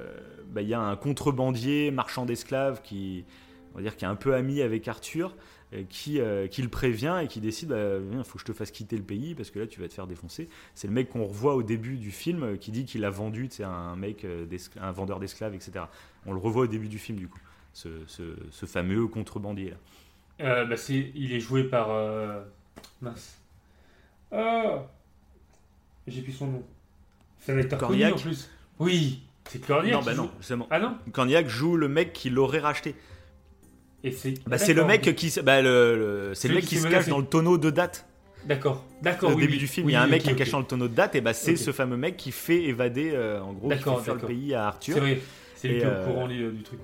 bah, 0.52 0.60
il 0.62 0.68
y 0.68 0.74
a 0.74 0.80
un 0.80 0.94
contrebandier, 0.96 1.90
marchand 1.90 2.26
d'esclaves, 2.26 2.82
qui, 2.82 3.24
on 3.72 3.78
va 3.78 3.82
dire, 3.82 3.96
qui 3.96 4.04
est 4.04 4.08
un 4.08 4.14
peu 4.16 4.34
ami 4.34 4.60
avec 4.60 4.86
Arthur, 4.86 5.34
euh, 5.72 5.82
qui, 5.88 6.20
qui 6.50 6.62
le 6.62 6.68
prévient 6.68 7.20
et 7.22 7.26
qui 7.26 7.40
décide, 7.40 7.74
il 8.12 8.24
faut 8.24 8.34
que 8.34 8.40
je 8.40 8.44
te 8.44 8.52
fasse 8.52 8.70
quitter 8.70 8.96
le 8.98 9.02
pays, 9.02 9.34
parce 9.34 9.50
que 9.50 9.58
là, 9.58 9.66
tu 9.66 9.80
vas 9.80 9.88
te 9.88 9.94
faire 9.94 10.06
défoncer. 10.06 10.50
C'est 10.74 10.88
le 10.88 10.92
mec 10.92 11.08
qu'on 11.08 11.24
revoit 11.24 11.54
au 11.54 11.62
début 11.62 11.96
du 11.96 12.10
film, 12.10 12.58
qui 12.58 12.70
dit 12.70 12.84
qu'il 12.84 13.04
a 13.06 13.10
vendu, 13.10 13.48
c'est 13.50 13.64
un 13.64 13.96
mec, 13.96 14.26
un 14.78 14.92
vendeur 14.92 15.18
d'esclaves, 15.20 15.54
etc. 15.54 15.86
On 16.26 16.32
le 16.34 16.38
revoit 16.38 16.64
au 16.64 16.66
début 16.66 16.88
du 16.88 16.98
film, 16.98 17.16
du 17.18 17.28
coup, 17.28 17.40
ce, 17.72 17.88
ce- 18.06 18.66
fameux 18.66 19.06
contrebandier-là. 19.06 19.76
Euh, 20.40 20.64
bah. 20.66 20.76
Il 20.88 21.32
est 21.32 21.40
joué 21.40 21.64
par. 21.64 21.88
Mince. 23.02 23.36
Ah 24.32 24.84
J'ai 26.06 26.22
plus 26.22 26.32
son 26.32 26.46
nom. 26.46 26.62
C'est 27.40 27.52
un 27.52 27.58
acteur 27.58 27.78
connu 27.78 27.88
Cornillac 28.00 28.14
en 28.14 28.18
plus. 28.18 28.50
Oui, 28.78 29.22
c'est 29.48 29.64
Cornillac. 29.64 29.94
non, 29.94 30.00
qui 30.00 30.06
bah 30.06 30.14
non, 30.14 30.22
joue- 30.24 30.30
justement. 30.38 30.66
Ah 30.70 30.78
non 30.80 30.96
Cornillac 31.12 31.48
joue 31.48 31.76
le 31.76 31.88
mec 31.88 32.12
qui 32.12 32.30
l'aurait 32.30 32.58
racheté. 32.58 32.94
Et 34.04 34.12
c'est. 34.12 34.34
Bah, 34.46 34.58
c'est 34.58 34.74
le 34.74 34.84
mec 34.84 35.14
qui, 35.16 35.30
se- 35.30 35.40
bah, 35.40 35.60
le, 35.62 35.96
le- 35.96 36.34
c'est 36.34 36.48
le 36.48 36.54
Celui 36.54 36.54
mec 36.56 36.62
qui 36.64 36.68
qui 36.70 36.74
s'est 36.76 36.80
se 36.82 36.86
menacé. 36.88 37.04
cache 37.06 37.10
dans 37.10 37.18
le 37.18 37.26
tonneau 37.26 37.58
de 37.58 37.70
date. 37.70 38.06
D'accord, 38.44 38.84
d'accord. 39.02 39.30
Au 39.30 39.34
oui, 39.34 39.40
début 39.42 39.54
oui. 39.54 39.58
du 39.58 39.66
film, 39.66 39.86
Oui, 39.86 39.92
il 39.92 39.94
y 39.94 39.96
a 39.96 40.02
un 40.02 40.04
oui, 40.04 40.12
mec 40.12 40.20
ok, 40.20 40.24
qui 40.24 40.30
est 40.30 40.32
ok. 40.34 40.38
caché 40.38 40.50
dans 40.52 40.58
le 40.60 40.64
tonneau 40.64 40.88
de 40.88 40.94
date, 40.94 41.14
et 41.16 41.20
bah 41.20 41.34
c'est 41.34 41.52
Ok. 41.52 41.58
ce 41.58 41.72
fameux 41.72 41.96
mec 41.96 42.16
qui 42.16 42.30
fait 42.30 42.62
évader, 42.64 43.10
euh, 43.12 43.40
en 43.42 43.52
gros, 43.52 43.68
qui 43.68 43.76
D'accord, 43.76 43.98
fait 43.98 44.04
faire 44.06 44.14
le 44.14 44.20
d'accord. 44.20 44.34
pays 44.36 44.54
à 44.54 44.66
Arthur. 44.68 44.94
C'est 44.94 45.00
vrai, 45.00 45.20
c'est 45.56 45.68
lui 45.68 45.76
Et, 45.76 45.78
qui 45.80 45.84
est 45.84 45.88
euh, 45.88 46.04
au 46.04 46.08
courant 46.12 46.28
du, 46.28 46.50
du 46.52 46.62
truc. 46.62 46.78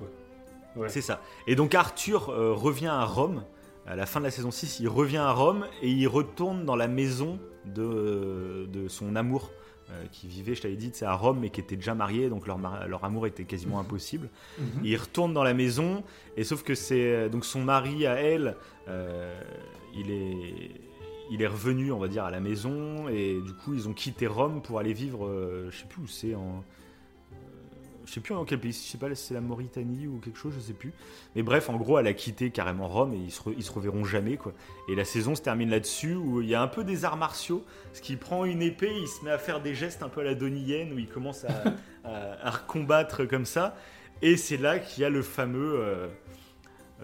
Ouais. 0.76 0.88
C'est 0.88 1.00
ça. 1.00 1.22
Et 1.46 1.54
donc 1.54 1.74
Arthur 1.76 2.30
euh, 2.30 2.52
revient 2.52 2.88
à 2.88 3.04
Rome. 3.04 3.44
À 3.86 3.96
la 3.96 4.06
fin 4.06 4.20
de 4.20 4.24
la 4.24 4.30
saison 4.30 4.50
6, 4.50 4.80
il 4.80 4.88
revient 4.88 5.18
à 5.18 5.32
Rome 5.32 5.66
et 5.82 5.90
il 5.90 6.06
retourne 6.08 6.64
dans 6.64 6.76
la 6.76 6.88
maison 6.88 7.38
de, 7.66 8.66
de 8.72 8.88
son 8.88 9.14
amour 9.16 9.50
euh, 9.90 10.04
qui 10.10 10.26
vivait, 10.26 10.54
je 10.54 10.62
t'avais 10.62 10.76
dit, 10.76 10.90
c'est 10.94 11.04
à 11.04 11.14
Rome, 11.14 11.38
mais 11.40 11.50
qui 11.50 11.60
était 11.60 11.76
déjà 11.76 11.94
marié, 11.94 12.30
donc 12.30 12.46
leur, 12.46 12.58
leur 12.86 13.04
amour 13.04 13.26
était 13.26 13.44
quasiment 13.44 13.78
impossible. 13.78 14.30
Mhm. 14.58 14.66
Il 14.84 14.96
retourne 14.96 15.34
dans 15.34 15.44
la 15.44 15.52
maison, 15.52 16.02
et 16.36 16.44
sauf 16.44 16.62
que 16.62 16.74
c'est 16.74 17.28
donc 17.28 17.44
son 17.44 17.62
mari 17.62 18.06
à 18.06 18.14
elle, 18.14 18.56
euh, 18.88 19.38
il 19.94 20.10
est 20.10 20.70
il 21.30 21.42
est 21.42 21.46
revenu, 21.46 21.92
on 21.92 21.98
va 21.98 22.08
dire, 22.08 22.24
à 22.24 22.30
la 22.30 22.40
maison, 22.40 23.08
et 23.08 23.40
du 23.40 23.52
coup 23.52 23.74
ils 23.74 23.88
ont 23.88 23.92
quitté 23.92 24.26
Rome 24.26 24.62
pour 24.62 24.78
aller 24.78 24.92
vivre, 24.92 25.26
euh, 25.26 25.70
je 25.70 25.78
sais 25.78 25.86
plus 25.86 26.02
où 26.02 26.06
c'est, 26.06 26.34
en 26.34 26.40
euh, 26.40 26.60
sais 28.14 28.20
plus 28.20 28.34
dans 28.34 28.44
quel 28.44 28.60
pays, 28.60 28.72
je 28.72 28.78
sais 28.78 28.98
pas 28.98 29.14
si 29.14 29.26
c'est 29.26 29.34
la 29.34 29.40
Mauritanie 29.40 30.06
ou 30.06 30.18
quelque 30.18 30.38
chose, 30.38 30.54
je 30.54 30.60
sais 30.60 30.72
plus. 30.72 30.92
Mais 31.36 31.42
bref, 31.42 31.68
en 31.70 31.76
gros, 31.76 31.98
elle 31.98 32.06
a 32.06 32.12
quitté 32.14 32.50
carrément 32.50 32.88
Rome 32.88 33.12
et 33.14 33.18
ils 33.18 33.30
se, 33.32 33.40
re- 33.42 33.54
ils 33.56 33.62
se 33.62 33.72
reverront 33.72 34.04
jamais 34.04 34.36
quoi. 34.36 34.52
Et 34.88 34.94
la 34.94 35.04
saison 35.04 35.34
se 35.34 35.42
termine 35.42 35.70
là-dessus 35.70 36.14
où 36.14 36.40
il 36.40 36.48
y 36.48 36.54
a 36.54 36.62
un 36.62 36.68
peu 36.68 36.84
des 36.84 37.04
arts 37.04 37.16
martiaux, 37.16 37.64
ce 37.92 38.00
qui 38.00 38.16
prend 38.16 38.44
une 38.44 38.62
épée, 38.62 38.92
il 38.94 39.08
se 39.08 39.24
met 39.24 39.30
à 39.30 39.38
faire 39.38 39.60
des 39.60 39.74
gestes 39.74 40.02
un 40.02 40.08
peu 40.08 40.20
à 40.20 40.24
la 40.24 40.34
Donnie 40.34 40.64
où 40.92 40.98
il 40.98 41.08
commence 41.08 41.44
à, 41.44 41.64
à, 42.04 42.48
à 42.48 42.52
combattre 42.58 43.24
comme 43.24 43.44
ça. 43.46 43.76
Et 44.22 44.36
c'est 44.36 44.56
là 44.56 44.78
qu'il 44.78 45.02
y 45.02 45.04
a 45.04 45.10
le 45.10 45.22
fameux 45.22 45.74
euh, 45.80 46.08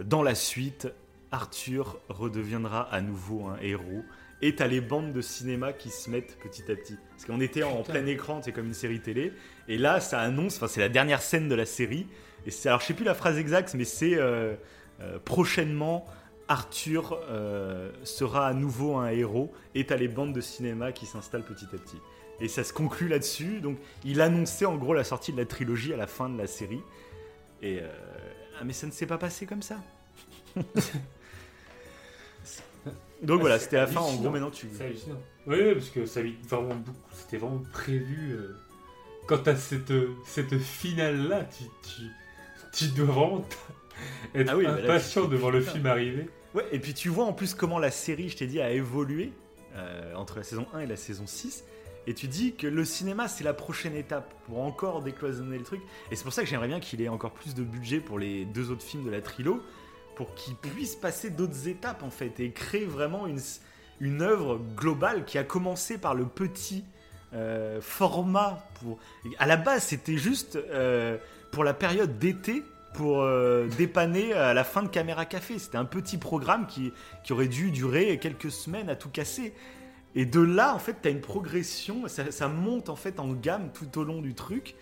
dans 0.04 0.22
la 0.22 0.34
suite, 0.34 0.88
Arthur 1.32 1.98
redeviendra 2.08 2.82
à 2.92 3.00
nouveau 3.00 3.46
un 3.46 3.58
héros. 3.60 4.02
Et 4.42 4.54
t'as 4.54 4.66
les 4.68 4.80
bandes 4.80 5.12
de 5.12 5.20
cinéma 5.20 5.74
qui 5.74 5.90
se 5.90 6.08
mettent 6.08 6.38
petit 6.38 6.62
à 6.72 6.74
petit. 6.74 6.96
Parce 7.10 7.26
qu'on 7.26 7.40
était 7.42 7.62
en 7.62 7.82
Putain. 7.82 7.92
plein 7.92 8.06
écran, 8.06 8.40
c'est 8.42 8.52
comme 8.52 8.66
une 8.68 8.74
série 8.74 9.00
télé. 9.00 9.34
Et 9.70 9.78
là, 9.78 10.00
ça 10.00 10.20
annonce, 10.20 10.56
enfin, 10.56 10.66
c'est 10.66 10.80
la 10.80 10.88
dernière 10.88 11.22
scène 11.22 11.48
de 11.48 11.54
la 11.54 11.64
série. 11.64 12.06
Et 12.44 12.50
c'est, 12.50 12.68
alors, 12.68 12.80
je 12.80 12.86
sais 12.86 12.94
plus 12.94 13.04
la 13.04 13.14
phrase 13.14 13.38
exacte, 13.38 13.72
mais 13.74 13.84
c'est 13.84 14.16
euh, 14.18 14.54
euh, 15.00 15.18
prochainement, 15.24 16.04
Arthur 16.48 17.18
euh, 17.30 17.92
sera 18.02 18.48
à 18.48 18.52
nouveau 18.52 18.96
un 18.96 19.08
héros. 19.10 19.52
Et 19.76 19.86
t'as 19.86 19.96
les 19.96 20.08
bandes 20.08 20.32
de 20.32 20.40
cinéma 20.40 20.90
qui 20.90 21.06
s'installent 21.06 21.44
petit 21.44 21.66
à 21.66 21.78
petit. 21.78 21.98
Et 22.40 22.48
ça 22.48 22.64
se 22.64 22.72
conclut 22.72 23.06
là-dessus. 23.06 23.60
Donc, 23.60 23.78
il 24.04 24.20
annonçait 24.20 24.64
en 24.66 24.74
gros 24.76 24.92
la 24.92 25.04
sortie 25.04 25.32
de 25.32 25.36
la 25.38 25.46
trilogie 25.46 25.94
à 25.94 25.96
la 25.96 26.08
fin 26.08 26.28
de 26.28 26.36
la 26.36 26.48
série. 26.48 26.80
Et 27.62 27.78
euh, 27.80 27.88
ah, 28.58 28.64
mais 28.64 28.72
ça 28.72 28.88
ne 28.88 28.92
s'est 28.92 29.06
pas 29.06 29.18
passé 29.18 29.46
comme 29.46 29.62
ça. 29.62 29.76
Donc 33.22 33.38
Ah, 33.38 33.40
voilà, 33.40 33.58
c'est 33.58 33.64
c'était 33.66 33.76
la 33.76 33.86
fin. 33.86 34.00
En 34.00 34.14
gros, 34.16 34.30
maintenant 34.30 34.50
tu. 34.50 34.66
C'est 34.76 34.84
hallucinant. 34.84 35.20
Oui, 35.46 35.56
oui, 35.60 35.74
parce 35.74 35.90
que 35.90 36.06
ça 36.06 36.20
avait 36.20 36.34
vraiment 36.48 36.74
beaucoup- 36.74 36.98
c'était 37.12 37.36
vraiment 37.36 37.62
prévu 37.72 38.32
euh, 38.32 38.56
quand 39.30 39.38
t'as 39.44 39.54
cette, 39.54 39.92
cette 40.26 40.58
finale-là, 40.58 41.44
tu, 41.44 41.62
tu, 41.88 42.02
tu 42.72 42.86
dois 42.88 43.06
vraiment 43.06 43.46
être 44.34 44.50
Ah 44.50 44.56
oui, 44.56 44.64
bah 44.64 44.80
là, 44.80 44.94
impatient 44.94 45.22
te 45.22 45.26
dis, 45.28 45.32
devant 45.34 45.50
le 45.50 45.60
film 45.60 45.86
arriver. 45.86 46.28
Ouais, 46.52 46.66
et 46.72 46.80
puis 46.80 46.94
tu 46.94 47.10
vois 47.10 47.26
en 47.26 47.32
plus 47.32 47.54
comment 47.54 47.78
la 47.78 47.92
série, 47.92 48.28
je 48.28 48.36
t'ai 48.36 48.48
dit, 48.48 48.60
a 48.60 48.72
évolué 48.72 49.32
euh, 49.76 50.14
entre 50.16 50.38
la 50.38 50.42
saison 50.42 50.66
1 50.74 50.80
et 50.80 50.86
la 50.86 50.96
saison 50.96 51.28
6. 51.28 51.62
Et 52.08 52.14
tu 52.14 52.26
dis 52.26 52.56
que 52.56 52.66
le 52.66 52.84
cinéma, 52.84 53.28
c'est 53.28 53.44
la 53.44 53.54
prochaine 53.54 53.94
étape 53.94 54.34
pour 54.46 54.62
encore 54.62 55.00
décloisonner 55.00 55.58
le 55.58 55.64
truc. 55.64 55.80
Et 56.10 56.16
c'est 56.16 56.24
pour 56.24 56.32
ça 56.32 56.42
que 56.42 56.48
j'aimerais 56.48 56.66
bien 56.66 56.80
qu'il 56.80 57.00
ait 57.00 57.08
encore 57.08 57.30
plus 57.32 57.54
de 57.54 57.62
budget 57.62 58.00
pour 58.00 58.18
les 58.18 58.46
deux 58.46 58.72
autres 58.72 58.82
films 58.82 59.04
de 59.04 59.10
la 59.10 59.20
trilo, 59.20 59.62
pour 60.16 60.34
qu'il 60.34 60.56
puisse 60.56 60.96
passer 60.96 61.30
d'autres 61.30 61.68
étapes 61.68 62.02
en 62.02 62.10
fait, 62.10 62.40
et 62.40 62.50
créer 62.50 62.84
vraiment 62.84 63.28
une, 63.28 63.40
une 64.00 64.22
œuvre 64.22 64.60
globale 64.74 65.24
qui 65.24 65.38
a 65.38 65.44
commencé 65.44 65.98
par 65.98 66.16
le 66.16 66.26
petit 66.26 66.84
euh, 67.34 67.80
format. 67.80 68.66
Pour... 68.80 68.98
À 69.38 69.46
la 69.46 69.56
base, 69.56 69.84
c'était 69.84 70.16
juste 70.16 70.56
euh, 70.56 71.16
pour 71.52 71.64
la 71.64 71.74
période 71.74 72.18
d'été, 72.18 72.62
pour 72.94 73.22
euh, 73.22 73.66
dépanner 73.78 74.32
à 74.32 74.52
la 74.54 74.64
fin 74.64 74.82
de 74.82 74.88
Caméra 74.88 75.24
Café. 75.24 75.58
C'était 75.58 75.78
un 75.78 75.84
petit 75.84 76.18
programme 76.18 76.66
qui, 76.66 76.92
qui 77.24 77.32
aurait 77.32 77.48
dû 77.48 77.70
durer 77.70 78.18
quelques 78.18 78.50
semaines 78.50 78.88
à 78.88 78.96
tout 78.96 79.10
casser. 79.10 79.54
Et 80.16 80.24
de 80.24 80.40
là, 80.40 80.74
en 80.74 80.78
fait, 80.78 80.96
tu 81.02 81.08
as 81.08 81.10
une 81.12 81.20
progression, 81.20 82.08
ça, 82.08 82.48
monte 82.48 82.88
en 82.88 82.96
fait 82.96 83.20
en 83.20 83.28
gamme 83.32 83.70
tout 83.72 83.98
au 83.98 84.02
long 84.02 84.20
du 84.20 84.34
truc. 84.34 84.74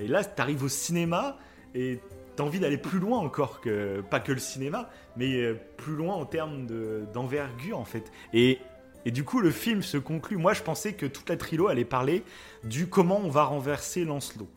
Et 0.00 0.08
là, 0.08 0.24
tu 0.24 0.40
arrives 0.40 0.62
au 0.62 0.70
cinéma 0.70 1.36
et 1.74 2.00
tu 2.34 2.42
as 2.42 2.44
envie 2.46 2.58
d'aller 2.58 2.78
plus 2.78 2.98
loin 2.98 3.18
encore 3.18 3.60
que 3.60 4.00
pas 4.00 4.18
que 4.18 4.32
le 4.32 4.38
cinéma, 4.38 4.88
mais 5.18 5.52
plus 5.76 5.94
loin 5.94 6.14
en 6.14 6.24
termes 6.24 6.66
de- 6.66 7.04
d'envergure 7.12 7.78
en 7.78 7.84
fait. 7.84 8.10
Et, 8.32 8.58
et 9.06 9.10
du 9.12 9.24
coup, 9.24 9.40
le 9.40 9.50
film 9.50 9.82
se 9.82 9.96
conclut. 9.96 10.36
Moi, 10.36 10.52
je 10.52 10.62
pensais 10.62 10.92
que 10.92 11.06
toute 11.06 11.28
la 11.30 11.36
trilo 11.36 11.68
allait 11.68 11.84
parler 11.84 12.24
du 12.64 12.88
comment 12.88 13.20
on 13.24 13.28
va 13.30 13.44
renverser 13.44 14.04
Lancelot. 14.04 14.48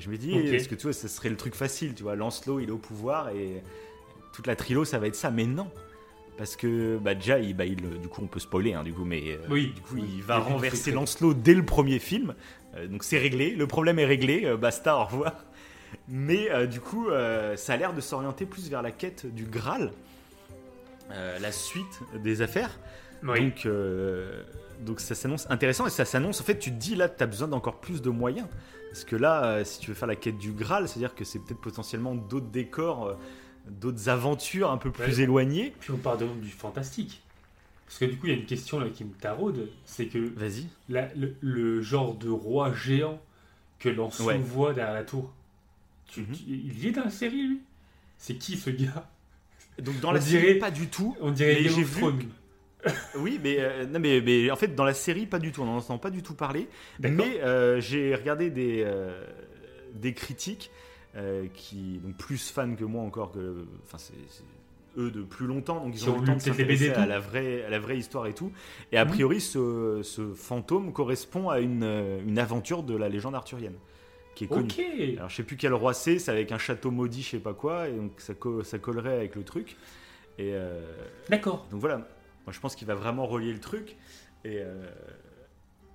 Je 0.00 0.08
me 0.10 0.16
dis, 0.16 0.32
Ok. 0.32 0.44
est-ce 0.46 0.68
que 0.68 0.74
tu 0.74 0.82
vois, 0.84 0.92
ce 0.94 1.06
serait 1.08 1.28
le 1.28 1.36
truc 1.36 1.54
facile, 1.54 1.94
tu 1.94 2.02
vois, 2.02 2.16
Lancelot, 2.16 2.60
il 2.60 2.68
est 2.70 2.72
au 2.72 2.78
pouvoir 2.78 3.28
et 3.28 3.62
toute 4.32 4.46
la 4.46 4.56
trilo, 4.56 4.84
ça 4.84 4.98
va 4.98 5.06
être 5.06 5.14
ça. 5.14 5.30
Mais 5.30 5.44
non, 5.44 5.70
parce 6.38 6.56
que 6.56 6.96
bah, 6.98 7.14
déjà, 7.14 7.38
il, 7.38 7.54
bah, 7.54 7.64
il- 7.66 7.76
du 7.76 8.08
coup, 8.08 8.22
on 8.22 8.26
peut 8.26 8.40
spoiler, 8.40 8.72
hein, 8.72 8.82
du 8.82 8.92
coup, 8.94 9.04
mais 9.04 9.22
euh, 9.32 9.36
Oui, 9.50 9.72
du 9.74 9.80
coup, 9.82 9.96
il 9.98 10.22
va 10.22 10.38
renverser 10.38 10.90
Lancelot 10.92 11.34
dès 11.34 11.54
le 11.54 11.64
premier 11.64 11.98
film. 11.98 12.34
Euh, 12.76 12.86
donc 12.88 13.04
c'est 13.04 13.18
réglé, 13.18 13.50
le 13.54 13.66
problème 13.66 13.98
est 13.98 14.04
réglé, 14.06 14.44
euh, 14.46 14.56
basta, 14.56 14.96
au 14.96 15.04
revoir. 15.04 15.44
Mais 16.08 16.66
du 16.66 16.80
coup, 16.80 17.08
ça 17.56 17.72
a 17.72 17.76
l'air 17.76 17.92
de 17.94 18.00
s'orienter 18.00 18.44
plus 18.44 18.68
vers 18.68 18.82
la 18.82 18.90
quête 18.90 19.26
du 19.26 19.44
Graal, 19.44 19.92
la 21.10 21.52
suite 21.52 22.00
des 22.22 22.42
affaires. 22.42 22.78
Oui. 23.22 23.40
Donc, 23.40 23.66
euh, 23.66 24.42
donc 24.80 25.00
ça 25.00 25.14
s'annonce 25.14 25.46
intéressant 25.50 25.86
et 25.86 25.90
ça 25.90 26.04
s'annonce. 26.04 26.40
En 26.40 26.44
fait, 26.44 26.58
tu 26.58 26.70
te 26.70 26.76
dis 26.76 26.94
là, 26.96 27.08
tu 27.08 27.22
as 27.22 27.26
besoin 27.26 27.48
d'encore 27.48 27.80
plus 27.80 28.02
de 28.02 28.10
moyens. 28.10 28.46
Parce 28.90 29.04
que 29.04 29.16
là, 29.16 29.44
euh, 29.44 29.64
si 29.64 29.78
tu 29.80 29.88
veux 29.88 29.94
faire 29.94 30.08
la 30.08 30.16
quête 30.16 30.38
du 30.38 30.52
Graal, 30.52 30.88
c'est-à-dire 30.88 31.14
que 31.14 31.24
c'est 31.24 31.38
peut-être 31.38 31.60
potentiellement 31.60 32.14
d'autres 32.14 32.46
décors, 32.48 33.06
euh, 33.08 33.14
d'autres 33.68 34.08
aventures 34.08 34.70
un 34.70 34.78
peu 34.78 34.90
plus 34.90 35.16
Ouais. 35.16 35.20
éloignées. 35.22 35.74
Puis 35.80 35.90
on 35.90 35.98
part 35.98 36.16
de 36.18 36.26
du 36.40 36.48
fantastique. 36.50 37.22
Parce 37.86 37.98
que 37.98 38.04
du 38.06 38.16
coup, 38.16 38.26
il 38.26 38.32
y 38.32 38.36
a 38.36 38.38
une 38.38 38.46
question 38.46 38.80
là 38.80 38.88
qui 38.88 39.04
me 39.04 39.12
taraude, 39.12 39.68
c'est 39.84 40.06
que 40.06 40.18
Vas-y. 40.36 40.66
le, 40.88 41.34
le 41.40 41.82
genre 41.82 42.14
de 42.14 42.28
roi 42.28 42.72
géant 42.74 43.20
que 43.78 43.88
l'on 43.88 44.08
Ouais. 44.24 44.38
voit 44.38 44.72
derrière 44.72 44.94
la 44.94 45.04
tour, 45.04 45.32
tu- 46.08 46.20
Mhm. 46.22 46.26
tu- 46.32 46.42
il 46.48 46.78
y 46.84 46.88
est 46.88 46.92
dans 46.92 47.04
la 47.04 47.10
série, 47.10 47.46
lui? 47.46 47.60
C'est 48.18 48.34
qui 48.36 48.56
ce 48.56 48.70
gars? 48.70 49.06
Donc 49.80 50.00
dans 50.00 50.08
On 50.08 50.12
la 50.12 50.18
dirait- 50.20 50.40
série, 50.46 50.58
pas 50.58 50.70
du 50.70 50.88
tout. 50.88 51.14
On 51.20 51.30
dirait 51.30 51.62
Game 51.62 51.78
of 51.82 51.96
Thrones. 51.98 52.22
Oui, 53.16 53.40
mais, 53.42 53.56
euh, 53.58 53.86
non, 53.86 53.98
mais, 53.98 54.20
mais 54.20 54.50
en 54.50 54.56
fait, 54.56 54.74
dans 54.74 54.84
la 54.84 54.94
série, 54.94 55.26
pas 55.26 55.38
du 55.38 55.52
tout. 55.52 55.62
On 55.62 55.66
n'en 55.66 55.76
entend 55.78 55.98
pas 55.98 56.10
du 56.10 56.22
tout 56.22 56.34
parler. 56.34 56.68
Mais 57.00 57.40
euh, 57.42 57.80
j'ai 57.80 58.14
regardé 58.14 58.50
des, 58.50 58.82
euh, 58.84 59.24
des 59.94 60.12
critiques 60.14 60.70
qui, 61.54 61.98
donc 62.04 62.14
plus 62.18 62.50
fans 62.50 62.74
que 62.74 62.84
moi 62.84 63.02
encore, 63.02 63.32
que, 63.32 63.64
enfin, 63.84 63.96
c'est 63.96 64.12
eux 64.98 65.10
de 65.10 65.22
plus 65.22 65.46
longtemps, 65.46 65.82
donc 65.82 65.94
ils 65.94 66.10
ont 66.10 66.18
le 66.20 66.26
temps 66.26 66.34
de 66.36 66.40
s'intéresser 66.40 66.90
à 66.90 67.06
la 67.06 67.18
vraie, 67.20 67.64
à 67.64 67.70
la 67.70 67.78
vraie 67.78 67.96
histoire 67.96 68.26
et 68.26 68.34
tout. 68.34 68.52
Et 68.92 68.98
a 68.98 69.04
Mhm. 69.06 69.10
priori, 69.12 69.40
ce, 69.40 70.00
ce 70.02 70.34
fantôme 70.34 70.92
correspond 70.92 71.48
à 71.48 71.60
une, 71.60 71.84
une 72.26 72.38
aventure 72.38 72.82
de 72.82 72.94
la 72.94 73.08
légende 73.08 73.34
arthurienne, 73.34 73.76
qui 74.34 74.44
est 74.44 74.46
connue. 74.46 74.68
Ok. 74.68 74.80
Alors 75.16 75.30
je 75.30 75.36
sais 75.36 75.42
plus 75.42 75.56
quel 75.56 75.72
roi 75.72 75.94
c'est, 75.94 76.18
c'est 76.18 76.30
avec 76.30 76.52
un 76.52 76.58
château 76.58 76.90
maudit, 76.90 77.22
je 77.22 77.28
sais 77.30 77.38
pas 77.38 77.54
quoi, 77.54 77.88
et 77.88 77.92
donc 77.92 78.12
ça, 78.18 78.34
co- 78.34 78.62
ça 78.62 78.78
collerait 78.78 79.14
avec 79.14 79.36
le 79.36 79.42
truc. 79.42 79.76
Et 80.38 80.50
euh, 80.52 80.80
D'accord. 81.30 81.66
donc 81.70 81.80
voilà, 81.80 82.06
moi 82.46 82.52
je 82.52 82.60
pense 82.60 82.74
qu'il 82.76 82.86
va 82.86 82.94
vraiment 82.94 83.26
relier 83.26 83.52
le 83.52 83.60
truc. 83.60 83.96
Et, 84.44 84.60
euh, 84.60 84.86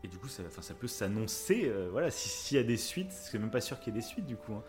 et 0.03 0.07
du 0.07 0.18
coup, 0.18 0.28
ça, 0.28 0.44
enfin, 0.45 0.61
ça 0.61 0.73
peut 0.73 0.88
s'annoncer. 0.88 1.64
euh, 1.65 1.88
voilà, 1.91 2.11
si- 2.11 2.28
s'il 2.30 2.57
y 2.57 2.60
a 2.60 2.64
des 2.64 2.78
suites, 2.78 3.11
c'est 3.11 3.40
même 3.40 3.52
pas 3.52 3.61
sûr 3.61 3.80
qu'il 3.80 3.94
y 3.94 3.98
ait 3.98 4.02
des 4.02 4.06
suites 4.06 4.26
du 4.26 4.36
coup. 4.36 4.53
hein. 4.53 4.64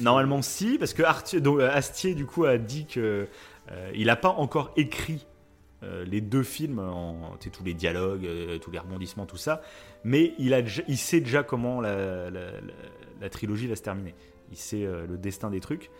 Normalement, 0.00 0.40
si, 0.40 0.78
parce 0.78 0.94
que 0.94 1.38
donc, 1.38 1.60
euh, 1.60 1.70
Astier 1.70 2.14
du 2.14 2.24
coup 2.24 2.44
a 2.46 2.56
dit 2.56 2.86
que 2.86 3.26
euh, 3.70 3.90
il 3.94 4.06
n'a 4.06 4.16
pas 4.16 4.30
encore 4.30 4.72
écrit 4.76 5.26
euh, 5.82 6.02
les 6.06 6.22
deux 6.22 6.42
films, 6.42 6.78
en, 6.78 7.36
tous 7.52 7.62
les 7.62 7.74
dialogues, 7.74 8.24
euh, 8.24 8.58
tous 8.58 8.70
les 8.70 8.78
rebondissements, 8.78 9.26
tout 9.26 9.36
ça, 9.36 9.60
mais 10.02 10.32
il, 10.38 10.54
a 10.54 10.60
il 10.88 10.96
sait 10.96 11.20
déjà 11.20 11.42
comment 11.42 11.82
la, 11.82 12.30
la- 12.30 12.52
la- 12.52 12.60
la 13.20 13.28
trilogie 13.30 13.66
va 13.66 13.76
se 13.76 13.82
terminer. 13.82 14.14
Il 14.50 14.56
sait 14.56 14.84
euh, 14.86 15.06
le 15.06 15.18
destin 15.18 15.50
des 15.50 15.60
trucs. 15.60 15.90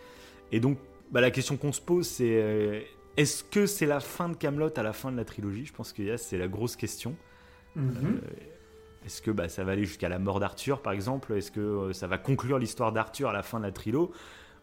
Et 0.51 0.59
donc, 0.59 0.79
bah, 1.11 1.21
la 1.21 1.29
question 1.29 1.55
qu'on 1.55 1.71
se 1.73 1.81
pose, 1.81 2.07
c'est 2.07 2.41
euh, 2.41 2.81
est-ce 3.17 3.43
que 3.43 3.65
c'est 3.65 3.85
la 3.85 3.99
fin 3.99 4.29
de 4.29 4.35
Camelot 4.35 4.69
à 4.77 4.83
la 4.83 4.93
fin 4.93 5.11
de 5.11 5.17
la 5.17 5.25
trilogie? 5.25 5.65
Je 5.65 5.73
pense 5.73 5.91
que 5.93 6.15
c'est 6.17 6.37
la 6.37 6.47
grosse 6.47 6.75
question. 6.75 7.15
Mhm. 7.75 8.21
Euh, 8.23 8.27
Est-ce 9.05 9.21
que 9.21 9.31
bah, 9.31 9.49
ça 9.49 9.63
va 9.63 9.73
aller 9.73 9.85
jusqu'à 9.85 10.09
la 10.09 10.19
mort 10.19 10.39
d'Arthur, 10.39 10.81
par 10.81 10.93
exemple? 10.93 11.33
Est-ce 11.33 11.51
que 11.51 11.59
euh, 11.59 11.93
ça 11.93 12.07
va 12.07 12.17
conclure 12.17 12.59
l'histoire 12.59 12.91
d'Arthur 12.91 13.29
à 13.29 13.33
la 13.33 13.43
fin 13.43 13.59
de 13.59 13.65
la 13.65 13.71
trilo? 13.71 14.11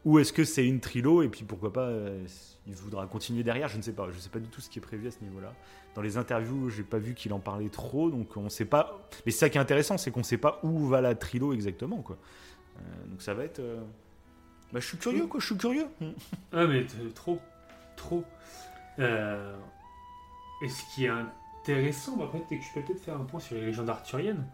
Ou 0.05 0.19
est-ce 0.19 0.33
que 0.35 0.45
c'est 0.45 0.67
une 0.67 0.81
trilo 0.81 1.23
et 1.23 1.29
puis 1.29 1.45
pourquoi 1.45 1.73
pas 1.73 1.87
euh, 1.89 2.23
il 2.67 2.75
voudra 2.75 3.07
continuer 3.07 3.43
derrière? 3.43 3.69
Je 3.69 3.79
ne 3.79 3.83
sais 3.83 3.93
pas. 3.95 4.07
Je 4.11 4.17
ne 4.17 4.21
sais 4.21 4.29
pas 4.29 4.39
du 4.41 4.49
tout 4.49 4.61
ce 4.61 4.69
qui 4.69 4.79
est 4.79 4.83
prévu 4.83 5.07
à 5.09 5.11
ce 5.11 5.21
niveau-là. 5.23 5.55
Dans 5.95 6.03
les 6.03 6.17
interviews, 6.19 6.69
j'ai 6.71 6.83
pas 6.83 6.99
vu 6.99 7.15
qu'il 7.15 7.33
en 7.33 7.39
parlait 7.39 7.71
trop, 7.71 8.11
donc 8.11 8.37
on 8.37 8.49
sait 8.51 8.65
pas. 8.67 9.09
Mais 9.25 9.33
c'est 9.33 9.39
ça 9.39 9.49
qui 9.49 9.57
est 9.57 9.61
intéressant, 9.61 9.97
c'est 9.97 10.11
qu'on 10.11 10.23
sait 10.25 10.37
pas 10.39 10.61
où 10.63 10.87
va 10.89 11.01
la 11.01 11.15
trilo 11.15 11.53
exactement, 11.55 12.03
quoi. 12.03 12.19
Euh, 12.77 13.07
donc 13.07 13.23
ça 13.23 13.33
va 13.33 13.45
être. 13.45 13.61
euh, 13.61 13.81
Bah, 14.73 14.81
je 14.81 14.87
suis 14.89 14.99
curieux, 14.99 15.27
quoi. 15.27 15.41
Je 15.41 15.47
suis 15.47 15.57
curieux. 15.57 15.87
Ah 16.53 16.67
mais 16.67 16.85
trop, 17.15 17.39
trop. 17.97 18.25
Euh, 18.99 19.57
et 20.63 20.69
ce 20.69 20.83
qui 20.95 21.07
est 21.07 21.09
intéressant, 21.09 22.17
bah, 22.17 22.25
en 22.25 22.29
fait, 22.29 22.43
c'est 22.49 22.59
que 22.59 22.65
je 22.65 22.73
peux 22.75 22.81
peut-être 22.83 23.01
faire 23.03 23.17
un 23.17 23.25
point 23.25 23.41
sur 23.41 23.57
les 23.57 23.63
légendes 23.67 23.91
arthuriennes 23.91 24.45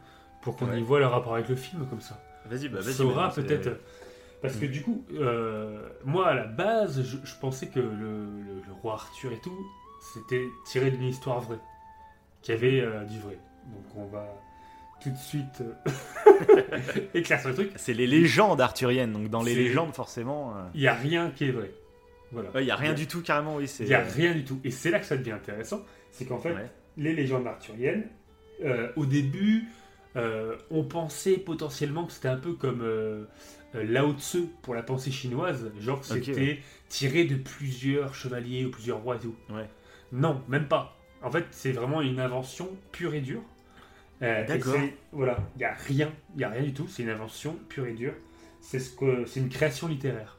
pour 0.43 0.57
qu'on 0.57 0.69
Ouais. 0.69 0.81
y 0.81 0.83
voit 0.83 0.99
le 1.01 1.07
rapport 1.07 1.35
avec 1.35 1.49
le 1.49 1.57
film 1.57 1.87
comme 1.89 2.01
ça. 2.01 2.21
Vas-y, 2.47 2.69
bah 2.69 2.81
vas-y. 2.81 2.95
saura 2.95 3.31
peut-être. 3.31 3.79
Parce 4.41 4.57
que 4.57 4.65
du 4.65 4.83
coup, 4.83 5.05
euh, 5.13 5.87
moi 6.07 6.29
à 6.29 6.35
la 6.35 6.47
base, 6.47 7.03
je, 7.03 7.19
je 7.23 7.35
pensais 7.39 7.67
que 7.69 7.79
le, 7.79 7.91
le- 7.91 8.63
le 8.67 8.73
roi 8.81 8.95
Arthur 8.95 9.33
et 9.33 9.39
tout, 9.41 9.55
c'était 10.15 10.49
tiré 10.65 10.91
d'une 10.91 11.03
histoire 11.09 11.41
vraie, 11.41 11.59
qui 12.41 12.53
avait 12.53 12.81
euh, 12.81 13.05
du 13.05 13.19
vrai. 13.21 13.39
Donc 13.67 13.85
on 13.97 14.07
va 14.07 14.27
tout 15.03 15.11
de 15.11 15.17
suite 15.19 15.61
euh, 15.61 17.03
éclaircir 17.15 17.51
le 17.51 17.55
truc. 17.55 17.73
C'est 17.77 17.93
les 17.93 18.07
légendes 18.07 18.63
arthuriennes, 18.63 19.13
donc 19.13 19.29
dans 19.29 19.43
les 19.43 19.55
légendes, 19.55 19.95
forcément. 19.95 20.57
euh, 20.57 20.63
Il 20.75 20.81
n'y 20.81 20.89
a 20.89 20.95
rien 20.95 21.31
qui 21.31 21.45
est 21.45 21.53
vrai. 21.53 21.71
Voilà. 22.33 22.51
Il 22.57 22.65
n'y 22.65 22.71
a 22.71 22.77
rien 22.77 22.95
du 22.95 23.07
tout, 23.07 23.23
carrément, 23.23 23.57
oui. 23.57 23.67
Il 23.81 23.87
n'y 23.87 23.95
a 23.95 24.03
rien 24.05 24.35
du 24.35 24.45
tout. 24.45 24.61
Et 24.65 24.71
c'est 24.71 24.91
là 24.91 25.01
que 25.01 25.07
ça 25.07 25.17
devient 25.17 25.33
intéressant. 25.33 25.85
C'est 26.11 26.25
qu'en 26.27 26.39
fait, 26.39 26.53
Ouais. 26.53 26.71
les 26.97 27.13
légendes 27.15 27.47
arthuriennes, 27.47 28.09
euh, 28.65 28.91
au 28.97 29.07
début, 29.07 29.65
euh, 30.17 30.57
on 30.71 30.85
pensait 30.85 31.37
potentiellement 31.39 32.05
que 32.05 32.13
c'était 32.13 32.29
un 32.29 32.37
peu 32.37 32.53
comme 32.55 32.83
euh, 32.83 33.25
euh, 33.75 33.85
Lao 33.85 34.13
Tzu 34.15 34.47
pour 34.63 34.75
la 34.75 34.83
pensée 34.83 35.11
chinoise. 35.11 35.71
Genre 35.81 36.01
que 36.01 36.07
c'était 36.07 36.59
tiré 36.89 37.25
de 37.25 37.37
plusieurs 37.37 38.15
chevaliers 38.15 38.65
ou 38.67 38.71
plusieurs 38.71 38.99
rois 39.03 39.17
et 39.17 39.21
tout. 39.21 39.35
Non, 40.13 40.43
même 40.49 40.67
pas. 40.69 40.97
En 41.23 41.31
fait, 41.31 41.45
c'est 41.51 41.73
vraiment 41.73 42.01
une 42.01 42.19
invention 42.21 42.69
pure 42.93 43.15
et 43.15 43.21
dure. 43.21 43.43
D'accord. 44.21 44.75
Voilà, 45.13 45.39
il 45.57 45.59
n'y 45.61 45.65
a 45.65 45.73
rien, 45.73 46.13
il 46.35 46.39
n'y 46.39 46.45
a 46.45 46.49
rien 46.51 46.63
du 46.63 46.75
tout. 46.75 46.87
C'est 46.89 47.03
une 47.03 47.09
invention 47.11 47.57
pure 47.69 47.87
et 47.87 47.95
dure. 47.95 48.15
C'est 48.61 48.79
ce 48.79 48.91
que, 48.95 49.25
une 49.39 49.49
création 49.49 49.89
littéraire. 49.89 50.39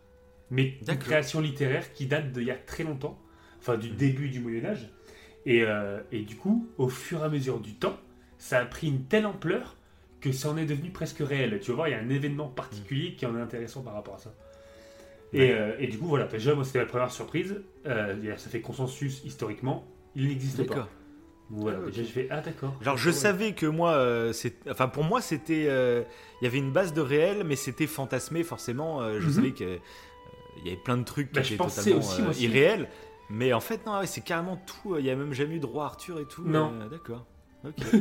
Mais 0.51 0.77
une 0.87 0.97
création 0.99 1.39
littéraire 1.41 1.93
qui 1.93 2.05
date 2.05 2.31
d'il 2.31 2.43
y 2.43 2.51
a 2.51 2.55
très 2.55 2.83
longtemps, 2.83 3.17
enfin 3.59 3.77
du 3.77 3.89
début 3.89 4.29
du 4.29 4.39
Moyen 4.39 4.65
Âge. 4.65 4.89
Et, 5.45 5.63
euh, 5.63 5.99
et 6.11 6.21
du 6.21 6.35
coup, 6.35 6.67
au 6.77 6.89
fur 6.89 7.21
et 7.21 7.23
à 7.23 7.29
mesure 7.29 7.59
du 7.59 7.73
temps, 7.73 7.97
ça 8.37 8.59
a 8.59 8.65
pris 8.65 8.87
une 8.87 9.05
telle 9.05 9.25
ampleur 9.25 9.75
que 10.19 10.31
ça 10.31 10.49
en 10.49 10.57
est 10.57 10.65
devenu 10.65 10.91
presque 10.91 11.19
réel. 11.19 11.59
Tu 11.61 11.71
vas 11.71 11.75
voir, 11.75 11.87
il 11.87 11.91
y 11.91 11.95
a 11.95 11.99
un 11.99 12.09
événement 12.09 12.47
particulier 12.47 13.15
qui 13.15 13.25
en 13.25 13.35
est 13.35 13.41
intéressant 13.41 13.81
par 13.81 13.93
rapport 13.93 14.15
à 14.15 14.19
ça. 14.19 14.35
Et, 15.33 15.51
euh, 15.51 15.71
et 15.79 15.87
du 15.87 15.97
coup, 15.97 16.05
voilà, 16.07 16.25
déjà, 16.25 16.53
moi, 16.53 16.63
c'était 16.65 16.79
la 16.79 16.85
première 16.85 17.11
surprise. 17.11 17.55
Euh, 17.85 18.35
ça 18.37 18.49
fait 18.49 18.61
consensus 18.61 19.21
historiquement, 19.23 19.87
il 20.15 20.27
n'existe 20.27 20.63
pas. 20.67 20.89
Voilà, 21.49 21.79
Ah, 21.81 21.85
déjà, 21.87 22.03
je 22.03 22.07
fais 22.07 22.27
Ah, 22.29 22.41
d'accord. 22.41 22.77
Genre, 22.81 22.97
je 22.97 23.09
Ouais. 23.09 23.15
savais 23.15 23.53
que 23.53 23.65
moi, 23.65 23.93
euh, 23.93 24.31
c'est, 24.31 24.55
enfin, 24.69 24.87
pour 24.87 25.03
moi, 25.03 25.21
c'était, 25.21 25.65
euh, 25.67 26.03
il 26.41 26.45
y 26.45 26.47
avait 26.47 26.57
une 26.59 26.71
base 26.71 26.93
de 26.93 27.01
réel, 27.01 27.43
mais 27.45 27.55
c'était 27.55 27.87
fantasmé 27.87 28.43
forcément. 28.43 29.01
euh, 29.01 29.19
je 29.19 29.27
Mhm. 29.27 29.33
savais 29.33 29.51
que 29.51 29.79
il 30.57 30.65
y 30.65 30.67
avait 30.69 30.81
plein 30.81 30.97
de 30.97 31.03
trucs 31.03 31.31
qui 31.31 31.39
Bah, 31.39 31.45
étaient 31.45 31.57
totalement 31.57 31.99
aussi, 31.99 32.21
euh, 32.21 32.29
aussi. 32.29 32.43
irréels. 32.43 32.89
Mais 33.29 33.53
en 33.53 33.59
fait, 33.61 33.85
non, 33.85 33.99
ouais, 33.99 34.07
c'est 34.07 34.21
carrément 34.21 34.61
tout. 34.65 34.97
Il 34.97 35.05
y 35.05 35.09
a 35.09 35.15
même 35.15 35.33
jamais 35.33 35.55
eu 35.55 35.59
de 35.59 35.65
roi 35.65 35.85
Arthur 35.85 36.19
et 36.19 36.25
tout. 36.25 36.43
Non. 36.43 36.73
euh, 36.81 36.89
d'accord. 36.89 37.25
Ok. 37.65 37.75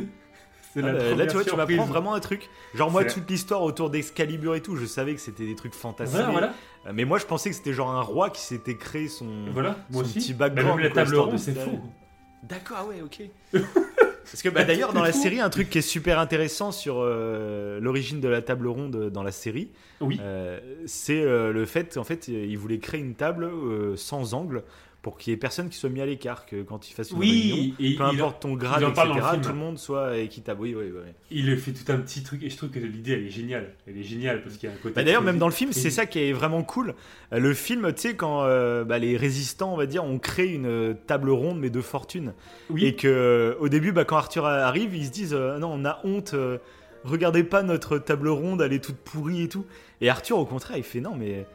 C'est 0.73 0.81
Ah, 0.83 0.93
la 0.93 0.99
bah, 0.99 1.15
là, 1.15 1.27
tu 1.27 1.33
vois, 1.33 1.43
tu 1.43 1.53
m'apprends 1.55 1.85
vraiment 1.85 2.13
un 2.13 2.19
truc. 2.21 2.49
Genre, 2.73 2.89
moi, 2.89 3.03
toute 3.03 3.29
l'histoire 3.29 3.61
autour 3.61 3.89
d'Excalibur 3.89 4.55
et 4.55 4.61
tout, 4.61 4.77
je 4.77 4.85
savais 4.85 5.13
que 5.15 5.19
c'était 5.19 5.45
des 5.45 5.55
trucs 5.55 5.73
fantastiques. 5.73 6.17
Voilà, 6.21 6.31
voilà. 6.31 6.53
Euh, 6.87 6.91
Mais 6.93 7.03
moi, 7.03 7.17
je 7.17 7.25
pensais 7.25 7.49
que 7.49 7.55
c'était 7.57 7.73
genre 7.73 7.91
un 7.91 8.01
roi 8.01 8.29
qui 8.29 8.39
s'était 8.41 8.77
créé 8.77 9.09
son. 9.09 9.47
Voilà, 9.51 9.75
son 9.91 10.01
petit 10.03 10.33
Bah, 10.33 10.47
background, 10.47 10.79
même 10.79 10.87
la 10.87 10.93
table 10.95 11.15
ronde, 11.17 11.37
c'est 11.39 11.55
faux. 11.55 11.79
D'accord, 12.43 12.77
ah 12.79 12.85
ouais, 12.85 13.01
ok. 13.01 13.21
Parce 14.23 14.41
que 14.41 14.49
bah, 14.49 14.63
d'ailleurs, 14.63 14.93
dans 14.93 15.03
la 15.03 15.11
série, 15.23 15.39
un 15.39 15.49
truc 15.49 15.69
qui 15.69 15.77
est 15.79 15.81
super 15.81 16.19
intéressant 16.19 16.71
sur 16.71 16.97
euh, 16.99 17.79
l'origine 17.79 18.19
de 18.19 18.27
la 18.27 18.41
table 18.41 18.67
ronde 18.67 19.09
dans 19.09 19.23
la 19.23 19.31
série, 19.31 19.69
Oui. 19.99 20.19
euh, 20.21 20.59
c'est 20.85 21.21
euh, 21.21 21.51
le 21.51 21.65
fait, 21.65 21.97
en 21.97 22.03
fait, 22.03 22.27
ils 22.27 22.57
voulaient 22.57 22.79
créer 22.79 23.01
une 23.01 23.15
table 23.15 23.49
sans 23.95 24.33
angle 24.33 24.63
pour 25.01 25.17
qu'il 25.17 25.31
y 25.31 25.33
ait 25.33 25.37
personne 25.37 25.69
qui 25.69 25.77
soit 25.77 25.89
mis 25.89 25.99
à 26.01 26.05
l'écart, 26.05 26.45
que 26.45 26.61
quand 26.61 26.89
ils 26.89 26.93
fassent 26.93 27.11
une 27.11 27.19
réunion, 27.19 27.55
Oui, 27.55 27.75
et 27.79 27.95
peu 27.95 28.03
il, 28.11 28.19
importe 28.19 28.41
ton 28.43 28.53
grade, 28.53 28.81
il 28.81 28.87
etc., 28.89 29.07
film. 29.31 29.41
tout 29.41 29.49
le 29.49 29.55
monde 29.55 29.79
soit 29.79 30.17
équitable. 30.17 30.61
Oui, 30.61 30.75
oui, 30.77 30.85
oui. 30.93 31.11
il 31.31 31.57
fait 31.57 31.71
tout 31.71 31.91
un 31.91 31.97
petit 31.97 32.21
truc 32.21 32.43
et 32.43 32.49
je 32.49 32.57
trouve 32.57 32.69
que 32.69 32.79
l'idée 32.79 33.13
elle 33.13 33.25
est 33.25 33.29
géniale. 33.31 33.73
Elle 33.87 33.97
est 33.97 34.03
géniale 34.03 34.43
parce 34.43 34.57
qu'il 34.57 34.69
y 34.69 34.71
a 34.71 34.75
un 34.75 34.77
côté. 34.77 34.93
Bah, 34.93 35.03
D'ailleurs, 35.03 35.23
même 35.23 35.39
dans 35.39 35.47
le 35.47 35.53
film, 35.53 35.71
c'est 35.73 35.89
ça 35.89 36.05
qui 36.05 36.19
est 36.19 36.33
vraiment 36.33 36.61
cool. 36.63 36.93
Le 37.31 37.53
film, 37.53 37.91
tu 37.93 38.01
sais, 38.01 38.15
quand 38.15 38.43
euh, 38.43 38.83
bah, 38.83 38.99
les 38.99 39.17
résistants, 39.17 39.73
on 39.73 39.77
va 39.77 39.85
dire, 39.87 40.03
ont 40.03 40.19
créé 40.19 40.53
une 40.53 40.67
euh, 40.67 40.93
table 41.07 41.31
ronde, 41.31 41.59
mais 41.59 41.69
de 41.69 41.81
fortune. 41.81 42.33
Oui. 42.69 42.85
Et 42.85 42.95
que 42.95 43.07
euh, 43.07 43.55
au 43.59 43.69
début, 43.69 43.91
bah, 43.91 44.05
quand 44.05 44.17
Arthur 44.17 44.45
arrive, 44.45 44.95
ils 44.95 45.05
se 45.05 45.11
disent 45.11 45.33
euh, 45.33 45.57
Non, 45.57 45.71
on 45.73 45.85
a 45.85 45.99
honte, 46.03 46.33
euh, 46.33 46.57
regardez 47.03 47.43
pas 47.43 47.63
notre 47.63 47.97
table 47.97 48.29
ronde, 48.29 48.61
elle 48.61 48.73
est 48.73 48.83
toute 48.83 48.97
pourrie 48.97 49.43
et 49.43 49.47
tout. 49.47 49.65
Et 50.01 50.09
Arthur, 50.09 50.37
au 50.37 50.45
contraire, 50.45 50.77
il 50.77 50.83
fait 50.83 50.99
Non, 51.01 51.15
mais 51.17 51.45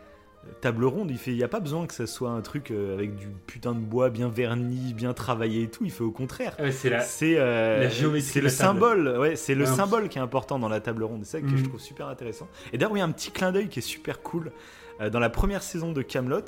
table 0.60 0.84
ronde, 0.84 1.10
il 1.10 1.18
fait 1.18 1.30
Il 1.32 1.36
n'y 1.36 1.42
a 1.44 1.48
pas 1.48 1.60
besoin 1.60 1.86
que 1.86 1.94
ça 1.94 2.06
soit 2.06 2.30
un 2.30 2.40
truc 2.40 2.70
euh, 2.70 2.94
avec 2.94 3.14
du 3.16 3.28
putain 3.46 3.72
de 3.72 3.78
bois 3.80 4.10
bien 4.10 4.28
verni, 4.28 4.94
bien 4.94 5.12
travaillé 5.12 5.62
et 5.64 5.68
tout. 5.68 5.84
Il 5.84 5.90
fait 5.90 6.02
au 6.04 6.10
contraire. 6.10 6.56
Ouais, 6.58 6.72
c'est 6.72 6.90
la. 6.90 7.00
C'est 7.00 7.34
euh, 7.38 7.80
la 7.80 7.88
géométrie 7.88 8.22
c'est 8.28 8.40
le 8.40 8.48
symbole, 8.48 9.16
ouais, 9.18 9.36
c'est 9.36 9.54
le 9.54 9.64
Ouais, 9.64 9.70
symbole 9.70 10.08
qui 10.08 10.18
est 10.18 10.22
important 10.22 10.58
dans 10.58 10.68
la 10.68 10.80
table 10.80 11.04
ronde. 11.04 11.24
C'est 11.24 11.40
ça 11.40 11.46
que 11.46 11.56
je 11.56 11.64
trouve 11.64 11.80
super 11.80 12.08
intéressant. 12.08 12.48
Et 12.72 12.78
d'ailleurs, 12.78 12.96
il 12.96 13.00
y 13.00 13.02
a 13.02 13.06
un 13.06 13.12
petit 13.12 13.30
clin 13.30 13.52
d'œil 13.52 13.68
qui 13.68 13.78
est 13.78 13.82
super 13.82 14.22
cool. 14.22 14.52
Euh, 15.00 15.10
dans 15.10 15.20
la 15.20 15.30
première 15.30 15.62
saison 15.62 15.92
de 15.92 16.02
Camelot, 16.02 16.40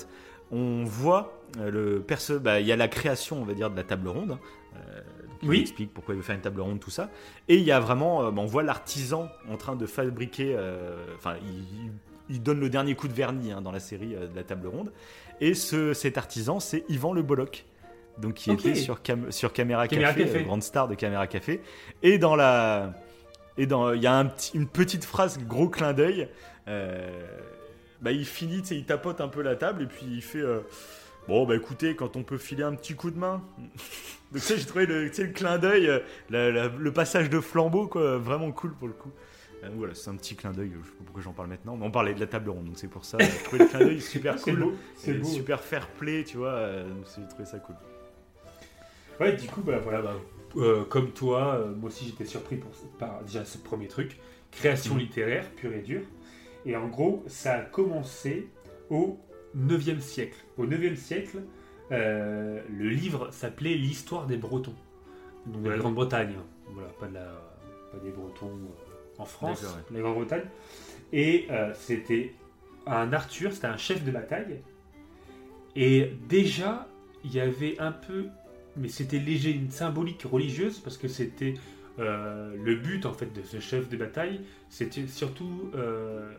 on 0.51 0.85
voit 0.85 1.43
le 1.61 2.01
perso. 2.01 2.39
bah, 2.41 2.61
Il 2.61 2.67
y 2.67 2.73
a 2.73 2.77
la 2.77 2.89
création, 2.89 3.41
on 3.41 3.45
va 3.45 3.55
dire, 3.55 3.71
de 3.71 3.77
la 3.77 3.85
table 3.85 4.09
ronde. 4.09 4.33
hein. 4.33 4.39
Euh, 4.77 5.01
qui 5.41 5.49
Oui. 5.49 5.61
explique 5.61 5.93
pourquoi 5.95 6.15
il 6.15 6.19
veut 6.19 6.23
faire 6.25 6.35
une 6.35 6.41
table 6.41 6.61
ronde, 6.61 6.81
tout 6.81 6.91
ça. 6.91 7.11
Et 7.49 7.57
il 7.57 7.63
y 7.63 7.71
a 7.73 7.79
vraiment, 7.81 8.25
euh, 8.25 8.31
bah, 8.33 8.43
on 8.43 8.47
voit 8.47 8.63
l'artisan 8.65 9.29
en 9.51 9.57
train 9.57 9.77
de 9.77 9.87
fabriquer. 9.87 10.55
euh, 10.57 11.05
Enfin, 11.17 11.35
il, 11.43 11.59
il- 11.85 11.93
il 12.29 12.43
donne 12.43 12.61
le 12.61 12.69
dernier 12.71 12.95
coup 12.95 13.09
de 13.09 13.13
vernis 13.13 13.53
hein, 13.53 13.61
dans 13.61 13.73
la 13.73 13.81
série 13.81 14.15
euh, 14.15 14.27
de 14.27 14.37
la 14.37 14.43
table 14.45 14.67
ronde. 14.69 14.93
Et 15.41 15.55
ce, 15.55 15.93
cet 15.95 16.19
artisan, 16.19 16.61
c'est 16.61 16.85
Yvan 16.89 17.13
Le 17.13 17.23
Bolloc. 17.23 17.65
Donc, 18.19 18.35
qui 18.35 18.51
était 18.51 18.75
sur, 18.75 19.01
Cam- 19.03 19.31
sur 19.31 19.53
Caméra, 19.53 19.87
Caméra 19.87 20.13
Café, 20.13 20.25
Café. 20.25 20.39
euh, 20.41 20.45
grande 20.45 20.63
star 20.63 20.89
de 20.89 20.95
Caméra 20.97 21.27
Café. 21.29 21.61
Et 22.03 22.19
dans 22.19 22.35
la. 22.35 22.93
Et 23.57 23.67
dans. 23.67 23.93
Il 23.93 24.03
y 24.03 24.07
a 24.09 24.19
un 24.19 24.33
une 24.55 24.67
petite 24.67 25.05
phrase, 25.05 25.39
gros 25.39 25.69
clin 25.69 25.93
d'œil. 25.93 26.29
euh, 26.67 27.09
bah, 28.01 28.11
il 28.13 28.25
finit, 28.27 28.59
il 28.71 28.85
tapote 28.85 29.21
un 29.21 29.29
peu 29.29 29.43
la 29.43 29.55
table 29.57 29.83
et 29.83 29.87
puis 29.87 30.07
il 30.11 30.23
fait. 30.23 30.43
Bon, 31.29 31.45
bah 31.47 31.55
écoutez, 31.57 31.95
quand 31.95 32.17
on 32.17 32.23
peut 32.25 32.39
filer 32.39 32.63
un 32.65 32.75
petit 32.75 32.95
coup 32.95 33.11
de 33.11 33.19
main. 33.19 33.43
Donc, 34.33 34.41
tu 34.43 34.47
sais, 34.49 34.59
j'ai 34.59 34.65
trouvé 34.67 34.87
le, 34.87 35.05
le 35.05 35.27
clin 35.33 35.59
d'œil, 35.59 35.89
la- 36.31 36.69
le 36.69 36.93
passage 36.93 37.31
de 37.31 37.39
flambeau, 37.41 37.87
quoi, 37.87 38.19
vraiment 38.19 38.51
cool 38.53 38.73
pour 38.75 38.89
le 38.89 38.95
coup. 38.95 39.11
Euh, 39.65 39.69
voilà, 39.77 39.95
c'est 39.95 40.09
un 40.11 40.15
petit 40.17 40.37
clin 40.37 40.53
d'œil, 40.53 40.71
je 40.73 40.87
sais 40.89 40.95
pas 40.97 41.05
pourquoi 41.05 41.23
j'en 41.23 41.33
parle 41.33 41.49
maintenant, 41.49 41.77
mais 41.77 41.85
on 41.85 41.91
parlait 41.91 42.15
de 42.15 42.21
la 42.21 42.27
table 42.29 42.51
ronde, 42.51 42.67
donc 42.67 42.79
c'est 42.79 42.87
pour 42.89 43.05
ça. 43.05 43.19
J'ai 43.19 43.43
trouvé 43.45 43.59
le 43.65 43.67
clin 43.69 43.81
d'œil 43.81 44.01
super 44.01 44.41
cool. 44.41 44.59
beau. 44.61 44.73
C'est 44.97 45.11
et 45.11 45.15
beau. 45.15 45.27
Super 45.27 45.61
fair 45.61 45.89
play, 45.89 46.23
tu 46.25 46.37
vois, 46.37 46.51
euh, 46.53 46.89
donc 46.89 47.05
j'ai 47.17 47.27
trouvé 47.29 47.45
ça 47.45 47.59
cool. 47.59 47.75
Ouais, 49.21 49.33
du 49.35 49.49
coup, 49.49 49.63
bah 49.63 49.79
voilà, 49.83 50.01
bah, 50.01 50.15
euh, 50.57 50.85
comme 50.85 51.11
toi, 51.11 51.57
euh, 51.57 51.75
moi 51.75 51.89
aussi 51.89 52.05
j'étais 52.07 52.25
surpris 52.25 52.57
pour, 52.57 52.71
par 52.99 53.23
déjà 53.25 53.45
ce 53.45 53.59
premier 53.59 53.89
truc, 53.89 54.17
création 54.53 54.95
Mhm. 54.95 55.01
littéraire 55.01 55.51
pure 55.57 55.73
et 55.73 55.83
dure. 55.83 56.03
Et 56.65 56.77
en 56.77 56.87
gros, 56.87 57.25
ça 57.27 57.55
a 57.55 57.61
commencé 57.63 58.49
au 58.91 59.19
9e 59.57 60.01
siècle. 60.01 60.37
Au 60.57 60.67
9e 60.67 60.95
siècle, 60.97 61.39
le 61.91 62.89
livre 62.89 63.31
s'appelait 63.33 63.75
L'histoire 63.75 64.27
des 64.27 64.37
Bretons, 64.37 64.75
donc 65.47 65.63
de 65.63 65.71
la 65.71 65.79
Grande-Bretagne. 65.79 66.35
hein. 66.39 66.45
Voilà, 66.73 66.89
pas, 67.01 67.07
de 67.09 67.15
la, 67.15 67.27
pas 67.91 67.99
des 68.05 68.11
Bretons 68.11 68.57
en 69.19 69.25
France, 69.25 69.65
la 69.91 70.01
Grande-Bretagne. 70.01 70.45
Et 71.13 71.47
euh, 71.51 71.73
c'était 71.75 72.35
un 72.87 73.13
Arthur, 73.13 73.53
c'était 73.53 73.67
un 73.67 73.77
chef 73.77 74.05
de 74.05 74.11
bataille. 74.11 74.61
Et 75.77 76.13
déjà, 76.29 76.89
il 77.25 77.33
y 77.33 77.41
avait 77.41 77.79
un 77.79 77.93
peu 77.93 78.29
mais 78.79 78.89
c'était 78.89 79.19
léger, 79.19 79.51
une 79.51 79.71
symbolique 79.71 80.23
religieuse, 80.23 80.79
parce 80.79 80.97
que 80.97 81.09
c'était 81.09 81.55
euh, 81.99 82.55
le 82.63 82.77
but 82.77 83.07
en 83.07 83.13
fait 83.13 83.33
de 83.33 83.43
ce 83.43 83.61
chef 83.61 83.89
de 83.89 83.97
bataille, 83.97 84.41
c'était 84.69 85.07
surtout 85.07 85.71
euh, 85.75 86.33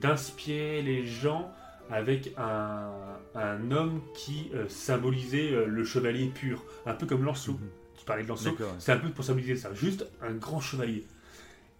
d'inspirer 0.00 0.82
les 0.82 1.06
gens 1.06 1.50
avec 1.90 2.32
un, 2.38 2.90
un 3.34 3.70
homme 3.70 4.00
qui 4.14 4.50
euh, 4.54 4.66
symbolisait 4.68 5.50
le 5.66 5.84
chevalier 5.84 6.26
pur, 6.26 6.64
un 6.86 6.94
peu 6.94 7.06
comme 7.06 7.24
Lancelot. 7.24 7.54
Mhm. 7.54 7.68
Tu 7.98 8.04
parlais 8.04 8.24
de 8.24 8.28
Lancelot, 8.28 8.52
ouais. 8.52 8.66
c'est 8.78 8.92
un 8.92 8.98
peu 8.98 9.10
pour 9.10 9.24
symboliser 9.24 9.56
ça, 9.56 9.72
juste 9.74 10.06
un 10.22 10.32
grand 10.32 10.60
chevalier. 10.60 11.04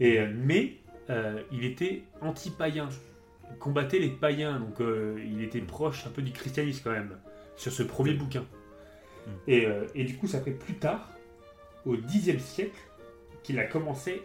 Et, 0.01 0.19
euh, 0.19 0.29
mais 0.35 0.77
euh, 1.11 1.41
il 1.53 1.65
était 1.65 2.03
anti-païen, 2.21 2.89
il 3.51 3.57
combattait 3.59 3.99
les 3.99 4.09
païens, 4.11 4.59
donc 4.59 4.81
euh, 4.81 5.19
il 5.25 5.43
était 5.43 5.61
proche 5.61 6.07
un 6.07 6.11
peu 6.11 6.23
du 6.23 6.33
christianisme 6.33 6.81
quand 6.85 6.91
même, 6.93 7.17
sur 7.57 7.73
ce 7.73 7.83
premier 7.83 8.15
bouquin. 8.15 8.43
Mm. 9.27 9.31
Et, 9.49 9.67
euh, 9.67 9.85
et 9.95 10.05
du 10.05 10.17
coup, 10.17 10.27
ça 10.27 10.41
fait 10.41 10.51
plus 10.53 10.75
tard, 10.75 11.11
au 11.85 11.97
Xe 11.97 12.39
siècle, 12.39 12.79
qu'il 13.43 13.59
a 13.59 13.65
commencé. 13.65 14.23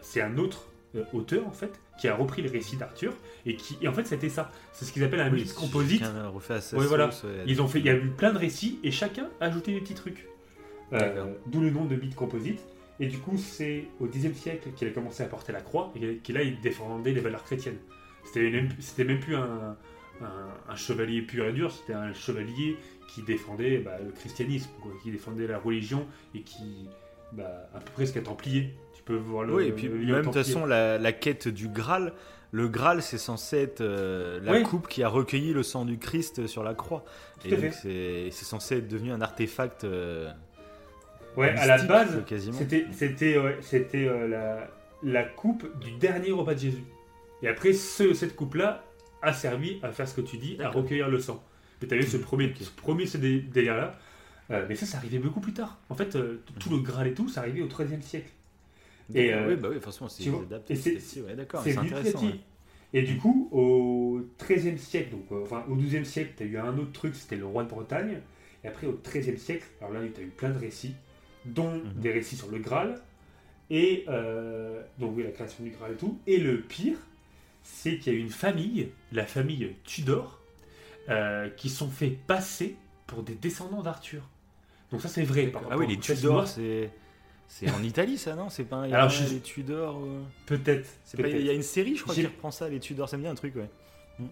c'est 0.00 0.22
un 0.22 0.38
autre 0.38 0.68
auteur 1.12 1.44
en 1.46 1.50
fait 1.50 1.80
qui 1.98 2.06
a 2.08 2.14
repris 2.14 2.40
le 2.40 2.48
récit 2.50 2.76
d'Arthur 2.76 3.12
et 3.46 3.56
qui 3.56 3.76
et 3.82 3.88
en 3.88 3.92
fait 3.92 4.06
c'était 4.06 4.28
ça. 4.28 4.50
C'est 4.72 4.84
ce 4.84 4.92
qu'ils 4.92 5.02
appellent 5.04 5.20
un 5.20 5.30
Oui, 5.30 5.40
mythe 5.42 5.54
composite. 5.54 6.04
refait 6.32 6.54
à 6.54 6.60
sa 6.60 6.76
Ouais, 6.78 6.86
voilà. 6.86 7.10
sauce. 7.10 7.30
Ils 7.46 7.60
ont 7.60 7.66
fait, 7.68 7.80
il 7.80 7.84
y 7.84 7.90
a 7.90 7.94
eu 7.94 8.08
plein 8.10 8.32
de 8.32 8.38
récits 8.38 8.78
et 8.84 8.90
chacun 8.92 9.28
a 9.40 9.46
ajouté 9.46 9.72
des 9.74 9.80
petits 9.80 9.94
trucs. 9.94 10.26
D'où 11.46 11.60
le 11.60 11.70
nom 11.70 11.84
de 11.84 11.96
mythe 11.96 12.14
composite. 12.14 12.60
Et 13.00 13.06
du 13.06 13.18
coup, 13.18 13.36
c'est 13.36 13.84
au 14.00 14.06
Xe 14.06 14.32
siècle 14.34 14.68
qu'il 14.76 14.86
a 14.88 14.90
commencé 14.92 15.22
à 15.22 15.26
porter 15.26 15.52
la 15.52 15.60
croix 15.60 15.92
et 15.96 16.16
qu'il 16.18 16.36
il 16.36 16.60
défendait 16.60 17.12
les 17.12 17.20
valeurs 17.20 17.42
chrétiennes. 17.44 17.78
C'était 18.24 18.50
même, 19.04 19.20
plus 19.20 19.34
un, 19.36 19.76
un- 20.22 20.26
un 20.72 20.76
chevalier 20.76 21.22
pur 21.22 21.44
et 21.46 21.52
dur, 21.52 21.72
c'était 21.72 21.92
un 21.94 22.12
chevalier 22.14 22.76
qui 23.08 23.22
défendait 23.22 23.78
bah, 23.78 23.98
le 24.04 24.12
christianisme, 24.12 24.70
quoi, 24.80 24.92
qui 25.02 25.10
défendait 25.10 25.46
la 25.46 25.58
religion 25.58 26.06
et 26.34 26.40
qui, 26.42 26.88
bah, 27.32 27.68
à 27.74 27.80
peu 27.80 27.90
près 27.92 28.06
ce 28.06 28.12
qu'un 28.14 28.22
templier. 28.22 28.74
Tu 28.94 29.02
peux 29.02 29.16
voir 29.16 29.44
le. 29.44 29.54
Oui, 29.54 29.66
et 29.66 29.72
puis 29.72 29.88
le 29.88 29.94
même 29.98 30.20
de 30.20 30.22
toute 30.22 30.34
façon, 30.34 30.64
la, 30.64 30.96
la 30.98 31.12
quête 31.12 31.48
du 31.48 31.68
Graal, 31.68 32.12
le 32.52 32.68
Graal, 32.68 33.02
c'est 33.02 33.18
censé 33.18 33.58
être 33.58 33.80
euh, 33.80 34.38
la 34.42 34.60
coupe 34.62 34.86
qui 34.88 35.02
a 35.02 35.08
recueilli 35.08 35.52
le 35.52 35.62
sang 35.64 35.84
du 35.84 35.98
Christ 35.98 36.46
sur 36.46 36.62
la 36.62 36.74
croix. 36.74 37.04
Tout 37.42 37.48
et 37.48 37.56
donc, 37.56 37.72
c'est 37.74 38.30
censé 38.30 38.76
être 38.78 38.88
devenu 38.88 39.10
un 39.10 39.20
artefact. 39.20 39.82
euh, 39.84 40.30
Ouais, 41.36 41.48
à 41.50 41.66
la 41.66 41.82
base, 41.82 42.24
quasiment. 42.26 42.56
C'était, 42.58 42.86
c'était, 42.92 43.38
ouais, 43.38 43.58
c'était 43.60 44.06
euh, 44.06 44.28
la, 44.28 44.70
la 45.02 45.24
coupe 45.24 45.66
du 45.80 45.92
dernier 45.92 46.30
repas 46.32 46.54
de 46.54 46.60
Jésus. 46.60 46.84
Et 47.42 47.48
après, 47.48 47.72
ce- 47.72 48.14
cette 48.14 48.36
coupe-là 48.36 48.84
a 49.22 49.32
servi 49.32 49.78
à 49.82 49.90
faire 49.90 50.06
ce 50.08 50.14
que 50.14 50.20
tu 50.20 50.36
dis, 50.36 50.56
à 50.60 50.68
recueillir 50.70 51.08
le 51.08 51.18
sang. 51.18 51.42
Mais 51.82 51.88
tu 51.88 51.94
avais 51.94 52.04
ce 52.06 52.16
premier, 52.16 52.52
ce 52.58 52.70
premier 52.70 53.06
ce 53.06 53.18
dé- 53.18 53.40
délire-là. 53.40 53.92
Euh, 54.50 54.64
mais 54.68 54.74
ça, 54.76 54.86
ça 54.86 54.98
arrivait 54.98 55.18
beaucoup 55.18 55.40
plus 55.40 55.52
tard. 55.54 55.78
En 55.88 55.94
fait, 55.94 56.14
euh, 56.16 56.42
tout 56.60 56.70
le 56.70 56.78
Graal 56.78 57.06
et 57.08 57.14
tout, 57.14 57.28
ça 57.28 57.40
arrivait 57.40 57.62
au 57.62 57.66
XIIIe 57.66 58.02
siècle. 58.02 58.30
Et, 59.14 59.32
euh, 59.34 59.48
oui, 59.48 59.56
bah 59.56 59.68
oui, 59.70 59.80
forcément, 59.80 60.08
c'est 60.08 60.22
tu 60.22 60.30
vois, 60.30 60.42
adapté. 60.42 60.74
et 60.74 60.76
c'est- 60.76 61.20
ouais, 61.22 61.34
d'accord, 61.34 61.62
C'est 61.62 61.72
c'est 61.72 61.76
venu 61.78 61.88
intéressant. 61.88 62.18
petit. 62.20 62.26
ouais. 62.26 62.40
Et 62.92 63.02
du 63.02 63.16
coup, 63.16 63.48
au 63.52 64.20
XIIIe 64.40 64.78
siècle, 64.78 65.10
donc, 65.10 65.24
euh, 65.32 65.42
enfin 65.42 65.64
au 65.68 65.74
XIIe 65.74 66.04
siècle, 66.06 66.34
tu 66.36 66.42
as 66.44 66.46
eu 66.46 66.56
un 66.58 66.78
autre 66.78 66.92
truc, 66.92 67.14
c'était 67.16 67.36
le 67.36 67.44
roi 67.44 67.64
de 67.64 67.68
Bretagne. 67.68 68.20
Et 68.62 68.68
après, 68.68 68.86
au 68.86 68.92
XIIIe 69.04 69.36
siècle, 69.38 69.64
alors 69.80 69.92
là, 69.94 70.00
tu 70.14 70.20
as 70.20 70.24
eu 70.24 70.28
plein 70.28 70.50
de 70.50 70.58
récits, 70.58 70.94
dont 71.44 71.74
Mhm. 71.76 71.92
des 72.00 72.12
récits 72.12 72.36
sur 72.36 72.50
le 72.50 72.58
Graal. 72.58 73.00
Et 73.70 74.04
euh, 74.08 74.82
donc, 74.98 75.16
oui, 75.16 75.22
la 75.24 75.30
création 75.30 75.64
du 75.64 75.70
Graal 75.70 75.92
et 75.92 75.96
tout. 75.96 76.18
Et 76.26 76.38
le 76.38 76.60
pire, 76.60 76.98
c'est 77.62 77.98
qu'il 77.98 78.12
y 78.12 78.16
a 78.16 78.18
une 78.18 78.28
famille, 78.30 78.90
la 79.12 79.24
famille 79.26 79.74
Tudor, 79.84 80.40
euh, 81.08 81.48
qui 81.50 81.68
sont 81.70 81.88
fait 81.88 82.10
passer 82.26 82.76
pour 83.06 83.22
des 83.22 83.34
descendants 83.34 83.82
d'Arthur. 83.82 84.22
Donc, 84.90 85.00
ça, 85.00 85.08
c'est 85.08 85.22
vrai. 85.24 85.46
par 85.48 85.62
Ah 85.70 85.76
oui, 85.78 85.86
les 85.86 86.22
noires. 86.22 86.46
c'est. 86.46 86.90
C'est 87.46 87.70
en 87.70 87.82
Italie, 87.82 88.16
ça, 88.16 88.34
non? 88.34 88.48
C'est 88.48 88.64
pas 88.64 88.88
y 88.88 88.92
a 88.92 88.96
Alors, 88.98 89.10
je- 89.10 89.34
les 89.34 89.40
Tudors. 89.40 89.98
euh, 90.02 90.22
Peut-être. 90.46 90.88
Il 91.18 91.42
y 91.44 91.50
a 91.50 91.52
une 91.52 91.62
série, 91.62 91.94
je 91.94 92.02
crois, 92.02 92.14
qui 92.14 92.24
reprend 92.24 92.50
ça, 92.50 92.68
les 92.68 92.80
Tudors. 92.80 93.08
Ça 93.08 93.16
me 93.18 93.22
dit 93.22 93.28
un 93.28 93.34
truc, 93.34 93.54
ouais. 93.56 93.68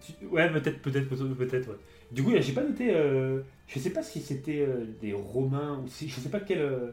Tu- 0.01 0.25
Ouais, 0.27 0.49
peut-être, 0.51 0.81
peut-être, 0.81 1.07
peut-être, 1.07 1.33
peut-être, 1.35 1.69
ouais. 1.69 1.77
Du 2.13 2.23
coup, 2.23 2.31
j'ai 2.39 2.53
pas 2.53 2.63
noté. 2.63 2.93
euh, 2.95 3.41
je 3.67 3.79
sais 3.79 3.89
pas 3.89 4.03
si 4.03 4.21
c'était 4.21 4.59
euh, 4.67 4.85
des 5.01 5.13
Romains 5.13 5.79
ou 5.83 5.87
si. 5.87 6.07
Je 6.09 6.19
sais 6.19 6.29
pas 6.29 6.39
quel, 6.39 6.59
euh, 6.59 6.91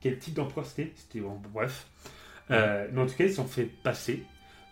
quel 0.00 0.18
type 0.18 0.34
d'empereur 0.34 0.66
c'était. 0.66 0.92
C'était. 0.96 1.20
bon, 1.20 1.38
bref. 1.52 1.86
Mais 2.50 2.98
en 3.00 3.06
tout 3.06 3.14
cas, 3.14 3.24
ils 3.24 3.30
se 3.30 3.36
sont 3.36 3.46
fait 3.46 3.64
passer 3.82 4.22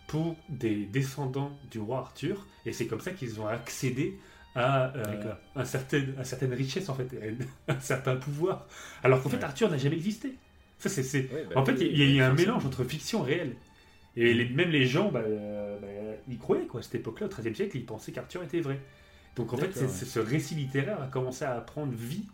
pour 0.07 0.35
des 0.49 0.85
descendants 0.85 1.57
du 1.71 1.79
roi 1.79 1.99
Arthur. 1.99 2.45
Et 2.65 2.73
c'est 2.73 2.85
comme 2.87 2.99
ça 2.99 3.11
qu'ils 3.11 3.39
ont 3.41 3.47
accédé 3.47 4.17
à, 4.55 4.91
un 5.55 5.63
certain, 5.65 6.03
à 6.19 6.23
certaines 6.25 6.53
richesses, 6.53 6.89
en 6.89 6.95
fait, 6.95 7.07
un 7.69 7.79
certain 7.79 8.17
pouvoir. 8.17 8.67
Alors 9.03 9.21
qu'en 9.23 9.29
fait, 9.29 9.37
Ouais. 9.37 9.43
Arthur 9.45 9.69
n'a 9.71 9.77
jamais 9.77 9.95
existé. 9.95 10.33
Ça, 10.77 10.89
c'est, 10.89 11.03
c'est- 11.03 11.31
Ouais, 11.31 11.45
bah 11.49 11.61
en 11.61 11.65
fait, 11.65 11.73
il 11.79 11.97
y 11.97 12.01
a 12.03 12.05
eu 12.05 12.19
un 12.21 12.33
mélange 12.33 12.65
entre 12.65 12.83
fiction 12.83 13.25
et 13.25 13.33
réel. 13.35 13.55
Et 14.17 14.33
les- 14.33 14.49
même 14.49 14.69
les 14.69 14.85
gens, 14.85 15.09
bah, 15.11 15.21
euh, 15.25 15.79
bah, 15.79 15.87
ils 16.27 16.37
croyaient, 16.37 16.65
quoi. 16.67 16.81
À 16.81 16.83
cette 16.83 16.95
époque-là, 16.95 17.27
au 17.27 17.29
XIIIe 17.29 17.55
siècle, 17.55 17.77
ils 17.77 17.85
pensaient 17.85 18.11
qu'Arthur 18.11 18.43
était 18.43 18.59
vrai. 18.61 18.79
Donc, 19.35 19.53
en 19.53 19.57
fait, 19.57 19.75
ouais. 19.79 19.87
ce 19.87 20.19
récit 20.19 20.55
littéraire 20.55 21.01
a 21.01 21.07
commencé 21.07 21.45
à 21.45 21.59
prendre 21.61 21.93
vie. 21.93 22.25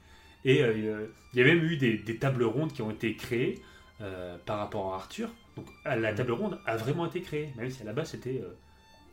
Et 0.46 0.64
euh, 0.64 1.08
il 1.34 1.40
y 1.40 1.42
a 1.42 1.46
même 1.46 1.64
eu 1.64 1.78
des, 1.78 1.98
des 1.98 2.18
tables 2.18 2.44
rondes 2.44 2.72
qui 2.74 2.82
ont 2.82 2.92
été 2.92 3.16
créées 3.16 3.62
euh, 4.02 4.38
par 4.46 4.60
rapport 4.60 4.94
à 4.94 4.98
Arthur. 4.98 5.30
Donc, 5.56 5.68
la 5.86 6.12
Mhm. 6.12 6.16
table 6.18 6.32
ronde 6.32 6.60
a 6.66 6.78
vraiment 6.78 7.06
été 7.06 7.22
créée, 7.22 7.50
même 7.58 7.70
si 7.70 7.82
à 7.82 7.86
la 7.86 7.94
base, 7.94 8.12
c'était 8.12 8.42
euh, 8.44 8.54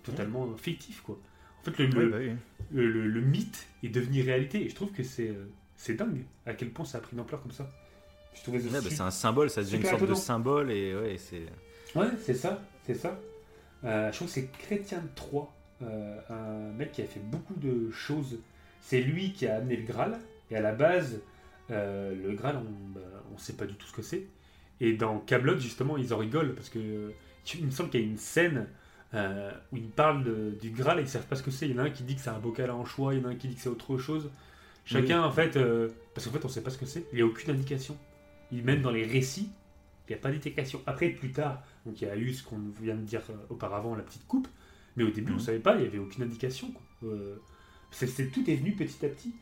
totalement 0.02 0.54
fictif, 0.56 1.00
quoi. 1.02 1.18
En 1.60 1.64
fait, 1.64 1.78
le, 1.78 1.86
Ouais, 1.86 2.04
le- 2.04 2.10
bah 2.10 2.16
oui. 2.20 2.32
le, 2.72 3.06
le- 3.08 3.20
mythe 3.22 3.66
est 3.82 3.88
devenu 3.88 4.22
réalité. 4.22 4.64
Et 4.64 4.68
je 4.68 4.74
trouve 4.74 4.92
que 4.92 5.02
c'est, 5.02 5.32
c'est 5.76 5.94
dingue 5.94 6.24
à 6.46 6.52
quel 6.54 6.70
point 6.70 6.84
ça 6.84 6.98
a 6.98 7.00
pris 7.00 7.14
une 7.14 7.20
ampleur 7.20 7.42
comme 7.42 7.52
ça. 7.52 7.70
Je 8.34 8.50
Ouais, 8.50 8.58
bah, 8.58 8.80
c'est 8.90 9.00
un 9.00 9.10
symbole, 9.10 9.48
ça 9.48 9.62
devient 9.62 9.76
une 9.76 9.84
sorte 9.84 10.04
de 10.06 10.14
symbole 10.14 10.70
et 10.72 10.94
ouais, 10.94 11.16
c'est. 11.18 11.46
Ouais, 11.94 12.08
c'est 12.20 12.34
ça, 12.34 12.60
c'est 12.84 12.94
ça. 12.94 13.18
Je 13.82 13.88
crois 14.14 14.26
que 14.26 14.32
c'est 14.32 14.50
Chrétien 14.50 14.98
de 15.00 15.08
Troyes, 15.14 15.48
euh, 15.82 16.18
un 16.30 16.72
mec 16.76 16.92
qui 16.92 17.02
a 17.02 17.06
fait 17.06 17.20
beaucoup 17.20 17.54
de 17.54 17.90
choses. 17.90 18.38
C'est 18.80 19.00
lui 19.00 19.32
qui 19.32 19.46
a 19.46 19.56
amené 19.56 19.76
le 19.76 19.84
Graal, 19.84 20.18
et 20.50 20.56
à 20.56 20.60
la 20.60 20.72
base, 20.72 21.20
euh, 21.70 22.14
le 22.14 22.34
Graal, 22.34 22.56
on 22.56 22.88
bah, 22.94 23.00
on 23.34 23.38
sait 23.38 23.54
pas 23.54 23.66
du 23.66 23.74
tout 23.74 23.86
ce 23.86 23.92
que 23.92 24.02
c'est. 24.02 24.26
Et 24.80 24.92
dans 24.94 25.18
Camelot, 25.20 25.58
justement, 25.58 25.96
ils 25.96 26.12
en 26.12 26.18
rigolent 26.18 26.54
parce 26.54 26.68
que 26.68 27.12
il 27.54 27.66
me 27.66 27.70
semble 27.70 27.90
qu'il 27.90 28.00
y 28.00 28.04
a 28.04 28.06
une 28.06 28.18
scène 28.18 28.66
euh, 29.14 29.50
où 29.72 29.76
ils 29.76 29.88
parlent 29.90 30.24
de- 30.24 30.56
du 30.60 30.70
Graal 30.70 30.98
et 30.98 31.02
ils 31.02 31.08
savent 31.08 31.26
pas 31.26 31.36
ce 31.36 31.42
que 31.42 31.50
c'est. 31.50 31.68
Il 31.68 31.74
y 31.76 31.78
en 31.78 31.82
a 31.82 31.86
un 31.86 31.90
qui 31.90 32.02
dit 32.02 32.16
que 32.16 32.20
c'est 32.20 32.30
un 32.30 32.38
bocal 32.38 32.70
à 32.70 32.74
anchois, 32.74 33.14
il 33.14 33.20
y 33.20 33.24
en 33.24 33.28
a 33.28 33.32
un 33.32 33.36
qui 33.36 33.48
dit 33.48 33.54
que 33.54 33.60
c'est 33.60 33.68
autre 33.68 33.96
chose. 33.98 34.30
Chacun, 34.84 35.22
en 35.22 35.30
fait, 35.30 35.58
parce 36.14 36.26
qu'en 36.26 36.32
fait, 36.32 36.44
on 36.44 36.48
sait 36.48 36.62
pas 36.62 36.70
ce 36.70 36.78
que 36.78 36.86
c'est. 36.86 37.06
Il 37.12 37.16
n'y 37.16 37.22
a 37.22 37.26
aucune 37.26 37.50
indication. 37.50 37.96
Même 38.52 38.82
dans 38.82 38.90
les 38.90 39.04
récits, 39.06 39.50
il 40.08 40.12
n'y 40.12 40.18
a 40.18 40.22
pas 40.22 40.30
d'indication. 40.30 40.82
Après, 40.86 41.08
plus 41.08 41.32
tard, 41.32 41.62
donc 41.86 42.00
il 42.02 42.06
y 42.06 42.10
a 42.10 42.16
eu 42.16 42.32
ce 42.34 42.42
qu'on 42.42 42.58
vient 42.82 42.94
de 42.94 43.00
dire 43.02 43.22
auparavant, 43.48 43.94
la 43.94 44.02
petite 44.02 44.26
coupe. 44.26 44.48
Mais 44.96 45.04
au 45.04 45.10
début, 45.10 45.32
on 45.32 45.36
ne 45.36 45.40
savait 45.40 45.58
pas, 45.58 45.74
il 45.74 45.82
n'y 45.82 45.86
avait 45.86 45.98
aucune 45.98 46.24
indication. 46.24 46.70
quoi. 46.70 46.82
Euh, 47.10 47.36
tout 48.32 48.50
est 48.50 48.56
venu 48.56 48.72
petit 48.72 49.04
à 49.04 49.08
petit. 49.08 49.34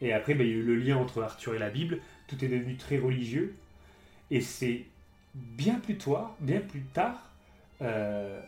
Et 0.00 0.12
après, 0.12 0.34
bah, 0.34 0.44
il 0.44 0.50
y 0.50 0.52
a 0.52 0.56
eu 0.56 0.62
le 0.62 0.76
lien 0.76 0.96
entre 0.96 1.22
Arthur 1.22 1.54
et 1.54 1.58
la 1.58 1.70
Bible. 1.70 2.00
Tout 2.26 2.42
est 2.44 2.48
devenu 2.48 2.76
très 2.76 2.98
religieux. 2.98 3.54
Et 4.30 4.40
c'est 4.40 4.84
bien 5.34 5.74
plus 5.74 5.96
tard, 5.96 6.36
bien 6.40 6.60
plus 6.60 6.82
tard, 6.82 7.30
euh, 7.82 8.40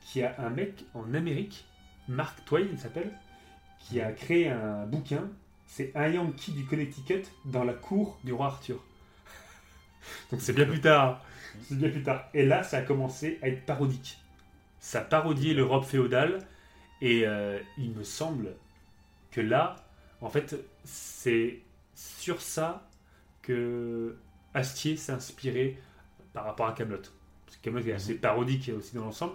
qu'il 0.00 0.22
y 0.22 0.24
a 0.24 0.34
un 0.38 0.50
mec 0.50 0.84
en 0.94 1.14
Amérique, 1.14 1.66
Mark 2.08 2.44
Twain, 2.44 2.66
il 2.72 2.78
s'appelle, 2.78 3.10
qui 3.78 4.00
a 4.00 4.12
créé 4.12 4.48
un 4.48 4.86
bouquin. 4.86 5.28
C'est 5.66 5.92
un 5.94 6.08
Yankee 6.08 6.52
du 6.52 6.64
Connecticut 6.64 7.22
dans 7.44 7.64
la 7.64 7.74
cour 7.74 8.18
du 8.24 8.32
roi 8.32 8.46
Arthur. 8.46 8.82
Donc 10.30 10.40
c'est 10.40 10.52
bien 10.52 10.66
plus 10.66 10.80
tard. 10.80 11.24
C'est 11.62 11.78
bien 11.78 11.90
plus 11.90 12.02
tard. 12.02 12.28
Et 12.34 12.44
là, 12.44 12.62
ça 12.62 12.78
a 12.78 12.82
commencé 12.82 13.38
à 13.42 13.48
être 13.48 13.64
parodique. 13.64 14.19
Ça 14.80 15.00
parodiait 15.00 15.54
l'Europe 15.54 15.84
féodale. 15.84 16.38
Et 17.00 17.26
euh, 17.26 17.58
il 17.78 17.92
me 17.92 18.02
semble 18.02 18.54
que 19.30 19.40
là, 19.40 19.76
en 20.20 20.28
fait, 20.28 20.56
c'est 20.84 21.60
sur 21.94 22.40
ça 22.40 22.88
que 23.42 24.16
Astier 24.54 24.96
s'est 24.96 25.12
inspiré 25.12 25.78
par 26.32 26.44
rapport 26.44 26.66
à 26.66 26.72
Camelot. 26.72 26.98
Parce 27.46 27.56
que 27.56 27.62
Camelot 27.62 27.86
est 27.86 27.92
assez 27.92 28.14
parodique 28.14 28.70
aussi 28.76 28.94
dans 28.94 29.04
l'ensemble. 29.04 29.34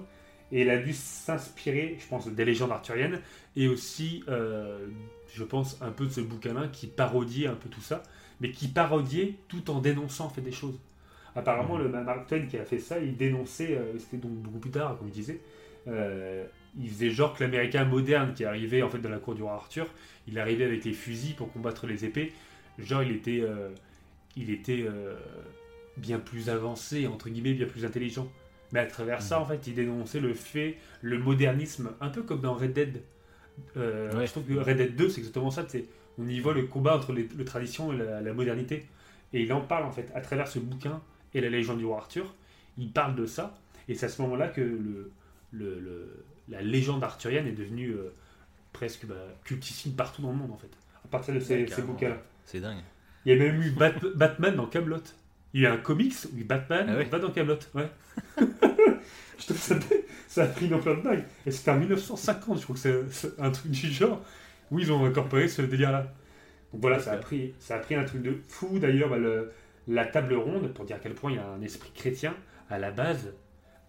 Et 0.52 0.62
il 0.62 0.70
a 0.70 0.78
dû 0.78 0.94
s'inspirer, 0.94 1.98
je 2.00 2.08
pense, 2.08 2.28
des 2.28 2.46
légendes 2.46 2.72
arthuriennes 2.72 3.20
et 3.56 3.68
aussi, 3.68 4.24
euh, 4.28 4.88
je 5.34 5.44
pense, 5.44 5.82
un 5.82 5.92
peu 5.92 6.06
de 6.06 6.12
ce 6.12 6.22
bouquin-là 6.22 6.68
qui 6.68 6.88
parodiait 6.88 7.48
un 7.48 7.56
peu 7.56 7.68
tout 7.68 7.82
ça, 7.82 8.04
mais 8.40 8.52
qui 8.52 8.68
parodiait 8.68 9.38
tout 9.48 9.72
en 9.72 9.80
dénonçant 9.80 10.26
en 10.26 10.30
fait 10.30 10.42
des 10.42 10.52
choses. 10.52 10.80
Apparemment, 11.36 11.78
le 11.78 11.90
Mark 11.90 12.28
Twain 12.28 12.46
qui 12.46 12.58
a 12.58 12.66
fait 12.66 12.80
ça, 12.80 12.98
il 13.00 13.18
dénonçait, 13.18 13.76
euh, 13.78 13.98
c'était 14.00 14.18
donc 14.18 14.32
beaucoup 14.34 14.60
plus 14.60 14.72
tard, 14.72 14.98
comme 14.98 15.08
il 15.10 15.14
disait, 15.14 15.40
euh, 15.88 16.46
il 16.80 16.90
faisait 16.90 17.10
genre 17.10 17.34
que 17.36 17.44
l'américain 17.44 17.84
moderne 17.86 18.34
qui 18.34 18.46
arrivait 18.46 18.82
en 18.82 18.90
fait 18.90 19.00
dans 19.00 19.10
la 19.10 19.20
cour 19.20 19.36
du 19.36 19.44
roi 19.44 19.54
Arthur, 19.54 19.88
il 20.28 20.40
arrivait 20.40 20.66
avec 20.66 20.84
les 20.86 20.94
fusils 20.94 21.36
pour 21.36 21.52
combattre 21.52 21.88
les 21.88 22.06
épées, 22.06 22.32
genre 22.80 23.04
il 23.04 23.12
était, 23.12 23.42
euh, 23.42 23.70
il 24.38 24.50
était 24.50 24.86
euh, 24.88 25.16
bien 25.98 26.20
plus 26.20 26.50
avancé, 26.50 27.06
entre 27.08 27.30
guillemets, 27.30 27.54
bien 27.54 27.68
plus 27.68 27.86
intelligent. 27.86 28.28
Mais 28.72 28.80
à 28.80 28.86
travers 28.86 29.22
ça, 29.22 29.40
en 29.40 29.46
fait, 29.46 29.68
il 29.68 29.76
dénonçait 29.76 30.20
le 30.20 30.34
fait, 30.34 30.78
le 31.02 31.20
modernisme, 31.20 31.92
un 32.02 32.10
peu 32.10 32.24
comme 32.24 32.42
dans 32.42 32.56
Red 32.56 32.74
Dead. 32.74 33.02
Ouais. 33.76 34.26
Je 34.26 34.32
trouve 34.32 34.44
que 34.44 34.54
Red 34.54 34.78
Dead 34.78 34.96
2, 34.96 35.08
c'est 35.10 35.20
exactement 35.20 35.52
ça. 35.52 35.66
c'est- 35.68 35.86
On 36.18 36.28
y 36.28 36.40
voit 36.40 36.54
le 36.54 36.64
combat 36.64 36.96
entre 36.98 37.14
les, 37.14 37.28
le 37.38 37.46
tradition 37.46 37.94
et 37.94 37.98
la, 37.98 38.22
la 38.22 38.34
modernité. 38.34 38.86
Et 39.34 39.44
il 39.44 39.54
en 39.54 39.62
parle, 39.62 39.86
en 39.86 39.92
fait, 39.92 40.12
à 40.16 40.22
travers 40.22 40.48
ce 40.48 40.60
bouquin 40.60 41.02
et 41.36 41.42
la 41.42 41.50
légende 41.50 41.78
du 41.78 41.86
roi 41.86 41.98
Arthur. 41.98 42.34
Il 42.78 42.92
parle 42.92 43.16
de 43.16 43.26
ça. 43.28 43.56
Et 43.88 43.94
c'est 43.94 44.08
à 44.08 44.10
ce 44.10 44.22
moment-là 44.24 44.48
que 44.48 44.62
le, 44.62 45.12
le- 45.52 45.80
le- 45.80 46.26
la 46.50 46.62
légende 46.64 47.04
arthurienne 47.04 47.46
est 47.48 47.52
devenue 47.52 47.92
euh, 47.92 48.12
presque 48.74 49.06
bah, 49.06 49.16
cultissime 49.44 49.94
partout 49.94 50.22
dans 50.24 50.32
le 50.32 50.38
monde, 50.38 50.52
en 50.52 50.58
fait. 50.58 50.70
À 51.04 51.08
partir 51.08 51.34
de 51.36 51.40
ces, 51.40 51.68
ces 51.68 51.82
bouquins-là. 51.84 52.18
C'est 52.46 52.60
dingue. 52.60 52.80
Il 53.26 53.34
y 53.34 53.36
a 53.36 53.40
même 53.40 53.62
eu 53.62 53.70
Bat- 53.72 53.94
Batman 54.16 54.56
dans 54.56 54.66
Camelot. 54.68 54.98
Il 55.54 55.62
y 55.62 55.66
a 55.66 55.70
eu 55.70 55.74
un 55.74 55.78
comics 55.78 56.14
où 56.34 56.44
Batman 56.44 56.88
Ah 56.90 56.96
ouais 56.98 57.06
va 57.06 57.20
dans 57.20 57.32
Camelot. 57.32 57.58
Ouais. 57.74 57.90
je 58.38 59.46
trouve 59.46 59.58
ça, 59.58 59.76
ça 60.28 60.44
a 60.44 60.48
pris 60.48 60.68
une 60.68 60.74
ampleur 60.74 60.98
de 60.98 61.02
dingue. 61.02 61.24
Et 61.46 61.52
c'était 61.52 61.72
en 61.72 61.78
1950, 61.80 62.60
je 62.60 62.64
crois 62.64 62.76
que 62.76 63.06
c'est- 63.12 63.40
un 63.40 63.52
truc 63.52 63.72
du 63.72 63.88
genre 63.92 64.22
où 64.72 64.80
ils 64.80 64.92
ont 64.92 65.06
incorporé 65.06 65.48
ce 65.48 65.62
délire-là. 65.62 66.12
Donc 66.74 66.82
voilà, 66.82 67.00
ça 67.00 67.14
a 67.14 67.18
pris, 67.18 67.54
ça 67.60 67.76
a 67.76 67.80
pris 67.80 67.96
un 67.96 68.04
truc 68.04 68.22
de 68.22 68.38
fou. 68.48 68.80
D'ailleurs, 68.80 69.10
bah, 69.10 69.18
le- 69.18 69.52
la 69.88 70.06
table 70.06 70.36
ronde, 70.36 70.74
pour 70.74 70.86
dire 70.86 70.96
à 70.98 71.00
quel 71.00 71.14
point 71.14 71.32
il 71.32 71.36
y 71.38 71.40
a 71.40 71.48
un 71.48 71.62
esprit 71.62 71.92
chrétien, 71.94 72.36
à 72.70 72.80
la 72.80 72.92
base, 72.92 73.34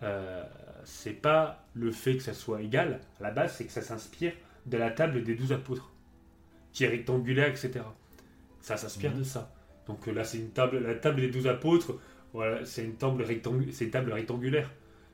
euh, 0.03 0.45
c'est 0.85 1.13
pas 1.15 1.67
le 1.75 1.91
fait 1.93 2.17
que 2.17 2.23
ça 2.23 2.35
soit 2.35 2.63
égal. 2.63 3.01
À 3.21 3.25
la 3.25 3.31
base, 3.31 3.55
c'est 3.57 3.65
que 3.65 3.73
ça 3.73 3.83
s'inspire 3.83 4.33
de 4.67 4.77
la 4.77 4.91
table 4.91 5.23
des 5.25 5.35
douze 5.35 5.53
apôtres, 5.53 5.93
qui 6.73 6.85
est 6.85 6.89
rectangulaire, 6.89 7.49
etc. 7.49 7.85
Ça 8.61 8.77
s'inspire 8.77 9.13
Mhm. 9.13 9.19
de 9.21 9.25
ça. 9.25 9.53
Donc 9.87 10.07
euh, 10.09 10.13
là, 10.13 10.25
c'est 10.25 10.39
une 10.39 10.51
table, 10.51 10.79
la 10.79 10.95
table 10.95 11.21
des 11.21 11.29
douze 11.29 11.47
apôtres. 11.47 11.95
Voilà, 12.33 12.65
c'est 12.67 12.85
une 12.85 12.95
table 12.97 13.25
une 13.31 13.91
table 13.91 14.13
rectangulaire. 14.13 14.71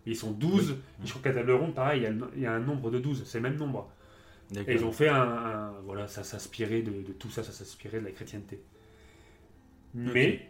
Ils 0.06 0.16
sont 0.16 0.32
12. 0.32 0.72
Et 1.02 1.06
je 1.06 1.10
crois 1.10 1.22
qu'à 1.22 1.32
table 1.32 1.52
ronde, 1.52 1.74
pareil, 1.74 2.00
il 2.34 2.40
y, 2.42 2.46
a 2.46 2.50
y 2.50 2.54
un 2.54 2.60
nombre 2.60 2.90
de 2.90 2.98
12. 2.98 3.24
C'est 3.26 3.38
le 3.38 3.42
même 3.48 3.56
nombre. 3.58 3.90
Et 4.66 4.74
ils 4.74 4.84
ont 4.84 4.92
fait 4.92 5.08
un. 5.08 5.22
un- 5.22 5.72
voilà, 5.84 6.08
ça 6.08 6.24
s'inspirait 6.24 6.82
de, 6.82 6.90
de 7.02 7.12
tout 7.12 7.30
ça, 7.30 7.42
ça 7.42 7.52
s'inspirait 7.52 8.00
de 8.00 8.06
la 8.06 8.10
chrétienté. 8.12 8.60
Mais, 9.94 10.48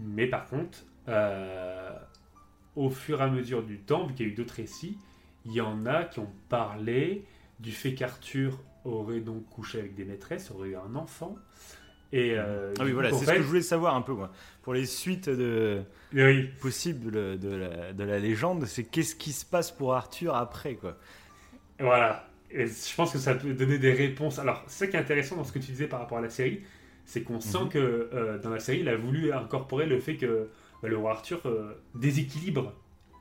mais 0.00 0.26
par 0.26 0.46
contre, 0.46 0.78
euh, 1.08 1.92
au 2.76 2.90
fur 2.90 3.20
et 3.20 3.24
à 3.24 3.28
mesure 3.28 3.62
du 3.62 3.78
temps, 3.78 4.06
vu 4.06 4.14
qu'il 4.14 4.26
y 4.26 4.28
a 4.30 4.32
eu 4.32 4.34
d'autres 4.36 4.54
récits, 4.54 4.98
il 5.44 5.52
y 5.52 5.60
en 5.60 5.86
a 5.86 6.04
qui 6.04 6.18
ont 6.20 6.30
parlé 6.48 7.24
du 7.60 7.72
fait 7.72 7.94
qu'Arthur 7.94 8.58
aurait 8.84 9.20
donc 9.20 9.48
couché 9.48 9.78
avec 9.78 9.94
des 9.94 10.04
maîtresses, 10.04 10.50
aurait 10.50 10.70
eu 10.70 10.76
un 10.76 10.94
enfant. 10.94 11.36
Et, 12.12 12.34
euh, 12.36 12.72
Ah 12.78 12.84
oui, 12.84 12.92
voilà, 12.92 13.12
c'est 13.12 13.24
fait- 13.24 13.32
ce 13.32 13.36
que 13.38 13.42
je 13.42 13.48
voulais 13.48 13.62
savoir 13.62 13.94
un 13.96 14.02
peu, 14.02 14.12
moi. 14.12 14.30
Pour 14.62 14.74
les 14.74 14.86
suites 14.86 15.28
de 15.28 15.82
Oui, 16.12 16.48
possibles 16.60 17.10
de 17.38 17.48
la, 17.54 17.92
de 17.92 18.04
la 18.04 18.18
légende, 18.18 18.64
c'est 18.66 18.84
qu'est-ce 18.84 19.16
qui 19.16 19.32
se 19.32 19.44
passe 19.44 19.70
pour 19.72 19.94
Arthur 19.94 20.34
après, 20.34 20.74
quoi? 20.76 20.96
Voilà. 21.80 22.28
Et 22.50 22.66
je 22.66 22.94
pense 22.94 23.12
que 23.12 23.18
ça 23.18 23.34
peut 23.34 23.52
donner 23.54 23.78
des 23.78 23.92
réponses. 23.92 24.38
Alors, 24.38 24.62
c'est 24.68 24.88
qui 24.88 24.96
est 24.96 25.00
intéressant 25.00 25.36
dans 25.36 25.44
ce 25.44 25.52
que 25.52 25.58
tu 25.58 25.72
disais 25.72 25.88
par 25.88 26.00
rapport 26.00 26.18
à 26.18 26.20
la 26.20 26.30
série, 26.30 26.62
c'est 27.06 27.22
qu'on 27.22 27.40
sent 27.40 27.58
Mhm. 27.64 27.68
que 27.70 27.78
euh, 28.12 28.38
dans 28.38 28.50
la 28.50 28.58
série, 28.60 28.80
il 28.80 28.88
a 28.88 28.96
voulu 28.96 29.32
incorporer 29.32 29.86
le 29.86 29.98
fait 30.00 30.16
que 30.16 30.48
bah, 30.82 30.88
le 30.88 30.98
roi 30.98 31.12
Arthur 31.12 31.40
euh, 31.46 31.72
déséquilibre 31.94 32.74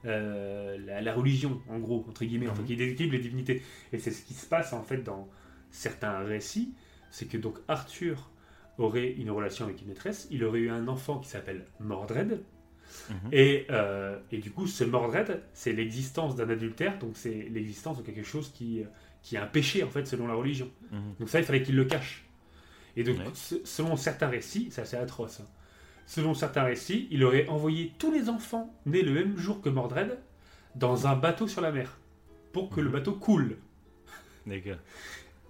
euh, 0.06 0.78
la, 0.86 1.02
la 1.02 1.14
religion, 1.14 1.62
en 1.70 1.80
gros, 1.80 2.06
entre 2.07 2.26
guillemets, 2.26 2.48
en 2.48 2.52
Mhm. 2.52 2.57
fait, 2.68 2.74
il 2.74 2.78
déséquilibre 2.78 3.16
les 3.16 3.22
divinités. 3.22 3.62
Et 3.94 3.98
c'est 3.99 4.12
ce 4.12 4.24
qui 4.24 4.34
se 4.34 4.45
passe 4.45 4.74
en 4.74 4.84
fait 4.84 4.98
dans 5.03 5.28
certains 5.72 6.20
récits, 6.20 6.74
c'est 7.12 7.28
que 7.28 7.38
donc 7.38 7.57
Arthur 7.68 8.30
aurait 8.78 9.12
une 9.14 9.32
relation 9.32 9.66
avec 9.66 9.82
une 9.82 9.88
maîtresse, 9.88 10.28
il 10.32 10.44
aurait 10.44 10.60
eu 10.60 10.70
un 10.70 10.88
enfant 10.88 11.20
qui 11.20 11.30
s'appelle 11.30 11.66
Mordred, 11.80 12.41
Mhm. 13.10 13.16
et, 13.32 13.66
euh, 13.72 14.18
et 14.32 14.38
du 14.38 14.52
coup, 14.52 14.68
ce 14.68 14.84
Mordred, 14.84 15.41
c'est 15.53 15.74
l'existence 15.74 16.36
d'un 16.36 16.49
adultère, 16.49 16.99
donc 16.99 17.12
c'est 17.16 17.48
l'existence 17.52 17.98
de 17.98 18.03
quelque 18.03 18.24
chose 18.24 18.52
qui, 18.53 18.84
qui 19.24 19.36
est 19.36 19.40
un 19.40 19.48
péché, 19.48 19.84
en 19.84 19.90
fait, 19.90 20.06
selon 20.06 20.28
la 20.28 20.36
religion. 20.36 20.70
Donc 21.20 21.30
ça, 21.30 21.40
il 21.40 21.45
fallait 21.45 21.64
qu'il 21.64 21.76
le 21.76 21.86
cache. 21.86 22.24
Et 22.97 23.03
donc, 23.03 23.17
Ouais. 23.19 23.31
selon 23.65 23.95
certains 23.97 24.27
récits, 24.27 24.69
c'est 24.72 24.81
assez 24.81 24.95
atroce, 24.97 25.39
hein. 25.41 25.47
selon 26.07 26.34
certains 26.34 26.63
récits, 26.63 27.07
il 27.11 27.23
aurait 27.23 27.47
envoyé 27.47 27.91
tous 27.97 28.11
les 28.11 28.30
enfants 28.30 28.73
nés 28.85 29.01
le 29.01 29.11
même 29.11 29.38
jour 29.38 29.61
que 29.61 29.69
Mordred 29.69 30.17
dans 30.76 31.07
un 31.07 31.15
bateau 31.15 31.47
sur 31.47 31.61
la 31.61 31.72
mer, 31.72 31.97
pour 32.53 32.69
que 32.69 32.80
le 32.80 32.88
Mhm. 32.88 32.93
bateau 32.93 33.13
coule. 33.13 33.57
D'accord. 34.45 34.77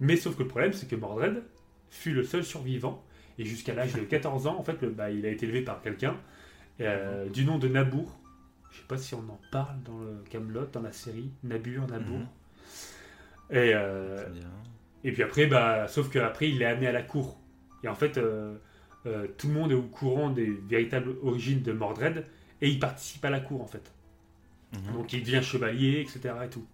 Mais 0.00 0.16
sauf 0.16 0.34
que 0.36 0.42
le 0.42 0.48
problème, 0.48 0.72
c'est 0.72 0.88
que 0.88 0.96
Mordred 0.96 1.42
fut 1.90 2.12
le 2.12 2.24
seul 2.24 2.42
survivant, 2.44 3.04
et 3.38 3.44
jusqu'à 3.44 3.74
l'âge 3.74 3.92
de 3.94 4.00
14 4.00 4.46
ans, 4.46 4.56
en 4.58 4.62
fait, 4.64 4.80
le- 4.82 4.90
bah, 4.90 5.10
il 5.10 5.24
a 5.26 5.28
été 5.30 5.44
élevé 5.46 5.62
par 5.62 5.82
quelqu'un 5.82 6.16
euh, 6.80 7.28
du 7.30 7.44
nom 7.46 7.58
de 7.58 7.68
Nabour. 7.68 8.18
Je 8.70 8.78
sais 8.78 8.86
pas 8.86 8.98
si 8.98 9.14
on 9.14 9.20
en 9.30 9.40
parle 9.50 9.82
dans 9.84 9.98
le 9.98 10.22
Camelot, 10.28 10.66
dans 10.72 10.82
la 10.82 10.92
série 10.92 11.30
Nabur, 11.42 11.86
Nabour. 11.86 12.18
Mhm. 12.18 12.26
Et, 13.50 13.72
euh, 13.74 14.26
Et 15.06 15.12
puis 15.12 15.22
après, 15.22 15.46
bah, 15.46 15.86
sauf 15.88 16.10
qu'après, 16.10 16.50
il 16.50 16.60
est 16.60 16.66
amené 16.66 16.88
à 16.88 16.92
la 16.92 17.02
cour. 17.02 17.38
Et 17.84 17.88
en 17.88 17.94
fait, 17.94 18.18
euh, 18.18 18.56
euh, 19.06 19.28
tout 19.38 19.46
le 19.46 19.54
monde 19.54 19.70
est 19.70 19.76
au 19.76 19.82
courant 19.82 20.30
des 20.30 20.50
véritables 20.68 21.14
origines 21.22 21.62
de 21.62 21.72
Mordred 21.72 22.26
et 22.60 22.68
il 22.68 22.80
participe 22.80 23.24
à 23.24 23.30
la 23.30 23.38
cour 23.40 23.62
en 23.62 23.66
fait. 23.66 23.92
Mhm. 24.72 24.94
Donc 24.94 25.12
il 25.12 25.22
devient 25.22 25.42
chevalier, 25.42 26.00
etc. 26.00 26.34
Et 26.44 26.48
tout. 26.48 26.66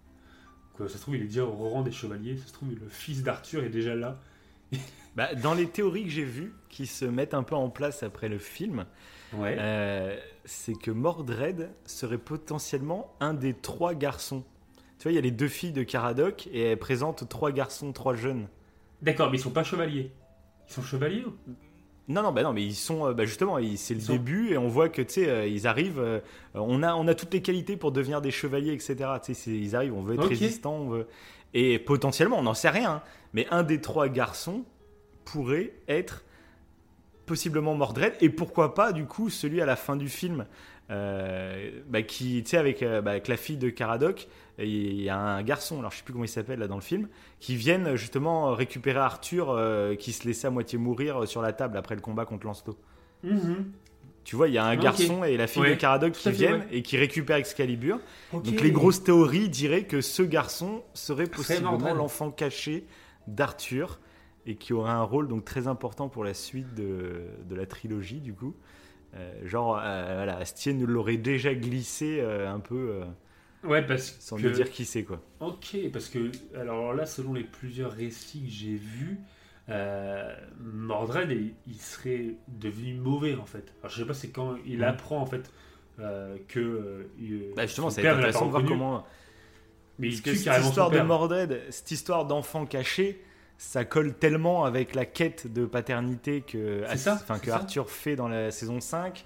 Donc, 0.73 0.81
euh, 0.81 0.87
ça 0.87 0.97
se 0.97 1.01
trouve, 1.03 1.15
il 1.15 1.21
est 1.21 1.27
déjà 1.27 1.43
au 1.45 1.51
rang 1.51 1.83
des 1.83 1.91
chevaliers. 1.91 2.35
Ça 2.37 2.47
se 2.47 2.53
trouve, 2.53 2.69
le 2.71 2.89
fils 2.89 3.21
d'Arthur 3.21 3.63
est 3.63 3.69
déjà 3.69 3.95
là. 3.95 4.19
Bah, 5.15 5.35
dans 5.35 5.53
les 5.53 5.67
théories 5.67 6.05
que 6.05 6.09
j'ai 6.09 6.23
vues, 6.23 6.55
qui 6.69 6.87
se 6.87 7.05
mettent 7.05 7.35
un 7.35 7.43
peu 7.43 7.53
en 7.53 7.69
place 7.69 8.01
après 8.01 8.29
le 8.29 8.39
film, 8.39 8.87
Ouais. 9.31 9.55
euh, 9.59 10.17
c'est 10.43 10.73
que 10.73 10.89
Mordred 10.89 11.69
serait 11.85 12.17
potentiellement 12.17 13.13
un 13.19 13.35
des 13.35 13.53
trois 13.53 13.93
garçons. 13.93 14.43
Tu 14.99 15.03
vois, 15.03 15.11
il 15.11 15.15
y 15.15 15.17
a 15.17 15.21
les 15.21 15.31
deux 15.31 15.47
filles 15.47 15.71
de 15.73 15.83
Caradoc 15.83 16.47
et 16.51 16.61
elles 16.61 16.77
présentent 16.79 17.27
trois 17.27 17.51
garçons, 17.51 17.91
trois 17.91 18.13
jeunes. 18.15 18.47
D'accord, 19.01 19.29
mais 19.31 19.37
ils 19.37 19.41
sont 19.41 19.49
pas 19.51 19.63
chevaliers. 19.63 20.11
Ils 20.69 20.73
sont 20.73 20.81
chevaliers 20.81 21.25
ou? 21.25 21.33
Non, 22.09 22.21
non, 22.21 22.31
bah 22.33 22.43
non, 22.43 22.51
mais 22.53 22.63
ils 22.63 22.75
sont, 22.75 23.07
euh, 23.07 23.13
bah 23.13 23.25
justement, 23.25 23.57
c'est 23.77 23.93
le 23.93 23.99
sont- 24.01 24.11
début 24.13 24.51
et 24.51 24.57
on 24.57 24.67
voit 24.67 24.89
que, 24.89 25.01
tu 25.01 25.13
sais, 25.13 25.29
euh, 25.29 25.47
ils 25.47 25.67
arrivent, 25.67 25.99
euh, 25.99 26.19
on, 26.53 26.83
a, 26.83 26.93
on 26.95 27.07
a 27.07 27.15
toutes 27.15 27.33
les 27.33 27.41
qualités 27.41 27.77
pour 27.77 27.91
devenir 27.93 28.21
des 28.21 28.31
chevaliers, 28.31 28.73
etc. 28.73 28.95
Tu 29.23 29.33
sais, 29.33 29.51
ils 29.51 29.75
arrivent, 29.75 29.93
on 29.93 30.01
veut 30.03 30.15
être 30.15 30.23
Ok. 30.23 30.29
résistant, 30.29 30.73
on 30.75 30.89
veut... 30.89 31.07
Et 31.53 31.79
potentiellement, 31.79 32.39
on 32.39 32.43
n'en 32.43 32.53
sait 32.55 32.69
rien, 32.69 32.91
hein, 32.95 33.01
mais 33.33 33.47
un 33.51 33.63
des 33.63 33.79
trois 33.79 34.09
garçons 34.09 34.65
pourrait 35.23 35.71
être 35.87 36.23
possiblement 37.25 37.73
Mordred 37.75 38.13
et 38.21 38.29
pourquoi 38.29 38.73
pas, 38.73 38.91
du 38.91 39.05
coup, 39.05 39.29
celui 39.29 39.61
à 39.61 39.65
la 39.65 39.75
fin 39.77 39.95
du 39.95 40.09
film, 40.09 40.45
bah, 40.89 42.01
qui, 42.01 42.43
tu 42.43 42.49
sais, 42.49 42.57
avec, 42.57 42.83
euh, 42.83 43.01
bah, 43.01 43.11
avec 43.11 43.27
la 43.27 43.37
fille 43.37 43.57
de 43.57 43.69
Caradoc, 43.69 44.27
il 44.59 45.01
y 45.01 45.09
a 45.09 45.17
un 45.17 45.41
garçon, 45.41 45.79
alors 45.79 45.91
je 45.91 45.97
sais 45.97 46.03
plus 46.03 46.13
comment 46.13 46.25
il 46.25 46.29
s'appelle 46.29 46.59
là 46.59 46.67
dans 46.67 46.75
le 46.75 46.81
film, 46.81 47.07
qui 47.39 47.55
viennent 47.55 47.95
justement 47.95 48.53
récupérer 48.53 48.99
Arthur 48.99 49.49
euh, 49.49 49.95
qui 49.95 50.11
se 50.11 50.27
laissait 50.27 50.47
à 50.47 50.51
moitié 50.51 50.77
mourir 50.77 51.27
sur 51.27 51.41
la 51.41 51.53
table 51.53 51.77
après 51.77 51.95
le 51.95 52.01
combat 52.01 52.25
contre 52.25 52.45
Lancelot. 52.45 52.77
Tu 54.23 54.35
vois, 54.37 54.47
il 54.47 54.53
y 54.53 54.57
a 54.57 54.65
un 54.65 54.75
garçon 54.77 55.23
et 55.23 55.35
la 55.35 55.47
fille 55.47 55.61
Ouais, 55.61 55.71
de 55.71 55.75
Caradoc 55.75 56.13
qui 56.13 56.31
viennent 56.31 56.61
ouais. 56.61 56.67
et 56.71 56.81
qui 56.81 56.97
récupèrent 56.97 57.37
Excalibur. 57.37 57.99
Donc 58.31 58.61
les 58.61 58.71
grosses 58.71 59.03
théories 59.03 59.49
diraient 59.49 59.83
que 59.83 60.01
ce 60.01 60.23
garçon 60.23 60.83
serait 60.93 61.27
possiblement 61.27 61.93
l'enfant 61.93 62.31
caché 62.31 62.85
d'Arthur 63.27 63.99
et 64.45 64.55
qui 64.55 64.73
aurait 64.73 64.91
un 64.91 65.03
rôle 65.03 65.27
donc 65.27 65.45
très 65.45 65.67
important 65.67 66.09
pour 66.09 66.23
la 66.23 66.33
suite 66.33 66.73
de, 66.75 67.23
de 67.47 67.55
la 67.55 67.65
trilogie 67.65 68.19
du 68.19 68.33
coup. 68.33 68.53
Euh, 69.15 69.47
genre, 69.47 69.79
euh, 69.81 70.13
voilà, 70.15 70.37
Astier 70.37 70.73
nous 70.73 70.87
l'aurait 70.87 71.17
déjà 71.17 71.53
glissé 71.53 72.19
euh, 72.19 72.51
un 72.51 72.59
peu 72.59 73.01
Ouais, 73.63 73.81
parce 73.85 74.17
sans 74.19 74.35
que. 74.37 74.41
nous 74.41 74.49
dire 74.49 74.69
qui 74.69 74.85
c'est 74.85 75.03
quoi. 75.03 75.21
Ok, 75.39 75.77
parce 75.91 76.09
que. 76.09 76.31
Alors 76.55 76.93
là, 76.93 77.05
selon 77.05 77.33
les 77.33 77.43
plusieurs 77.43 77.91
récits 77.91 78.41
que 78.43 78.49
j'ai 78.49 78.75
vus, 78.75 79.19
euh, 79.69 80.35
Mordred, 80.59 81.31
il, 81.31 81.53
il 81.67 81.79
serait 81.79 82.35
devenu 82.47 82.93
mauvais 82.95 83.35
en 83.35 83.45
fait. 83.45 83.73
Alors 83.81 83.91
je 83.93 84.01
sais 84.01 84.07
pas, 84.07 84.13
c'est 84.13 84.31
quand 84.31 84.55
il 84.65 84.77
Mhm. 84.79 84.83
apprend 84.83 85.19
en 85.21 85.25
fait 85.25 85.49
euh, 85.99 86.37
que. 86.47 86.59
euh, 86.59 87.53
Bah 87.55 87.65
justement, 87.65 87.87
l'a 87.87 87.93
intéressant 88.15 88.45
de 88.47 88.51
voir 88.51 88.65
comment. 88.65 89.05
Mais 89.99 90.09
Parce 90.09 90.21
que 90.21 90.35
cette 90.35 90.63
histoire 90.65 90.89
de. 90.89 90.99
Mordred, 90.99 91.61
cette 91.69 91.91
histoire 91.91 92.25
d'enfant 92.25 92.65
caché, 92.65 93.21
ça 93.57 93.85
colle 93.85 94.13
tellement 94.13 94.65
avec 94.65 94.95
la 94.95 95.05
quête 95.05 95.51
de 95.51 95.65
paternité 95.65 96.41
que, 96.41 96.83
ça. 96.95 97.23
Arthur 97.51 97.89
fait 97.89 98.15
dans 98.15 98.27
la 98.27 98.51
saison 98.51 98.79
5. 98.79 99.25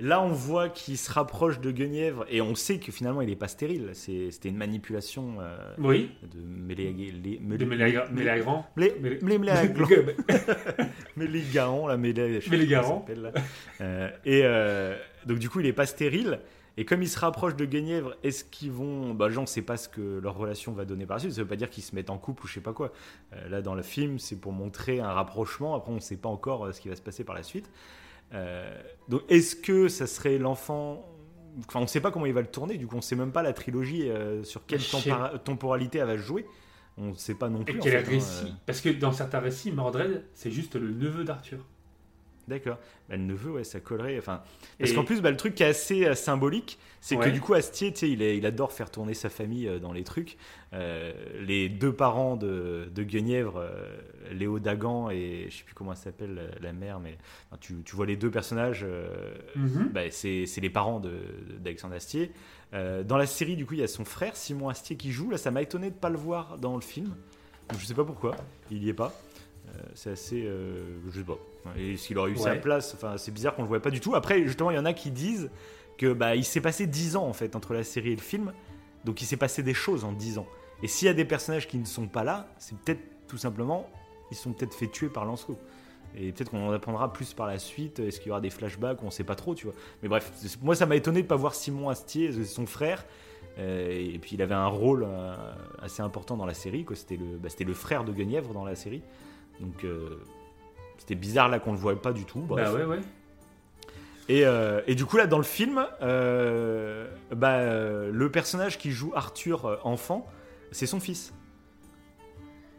Là, 0.00 0.22
on 0.22 0.28
voit 0.28 0.68
qu'il 0.68 0.96
se 0.96 1.10
rapproche 1.10 1.58
de 1.58 1.72
Guenièvre 1.72 2.24
et 2.30 2.40
on 2.40 2.54
sait 2.54 2.78
que 2.78 2.92
finalement, 2.92 3.20
il 3.20 3.30
n'est 3.30 3.34
pas 3.36 3.48
stérile. 3.48 3.90
C'était 3.94 4.48
une 4.48 4.56
manipulation 4.56 5.38
euh, 5.40 5.56
Oui, 5.78 6.12
de 6.22 6.40
Méléagré. 6.40 7.10
de 7.10 7.64
Mélégra- 7.64 8.08
Mélégrand. 8.12 8.64
Mélé- 8.76 8.94
Mélé- 9.00 9.18
Mélé- 9.22 9.38
Mélégrand. 9.38 10.04
Mélégaron, 11.16 11.86
la 11.88 11.96
Mélé, 11.96 12.34
je 12.36 12.40
sais 12.44 12.50
pas 12.50 12.56
Mélégaron. 12.56 12.88
comment 12.88 13.00
ça 13.00 13.06
s'appelle, 13.08 13.22
là. 13.22 13.32
Euh, 13.80 14.10
et 14.24 14.40
euh, 14.44 14.96
donc 15.26 15.38
du 15.38 15.48
coup, 15.50 15.60
il 15.60 15.66
est 15.66 15.72
pas 15.72 15.86
stérile. 15.86 16.38
Et 16.80 16.84
comme 16.84 17.02
il 17.02 17.08
se 17.08 17.18
rapproche 17.18 17.56
de 17.56 17.64
Guenièvre, 17.64 18.14
est-ce 18.22 18.44
qu'ils 18.44 18.70
vont 18.70 19.12
Bah, 19.12 19.30
Jean 19.30 19.40
ne 19.42 19.46
sait 19.46 19.62
pas 19.62 19.76
ce 19.76 19.88
que 19.88 20.20
leur 20.20 20.36
relation 20.36 20.72
va 20.72 20.84
donner 20.84 21.06
par 21.06 21.16
la 21.16 21.20
suite. 21.20 21.32
Ça 21.32 21.42
veut 21.42 21.48
pas 21.48 21.56
dire 21.56 21.70
qu'ils 21.70 21.82
se 21.82 21.92
mettent 21.92 22.08
en 22.08 22.18
couple 22.18 22.44
ou 22.44 22.46
je 22.46 22.54
sais 22.54 22.60
pas 22.60 22.72
quoi. 22.72 22.92
Euh, 23.32 23.48
là, 23.48 23.62
dans 23.62 23.74
le 23.74 23.82
film, 23.82 24.20
c'est 24.20 24.36
pour 24.36 24.52
montrer 24.52 25.00
un 25.00 25.10
rapprochement. 25.12 25.74
Après, 25.74 25.90
on 25.90 25.96
ne 25.96 26.00
sait 26.00 26.16
pas 26.16 26.28
encore 26.28 26.66
euh, 26.66 26.72
ce 26.72 26.80
qui 26.80 26.88
va 26.88 26.94
se 26.94 27.02
passer 27.02 27.24
par 27.24 27.34
la 27.34 27.42
suite. 27.42 27.68
Euh, 28.32 28.80
donc, 29.08 29.22
est-ce 29.28 29.56
que 29.56 29.88
ça 29.88 30.06
serait 30.06 30.38
l'enfant 30.38 31.04
Enfin, 31.66 31.80
on 31.80 31.82
ne 31.82 31.88
sait 31.88 32.00
pas 32.00 32.12
comment 32.12 32.26
il 32.26 32.32
va 32.32 32.42
le 32.42 32.46
tourner. 32.46 32.76
Du 32.76 32.86
coup, 32.86 32.94
on 32.94 32.98
ne 32.98 33.02
sait 33.02 33.16
même 33.16 33.32
pas 33.32 33.42
la 33.42 33.52
trilogie 33.52 34.08
euh, 34.08 34.44
sur 34.44 34.64
quelle 34.64 34.78
tempora- 34.80 35.36
temporalité 35.40 35.98
elle 35.98 36.06
va 36.06 36.16
se 36.16 36.22
jouer. 36.22 36.46
On 36.96 37.10
ne 37.10 37.14
sait 37.14 37.34
pas 37.34 37.48
non 37.48 37.64
plus. 37.64 37.74
Et 37.74 37.78
en 37.78 37.82
quel 37.82 37.92
fait, 37.92 37.98
hein, 37.98 38.14
récit 38.14 38.46
euh. 38.46 38.50
Parce 38.66 38.80
que 38.80 38.90
dans 38.90 39.10
certains 39.12 39.40
récits, 39.40 39.72
Mordred, 39.72 40.24
c'est 40.34 40.52
juste 40.52 40.76
le 40.76 40.92
neveu 40.92 41.24
d'Arthur. 41.24 41.58
D'accord. 42.48 42.78
Bah, 43.08 43.16
le 43.16 43.22
neveu, 43.22 43.50
ouais, 43.52 43.64
ça 43.64 43.78
collerait. 43.80 44.18
Enfin, 44.18 44.42
parce 44.78 44.90
Et- 44.90 44.94
qu'en 44.94 45.04
plus, 45.04 45.20
bah, 45.20 45.30
le 45.30 45.36
truc 45.36 45.54
qui 45.54 45.62
est 45.62 45.66
assez 45.66 46.06
euh, 46.06 46.14
symbolique, 46.14 46.78
c'est 47.00 47.16
que 47.16 47.28
du 47.28 47.40
coup, 47.40 47.54
Astier, 47.54 47.92
tu 47.92 47.98
sais, 48.00 48.10
il, 48.10 48.22
est- 48.22 48.36
il 48.38 48.44
adore 48.46 48.72
faire 48.72 48.90
tourner 48.90 49.14
sa 49.14 49.28
famille 49.28 49.68
euh, 49.68 49.78
dans 49.78 49.92
les 49.92 50.02
trucs. 50.02 50.36
Euh, 50.72 51.12
les 51.40 51.68
deux 51.68 51.92
parents 51.92 52.36
de, 52.36 52.90
de 52.92 53.02
Guenièvre, 53.02 53.64
Léo 54.32 54.58
Dagan 54.58 55.10
et 55.10 55.46
je 55.50 55.58
sais 55.58 55.64
plus 55.64 55.74
comment 55.74 55.92
elle 55.92 55.98
s'appelle 55.98 56.50
la, 56.60 56.72
mère, 56.72 56.98
mais 57.00 57.16
enfin, 57.50 57.58
tu, 57.60 57.74
tu 57.84 57.94
vois 57.96 58.06
les 58.06 58.16
deux 58.16 58.30
personnages. 58.30 58.84
bah, 59.92 60.10
c'est 60.10 60.44
les 60.60 60.70
parents 60.70 61.00
d'Alexandre 61.60 61.94
Astier. 61.94 62.32
Dans 62.72 63.16
la 63.16 63.26
série, 63.26 63.56
du 63.56 63.64
coup, 63.66 63.74
il 63.74 63.80
y 63.80 63.84
a 63.84 63.88
son 63.88 64.04
frère 64.04 64.36
Simon 64.36 64.68
Astier 64.68 64.96
qui 64.96 65.12
joue. 65.12 65.30
Là, 65.30 65.38
ça 65.38 65.50
m'a 65.50 65.62
étonné 65.62 65.90
de 65.90 65.94
pas 65.94 66.10
le 66.10 66.18
voir 66.18 66.58
dans 66.58 66.74
le 66.74 66.82
film. 66.82 67.14
Donc, 67.70 67.80
je 67.80 67.84
sais 67.86 67.94
pas 67.94 68.04
pourquoi, 68.04 68.34
il 68.70 68.82
y 68.82 68.88
est 68.88 68.94
pas. 68.94 69.12
Euh, 69.68 69.82
c'est 69.94 70.10
assez, 70.10 70.44
euh, 70.44 70.98
je 71.10 71.18
sais 71.18 71.24
pas. 71.24 71.38
Et 71.76 71.96
s'il 71.96 72.18
aurait 72.18 72.30
eu 72.30 72.36
sa 72.36 72.56
place, 72.56 72.94
enfin, 72.94 73.16
c'est 73.16 73.32
bizarre 73.32 73.54
qu'on 73.54 73.62
le 73.62 73.68
voit 73.68 73.80
pas 73.80 73.90
du 73.90 74.00
tout. 74.00 74.14
Après, 74.14 74.42
justement, 74.44 74.70
il 74.70 74.76
y 74.76 74.78
en 74.78 74.84
a 74.84 74.92
qui 74.92 75.10
disent 75.10 75.50
que 75.96 76.12
bah, 76.12 76.36
il 76.36 76.44
s'est 76.44 76.60
passé 76.60 76.86
10 76.86 77.16
ans 77.16 77.26
en 77.26 77.32
fait 77.32 77.56
entre 77.56 77.74
la 77.74 77.82
série 77.82 78.12
et 78.12 78.16
le 78.16 78.22
film, 78.22 78.52
donc 79.04 79.20
il 79.20 79.24
s'est 79.24 79.36
passé 79.36 79.62
des 79.62 79.74
choses 79.74 80.04
en 80.04 80.12
10 80.12 80.38
ans. 80.38 80.46
Et 80.82 80.88
s'il 80.88 81.06
y 81.06 81.10
a 81.10 81.14
des 81.14 81.24
personnages 81.24 81.66
qui 81.66 81.76
ne 81.76 81.84
sont 81.84 82.06
pas 82.06 82.24
là, 82.24 82.48
c'est 82.58 82.78
peut-être 82.78 83.00
tout 83.26 83.36
simplement, 83.36 83.90
ils 84.30 84.36
sont 84.36 84.52
peut-être 84.52 84.74
fait 84.74 84.86
tuer 84.86 85.08
par 85.08 85.24
Lancelot. 85.24 85.58
Et 86.16 86.32
peut-être 86.32 86.50
qu'on 86.50 86.68
en 86.68 86.72
apprendra 86.72 87.12
plus 87.12 87.34
par 87.34 87.46
la 87.46 87.58
suite. 87.58 87.98
Est-ce 87.98 88.18
qu'il 88.18 88.28
y 88.28 88.30
aura 88.30 88.40
des 88.40 88.50
flashbacks? 88.50 89.02
On 89.02 89.10
sait 89.10 89.24
pas 89.24 89.34
trop, 89.34 89.54
tu 89.54 89.66
vois. 89.66 89.74
Mais 90.02 90.08
bref, 90.08 90.32
moi 90.62 90.74
ça 90.74 90.86
m'a 90.86 90.96
étonné 90.96 91.22
de 91.22 91.26
pas 91.26 91.36
voir 91.36 91.54
Simon 91.54 91.90
Astier, 91.90 92.32
c'est 92.32 92.44
son 92.44 92.66
frère. 92.66 93.04
Euh, 93.58 93.90
et 93.90 94.18
puis 94.18 94.32
il 94.34 94.42
avait 94.42 94.54
un 94.54 94.68
rôle 94.68 95.04
euh, 95.06 95.34
assez 95.82 96.00
important 96.00 96.36
dans 96.36 96.46
la 96.46 96.54
série. 96.54 96.86
C'était 96.94 97.16
le, 97.16 97.36
bah, 97.36 97.48
c'était 97.48 97.64
le 97.64 97.74
frère 97.74 98.04
de 98.04 98.12
Guenièvre 98.12 98.52
dans 98.52 98.64
la 98.64 98.74
série. 98.74 99.02
Donc 99.60 99.84
euh, 99.84 100.20
c'était 100.98 101.14
bizarre 101.14 101.48
là 101.48 101.58
qu'on 101.58 101.72
le 101.72 101.78
voit 101.78 102.00
pas 102.00 102.12
du 102.12 102.24
tout. 102.24 102.40
Bref. 102.40 102.72
Bah 102.72 102.78
ouais, 102.78 102.84
ouais. 102.84 103.00
Et, 104.28 104.44
euh, 104.44 104.82
et 104.86 104.94
du 104.94 105.06
coup, 105.06 105.16
là, 105.16 105.26
dans 105.26 105.38
le 105.38 105.44
film, 105.44 105.84
euh, 106.02 107.06
bah, 107.34 107.54
euh, 107.54 108.10
le 108.12 108.30
personnage 108.30 108.78
qui 108.78 108.90
joue 108.90 109.12
Arthur 109.14 109.80
enfant, 109.84 110.26
c'est 110.70 110.86
son 110.86 111.00
fils. 111.00 111.32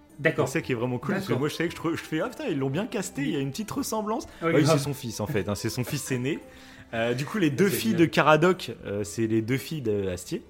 C'est 0.09 0.21
D'accord. 0.21 0.47
ça 0.47 0.61
qui 0.61 0.73
est 0.73 0.75
vraiment 0.75 0.99
cool. 0.99 1.15
Parce 1.15 1.27
que 1.27 1.33
moi, 1.33 1.47
je 1.47 1.55
savais 1.55 1.69
que 1.69 1.95
je, 1.95 2.01
fais, 2.01 2.21
ah 2.21 2.29
putain, 2.29 2.45
ils 2.45 2.59
l'ont 2.59 2.69
bien 2.69 2.85
casté, 2.85 3.23
il 3.23 3.31
y 3.31 3.35
a 3.35 3.39
une 3.39 3.51
petite 3.51 3.71
ressemblance. 3.71 4.27
Ah 4.41 4.47
oui, 4.53 4.65
c'est 4.65 4.77
son 4.77 4.93
fils 4.93 5.19
en 5.21 5.27
fait, 5.27 5.47
hein, 5.49 5.55
c'est 5.55 5.69
son 5.69 5.83
fils 5.83 6.11
aîné. 6.11 6.39
Du 7.17 7.25
coup, 7.25 7.37
les 7.39 7.49
deux 7.49 7.69
C'est 7.69 7.75
filles 7.77 7.95
bien. 7.95 8.01
de 8.01 8.05
Caradoc, 8.05 8.71
c'est 9.03 9.27
les 9.27 9.41
deux 9.41 9.57
filles 9.57 9.81
d'Astier. 9.81 10.43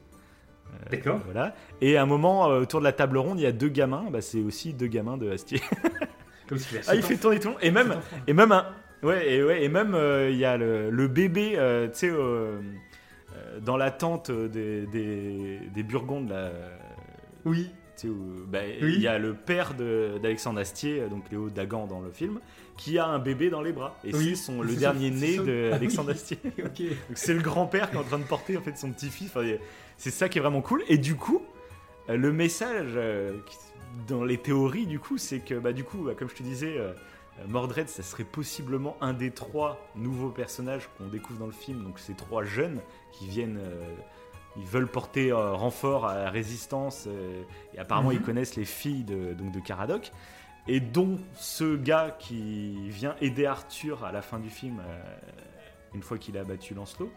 D'accord. 0.89 1.19
Voilà. 1.25 1.55
Et 1.81 1.97
à 1.97 2.01
un 2.01 2.05
moment, 2.07 2.47
autour 2.47 2.79
de 2.79 2.85
la 2.85 2.93
table 2.93 3.19
ronde, 3.19 3.39
il 3.39 3.43
y 3.43 3.47
a 3.47 3.51
deux 3.51 3.69
gamins. 3.69 4.05
Bah, 4.11 4.21
c'est 4.21 4.41
aussi 4.41 4.73
deux 4.73 4.87
gamins 4.87 5.17
de 5.17 5.29
Astier. 5.29 5.61
Comme 6.49 6.57
ah, 6.87 6.95
il 6.95 7.03
fait 7.03 7.15
tourner 7.17 7.39
tout 7.39 7.47
le 7.49 7.53
monde. 7.53 7.63
Et 7.63 7.71
même, 7.71 7.95
et 8.27 8.33
même 8.33 8.51
un. 8.51 8.65
Ouais, 9.03 9.31
et, 9.33 9.43
ouais, 9.43 9.63
et 9.63 9.69
même 9.69 9.93
euh, 9.95 10.29
il 10.29 10.37
y 10.37 10.43
a 10.45 10.57
le, 10.57 10.89
le 10.89 11.07
bébé, 11.07 11.53
euh, 11.55 11.87
tu 11.87 11.93
sais, 11.99 12.09
euh, 12.09 12.59
dans 13.61 13.77
la 13.77 13.91
tente 13.91 14.31
des, 14.31 14.85
des, 14.87 15.59
des 15.73 15.83
Burgondes, 15.83 16.29
là. 16.29 16.51
Oui. 17.45 17.69
Tu 17.95 18.07
sais, 18.07 18.13
où, 18.13 18.45
bah, 18.47 18.59
Oui. 18.81 18.93
Il 18.95 19.01
y 19.01 19.07
a 19.07 19.17
le 19.19 19.33
père 19.33 19.73
d'Alexandre 19.75 20.59
Astier, 20.59 21.03
donc 21.09 21.23
Léo 21.31 21.49
Dagan 21.49 21.85
dans 21.87 21.99
le 22.01 22.11
film, 22.11 22.39
qui 22.77 22.97
a 22.97 23.05
un 23.05 23.19
bébé 23.19 23.49
dans 23.49 23.61
les 23.61 23.71
bras. 23.73 23.97
Et 24.03 24.13
Oui, 24.13 24.35
c'est 24.35 24.45
son- 24.45 24.61
le 24.61 24.73
dernier 24.75 25.11
né 25.11 25.35
son- 25.37 25.43
d'Alexandre 25.43 26.09
Ah 26.13 26.13
oui. 26.13 26.17
Astier. 26.17 26.97
c'est 27.13 27.33
le 27.33 27.41
grand-père 27.41 27.89
qui 27.89 27.95
est 27.95 27.99
en 27.99 28.03
train 28.03 28.19
de 28.19 28.23
porter 28.23 28.57
en 28.57 28.61
fait 28.61 28.77
son 28.77 28.91
petit-fils. 28.91 29.27
Enfin, 29.29 29.45
c'est 29.97 30.11
ça 30.11 30.27
qui 30.29 30.39
est 30.39 30.41
vraiment 30.41 30.61
cool. 30.61 30.81
Et 30.89 30.97
du 30.97 31.15
coup, 31.15 31.41
le 32.07 32.31
message 32.33 32.93
euh, 32.95 33.33
qui- 33.45 33.57
dans 34.07 34.23
les 34.23 34.37
théories, 34.37 34.85
du 34.85 34.99
coup, 34.99 35.17
c'est 35.17 35.39
que 35.39 35.55
bah, 35.55 35.73
du 35.73 35.83
coup, 35.83 35.99
bah, 36.05 36.13
comme 36.17 36.29
je 36.29 36.35
te 36.35 36.43
disais, 36.43 36.77
euh, 36.77 36.93
Mordred, 37.47 37.87
ça 37.89 38.03
serait 38.03 38.23
possiblement 38.23 38.97
un 39.01 39.13
des 39.13 39.31
trois 39.31 39.79
nouveaux 39.95 40.29
personnages 40.29 40.89
qu'on 40.97 41.07
découvre 41.07 41.39
dans 41.39 41.45
le 41.45 41.51
film. 41.51 41.83
Donc 41.83 41.99
ces 41.99 42.13
trois 42.13 42.43
jeunes 42.43 42.81
qui 43.13 43.27
viennent, 43.27 43.59
euh, 43.61 43.83
ils 44.57 44.65
veulent 44.65 44.87
porter 44.87 45.31
euh, 45.31 45.53
renfort 45.53 46.05
à 46.05 46.15
la 46.23 46.29
résistance. 46.29 47.07
et 47.73 47.79
apparemment, 47.79 48.09
Mhm. 48.09 48.15
ils 48.15 48.21
connaissent 48.21 48.55
les 48.55 48.65
filles 48.65 49.03
de, 49.03 49.33
donc 49.33 49.51
de 49.51 49.59
Caradoc. 49.59 50.11
Et 50.67 50.79
dont 50.79 51.17
ce 51.35 51.75
gars 51.75 52.15
qui 52.19 52.89
vient 52.89 53.15
aider 53.21 53.45
Arthur 53.45 54.03
à 54.03 54.11
la 54.11 54.21
fin 54.21 54.37
du 54.37 54.49
film, 54.49 54.81
une 55.95 56.03
fois 56.03 56.19
qu'il 56.19 56.37
a 56.37 56.43
battu 56.43 56.75
Lancelot, 56.75 57.11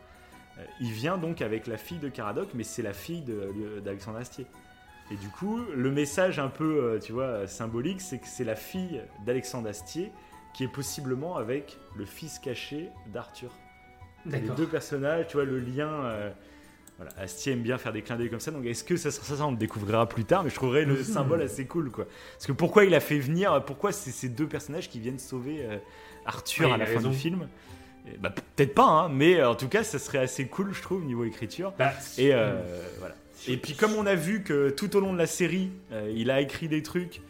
il 0.81 0.93
vient 0.93 1.19
donc 1.19 1.43
avec 1.43 1.67
la 1.67 1.77
fille 1.77 1.99
de 1.99 2.09
Caradoc, 2.09 2.51
mais 2.55 2.65
c'est 2.65 2.81
la 2.83 2.95
fille 2.95 3.23
d'Alexandre 3.85 4.19
Astier. 4.19 4.47
Et 5.11 5.17
du 5.17 5.29
coup, 5.29 5.59
le 5.75 5.91
message 5.91 6.39
un 6.39 6.49
peu, 6.49 6.83
euh, 6.85 6.99
tu 6.99 7.13
vois, 7.13 7.47
symbolique, 7.47 8.01
c'est 8.01 8.19
que 8.19 8.27
c'est 8.27 8.45
la 8.45 8.57
fille 8.57 9.03
d'Alexandre 9.27 9.69
Astier 9.69 10.11
qui 10.55 10.65
est 10.65 10.69
possiblement 10.69 11.37
avec 11.37 11.79
le 11.97 12.05
fils 12.05 12.39
caché 12.39 12.89
d'Arthur. 13.13 13.51
Les 14.27 14.41
deux 14.41 14.67
personnages, 14.67 15.27
tu 15.29 15.37
vois, 15.37 15.45
le 15.45 15.59
lien. 15.59 15.89
euh, 15.89 16.31
voilà, 16.99 17.11
Astier 17.19 17.55
aime 17.55 17.63
bien 17.63 17.79
faire 17.79 17.93
des 17.93 18.03
clins 18.03 18.17
d'œil 18.17 18.31
comme 18.31 18.39
ça, 18.41 18.51
donc 18.53 18.65
est-ce 18.67 18.85
que 18.85 18.97
ça 18.97 19.11
sera 19.11 19.27
ça, 19.27 19.37
ça 19.39 19.47
On 19.47 19.51
le 19.51 19.57
découvrira 19.57 20.07
plus 20.09 20.25
tard, 20.25 20.45
mais 20.45 20.51
je 20.51 20.55
trouverais 20.55 20.85
le 20.85 21.03
symbole 21.03 21.43
assez 21.43 21.67
cool, 21.67 21.91
quoi. 21.91 22.07
Parce 22.35 22.47
que 22.47 22.53
pourquoi 22.53 22.85
il 22.85 22.95
a 22.95 23.01
fait 23.01 23.19
venir, 23.19 23.65
pourquoi 23.65 23.93
c'est 23.93 24.11
ces 24.11 24.29
deux 24.29 24.47
personnages 24.47 24.89
qui 24.89 25.01
viennent 25.01 25.19
sauver 25.19 25.65
euh, 25.65 25.79
Arthur 26.27 26.69
Ouais, 26.69 26.75
à 26.75 26.77
la 26.77 26.87
fin 26.87 26.97
raison. 26.97 27.11
du 27.11 27.17
film? 27.17 27.49
Et 28.07 28.17
bah, 28.19 28.31
Peut-être 28.31 28.75
pas, 28.75 28.85
hein, 28.87 29.09
mais 29.09 29.43
en 29.43 29.55
tout 29.55 29.69
cas, 29.69 29.83
ça 29.85 29.99
serait 29.99 30.19
assez 30.19 30.47
cool, 30.47 30.73
je 30.75 30.83
trouve, 30.83 31.03
niveau 31.05 31.25
écriture. 31.25 31.73
Bah, 31.79 31.93
Et 32.19 32.33
euh, 32.35 32.61
voilà. 32.99 33.15
Et 33.49 33.57
puis 33.57 33.75
comme 33.75 33.93
on 33.95 34.07
a 34.07 34.15
vu 34.15 34.43
que 34.43 34.71
tout 34.71 34.95
au 34.97 35.01
long 35.01 35.13
de 35.13 35.19
la 35.19 35.27
série, 35.27 35.71
euh, 35.93 36.13
il 36.15 36.31
a 36.31 36.41
écrit 36.41 36.69
des 36.69 36.83
trucs 36.83 37.21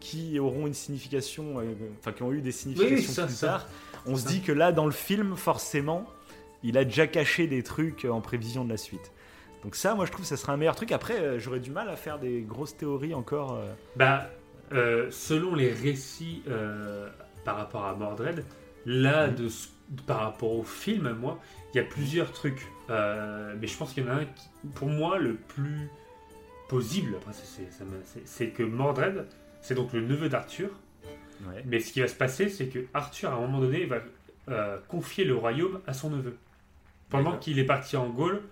qui 0.00 0.38
auront 0.38 0.66
une 0.66 0.74
signification, 0.74 1.60
euh, 1.60 1.72
enfin 1.98 2.12
qui 2.12 2.22
ont 2.22 2.32
eu 2.32 2.40
des 2.40 2.52
significations 2.52 3.12
ça, 3.12 3.26
plus 3.26 3.34
ça. 3.34 3.46
tard, 3.46 3.68
on 4.06 4.16
se 4.16 4.22
Ça. 4.24 4.28
dit 4.30 4.40
que 4.40 4.52
là 4.52 4.72
dans 4.72 4.86
le 4.86 4.92
film, 4.92 5.36
forcément, 5.36 6.06
il 6.62 6.76
a 6.76 6.84
déjà 6.84 7.06
caché 7.06 7.46
des 7.46 7.62
trucs 7.62 8.04
en 8.04 8.20
prévision 8.20 8.64
de 8.64 8.70
la 8.70 8.76
suite. 8.76 9.12
Donc 9.64 9.76
ça, 9.76 9.94
moi 9.94 10.06
je 10.06 10.10
trouve 10.10 10.24
que 10.24 10.28
ça 10.28 10.36
serait 10.36 10.52
un 10.52 10.56
meilleur 10.56 10.74
truc. 10.76 10.90
Après, 10.92 11.18
euh, 11.20 11.38
j'aurais 11.38 11.60
du 11.60 11.70
mal 11.70 11.88
à 11.88 11.96
faire 11.96 12.18
des 12.18 12.42
grosses 12.42 12.76
théories 12.76 13.14
encore. 13.14 13.52
euh. 13.54 13.72
Bah, 13.96 14.28
selon 15.10 15.54
les 15.54 15.70
récits 15.72 16.42
par 17.44 17.56
rapport 17.56 17.84
à 17.84 17.94
Mordred, 17.94 18.44
là, 18.86 19.28
Mhm. 19.28 19.34
de, 19.36 19.48
par 20.06 20.20
rapport 20.20 20.52
au 20.52 20.62
film, 20.64 21.12
moi, 21.20 21.38
il 21.72 21.76
y 21.76 21.80
a 21.80 21.84
plusieurs 21.84 22.32
trucs. 22.32 22.66
Euh, 22.90 23.54
mais 23.60 23.66
je 23.66 23.76
pense 23.76 23.92
qu'il 23.94 24.04
y 24.04 24.06
en 24.06 24.10
a 24.10 24.14
un 24.16 24.24
qui, 24.24 24.48
pour 24.74 24.88
moi, 24.88 25.18
le 25.18 25.34
plus 25.34 25.88
après, 27.16 27.32
c'est- 28.24 28.48
que 28.50 28.62
Mordred, 28.62 29.26
c'est 29.60 29.74
donc 29.74 29.92
le 29.92 30.00
neveu 30.00 30.28
d'Arthur. 30.28 30.70
Ouais. 31.46 31.62
Mais 31.66 31.80
ce 31.80 31.92
qui 31.92 32.00
va 32.00 32.08
se 32.08 32.14
passer, 32.14 32.48
c'est 32.48 32.68
que 32.68 32.86
Arthur, 32.94 33.30
à 33.30 33.34
un 33.34 33.40
moment 33.40 33.60
donné, 33.60 33.84
va 33.86 33.98
euh, 34.48 34.76
confier 34.88 35.24
le 35.24 35.34
royaume 35.36 35.80
à 35.86 35.92
son 35.92 36.10
neveu. 36.10 36.36
Pendant 37.10 37.36
qu'il 37.38 37.58
est 37.60 37.64
parti 37.64 37.96
en 37.96 38.08
Gaule, 38.08 38.42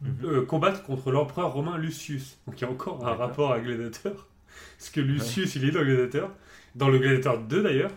Mhm. 0.00 0.16
euh, 0.24 0.42
combattre 0.46 0.82
contre 0.84 1.10
l'empereur 1.10 1.52
romain 1.52 1.76
Lucius. 1.76 2.38
Donc 2.46 2.58
il 2.60 2.64
y 2.64 2.66
a 2.66 2.70
encore 2.70 3.06
un 3.06 3.14
rapport 3.14 3.52
avec 3.52 3.64
Gladiateur. 3.64 4.26
Parce 4.78 4.88
que 4.90 5.00
Lucius, 5.00 5.54
il 5.56 5.64
est 5.66 5.70
dans 5.70 5.82
Gladiateur. 5.82 6.30
Dans 6.76 6.88
le 6.88 6.98
Gladiateur 6.98 7.38
2 7.40 7.62
d'ailleurs. 7.62 7.90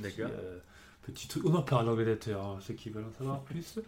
D'accord. 0.00 0.30
euh, 0.32 0.58
petit 1.06 1.28
truc. 1.28 1.44
On 1.46 1.54
en 1.54 1.62
parle 1.62 1.86
dans 1.86 1.94
Gladiateur, 1.94 2.44
hein, 2.44 2.58
ceux 2.60 2.74
qui 2.74 2.90
veulent 2.90 3.04
en 3.04 3.12
savoir 3.18 3.40
plus. 3.42 3.78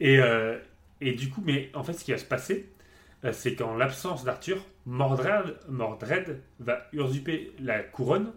et, 0.00 0.18
euh, 0.18 0.58
et 1.00 1.12
du 1.12 1.28
coup, 1.30 1.42
mais 1.44 1.70
en 1.74 1.82
fait, 1.82 1.92
ce 1.94 2.04
qui 2.04 2.12
va 2.12 2.18
se 2.18 2.24
passer, 2.24 2.68
euh, 3.24 3.32
c'est 3.32 3.54
qu'en 3.54 3.74
l'absence 3.76 4.24
d'Arthur, 4.24 4.64
Mordred, 4.86 5.56
Mordred 5.68 6.40
va 6.58 6.86
usurper 6.92 7.52
la 7.60 7.80
couronne 7.80 8.32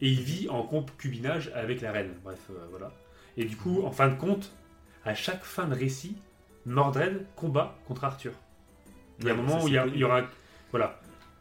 et 0.00 0.08
il 0.08 0.20
vit 0.22 0.48
en 0.48 0.62
concubinage 0.62 1.50
avec 1.54 1.80
la 1.80 1.92
reine. 1.92 2.14
Bref, 2.24 2.38
euh, 2.50 2.54
voilà. 2.70 2.92
Et 3.36 3.44
du 3.44 3.56
coup, 3.56 3.82
en 3.84 3.90
fin 3.90 4.08
de 4.08 4.14
compte, 4.14 4.52
à 5.04 5.14
chaque 5.14 5.44
fin 5.44 5.66
de 5.66 5.74
récit, 5.74 6.16
Mordred 6.66 7.26
combat 7.36 7.76
contre 7.86 8.04
Arthur. 8.04 8.32
Il 9.20 9.26
y 9.26 9.30
a 9.30 9.34
un 9.34 9.36
moment 9.36 9.58
ça, 9.60 9.64
où 9.64 9.68
il 9.68 9.74
y, 9.74 9.78
a- 9.78 9.86
il 9.86 9.96
y 9.96 10.04
aura. 10.04 10.22
Voilà. 10.70 10.98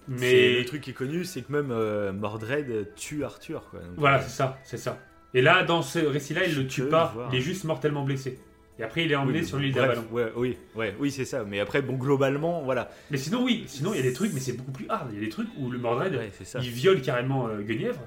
Mais 0.08 0.60
le 0.60 0.66
truc 0.66 0.82
qui 0.82 0.90
est 0.90 0.94
connu, 0.94 1.24
c'est 1.24 1.42
que 1.44 1.52
même 1.52 1.72
euh, 1.72 2.12
Mordred 2.12 2.94
tue 2.96 3.24
Arthur. 3.24 3.70
Quoi. 3.70 3.80
Donc, 3.80 3.92
Voilà, 3.98 4.22
c'est 4.22 4.30
ça, 4.30 4.60
c'est 4.66 4.78
ça. 4.78 4.98
Et 5.34 5.42
là, 5.42 5.64
dans 5.64 5.82
ce 5.82 6.00
récit-là, 6.00 6.46
il 6.46 6.56
le 6.56 6.68
tue 6.68 6.84
pas, 6.84 7.12
voir. 7.16 7.30
il 7.34 7.40
est 7.40 7.42
juste 7.42 7.64
mortellement 7.64 8.04
blessé. 8.04 8.38
Et 8.80 8.84
après, 8.84 9.06
il 9.06 9.12
est 9.12 9.16
emmené 9.16 9.40
oui, 9.42 9.46
sur 9.46 9.60
l'île 9.60 9.74
d'Avalon. 9.74 10.04
ouais, 10.12 10.32
oui, 10.36 10.58
ouais, 10.76 10.96
oui, 11.00 11.12
c'est 11.12 11.26
ça. 11.26 11.44
Mais 11.44 11.60
après, 11.60 11.82
bon, 11.84 11.94
globalement, 11.94 12.64
voilà. 12.64 12.90
Mais 13.12 13.18
sinon, 13.18 13.44
oui, 13.44 13.66
sinon, 13.68 13.94
il 13.94 13.98
y 13.98 14.00
a 14.00 14.04
des 14.04 14.14
trucs, 14.14 14.34
mais 14.34 14.40
c'est 14.40 14.54
beaucoup 14.54 14.72
plus 14.72 14.88
hard. 14.90 15.10
Il 15.12 15.16
y 15.16 15.22
a 15.22 15.26
des 15.26 15.30
trucs 15.30 15.48
où 15.60 15.70
le 15.70 15.78
Mordred, 15.78 16.14
Ouais, 16.16 16.32
il 16.62 16.70
viole 16.72 17.02
carrément 17.02 17.48
euh, 17.48 17.62
Guenièvre. 17.62 18.00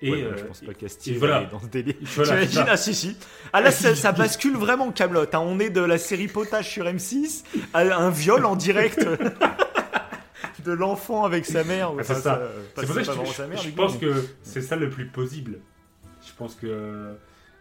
Et, 0.00 0.10
Ouais, 0.10 0.22
euh, 0.22 0.36
je 0.36 0.42
pense 0.44 0.60
pas 0.60 0.72
et 0.72 0.74
qu'Astier 0.74 1.14
voilà. 1.14 1.44
dans 1.44 1.60
ce 1.60 1.66
délire. 1.66 1.94
Voilà, 2.02 2.46
T'imagines. 2.46 2.64
Ah 2.68 2.76
si 2.76 2.94
si. 2.94 3.16
Ah 3.52 3.60
là 3.60 3.70
ça, 3.72 3.94
ça 3.94 4.12
bascule 4.12 4.56
vraiment 4.56 4.90
Camelot. 4.92 5.26
On 5.34 5.58
est 5.60 5.70
de 5.70 5.80
la 5.80 5.98
série 5.98 6.26
potage 6.28 6.68
sur 6.68 6.84
M6 6.84 7.44
à 7.74 7.80
un 7.82 8.10
viol 8.10 8.44
en 8.44 8.56
direct 8.56 9.04
de 10.64 10.72
l'enfant 10.72 11.24
avec 11.24 11.46
sa 11.46 11.64
mère. 11.64 11.92
C'est 12.02 12.14
ça. 12.14 12.34
pas- 12.36 12.42
C'est 12.76 12.86
pour 12.86 12.94
ça 12.94 13.02
que 13.02 13.58
je, 13.62 13.70
pense 13.70 13.96
que 13.96 14.24
c'est 14.42 14.62
ça 14.62 14.76
le 14.76 14.88
plus 14.90 15.06
plausible. 15.06 15.58
Je 16.32 16.36
pense 16.38 16.54
que 16.54 17.14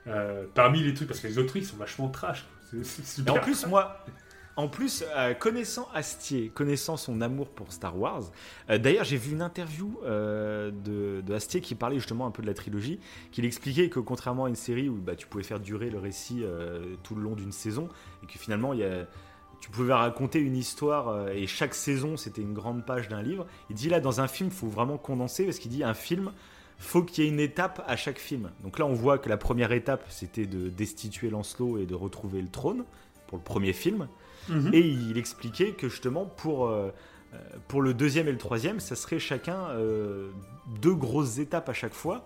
euh, 0.07 0.45
parmi 0.55 0.81
les 0.81 0.93
trucs, 0.93 1.07
parce 1.07 1.19
que 1.19 1.27
les 1.27 1.37
autres 1.37 1.49
trucs 1.49 1.65
sont 1.65 1.77
vachement 1.77 2.09
trash. 2.09 2.45
C'est- 2.69 2.83
C'est 2.83 3.01
Et 3.01 3.05
super. 3.05 3.35
en 3.35 3.39
plus, 3.39 3.67
moi, 3.67 4.03
en 4.55 4.67
plus, 4.67 5.03
euh, 5.15 5.33
connaissant 5.33 5.87
Astier, 5.93 6.49
connaissant 6.49 6.97
son 6.97 7.21
amour 7.21 7.49
pour 7.49 7.71
Star 7.71 7.97
Wars, 7.97 8.23
euh, 8.69 8.77
d'ailleurs, 8.77 9.03
j'ai 9.03 9.17
vu 9.17 9.33
une 9.33 9.41
interview 9.41 9.99
euh, 10.03 10.71
de, 10.71 11.21
de 11.21 11.33
Astier 11.33 11.61
qui 11.61 11.75
parlait 11.75 11.97
justement 11.97 12.25
un 12.25 12.31
peu 12.31 12.41
de 12.41 12.47
la 12.47 12.53
trilogie, 12.53 12.99
qu'il 13.31 13.45
expliquait 13.45 13.89
que 13.89 13.99
contrairement 13.99 14.45
à 14.45 14.49
une 14.49 14.55
série 14.55 14.89
où 14.89 14.95
bah, 14.95 15.15
tu 15.15 15.27
pouvais 15.27 15.43
faire 15.43 15.59
durer 15.59 15.89
le 15.89 15.99
récit 15.99 16.43
tout 17.03 17.15
le 17.15 17.21
long 17.21 17.35
d'une 17.35 17.51
saison, 17.51 17.87
et 18.23 18.25
que 18.27 18.39
finalement, 18.39 18.73
il 18.73 18.79
y 18.79 18.83
a- 18.85 19.05
tu 19.59 19.69
pouvais 19.69 19.93
raconter 19.93 20.39
une 20.39 20.55
histoire, 20.57 21.27
et 21.29 21.45
chaque 21.45 21.75
saison, 21.75 22.17
c'était 22.17 22.41
une 22.41 22.53
grande 22.53 22.83
page 22.85 23.07
d'un 23.09 23.21
livre, 23.21 23.45
il 23.69 23.75
dit 23.75 23.89
là, 23.89 23.99
dans 23.99 24.19
un 24.19 24.27
film, 24.27 24.49
il 24.49 24.55
faut 24.55 24.67
vraiment 24.67 24.97
condenser, 24.97 25.45
parce 25.45 25.59
qu'il 25.59 25.69
dit 25.71 25.83
un 25.83 25.93
film, 25.93 26.31
faut 26.81 27.03
qu'il 27.03 27.23
y 27.23 27.27
ait 27.27 27.29
une 27.29 27.39
étape 27.39 27.83
à 27.87 27.95
chaque 27.95 28.19
film. 28.19 28.51
Donc 28.63 28.79
là, 28.79 28.85
on 28.85 28.93
voit 28.93 29.17
que 29.17 29.29
la 29.29 29.37
première 29.37 29.71
étape, 29.71 30.03
c'était 30.09 30.45
de 30.45 30.69
destituer 30.69 31.29
Lancelot 31.29 31.77
et 31.77 31.85
de 31.85 31.95
retrouver 31.95 32.41
le 32.41 32.49
trône 32.49 32.83
pour 33.27 33.37
le 33.37 33.43
premier 33.43 33.73
film. 33.73 34.07
Mhm. 34.49 34.73
Et 34.73 34.79
il 34.79 35.17
expliquait 35.17 35.71
que 35.71 35.89
justement, 35.89 36.25
pour, 36.25 36.67
euh, 36.67 36.89
euh, 37.33 37.37
pour 37.67 37.81
le 37.81 37.93
deuxième 37.93 38.27
et 38.27 38.31
le 38.31 38.37
troisième, 38.37 38.79
ça 38.79 38.95
serait 38.95 39.19
chacun 39.19 39.69
euh, 39.69 40.31
deux 40.81 40.95
grosses 40.95 41.37
étapes 41.37 41.69
à 41.69 41.73
chaque 41.73 41.93
fois. 41.93 42.25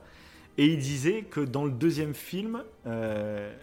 Et 0.58 0.68
il 0.68 0.80
disait 0.80 1.24
que 1.24 1.42
dans 1.42 1.66
le 1.66 1.72
deuxième 1.72 2.14
film, 2.14 2.64
euh, 2.88 3.54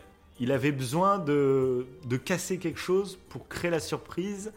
il 0.40 0.52
avait 0.52 0.72
besoin 0.72 1.18
de, 1.18 1.86
de 2.04 2.16
casser 2.16 2.58
quelque 2.58 2.78
chose 2.78 3.18
pour 3.28 3.48
créer 3.48 3.70
la 3.70 3.80
surprise 3.80 4.52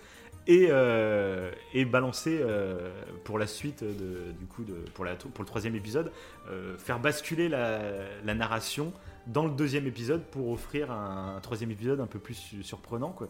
et, 0.48 0.68
euh, 0.70 1.52
et 1.74 1.86
balancer 1.86 2.40
euh, 2.42 2.92
pour 3.24 3.40
la 3.40 3.48
suite, 3.48 3.84
de, 3.84 4.32
du 4.40 4.46
coup, 4.46 4.64
de, 4.64 4.74
pour, 4.94 5.06
la, 5.06 5.16
pour 5.16 5.42
le 5.44 5.46
troisième 5.46 5.76
épisode, 5.76 6.12
euh, 6.50 6.78
faire 6.78 7.00
basculer 7.00 7.50
la, 7.50 7.80
la 8.24 8.34
narration 8.34 8.94
dans 9.28 9.46
le 9.46 9.52
deuxième 9.52 9.88
épisode 9.88 10.22
pour 10.24 10.52
offrir 10.52 10.92
un, 10.92 11.36
un 11.38 11.40
troisième 11.40 11.72
épisode 11.72 12.00
un 12.00 12.06
peu 12.06 12.20
plus 12.20 12.36
su- 12.36 12.64
surprenant. 12.64 13.10
Quoi. 13.10 13.28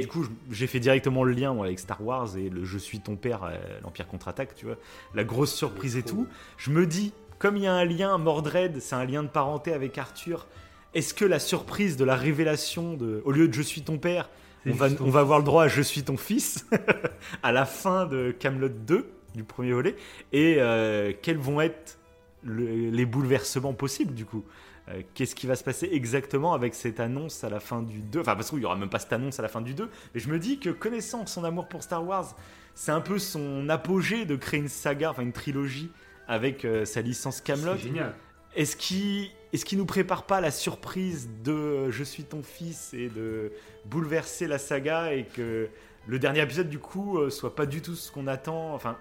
Du 0.00 0.06
coup, 0.06 0.26
j'ai 0.50 0.66
fait 0.66 0.80
directement 0.80 1.24
le 1.24 1.32
lien 1.32 1.54
moi, 1.54 1.66
avec 1.66 1.78
Star 1.78 2.04
Wars 2.04 2.36
et 2.36 2.50
le 2.50 2.64
Je 2.64 2.76
suis 2.76 3.00
ton 3.00 3.16
père, 3.16 3.50
l'Empire 3.82 4.06
contre-attaque, 4.06 4.54
tu 4.54 4.66
vois. 4.66 4.76
La 5.14 5.24
grosse 5.24 5.54
surprise 5.54 5.96
et 5.96 6.02
tout. 6.02 6.26
Je 6.58 6.70
me 6.70 6.86
dis, 6.86 7.14
comme 7.38 7.56
il 7.56 7.62
y 7.62 7.66
a 7.66 7.72
un 7.72 7.86
lien, 7.86 8.18
Mordred, 8.18 8.78
c'est 8.80 8.94
un 8.94 9.06
lien 9.06 9.22
de 9.22 9.28
parenté 9.28 9.72
avec 9.72 9.96
Arthur, 9.96 10.46
est-ce 10.94 11.14
que 11.14 11.24
la 11.24 11.38
surprise 11.38 11.96
de 11.96 12.04
la 12.04 12.14
révélation 12.16 12.94
de, 12.94 13.22
au 13.24 13.32
lieu 13.32 13.48
de 13.48 13.54
Je 13.54 13.62
suis 13.62 13.80
ton 13.82 13.96
père, 13.96 14.28
on 14.66 14.72
va, 14.72 14.88
on 15.00 15.10
va 15.10 15.20
avoir 15.20 15.38
le 15.38 15.44
droit 15.44 15.64
à 15.64 15.68
Je 15.68 15.82
suis 15.82 16.02
ton 16.02 16.16
fils 16.16 16.66
à 17.42 17.52
la 17.52 17.64
fin 17.64 18.06
de 18.06 18.30
Camelot 18.38 18.68
2, 18.68 19.08
du 19.34 19.44
premier 19.44 19.72
volet, 19.72 19.96
et 20.32 20.56
euh, 20.58 21.12
quels 21.22 21.38
vont 21.38 21.60
être 21.60 21.98
le- 22.42 22.90
les 22.90 23.06
bouleversements 23.06 23.74
possibles 23.74 24.14
du 24.14 24.24
coup? 24.24 24.44
Euh, 24.88 25.02
Qu'est-ce 25.14 25.34
qui 25.34 25.46
va 25.46 25.54
se 25.54 25.62
passer 25.64 25.88
exactement 25.92 26.54
avec 26.54 26.74
cette 26.74 26.98
annonce 26.98 27.44
à 27.44 27.50
la 27.50 27.60
fin 27.60 27.82
du 27.82 27.98
2 28.00 28.20
Enfin, 28.20 28.34
parce 28.34 28.48
qu'il 28.50 28.58
n'y 28.58 28.64
aura 28.64 28.76
même 28.76 28.88
pas 28.88 28.98
cette 28.98 29.12
annonce 29.12 29.38
à 29.38 29.42
la 29.42 29.48
fin 29.48 29.60
du 29.60 29.74
2, 29.74 29.88
mais 30.14 30.20
je 30.20 30.28
me 30.30 30.38
dis 30.38 30.58
que 30.58 30.70
connaissant 30.70 31.26
son 31.26 31.44
amour 31.44 31.68
pour 31.68 31.82
Star 31.82 32.04
Wars, 32.06 32.34
c'est 32.74 32.92
un 32.92 33.00
peu 33.00 33.18
son 33.18 33.68
apogée 33.68 34.24
de 34.24 34.34
créer 34.36 34.60
une 34.60 34.68
saga, 34.68 35.10
enfin 35.10 35.22
une 35.22 35.32
trilogie 35.32 35.90
avec 36.26 36.64
euh, 36.64 36.84
sa 36.84 37.00
licence 37.02 37.40
Camelot. 37.40 37.72
C'est 37.76 37.82
génial. 37.88 38.14
Est-ce 38.56 38.76
qu'il 38.76 39.28
est 39.52 39.62
qu'il 39.64 39.78
nous 39.78 39.86
prépare 39.86 40.24
pas 40.24 40.40
la 40.40 40.50
surprise 40.50 41.28
de 41.44 41.52
euh, 41.52 41.90
Je 41.90 42.04
suis 42.04 42.24
ton 42.24 42.42
fils 42.42 42.92
et 42.94 43.08
de 43.08 43.52
bouleverser 43.86 44.46
la 44.46 44.58
saga 44.58 45.12
et 45.14 45.24
que 45.24 45.68
le 46.06 46.18
dernier 46.18 46.42
épisode 46.42 46.68
du 46.68 46.78
coup 46.78 47.18
euh, 47.18 47.30
soit 47.30 47.54
pas 47.54 47.66
du 47.66 47.80
tout 47.82 47.94
ce 47.94 48.10
qu'on 48.12 48.26
attend 48.26 48.74
Enfin, 48.74 48.96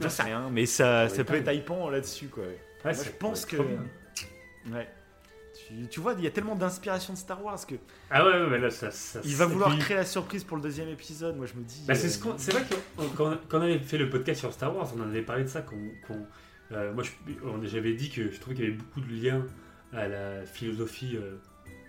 j'en 0.00 0.08
sais 0.08 0.22
rien, 0.22 0.48
mais 0.50 0.66
ça, 0.66 1.08
ça 1.08 1.24
peut 1.24 1.34
être 1.34 1.52
hypant 1.52 1.90
là-dessus 1.90 2.26
quoi. 2.28 2.44
Ouais, 2.44 2.58
Moi, 2.84 2.92
je 3.04 3.10
pense 3.10 3.44
que 3.46 3.56
ouais. 3.56 4.88
Tu, 5.68 5.86
tu 5.88 6.00
vois, 6.00 6.14
il 6.16 6.24
y 6.24 6.26
a 6.26 6.30
tellement 6.30 6.54
d'inspiration 6.56 7.12
de 7.12 7.18
Star 7.18 7.44
Wars 7.44 7.64
que 7.66 7.74
Ah 8.10 8.24
ouais, 8.24 8.32
ouais, 8.40 8.46
mais 8.50 8.58
là, 8.58 8.70
ça. 8.70 8.90
ça 8.90 9.20
il 9.24 9.36
va 9.36 9.46
vouloir 9.46 9.76
créer 9.78 9.96
la 9.96 10.04
surprise 10.06 10.42
pour 10.42 10.56
le 10.56 10.62
deuxième 10.62 10.88
épisode. 10.88 11.36
Moi, 11.36 11.46
je 11.46 11.54
me 11.54 11.62
dis. 11.62 11.82
Bah, 11.86 11.94
c'est 11.94 12.06
euh, 12.06 12.10
ce 12.10 12.18
qu'on- 12.18 12.38
c'est 12.38 12.52
vrai 12.52 12.62
que 12.62 12.74
on- 12.98 13.08
quand, 13.10 13.36
quand 13.48 13.58
on 13.58 13.62
avait 13.62 13.78
fait 13.78 13.98
le 13.98 14.08
podcast 14.08 14.40
sur 14.40 14.52
Star 14.52 14.74
Wars, 14.74 14.90
on 14.96 15.00
en 15.02 15.08
avait 15.08 15.22
parlé 15.22 15.44
de 15.44 15.48
ça. 15.48 15.60
qu'on 15.60 15.76
qu'on- 16.06 16.26
euh, 16.72 16.92
moi, 16.94 17.04
j'avais 17.64 17.94
dit 17.94 18.10
que 18.10 18.30
je 18.30 18.38
trouvais 18.40 18.56
qu'il 18.56 18.64
y 18.64 18.68
avait 18.68 18.76
beaucoup 18.76 19.00
de 19.00 19.12
liens 19.12 19.44
à 19.92 20.06
la 20.08 20.42
philosophie 20.44 21.16
euh, 21.16 21.36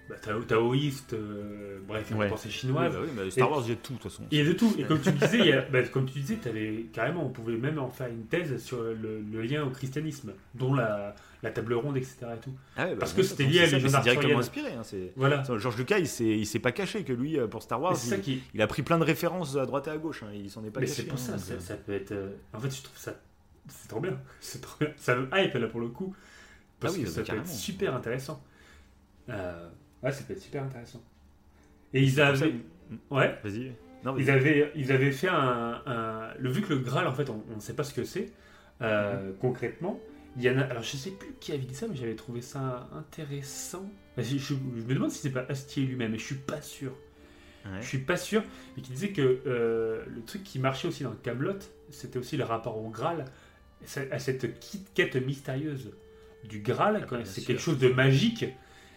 bah, 0.10 0.16
tao- 0.22 0.42
taoïste, 0.42 1.14
euh, 1.14 1.80
bref, 1.88 2.12
à 2.12 2.16
Ouais. 2.16 2.26
la 2.26 2.32
pensée 2.32 2.48
oui, 2.48 2.54
chinoise. 2.54 2.94
bah 2.94 3.00
oui, 3.04 3.10
mais 3.16 3.30
Star 3.30 3.50
Wars, 3.52 3.62
il 3.66 3.70
y 3.70 3.74
a 3.74 3.76
tout 3.76 3.94
de 3.94 4.00
toute 4.00 4.12
façon. 4.12 4.24
Il 4.32 4.38
y 4.38 4.42
a 4.42 4.46
de 4.46 4.54
tout. 4.54 4.74
Et 4.78 4.84
comme 4.84 5.00
tu 5.00 5.12
disais, 5.12 5.38
il 5.40 5.46
y 5.46 5.52
a- 5.54 5.62
bah, 5.62 5.84
comme 5.84 6.06
tu 6.06 6.20
disais, 6.20 6.38
avais, 6.48 6.86
carrément, 6.92 7.26
on 7.26 7.30
pouvait 7.30 7.56
même 7.58 7.78
en 7.80 7.90
faire 7.90 8.08
une 8.08 8.26
thèse 8.26 8.62
sur 8.62 8.82
le, 8.82 9.22
le 9.22 9.42
lien 9.44 9.64
au 9.64 9.70
christianisme, 9.70 10.34
dont 10.56 10.74
la, 10.74 11.16
la 11.44 11.52
table 11.52 11.76
ronde, 11.76 11.96
etc. 11.98 12.18
Et 12.36 12.40
tout. 12.40 12.52
Ah 12.76 12.86
ouais, 12.86 12.92
bah, 12.92 12.98
Parce 13.02 13.14
que 13.14 13.22
c'était 13.24 13.44
lié 13.46 13.60
à 13.60 13.66
la 13.66 13.68
mais 13.68 13.74
légende 13.76 13.92
C'est 13.92 14.02
directement 14.02 14.40
inspiré. 14.40 14.72
hein, 14.74 14.82
Voilà. 15.16 15.44
George 15.58 15.78
Lucas, 15.78 16.00
il 16.00 16.08
s'est, 16.08 16.26
il 16.26 16.46
s'est 16.48 16.60
pas 16.60 16.72
caché 16.72 17.04
que 17.04 17.14
lui, 17.14 17.40
euh, 17.40 17.48
pour 17.48 17.62
Star 17.62 17.80
Wars, 17.80 17.92
Mais 17.94 17.98
c'est 18.00 18.10
ça 18.10 18.16
il, 18.18 18.22
qui. 18.22 18.42
il 18.56 18.62
a 18.64 18.68
pris 18.68 18.82
plein 18.82 18.98
de 18.98 19.04
références 19.06 19.56
à 19.56 19.66
droite 19.68 19.88
et 19.88 19.92
à 19.92 19.98
gauche. 19.98 20.24
hein, 20.24 20.32
il 20.34 20.50
s'en 20.50 20.64
est 20.66 20.72
pas 20.72 20.80
Mais 20.82 20.88
caché. 20.88 21.04
c'est 21.04 21.08
pour 21.08 21.20
hein, 21.20 21.22
ça, 21.22 21.38
ça, 21.38 21.54
euh, 21.54 21.60
ça 21.60 21.76
peut 21.76 21.94
être. 21.94 22.12
euh, 22.12 22.32
En 22.54 22.60
fait, 22.60 22.76
je 22.76 22.82
trouve 22.82 22.98
ça. 22.98 23.16
C'est 23.68 23.88
trop 23.88 24.00
bien. 24.00 24.20
C'est 24.40 24.62
trop 24.62 24.78
bien. 24.80 24.94
Ça 24.98 25.16
me 25.16 25.28
hype 25.34 25.54
là 25.54 25.68
pour 25.68 25.80
le 25.80 25.88
coup. 25.90 26.16
Parce 26.80 26.94
Ah 26.94 26.98
oui, 26.98 27.04
que 27.04 27.08
bah, 27.10 27.14
ça 27.14 27.22
peut 27.22 27.26
carrément. 27.28 27.46
être 27.46 27.52
super 27.52 27.96
intéressant. 27.96 28.44
Euh, 29.30 29.70
ouais, 30.04 30.12
ça 30.12 30.24
peut 30.24 30.34
être 30.34 30.42
super 30.42 30.64
intéressant. 30.64 31.02
Et 31.94 32.02
ils 32.02 32.14
ça 32.14 32.30
avaient. 32.30 32.56
Ouais. 33.10 33.38
Vas-y. 33.44 33.72
Ils 34.18 34.32
avaient, 34.32 34.72
ils 34.76 34.92
avaient 34.92 35.12
fait 35.12 35.28
un, 35.28 35.82
un- 35.86 36.34
Le 36.40 36.50
vu 36.50 36.62
que 36.64 36.74
le 36.74 36.80
Graal, 36.80 37.06
en 37.08 37.14
fait, 37.14 37.30
on 37.30 37.44
ne 37.56 37.60
sait 37.60 37.76
pas 37.76 37.84
ce 37.84 37.94
que 37.94 38.04
c'est 38.04 38.32
euh, 38.82 39.32
concrètement. 39.40 40.00
Il 40.38 40.44
y 40.44 40.50
en 40.50 40.58
a. 40.58 40.62
Alors, 40.62 40.82
je 40.82 40.98
sais 40.98 41.12
plus 41.12 41.36
qui 41.40 41.52
avait 41.52 41.66
dit 41.66 41.76
ça, 41.76 41.88
mais 41.88 41.96
j'avais 41.96 42.16
trouvé 42.16 42.42
ça 42.42 42.90
intéressant. 42.94 43.88
Bah, 44.18 44.24
Je, 44.24 44.38
je- 44.38 44.56
je 44.56 44.82
me 44.84 44.94
demande 44.96 45.12
si 45.12 45.20
c'est 45.20 45.30
pas 45.30 45.46
Astier 45.50 45.84
lui-même, 45.86 46.12
mais 46.14 46.18
je 46.18 46.26
suis 46.26 46.36
pas 46.36 46.62
sûr. 46.62 46.94
Ouais. 47.66 47.80
Je 47.82 47.86
suis 47.86 48.00
pas 48.00 48.18
sûr, 48.18 48.42
mais 48.76 48.82
qui 48.82 48.92
disait 48.92 49.12
que 49.12 49.42
euh, 49.46 50.04
le 50.08 50.24
truc 50.24 50.44
qui 50.44 50.58
marchait 50.58 50.88
aussi 50.88 51.04
dans 51.04 51.12
Camelot, 51.12 51.60
c'était 51.92 52.18
aussi 52.18 52.36
le 52.38 52.44
rapport 52.44 52.76
au 52.84 52.90
Graal, 52.90 53.26
à 54.12 54.20
cette 54.20 54.48
quête 54.94 55.16
mystérieuse 55.16 55.92
du 56.44 56.60
Graal. 56.60 57.00
Ah 57.04 57.06
bah, 57.10 57.18
c'est 57.26 57.42
quelque 57.44 57.62
chose 57.62 57.78
de 57.80 57.90
magique, 57.90 58.46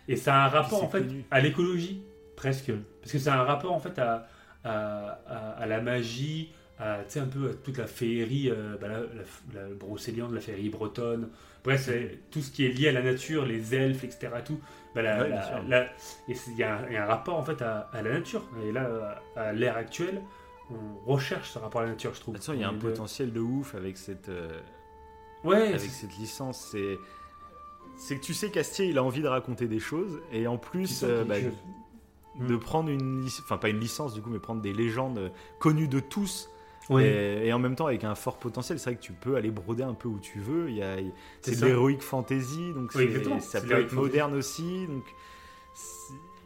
et 0.09 0.16
ça 0.16 0.35
a 0.36 0.47
un 0.47 0.48
rapport 0.48 0.78
c'est 0.81 0.85
en 0.85 0.89
fait 0.89 1.01
connu. 1.06 1.24
à 1.31 1.40
l'écologie 1.40 2.02
presque, 2.36 2.73
parce 3.01 3.12
que 3.12 3.19
ça 3.19 3.35
a 3.35 3.39
un 3.39 3.44
rapport 3.44 3.73
en 3.73 3.81
fait 3.81 3.98
à, 3.98 4.27
à, 4.65 5.20
à- 5.28 5.51
à 5.62 5.66
la 5.66 5.81
magie, 5.81 6.51
à 6.78 6.98
un 7.16 7.27
peu 7.27 7.51
à 7.51 7.55
toute 7.55 7.78
la 7.78 7.86
féerie, 7.86 8.51
euh, 8.51 8.77
bah, 8.81 8.89
la, 8.89 8.98
la, 8.98 9.69
la 9.69 9.74
brocéliande, 9.74 10.32
la 10.35 10.40
féerie 10.40 10.69
bretonne. 10.70 11.28
Bref, 11.62 11.82
c'est 11.86 12.19
tout 12.31 12.40
ce 12.43 12.51
qui 12.51 12.66
est 12.66 12.70
lié 12.70 12.89
à 12.89 12.93
la 12.93 13.02
nature, 13.02 13.47
les 13.47 13.74
elfes, 13.74 14.05
etc. 14.05 14.28
Tout. 14.44 14.61
Bah, 14.94 15.02
Ouais, 15.23 15.31
c'est- 16.35 16.51
il 16.52 16.59
y, 16.59 16.62
a 16.62 16.77
un- 16.78 16.86
il 16.89 16.93
y 16.94 16.97
a 16.97 17.05
un 17.05 17.06
rapport 17.06 17.39
en 17.39 17.43
fait 17.44 17.61
à, 17.62 17.89
la 17.94 18.02
nature. 18.02 18.43
Et 18.66 18.73
là, 18.73 19.20
à, 19.36 19.40
à 19.40 19.52
l'ère 19.52 19.77
actuelle, 19.77 20.20
on 20.70 21.12
recherche 21.12 21.50
ce 21.50 21.58
rapport 21.58 21.80
à 21.82 21.84
la 21.84 21.90
nature, 21.90 22.14
je 22.14 22.20
trouve. 22.20 22.34
De 22.34 22.38
toute 22.38 22.46
façon, 22.46 22.56
il 22.56 22.60
y 22.60 22.64
a 22.64 22.68
un 22.68 22.74
potentiel 22.74 23.32
de 23.32 23.40
ouf 23.40 23.74
avec 23.74 23.96
cette, 23.98 24.28
euh, 24.28 24.60
Ouais, 25.44 25.68
avec 25.68 25.80
cette 25.80 26.16
licence. 26.16 26.68
C'est, 26.72 26.98
c'est 27.98 28.16
que 28.16 28.22
tu 28.24 28.32
sais 28.34 28.50
qu'Astier, 28.50 28.86
il 28.86 28.98
a 28.98 29.04
envie 29.04 29.20
de 29.22 29.28
raconter 29.28 29.66
des 29.68 29.78
choses 29.80 30.20
et 30.32 30.46
en 30.46 30.56
plus 30.58 31.02
euh, 31.04 31.24
bah, 31.24 31.36
de 31.40 32.54
Mm. 32.56 32.58
prendre 32.58 32.88
une, 32.90 33.24
enfin 33.44 33.58
pas 33.58 33.68
une 33.68 33.78
licence 33.78 34.12
du 34.14 34.20
coup, 34.22 34.28
mais 34.30 34.40
prendre 34.40 34.60
des 34.60 34.72
légendes 34.72 35.18
euh, 35.18 35.28
connues 35.60 35.86
de 35.88 36.00
tous 36.00 36.48
Ouais. 36.90 37.06
et, 37.06 37.46
et 37.46 37.52
en 37.52 37.58
même 37.58 37.76
temps 37.76 37.86
avec 37.86 38.02
un 38.04 38.14
fort 38.16 38.38
potentiel. 38.38 38.78
C'est 38.80 38.90
vrai 38.90 38.96
que 38.96 39.02
tu 39.02 39.12
peux 39.12 39.36
aller 39.36 39.50
broder 39.50 39.84
un 39.84 39.94
peu 39.94 40.08
où 40.08 40.18
tu 40.18 40.38
veux. 40.40 40.68
Il 40.68 40.76
y 40.76 40.82
a, 40.82 40.96
C'est 41.42 41.60
de 41.60 41.64
l'héroïque 41.66 42.02
fantasy, 42.02 42.72
donc 42.74 42.90
Oui, 42.94 43.08
ça 43.40 43.60
peut 43.60 43.72
être 43.80 43.92
moderne 43.92 44.34
aussi. 44.34 44.86
Donc 44.88 45.04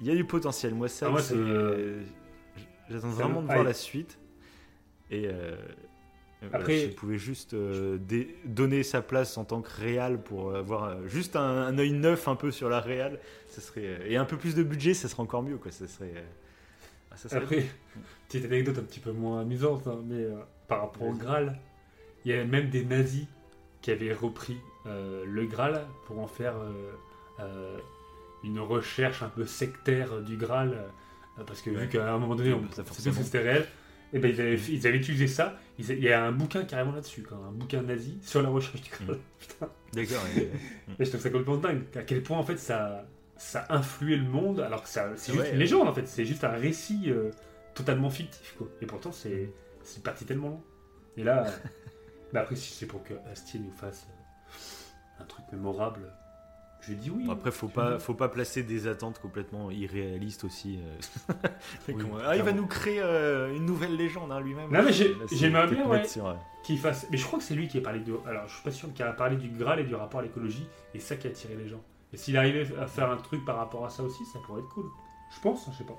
il 0.00 0.06
y 0.06 0.10
a 0.10 0.14
du 0.14 0.24
potentiel. 0.24 0.74
Moi, 0.74 0.88
ça, 0.88 1.06
Ah, 1.08 1.10
moi, 1.10 1.22
c'est- 1.22 1.34
j'attends 2.90 3.08
vraiment 3.08 3.42
me 3.42 3.48
de 3.48 3.52
voir 3.52 3.64
la 3.64 3.74
suite. 3.74 4.18
Et 5.10 5.26
euh, 5.26 5.56
Après- 6.52 6.78
si 6.80 6.86
vous 6.88 6.94
pouvez 6.94 7.18
juste 7.18 7.54
euh, 7.54 7.98
donner 8.44 8.82
sa 8.82 9.00
place 9.02 9.36
en 9.38 9.44
tant 9.44 9.62
que 9.62 9.70
réal 9.70 10.22
pour 10.22 10.54
avoir 10.54 10.84
euh, 10.84 11.06
juste 11.06 11.36
un, 11.36 11.40
un 11.66 11.78
œil 11.78 11.92
neuf 11.92 12.28
un 12.28 12.36
peu 12.36 12.50
sur 12.50 12.68
la 12.68 12.80
réal, 12.80 13.18
ça 13.48 13.60
serait 13.60 13.84
euh, 13.86 14.06
et 14.06 14.16
un 14.16 14.24
peu 14.24 14.36
plus 14.36 14.54
de 14.54 14.62
budget, 14.62 14.94
ça 14.94 15.08
serait 15.08 15.22
encore 15.22 15.42
mieux 15.42 15.56
quoi. 15.56 15.70
Ça 15.70 15.88
serait. 15.88 16.12
euh, 16.16 16.22
ah, 17.10 17.16
ça 17.16 17.28
serait 17.28 17.42
Après, 17.42 17.66
petite 18.28 18.44
anecdote 18.44 18.78
un 18.78 18.82
petit 18.82 19.00
peu 19.00 19.12
moins 19.12 19.40
amusante, 19.40 19.86
hein, 19.86 20.00
mais 20.06 20.22
euh, 20.24 20.36
par 20.68 20.82
rapport 20.82 21.08
au. 21.08 21.12
Graal, 21.12 21.58
il 22.24 22.30
y 22.32 22.34
a 22.34 22.44
même 22.44 22.68
des 22.68 22.84
nazis 22.84 23.26
qui 23.80 23.90
avaient 23.90 24.12
repris 24.12 24.58
euh, 24.86 25.24
le 25.26 25.46
Graal 25.46 25.86
pour 26.06 26.18
en 26.18 26.26
faire 26.26 26.56
euh, 26.58 26.92
euh, 27.40 27.78
une 28.44 28.60
recherche 28.60 29.22
un 29.22 29.28
peu 29.28 29.46
sectaire 29.46 30.20
du 30.20 30.36
Graal, 30.36 30.74
euh, 30.74 30.88
parce 31.46 31.60
que 31.62 31.70
Ouais. 31.70 31.82
vu 31.82 31.88
qu'à 31.88 32.12
un 32.14 32.18
moment 32.18 32.34
donné, 32.34 32.52
on 32.52 32.60
bah, 32.60 32.68
que 32.76 32.92
c'était 33.22 33.38
réel, 33.40 33.66
et 34.12 34.18
ben 34.18 34.30
ils 34.30 34.40
avaient, 34.40 34.56
ils 34.56 34.86
avaient 34.86 34.96
utilisé 34.98 35.26
ça. 35.26 35.56
Ils 35.78 35.90
il 35.90 36.02
y 36.02 36.12
a 36.12 36.24
un 36.24 36.32
bouquin 36.32 36.64
carrément 36.64 36.92
là-dessus, 36.92 37.24
un 37.32 37.52
bouquin 37.52 37.82
nazi 37.82 38.18
sur 38.22 38.42
la 38.42 38.48
recherche 38.48 38.80
du 38.82 38.90
Graal. 38.90 39.18
Putain. 39.38 39.68
D'accord. 39.92 40.24
ouais. 40.36 40.50
Et 40.98 41.04
je 41.04 41.08
trouve 41.10 41.20
ça 41.20 41.30
complètement 41.30 41.56
dingue. 41.58 41.82
À 41.94 42.02
quel 42.02 42.22
point 42.22 42.38
en 42.38 42.42
fait 42.42 42.58
ça, 42.58 43.04
ça 43.36 43.60
a 43.68 43.76
influé 43.76 44.16
le 44.16 44.24
monde, 44.24 44.60
alors 44.60 44.82
que 44.82 44.88
ça- 44.88 45.12
c'est 45.16 45.32
juste 45.32 45.44
Ouais. 45.44 45.52
une 45.52 45.58
légende 45.58 45.88
en 45.88 45.94
fait, 45.94 46.06
c'est 46.08 46.24
juste 46.24 46.42
un 46.44 46.50
récit 46.52 47.04
euh, 47.10 47.30
totalement 47.74 48.10
fictif 48.10 48.54
quoi. 48.56 48.66
Et 48.80 48.86
pourtant 48.86 49.12
c'est 49.12 49.52
c'est 49.84 50.02
parti 50.02 50.24
tellement 50.24 50.48
loin. 50.48 50.62
Et 51.16 51.22
là, 51.24 51.44
bah 52.32 52.40
après 52.40 52.56
si 52.56 52.72
c'est 52.72 52.86
pour 52.86 53.02
que 53.04 53.14
Astier 53.30 53.60
nous 53.60 53.70
fasse 53.72 54.06
euh, 54.10 55.22
un 55.22 55.26
truc 55.26 55.44
mémorable, 55.52 56.12
je 56.80 56.92
dis 56.94 57.10
oui. 57.10 57.24
Bon, 57.26 57.32
après, 57.32 57.50
faut 57.50 57.68
pas, 57.68 57.98
faut 57.98 58.14
pas 58.14 58.28
placer 58.28 58.62
des 58.62 58.86
attentes 58.86 59.18
complètement 59.18 59.70
irréalistes 59.70 60.44
aussi. 60.44 60.78
euh. 60.82 61.34
Oui, 61.88 62.04
ah, 62.24 62.36
il 62.36 62.42
va 62.42 62.52
nous 62.52 62.66
créer 62.66 63.00
euh, 63.00 63.54
une 63.54 63.66
nouvelle 63.66 63.96
légende 63.96 64.30
hein, 64.32 64.40
lui-même. 64.40 64.70
Non, 64.70 64.82
mais 64.82 64.92
j'ai- 64.92 65.14
j'aimerais 65.32 65.66
bien, 65.68 65.86
ouais. 65.86 66.02
qu'il 66.62 66.78
fasse. 66.78 67.06
Mais 67.10 67.16
je 67.16 67.24
crois 67.26 67.38
que 67.38 67.44
c'est 67.44 67.54
lui 67.54 67.68
qui 67.68 67.78
a 67.78 67.80
parlé 67.80 68.00
de. 68.00 68.14
Alors 68.26 68.46
je 68.46 68.54
suis 68.54 68.62
pas 68.62 68.70
sûr 68.70 68.92
qu'il 68.92 69.04
a 69.04 69.12
parlé 69.12 69.36
du 69.36 69.48
Graal 69.48 69.80
et 69.80 69.84
du 69.84 69.94
rapport 69.94 70.20
à 70.20 70.22
l'écologie, 70.22 70.66
et 70.94 71.00
ça 71.00 71.16
qui 71.16 71.26
a 71.26 71.30
attiré 71.30 71.54
les 71.56 71.68
gens. 71.68 71.82
Et 72.12 72.16
s'il 72.16 72.36
arrivait 72.36 72.66
à 72.78 72.86
faire 72.86 73.10
un 73.10 73.16
truc 73.18 73.44
par 73.44 73.56
rapport 73.56 73.84
à 73.84 73.90
ça 73.90 74.02
aussi, 74.02 74.24
ça 74.26 74.38
pourrait 74.46 74.60
être 74.60 74.68
cool. 74.68 74.86
Je 75.34 75.40
pense, 75.40 75.66
hein, 75.68 75.72
je 75.72 75.78
sais 75.78 75.84
pas. 75.84 75.98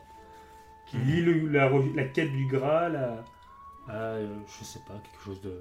Qui 0.88 0.98
Mhm. 0.98 1.04
lie 1.06 1.22
le- 1.22 1.48
la, 1.50 1.70
la 1.96 2.04
quête 2.06 2.32
du 2.32 2.48
Graal 2.48 2.96
à, 2.96 3.92
à, 3.92 3.96
euh, 3.96 4.28
je 4.60 4.64
sais 4.64 4.80
pas, 4.88 4.94
quelque 4.96 5.24
chose 5.24 5.42
de 5.42 5.54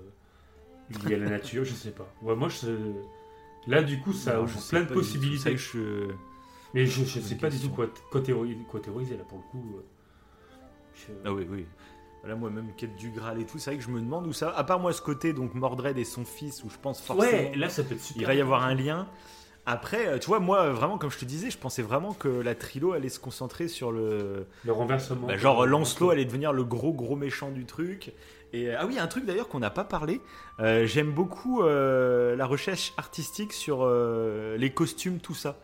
lié 1.06 1.16
à 1.16 1.18
la 1.18 1.28
nature, 1.28 1.64
je 1.66 1.74
sais 1.74 1.90
pas. 1.90 2.08
Ouais, 2.22 2.34
moi, 2.34 2.48
je, 2.48 2.66
là, 3.66 3.82
du 3.82 4.00
coup, 4.00 4.12
ça 4.12 4.40
ouvre 4.40 4.60
plein 4.68 4.80
de 4.82 4.86
possibilités. 4.94 5.56
je- 5.56 6.08
Mais 6.74 6.84
je, 6.86 7.04
je 7.04 7.18
Bonne 7.18 7.28
sais 7.28 7.34
pas 7.36 7.48
du 7.50 7.58
tout 7.58 7.70
quoi, 7.70 7.86
quoi, 8.10 8.20
théoriser, 8.20 8.58
quoi 8.68 8.80
théoriser, 8.80 9.16
là, 9.16 9.24
pour 9.24 9.38
le 9.38 9.44
coup. 9.50 9.76
euh, 9.78 9.82
je- 10.94 11.12
Ah 11.24 11.32
oui, 11.32 11.46
oui. 11.50 11.66
Là, 12.24 12.34
moi-même, 12.34 12.72
quête 12.76 12.96
du 12.96 13.10
Graal 13.10 13.40
et 13.40 13.46
tout, 13.46 13.58
c'est 13.58 13.70
vrai 13.70 13.78
que 13.78 13.84
je 13.84 13.88
me 13.90 14.00
demande 14.00 14.26
où 14.26 14.32
ça. 14.32 14.50
À 14.50 14.64
part 14.64 14.78
moi, 14.80 14.92
ce 14.92 15.00
côté, 15.00 15.32
donc 15.32 15.54
Mordred 15.54 15.96
et 15.96 16.04
son 16.04 16.24
fils, 16.24 16.62
où 16.64 16.68
je 16.68 16.76
pense 16.76 17.00
forcément. 17.00 17.30
Ouais, 17.32 17.54
là, 17.54 17.68
ça 17.70 17.84
peut 17.84 17.94
être 17.94 18.00
super. 18.02 18.20
il 18.22 18.26
va 18.26 18.34
y 18.34 18.40
avoir 18.40 18.64
un 18.64 18.74
lien. 18.74 19.08
Après, 19.70 20.08
euh, 20.08 20.18
tu 20.18 20.28
vois, 20.28 20.40
moi, 20.40 20.70
vraiment, 20.70 20.96
comme 20.96 21.10
je 21.10 21.18
te 21.18 21.26
disais, 21.26 21.50
je 21.50 21.58
pensais 21.58 21.82
vraiment 21.82 22.14
que 22.14 22.28
la 22.28 22.54
trilo 22.54 22.92
allait 22.92 23.10
se 23.10 23.20
concentrer 23.20 23.68
sur 23.68 23.92
le. 23.92 24.46
Le 24.64 24.72
renversement. 24.72 25.26
Bah, 25.26 25.36
genre, 25.36 25.66
Lancelot 25.66 26.08
allait 26.08 26.24
devenir 26.24 26.54
le 26.54 26.64
gros, 26.64 26.94
gros 26.94 27.16
méchant 27.16 27.50
du 27.50 27.66
truc. 27.66 28.12
Et, 28.54 28.74
ah 28.74 28.86
oui, 28.86 28.98
un 28.98 29.06
truc 29.06 29.26
d'ailleurs 29.26 29.48
qu'on 29.48 29.58
n'a 29.58 29.68
pas 29.68 29.84
parlé. 29.84 30.22
Euh, 30.58 30.86
J'aime 30.86 31.12
beaucoup 31.12 31.62
euh, 31.62 32.34
la 32.34 32.46
recherche 32.46 32.94
artistique 32.96 33.52
sur 33.52 33.80
euh, 33.82 34.56
les 34.56 34.70
costumes, 34.70 35.18
tout 35.20 35.34
ça. 35.34 35.58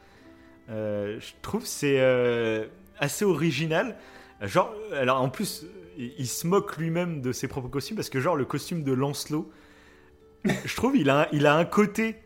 Euh, 0.69 1.19
je 1.19 1.33
trouve 1.41 1.65
c'est 1.65 2.01
euh, 2.01 2.67
assez 2.99 3.25
original. 3.25 3.97
Genre, 4.43 4.75
alors 4.93 5.23
en 5.23 5.31
plus, 5.31 5.65
il, 5.97 6.27
se 6.27 6.47
moque 6.47 6.77
lui-même 6.77 7.23
de 7.23 7.33
ses 7.33 7.49
propres 7.49 7.69
costumes 7.69 7.97
parce 7.97 8.11
que, 8.11 8.21
genre, 8.21 8.37
le 8.37 8.45
costume 8.45 8.83
de 8.83 8.93
Lancelot, 8.93 9.51
je 10.45 10.77
trouve 10.77 10.95
il 10.97 11.09
a, 11.09 11.29
il 11.33 11.47
a 11.47 11.57
un 11.57 11.65
côté 11.65 12.17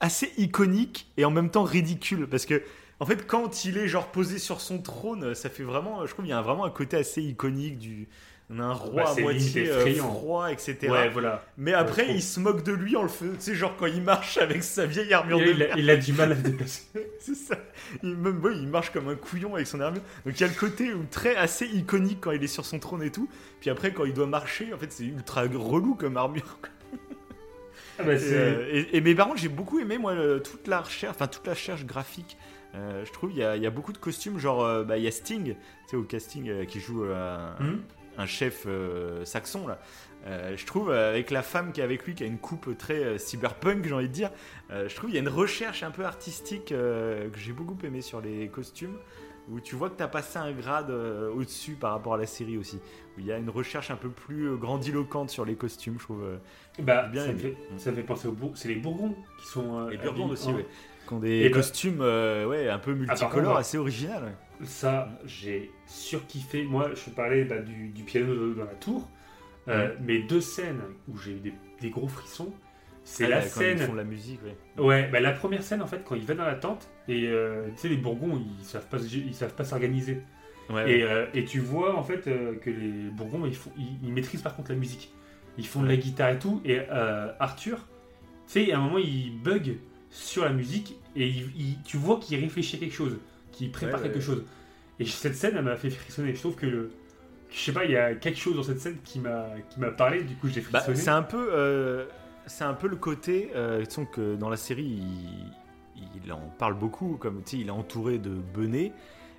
assez 0.00 0.32
iconique 0.38 1.06
et 1.16 1.24
en 1.24 1.30
même 1.30 1.50
temps 1.50 1.64
ridicule 1.64 2.26
parce 2.28 2.46
que 2.46 2.62
en 3.00 3.06
fait 3.06 3.26
quand 3.26 3.64
il 3.64 3.78
est 3.78 3.88
genre 3.88 4.08
posé 4.12 4.38
sur 4.38 4.60
son 4.60 4.78
trône 4.80 5.34
ça 5.34 5.48
fait 5.50 5.62
vraiment 5.64 6.06
je 6.06 6.12
trouve 6.12 6.26
il 6.26 6.30
y 6.30 6.32
a 6.32 6.40
vraiment 6.42 6.64
un 6.64 6.70
côté 6.70 6.96
assez 6.96 7.22
iconique 7.22 7.78
du 7.78 8.08
on 8.50 8.60
a 8.60 8.62
un 8.62 8.72
roi 8.72 9.04
Bah, 9.04 9.14
à 9.18 9.20
moitié 9.20 9.68
euh, 9.68 9.94
froid 9.96 10.50
etc 10.50 10.78
Ouais, 10.88 11.08
voilà. 11.10 11.44
mais 11.58 11.74
après 11.74 12.06
il 12.14 12.22
se 12.22 12.40
moque 12.40 12.62
de 12.64 12.72
lui 12.72 12.96
en 12.96 13.02
le 13.02 13.08
faisant 13.08 13.34
tu 13.34 13.40
sais 13.42 13.54
genre 13.54 13.76
quand 13.76 13.84
il 13.86 14.00
marche 14.00 14.38
avec 14.38 14.62
sa 14.62 14.86
vieille 14.86 15.12
armure 15.12 15.38
Il, 15.42 15.46
de 15.48 15.52
il 15.52 15.62
a, 15.64 15.76
il 15.78 15.90
a 15.90 15.96
du 15.96 16.12
mal 16.14 16.32
à 16.32 16.36
se 16.36 16.40
déplacer. 16.42 16.82
c'est 17.20 17.34
ça. 17.34 17.56
Il, 18.02 18.16
même, 18.16 18.42
ouais, 18.42 18.52
il 18.56 18.66
marche 18.68 18.90
comme 18.90 19.08
un 19.08 19.16
couillon 19.16 19.54
avec 19.54 19.66
son 19.66 19.80
armure. 19.80 20.00
Donc 20.24 20.34
il 20.38 20.40
y 20.40 20.44
a 20.44 20.48
le 20.48 20.54
côté 20.54 20.94
où, 20.94 21.04
très 21.10 21.36
assez 21.36 21.66
iconique 21.66 22.20
quand 22.22 22.30
il 22.30 22.42
est 22.42 22.46
sur 22.46 22.64
son 22.64 22.78
trône 22.78 23.02
et 23.02 23.10
tout. 23.12 23.28
Puis 23.60 23.68
après 23.68 23.92
quand 23.92 24.06
il 24.06 24.14
doit 24.14 24.26
marcher 24.26 24.72
en 24.72 24.78
fait 24.78 24.90
c'est 24.92 25.04
ultra 25.04 25.42
relou 25.42 25.94
comme 25.94 26.16
armure 26.16 26.58
bah, 28.04 28.14
Et, 28.14 28.18
c'est- 28.18 28.34
euh, 28.34 28.68
et, 28.70 28.96
et- 28.96 29.00
mais 29.00 29.14
par 29.14 29.26
contre, 29.28 29.38
j'ai 29.40 29.48
beaucoup 29.48 29.78
aimé 29.80 29.98
moi 29.98 30.14
le- 30.14 30.40
toute 30.42 30.66
la 30.68 30.80
recherche, 30.80 31.14
enfin 31.14 31.26
toute 31.26 31.46
la 31.46 31.52
recherche 31.54 31.84
graphique. 31.84 32.36
Euh, 32.74 33.04
je 33.04 33.12
trouve 33.12 33.30
il 33.32 33.38
y, 33.38 33.42
a- 33.42 33.56
il 33.56 33.62
y 33.62 33.66
a 33.66 33.70
beaucoup 33.70 33.92
de 33.92 33.98
costumes, 33.98 34.38
genre 34.38 34.62
euh, 34.64 34.84
bah, 34.84 34.98
il 34.98 35.04
y 35.04 35.08
a 35.08 35.10
Sting, 35.10 35.54
tu 35.54 35.56
sais 35.88 35.96
au 35.96 36.02
casting 36.02 36.48
euh, 36.48 36.64
qui 36.64 36.80
joue 36.80 37.04
euh, 37.04 37.48
un, 37.58 37.64
Hmm 37.64 37.78
un 38.20 38.26
chef 38.26 38.64
euh, 38.66 39.24
saxon 39.24 39.68
là. 39.68 39.78
Euh, 40.26 40.56
je 40.56 40.66
trouve 40.66 40.90
euh, 40.90 41.10
avec 41.10 41.30
la 41.30 41.42
femme 41.42 41.70
qui 41.70 41.80
est 41.80 41.84
avec 41.84 42.04
lui, 42.04 42.16
qui 42.16 42.24
a 42.24 42.26
une 42.26 42.38
coupe 42.38 42.76
très 42.76 43.02
euh, 43.04 43.16
cyberpunk, 43.18 43.84
j'ai 43.86 43.92
envie 43.94 44.08
de 44.08 44.12
dire. 44.12 44.30
euh, 44.72 44.88
je 44.88 44.96
trouve 44.96 45.08
il 45.10 45.14
y 45.14 45.18
a 45.18 45.20
une 45.20 45.28
recherche 45.28 45.84
un 45.84 45.92
peu 45.92 46.04
artistique 46.04 46.72
euh, 46.72 47.30
que 47.30 47.38
j'ai 47.38 47.52
beaucoup 47.52 47.76
aimé 47.84 48.00
sur 48.02 48.20
les 48.20 48.48
costumes, 48.48 48.96
où 49.48 49.60
tu 49.60 49.76
vois 49.76 49.88
que 49.88 49.96
tu 49.96 50.02
as 50.02 50.08
passé 50.08 50.38
un 50.40 50.50
grade 50.50 50.90
euh, 50.90 51.30
au-dessus 51.32 51.74
par 51.74 51.92
rapport 51.92 52.14
à 52.14 52.18
la 52.18 52.26
série 52.26 52.58
aussi. 52.58 52.80
Où 53.16 53.20
il 53.20 53.26
y 53.26 53.30
a 53.32 53.38
une 53.38 53.50
recherche 53.50 53.92
un 53.92 53.96
peu 53.96 54.08
plus 54.10 54.48
euh, 54.48 54.56
grandiloquente 54.56 55.30
sur 55.30 55.44
les 55.44 55.54
costumes, 55.54 55.94
je 55.98 56.04
trouve. 56.04 56.24
Bah, 56.80 57.08
bien 57.10 57.24
ça, 57.26 57.32
fait, 57.34 57.56
ça 57.76 57.90
me 57.90 57.96
fait 57.96 58.02
penser 58.02 58.28
aux 58.28 58.32
Bourg... 58.32 58.52
C'est 58.54 58.68
les 58.68 58.76
Bourgons 58.76 59.14
qui 59.40 59.46
sont. 59.46 59.78
euh, 59.80 59.90
Les 59.90 59.98
habillés 59.98 60.24
aussi, 60.24 60.52
ouais. 60.52 60.66
Qui 61.06 61.14
ont 61.14 61.18
des 61.20 61.30
Et 61.40 61.48
bah- 61.48 61.56
costumes 61.56 62.00
euh, 62.00 62.46
ouais, 62.46 62.68
un 62.68 62.78
peu 62.78 62.94
multicolores, 62.94 63.30
contre, 63.30 63.56
assez 63.56 63.78
original. 63.78 64.22
ouais. 64.24 64.66
Ça, 64.66 65.08
j'ai 65.24 65.70
surkiffé. 65.86 66.64
Moi, 66.64 66.90
je 66.94 67.10
parlais 67.10 67.44
bah, 67.44 67.58
du, 67.58 67.88
du 67.88 68.02
piano 68.04 68.54
dans 68.54 68.64
la 68.64 68.74
tour. 68.74 69.08
Euh, 69.68 69.94
mais 70.00 70.20
deux 70.20 70.40
scènes 70.40 70.80
où 71.08 71.18
j'ai 71.18 71.32
eu 71.32 71.40
des, 71.40 71.52
des 71.80 71.90
gros 71.90 72.08
frissons, 72.08 72.54
c'est 73.04 73.24
Ah, 73.24 73.28
la 73.28 73.36
là, 73.36 73.42
quand 73.42 73.60
ils 73.60 73.78
scène. 73.78 73.78
font 73.86 73.92
la 73.94 74.04
musique, 74.04 74.40
ouais. 74.42 74.82
Ouais, 74.82 75.08
bah, 75.10 75.20
la 75.20 75.32
première 75.32 75.62
scène 75.62 75.82
en 75.82 75.86
fait, 75.86 76.02
quand 76.04 76.14
il 76.14 76.24
va 76.24 76.34
dans 76.34 76.44
la 76.46 76.54
tente, 76.54 76.88
et 77.06 77.26
euh, 77.28 77.68
tu 77.74 77.76
sais, 77.82 77.88
les 77.88 77.96
Bourgons, 77.98 78.40
ils 78.60 78.64
savent 78.64 78.86
pas, 78.88 78.96
ils 78.98 79.34
savent 79.34 79.54
pas 79.54 79.64
s'organiser. 79.64 80.22
Ouais, 80.70 80.90
Et, 80.90 81.02
ouais. 81.04 81.10
euh, 81.10 81.26
et 81.34 81.44
tu 81.44 81.60
vois 81.60 81.94
en 81.96 82.02
fait 82.02 82.26
euh, 82.28 82.54
que 82.56 82.70
les 82.70 83.10
Bourgons, 83.10 83.44
ils, 83.46 83.54
font, 83.54 83.70
ils, 83.78 83.98
ils 84.02 84.12
maîtrisent 84.12 84.42
par 84.42 84.56
contre 84.56 84.70
la 84.72 84.76
musique. 84.78 85.12
Ils 85.58 85.66
font 85.66 85.82
de 85.82 85.88
la 85.88 85.96
guitare 85.96 86.30
et 86.30 86.38
tout. 86.38 86.60
Et 86.64 86.80
euh, 86.90 87.32
Arthur, 87.40 87.78
tu 88.46 88.64
sais, 88.64 88.72
à 88.72 88.78
un 88.78 88.82
moment, 88.82 88.98
il 88.98 89.38
bug. 89.42 89.76
sur 90.10 90.44
la 90.44 90.52
musique 90.52 90.96
et 91.16 91.32
tu 91.84 91.96
vois 91.96 92.18
qu'il 92.18 92.38
réfléchit 92.40 92.76
à 92.76 92.78
quelque 92.78 92.94
chose, 92.94 93.18
qu'il 93.52 93.70
prépare 93.70 94.00
quelque 94.02 94.20
chose. 94.20 94.44
Et 95.00 95.04
cette 95.04 95.34
scène, 95.34 95.54
elle 95.56 95.64
m'a 95.64 95.76
fait 95.76 95.90
frissonner. 95.90 96.34
Je 96.34 96.40
trouve 96.40 96.54
que 96.54 96.66
le, 96.66 96.90
je 97.50 97.58
sais 97.58 97.72
pas, 97.72 97.84
il 97.84 97.92
y 97.92 97.96
a 97.96 98.14
quelque 98.14 98.38
chose 98.38 98.56
dans 98.56 98.62
cette 98.62 98.80
scène 98.80 98.98
qui 99.04 99.20
m'a 99.20 99.46
qui 99.70 99.80
m'a 99.80 99.90
parlé. 99.90 100.22
Du 100.22 100.34
coup, 100.36 100.48
j'ai 100.48 100.60
bah, 100.60 100.80
frissonné. 100.80 100.96
c'est 100.96 101.10
un 101.10 101.22
peu, 101.22 101.48
euh, 101.52 102.06
c'est 102.46 102.64
un 102.64 102.74
peu 102.74 102.88
le 102.88 102.96
côté, 102.96 103.50
euh, 103.54 103.84
que 104.12 104.36
dans 104.36 104.50
la 104.50 104.56
série, 104.56 105.02
il, 106.24 106.32
en 106.32 106.52
parle 106.58 106.74
beaucoup, 106.74 107.16
comme 107.16 107.42
tu 107.42 107.50
sais, 107.50 107.62
il 107.62 107.68
est 107.68 107.72
entouré 107.72 108.18
de 108.18 108.30
benets, 108.30 108.92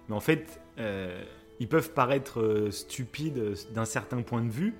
mais 0.08 0.16
en 0.16 0.20
fait, 0.20 0.60
euh, 0.80 1.24
ils 1.60 1.68
peuvent 1.68 1.91
paraître 1.94 2.68
stupides 2.72 3.56
d'un 3.74 3.86
certain 3.86 4.22
point 4.22 4.41
de 4.41 4.50
vue, 4.50 4.74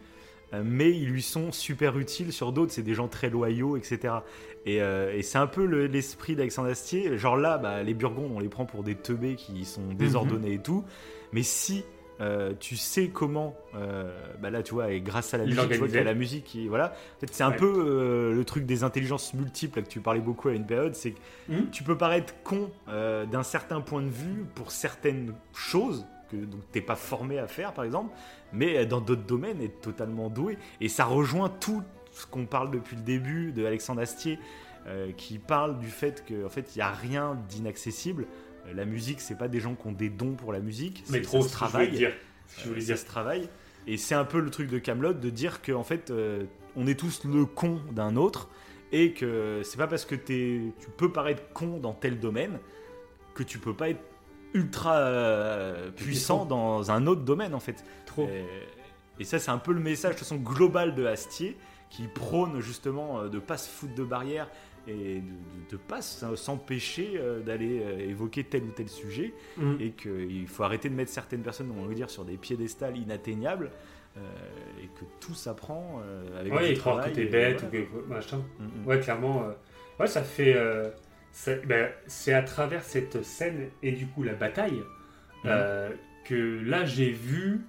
mais 0.64 0.92
ils 0.92 1.10
lui 1.10 1.22
sont 1.22 1.52
super 1.52 1.98
utiles 1.98 2.34
sur 2.34 2.52
d'autres. 2.52 2.72
C'est 2.72 2.84
des 2.84 2.94
gens 2.94 3.08
très 3.08 3.30
loyaux, 3.30 3.78
etc. 3.78 4.16
Et, 4.66 4.82
c'est 5.22 5.38
un 5.38 5.48
peu 5.48 5.64
l'esprit 5.86 6.36
d'Alexandre 6.36 6.70
Astier. 6.70 7.18
Genre 7.18 7.38
là, 7.38 7.58
bah, 7.58 7.84
les 7.84 7.94
Burgondes, 7.94 8.32
on 8.34 8.40
les 8.40 8.50
prend 8.50 8.66
pour 8.66 8.84
des 8.84 8.96
teubés 8.96 9.36
qui 9.36 9.66
sont 9.66 9.82
mhm. 9.82 9.96
désordonnés 9.96 10.54
et 10.54 10.60
tout. 10.60 10.84
Mais 11.32 11.44
si 11.44 11.84
euh, 12.22 12.54
tu 12.60 12.76
sais 12.76 13.08
comment, 13.08 13.56
euh, 13.76 14.12
bah 14.42 14.50
là 14.50 14.62
tu 14.62 14.74
vois, 14.74 14.92
et 14.92 15.00
grâce 15.00 15.34
à 15.34 15.38
la 15.38 15.46
musique, 15.46 15.70
tu 15.70 15.78
vois 15.78 15.88
qu'il 15.88 15.96
y 15.96 16.00
a 16.00 16.04
la 16.04 16.14
musique 16.14 16.44
qui, 16.44 16.68
voilà. 16.68 16.88
En 16.88 17.20
fait, 17.22 17.30
c'est 17.32 17.44
un 17.44 17.52
peu 17.52 17.66
euh, 17.66 18.34
le 18.34 18.44
truc 18.44 18.66
des 18.66 18.84
intelligences 18.84 19.34
multiples 19.34 19.82
que 19.84 19.88
tu 19.88 20.02
parlais 20.02 20.20
beaucoup 20.20 20.50
à 20.50 20.54
une 20.54 20.66
période, 20.66 20.96
c'est 20.96 21.12
que 21.12 21.20
hmm. 21.48 21.70
tu 21.72 21.84
peux 21.84 21.98
paraître 21.98 22.34
con 22.44 22.72
d'un 22.88 23.44
certain 23.44 23.80
point 23.80 24.02
de 24.02 24.10
vue 24.10 24.46
pour 24.54 24.72
certaines 24.72 25.34
choses 25.54 26.06
que 26.30 26.38
tu 26.38 26.58
t'es 26.72 26.82
pas 26.82 26.96
formé 26.96 27.40
à 27.40 27.48
faire, 27.48 27.74
par 27.74 27.86
exemple, 27.86 28.16
mais 28.54 28.86
dans 28.86 29.02
d'autres 29.02 29.26
domaines 29.26 29.62
est 29.62 29.82
totalement 29.82 30.30
doué. 30.30 30.58
Et 30.82 30.90
ça 30.90 31.06
rejoint 31.06 31.50
tout 31.50 31.84
ce 32.12 32.26
qu'on 32.26 32.46
parle 32.46 32.72
depuis 32.72 32.96
le 32.96 33.04
début 33.04 33.52
de 33.52 33.66
Alexandre 33.66 34.02
Astier, 34.02 34.40
qui 35.18 35.38
parle 35.38 35.78
du 35.78 35.90
fait 35.90 36.24
qu'en 36.28 36.50
fait 36.50 36.76
il 36.76 36.80
n'y 36.80 36.82
a 36.82 36.90
rien 36.90 37.38
d'inaccessible. 37.48 38.26
Euh, 38.68 38.74
la 38.74 38.86
musique, 38.86 39.22
c'est 39.22 39.38
pas 39.38 39.48
des 39.48 39.60
gens 39.60 39.76
qui 39.76 39.88
ont 39.88 39.92
des 39.92 40.10
dons 40.10 40.34
pour 40.34 40.54
la 40.54 40.60
musique. 40.60 41.04
Mais 41.10 41.22
trop, 41.22 41.42
ça 41.42 41.50
travail. 41.50 41.92
Dire. 41.92 42.14
Je 42.58 42.70
voulais 42.70 42.82
dire. 42.82 42.98
ce 42.98 43.06
travail. 43.06 43.50
Et 43.88 43.98
c'est 43.98 44.16
un 44.16 44.26
peu 44.26 44.40
le 44.40 44.50
truc 44.50 44.70
de 44.70 44.78
Camelot 44.78 45.14
de 45.14 45.30
dire 45.30 45.62
qu'en 45.62 45.84
fait, 45.84 46.12
euh, 46.12 46.46
on 46.76 46.88
est 46.88 47.00
tous 47.00 47.24
le 47.26 47.46
con 47.46 47.80
d'un 47.92 48.16
autre 48.16 48.50
et 48.92 49.14
que 49.14 49.62
c'est 49.64 49.78
pas 49.78 49.88
parce 49.88 50.06
que 50.06 50.16
es, 50.16 50.74
tu 50.80 50.90
peux 50.98 51.12
paraître 51.12 51.44
con 51.54 51.80
dans 51.80 51.94
tel 51.94 52.20
domaine 52.20 52.60
que 53.34 53.44
tu 53.44 53.60
peux 53.60 53.74
pas 53.74 53.90
être 53.90 54.02
ultra 54.54 54.98
euh, 54.98 55.92
puissant 55.92 56.46
dans 56.46 56.92
un 56.92 57.08
autre 57.08 57.22
domaine 57.22 57.54
en 57.54 57.60
fait. 57.60 57.84
Trop. 58.06 58.28
Et, 59.20 59.26
ça, 59.26 59.38
c'est 59.38 59.52
un 59.52 59.58
peu 59.58 59.74
le 59.74 59.82
message 59.82 60.14
de 60.14 60.20
façon 60.20 60.38
global 60.38 60.96
de 60.96 61.06
Astier 61.06 61.58
qui 61.90 62.08
prône 62.08 62.62
justement 62.62 63.26
de 63.26 63.40
pas 63.40 63.58
se 63.58 63.70
foutre 63.70 63.94
de 63.94 64.04
barrières 64.06 64.48
et 64.90 65.22
de 65.70 65.76
ne 65.76 65.78
pas 65.78 66.02
s'empêcher 66.02 67.14
euh, 67.16 67.42
d'aller 67.42 67.82
euh, 67.84 68.10
évoquer 68.10 68.44
tel 68.44 68.64
ou 68.64 68.72
tel 68.72 68.90
sujet 68.90 69.34
mm. 69.58 69.76
et 69.80 69.92
qu'il 69.92 70.48
faut 70.48 70.64
arrêter 70.64 70.90
de 70.90 70.96
mettre 70.96 71.12
certaines 71.12 71.42
personnes, 71.42 71.72
on 71.78 71.86
va 71.86 71.94
dire, 71.94 72.10
sur 72.10 72.26
des 72.26 72.38
piédestals 72.38 72.98
inatteignables 72.98 73.72
euh, 74.18 74.22
et 74.84 74.88
que 74.88 75.06
tout 75.20 75.34
s'apprend 75.34 76.02
avec 76.40 76.54
ouais, 76.54 76.72
et 76.72 76.76
croire 76.76 77.06
que 77.06 77.10
t'es 77.12 77.26
bête 77.26 77.64
ou 77.64 77.68
que 77.68 78.08
machin. 78.08 78.42
Mm, 78.60 78.64
mm. 78.64 78.88
Ouais, 78.88 79.00
clairement. 79.00 79.44
ouais, 80.00 80.08
ça 80.08 80.24
fait. 80.24 80.56
Ben, 81.66 81.90
c'est 82.08 82.34
à 82.34 82.44
travers 82.44 82.84
cette 82.84 83.24
scène 83.24 83.70
et 83.82 83.92
du 83.92 84.08
coup 84.08 84.24
la 84.24 84.34
bataille 84.34 84.82
que 86.26 86.62
là 86.66 86.86
j'ai 86.86 87.12
vu 87.12 87.62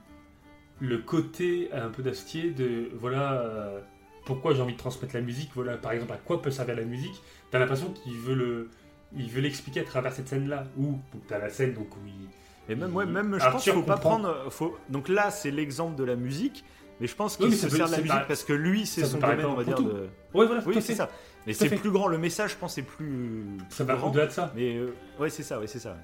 le 0.81 0.99
côté 0.99 1.70
un 1.73 1.89
peu 1.89 2.03
d'astier 2.03 2.51
de 2.51 2.91
voilà 2.95 3.82
pourquoi 4.24 4.55
j'ai 4.55 4.62
envie 4.62 4.74
de 4.74 4.78
transmettre 4.78 5.15
la 5.15 5.20
musique, 5.20 5.51
voilà, 5.55 5.77
par 5.77 5.93
exemple, 5.93 6.12
à 6.12 6.16
quoi 6.16 6.41
peut 6.43 6.51
servir 6.51 6.77
la 6.77 6.85
musique, 6.85 7.23
t'as 7.51 7.59
l'impression 7.59 7.91
qu'il 7.91 8.15
veut 8.15 8.35
le, 8.35 8.70
il 9.16 9.28
veut 9.28 9.41
l'expliquer 9.41 9.81
à 9.81 9.85
travers 9.85 10.12
cette 10.12 10.28
scène-là, 10.28 10.65
où 10.78 10.99
t'as 11.27 11.39
la 11.39 11.49
scène 11.49 11.74
donc 11.74 11.97
où 11.97 12.01
il, 12.07 12.28
et 12.73 12.77
même, 12.77 12.95
ouais, 12.95 13.07
même 13.07 13.37
je 13.41 13.51
pense 13.51 13.65
qu'il 13.65 13.73
faut 13.73 13.82
pas 13.82 13.97
prendre, 13.97 14.47
faut, 14.51 14.78
donc 14.89 15.09
là 15.09 15.31
c'est 15.31 15.51
l'exemple 15.51 15.97
de 15.97 16.05
la 16.05 16.15
musique, 16.15 16.65
mais 17.01 17.09
je 17.09 17.16
pense 17.16 17.37
qu'il 17.37 17.53
se 17.53 17.69
sert 17.69 17.87
de 17.87 17.93
la 17.93 17.99
musique 17.99 18.28
parce 18.28 18.45
que 18.45 18.53
lui 18.53 18.87
c'est 18.87 19.05
son 19.05 19.19
domaine, 19.19 19.47
on 19.47 19.55
va 19.55 19.65
dire. 19.65 19.82
De... 19.82 20.09
Ouais, 20.35 20.47
voilà, 20.47 20.62
oui, 20.66 20.81
c'est 20.81 20.95
ça. 20.95 21.11
Mais 21.47 21.53
c'est 21.53 21.69
plus 21.69 21.91
grand, 21.91 22.07
le 22.07 22.19
message, 22.19 22.53
je 22.53 22.57
pense, 22.57 22.75
c'est 22.75 22.83
plus. 22.83 23.45
Ça 23.69 23.85
va 23.85 23.97
au-delà 23.97 24.27
de 24.27 24.33
ça. 24.33 24.53
Mais 24.55 24.77
euh, 24.77 24.95
ouais, 25.19 25.31
c'est 25.31 25.43
ça, 25.43 25.59
ouais, 25.59 25.67
c'est 25.67 25.79
ça. 25.79 25.97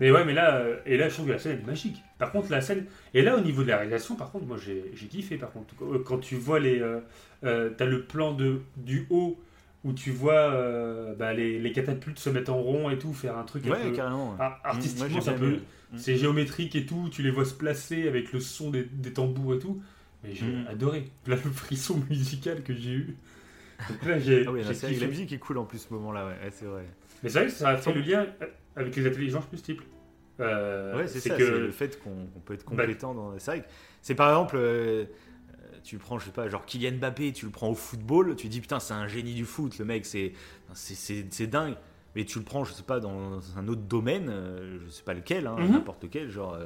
Mais 0.00 0.10
ouais, 0.10 0.24
mais 0.24 0.34
là, 0.34 0.56
euh, 0.56 0.76
et 0.86 0.96
là, 0.96 1.08
je 1.08 1.14
trouve 1.14 1.26
que 1.26 1.32
la 1.32 1.38
scène 1.38 1.58
est 1.58 1.66
magique. 1.66 2.02
Par 2.18 2.30
contre, 2.30 2.50
la 2.50 2.60
scène. 2.60 2.86
Et 3.14 3.22
là, 3.22 3.36
au 3.36 3.40
niveau 3.40 3.62
de 3.62 3.68
la 3.68 3.78
réalisation, 3.78 4.14
par 4.14 4.30
contre, 4.30 4.46
moi, 4.46 4.56
j'ai 4.58 5.06
kiffé. 5.08 5.36
Par 5.36 5.50
contre, 5.50 5.74
quand 6.04 6.18
tu 6.18 6.36
vois 6.36 6.60
les. 6.60 6.80
Euh, 7.44 7.70
t'as 7.76 7.84
le 7.84 8.04
plan 8.04 8.32
de, 8.32 8.60
du 8.76 9.06
haut 9.10 9.40
où 9.84 9.92
tu 9.92 10.10
vois 10.10 10.50
bah, 11.16 11.32
les, 11.32 11.58
les, 11.60 11.72
catapultes 11.72 12.18
se 12.18 12.30
mettre 12.30 12.52
en 12.52 12.60
rond 12.60 12.90
et 12.90 12.98
tout, 12.98 13.12
faire 13.12 13.38
un 13.38 13.44
truc 13.44 13.64
ouais, 13.66 13.72
un 13.72 13.90
peu 13.90 13.92
carrément, 13.92 14.36
artistiquement, 14.64 15.20
c'est 15.96 16.16
géométrique 16.16 16.74
et 16.74 16.84
tout, 16.84 17.08
tu 17.12 17.22
les 17.22 17.30
vois 17.30 17.44
se 17.44 17.54
placer 17.54 18.08
avec 18.08 18.32
le 18.32 18.40
son 18.40 18.70
des, 18.70 18.82
des 18.82 19.12
tambours 19.12 19.54
et 19.54 19.58
tout. 19.60 19.80
Mais 20.24 20.34
j'ai 20.34 20.46
mm. 20.46 20.66
adoré. 20.68 21.08
Là, 21.26 21.36
le 21.44 21.50
frisson 21.50 22.02
musical 22.10 22.62
que 22.62 22.74
j'ai 22.74 22.92
eu. 22.92 23.16
Donc 23.88 24.04
là, 24.04 24.18
j'ai. 24.18 24.46
Ah 24.46 24.52
oui, 24.52 24.62
la, 24.62 25.06
musique 25.06 25.32
est 25.32 25.38
cool 25.38 25.58
en 25.58 25.64
plus 25.64 25.78
ce 25.78 25.92
moment-là, 25.94 26.26
ouais, 26.26 26.50
c'est 26.50 26.66
vrai. 26.66 26.84
Mais 27.22 27.28
c'est 27.28 27.38
vrai 27.38 27.46
que 27.48 27.52
ça 27.52 27.70
a 27.70 27.76
fait 27.76 27.92
le 27.92 28.00
lien 28.00 28.26
avec 28.74 28.94
les 28.96 29.06
intelligences 29.06 29.50
multiples. 29.50 29.84
Euh, 30.40 30.96
ouais, 30.96 31.08
c'est 31.08 31.20
ça, 31.20 31.34
que... 31.34 31.44
c'est 31.44 31.58
le 31.58 31.70
fait 31.70 32.02
qu'on 32.02 32.40
peut 32.44 32.54
être 32.54 32.64
bah, 32.70 32.84
compétent 32.84 33.14
dans. 33.14 33.38
C'est 33.38 33.50
vrai 33.52 33.64
c'est 34.02 34.14
par 34.14 34.28
exemple. 34.28 34.56
Euh, 34.58 35.06
tu 35.82 35.98
prends, 35.98 36.18
je 36.18 36.24
sais 36.24 36.32
pas, 36.32 36.48
genre 36.48 36.66
Kylian 36.66 36.96
Mbappé, 36.96 37.32
tu 37.32 37.44
le 37.44 37.52
prends 37.52 37.68
au 37.68 37.74
football, 37.76 38.34
tu 38.34 38.48
dis 38.48 38.60
putain, 38.60 38.80
c'est 38.80 38.94
un 38.94 39.06
génie 39.06 39.34
du 39.34 39.44
foot, 39.44 39.78
le 39.78 39.84
mec, 39.84 40.04
c'est, 40.04 40.32
dingue. 41.46 41.76
Mais 42.16 42.24
tu 42.24 42.40
le 42.40 42.44
prends, 42.44 42.64
je 42.64 42.72
sais 42.72 42.82
pas, 42.82 42.98
dans 42.98 43.40
un 43.56 43.68
autre 43.68 43.82
domaine, 43.82 44.28
euh, 44.28 44.80
je 44.84 44.90
sais 44.90 45.04
pas 45.04 45.14
lequel, 45.14 45.46
hein, 45.46 45.54
mhm. 45.56 45.70
n'importe 45.70 46.10
quel, 46.10 46.28
genre 46.28 46.58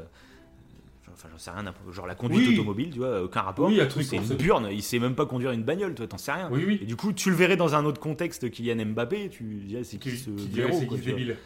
enfin 1.13 1.29
j'en 1.31 1.39
sais 1.39 1.51
rien, 1.51 1.65
genre 1.93 2.07
la 2.07 2.15
conduite 2.15 2.49
automobile, 2.53 2.91
tu 2.91 2.99
vois, 2.99 3.23
aucun 3.23 3.41
rapport. 3.41 3.69
Oui, 3.69 3.81
c'est 4.03 4.17
une 4.17 4.37
burne, 4.37 4.69
il 4.71 4.83
sait 4.83 4.99
même 4.99 5.15
pas 5.15 5.27
conduire 5.27 5.53
une 5.53 5.63
bagnole, 5.63 5.95
toi, 5.95 6.07
t'en 6.07 6.19
sais 6.19 6.33
rien. 6.33 6.49
Oui, 6.51 6.65
oui. 6.67 6.79
Et 6.83 6.87
du 6.87 6.97
coup, 6.97 7.13
tu 7.13 7.31
le 7.31 7.37
verrais 7.37 7.57
dans 7.57 7.75
un 7.75 7.85
autre 7.85 8.01
contexte 8.01 8.51
Kylian 8.51 8.87
Mbappé, 8.87 9.29
tu 9.31 9.45
dirais 9.67 9.85
c'est 9.85 9.99
qui, 9.99 10.17
ce 10.17 10.31
héros, 10.59 10.81
quoi, 10.87 10.99
débile. 10.99 11.37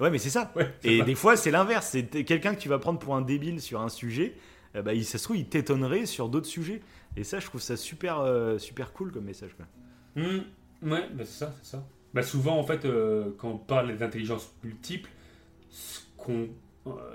Ouais, 0.00 0.10
mais 0.10 0.18
c'est 0.18 0.30
ça. 0.30 0.52
et 0.82 1.02
des 1.02 1.14
fois, 1.14 1.36
c'est 1.36 1.50
l'inverse, 1.50 1.88
c'est 1.92 2.24
quelqu'un 2.24 2.54
que 2.54 2.60
tu 2.60 2.68
vas 2.68 2.78
prendre 2.78 2.98
pour 2.98 3.14
un 3.14 3.22
débile 3.22 3.60
sur 3.60 3.80
un 3.80 3.88
sujet, 3.88 4.34
euh, 4.76 4.82
bah, 4.82 4.94
il, 4.94 5.04
ça 5.04 5.18
se 5.18 5.24
trouve, 5.24 5.36
il 5.36 5.46
t'étonnerait 5.46 6.06
sur 6.06 6.28
d'autres 6.28 6.46
sujets. 6.46 6.80
Et 7.16 7.24
ça, 7.24 7.38
je 7.38 7.46
trouve 7.46 7.60
ça 7.60 7.76
super, 7.76 8.20
euh, 8.20 8.58
super 8.58 8.92
cool 8.92 9.12
comme 9.12 9.24
message. 9.24 9.54
Quoi. 9.56 9.66
Mmh. 10.16 10.90
ouais, 10.90 11.08
bah, 11.12 11.24
c'est 11.24 11.38
ça, 11.38 11.54
c'est 11.62 11.70
ça. 11.70 11.86
Bah, 12.12 12.22
souvent, 12.22 12.58
en 12.58 12.64
fait, 12.64 12.84
euh, 12.84 13.30
quand 13.38 13.50
on 13.50 13.58
parle 13.58 13.96
d'intelligence 13.96 14.52
multiple, 14.62 15.10
ce 15.70 16.00
qu'on 16.16 16.48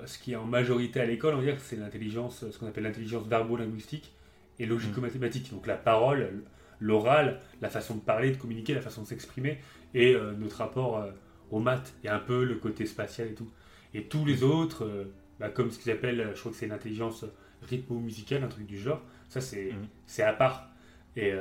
ce 0.04 0.18
qui 0.18 0.32
est 0.32 0.36
en 0.36 0.44
majorité 0.44 1.00
à 1.00 1.06
l'école, 1.06 1.34
on 1.34 1.38
va 1.38 1.44
dire 1.44 1.60
c'est 1.60 1.76
l'intelligence, 1.76 2.44
ce 2.50 2.58
qu'on 2.58 2.66
appelle 2.66 2.84
l'intelligence 2.84 3.26
verbo-linguistique 3.26 4.12
et 4.58 4.66
logico-mathématique. 4.66 5.50
Donc 5.52 5.66
la 5.66 5.76
parole, 5.76 6.42
l'oral, 6.80 7.40
la 7.60 7.68
façon 7.68 7.96
de 7.96 8.00
parler, 8.00 8.32
de 8.32 8.36
communiquer, 8.36 8.74
la 8.74 8.80
façon 8.80 9.02
de 9.02 9.06
s'exprimer 9.06 9.58
et 9.94 10.14
euh, 10.14 10.32
notre 10.32 10.56
rapport 10.56 10.98
euh, 10.98 11.10
aux 11.50 11.60
maths 11.60 11.94
et 12.04 12.08
un 12.08 12.18
peu 12.18 12.44
le 12.44 12.56
côté 12.56 12.86
spatial 12.86 13.28
et 13.28 13.34
tout. 13.34 13.48
Et 13.94 14.04
tous 14.04 14.24
les 14.24 14.42
autres, 14.42 15.08
bah, 15.40 15.48
comme 15.48 15.70
ce 15.70 15.78
qu'ils 15.78 15.90
appellent, 15.90 16.30
je 16.34 16.38
crois 16.38 16.52
que 16.52 16.58
c'est 16.58 16.68
l'intelligence 16.68 17.24
rythmo-musicale, 17.62 18.44
un 18.44 18.48
truc 18.48 18.66
du 18.66 18.78
genre, 18.78 19.02
ça 19.28 19.40
c'est 19.40 19.72
c'est 20.06 20.22
à 20.22 20.32
part. 20.32 20.70
Et, 21.16 21.34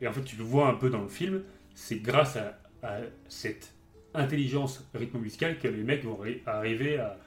et, 0.00 0.08
en 0.08 0.12
fait, 0.12 0.22
tu 0.22 0.36
le 0.36 0.44
vois 0.44 0.66
un 0.68 0.74
peu 0.74 0.88
dans 0.88 1.02
le 1.02 1.10
film, 1.10 1.42
c'est 1.74 1.98
grâce 1.98 2.38
à, 2.38 2.58
à 2.82 3.00
cette 3.28 3.74
intelligence 4.14 4.88
rythmo-musicale 4.94 5.58
que 5.58 5.68
les 5.68 5.82
mecs 5.82 6.04
vont 6.04 6.18
arriver 6.46 6.98
à 6.98 7.18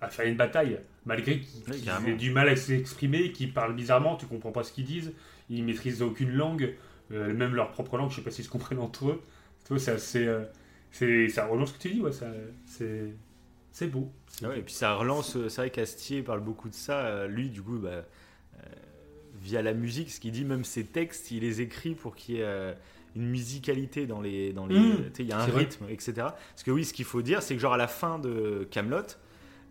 à 0.00 0.08
faire 0.08 0.26
une 0.26 0.36
bataille, 0.36 0.78
malgré 1.04 1.40
qu'ils 1.40 1.88
aient 2.06 2.16
du 2.16 2.30
mal 2.30 2.48
à 2.48 2.56
s'exprimer, 2.56 3.32
qu'ils 3.32 3.52
parlent 3.52 3.74
bizarrement, 3.74 4.16
tu 4.16 4.26
comprends 4.26 4.52
pas 4.52 4.62
ce 4.62 4.72
qu'ils 4.72 4.84
disent, 4.84 5.12
ils 5.48 5.64
maîtrisent 5.64 6.02
aucune 6.02 6.32
langue, 6.32 6.74
euh, 7.12 7.32
même 7.32 7.54
leur 7.54 7.70
propre 7.70 7.96
langue, 7.96 8.10
je 8.10 8.16
sais 8.16 8.22
pas 8.22 8.30
s'ils 8.30 8.44
se 8.44 8.50
comprennent 8.50 8.80
entre 8.80 9.10
eux. 9.10 9.22
Tu 9.64 9.68
vois, 9.70 9.78
c'est 9.78 9.92
assez. 9.92 10.26
Euh, 10.26 10.44
c'est, 10.90 11.28
ça 11.28 11.46
relance 11.46 11.70
ce 11.70 11.74
que 11.74 11.78
tu 11.78 11.90
dis, 11.90 12.00
ouais, 12.00 12.12
ça, 12.12 12.26
c'est, 12.64 13.12
c'est 13.70 13.88
beau. 13.88 14.10
et 14.42 14.62
puis 14.62 14.72
ça 14.72 14.94
relance, 14.94 15.36
euh, 15.36 15.48
c'est 15.48 15.60
vrai 15.60 15.70
qu'Astier 15.70 16.22
parle 16.22 16.40
beaucoup 16.40 16.68
de 16.68 16.74
ça, 16.74 17.26
lui, 17.26 17.50
du 17.50 17.62
coup, 17.62 17.78
bah, 17.78 18.04
via 19.42 19.62
la 19.62 19.74
musique, 19.74 20.10
ce 20.10 20.20
qu'il 20.20 20.32
dit, 20.32 20.44
même 20.44 20.64
ses 20.64 20.84
textes, 20.84 21.30
il 21.30 21.40
les 21.40 21.60
écrit 21.60 21.94
pour 21.94 22.16
qu'il 22.16 22.36
y 22.36 22.40
ait 22.40 22.74
une 23.14 23.28
musicalité 23.28 24.06
dans 24.06 24.20
les. 24.20 24.52
Dans 24.52 24.66
les 24.66 24.78
mmh. 24.78 25.12
il 25.18 25.26
y 25.26 25.32
a 25.32 25.38
un 25.38 25.44
rythme, 25.44 25.86
etc. 25.88 26.12
Parce 26.16 26.62
que 26.64 26.70
oui, 26.70 26.84
ce 26.84 26.92
qu'il 26.92 27.04
faut 27.04 27.22
dire, 27.22 27.42
c'est 27.42 27.54
que, 27.54 27.60
genre, 27.60 27.74
à 27.74 27.78
la 27.78 27.88
fin 27.88 28.18
de 28.18 28.66
Camelot, 28.70 29.02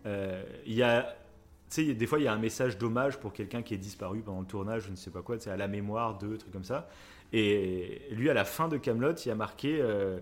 il 0.06 0.72
y 0.72 0.82
a 0.82 1.16
tu 1.68 1.86
sais, 1.86 1.94
des 1.94 2.06
fois, 2.06 2.18
il 2.18 2.24
y 2.24 2.28
a 2.28 2.32
un 2.32 2.38
message 2.38 2.78
d'hommage 2.78 3.18
pour 3.18 3.32
quelqu'un 3.32 3.62
qui 3.62 3.74
est 3.74 3.78
disparu 3.78 4.20
pendant 4.20 4.40
le 4.40 4.46
tournage, 4.46 4.84
je 4.84 4.90
ne 4.90 4.96
sais 4.96 5.10
pas 5.10 5.22
quoi, 5.22 5.38
c'est 5.38 5.50
à 5.50 5.56
la 5.56 5.66
mémoire 5.66 6.16
de, 6.18 6.36
trucs 6.36 6.52
comme 6.52 6.64
ça. 6.64 6.88
Et 7.32 8.02
lui, 8.12 8.30
à 8.30 8.34
la 8.34 8.44
fin 8.44 8.68
de 8.68 8.76
Camelot, 8.76 9.14
il 9.14 9.30
a 9.30 9.34
marqué 9.34 9.78
euh, 9.80 10.20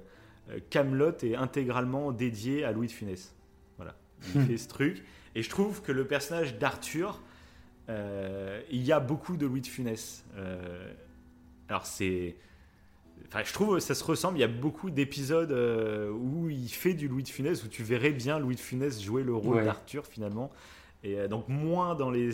Camelot 0.70 1.18
est 1.22 1.36
intégralement 1.36 2.12
dédié 2.12 2.64
à 2.64 2.72
Louis 2.72 2.86
de 2.86 2.92
Funès. 2.92 3.34
Voilà, 3.76 3.94
il 4.34 4.46
fait 4.46 4.56
ce 4.56 4.68
truc. 4.68 5.04
Et 5.34 5.42
je 5.42 5.50
trouve 5.50 5.82
que 5.82 5.92
le 5.92 6.06
personnage 6.06 6.56
d'Arthur, 6.58 7.20
euh, 7.90 8.62
il 8.70 8.82
y 8.82 8.92
a 8.92 9.00
beaucoup 9.00 9.36
de 9.36 9.44
Louis 9.44 9.60
de 9.60 9.66
Funès. 9.66 10.24
alors, 11.68 11.84
c'est 11.84 12.36
Enfin, 13.28 13.42
je 13.44 13.52
trouve 13.52 13.74
que 13.74 13.80
ça 13.80 13.94
se 13.94 14.04
ressemble. 14.04 14.38
Il 14.38 14.40
y 14.42 14.44
a 14.44 14.48
beaucoup 14.48 14.90
d'épisodes 14.90 15.50
euh, 15.50 16.10
où 16.10 16.48
il 16.50 16.68
fait 16.68 16.94
du 16.94 17.08
Louis 17.08 17.22
de 17.24 17.28
Funès, 17.28 17.64
où 17.64 17.68
tu 17.68 17.82
verrais 17.82 18.12
bien 18.12 18.38
Louis 18.38 18.54
de 18.54 18.60
Funès 18.60 19.02
jouer 19.02 19.22
le 19.22 19.34
rôle 19.34 19.56
Ouais. 19.56 19.64
d'Arthur 19.64 20.06
finalement. 20.06 20.50
Et 21.02 21.18
euh, 21.18 21.28
donc 21.28 21.48
moins 21.48 21.94
dans 21.94 22.10
les, 22.10 22.30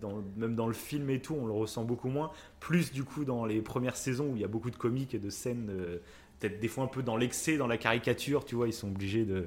dans, 0.00 0.22
même 0.36 0.54
dans 0.54 0.66
le 0.66 0.74
film 0.74 1.08
et 1.10 1.20
tout, 1.20 1.34
on 1.34 1.46
le 1.46 1.52
ressent 1.52 1.84
beaucoup 1.84 2.08
moins. 2.08 2.30
Plus 2.60 2.92
du 2.92 3.02
coup 3.04 3.24
dans 3.24 3.44
les 3.46 3.60
premières 3.62 3.96
saisons 3.96 4.26
où 4.32 4.36
il 4.36 4.42
y 4.42 4.44
a 4.44 4.48
beaucoup 4.48 4.70
de 4.70 4.76
comiques 4.76 5.14
et 5.14 5.18
de 5.18 5.30
scènes, 5.30 5.68
euh, 5.70 5.98
peut-être 6.38 6.60
des 6.60 6.68
fois 6.68 6.84
un 6.84 6.88
peu 6.88 7.02
dans 7.02 7.16
l'excès, 7.16 7.56
dans 7.56 7.66
la 7.66 7.78
caricature. 7.78 8.44
Tu 8.44 8.54
vois, 8.54 8.66
ils 8.68 8.72
sont 8.72 8.88
obligés 8.88 9.24
de 9.24 9.46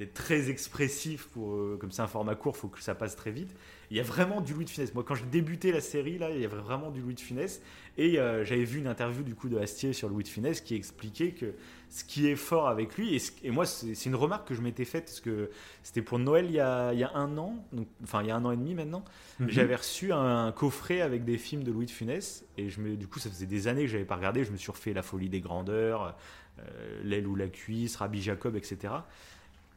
d'être 0.00 0.14
très 0.14 0.48
expressifs 0.50 1.26
pour 1.28 1.52
euh, 1.54 1.76
comme 1.80 1.92
c'est 1.92 2.00
un 2.02 2.06
format 2.08 2.34
court, 2.34 2.56
faut 2.56 2.68
que 2.68 2.82
ça 2.82 2.94
passe 2.94 3.14
très 3.16 3.30
vite. 3.30 3.54
Il 3.90 3.96
y 3.96 4.00
a 4.00 4.02
vraiment 4.02 4.40
du 4.40 4.54
Louis 4.54 4.64
de 4.64 4.70
Funès. 4.70 4.94
Moi, 4.94 5.04
quand 5.04 5.14
je 5.14 5.24
débutais 5.24 5.72
la 5.72 5.80
série, 5.80 6.16
là, 6.16 6.30
il 6.30 6.40
y 6.40 6.44
avait 6.44 6.56
vraiment 6.56 6.90
du 6.90 7.00
Louis 7.02 7.14
de 7.14 7.20
Funès. 7.20 7.60
Et 7.98 8.18
euh, 8.18 8.44
j'avais 8.44 8.64
vu 8.64 8.78
une 8.78 8.86
interview 8.86 9.22
du 9.22 9.34
coup 9.34 9.48
de 9.50 9.58
Astier 9.58 9.92
sur 9.92 10.08
Louis 10.08 10.22
de 10.24 10.28
Funès 10.28 10.60
qui 10.62 10.74
expliquait 10.74 11.32
que 11.32 11.54
ce 11.90 12.04
qui 12.04 12.28
est 12.28 12.36
fort 12.36 12.68
avec 12.68 12.96
lui, 12.96 13.14
et, 13.14 13.18
ce- 13.18 13.32
et 13.42 13.50
moi 13.50 13.66
c'est 13.66 14.06
une 14.06 14.14
remarque 14.14 14.46
que 14.48 14.54
je 14.54 14.62
m'étais 14.62 14.84
faite 14.84 15.06
parce 15.06 15.20
que 15.20 15.50
c'était 15.82 16.02
pour 16.02 16.20
Noël 16.20 16.44
il 16.46 16.52
y 16.52 16.60
a, 16.60 16.92
il 16.92 17.00
y 17.00 17.04
a 17.04 17.12
un 17.16 17.36
an, 17.36 17.56
donc, 17.72 17.88
enfin 18.04 18.22
il 18.22 18.28
y 18.28 18.30
a 18.30 18.36
un 18.36 18.44
an 18.44 18.52
et 18.52 18.56
demi 18.56 18.74
maintenant, 18.76 19.04
Mhm. 19.40 19.48
j'avais 19.50 19.74
reçu 19.74 20.12
un, 20.12 20.52
coffret 20.52 21.00
avec 21.00 21.24
des 21.24 21.36
films 21.36 21.64
de 21.64 21.72
Louis 21.72 21.86
de 21.86 21.90
Funès 21.90 22.44
et 22.56 22.68
je 22.70 22.80
me, 22.80 22.96
du 22.96 23.08
coup 23.08 23.18
ça 23.18 23.28
faisait 23.28 23.46
des 23.46 23.66
années 23.66 23.82
que 23.82 23.88
j'avais 23.90 24.04
pas 24.04 24.14
regardé, 24.16 24.44
je 24.44 24.52
me 24.52 24.56
suis 24.56 24.70
refait 24.70 24.92
La 24.92 25.02
Folie 25.02 25.28
des 25.28 25.40
Grandeurs, 25.40 26.16
euh, 26.60 27.00
L'aile 27.02 27.26
ou 27.26 27.34
la 27.34 27.48
cuisse, 27.48 27.96
Rabbi 27.96 28.22
Jacob, 28.22 28.54
etc. 28.54 28.94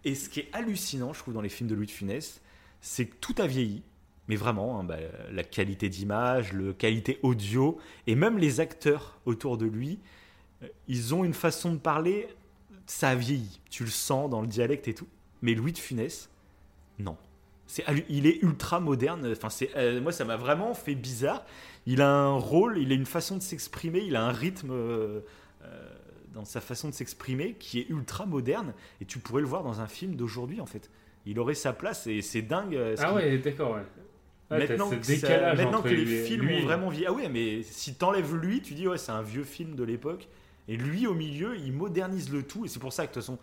Et 0.05 0.15
ce 0.15 0.29
qui 0.29 0.41
est 0.41 0.49
hallucinant, 0.53 1.13
je 1.13 1.19
trouve, 1.19 1.33
dans 1.33 1.41
les 1.41 1.49
films 1.49 1.69
de 1.69 1.75
Louis 1.75 1.85
de 1.85 1.91
Funès, 1.91 2.41
c'est 2.81 3.05
que 3.05 3.15
tout 3.15 3.35
a 3.37 3.47
vieilli. 3.47 3.83
Mais 4.27 4.35
vraiment, 4.35 4.79
hein, 4.79 4.83
bah, 4.83 4.97
la 5.31 5.43
qualité 5.43 5.89
d'image, 5.89 6.53
la 6.53 6.73
qualité 6.73 7.19
audio, 7.23 7.77
et 8.07 8.15
même 8.15 8.37
les 8.37 8.59
acteurs 8.59 9.19
autour 9.25 9.57
de 9.57 9.65
lui, 9.65 9.99
euh, 10.63 10.67
ils 10.87 11.13
ont 11.13 11.23
une 11.23 11.33
façon 11.33 11.73
de 11.73 11.77
parler, 11.77 12.27
ça 12.85 13.09
a 13.09 13.15
vieilli. 13.15 13.59
Tu 13.69 13.83
le 13.83 13.89
sens 13.89 14.29
dans 14.29 14.41
le 14.41 14.47
dialecte 14.47 14.87
et 14.87 14.93
tout. 14.93 15.07
Mais 15.41 15.53
Louis 15.53 15.73
de 15.73 15.77
Funès, 15.77 16.29
non. 16.99 17.17
Il 18.07 18.27
est 18.27 18.41
ultra 18.43 18.79
moderne. 18.79 19.31
Enfin, 19.31 19.47
euh, 19.75 19.99
moi, 20.01 20.11
ça 20.11 20.25
m'a 20.25 20.37
vraiment 20.37 20.73
fait 20.73 20.95
bizarre. 20.95 21.43
Il 21.85 22.01
a 22.01 22.09
un 22.09 22.37
rôle, 22.37 22.77
il 22.77 22.91
a 22.91 22.95
une 22.95 23.05
façon 23.05 23.37
de 23.37 23.41
s'exprimer, 23.41 23.99
il 23.99 24.15
a 24.15 24.23
un 24.23 24.31
rythme 24.31 24.71
euh, 24.71 25.21
dans 26.33 26.45
sa 26.45 26.61
façon 26.61 26.89
de 26.89 26.93
s'exprimer 26.93 27.53
qui 27.59 27.79
est 27.79 27.89
ultra 27.89 28.25
moderne. 28.25 28.73
Et 29.01 29.05
tu 29.05 29.19
pourrais 29.19 29.41
le 29.41 29.47
voir 29.47 29.63
dans 29.63 29.81
un 29.81 29.87
film 29.87 30.15
d'aujourd'hui, 30.15 30.59
en 30.61 30.65
fait. 30.65 30.89
Il 31.25 31.39
aurait 31.39 31.53
sa 31.55 31.71
place 31.73 32.07
et 32.07 32.21
c'est 32.21 32.41
dingue. 32.41 32.75
euh, 32.75 32.95
ce 32.95 33.01
Ah 33.03 33.13
ouais, 33.13 33.37
d'accord, 33.37 33.71
ouais. 33.75 33.81
Ouais, 34.51 34.59
t'as 34.67 34.75
maintenant 34.77 34.89
que, 34.89 35.01
ça- 35.03 35.13
décalage 35.13 35.57
maintenant 35.57 35.79
entre 35.79 35.89
que 35.89 35.93
les 35.95 36.05
lui- 36.05 36.23
films 36.25 36.45
lui 36.45 36.55
ont 36.57 36.65
vraiment 36.65 36.89
vieilli. 36.89 37.05
Ah 37.07 37.13
ouais, 37.13 37.29
mais 37.29 37.63
si 37.63 37.95
t'enlèves 37.95 38.35
lui, 38.35 38.61
tu 38.61 38.73
dis 38.73 38.87
ouais, 38.87 38.97
c'est 38.97 39.11
un 39.11 39.21
vieux 39.21 39.43
film 39.45 39.75
de 39.75 39.83
l'époque. 39.83 40.27
Et 40.67 40.75
lui, 40.77 41.07
au 41.07 41.13
milieu, 41.13 41.55
il 41.57 41.71
modernise 41.73 42.31
le 42.31 42.43
tout. 42.43 42.65
Et 42.65 42.67
c'est 42.67 42.79
pour 42.79 42.93
ça 42.93 43.03
que, 43.07 43.11
de 43.11 43.13
toute 43.15 43.23
façon, 43.23 43.37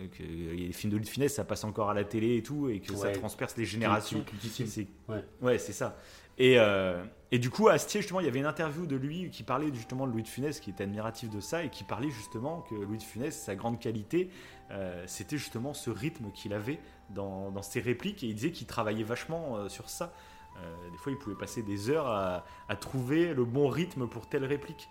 euh, 0.00 0.06
que 0.16 0.22
les 0.22 0.72
films 0.72 0.92
de 0.92 0.96
Louis 0.96 1.04
de 1.06 1.10
Funès, 1.10 1.32
ça 1.34 1.44
passe 1.44 1.64
encore 1.64 1.90
à 1.90 1.94
la 1.94 2.04
télé 2.04 2.36
et 2.36 2.42
tout. 2.42 2.68
Et 2.68 2.80
que 2.80 2.94
ça 2.94 3.10
transperce 3.10 3.56
les 3.56 3.64
générations. 3.64 4.24
C'est 4.42 4.86
Ouais. 5.08 5.24
ouais, 5.42 5.58
c'est 5.58 5.72
ça. 5.72 5.96
Et, 6.38 6.58
euh, 6.58 7.04
et 7.30 7.38
du 7.38 7.50
coup, 7.50 7.68
à 7.68 7.74
Astier, 7.74 8.00
justement, 8.00 8.20
il 8.20 8.26
y 8.26 8.28
avait 8.28 8.40
une 8.40 8.46
interview 8.46 8.86
de 8.86 8.96
lui 8.96 9.30
qui 9.30 9.42
parlait 9.42 9.72
justement 9.72 10.06
de 10.06 10.12
Louis 10.12 10.22
de 10.22 10.28
Funès, 10.28 10.60
qui 10.60 10.70
était 10.70 10.84
admiratif 10.84 11.30
de 11.30 11.40
ça, 11.40 11.62
et 11.62 11.68
qui 11.68 11.84
parlait 11.84 12.10
justement 12.10 12.62
que 12.62 12.74
Louis 12.74 12.98
de 12.98 13.02
Funès, 13.02 13.36
sa 13.36 13.54
grande 13.54 13.78
qualité, 13.78 14.30
euh, 14.70 15.04
c'était 15.06 15.38
justement 15.38 15.74
ce 15.74 15.90
rythme 15.90 16.30
qu'il 16.32 16.52
avait 16.52 16.80
dans, 17.10 17.50
dans 17.50 17.62
ses 17.62 17.80
répliques, 17.80 18.24
et 18.24 18.26
il 18.26 18.34
disait 18.34 18.50
qu'il 18.50 18.66
travaillait 18.66 19.04
vachement 19.04 19.56
euh, 19.56 19.68
sur 19.68 19.90
ça. 19.90 20.12
Euh, 20.56 20.90
des 20.90 20.98
fois, 20.98 21.12
il 21.12 21.18
pouvait 21.18 21.36
passer 21.36 21.62
des 21.62 21.90
heures 21.90 22.06
à, 22.06 22.44
à 22.68 22.76
trouver 22.76 23.34
le 23.34 23.44
bon 23.44 23.68
rythme 23.68 24.06
pour 24.06 24.28
telle 24.28 24.44
réplique. 24.44 24.88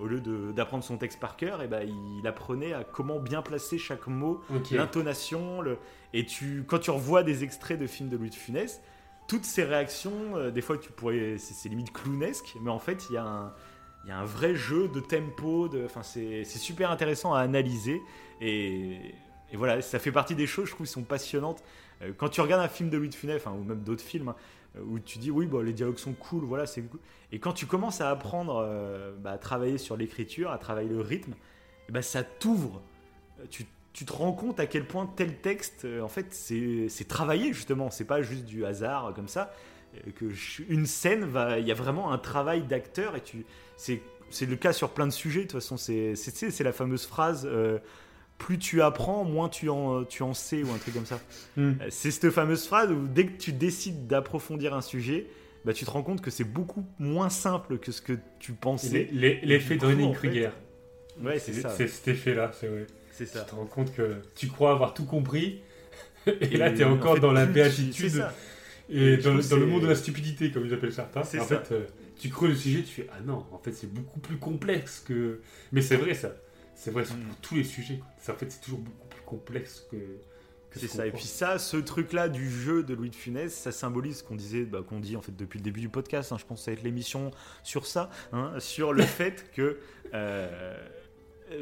Au 0.00 0.06
lieu 0.06 0.20
d'apprendre 0.52 0.84
son 0.84 0.96
texte 0.98 1.18
par 1.18 1.36
cœur, 1.36 1.60
et 1.60 1.66
ben, 1.66 1.82
il 1.82 2.24
apprenait 2.28 2.72
à 2.72 2.84
comment 2.84 3.18
bien 3.18 3.42
placer 3.42 3.76
chaque 3.76 4.06
mot 4.06 4.40
l'intonation, 4.70 5.60
le... 5.60 5.78
et 6.12 6.24
tu, 6.24 6.62
quand 6.68 6.78
tu 6.78 6.92
revois 6.92 7.24
des 7.24 7.42
extraits 7.42 7.76
de 7.76 7.88
films 7.88 8.08
de 8.08 8.16
Louis 8.16 8.30
de 8.30 8.36
Funès, 8.36 8.80
toutes 9.26 9.44
ces 9.44 9.64
réactions, 9.64 10.36
euh, 10.36 10.50
des 10.50 10.60
fois 10.60 10.78
tu 10.78 10.90
pourrais, 10.90 11.36
c'est 11.38 11.68
limite 11.68 11.92
clownesque, 11.92 12.56
mais 12.60 12.70
en 12.70 12.78
fait 12.78 13.06
il 13.10 13.14
y, 13.14 13.18
a 13.18 13.24
un- 13.24 14.24
vrai 14.24 14.54
jeu 14.54 14.88
de 14.88 15.00
tempo, 15.00 15.68
de, 15.68 15.86
c'est 16.02 16.44
super 16.44 16.90
intéressant 16.90 17.32
à 17.34 17.40
analyser, 17.40 18.00
et, 18.40 18.98
voilà, 19.54 19.80
ça 19.82 19.98
fait 19.98 20.12
partie 20.12 20.34
des 20.34 20.46
choses 20.46 20.66
je 20.66 20.72
trouve 20.74 20.86
qui 20.86 20.92
sont 20.92 21.04
passionnantes. 21.04 21.62
Euh, 22.02 22.12
Quand 22.16 22.28
tu 22.28 22.40
regardes 22.40 22.62
un 22.62 22.68
film 22.68 22.90
de 22.90 22.96
Louis 22.98 23.08
de 23.08 23.14
Funès, 23.14 23.40
ou 23.46 23.62
même 23.64 23.82
d'autres 23.82 24.02
films, 24.02 24.28
hein, 24.30 24.36
euh, 24.76 24.82
où 24.84 24.98
tu 24.98 25.18
dis 25.18 25.30
oui, 25.30 25.48
les 25.64 25.72
dialogues 25.72 25.98
sont 25.98 26.12
cool, 26.14 26.44
voilà, 26.44 26.66
c'est 26.66 26.82
cool. 26.82 27.00
Et 27.32 27.38
quand 27.38 27.52
tu 27.52 27.66
commences 27.66 28.00
à 28.00 28.10
apprendre 28.10 29.14
bah, 29.18 29.32
à 29.32 29.38
travailler 29.38 29.78
sur 29.78 29.96
l'écriture, 29.96 30.50
à 30.50 30.58
travailler 30.58 30.88
le 30.88 31.00
rythme, 31.00 31.34
ben, 31.88 32.02
ça 32.02 32.24
t'ouvre. 32.24 32.82
Tu 33.94 34.04
te 34.04 34.12
rends 34.12 34.32
compte 34.32 34.60
à 34.60 34.66
quel 34.66 34.84
point 34.86 35.06
tel 35.16 35.36
texte, 35.38 35.86
euh, 35.86 36.02
en 36.02 36.08
fait, 36.08 36.26
c'est 36.30 36.88
c'est 36.90 37.08
travaillé 37.08 37.52
justement. 37.54 37.90
C'est 37.90 38.04
pas 38.04 38.20
juste 38.20 38.44
du 38.44 38.66
hasard 38.66 39.12
comme 39.14 39.28
ça. 39.28 39.54
euh, 39.96 40.10
Que 40.18 40.28
je- 40.30 40.62
une 40.68 40.84
scène 40.86 41.24
va, 41.24 41.58
il 41.60 41.66
y 41.66 41.70
a 41.72 41.74
vraiment 41.74 42.12
un 42.12 42.18
travail 42.18 42.62
d'acteur 42.64 43.16
et 43.16 43.20
tu, 43.22 43.46
c'est 43.78 44.02
c'est 44.30 44.46
le 44.46 44.56
cas 44.56 44.72
sur 44.72 44.90
plein 44.90 45.06
de 45.06 45.12
sujets. 45.12 45.42
De 45.42 45.46
toute 45.46 45.60
façon, 45.60 45.76
c'est 45.78 46.14
la 46.60 46.72
fameuse 46.72 47.06
phrase. 47.06 47.48
euh, 47.50 47.78
plus 48.36 48.58
tu 48.58 48.82
apprends, 48.82 49.22
moins 49.22 49.48
tu 49.48 49.68
en, 49.68 50.02
tu 50.04 50.24
en 50.24 50.34
sais, 50.34 50.64
ou 50.64 50.72
un 50.72 50.78
truc 50.78 50.92
comme 50.94 51.06
ça. 51.06 51.20
Hmm. 51.56 51.74
C'est 51.88 52.10
cette 52.10 52.30
fameuse 52.32 52.66
phrase 52.66 52.90
où 52.90 53.06
dès 53.06 53.26
que 53.26 53.38
tu 53.38 53.52
décides 53.52 54.08
d'approfondir 54.08 54.74
un 54.74 54.80
sujet, 54.80 55.28
bah, 55.64 55.72
tu 55.72 55.84
te 55.84 55.90
rends 55.92 56.02
compte 56.02 56.20
que 56.20 56.32
c'est 56.32 56.42
beaucoup 56.42 56.84
moins 56.98 57.30
simple 57.30 57.78
que 57.78 57.92
ce 57.92 58.02
que 58.02 58.14
tu 58.40 58.52
pensais. 58.52 59.08
L'effet 59.12 59.74
Du 59.76 59.80
de 59.80 59.86
coup, 59.86 59.92
Dunning 59.92 60.10
en 60.10 60.14
fait, 60.14 60.18
Kruger. 60.28 60.50
Ouais, 61.22 61.38
c'est 61.38 61.52
ça. 61.52 61.70
C'est 61.70 61.86
cet 61.86 62.08
effet-là, 62.08 62.50
c'est 62.58 62.66
vrai. 62.66 62.86
C'est 63.16 63.26
Tu 63.26 63.32
ça. 63.38 63.44
te 63.44 63.54
rends 63.54 63.66
compte 63.66 63.94
que 63.94 64.16
tu 64.34 64.48
crois 64.48 64.72
avoir 64.72 64.92
tout 64.94 65.04
compris, 65.04 65.60
et, 66.26 66.56
là, 66.56 66.70
tu 66.72 66.80
es 66.80 66.84
en 66.84 66.92
encore 66.94 67.14
fait, 67.14 67.20
dans 67.20 67.32
la 67.32 67.46
tu- 67.46 67.52
béatitude 67.52 68.24
et 68.90 69.14
Et 69.14 69.16
dans, 69.18 69.34
le 69.34 69.66
monde 69.66 69.82
de 69.82 69.86
la 69.88 69.94
stupidité, 69.94 70.50
comme 70.50 70.66
ils 70.66 70.74
appellent 70.74 70.92
certains. 70.92 71.20
En 71.20 71.24
ça. 71.24 71.40
fait, 71.44 71.72
euh, 71.72 71.84
tu 72.18 72.28
creuses 72.28 72.50
le 72.50 72.56
sujet, 72.56 72.82
tu 72.82 72.92
fais 73.02 73.06
Ah 73.12 73.20
non, 73.24 73.46
en 73.52 73.58
fait, 73.58 73.72
c'est 73.72 73.90
beaucoup 73.92 74.20
plus 74.20 74.36
complexe 74.36 75.02
que. 75.06 75.40
Mais 75.72 75.80
c'est 75.80 75.96
vrai, 75.96 76.12
ça. 76.14 76.34
C'est 76.74 76.90
vrai 76.90 77.04
sur 77.04 77.14
Mm. 77.14 77.20
tous 77.40 77.54
les 77.54 77.64
sujets. 77.64 78.00
Ça, 78.20 78.32
en 78.32 78.36
fait, 78.36 78.50
c'est 78.50 78.60
toujours 78.60 78.80
beaucoup 78.80 79.06
plus 79.08 79.22
complexe 79.24 79.86
que. 79.90 79.96
que 79.96 80.78
C'est 80.80 80.88
ce 80.88 80.96
ça. 80.96 81.06
Et 81.06 81.12
puis 81.12 81.24
ça, 81.24 81.58
ce 81.58 81.76
truc-là 81.78 82.28
du 82.28 82.50
jeu 82.50 82.82
de 82.82 82.94
Louis 82.94 83.10
de 83.10 83.14
Funès, 83.14 83.54
ça 83.54 83.70
symbolise 83.72 84.18
ce 84.18 84.24
qu'on 84.24 84.34
disait, 84.34 84.64
bah, 84.64 84.82
qu'on 84.86 84.98
dit 85.00 85.16
en 85.16 85.22
fait 85.22 85.34
depuis 85.36 85.58
le 85.58 85.64
début 85.64 85.80
du 85.80 85.88
podcast. 85.88 86.32
hein, 86.32 86.36
je 86.38 86.44
pense 86.44 86.58
que 86.60 86.64
ça 86.64 86.70
va 86.72 86.76
être 86.76 86.82
l'émission 86.84 87.30
sur 87.62 87.86
ça, 87.86 88.10
hein, 88.32 88.52
sur 88.58 88.92
le 88.92 89.02
fait 89.04 89.50
que 89.54 89.78
euh, 90.14 90.76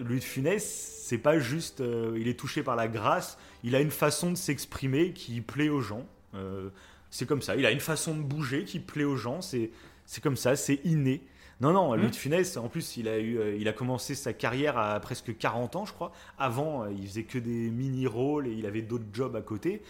Louis 0.01 0.19
de 0.19 0.25
Funès, 0.25 0.65
c'est 1.05 1.19
pas 1.19 1.39
juste, 1.39 1.81
euh, 1.81 2.17
il 2.19 2.29
est 2.29 2.39
touché 2.39 2.63
par 2.63 2.77
la 2.77 2.89
grâce. 2.89 3.39
Il 3.65 3.75
a 3.75 3.81
une 3.81 3.91
façon 3.91 4.31
de 4.31 4.37
s'exprimer 4.37 5.13
qui 5.13 5.41
plaît 5.41 5.69
aux 5.69 5.81
gens. 5.81 6.07
Euh, 6.35 6.69
c'est 7.11 7.27
comme 7.27 7.43
ça. 7.43 7.57
Il 7.57 7.67
a 7.67 7.71
une 7.71 7.81
façon 7.81 8.15
de 8.17 8.23
bouger 8.23 8.65
qui 8.65 8.79
plaît 8.81 9.05
aux 9.05 9.17
gens. 9.17 9.41
C'est 9.43 9.71
c'est 10.07 10.23
comme 10.23 10.37
ça. 10.37 10.57
C'est 10.57 10.81
inné. 10.85 11.23
Non, 11.61 11.73
non, 11.73 11.95
Louis 11.95 12.05
Mhm. 12.07 12.11
de 12.11 12.17
Funès, 12.17 12.57
en 12.57 12.69
plus, 12.69 12.97
il 12.97 13.07
a, 13.09 13.19
eu, 13.19 13.39
euh, 13.39 13.57
il 13.57 13.69
a 13.69 13.73
commencé 13.73 14.15
sa 14.17 14.33
carrière 14.33 14.77
à 14.79 14.99
presque 14.99 15.37
40 15.37 15.77
ans, 15.77 15.85
je 15.85 15.93
crois. 15.93 16.11
Avant, 16.39 16.83
euh, 16.83 16.91
il 16.91 17.07
faisait 17.07 17.23
que 17.23 17.39
des 17.39 17.71
mini-rôles 17.71 18.49
et 18.49 18.53
il 18.53 18.67
avait 18.67 18.83
d'autres 18.83 19.05
jobs 19.13 19.37
à 19.37 19.43
côté. 19.43 19.81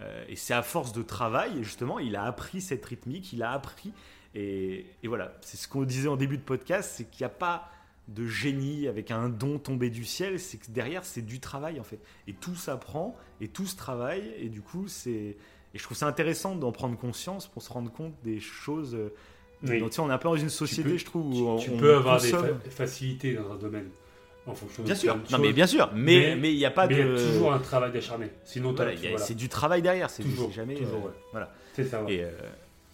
Euh, 0.00 0.24
et 0.28 0.34
c'est 0.34 0.54
à 0.54 0.62
force 0.62 0.92
de 0.92 1.02
travail, 1.02 1.62
justement, 1.62 1.98
il 2.00 2.16
a 2.16 2.24
appris 2.24 2.60
cette 2.60 2.84
rythmique, 2.84 3.32
il 3.32 3.42
a 3.44 3.52
appris. 3.52 3.92
Et, 4.34 4.86
et 5.04 5.08
voilà, 5.08 5.36
c'est 5.42 5.56
ce 5.56 5.68
qu'on 5.68 5.82
disait 5.84 6.08
en 6.08 6.16
début 6.16 6.36
de 6.38 6.42
podcast, 6.42 6.94
c'est 6.96 7.04
qu'il 7.08 7.22
n'y 7.24 7.26
a 7.30 7.34
pas 7.34 7.70
de 8.10 8.26
génie 8.26 8.88
avec 8.88 9.10
un 9.10 9.28
don 9.28 9.58
tombé 9.58 9.88
du 9.90 10.04
ciel, 10.04 10.38
c'est 10.40 10.58
que 10.58 10.70
derrière, 10.70 11.04
c'est 11.04 11.22
du 11.22 11.40
travail, 11.40 11.78
en 11.80 11.84
fait. 11.84 12.00
Et 12.26 12.32
tout 12.32 12.54
s'apprend, 12.54 13.16
et 13.40 13.48
tout 13.48 13.66
se 13.66 13.76
travaille, 13.76 14.32
et 14.38 14.48
du 14.48 14.60
coup, 14.62 14.86
c'est... 14.88 15.36
Et 15.72 15.78
je 15.78 15.82
trouve 15.84 15.96
ça 15.96 16.06
intéressant 16.08 16.56
d'en 16.56 16.72
prendre 16.72 16.96
conscience 16.98 17.46
pour 17.46 17.62
se 17.62 17.72
rendre 17.72 17.92
compte 17.92 18.14
des 18.24 18.40
choses... 18.40 18.94
euh, 18.96 19.12
Oui. 19.62 19.78
donc, 19.78 19.90
tu 19.90 19.96
sais, 19.96 20.00
on 20.02 20.10
est 20.10 20.12
un 20.12 20.18
peu 20.18 20.28
dans 20.28 20.34
une 20.36 20.48
société, 20.50 20.90
peux- 20.90 20.96
je 20.98 21.04
trouve, 21.04 21.26
où 21.28 21.32
Tu, 21.34 21.42
on, 21.42 21.56
tu 21.58 21.70
on 21.70 21.76
peux 21.78 21.94
avoir 21.94 22.18
consomme- 22.20 22.58
des 22.64 22.70
fa- 22.70 22.84
facilités 22.84 23.34
dans 23.34 23.52
un 23.52 23.56
domaine 23.56 23.88
en 24.46 24.54
fonction 24.54 24.82
Bien 24.82 24.94
de 24.94 24.98
sûr, 24.98 25.16
non 25.30 25.38
mais 25.38 25.52
bien 25.52 25.66
sûr, 25.68 25.90
mais 25.94 26.00
Mais- 26.30 26.36
mais 26.36 26.52
il 26.52 26.56
n'y 26.56 26.64
a 26.64 26.70
pas 26.72 26.86
Mais 26.88 26.96
de. 26.96 27.00
il 27.02 27.06
y 27.06 27.22
a 27.22 27.26
toujours 27.32 27.52
un 27.52 27.58
travail 27.60 27.92
d'acharné. 27.92 28.30
Sinon, 28.42 28.72
Voilà, 28.72 28.94
il 28.94 28.98
voilà. 29.00 29.18
c'est 29.18 29.34
du 29.34 29.48
travail 29.48 29.82
derrière, 29.82 30.10
c'est 30.10 30.24
jamais. 30.50 30.74
toujours, 30.74 31.04
euh, 31.04 31.08
ouais. 31.08 31.14
Voilà. 31.30 31.54
c'est 31.74 31.84
ça. 31.84 32.02
ouais. 32.02 32.14
Et, 32.14 32.24
euh, 32.24 32.30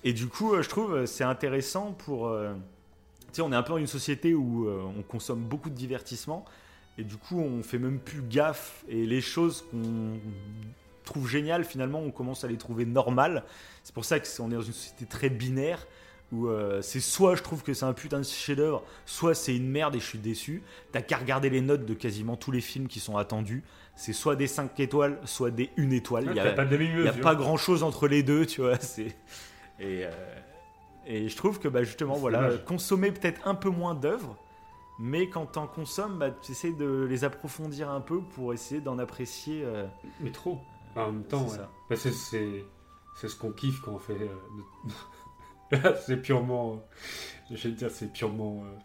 et 0.04 0.12
du 0.12 0.26
coup, 0.26 0.54
euh, 0.54 0.60
je 0.62 0.68
trouve 0.68 1.06
c'est 1.06 1.24
intéressant 1.24 1.92
pour. 1.92 2.26
euh, 2.28 2.52
sais, 3.36 3.42
on 3.42 3.52
est 3.52 3.56
un 3.56 3.62
peu 3.62 3.70
dans 3.70 3.78
une 3.78 3.86
société 3.86 4.34
où 4.34 4.68
euh, 4.68 4.82
on 4.98 5.02
consomme 5.02 5.40
beaucoup 5.40 5.70
de 5.70 5.74
divertissement 5.74 6.44
et 6.98 7.04
du 7.04 7.16
coup, 7.16 7.40
on 7.40 7.62
fait 7.62 7.78
même 7.78 7.98
plus 7.98 8.22
gaffe 8.22 8.84
et 8.88 9.06
les 9.06 9.20
choses 9.20 9.64
qu'on 9.70 10.18
trouve 11.04 11.28
géniales, 11.28 11.64
finalement, 11.64 12.00
on 12.00 12.10
commence 12.10 12.44
à 12.44 12.48
les 12.48 12.56
trouver 12.56 12.84
normales. 12.84 13.44
C'est 13.84 13.94
pour 13.94 14.04
ça 14.04 14.18
qu'on 14.18 14.50
est 14.50 14.54
dans 14.54 14.62
une 14.62 14.72
société 14.72 15.06
très 15.06 15.28
binaire 15.28 15.86
où 16.32 16.48
euh, 16.48 16.82
c'est 16.82 16.98
soit 17.00 17.36
je 17.36 17.42
trouve 17.42 17.62
que 17.62 17.72
c'est 17.72 17.84
un 17.84 17.92
putain 17.92 18.18
de 18.18 18.24
chef-d'œuvre, 18.24 18.82
soit 19.04 19.34
c'est 19.34 19.54
une 19.54 19.68
merde 19.68 19.94
et 19.94 20.00
je 20.00 20.04
suis 20.04 20.18
déçu. 20.18 20.62
T'as 20.90 21.02
qu'à 21.02 21.18
regarder 21.18 21.50
les 21.50 21.60
notes 21.60 21.84
de 21.84 21.94
quasiment 21.94 22.36
tous 22.36 22.50
les 22.50 22.60
films 22.60 22.88
qui 22.88 22.98
sont 22.98 23.16
attendus. 23.16 23.62
C'est 23.94 24.12
soit 24.12 24.34
des 24.34 24.46
5 24.46 24.78
étoiles, 24.80 25.18
soit 25.24 25.50
des 25.50 25.70
1 25.78 25.90
étoile. 25.90 26.24
Il 26.98 27.02
n'y 27.02 27.08
a 27.08 27.12
pas 27.12 27.34
grand 27.34 27.56
chose 27.56 27.82
entre 27.82 28.08
les 28.08 28.22
deux, 28.22 28.44
tu 28.44 28.62
vois. 28.62 28.74
Et, 29.78 30.04
euh, 30.04 30.10
et 31.06 31.28
je 31.28 31.36
trouve 31.36 31.58
que 31.60 31.68
bah, 31.68 31.82
justement 31.82 32.14
voilà, 32.14 32.38
dommage. 32.38 32.54
euh, 32.54 32.58
consommer 32.64 33.12
peut-être 33.12 33.46
un 33.46 33.54
peu 33.54 33.68
moins 33.70 33.94
d'œuvres, 33.94 34.36
mais 34.98 35.28
quand 35.28 35.46
t'en 35.46 35.66
consommes, 35.66 36.18
bah, 36.18 36.30
tu 36.30 36.52
essaies 36.52 36.72
de 36.72 37.06
les 37.08 37.24
approfondir 37.24 37.90
un 37.90 38.00
peu 38.00 38.20
pour 38.20 38.52
essayer 38.52 38.80
d'en 38.80 38.98
apprécier. 38.98 39.62
euh, 39.64 39.86
Mais 40.20 40.30
trop. 40.30 40.58
en 40.96 41.12
même 41.12 41.22
temps, 41.24 41.46
c'est 41.48 41.60
ouais. 41.60 41.66
Bah, 41.90 43.28
ce 43.28 43.34
qu'on 43.36 43.52
kiffe 43.52 43.80
quand 43.80 43.92
on 43.92 43.98
fait. 43.98 44.28
euh, 45.72 45.92
c'est 46.06 46.16
purement. 46.20 46.82
euh, 47.50 47.54
Je 47.56 47.68
vais 47.68 47.74
te 47.74 47.78
dire, 47.78 47.90
c'est 47.90 48.12
purement. 48.12 48.64
euh, 48.64 48.78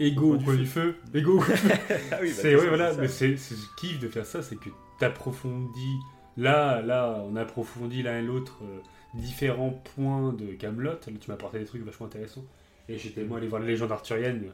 Égo 0.00 0.36
Au 0.36 0.38
coin 0.38 0.54
du 0.54 0.66
feu. 0.66 0.96
Égo. 1.12 1.42
Ah 2.12 2.18
oui, 2.22 2.28
bah, 2.36 2.42
c'est 2.42 2.54
ouais, 2.54 2.68
voilà, 2.68 2.92
mais 2.94 3.08
c'est 3.08 3.36
ce 3.36 3.54
kiff 3.76 3.98
de 3.98 4.08
faire 4.08 4.26
ça, 4.26 4.42
c'est 4.42 4.56
que 4.56 4.70
t'approfondis. 5.00 5.98
Là, 6.36 6.80
là, 6.82 7.20
on 7.28 7.34
approfondit 7.34 8.02
l'un 8.04 8.18
et 8.20 8.22
l'autre 8.22 8.58
euh, 8.62 8.78
différents 9.18 9.70
points 9.94 10.32
de 10.32 10.46
Camelot. 10.54 10.90
Là, 10.92 10.96
tu 11.04 11.28
m'as 11.28 11.34
apporté 11.34 11.58
des 11.58 11.64
trucs 11.64 11.82
vachement 11.82 12.06
intéressants. 12.06 12.44
Et 12.88 12.96
j'étais 12.98 13.24
moi 13.24 13.38
allé 13.38 13.48
voir 13.48 13.60
la 13.60 13.68
légende 13.68 13.92
arthurienne. 13.92 14.44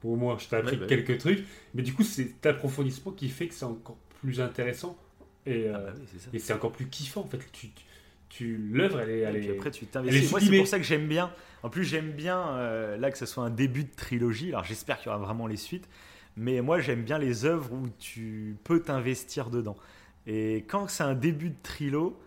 Pour 0.00 0.16
moi, 0.16 0.36
je 0.40 0.46
t'ai 0.48 0.56
appris 0.56 0.76
Ouais, 0.76 0.80
bah 0.82 0.86
quelques 0.86 1.18
trucs. 1.18 1.44
Mais 1.74 1.82
du 1.82 1.92
coup, 1.94 2.02
c'est 2.04 2.24
cet 2.24 2.46
approfondissement 2.46 3.12
qui 3.12 3.28
fait 3.28 3.48
que 3.48 3.54
c'est 3.54 3.64
encore 3.64 3.96
plus 4.20 4.40
intéressant. 4.40 4.96
Et, 5.44 5.68
Ah 5.72 5.76
euh, 5.76 5.86
bah 5.86 5.92
oui, 5.96 6.02
c'est 6.12 6.18
ça. 6.20 6.30
et 6.32 6.38
c'est 6.38 6.52
encore 6.52 6.72
plus 6.72 6.86
kiffant 6.88 7.20
en 7.22 7.26
fait. 7.26 7.38
Tu, 7.52 7.68
tu, 7.68 7.84
tu- 8.28 8.56
l'œuvre, 8.72 9.00
elle 9.00 9.10
est, 9.10 9.18
elle 9.20 9.36
Et 9.36 9.40
puis 9.40 9.50
après, 9.50 9.70
tu 9.70 9.86
t'investis. 9.86 10.30
Moi, 10.30 10.40
c'est 10.40 10.56
pour 10.56 10.66
ça 10.66 10.78
que 10.78 10.84
j'aime 10.84 11.06
bien. 11.06 11.30
En 11.62 11.70
plus, 11.70 11.84
j'aime 11.84 12.12
bien 12.12 12.38
euh, 12.56 12.96
là 12.96 13.10
que 13.10 13.18
ce 13.18 13.26
soit 13.26 13.44
un 13.44 13.50
début 13.50 13.84
de 13.84 13.94
trilogie. 13.94 14.48
Alors, 14.50 14.64
j'espère 14.64 14.98
qu'il 14.98 15.06
y 15.06 15.08
aura 15.14 15.18
vraiment 15.18 15.46
les 15.46 15.56
suites. 15.56 15.88
Mais 16.36 16.60
moi, 16.60 16.80
j'aime 16.80 17.02
bien 17.02 17.18
les 17.18 17.44
œuvres 17.46 17.72
où 17.72 17.88
tu 17.98 18.56
peux 18.64 18.80
t'investir 18.82 19.48
dedans. 19.50 19.76
Et 20.26 20.64
quand 20.68 20.88
c'est 20.88 21.04
un 21.04 21.14
début 21.14 21.50
de 21.50 21.56
trilo, 21.62 22.18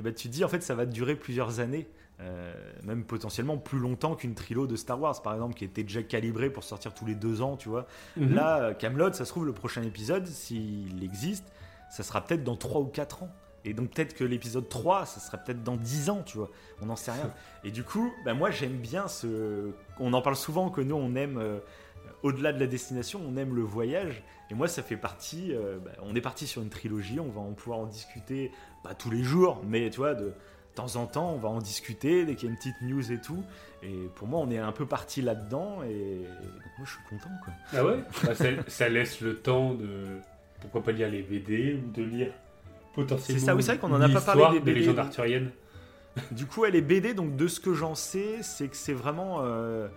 eh 0.00 0.02
ben, 0.02 0.12
tu 0.12 0.28
te 0.28 0.32
dis 0.32 0.44
en 0.44 0.48
fait, 0.48 0.62
ça 0.62 0.74
va 0.74 0.86
durer 0.86 1.14
plusieurs 1.14 1.60
années. 1.60 1.88
euh, 2.22 2.52
même 2.84 3.04
potentiellement 3.04 3.56
plus 3.56 3.78
longtemps 3.78 4.14
qu'une 4.14 4.34
trilo 4.34 4.66
de 4.66 4.76
Star 4.76 5.00
Wars, 5.00 5.22
par 5.22 5.32
exemple, 5.32 5.54
qui 5.54 5.64
était 5.64 5.82
déjà 5.84 6.02
calibrée 6.02 6.50
pour 6.50 6.64
sortir 6.64 6.92
tous 6.92 7.06
les 7.06 7.14
deux 7.14 7.40
ans, 7.40 7.56
tu 7.56 7.70
vois. 7.70 7.86
Mhm. 8.18 8.34
Là, 8.34 8.74
Camelot, 8.74 9.12
ça 9.14 9.24
se 9.24 9.30
trouve, 9.30 9.46
le 9.46 9.54
prochain 9.54 9.82
épisode, 9.82 10.26
s'il 10.26 11.02
existe, 11.02 11.46
ça 11.90 12.02
sera 12.02 12.22
peut-être 12.22 12.44
dans 12.44 12.56
3 12.56 12.82
ou 12.82 12.86
4 12.86 13.22
ans. 13.22 13.30
Et 13.64 13.74
donc 13.74 13.90
peut-être 13.90 14.14
que 14.14 14.24
l'épisode 14.24 14.68
3, 14.68 15.06
ça 15.06 15.20
sera 15.20 15.38
peut-être 15.38 15.62
dans 15.62 15.76
10 15.76 16.10
ans, 16.10 16.22
tu 16.24 16.38
vois. 16.38 16.50
On 16.82 16.86
n'en 16.86 16.96
sait 16.96 17.12
rien. 17.12 17.32
Et 17.64 17.70
du 17.70 17.84
coup, 17.84 18.12
bah, 18.24 18.34
moi 18.34 18.50
j'aime 18.50 18.76
bien 18.76 19.08
ce... 19.08 19.70
On 19.98 20.12
en 20.12 20.22
parle 20.22 20.36
souvent 20.36 20.70
que 20.70 20.80
nous, 20.80 20.96
on 20.96 21.14
aime, 21.14 21.38
euh, 21.38 21.58
au-delà 22.22 22.52
de 22.52 22.60
la 22.60 22.66
destination, 22.66 23.20
on 23.26 23.36
aime 23.36 23.54
le 23.54 23.62
voyage. 23.62 24.22
Et 24.50 24.54
moi, 24.54 24.68
ça 24.68 24.82
fait 24.82 24.96
partie... 24.96 25.52
euh, 25.52 25.78
bah, 25.84 25.92
on 26.02 26.14
est 26.14 26.20
parti 26.20 26.46
sur 26.46 26.62
une 26.62 26.70
trilogie, 26.70 27.20
on 27.20 27.30
va 27.30 27.40
en 27.40 27.52
pouvoir 27.52 27.78
en 27.78 27.86
discuter, 27.86 28.50
pas 28.82 28.94
tous 28.94 29.10
les 29.10 29.22
jours, 29.22 29.62
mais 29.66 29.90
tu 29.90 29.98
vois, 29.98 30.14
de 30.14 30.32
temps 30.74 30.96
en 30.96 31.06
temps, 31.06 31.32
on 31.32 31.38
va 31.38 31.48
en 31.48 31.60
discuter 31.60 32.24
dès 32.24 32.34
qu'il 32.34 32.46
y 32.46 32.48
a 32.48 32.52
une 32.52 32.58
petite 32.58 32.80
news 32.82 33.12
et 33.12 33.20
tout. 33.20 33.42
Et 33.82 34.08
pour 34.16 34.28
moi, 34.28 34.40
on 34.40 34.50
est 34.50 34.58
un 34.58 34.72
peu 34.72 34.86
parti 34.86 35.22
là-dedans. 35.22 35.82
Et 35.82 36.26
donc 36.26 36.72
moi, 36.78 36.84
je 36.84 36.90
suis 36.90 37.02
content, 37.08 37.30
quoi. 37.44 37.52
Ah 37.72 37.84
ouais? 37.84 37.98
Bah, 38.24 38.34
ça, 38.34 38.46
ça 38.66 38.88
laisse 38.88 39.20
le 39.20 39.36
temps 39.36 39.74
de. 39.74 40.18
Pourquoi 40.60 40.82
pas 40.82 40.92
lire 40.92 41.08
les 41.08 41.22
BD 41.22 41.74
ou 41.74 41.90
de 41.90 42.02
lire 42.02 42.32
potentiellement. 42.94 43.40
C'est 43.40 43.46
ça, 43.46 43.54
oui, 43.54 43.62
c'est 43.62 43.72
vrai 43.72 43.80
qu'on 43.80 43.94
en 43.94 44.00
a 44.00 44.08
pas 44.08 44.20
parlé 44.20 44.60
des 44.60 44.74
légendes 44.74 44.98
arthuriennes. 44.98 45.50
Du 46.32 46.46
coup, 46.46 46.64
elle 46.64 46.74
est 46.74 46.82
BD, 46.82 47.14
donc 47.14 47.36
de 47.36 47.46
ce 47.46 47.60
que 47.60 47.72
j'en 47.72 47.94
sais, 47.94 48.42
c'est 48.42 48.68
que 48.68 48.76
c'est 48.76 48.92
vraiment 48.92 49.38
euh, 49.40 49.88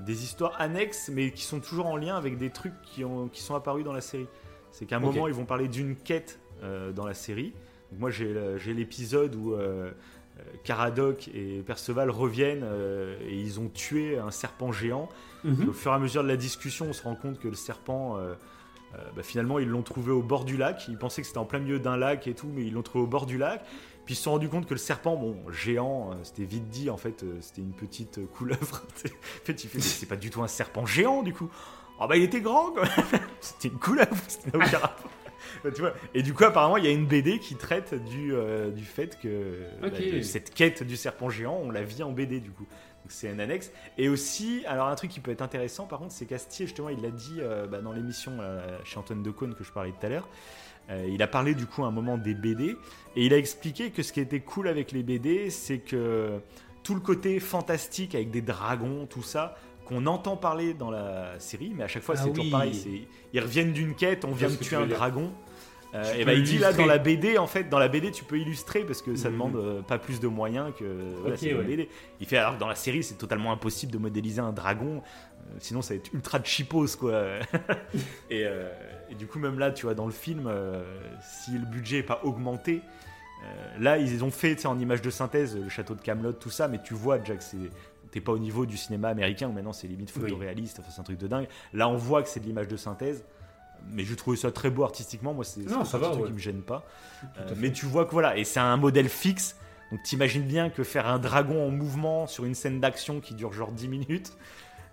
des 0.00 0.24
histoires 0.24 0.54
annexes, 0.60 1.10
mais 1.12 1.30
qui 1.30 1.42
sont 1.44 1.60
toujours 1.60 1.86
en 1.86 1.96
lien 1.96 2.16
avec 2.16 2.38
des 2.38 2.50
trucs 2.50 2.80
qui, 2.82 3.04
ont, 3.04 3.28
qui 3.28 3.42
sont 3.42 3.54
apparus 3.54 3.84
dans 3.84 3.92
la 3.92 4.00
série. 4.00 4.26
C'est 4.70 4.86
qu'à 4.86 4.96
un 4.96 5.00
moment, 5.00 5.28
ils 5.28 5.34
vont 5.34 5.44
parler 5.46 5.68
d'une 5.68 5.96
quête 5.96 6.38
euh, 6.62 6.92
dans 6.92 7.06
la 7.06 7.14
série. 7.14 7.52
Donc 7.90 8.00
moi, 8.00 8.10
j'ai 8.10 8.32
le- 8.32 8.58
j'ai 8.58 8.74
l'épisode 8.74 9.34
où 9.34 9.54
euh, 9.54 9.90
euh, 10.38 10.42
Caradoc 10.64 11.28
et 11.34 11.62
Perceval 11.66 12.10
reviennent 12.10 12.62
euh, 12.64 13.16
et 13.28 13.34
ils 13.40 13.58
ont 13.60 13.68
tué 13.68 14.18
un 14.18 14.30
serpent 14.30 14.72
géant. 14.72 15.08
Mhm. 15.44 15.68
Au 15.68 15.72
fur 15.72 15.92
et 15.92 15.94
à 15.94 15.98
mesure 15.98 16.22
de 16.22 16.28
la 16.28 16.36
discussion, 16.36 16.86
on 16.88 16.92
se 16.92 17.02
rend 17.02 17.14
compte 17.14 17.38
que 17.38 17.48
le 17.48 17.54
serpent, 17.54 18.16
euh, 18.18 18.34
euh, 18.94 18.98
bah, 19.16 19.22
finalement, 19.22 19.58
ils 19.58 19.68
l'ont 19.68 19.82
trouvé 19.82 20.12
au 20.12 20.22
bord 20.22 20.44
du 20.44 20.56
lac. 20.56 20.86
Ils 20.88 20.98
pensaient 20.98 21.22
que 21.22 21.28
c'était 21.28 21.38
en 21.38 21.44
plein 21.46 21.60
milieu 21.60 21.78
d'un 21.78 21.96
lac 21.96 22.26
et 22.26 22.34
tout, 22.34 22.48
mais 22.52 22.64
ils 22.64 22.72
l'ont 22.74 22.82
trouvé 22.82 23.04
au 23.04 23.08
bord 23.08 23.26
du 23.26 23.38
lac. 23.38 23.64
Puis 24.08 24.14
ils 24.14 24.16
se 24.16 24.22
sont 24.22 24.30
rendus 24.30 24.48
compte 24.48 24.64
que 24.64 24.72
le 24.72 24.78
serpent, 24.78 25.16
bon, 25.16 25.36
géant, 25.52 26.12
euh, 26.12 26.14
c'était 26.22 26.44
vite 26.44 26.66
dit, 26.70 26.88
en 26.88 26.96
fait, 26.96 27.24
euh, 27.24 27.36
c'était 27.42 27.60
une 27.60 27.74
petite 27.74 28.16
euh, 28.16 28.24
couleuvre. 28.24 28.82
en 29.04 29.44
fait, 29.44 29.64
il 29.64 29.68
fait, 29.68 29.82
c'est 29.82 30.06
pas 30.06 30.16
du 30.16 30.30
tout 30.30 30.42
un 30.42 30.48
serpent 30.48 30.86
géant, 30.86 31.22
du 31.22 31.34
coup. 31.34 31.50
Ah 32.00 32.06
bah, 32.06 32.16
il 32.16 32.22
était 32.22 32.40
grand, 32.40 32.70
quoi. 32.70 32.84
c'était 33.42 33.68
une 33.68 33.78
couleuvre, 33.78 34.16
c'était 34.26 34.56
aucun 34.56 34.78
rapport. 34.78 35.10
Tu 35.74 35.80
vois. 35.82 35.92
Et 36.14 36.22
du 36.22 36.32
coup, 36.32 36.44
apparemment, 36.44 36.78
il 36.78 36.84
y 36.84 36.88
a 36.88 36.90
une 36.90 37.04
BD 37.04 37.38
qui 37.38 37.54
traite 37.54 37.94
du, 38.06 38.32
euh, 38.32 38.70
du 38.70 38.84
fait 38.84 39.18
que 39.20 39.60
bah, 39.82 39.90
de 39.90 40.22
cette 40.22 40.54
quête 40.54 40.82
du 40.82 40.96
serpent 40.96 41.28
géant, 41.28 41.60
on 41.62 41.70
la 41.70 41.82
vit 41.82 42.02
en 42.02 42.12
BD, 42.12 42.40
du 42.40 42.50
coup. 42.50 42.66
Donc 43.08 43.12
c'est 43.12 43.30
un 43.30 43.38
annexe. 43.38 43.72
Et 43.96 44.08
aussi, 44.08 44.62
alors 44.66 44.88
un 44.88 44.94
truc 44.94 45.10
qui 45.10 45.20
peut 45.20 45.30
être 45.30 45.42
intéressant 45.42 45.86
par 45.86 45.98
contre, 45.98 46.12
c'est 46.12 46.26
qu'Astier, 46.26 46.66
justement, 46.66 46.88
il 46.88 47.00
l'a 47.00 47.10
dit 47.10 47.38
euh, 47.40 47.66
bah, 47.66 47.80
dans 47.80 47.92
l'émission 47.92 48.32
euh, 48.40 48.78
chez 48.84 48.98
Antoine 48.98 49.22
Decaune 49.22 49.54
que 49.54 49.64
je 49.64 49.72
parlais 49.72 49.92
tout 49.92 50.06
à 50.06 50.08
l'heure. 50.08 50.28
Euh, 50.90 51.06
il 51.10 51.22
a 51.22 51.26
parlé 51.26 51.54
du 51.54 51.66
coup 51.66 51.84
à 51.84 51.88
un 51.88 51.90
moment 51.90 52.16
des 52.16 52.34
BD 52.34 52.76
et 53.20 53.26
il 53.26 53.34
a 53.34 53.36
expliqué 53.38 53.90
que 53.90 54.02
ce 54.02 54.12
qui 54.12 54.20
était 54.20 54.40
cool 54.40 54.68
avec 54.68 54.92
les 54.92 55.02
BD, 55.02 55.50
c'est 55.50 55.78
que 55.78 56.38
tout 56.82 56.94
le 56.94 57.00
côté 57.00 57.40
fantastique 57.40 58.14
avec 58.14 58.30
des 58.30 58.42
dragons, 58.42 59.06
tout 59.06 59.22
ça, 59.22 59.56
qu'on 59.86 60.06
entend 60.06 60.36
parler 60.36 60.74
dans 60.74 60.90
la 60.90 61.38
série, 61.40 61.72
mais 61.76 61.82
à 61.84 61.88
chaque 61.88 62.02
fois 62.02 62.14
Ah 62.18 62.22
c'est 62.22 62.30
toujours 62.32 62.50
pareil. 62.50 63.06
Ils 63.32 63.40
reviennent 63.40 63.72
d'une 63.72 63.94
quête, 63.94 64.24
on 64.24 64.32
vient 64.32 64.48
de 64.50 64.54
tuer 64.56 64.76
un 64.76 64.86
dire. 64.86 64.96
dragon. 64.96 65.32
Euh, 65.94 66.02
Tu 66.14 66.20
et 66.20 66.24
bah, 66.26 66.34
il 66.34 66.42
dit 66.42 66.58
là 66.58 66.74
dans 66.74 66.84
la 66.84 66.98
BD 66.98 67.38
en 67.38 67.46
fait 67.46 67.70
dans 67.70 67.78
la 67.78 67.88
BD 67.88 68.10
tu 68.10 68.22
peux 68.22 68.38
illustrer 68.38 68.80
parce 68.84 69.00
que 69.00 69.16
ça 69.16 69.28
Mhm. 69.28 69.32
demande 69.34 69.56
euh, 69.56 69.80
pas 69.80 69.96
plus 69.98 70.20
de 70.20 70.28
moyens 70.28 70.72
que 70.78 70.84
voilà, 71.20 71.34
Ok, 71.34 71.40
c'est 71.40 71.48
une 71.48 71.56
ouais. 71.58 71.64
BD. 71.64 71.88
Il 72.20 72.26
fait 72.26 72.36
alors 72.36 72.54
que 72.56 72.60
dans 72.60 72.68
la 72.68 72.74
série 72.74 73.02
c'est 73.02 73.14
totalement 73.16 73.52
impossible 73.52 73.90
de 73.90 73.96
modéliser 73.96 74.40
un 74.42 74.52
dragon, 74.52 75.00
euh, 75.02 75.56
sinon 75.60 75.80
ça 75.80 75.94
va 75.94 76.00
être 76.00 76.12
ultra 76.12 76.44
cheapos 76.44 76.94
quoi. 76.98 77.22
et, 78.30 78.44
euh, 78.44 78.68
et 79.10 79.14
du 79.14 79.26
coup 79.26 79.38
même 79.38 79.58
là 79.58 79.70
tu 79.70 79.86
vois 79.86 79.94
dans 79.94 80.04
le 80.06 80.12
film 80.12 80.44
euh, 80.46 80.84
si 81.22 81.52
le 81.52 81.64
budget 81.64 81.98
est 82.00 82.02
pas 82.02 82.20
augmenté, 82.22 82.82
euh, 83.44 83.78
là 83.78 83.98
ils 83.98 84.24
ont 84.24 84.30
fait 84.30 84.66
en 84.66 84.78
image 84.78 85.02
de 85.02 85.10
synthèse 85.10 85.56
le 85.56 85.68
château 85.68 85.94
de 85.94 86.00
Camelot 86.00 86.32
tout 86.32 86.50
ça, 86.50 86.68
mais 86.68 86.80
tu 86.82 86.94
vois 86.94 87.18
déjà 87.18 87.36
que 87.36 87.44
c'est 87.44 87.56
t'es 88.10 88.20
pas 88.20 88.32
au 88.32 88.38
niveau 88.38 88.64
du 88.64 88.76
cinéma 88.76 89.08
américain 89.08 89.48
où 89.48 89.52
maintenant 89.52 89.72
c'est 89.72 89.86
limite 89.86 90.12
Oui. 90.16 90.22
photoréaliste, 90.22 90.78
enfin, 90.80 90.88
c'est 90.90 91.00
un 91.00 91.04
truc 91.04 91.18
de 91.18 91.26
dingue. 91.26 91.46
Là 91.72 91.88
on 91.88 91.96
voit 91.96 92.22
que 92.22 92.28
c'est 92.28 92.40
de 92.40 92.46
l'image 92.46 92.68
de 92.68 92.76
synthèse. 92.76 93.24
Mais 93.90 94.02
je 94.04 94.14
trouvais 94.14 94.36
ça 94.36 94.50
très 94.50 94.70
beau 94.70 94.82
artistiquement, 94.82 95.34
moi 95.34 95.44
c'est 95.44 95.60
un 95.70 95.84
truc 95.84 96.02
ouais. 96.02 96.26
qui 96.26 96.32
me 96.32 96.38
gêne 96.38 96.62
pas. 96.62 96.84
Euh, 97.38 97.54
mais 97.56 97.70
tu 97.70 97.86
vois 97.86 98.06
que 98.06 98.10
voilà, 98.10 98.36
et 98.36 98.44
c'est 98.44 98.60
un 98.60 98.76
modèle 98.76 99.08
fixe. 99.08 99.56
Donc 99.90 100.02
t'imagines 100.02 100.42
bien 100.42 100.68
que 100.68 100.82
faire 100.82 101.06
un 101.06 101.18
dragon 101.18 101.66
en 101.66 101.70
mouvement 101.70 102.26
sur 102.26 102.44
une 102.44 102.54
scène 102.54 102.80
d'action 102.80 103.20
qui 103.20 103.34
dure 103.34 103.52
genre 103.52 103.72
10 103.72 103.88
minutes, 103.88 104.32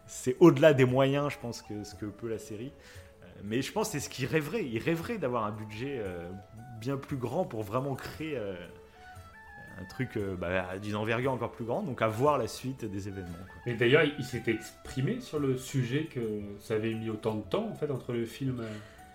c'est 0.08 0.36
au-delà 0.40 0.74
des 0.74 0.86
moyens, 0.86 1.32
je 1.32 1.40
pense, 1.40 1.62
que 1.62 1.84
ce 1.84 1.96
que 1.96 2.06
peut 2.06 2.30
la 2.30 2.38
série. 2.38 2.72
Euh, 3.24 3.26
Mais 3.44 3.62
je 3.62 3.72
pense 3.72 3.88
que 3.88 3.94
c'est 3.94 4.00
ce 4.00 4.10
qu'il 4.10 4.26
rêverait. 4.28 4.64
Il 4.64 4.80
rêverait 4.80 5.18
d'avoir 5.18 5.46
un 5.46 5.52
budget 5.52 5.98
euh, 6.00 6.30
bien 6.86 6.98
plus 6.98 7.18
grand 7.18 7.46
pour 7.46 7.64
vraiment 7.64 7.96
créer 7.96 8.38
euh, 8.38 8.54
un 9.82 9.86
truc 9.86 10.18
euh, 10.18 10.36
bah, 10.36 10.78
d'une 10.78 10.96
envergure 10.96 11.32
encore 11.32 11.52
plus 11.52 11.66
grande. 11.66 11.88
Donc 11.88 12.02
à 12.02 12.08
voir 12.08 12.38
la 12.38 12.48
suite 12.48 12.86
des 12.86 13.08
événements. 13.08 13.32
quoi. 13.32 13.72
Et 13.72 13.76
d'ailleurs, 13.76 14.04
il, 14.20 14.24
s'était 14.24 14.54
exprimé 14.54 15.20
sur 15.20 15.40
le 15.40 15.58
sujet 15.58 16.04
que 16.06 16.20
ça 16.62 16.76
avait 16.76 16.94
mis 16.94 17.10
autant 17.10 17.34
de 17.34 17.42
temps 17.42 17.68
en 17.72 17.76
fait 17.76 17.90
entre 17.90 18.14
le 18.14 18.26
film 18.26 18.64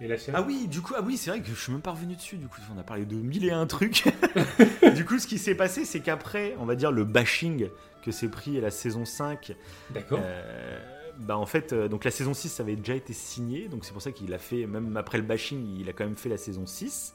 et 0.01 0.09
la 0.09 0.19
série. 0.19 0.37
Ah 0.37 0.45
oui, 0.45 0.67
du 0.67 0.81
coup, 0.81 0.95
ah 0.97 1.03
oui, 1.03 1.17
c'est 1.17 1.31
vrai 1.31 1.41
que 1.41 1.49
je 1.49 1.55
suis 1.55 1.71
même 1.71 1.81
pas 1.81 1.93
revenu 1.93 2.17
dessus. 2.17 2.37
Du 2.37 2.49
coup, 2.49 2.61
on 2.75 2.79
a 2.79 2.83
parlé 2.83 3.05
de 3.05 3.15
mille 3.15 3.45
et 3.45 3.53
un 3.53 3.67
trucs. 3.67 4.05
du 4.97 5.05
coup, 5.05 5.21
ce 5.21 5.29
qui 5.29 5.39
s'est 5.39 5.55
passé, 5.55 5.85
c'est 5.85 6.01
qu'après, 6.01 6.57
on 6.59 6.65
va 6.65 6.75
dire 6.75 6.91
le 6.91 7.05
bashing 7.05 7.69
que 8.03 8.11
s'est 8.11 8.29
pris 8.29 8.61
la 8.61 8.71
saison 8.71 9.05
5, 9.05 9.55
D'accord. 9.91 10.19
euh, 10.21 10.79
bah 11.19 11.37
en 11.37 11.47
fait, 11.47 11.73
donc 11.75 12.05
la 12.05 12.11
saison 12.11 12.33
6 12.33 12.49
ça 12.49 12.63
avait 12.63 12.77
déjà 12.77 12.95
été 12.95 13.13
signé, 13.13 13.69
donc 13.69 13.85
c'est 13.85 13.93
pour 13.93 14.01
ça 14.01 14.11
qu'il 14.11 14.33
a 14.33 14.39
fait, 14.39 14.67
même 14.67 14.97
après 14.97 15.19
le 15.19 15.25
bashing, 15.25 15.79
il 15.79 15.87
a 15.91 15.93
quand 15.93 16.05
même 16.05 16.17
fait 16.17 16.31
la 16.31 16.39
saison 16.39 16.65
6. 16.65 17.15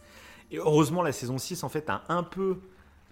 Et 0.51 0.57
heureusement, 0.57 1.01
la 1.01 1.11
saison 1.11 1.37
6 1.37 1.63
en 1.63 1.69
fait 1.69 1.89
a 1.89 2.03
un 2.09 2.23
peu 2.23 2.57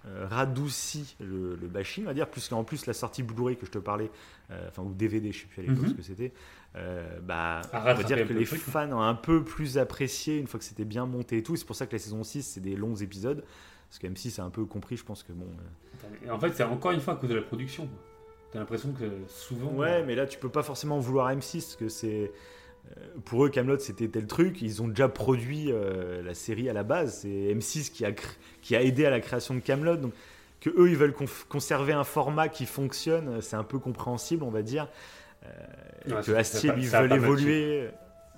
euh, 0.05 0.27
radouci 0.29 1.15
le, 1.19 1.55
le 1.55 1.67
bashing, 1.67 2.03
on 2.03 2.07
va 2.07 2.13
dire, 2.13 2.29
puisqu'en 2.29 2.63
plus 2.63 2.85
la 2.85 2.93
sortie 2.93 3.23
Blu-ray 3.23 3.55
que 3.57 3.65
je 3.65 3.71
te 3.71 3.77
parlais, 3.79 4.11
euh, 4.51 4.67
enfin 4.69 4.83
ou 4.83 4.93
DVD, 4.93 5.31
je 5.31 5.39
sais 5.41 5.45
plus 5.47 5.61
à 5.61 5.65
l'époque 5.65 5.83
Mhm. 5.85 5.89
ce 5.91 5.93
que 5.95 6.01
c'était, 6.01 6.33
euh, 6.75 7.19
bah, 7.21 7.61
on 7.71 7.77
va 7.77 7.83
rattrapé 7.83 8.03
dire 8.15 8.27
que 8.27 8.33
les 8.33 8.39
le 8.41 8.45
truc. 8.45 8.59
fans 8.61 8.91
ont 8.91 9.01
un 9.01 9.15
peu 9.15 9.43
plus 9.43 9.77
apprécié 9.77 10.37
une 10.39 10.47
fois 10.47 10.59
que 10.59 10.65
c'était 10.65 10.85
bien 10.85 11.05
monté 11.05 11.37
et 11.37 11.43
tout. 11.43 11.55
C'est 11.55 11.65
pour 11.65 11.75
ça 11.75 11.85
que 11.87 11.93
la 11.93 11.99
saison 11.99 12.23
6 12.23 12.43
c'est 12.43 12.59
des 12.61 12.75
longs 12.75 12.95
épisodes. 12.95 13.43
Parce 13.89 13.99
que 13.99 14.07
M6 14.07 14.41
a 14.41 14.43
un 14.43 14.49
peu 14.49 14.65
compris, 14.65 14.97
je 14.97 15.03
pense 15.05 15.21
que 15.21 15.31
bon. 15.33 15.45
en 16.31 16.39
fait, 16.39 16.51
c'est 16.53 16.63
encore 16.63 16.91
une 16.91 16.99
fois 16.99 17.13
à 17.13 17.15
cause 17.17 17.29
de 17.29 17.35
la 17.35 17.43
production. 17.43 17.87
T'as 18.51 18.57
l'impression 18.59 18.91
que 18.91 19.05
souvent. 19.27 19.71
Ouais, 19.71 20.03
mais 20.03 20.15
là 20.15 20.25
tu 20.25 20.37
peux 20.39 20.49
pas 20.49 20.63
forcément 20.63 20.99
vouloir 20.99 21.31
M6 21.31 21.53
parce 21.61 21.75
que 21.75 21.89
c'est. 21.89 22.31
Euh, 22.89 23.01
Pour 23.25 23.45
eux, 23.45 23.49
Camelot 23.49 23.79
c'était 23.79 24.07
tel 24.07 24.27
truc. 24.27 24.61
Ils 24.61 24.81
ont 24.81 24.87
déjà 24.87 25.07
produit 25.09 25.71
euh, 25.71 26.21
la 26.23 26.33
série 26.33 26.69
à 26.69 26.73
la 26.73 26.83
base. 26.83 27.19
C'est 27.21 27.53
M6 27.53 27.91
qui 27.91 28.05
a, 28.05 28.11
qui 28.61 28.75
a 28.75 28.81
aidé 28.81 29.05
à 29.05 29.09
la 29.09 29.19
création 29.19 29.53
de 29.53 29.59
Camelot. 29.59 29.97
Donc 29.97 30.13
que 30.59 30.69
eux 30.69 30.89
ils 30.89 30.95
veulent 30.97 31.15
conserver 31.49 31.93
un 31.93 32.03
format 32.05 32.47
qui 32.47 32.65
fonctionne, 32.65 33.41
c'est 33.41 33.57
un 33.57 33.63
peu 33.65 33.79
compréhensible, 33.79 34.43
on 34.43 34.49
va 34.51 34.61
dire. 34.61 34.87
Euh, 35.45 35.49
Ouais, 36.05 36.21
que 36.21 36.31
Astier 36.33 36.71
lui 36.73 36.87
pas 36.89 37.05
évoluer. 37.05 37.89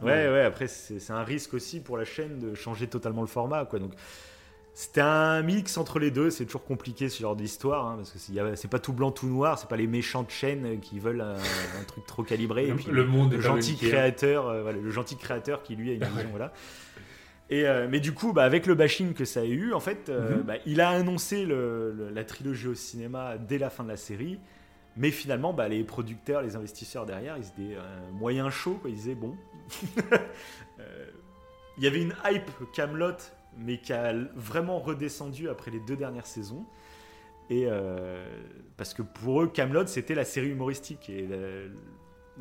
Ouais, 0.02 0.08
Ouais. 0.12 0.30
ouais, 0.32 0.42
après, 0.42 0.68
c'est 0.68 1.00
c'est 1.00 1.14
un 1.14 1.24
risque 1.24 1.54
aussi 1.56 1.80
pour 1.80 1.98
la 1.98 2.06
chaîne 2.06 2.38
de 2.40 2.54
changer 2.54 2.88
totalement 2.88 3.22
le 3.22 3.28
format, 3.28 3.66
quoi. 3.66 3.80
Donc, 3.80 3.94
C'était 4.78 5.00
un 5.02 5.42
mix 5.42 5.78
entre 5.78 6.00
les 6.00 6.12
deux, 6.12 6.30
c'est 6.30 6.46
toujours 6.46 6.66
compliqué 6.66 7.08
ce 7.08 7.22
genre 7.22 7.38
d'histoire, 7.38 7.88
hein, 7.88 7.96
parce 7.96 8.12
que 8.12 8.20
c'est 8.20 8.68
pas 8.68 8.80
tout 8.80 8.92
blanc, 8.92 9.10
tout 9.10 9.28
noir, 9.28 9.58
c'est 9.58 9.70
pas 9.70 9.78
les 9.78 9.88
méchants 9.88 10.24
de 10.24 10.30
chaîne 10.30 10.82
qui 10.82 11.00
veulent 11.00 11.22
un, 11.22 11.36
truc 11.88 12.06
trop 12.06 12.24
calibré. 12.24 12.66
Le, 12.68 12.74
et 12.74 12.76
puis, 12.76 12.92
le 12.92 13.06
monde 13.06 13.32
le 13.34 13.40
gentil 13.40 13.78
créateur, 13.78 14.48
euh, 14.50 14.62
voilà, 14.64 14.78
le 14.78 14.92
gentil 14.92 15.16
créateur 15.16 15.64
qui 15.64 15.78
lui 15.78 15.92
a 15.92 15.94
une 15.94 16.04
vision, 16.04 16.28
voilà. 16.30 16.52
Et 17.50 17.66
euh, 17.66 17.88
mais 17.90 18.02
du 18.02 18.14
coup, 18.14 18.34
bah, 18.34 18.44
avec 18.44 18.66
le 18.66 18.76
bashing 18.76 19.14
que 19.14 19.24
ça 19.24 19.42
a 19.42 19.46
eu, 19.46 19.72
en 19.72 19.80
fait, 19.80 20.10
euh, 20.10 20.38
Mhm. 20.40 20.42
bah, 20.44 20.56
il 20.66 20.82
a 20.82 20.90
annoncé 20.90 21.46
le- 21.46 21.94
le- 21.94 22.10
la 22.10 22.26
trilogie 22.26 22.68
au 22.68 22.76
cinéma 22.76 23.38
dès 23.38 23.58
la 23.60 23.70
fin 23.70 23.84
de 23.86 23.90
la 23.90 23.98
série. 23.98 24.40
Mais 24.98 25.12
finalement, 25.12 25.54
bah, 25.54 25.70
les 25.70 25.84
producteurs, 25.86 26.42
les 26.42 26.56
investisseurs 26.58 27.06
derrière, 27.06 27.38
ils 27.38 27.46
étaient 27.48 27.76
euh, 27.78 28.12
moyen 28.12 28.50
chauds. 28.50 28.78
Quoi. 28.82 28.90
Ils 28.90 28.96
disaient 28.98 29.16
bon. 29.16 29.36
Euh, 30.80 31.06
Il 31.78 31.84
y 31.84 31.88
avait 31.88 32.02
une 32.02 32.14
hype 32.26 32.50
Camelot, 32.74 33.12
mais 33.58 33.78
qui 33.80 33.94
a 33.94 34.14
vraiment 34.36 34.80
redescendu 34.80 35.50
après 35.50 35.72
les 35.72 35.80
deux 35.80 35.96
dernières 35.96 36.26
saisons. 36.28 36.66
Et 37.50 37.66
euh, 37.68 38.26
parce 38.78 38.94
que 38.94 39.02
pour 39.04 39.42
eux, 39.44 39.48
Camelot, 39.48 39.86
c'était 39.88 40.16
la 40.16 40.26
série 40.26 40.50
humoristique 40.50 41.10
et 41.10 41.28
la, 41.28 41.38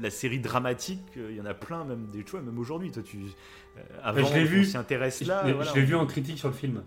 la 0.01 0.11
série 0.11 0.39
dramatique. 0.41 1.03
Il 1.17 1.37
y 1.37 1.41
en 1.41 1.47
a 1.47 1.53
plein, 1.55 1.85
même 1.85 2.07
des 2.11 2.25
choix, 2.27 2.41
même 2.41 2.59
aujourd'hui. 2.59 2.91
Toi, 2.91 3.03
tu 3.05 3.19
euh, 3.19 3.81
avant, 4.03 4.25
je 4.27 4.39
vu. 4.41 4.65
s'y 4.65 4.77
intéresse 4.77 5.23
Je 5.23 5.29
là. 5.29 5.43
voilà. 5.43 5.71
je 5.71 5.75
l'ai 5.75 5.85
vu 5.85 5.95
en 5.95 6.07
critique 6.07 6.39
sur 6.39 6.49
le 6.49 6.55
film. 6.55 6.83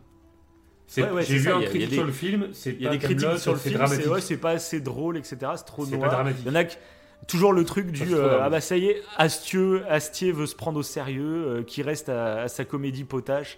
C'est- 0.87 1.03
Ouais, 1.03 1.11
ouais, 1.11 1.23
J'ai 1.23 1.37
vu 1.37 1.43
ça, 1.49 1.57
a 1.57 1.61
critique 1.63 1.89
des- 1.89 1.95
sur 1.95 2.05
le 2.05 2.11
film, 2.13 2.47
Il 2.65 2.81
y 2.81 2.87
a 2.87 2.91
des 2.91 2.97
critiques 2.97 3.19
Camelot, 3.19 3.37
sur 3.37 3.51
le 3.53 3.59
film, 3.59 3.85
c'est 3.87 4.07
ouais, 4.07 4.37
pas 4.37 4.51
assez 4.51 4.79
drôle, 4.79 5.17
etc. 5.17 5.37
C'est 5.57 5.65
trop 5.65 5.85
noir. 5.85 6.09
dramatique. 6.09 6.41
Il 6.45 6.47
y 6.47 6.51
en 6.51 6.55
a 6.55 6.63
qui- 6.63 6.77
toujours 7.27 7.51
le 7.53 7.65
truc 7.65 7.91
du 7.91 8.03
euh, 8.03 8.29
drôle. 8.29 8.39
ah 8.41 8.49
bah 8.49 8.61
ça 8.61 8.77
y 8.77 8.85
est, 8.85 9.01
Astieux, 9.17 9.83
Astier 9.89 10.31
veut 10.31 10.45
se 10.45 10.55
prendre 10.55 10.79
au 10.79 10.83
sérieux, 10.83 11.45
euh, 11.47 11.63
qui 11.63 11.81
reste 11.83 12.07
à, 12.09 12.43
à 12.43 12.47
sa 12.47 12.63
comédie 12.63 13.03
potache. 13.03 13.57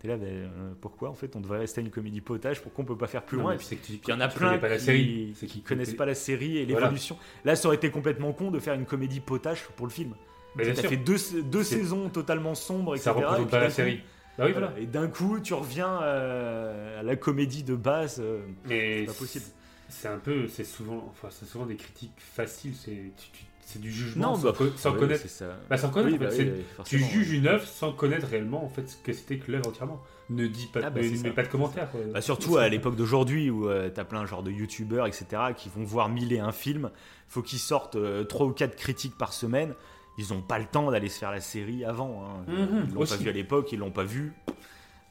T'es 0.00 0.06
là, 0.08 0.16
ben, 0.16 0.26
euh, 0.26 0.48
pourquoi 0.80 1.10
en 1.10 1.14
fait 1.14 1.34
on 1.34 1.40
devrait 1.40 1.58
rester 1.58 1.80
à 1.80 1.84
une 1.84 1.90
comédie 1.90 2.20
potage 2.20 2.62
Pourquoi 2.62 2.84
on 2.84 2.86
peut 2.86 2.96
pas 2.96 3.08
faire 3.08 3.24
plus 3.24 3.36
Non, 3.36 3.44
loin 3.44 3.54
Et 3.54 3.56
puis, 3.56 4.00
il 4.04 4.08
y 4.08 4.12
en 4.12 4.20
a 4.20 4.28
plein 4.28 4.48
connais 4.50 4.60
pas 4.60 4.68
la 4.68 4.76
qui, 4.78 4.84
série. 4.84 5.34
Qui 5.48 5.60
connaissent 5.62 5.94
pas 5.94 6.06
la 6.06 6.14
série 6.14 6.58
et 6.58 6.66
Voilà. 6.66 6.86
l'évolution. 6.86 7.16
Là, 7.44 7.56
ça 7.56 7.66
aurait 7.66 7.76
été 7.78 7.90
complètement 7.90 8.32
con 8.32 8.50
de 8.52 8.60
faire 8.60 8.74
une 8.74 8.86
comédie 8.86 9.18
potache 9.20 9.64
pour 9.76 9.86
le 9.86 9.92
film. 9.92 10.14
Mais 10.54 10.64
bien 10.64 10.74
T'as 10.74 10.82
sûr, 10.82 10.90
fait 10.90 10.96
deux, 10.96 11.16
deux 11.44 11.64
saisons 11.64 12.08
totalement 12.10 12.54
sombres, 12.54 12.94
etc. 12.94 13.04
ça 13.04 13.10
et 13.10 13.14
représente 13.24 13.46
puis 13.48 13.50
pas 13.50 13.60
la 13.60 13.70
série. 13.70 14.00
Bah 14.38 14.44
oui, 14.46 14.52
voilà. 14.52 14.72
Et 14.78 14.86
d'un 14.86 15.08
coup, 15.08 15.40
tu 15.40 15.52
reviens 15.52 16.00
euh, 16.02 17.00
à 17.00 17.02
la 17.02 17.16
comédie 17.16 17.64
de 17.64 17.74
base. 17.74 18.20
euh, 18.20 18.40
Mais 18.66 19.00
c'est 19.00 19.06
pas 19.06 19.12
possible. 19.14 19.44
C'est 19.88 20.08
un 20.08 20.18
peu, 20.18 20.46
c'est 20.46 20.64
souvent, 20.64 21.08
enfin, 21.10 21.28
c'est 21.30 21.46
souvent 21.46 21.66
des 21.66 21.74
critiques 21.76 22.12
faciles. 22.18 22.74
C'est, 22.76 22.90
tu- 23.16 23.30
tu- 23.32 23.44
c'est 23.70 23.80
du 23.80 23.92
jugement 23.92 24.30
Non, 24.30 24.34
sans, 24.36 24.42
bah, 24.44 24.54
co- 24.56 24.70
sans 24.76 24.92
ouais, 24.92 24.98
connaître. 24.98 25.20
c'est 25.20 25.28
ça. 25.28 25.58
Bah, 25.68 25.76
sans 25.76 25.90
connaître. 25.90 26.10
Oui, 26.10 26.16
en 26.16 26.18
fait, 26.18 26.24
bah 26.24 26.30
c'est- 26.30 26.58
oui, 26.58 26.64
oui, 26.78 26.84
tu 26.86 26.98
juges 26.98 27.32
une 27.32 27.46
œuvre 27.46 27.66
sans 27.66 27.92
connaître 27.92 28.26
réellement 28.26 28.64
en 28.64 28.68
fait 28.68 28.88
ce 28.88 28.96
que 28.96 29.12
c'était 29.12 29.38
que 29.38 29.52
l'œuvre 29.52 29.68
entièrement. 29.68 30.02
Ne 30.30 30.46
dis 30.46 30.66
pas, 30.72 30.80
Ah, 30.84 30.90
bah, 30.90 31.00
ne 31.02 31.30
pas 31.30 31.42
de 31.42 31.48
commentaires. 31.48 31.90
quoi. 31.90 32.00
Bah, 32.12 32.20
surtout 32.20 32.56
à 32.56 32.68
l'époque 32.68 32.96
d'aujourd'hui 32.96 33.50
où 33.50 33.68
tu 33.70 33.92
t'as 33.92 34.04
plein 34.04 34.24
genre 34.26 34.42
de 34.42 34.50
youtubeurs, 34.50 35.06
etc., 35.06 35.26
qui 35.56 35.68
vont 35.68 35.84
voir 35.84 36.08
mille 36.08 36.32
et 36.32 36.38
un 36.40 36.52
films. 36.52 36.90
Faut 37.28 37.42
qu'ils 37.42 37.58
sortent 37.58 37.96
euh, 37.96 38.24
trois 38.24 38.46
ou 38.46 38.52
quatre 38.52 38.76
critiques 38.76 39.16
par 39.18 39.32
semaine. 39.32 39.74
Ils 40.16 40.32
ont 40.32 40.40
pas 40.42 40.58
le 40.58 40.64
temps 40.64 40.90
d'aller 40.90 41.08
se 41.08 41.18
faire 41.18 41.30
la 41.30 41.40
série 41.40 41.84
avant. 41.84 42.24
hein. 42.24 42.44
Mhm, 42.50 42.86
ils 42.88 42.94
l'ont 42.94 43.04
pas 43.06 43.16
vu 43.16 43.28
à 43.28 43.32
l'époque, 43.32 43.70
ils 43.72 43.78
l'ont 43.78 43.90
pas 43.92 44.04
vu. 44.04 44.32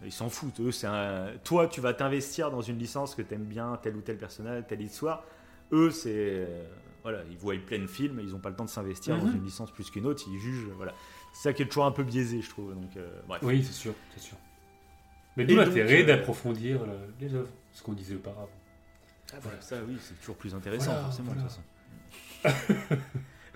Ils 0.03 0.11
s'en 0.11 0.30
foutent. 0.30 0.60
Eux, 0.60 0.72
c'est 0.72 0.86
un... 0.88 1.27
Toi, 1.44 1.68
tu 1.68 1.80
vas 1.82 1.94
t'investir 1.94 2.52
dans 2.52 2.61
une 2.61 2.77
licence 2.77 3.16
que 3.16 3.22
t'aimes 3.22 3.45
bien, 3.45 3.80
tel 3.82 3.95
ou 3.95 4.02
tel 4.02 4.18
personnage, 4.18 4.64
telle 4.68 4.82
histoire. 4.82 5.24
Eux, 5.72 5.90
c'est. 5.92 6.48
Voilà, 7.10 7.24
ils 7.32 7.38
voient 7.38 7.56
plein 7.66 7.80
de 7.80 7.88
films, 7.88 8.19
ils 8.22 8.36
ont 8.36 8.40
pas 8.40 8.50
le 8.50 8.58
temps 8.58 8.66
de 8.66 8.69
s'investir 8.69 9.18
dans 9.18 9.27
Mhm. 9.27 9.38
une 9.38 9.45
licence 9.45 9.72
plus 9.72 9.90
qu'une 9.90 10.06
autre, 10.06 10.22
ils 10.27 10.38
jugent. 10.40 10.68
Voilà. 10.76 10.94
C'est 11.32 11.44
ça 11.44 11.53
qui 11.53 11.61
est 11.61 11.66
toujours 11.66 11.86
un 11.86 11.92
peu 11.94 12.03
biaisé, 12.03 12.42
je 12.42 12.50
trouve. 12.50 12.74
Donc, 12.74 12.98
euh, 12.98 13.22
bref. 13.30 13.40
Oui, 13.44 13.64
c'est 13.64 13.72
sûr, 13.72 13.94
c'est 14.14 14.19
sûr. 14.19 14.36
Mais 15.38 15.45
d'où 15.45 15.56
l'intérêt 15.56 16.03
euh, 16.03 16.06
d'approfondir 16.06 16.82
euh, 16.82 17.08
les 17.22 17.34
œuvres, 17.34 17.48
ce 17.72 17.82
qu'on 17.82 17.94
disait 17.94 18.16
auparavant. 18.16 18.50
Ah, 19.32 19.38
voilà, 19.42 19.61
ça, 19.61 19.77
oui, 19.88 19.98
c'est 20.02 20.19
toujours 20.19 20.36
plus 20.36 20.53
intéressant, 20.53 20.92
Voilà, 20.92 21.03
forcément, 21.03 21.32
voilà. 21.34 21.44
de 21.44 21.48
toute 21.48 22.82
façon. 22.92 23.02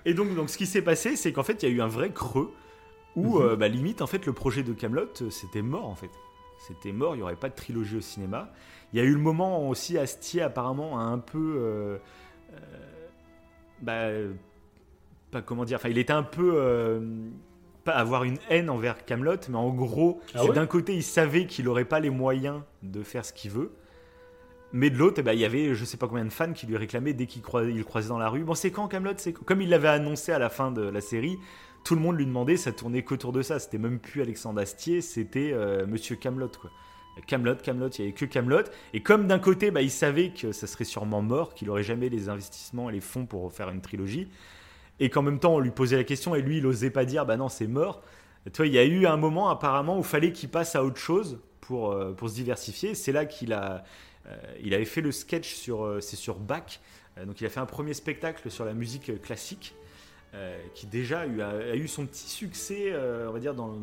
Et 0.06 0.14
donc, 0.14 0.34
donc, 0.34 0.48
ce 0.48 0.56
qui 0.56 0.64
s'est 0.64 0.80
passé, 0.80 1.14
c'est 1.16 1.34
qu'en 1.34 1.42
fait, 1.42 1.62
il 1.62 1.68
y 1.68 1.72
a 1.72 1.74
eu 1.74 1.82
un 1.82 1.88
vrai 1.88 2.10
creux 2.10 2.54
où, 3.16 3.38
Mhm. 3.38 3.44
euh, 3.48 3.56
bah, 3.56 3.68
limite, 3.68 4.00
en 4.00 4.06
fait, 4.06 4.24
le 4.24 4.32
projet 4.32 4.62
de 4.62 4.72
Camelot, 4.72 5.10
c'était 5.30 5.60
mort, 5.60 5.88
en 5.88 5.94
fait. 5.94 6.10
C'était 6.68 6.92
mort, 6.92 7.14
il 7.14 7.18
n'y 7.18 7.22
aurait 7.22 7.36
pas 7.36 7.50
de 7.50 7.54
trilogie 7.54 7.98
au 7.98 8.00
cinéma. 8.00 8.50
Il 8.94 8.98
y 8.98 9.02
a 9.02 9.04
eu 9.04 9.12
le 9.12 9.18
moment 9.20 9.68
aussi, 9.68 9.98
Astier, 9.98 10.40
apparemment, 10.40 10.98
a 10.98 11.02
un 11.02 11.18
peu. 11.18 11.56
euh, 11.58 11.98
euh, 12.54 13.01
bah, 13.82 14.08
pas 15.30 15.42
comment 15.42 15.64
dire. 15.64 15.76
Enfin, 15.76 15.88
il 15.88 15.98
était 15.98 16.12
un 16.12 16.22
peu. 16.22 16.52
euh, 16.56 17.00
pas 17.84 17.92
avoir 17.92 18.22
une 18.22 18.38
haine 18.48 18.70
envers 18.70 19.04
Camelot, 19.04 19.36
mais 19.48 19.56
en 19.56 19.70
gros, 19.70 20.20
Ah 20.34 20.44
ouais 20.44 20.52
d'un 20.52 20.66
côté, 20.66 20.94
il 20.94 21.02
savait 21.02 21.46
qu'il 21.46 21.64
n'aurait 21.64 21.84
pas 21.84 21.98
les 21.98 22.10
moyens 22.10 22.60
de 22.84 23.02
faire 23.02 23.24
ce 23.24 23.32
qu'il 23.32 23.50
veut. 23.50 23.72
Mais 24.72 24.88
de 24.88 24.96
l'autre, 24.96 25.16
eh 25.18 25.22
ben, 25.22 25.32
il 25.32 25.40
y 25.40 25.44
avait 25.44 25.74
je 25.74 25.84
sais 25.84 25.96
pas 25.96 26.06
combien 26.06 26.24
de 26.24 26.30
fans 26.32 26.52
qui 26.52 26.66
lui 26.66 26.76
réclamaient 26.76 27.12
dès 27.12 27.26
qu'il 27.26 27.42
croisait, 27.42 27.72
il 27.72 27.84
croisait 27.84 28.08
dans 28.08 28.18
la 28.18 28.28
rue. 28.28 28.44
Bon, 28.44 28.54
c'est 28.54 28.70
quand 28.70 28.86
Camelot? 28.88 29.14
C'est 29.16 29.32
Comme 29.32 29.60
il 29.60 29.68
l'avait 29.68 29.88
annoncé 29.88 30.30
à 30.32 30.38
la 30.38 30.48
fin 30.48 30.70
de 30.70 30.82
la 30.82 31.00
série, 31.00 31.38
tout 31.84 31.94
le 31.96 32.00
monde 32.00 32.16
lui 32.16 32.24
demandait, 32.24 32.56
ça 32.56 32.70
tournait 32.72 33.02
qu'autour 33.02 33.32
de 33.32 33.42
ça. 33.42 33.58
C'était 33.58 33.78
même 33.78 33.98
plus 33.98 34.22
Alexandre 34.22 34.60
Astier, 34.60 35.00
c'était 35.00 35.50
euh, 35.52 35.86
Monsieur 35.86 36.14
Camelot, 36.16 36.48
quoi. 36.60 36.70
Camelot, 37.26 37.56
Camelot, 37.56 37.88
il 37.88 38.00
y 38.00 38.02
avait 38.04 38.12
que 38.12 38.24
Camelot. 38.24 38.64
Et 38.94 39.02
comme 39.02 39.26
d'un 39.26 39.38
côté, 39.38 39.70
bah, 39.70 39.82
il 39.82 39.90
savait 39.90 40.30
que 40.30 40.52
ça 40.52 40.66
serait 40.66 40.84
sûrement 40.84 41.22
mort, 41.22 41.54
qu'il 41.54 41.68
aurait 41.70 41.82
jamais 41.82 42.08
les 42.08 42.28
investissements 42.28 42.88
et 42.90 42.92
les 42.92 43.00
fonds 43.00 43.26
pour 43.26 43.52
faire 43.52 43.68
une 43.70 43.80
trilogie, 43.80 44.28
et 45.00 45.10
qu'en 45.10 45.22
même 45.22 45.38
temps, 45.38 45.54
on 45.54 45.58
lui 45.58 45.70
posait 45.70 45.96
la 45.96 46.04
question 46.04 46.34
et 46.34 46.42
lui, 46.42 46.58
il 46.58 46.66
osait 46.66 46.90
pas 46.90 47.04
dire, 47.04 47.26
bah 47.26 47.36
non, 47.36 47.48
c'est 47.48 47.66
mort. 47.66 48.02
Tu 48.46 48.56
vois, 48.56 48.66
il 48.66 48.72
y 48.72 48.78
a 48.78 48.84
eu 48.84 49.06
un 49.06 49.16
moment 49.16 49.50
apparemment 49.50 49.98
où 49.98 50.02
fallait 50.02 50.32
qu'il 50.32 50.48
passe 50.48 50.74
à 50.74 50.84
autre 50.84 50.98
chose 50.98 51.38
pour, 51.60 51.92
euh, 51.92 52.12
pour 52.12 52.28
se 52.28 52.34
diversifier. 52.34 52.94
C'est 52.94 53.12
là 53.12 53.24
qu'il 53.24 53.52
a, 53.52 53.84
euh, 54.26 54.36
il 54.62 54.74
avait 54.74 54.84
fait 54.84 55.00
le 55.00 55.12
sketch 55.12 55.54
sur, 55.54 55.84
euh, 55.84 56.00
c'est 56.00 56.16
sur 56.16 56.38
Bach. 56.38 56.80
Donc 57.26 57.40
il 57.40 57.46
a 57.46 57.50
fait 57.50 57.60
un 57.60 57.66
premier 57.66 57.92
spectacle 57.92 58.50
sur 58.50 58.64
la 58.64 58.72
musique 58.72 59.20
classique, 59.20 59.74
qui 60.72 60.86
déjà 60.86 61.20
a 61.20 61.76
eu, 61.76 61.86
son 61.86 62.06
petit 62.06 62.26
succès, 62.26 62.90
on 63.28 63.32
va 63.32 63.38
dire, 63.38 63.54
dans 63.54 63.76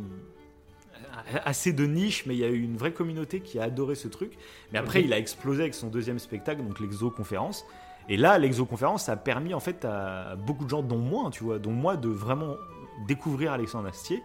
assez 1.45 1.73
de 1.73 1.85
niche, 1.85 2.25
mais 2.25 2.35
il 2.35 2.39
y 2.39 2.43
a 2.43 2.47
eu 2.49 2.61
une 2.61 2.77
vraie 2.77 2.91
communauté 2.93 3.39
qui 3.41 3.59
a 3.59 3.63
adoré 3.63 3.95
ce 3.95 4.07
truc. 4.07 4.33
Mais 4.71 4.79
après, 4.79 5.01
il 5.03 5.13
a 5.13 5.17
explosé 5.17 5.61
avec 5.61 5.73
son 5.73 5.87
deuxième 5.87 6.19
spectacle, 6.19 6.61
donc 6.63 6.79
l'exoconférence. 6.79 7.65
Et 8.07 8.17
là, 8.17 8.37
l'exoconférence 8.37 9.07
a 9.09 9.15
permis 9.15 9.53
en 9.53 9.59
fait 9.59 9.85
à 9.85 10.35
beaucoup 10.35 10.65
de 10.65 10.69
gens, 10.69 10.81
dont 10.81 10.97
moi, 10.97 11.29
tu 11.31 11.43
vois, 11.43 11.59
dont 11.59 11.71
moi, 11.71 11.95
de 11.95 12.09
vraiment 12.09 12.55
découvrir 13.07 13.51
Alexandre 13.53 13.87
Astier. 13.87 14.23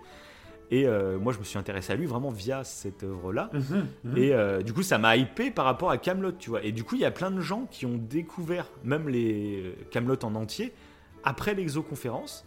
Et 0.71 0.87
euh, 0.87 1.19
moi, 1.19 1.33
je 1.35 1.39
me 1.39 1.45
suis 1.45 1.59
intéressé 1.59 1.93
à 1.93 1.97
lui 1.97 2.07
vraiment 2.07 2.31
via 2.31 2.65
cette 2.65 3.05
œuvre-là. 3.05 3.51
Mhm, 3.53 4.17
Et 4.17 4.33
euh, 4.33 4.63
du 4.63 4.73
coup, 4.73 4.83
ça 4.83 4.97
m'a 4.97 5.17
hypé 5.17 5.51
par 5.51 5.67
rapport 5.67 5.91
à 5.91 5.99
Camelot, 5.99 6.33
tu 6.33 6.49
vois. 6.51 6.65
Et 6.65 6.73
du 6.73 6.85
coup, 6.85 6.95
il 6.95 7.03
y 7.03 7.05
a 7.05 7.11
plein 7.11 7.31
de 7.31 7.41
gens 7.41 7.67
qui 7.71 7.85
ont 7.85 7.99
découvert 7.99 8.67
même 8.83 9.09
les 9.09 9.77
Camelot 9.91 10.17
en 10.25 10.35
entier 10.35 10.73
après 11.23 11.55
l'exoconférence. 11.55 12.47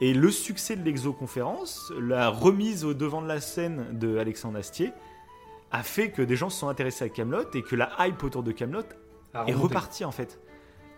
Et 0.00 0.12
le 0.12 0.30
succès 0.30 0.76
de 0.76 0.84
l'exoconférence, 0.84 1.92
la 2.00 2.28
remise 2.28 2.84
au 2.84 2.94
devant 2.94 3.22
de 3.22 3.28
la 3.28 3.40
scène 3.40 3.98
de 3.98 4.18
Alexandre 4.18 4.58
Astier, 4.58 4.92
a 5.70 5.82
fait 5.82 6.10
que 6.10 6.22
des 6.22 6.36
gens 6.36 6.50
se 6.50 6.60
sont 6.60 6.68
intéressés 6.68 7.04
à 7.04 7.08
Camelot 7.08 7.50
et 7.54 7.62
que 7.62 7.76
la 7.76 7.90
hype 7.98 8.22
autour 8.22 8.42
de 8.42 8.52
Camelot 8.52 8.84
est 9.46 9.54
repartie 9.54 10.04
en 10.04 10.12
fait. 10.12 10.40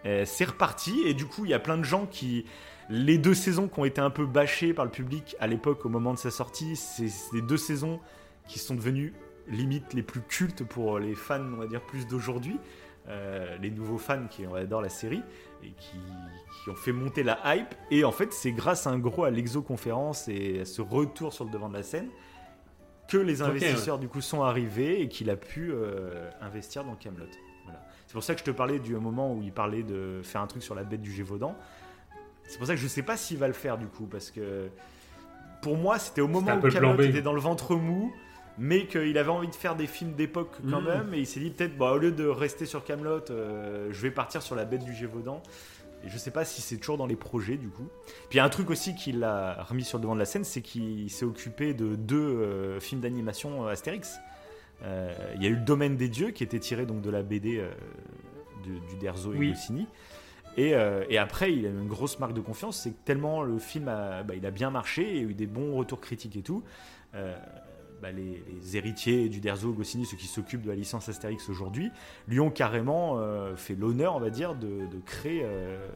Euh, 0.05 0.25
c'est 0.26 0.44
reparti 0.44 1.02
et 1.05 1.15
du 1.15 1.25
coup 1.26 1.44
il 1.44 1.50
y 1.50 1.55
a 1.55 1.58
plein 1.58 1.78
de 1.78 1.84
gens 1.84 2.07
qui 2.07 2.44
les 2.91 3.18
deux 3.18 3.34
saisons 3.34 3.68
qui 3.68 3.81
ont 3.81 3.84
été 3.84 4.00
un 4.00 4.10
peu 4.10 4.26
bâchées 4.26 4.73
par 4.75 4.84
le 4.84 4.91
public 4.91 5.34
à 5.41 5.47
l'époque 5.47 5.84
au 5.86 5.89
moment 5.89 6.12
de 6.12 6.18
sa 6.18 6.31
sortie, 6.31 6.76
c'est 6.76 7.10
des 7.33 7.42
deux 7.42 7.57
saisons 7.57 8.00
qui 8.47 8.58
sont 8.58 8.75
devenues 8.75 9.15
limite 9.49 9.94
les 9.94 10.02
plus 10.02 10.20
cultes 10.20 10.62
pour 10.65 10.99
les 10.99 11.15
fans 11.15 11.41
on 11.41 11.57
va 11.57 11.66
dire 11.66 11.81
plus 11.81 12.07
d'aujourd'hui, 12.07 12.58
Euh, 13.09 13.57
les 13.59 13.70
nouveaux 13.70 13.99
fans 13.99 14.26
qui 14.28 14.44
adorent 14.44 14.83
la 14.83 14.89
série 14.89 15.23
et 15.62 15.70
qui, 15.78 15.97
qui 16.65 16.70
ont 16.70 16.75
fait 16.75 16.91
monter 16.91 17.23
la 17.23 17.39
hype 17.44 17.73
et 17.93 18.02
en 18.02 18.10
fait 18.10 18.33
c'est 18.33 18.51
grâce 18.51 18.89
à 18.89 18.91
un 18.91 18.99
gros 18.99 19.23
à 19.23 19.31
l'exoconférence 19.31 20.26
et 20.26 20.62
à 20.62 20.65
ce 20.65 20.83
retour 20.83 21.33
sur 21.33 21.44
le 21.44 21.52
devant 21.52 21.68
de 21.68 21.75
la 21.75 21.85
scène 21.85 22.09
que 23.07 23.17
les 23.17 23.43
investisseurs 23.43 24.01
du 24.01 24.09
coup 24.09 24.20
sont 24.20 24.43
arrivés 24.43 25.01
et 25.01 25.09
qu'il 25.09 25.31
a 25.31 25.36
pu 25.36 25.70
euh, 25.70 26.28
investir 26.41 26.83
dans 26.83 26.97
Camelot. 26.97 27.26
Voilà. 27.62 27.81
C'est 28.09 28.15
pour 28.15 28.25
ça 28.25 28.35
que 28.35 28.41
je 28.41 28.44
te 28.44 28.51
parlais 28.51 28.81
du 28.81 28.97
moment 28.97 29.33
où 29.33 29.41
il 29.41 29.52
parlait 29.52 29.85
de 29.85 30.20
faire 30.25 30.41
un 30.41 30.49
truc 30.49 30.65
sur 30.65 30.75
la 30.75 30.83
bête 30.83 31.01
du 31.01 31.12
Gévaudan. 31.12 31.57
C'est 32.49 32.59
pour 32.59 32.67
ça 32.67 32.75
que 32.75 32.81
je 32.81 32.89
sais 32.89 33.02
pas 33.02 33.17
s'il 33.17 33.39
va 33.39 33.47
le 33.47 33.52
faire 33.52 33.78
du 33.78 33.86
coup 33.86 34.07
parce 34.07 34.33
que 34.33 34.68
pour 35.62 35.76
moi 35.76 36.01
c'était 36.01 36.23
au 36.23 36.28
moment 36.28 36.57
où 36.57 36.68
Camelot 36.68 37.01
était 37.02 37.23
dans 37.23 37.35
le 37.35 37.41
ventre 37.41 37.76
mou 37.76 38.12
mais 38.59 38.86
qu'il 38.86 39.17
avait 39.18 39.31
envie 39.31 39.49
de 39.49 39.55
faire 39.55 39.76
des 39.76 39.86
films 39.86 40.12
d'époque 40.15 40.51
quand 40.70 40.81
Mhm. 40.81 40.86
même 40.89 41.15
et 41.15 41.18
il 41.18 41.26
s'est 41.26 41.41
dit 41.41 41.51
peut-être 41.51 41.76
bah, 41.76 41.93
au 41.93 41.99
lieu 41.99 42.12
de 42.12 42.26
rester 42.26 42.65
sur 42.67 42.85
Camelot 42.85 43.20
je 43.28 44.01
vais 44.01 44.10
partir 44.10 44.43
sur 44.43 44.55
la 44.57 44.65
bête 44.65 44.85
du 44.85 44.94
Gévaudan 44.94 45.43
et 46.05 46.09
je 46.09 46.18
sais 46.18 46.31
pas 46.31 46.44
si 46.44 46.60
c'est 46.62 46.76
toujours 46.76 46.99
dans 46.99 47.07
les 47.07 47.17
projets 47.17 47.57
du 47.57 47.68
coup. 47.68 47.89
Puis 48.28 48.35
il 48.35 48.36
y 48.36 48.41
a 48.41 48.44
un 48.44 48.49
truc 48.49 48.70
aussi 48.70 48.94
qu'il 48.94 49.25
a 49.25 49.62
remis 49.65 49.83
sur 49.85 49.99
le 49.99 50.02
devant 50.02 50.15
de 50.15 50.20
la 50.20 50.25
scène, 50.26 50.44
c'est 50.44 50.60
qu'il 50.62 51.10
s'est 51.10 51.25
occupé 51.25 51.75
de 51.75 51.97
deux 51.97 52.17
euh, 52.18 52.81
films 52.81 53.01
d'animation 53.01 53.65
euh, 53.67 53.70
Astérix. 53.73 54.17
Euh, 54.85 55.12
Il 55.36 55.43
y 55.43 55.47
a 55.47 55.49
eu 55.49 55.55
le 55.57 55.65
Domaine 55.65 55.97
des 55.97 56.09
dieux 56.09 56.31
qui 56.31 56.44
était 56.44 56.59
tiré 56.60 56.85
donc 56.86 57.01
de 57.01 57.10
la 57.10 57.23
BD 57.23 57.59
euh, 57.59 57.70
du 58.65 58.97
Derzo 59.01 59.33
et 59.33 59.39
Oui. 59.39 59.49
Goscinny. 59.51 59.86
Et, 60.59 60.75
euh, 60.75 61.05
et 61.10 61.18
après, 61.18 61.52
il 61.52 61.67
a 61.67 61.68
eu 61.68 61.73
une 61.73 61.86
grosse 61.89 62.18
marque 62.18 62.33
de 62.35 62.41
confiance, 62.41 62.81
c'est 62.83 62.91
que 62.91 63.05
tellement 63.05 63.43
le 63.43 63.59
film 63.59 63.89
a, 63.89 64.23
bah, 64.23 64.35
il 64.35 64.44
a 64.47 64.51
bien 64.51 64.70
marché, 64.70 65.10
il 65.10 65.17
y 65.17 65.20
a 65.20 65.23
eu 65.31 65.35
des 65.35 65.47
bons 65.47 65.75
retours 65.76 66.01
critiques 66.01 66.36
et 66.36 66.43
tout. 66.43 66.62
euh, 67.15 67.36
bah, 68.02 68.12
les, 68.12 68.42
les 68.49 68.76
héritiers 68.76 69.28
du 69.28 69.41
Derzo, 69.41 69.73
Goscinny, 69.73 70.07
ceux 70.07 70.16
qui 70.16 70.26
s'occupent 70.26 70.62
de 70.62 70.68
la 70.68 70.75
licence 70.75 71.08
Astérix 71.08 71.49
aujourd'hui, 71.49 71.91
lui 72.28 72.41
ont 72.41 72.50
carrément 72.50 73.18
euh, 73.18 73.57
fait 73.57 73.75
l'honneur, 73.75 74.16
on 74.16 74.20
va 74.20 74.31
dire, 74.31 74.55
de, 74.55 74.66
de 74.66 75.00
créer 75.05 75.42
euh, 75.44 75.89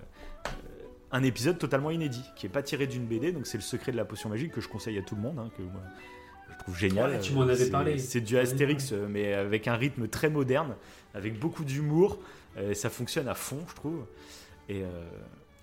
un 1.12 1.22
épisode 1.22 1.58
totalement 1.58 1.90
inédit, 1.90 2.24
qui 2.36 2.46
n'est 2.46 2.52
pas 2.52 2.62
tiré 2.62 2.86
d'une 2.86 3.04
BD, 3.04 3.32
donc 3.32 3.46
c'est 3.46 3.58
le 3.58 3.62
secret 3.62 3.92
de 3.92 3.96
la 3.96 4.04
potion 4.04 4.28
magique 4.28 4.52
que 4.52 4.60
je 4.60 4.68
conseille 4.68 4.98
à 4.98 5.02
tout 5.02 5.14
le 5.14 5.22
monde, 5.22 5.38
hein, 5.38 5.50
que 5.56 5.62
moi, 5.62 5.82
je 6.50 6.58
trouve 6.58 6.76
génial. 6.76 7.10
Ouais, 7.10 7.20
tu 7.20 7.32
m'en 7.32 7.42
avais 7.42 7.70
parlé. 7.70 7.98
C'est 7.98 8.20
du 8.20 8.38
Astérix, 8.38 8.92
mais 8.92 9.34
avec 9.34 9.68
un 9.68 9.74
rythme 9.76 10.08
très 10.08 10.30
moderne, 10.30 10.74
avec 11.14 11.38
beaucoup 11.38 11.64
d'humour, 11.64 12.18
euh, 12.56 12.74
ça 12.74 12.90
fonctionne 12.90 13.28
à 13.28 13.34
fond, 13.34 13.60
je 13.68 13.74
trouve. 13.74 14.04
Et, 14.68 14.82
euh, 14.82 14.86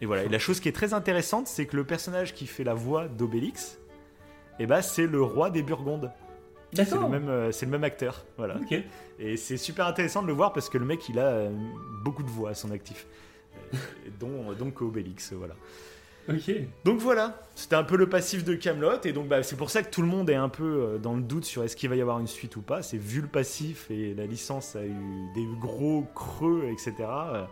et 0.01 0.05
voilà. 0.05 0.23
Et 0.23 0.29
la 0.29 0.39
chose 0.39 0.59
qui 0.59 0.69
est 0.69 0.73
très 0.73 0.93
intéressante, 0.93 1.47
c'est 1.47 1.65
que 1.65 1.75
le 1.75 1.83
personnage 1.83 2.33
qui 2.33 2.45
fait 2.47 2.63
la 2.63 2.73
voix 2.73 3.07
d'Obélix, 3.07 3.77
eh 4.59 4.65
ben, 4.65 4.81
c'est 4.81 5.07
le 5.07 5.21
roi 5.21 5.49
des 5.49 5.61
Burgondes. 5.61 6.11
C'est 6.73 6.91
le, 6.93 7.07
même, 7.07 7.29
euh, 7.29 7.51
c'est 7.51 7.65
le 7.65 7.71
même 7.71 7.83
acteur. 7.83 8.25
Voilà. 8.37 8.57
Et 9.19 9.37
c'est 9.37 9.57
super 9.57 9.87
intéressant 9.87 10.21
de 10.21 10.27
le 10.27 10.33
voir 10.33 10.53
parce 10.53 10.69
que 10.69 10.77
le 10.77 10.85
mec, 10.85 11.07
il 11.09 11.17
a 11.19 11.25
euh, 11.27 11.49
beaucoup 12.03 12.23
de 12.23 12.29
voix 12.29 12.51
à 12.51 12.53
son 12.53 12.71
actif. 12.71 13.05
Euh, 13.73 14.09
dont, 14.17 14.53
donc 14.53 14.81
Obélix, 14.81 15.33
voilà. 15.33 15.53
Ok. 16.29 16.51
Donc 16.85 16.99
voilà, 16.99 17.41
c'était 17.55 17.75
un 17.75 17.83
peu 17.83 17.97
le 17.97 18.07
passif 18.07 18.43
de 18.43 18.55
Camelot 18.55 19.01
et 19.03 19.11
donc 19.13 19.27
bah, 19.27 19.43
c'est 19.43 19.55
pour 19.57 19.69
ça 19.69 19.81
que 19.83 19.89
tout 19.89 20.01
le 20.01 20.07
monde 20.07 20.29
est 20.29 20.35
un 20.35 20.47
peu 20.49 20.63
euh, 20.63 20.97
dans 20.97 21.15
le 21.15 21.21
doute 21.21 21.43
sur 21.43 21.63
est-ce 21.63 21.75
qu'il 21.75 21.89
va 21.89 21.95
y 21.95 22.01
avoir 22.01 22.19
une 22.19 22.27
suite 22.27 22.55
ou 22.55 22.61
pas. 22.61 22.81
C'est 22.81 22.97
vu 22.97 23.21
le 23.21 23.27
passif 23.27 23.89
et 23.91 24.13
la 24.13 24.25
licence 24.25 24.75
a 24.75 24.85
eu 24.85 24.95
des 25.35 25.45
gros 25.59 26.05
creux, 26.15 26.65
etc. 26.71 26.93
euh, 26.99 27.43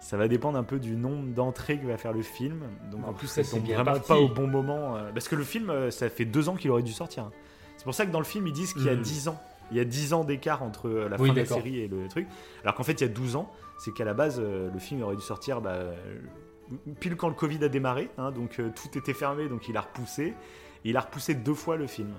ça 0.00 0.16
va 0.16 0.28
dépendre 0.28 0.56
un 0.58 0.62
peu 0.62 0.78
du 0.78 0.96
nombre 0.96 1.34
d'entrées 1.34 1.78
que 1.78 1.86
va 1.86 1.96
faire 1.96 2.12
le 2.12 2.22
film. 2.22 2.62
Donc 2.90 3.06
en 3.06 3.12
plus, 3.12 3.26
ça, 3.26 3.42
tombe 3.42 3.64
vraiment 3.64 3.84
parti. 3.84 4.08
pas 4.08 4.18
au 4.18 4.28
bon 4.28 4.46
moment. 4.46 4.96
euh, 4.96 5.10
parce 5.12 5.28
que 5.28 5.36
le 5.36 5.44
film, 5.44 5.70
euh, 5.70 5.90
ça 5.90 6.08
fait 6.08 6.24
deux 6.24 6.48
ans 6.48 6.56
qu'il 6.56 6.70
aurait 6.70 6.82
dû 6.82 6.92
sortir. 6.92 7.30
C'est 7.78 7.84
pour 7.84 7.94
ça 7.94 8.04
que 8.04 8.10
dans 8.10 8.18
le 8.18 8.24
film, 8.26 8.46
ils 8.46 8.52
disent 8.52 8.74
qu'il 8.74 8.84
y 8.84 8.88
a 8.90 8.94
Hmm. 8.94 9.00
10 9.00 9.28
ans. 9.28 9.40
Il 9.70 9.76
y 9.76 9.80
a 9.80 9.84
10 9.84 10.12
ans 10.12 10.24
d'écart 10.24 10.62
entre 10.62 10.88
euh, 10.88 11.08
la 11.08 11.18
Oui, 11.20 11.28
fin 11.28 11.34
de 11.34 11.40
la 11.40 11.46
série 11.46 11.78
et 11.80 11.88
le 11.88 12.06
truc. 12.08 12.26
Alors 12.62 12.74
qu'en 12.74 12.82
fait, 12.82 13.00
il 13.00 13.02
y 13.02 13.04
a 13.04 13.08
12 13.12 13.36
ans. 13.36 13.50
C'est 13.78 13.92
qu'à 13.94 14.04
la 14.04 14.14
base, 14.14 14.40
euh, 14.42 14.68
le 14.72 14.78
film 14.78 15.02
aurait 15.02 15.16
dû 15.16 15.22
sortir 15.22 15.60
bah, 15.60 15.70
euh, 15.72 15.94
pile 17.00 17.16
quand 17.16 17.28
le 17.28 17.34
Covid 17.34 17.62
a 17.64 17.68
démarré. 17.68 18.10
hein, 18.18 18.30
donc 18.32 18.58
euh, 18.60 18.70
tout 18.74 18.98
était 18.98 19.14
fermé, 19.14 19.48
donc 19.48 19.68
il 19.68 19.76
a 19.76 19.80
repoussé. 19.82 20.34
Et 20.84 20.90
il 20.90 20.96
a 20.96 21.00
repoussé 21.00 21.34
deux 21.34 21.54
fois 21.54 21.76
le 21.76 21.86
film. 21.86 22.12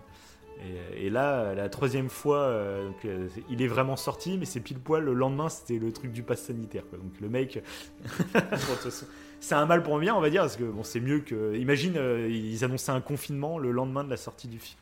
Et, 0.95 1.05
et 1.07 1.09
là, 1.09 1.53
la 1.55 1.69
troisième 1.69 2.09
fois, 2.09 2.37
euh, 2.39 2.87
donc, 2.87 3.05
euh, 3.05 3.27
il 3.49 3.61
est 3.61 3.67
vraiment 3.67 3.95
sorti, 3.95 4.37
mais 4.37 4.45
c'est 4.45 4.59
pile 4.59 4.77
poil 4.79 5.03
le 5.03 5.13
lendemain, 5.13 5.47
c'était 5.49 5.79
le 5.79 5.91
truc 5.93 6.11
du 6.11 6.21
pass 6.23 6.41
sanitaire. 6.41 6.83
quoi. 6.89 6.97
Donc 6.99 7.13
le 7.21 7.29
mec, 7.29 7.63
c'est 9.39 9.55
un 9.55 9.65
mal 9.65 9.83
pour 9.83 9.95
un 9.95 9.99
bien, 9.99 10.15
on 10.15 10.21
va 10.21 10.29
dire, 10.29 10.41
parce 10.41 10.57
que 10.57 10.63
bon, 10.65 10.83
c'est 10.83 10.99
mieux 10.99 11.19
que. 11.19 11.55
Imagine, 11.55 11.95
ils 12.29 12.63
annonçaient 12.63 12.91
un 12.91 13.01
confinement 13.01 13.57
le 13.57 13.71
lendemain 13.71 14.03
de 14.03 14.09
la 14.09 14.17
sortie 14.17 14.47
du 14.47 14.59
film. 14.59 14.77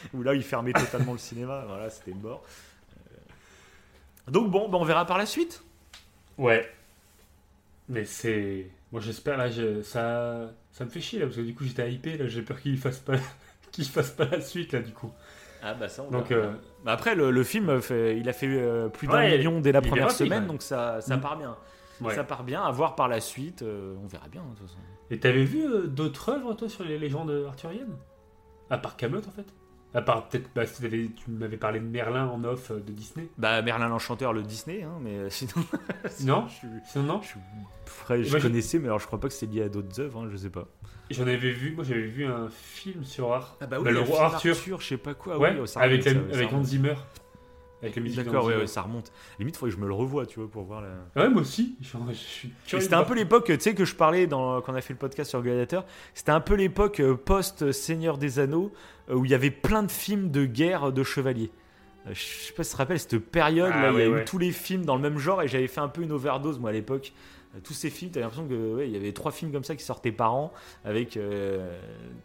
Où 0.14 0.22
là, 0.22 0.34
ils 0.34 0.42
fermaient 0.42 0.72
totalement 0.72 1.12
le 1.12 1.18
cinéma. 1.18 1.64
Voilà, 1.66 1.90
c'était 1.90 2.12
mort. 2.14 2.42
Euh, 2.96 4.30
Donc 4.32 4.50
bon, 4.50 4.68
bah, 4.68 4.78
on 4.80 4.84
verra 4.84 5.04
par 5.06 5.18
la 5.18 5.26
suite. 5.26 5.62
Ouais. 6.38 6.70
Mais 7.88 8.04
c'est. 8.04 8.70
Moi 8.92 9.00
j'espère 9.00 9.36
là, 9.36 9.48
je- 9.50 9.82
ça, 9.82 10.50
ça 10.72 10.84
me 10.84 10.90
fait 10.90 11.00
chier 11.00 11.20
là 11.20 11.26
parce 11.26 11.36
que 11.36 11.42
du 11.42 11.54
coup 11.54 11.62
j'étais 11.64 11.92
hypé 11.92 12.16
là, 12.16 12.26
j'ai 12.26 12.42
peur 12.42 12.60
qu'il 12.60 12.76
fasse 12.76 12.98
pas, 12.98 13.14
qu'il 13.72 13.84
fasse 13.84 14.10
pas 14.10 14.24
la 14.24 14.40
suite 14.40 14.72
là 14.72 14.80
du 14.80 14.92
coup. 14.92 15.12
Ah 15.62 15.74
bah 15.74 15.88
ça, 15.88 16.02
on 16.02 16.10
Donc 16.10 16.30
verra. 16.30 16.46
euh, 16.48 16.52
Bah, 16.84 16.92
après, 16.92 17.14
le, 17.14 17.30
le 17.30 17.44
film, 17.44 17.80
fait- 17.80 18.16
il 18.18 18.28
a 18.28 18.32
fait 18.32 18.46
euh, 18.48 18.88
plus 18.88 19.06
d'un 19.06 19.14
Ouais, 19.18 19.36
million 19.38 19.60
dès 19.60 19.70
la 19.72 19.80
il 19.80 19.86
première 19.88 20.06
rapide, 20.08 20.26
semaine, 20.26 20.42
ouais. 20.42 20.48
donc 20.48 20.62
ça, 20.62 21.00
ça 21.02 21.16
Mm. 21.16 21.20
part 21.20 21.36
bien. 21.36 21.56
ouais. 22.00 22.14
Ça 22.14 22.24
part 22.24 22.42
bien, 22.42 22.62
à 22.62 22.70
voir 22.72 22.96
par 22.96 23.06
la 23.08 23.20
suite, 23.20 23.62
euh, 23.62 23.94
on 24.02 24.06
verra 24.06 24.26
bien 24.28 24.42
de 24.42 24.56
toute 24.58 24.66
façon. 24.68 24.78
Et 25.10 25.18
t'avais 25.20 25.44
vu 25.44 25.64
euh, 25.66 25.86
d'autres 25.86 26.30
œuvres 26.30 26.54
toi 26.54 26.68
sur 26.68 26.82
les 26.84 26.98
légendes 26.98 27.44
arthuriennes? 27.46 27.94
À 28.70 28.78
part 28.78 28.96
Camelot 28.96 29.20
en 29.20 29.30
fait 29.32 29.46
À 29.92 30.02
part 30.02 30.28
peut-être, 30.28 30.48
bah, 30.54 30.66
si 30.66 30.80
tu 30.82 31.30
m'avais 31.30 31.56
parlé 31.56 31.80
de 31.80 31.84
Merlin 31.84 32.26
en 32.28 32.44
off 32.44 32.70
euh, 32.70 32.74
de 32.80 32.92
Disney. 32.92 33.26
Bah 33.38 33.60
Merlin 33.60 33.88
l'Enchanteur, 33.88 34.32
le 34.32 34.42
Disney, 34.42 34.84
hein, 34.84 34.98
mais 35.00 35.14
euh, 35.16 35.30
sinon... 35.30 35.52
Non? 36.22 36.46
je, 36.62 36.66
Sinon 36.88 37.04
non? 37.04 37.20
je, 37.22 38.38
connaissais, 38.38 38.78
mais 38.78 38.86
alors 38.86 39.00
je 39.00 39.06
crois 39.06 39.18
pas 39.18 39.26
que 39.26 39.34
c'est 39.34 39.46
lié 39.46 39.62
à 39.62 39.68
d'autres 39.68 40.00
œuvres, 40.00 40.22
hein, 40.22 40.28
je 40.30 40.36
sais 40.36 40.50
pas. 40.50 40.68
J'en 41.10 41.22
avais 41.24 41.50
vu, 41.50 41.72
moi 41.72 41.82
j'avais 41.82 42.06
vu 42.06 42.24
un 42.24 42.48
film 42.50 43.02
sur 43.02 43.32
Ar- 43.32 43.56
Ah 43.60 43.66
bah 43.66 43.78
oui, 43.80 43.90
le 43.90 44.00
roi 44.00 44.26
Arthur. 44.26 44.54
je 44.80 44.86
sais 44.86 44.96
pas 44.96 45.14
quoi. 45.14 45.38
ouais, 45.38 45.56
oui, 45.58 45.66
oh, 45.74 45.78
avec, 45.78 46.04
remonte, 46.04 46.26
la- 46.28 46.32
ça, 46.32 46.38
avec 46.38 46.52
Hans. 46.52 46.62
Zimmer. 46.62 46.94
Avec 47.82 47.96
la 47.96 48.02
musique 48.02 48.24
D'accord, 48.24 48.44
ouais, 48.44 48.66
ça 48.66 48.82
remonte. 48.82 49.10
Limite, 49.38 49.56
faudrait 49.56 49.70
que 49.70 49.76
je 49.76 49.82
me 49.82 49.88
le 49.88 49.94
revoie, 49.94 50.26
tu 50.26 50.38
vois, 50.38 50.50
pour 50.50 50.64
voir 50.64 50.82
la... 50.82 51.22
Ouais, 51.22 51.30
moi 51.30 51.40
aussi. 51.40 51.78
C'était 52.66 52.94
un 52.94 53.04
peu 53.04 53.14
l'époque, 53.14 53.46
tu 53.46 53.58
sais, 53.58 53.74
que 53.74 53.86
je 53.86 53.94
parlais 53.94 54.26
dans, 54.26 54.60
quand 54.60 54.72
on 54.72 54.76
a 54.76 54.82
fait 54.82 54.92
le 54.92 54.98
podcast 54.98 55.30
sur 55.30 55.40
Gladiator. 55.42 55.84
C'était 56.12 56.32
un 56.32 56.40
peu 56.40 56.54
l'époque 56.54 57.00
euh, 57.00 57.14
post-Seigneur 57.14 58.18
des 58.18 58.38
Anneaux, 58.38 58.70
où 59.14 59.24
il 59.24 59.30
y 59.30 59.34
avait 59.34 59.50
plein 59.50 59.82
de 59.82 59.90
films 59.90 60.30
de 60.30 60.44
guerre 60.46 60.92
de 60.92 61.02
chevaliers. 61.02 61.50
Euh, 62.06 62.10
Je 62.14 62.20
sais 62.46 62.52
pas 62.52 62.62
si 62.64 62.70
tu 62.70 62.74
te 62.74 62.78
rappelles 62.78 62.98
cette 63.00 63.18
période, 63.18 63.70
Ah, 63.74 63.82
là, 63.82 63.92
il 63.92 63.98
y 63.98 64.02
a 64.02 64.10
ouais. 64.10 64.22
eu 64.22 64.24
tous 64.24 64.38
les 64.38 64.52
films 64.52 64.84
dans 64.84 64.96
le 64.96 65.02
même 65.02 65.18
genre, 65.18 65.42
et 65.42 65.48
j'avais 65.48 65.66
fait 65.68 65.80
un 65.80 65.88
peu 65.88 66.02
une 66.02 66.12
overdose, 66.12 66.58
moi, 66.58 66.70
à 66.70 66.72
l'époque. 66.72 67.12
Euh, 67.54 67.58
Tous 67.64 67.72
ces 67.74 67.90
films, 67.90 68.10
t'avais 68.12 68.22
l'impression 68.24 68.46
que 68.48 68.74
ouais, 68.76 68.86
il 68.88 68.92
y 68.92 68.96
avait 68.96 69.12
trois 69.12 69.32
films 69.32 69.50
comme 69.52 69.64
ça 69.64 69.74
qui 69.74 69.82
sortaient 69.84 70.12
par 70.12 70.34
an, 70.34 70.52
avec 70.84 71.16
euh, 71.16 71.76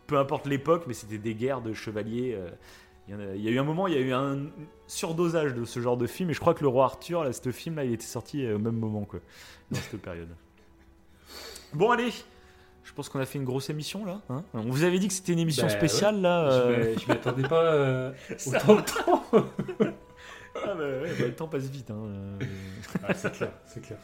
peu 0.07 0.17
importe 0.17 0.45
l'époque, 0.47 0.83
mais 0.88 0.93
c'était 0.93 1.17
des 1.17 1.33
guerres 1.35 1.61
de 1.61 1.73
chevaliers. 1.73 2.35
euh. 2.38 2.49
Il 3.07 3.15
y, 3.15 3.22
a, 3.22 3.35
il 3.35 3.41
y 3.43 3.47
a 3.47 3.51
eu 3.51 3.59
un 3.59 3.64
moment, 3.64 3.85
il 3.88 3.93
y 3.93 3.97
a 3.97 4.01
eu 4.01 4.14
un 4.14 4.47
surdosage 4.88 5.53
de 5.53 5.64
ce 5.65 5.80
genre 5.80 5.95
de 5.97 6.07
film, 6.07 6.30
et 6.31 6.33
je 6.33 6.39
crois 6.39 6.53
que 6.55 6.61
le 6.61 6.67
roi 6.69 6.85
Arthur, 6.85 7.23
là, 7.23 7.31
ce 7.33 7.51
film-là, 7.51 7.85
il 7.85 7.93
était 7.93 8.03
sorti 8.05 8.43
euh, 8.45 8.55
au 8.55 8.59
même 8.59 8.77
moment, 8.77 9.03
quoi, 9.05 9.19
dans 9.72 9.80
cette 9.80 10.01
période. 10.01 10.30
Bon, 11.73 11.91
allez, 11.91 12.11
pense 12.95 13.09
qu'on 13.09 13.19
a 13.19 13.25
fait 13.25 13.38
une 13.38 13.45
grosse 13.45 13.69
émission 13.69 14.06
là. 14.06 14.22
hein. 14.30 14.43
On 14.53 14.61
vous 14.61 14.83
avait 14.83 14.99
dit 14.99 15.07
que 15.07 15.14
c'était 15.14 15.33
une 15.33 15.40
émission 15.40 15.67
Bah, 15.67 15.74
spéciale 15.74 16.22
là. 16.22 16.49
Je 16.49 16.56
euh. 16.56 16.93
m'y- 16.95 16.99
Je 17.01 17.07
m'attendais 17.07 17.48
pas 17.48 17.64
euh, 17.64 18.11
autant 18.48 18.75
de 18.75 18.82
temps. 18.82 19.24
Ah 20.56 20.74
bah 20.74 20.75
ouais, 20.77 21.11
bah, 21.19 21.25
le 21.25 21.33
temps 21.35 21.48
passe 21.48 21.65
vite. 21.65 21.91
hein, 21.91 21.98
euh. 22.07 22.40
Ah, 23.07 23.14
c'est 23.14 23.32
clair, 23.33 23.51
c'est 23.65 23.82
clair. 23.82 23.98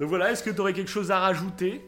Donc 0.00 0.08
voilà, 0.08 0.32
est-ce 0.32 0.42
que 0.42 0.50
tu 0.50 0.60
aurais 0.60 0.72
quelque 0.72 0.90
chose 0.90 1.10
à 1.10 1.20
rajouter? 1.20 1.80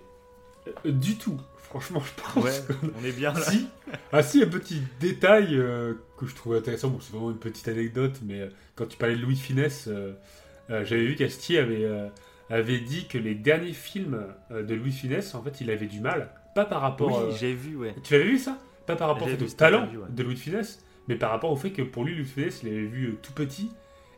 Euh, 0.87 0.93
du 0.93 1.17
tout. 1.17 1.41
Franchement, 1.57 2.01
je 2.01 2.23
pense. 2.23 2.45
Ouais, 2.45 2.77
on 3.01 3.05
est 3.05 3.13
bien 3.13 3.33
là. 3.33 3.41
Si. 3.41 3.67
Ah 4.13 4.23
si, 4.23 4.43
un 4.43 4.47
petit 4.47 4.83
détail 5.01 5.57
euh, 5.59 5.95
que 6.19 6.27
je 6.27 6.35
trouve 6.35 6.55
intéressant. 6.55 6.89
Bon, 6.91 6.99
c'est 7.01 7.13
vraiment 7.13 7.31
une 7.31 7.39
petite 7.39 7.67
anecdote, 7.69 8.21
mais 8.25 8.49
quand 8.77 8.87
tu 8.87 8.97
parlais 8.99 9.17
de 9.17 9.23
Louis 9.23 9.35
de 9.35 9.41
Finesse, 9.41 9.89
j'avais 10.69 11.05
vu 11.07 11.17
qu'Astier 11.17 11.59
avait, 11.59 11.89
avait 12.53 12.81
dit 12.81 13.07
que 13.09 13.19
les 13.19 13.35
derniers 13.35 13.73
films 13.73 14.25
euh, 14.51 14.63
de 14.63 14.75
Louis 14.75 14.93
Finesse, 14.93 15.35
en 15.35 15.43
fait, 15.43 15.61
il 15.61 15.71
avait 15.71 15.87
du 15.87 16.01
mal. 16.01 16.31
Pas 16.55 16.65
par 16.65 16.83
rapport... 16.83 17.09
Oui, 17.09 17.33
euh, 17.33 17.37
j'ai 17.37 17.55
vu, 17.55 17.77
ouais. 17.77 17.95
Tu 18.03 18.13
l'avais 18.13 18.27
vu 18.27 18.39
ça? 18.39 18.59
Pas 18.87 18.97
par 18.97 19.09
rapport 19.09 19.29
fait, 19.29 19.43
au 19.43 19.47
talent 19.47 19.87
ouais. 19.87 20.09
de 20.11 20.23
Louis 20.23 20.35
de 20.35 20.39
Funès, 20.41 20.85
mais 21.09 21.17
par 21.17 21.31
rapport 21.31 21.51
au 21.51 21.57
fait 21.57 21.71
que 21.71 21.83
pour 21.83 22.05
lui, 22.05 22.15
Louis 22.15 22.25
de 22.25 22.29
Funès, 22.29 22.63
il 22.63 22.69
l'avait 22.69 22.87
vu 22.87 23.07
euh, 23.09 23.19
tout 23.23 23.33
petit 23.33 23.71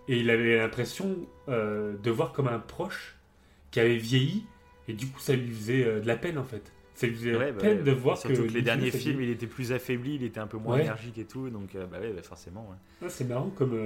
et 0.09 0.19
il 0.19 0.31
avait 0.31 0.59
l'impression 0.59 1.17
euh, 1.49 1.95
de 2.03 2.11
voir 2.11 2.33
comme 2.33 2.49
un 2.49 2.59
proche 2.59 3.17
qui 3.71 3.81
avait 3.81 3.97
vieilli 3.97 4.45
et 4.89 4.95
du 4.95 5.07
coup, 5.07 5.21
ça 5.21 5.35
lui 5.35 5.51
faisait 5.51 5.85
euh, 5.85 6.01
de 6.01 6.07
la 6.07 6.17
peine 6.17 6.39
en 6.39 6.45
fait. 6.45 6.73
Ça 6.95 7.07
lui 7.07 7.15
faisait 7.15 7.37
Ouais, 7.37 7.53
bah 7.53 7.61
peine 7.61 7.83
de 7.83 7.91
voir 7.91 8.17
Surtout 8.17 8.37
que, 8.37 8.41
Louis 8.43 8.51
les 8.55 8.61
de 8.61 8.65
derniers 8.65 8.91
films, 8.91 9.21
il 9.21 9.31
était 9.31 9.47
plus 9.47 9.73
affaibli, 9.73 10.15
il 10.15 10.25
était 10.25 10.41
un 10.41 10.47
peu 10.47 10.59
moins 10.59 10.79
énergique 10.79 11.19
et 11.19 11.25
tout, 11.25 11.51
donc 11.51 11.75
euh, 11.75 11.87
bah 11.87 11.99
ouais, 12.01 12.13
bah 12.13 12.23
forcément. 12.23 12.67
ouais. 12.71 12.77
Ah, 13.05 13.09
c'est 13.09 13.25
marrant 13.25 13.51
comme, 13.51 13.79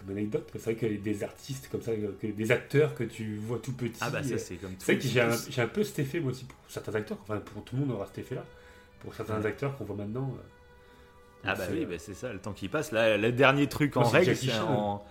comme 0.00 0.10
anecdote. 0.16 0.48
C'est 0.52 0.62
vrai 0.62 0.74
que 0.74 0.86
des 0.86 1.24
artistes 1.24 1.68
comme 1.70 1.82
ça, 1.82 1.92
que 1.94 2.26
des 2.26 2.52
acteurs 2.52 2.94
que 2.94 3.04
tu 3.04 3.36
vois 3.36 3.58
tout 3.58 3.72
petit. 3.72 3.98
Ah 4.00 4.10
bah 4.10 4.18
euh, 4.18 4.22
ça 4.28 4.38
c'est 4.38 4.56
comme 4.56 4.70
tout. 4.72 4.76
C'est 4.80 4.92
vrai 4.94 5.02
que 5.02 5.08
j'ai 5.08 5.20
un, 5.20 5.30
j'ai 5.50 5.62
un 5.62 5.68
peu 5.68 5.82
cet 5.84 5.98
effet 5.98 6.20
moi 6.20 6.30
aussi 6.32 6.44
pour 6.44 6.58
certains 6.68 6.94
acteurs, 6.94 7.18
enfin 7.22 7.38
pour 7.38 7.64
tout 7.64 7.76
le 7.76 7.82
monde 7.82 7.92
aura 7.92 8.06
cet 8.06 8.18
effet 8.18 8.34
là. 8.36 8.44
Pour 9.00 9.14
certains 9.14 9.40
Ouais. 9.40 9.46
acteurs 9.46 9.76
qu'on 9.76 9.84
voit 9.84 9.96
maintenant. 9.96 10.34
euh, 10.38 10.42
Ah 11.44 11.54
bah 11.54 11.64
oui, 11.70 11.84
bah 11.86 11.96
c'est 11.98 12.14
ça, 12.14 12.32
le 12.32 12.38
temps 12.40 12.52
qui 12.52 12.68
passe. 12.68 12.92
Là, 12.92 13.16
le 13.16 13.30
dernier 13.32 13.68
truc 13.68 13.96
en 13.96 14.02
règle, 14.04 14.34
c'est 14.34 14.58
en. 14.58 15.04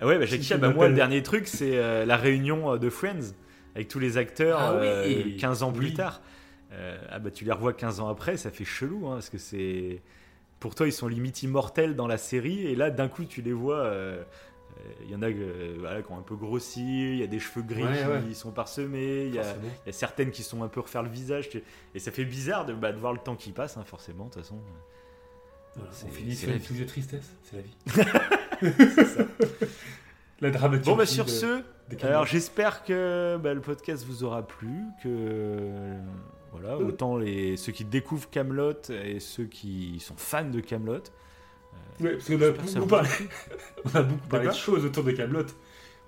Ah 0.00 0.06
ouais, 0.06 0.18
bah 0.18 0.26
Jackie 0.26 0.44
Chan, 0.44 0.58
bah 0.58 0.70
moi 0.70 0.88
le 0.88 0.94
dernier 0.94 1.22
truc, 1.22 1.48
c'est 1.48 1.76
euh, 1.76 2.06
la 2.06 2.16
réunion 2.16 2.72
euh, 2.74 2.78
de 2.78 2.88
Friends 2.88 3.34
avec 3.74 3.88
tous 3.88 3.98
les 3.98 4.16
acteurs 4.16 4.58
Ah 4.60 4.74
oui. 4.80 4.86
euh, 5.34 5.38
15 5.38 5.62
ans 5.64 5.72
plus 5.72 5.92
tard. 5.92 6.20
Euh, 6.72 6.98
ah 7.10 7.18
bah 7.18 7.30
tu 7.30 7.44
les 7.44 7.52
revois 7.52 7.72
15 7.72 8.00
ans 8.00 8.08
après, 8.08 8.36
ça 8.36 8.50
fait 8.50 8.64
chelou, 8.64 9.06
hein, 9.08 9.14
parce 9.14 9.28
que 9.30 9.38
c'est. 9.38 10.00
Pour 10.60 10.74
toi, 10.74 10.86
ils 10.86 10.92
sont 10.92 11.06
limite 11.08 11.42
immortels 11.42 11.94
dans 11.96 12.06
la 12.06 12.18
série, 12.18 12.66
et 12.66 12.74
là, 12.74 12.90
d'un 12.90 13.08
coup, 13.08 13.24
tu 13.24 13.42
les 13.42 13.52
vois. 13.52 13.76
euh, 13.78 14.22
euh, 14.78 14.82
Il 15.04 15.10
y 15.10 15.14
en 15.14 15.22
a 15.22 15.28
euh, 15.28 15.76
voilà, 15.78 16.02
qui 16.02 16.10
ont 16.12 16.18
un 16.18 16.22
peu 16.22 16.34
grossi, 16.36 17.12
il 17.12 17.18
y 17.18 17.22
a 17.22 17.26
des 17.28 17.38
cheveux 17.38 17.62
gris 17.62 17.82
Ouais, 17.84 18.04
ouais. 18.06 18.22
qui 18.28 18.34
sont 18.34 18.50
parsemés, 18.50 19.24
il 19.26 19.34
y 19.34 19.38
a, 19.38 19.44
forcément. 19.44 19.68
il 19.84 19.86
y 19.86 19.90
a 19.90 19.92
certaines 19.92 20.30
qui 20.30 20.42
sont 20.42 20.62
un 20.62 20.68
peu 20.68 20.80
refaire 20.80 21.02
le 21.02 21.08
visage, 21.10 21.48
tu- 21.48 21.62
et 21.94 21.98
ça 22.00 22.10
fait 22.10 22.24
bizarre 22.24 22.66
de, 22.66 22.74
bah, 22.74 22.92
de 22.92 22.98
voir 22.98 23.12
le 23.12 23.18
temps 23.20 23.36
qui 23.36 23.52
passe, 23.52 23.76
hein, 23.76 23.84
forcément, 23.84 24.24
de 24.26 24.30
toute 24.30 24.42
façon. 24.42 24.58
Voilà, 25.76 25.90
C'est- 25.92 26.06
on 26.06 26.10
finit 26.10 26.34
c'est 26.34 26.40
sur 26.42 26.48
la 26.50 26.56
une 26.56 26.62
touche 26.62 26.78
de 26.78 26.84
tristesse, 26.84 27.30
c'est 27.44 27.56
la 27.56 27.62
vie. 27.62 27.76
La 30.40 30.50
dramaturgie. 30.50 30.90
Bon, 30.90 30.96
bah 30.96 31.06
sur 31.06 31.24
de- 31.24 31.30
ce, 31.30 31.46
de 31.90 32.06
alors 32.06 32.24
j'espère 32.24 32.84
que 32.84 33.36
bah, 33.42 33.54
le 33.54 33.60
podcast 33.60 34.04
vous 34.06 34.22
aura 34.22 34.46
plu, 34.46 34.70
que 35.02 35.94
voilà, 36.52 36.74
Euh. 36.76 36.88
autant 36.88 37.16
les, 37.16 37.56
ceux 37.56 37.72
qui 37.72 37.84
découvrent 37.84 38.28
Camelot 38.30 38.72
et 38.90 39.20
ceux 39.20 39.44
qui 39.44 40.00
sont 40.00 40.16
fans 40.16 40.48
de 40.48 40.60
Camelot. 40.60 41.02
Ouais, 42.00 42.12
parce 42.16 42.26
qu'on 42.26 42.40
a 42.42 42.50
beaucoup 42.50 42.86
parlé, 42.86 43.08
on 43.84 43.94
a 43.96 44.02
beaucoup 44.02 44.28
parlé 44.28 44.46
de 44.48 44.52
choses 44.52 44.84
autour 44.84 45.04
de 45.04 45.12
Camelot. 45.12 45.46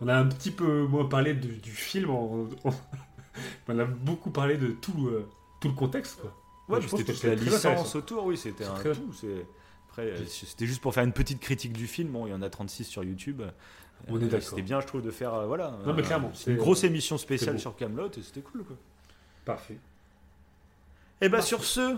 On 0.01 0.09
a 0.09 0.17
un 0.17 0.27
petit 0.27 0.51
peu 0.51 0.83
moins 0.87 1.05
parlé 1.07 1.35
de- 1.35 1.49
du 1.49 1.71
film. 1.73 2.11
on 3.69 3.79
a 3.79 3.85
beaucoup 3.85 4.31
parlé 4.31 4.57
de 4.57 4.69
tout, 4.69 5.09
euh, 5.09 5.27
tout 5.61 5.69
le 5.69 5.75
contexte, 5.75 6.21
quoi. 6.21 6.35
Ouais, 6.69 6.81
je 6.81 6.89
pense 6.89 7.01
c'était 7.01 7.13
que 7.13 7.19
toute 7.19 7.29
la 7.29 7.35
licence 7.35 7.95
autour, 7.97 8.25
oui, 8.27 8.37
c'était 8.37 8.65
un 8.65 8.75
très- 8.75 8.93
tout. 8.93 9.13
c'est- 9.13 9.47
Après, 9.89 10.03
euh, 10.03 10.25
c'était 10.27 10.67
juste 10.67 10.81
pour 10.81 10.95
faire 10.95 11.03
une 11.03 11.13
petite 11.13 11.41
critique 11.41 11.73
du 11.73 11.89
film. 11.89 12.11
Bon, 12.13 12.27
il 12.27 12.31
y 12.31 12.33
en 12.33 12.43
a 12.43 12.49
36 12.49 12.85
sur 12.85 13.03
YouTube. 13.03 13.43
On 14.07 14.19
est 14.21 14.25
Euh, 14.25 14.29
d'accord. 14.29 14.49
C'était 14.51 14.63
bien, 14.63 14.81
je 14.81 14.87
trouve, 14.87 15.03
de 15.03 15.11
faire 15.11 15.35
euh, 15.35 15.47
voilà. 15.47 15.77
Non, 15.85 15.93
mais 15.93 16.03
euh, 16.03 16.05
clairement, 16.07 16.31
c'est 16.33 16.53
une 16.53 16.57
grosse 16.59 16.85
émission 16.85 17.19
spéciale 17.19 17.59
sur 17.59 17.75
Camelot 17.77 18.09
et 18.17 18.23
c'était 18.23 18.41
cool. 18.41 18.63
Quoi. 18.65 18.77
Parfait. 19.45 19.79
Et 21.21 21.29
bah 21.29 21.43
sur 21.43 21.65
ce, 21.65 21.97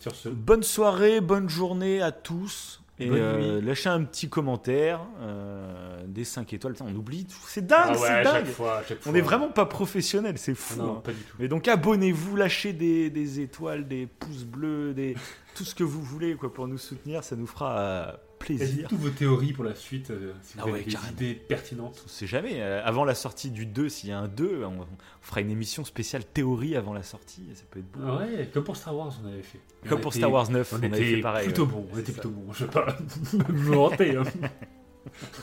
Sur 0.00 0.14
ce, 0.14 0.28
bonne 0.28 0.62
soirée, 0.62 1.20
bonne 1.20 1.48
journée 1.48 2.00
à 2.00 2.12
tous. 2.12 2.78
Et 2.98 3.08
euh, 3.10 3.60
lâchez 3.60 3.88
un 3.88 4.04
petit 4.04 4.28
commentaire, 4.28 5.00
euh, 5.22 6.04
des 6.06 6.24
5 6.24 6.52
étoiles. 6.52 6.74
Putain, 6.74 6.86
on 6.88 6.94
oublie, 6.94 7.24
tout. 7.24 7.34
c'est 7.48 7.66
dingue, 7.66 7.80
ah 7.88 7.92
ouais, 7.92 8.08
c'est 8.08 8.22
dingue. 8.22 8.44
chaque 8.46 8.46
fois, 8.48 8.82
On 9.06 9.12
n'est 9.12 9.22
vraiment 9.22 9.48
pas 9.48 9.66
professionnel, 9.66 10.38
c'est 10.38 10.52
Ah 10.52 10.56
fou. 10.56 10.78
non, 10.78 10.96
hein. 10.98 11.00
pas 11.02 11.10
du 11.12 11.18
tout. 11.18 11.36
Mais 11.40 11.48
donc 11.48 11.66
abonnez-vous, 11.66 12.36
lâchez 12.36 12.72
des, 12.72 13.10
des 13.10 13.40
étoiles, 13.40 13.88
des 13.88 14.06
pouces 14.06 14.44
bleus, 14.44 14.94
des 14.94 15.16
tout 15.54 15.64
ce 15.64 15.74
que 15.74 15.84
vous 15.84 16.02
voulez 16.02 16.34
quoi 16.34 16.52
pour 16.52 16.68
nous 16.68 16.78
soutenir, 16.78 17.24
ça 17.24 17.34
nous 17.34 17.46
fera 17.46 17.78
euh, 17.78 18.12
plaisir. 18.44 18.66
dites 18.68 18.88
toutes 18.88 18.98
vos 18.98 19.10
théories 19.10 19.52
pour 19.52 19.64
la 19.64 19.74
suite, 19.74 20.10
euh, 20.10 20.32
si 20.42 20.54
vous 20.54 20.60
Ah 20.60 20.62
avez 20.64 20.72
ouais, 20.72 20.82
des 20.84 20.92
carrément. 20.92 21.12
idées 21.12 21.34
pertinentes. 21.34 22.02
On 22.04 22.08
sait 22.08 22.26
jamais. 22.26 22.60
euh, 22.60 22.82
avant 22.84 23.04
la 23.04 23.14
sortie 23.14 23.50
du 23.50 23.66
2, 23.66 23.88
s'il 23.88 24.10
y 24.10 24.12
a 24.12 24.18
un 24.18 24.28
2, 24.28 24.62
on, 24.64 24.80
on 24.80 24.86
fera 25.20 25.40
une 25.40 25.50
émission 25.50 25.84
spéciale 25.84 26.24
théorie 26.24 26.76
avant 26.76 26.92
la 26.94 27.02
sortie. 27.02 27.44
Ça 27.54 27.62
peut 27.70 27.80
être 27.80 27.90
beau. 27.92 28.00
Ah 28.06 28.16
Ouais, 28.18 28.48
comme 28.52 28.64
pour 28.64 28.76
Star 28.76 28.94
Wars, 28.96 29.12
on 29.24 29.28
avait 29.28 29.42
fait. 29.42 29.60
Comme 29.88 29.98
On 29.98 30.02
pour 30.02 30.12
était- 30.12 30.20
Star 30.20 30.32
Wars 30.32 30.50
9, 30.50 30.72
On, 30.72 30.76
on, 30.76 30.78
avait 30.78 30.86
était 30.88 31.14
fait 31.16 31.20
pareil. 31.20 31.44
plutôt 31.46 31.64
ouais. 31.66 31.72
bon, 31.72 31.86
on 31.92 31.98
était 31.98 32.12
ça. 32.12 32.20
plutôt 32.20 32.30
bon. 32.30 32.52
Je 32.52 32.64
vais 32.64 32.70
pas 32.70 32.96
me 33.48 33.62
vanter. 33.74 34.16
hein. 34.16 34.22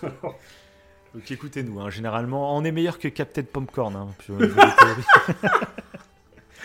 Donc 1.15 1.31
écoutez-nous, 1.31 1.79
hein, 1.81 1.89
généralement, 1.89 2.55
on 2.55 2.63
est 2.63 2.71
meilleur 2.71 2.99
que 2.99 3.07
Captain 3.07 3.41
Popcorn. 3.43 3.95
Hein. 3.95 4.09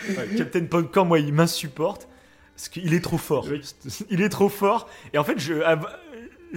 Ouais, 0.09 0.27
Captain 0.37 0.65
Popcorn, 0.65 1.07
moi, 1.07 1.19
il 1.19 1.33
m'insupporte. 1.33 2.07
Parce 2.55 2.69
qu'il 2.69 2.93
est 2.93 3.01
trop 3.01 3.17
fort. 3.17 3.45
Oui. 3.49 3.61
Il 4.09 4.21
est 4.21 4.29
trop 4.29 4.47
fort. 4.49 4.87
Et 5.13 5.17
en 5.17 5.23
fait, 5.25 5.37
je, 5.39 5.55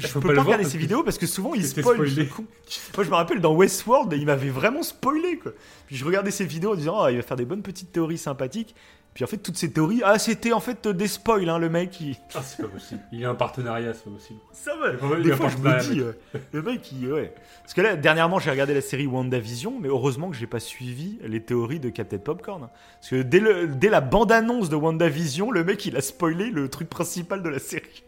je 0.01 0.13
peux 0.19 0.35
pas 0.35 0.43
regarder 0.43 0.65
ses 0.65 0.79
vidéos 0.79 1.03
parce 1.03 1.19
que 1.19 1.27
souvent 1.27 1.55
il 1.55 1.65
spoil. 1.65 1.97
Moi, 1.99 3.05
je 3.05 3.11
me 3.11 3.15
rappelle 3.15 3.41
dans 3.41 3.55
Westworld, 3.55 4.13
il 4.13 4.27
m'avait 4.27 4.51
vraiment 4.51 4.83
spoilé. 4.83 5.39
Quoi. 5.39 5.53
Puis 5.87 5.97
je 5.97 6.05
regardais 6.05 6.31
ses 6.31 6.45
vidéos 6.45 6.73
en 6.73 6.77
disant, 6.77 7.01
Ah, 7.03 7.11
il 7.11 7.17
va 7.17 7.23
faire 7.23 7.37
des 7.37 7.45
bonnes 7.45 7.63
petites 7.63 7.93
théories 7.93 8.19
sympathiques. 8.19 8.75
Puis 9.15 9.25
en 9.25 9.27
fait, 9.27 9.39
toutes 9.39 9.57
ces 9.57 9.73
théories, 9.73 10.01
ah, 10.05 10.17
c'était 10.19 10.53
en 10.53 10.61
fait 10.61 10.87
des 10.87 11.09
spoils, 11.09 11.49
hein, 11.49 11.59
le 11.59 11.69
mec. 11.69 12.01
Il... 12.01 12.15
Ah, 12.35 12.41
c'est 12.43 12.63
pas 12.63 12.69
possible. 12.69 13.01
Il 13.11 13.19
y 13.19 13.25
a 13.25 13.31
un 13.31 13.35
partenariat, 13.35 13.93
c'est 13.93 14.05
pas 14.05 14.11
possible. 14.11 14.39
Ça 14.53 14.77
va. 14.77 14.93
Des 15.21 15.33
fois, 15.33 15.49
je 15.49 15.57
me 15.57 15.93
dis, 15.93 16.01
euh, 16.01 16.13
le 16.53 16.63
mec, 16.63 16.93
il, 16.93 17.11
ouais. 17.13 17.35
Parce 17.63 17.75
que 17.75 17.81
là, 17.81 17.97
dernièrement, 17.97 18.39
j'ai 18.39 18.51
regardé 18.51 18.75
la 18.75 18.81
série 18.81 19.09
WandaVision, 19.09 19.77
mais 19.81 19.89
heureusement 19.89 20.31
que 20.31 20.37
j'ai 20.37 20.47
pas 20.47 20.61
suivi 20.61 21.19
les 21.25 21.43
théories 21.43 21.81
de 21.81 21.89
Captain 21.89 22.19
Popcorn. 22.19 22.63
hein. 22.65 22.71
Parce 23.01 23.11
que 23.11 23.23
dès, 23.23 23.41
le, 23.41 23.67
dès 23.67 23.89
la 23.89 24.01
bande-annonce 24.03 24.69
de 24.69 24.77
WandaVision, 24.77 25.51
le 25.51 25.65
mec, 25.65 25.85
il 25.87 25.97
a 25.97 26.01
spoilé 26.01 26.51
le 26.51 26.69
truc 26.69 26.89
principal 26.89 27.43
de 27.43 27.49
la 27.49 27.59
série. 27.59 28.05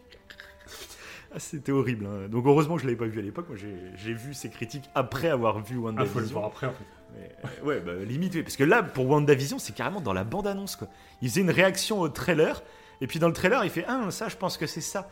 Ah, 1.32 1.38
c'était 1.38 1.70
horrible. 1.72 2.06
hein. 2.06 2.28
Donc 2.28 2.44
heureusement 2.46 2.74
que 2.76 2.82
je 2.82 2.86
l'avais 2.86 2.98
pas 2.98 3.06
vu 3.06 3.18
à 3.20 3.22
l'époque. 3.22 3.48
Moi, 3.48 3.56
j'ai 3.56 4.12
vu 4.12 4.34
ces 4.34 4.50
critiques 4.50 4.90
après 4.94 5.28
avoir 5.28 5.60
vu 5.60 5.62
Ah, 5.64 5.66
faut 5.68 5.74
le 5.74 5.80
WandaVision. 5.82 6.32
voir 6.32 6.44
après 6.46 6.66
en 6.66 6.72
fait. 6.72 6.84
Mais, 7.14 7.32
euh, 7.44 7.64
ouais, 7.66 7.80
bah, 7.80 7.92
limite, 8.04 8.34
oui. 8.34 8.42
Parce 8.42 8.56
que 8.56 8.64
là, 8.64 8.82
pour 8.82 9.08
WandaVision, 9.08 9.58
c'est 9.58 9.74
carrément 9.74 10.00
dans 10.00 10.12
la 10.12 10.24
bande-annonce, 10.24 10.76
quoi. 10.76 10.88
Il 11.22 11.28
faisait 11.28 11.40
une 11.40 11.50
réaction 11.50 12.00
au 12.00 12.08
trailer, 12.08 12.62
et 13.00 13.06
puis 13.06 13.18
dans 13.18 13.28
le 13.28 13.32
trailer, 13.34 13.64
il 13.64 13.70
fait 13.70 13.84
Ah, 13.88 14.10
ça, 14.10 14.28
je 14.28 14.36
pense 14.36 14.56
que 14.56 14.66
c'est 14.66 14.80
ça. 14.80 15.08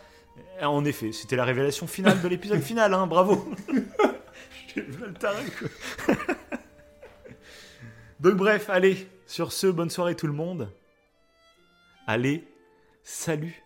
Et 0.61 0.65
en 0.65 0.85
effet, 0.85 1.11
c'était 1.13 1.35
la 1.37 1.45
révélation 1.45 1.87
finale 1.87 2.21
de 2.21 2.29
l'épisode 2.29 2.61
final, 2.63 2.95
hein, 2.95 3.07
bravo. 3.07 3.49
J'ai 4.75 4.83
le 4.83 5.13
taré, 5.15 5.43
quoi. 5.59 6.15
Donc, 8.21 8.35
bref, 8.35 8.69
allez, 8.71 9.09
sur 9.27 9.53
ce, 9.53 9.67
bonne 9.69 9.91
soirée 9.91 10.15
tout 10.17 10.27
le 10.27 10.33
monde. 10.33 10.73
Allez, 12.07 12.45
salut. 13.03 13.63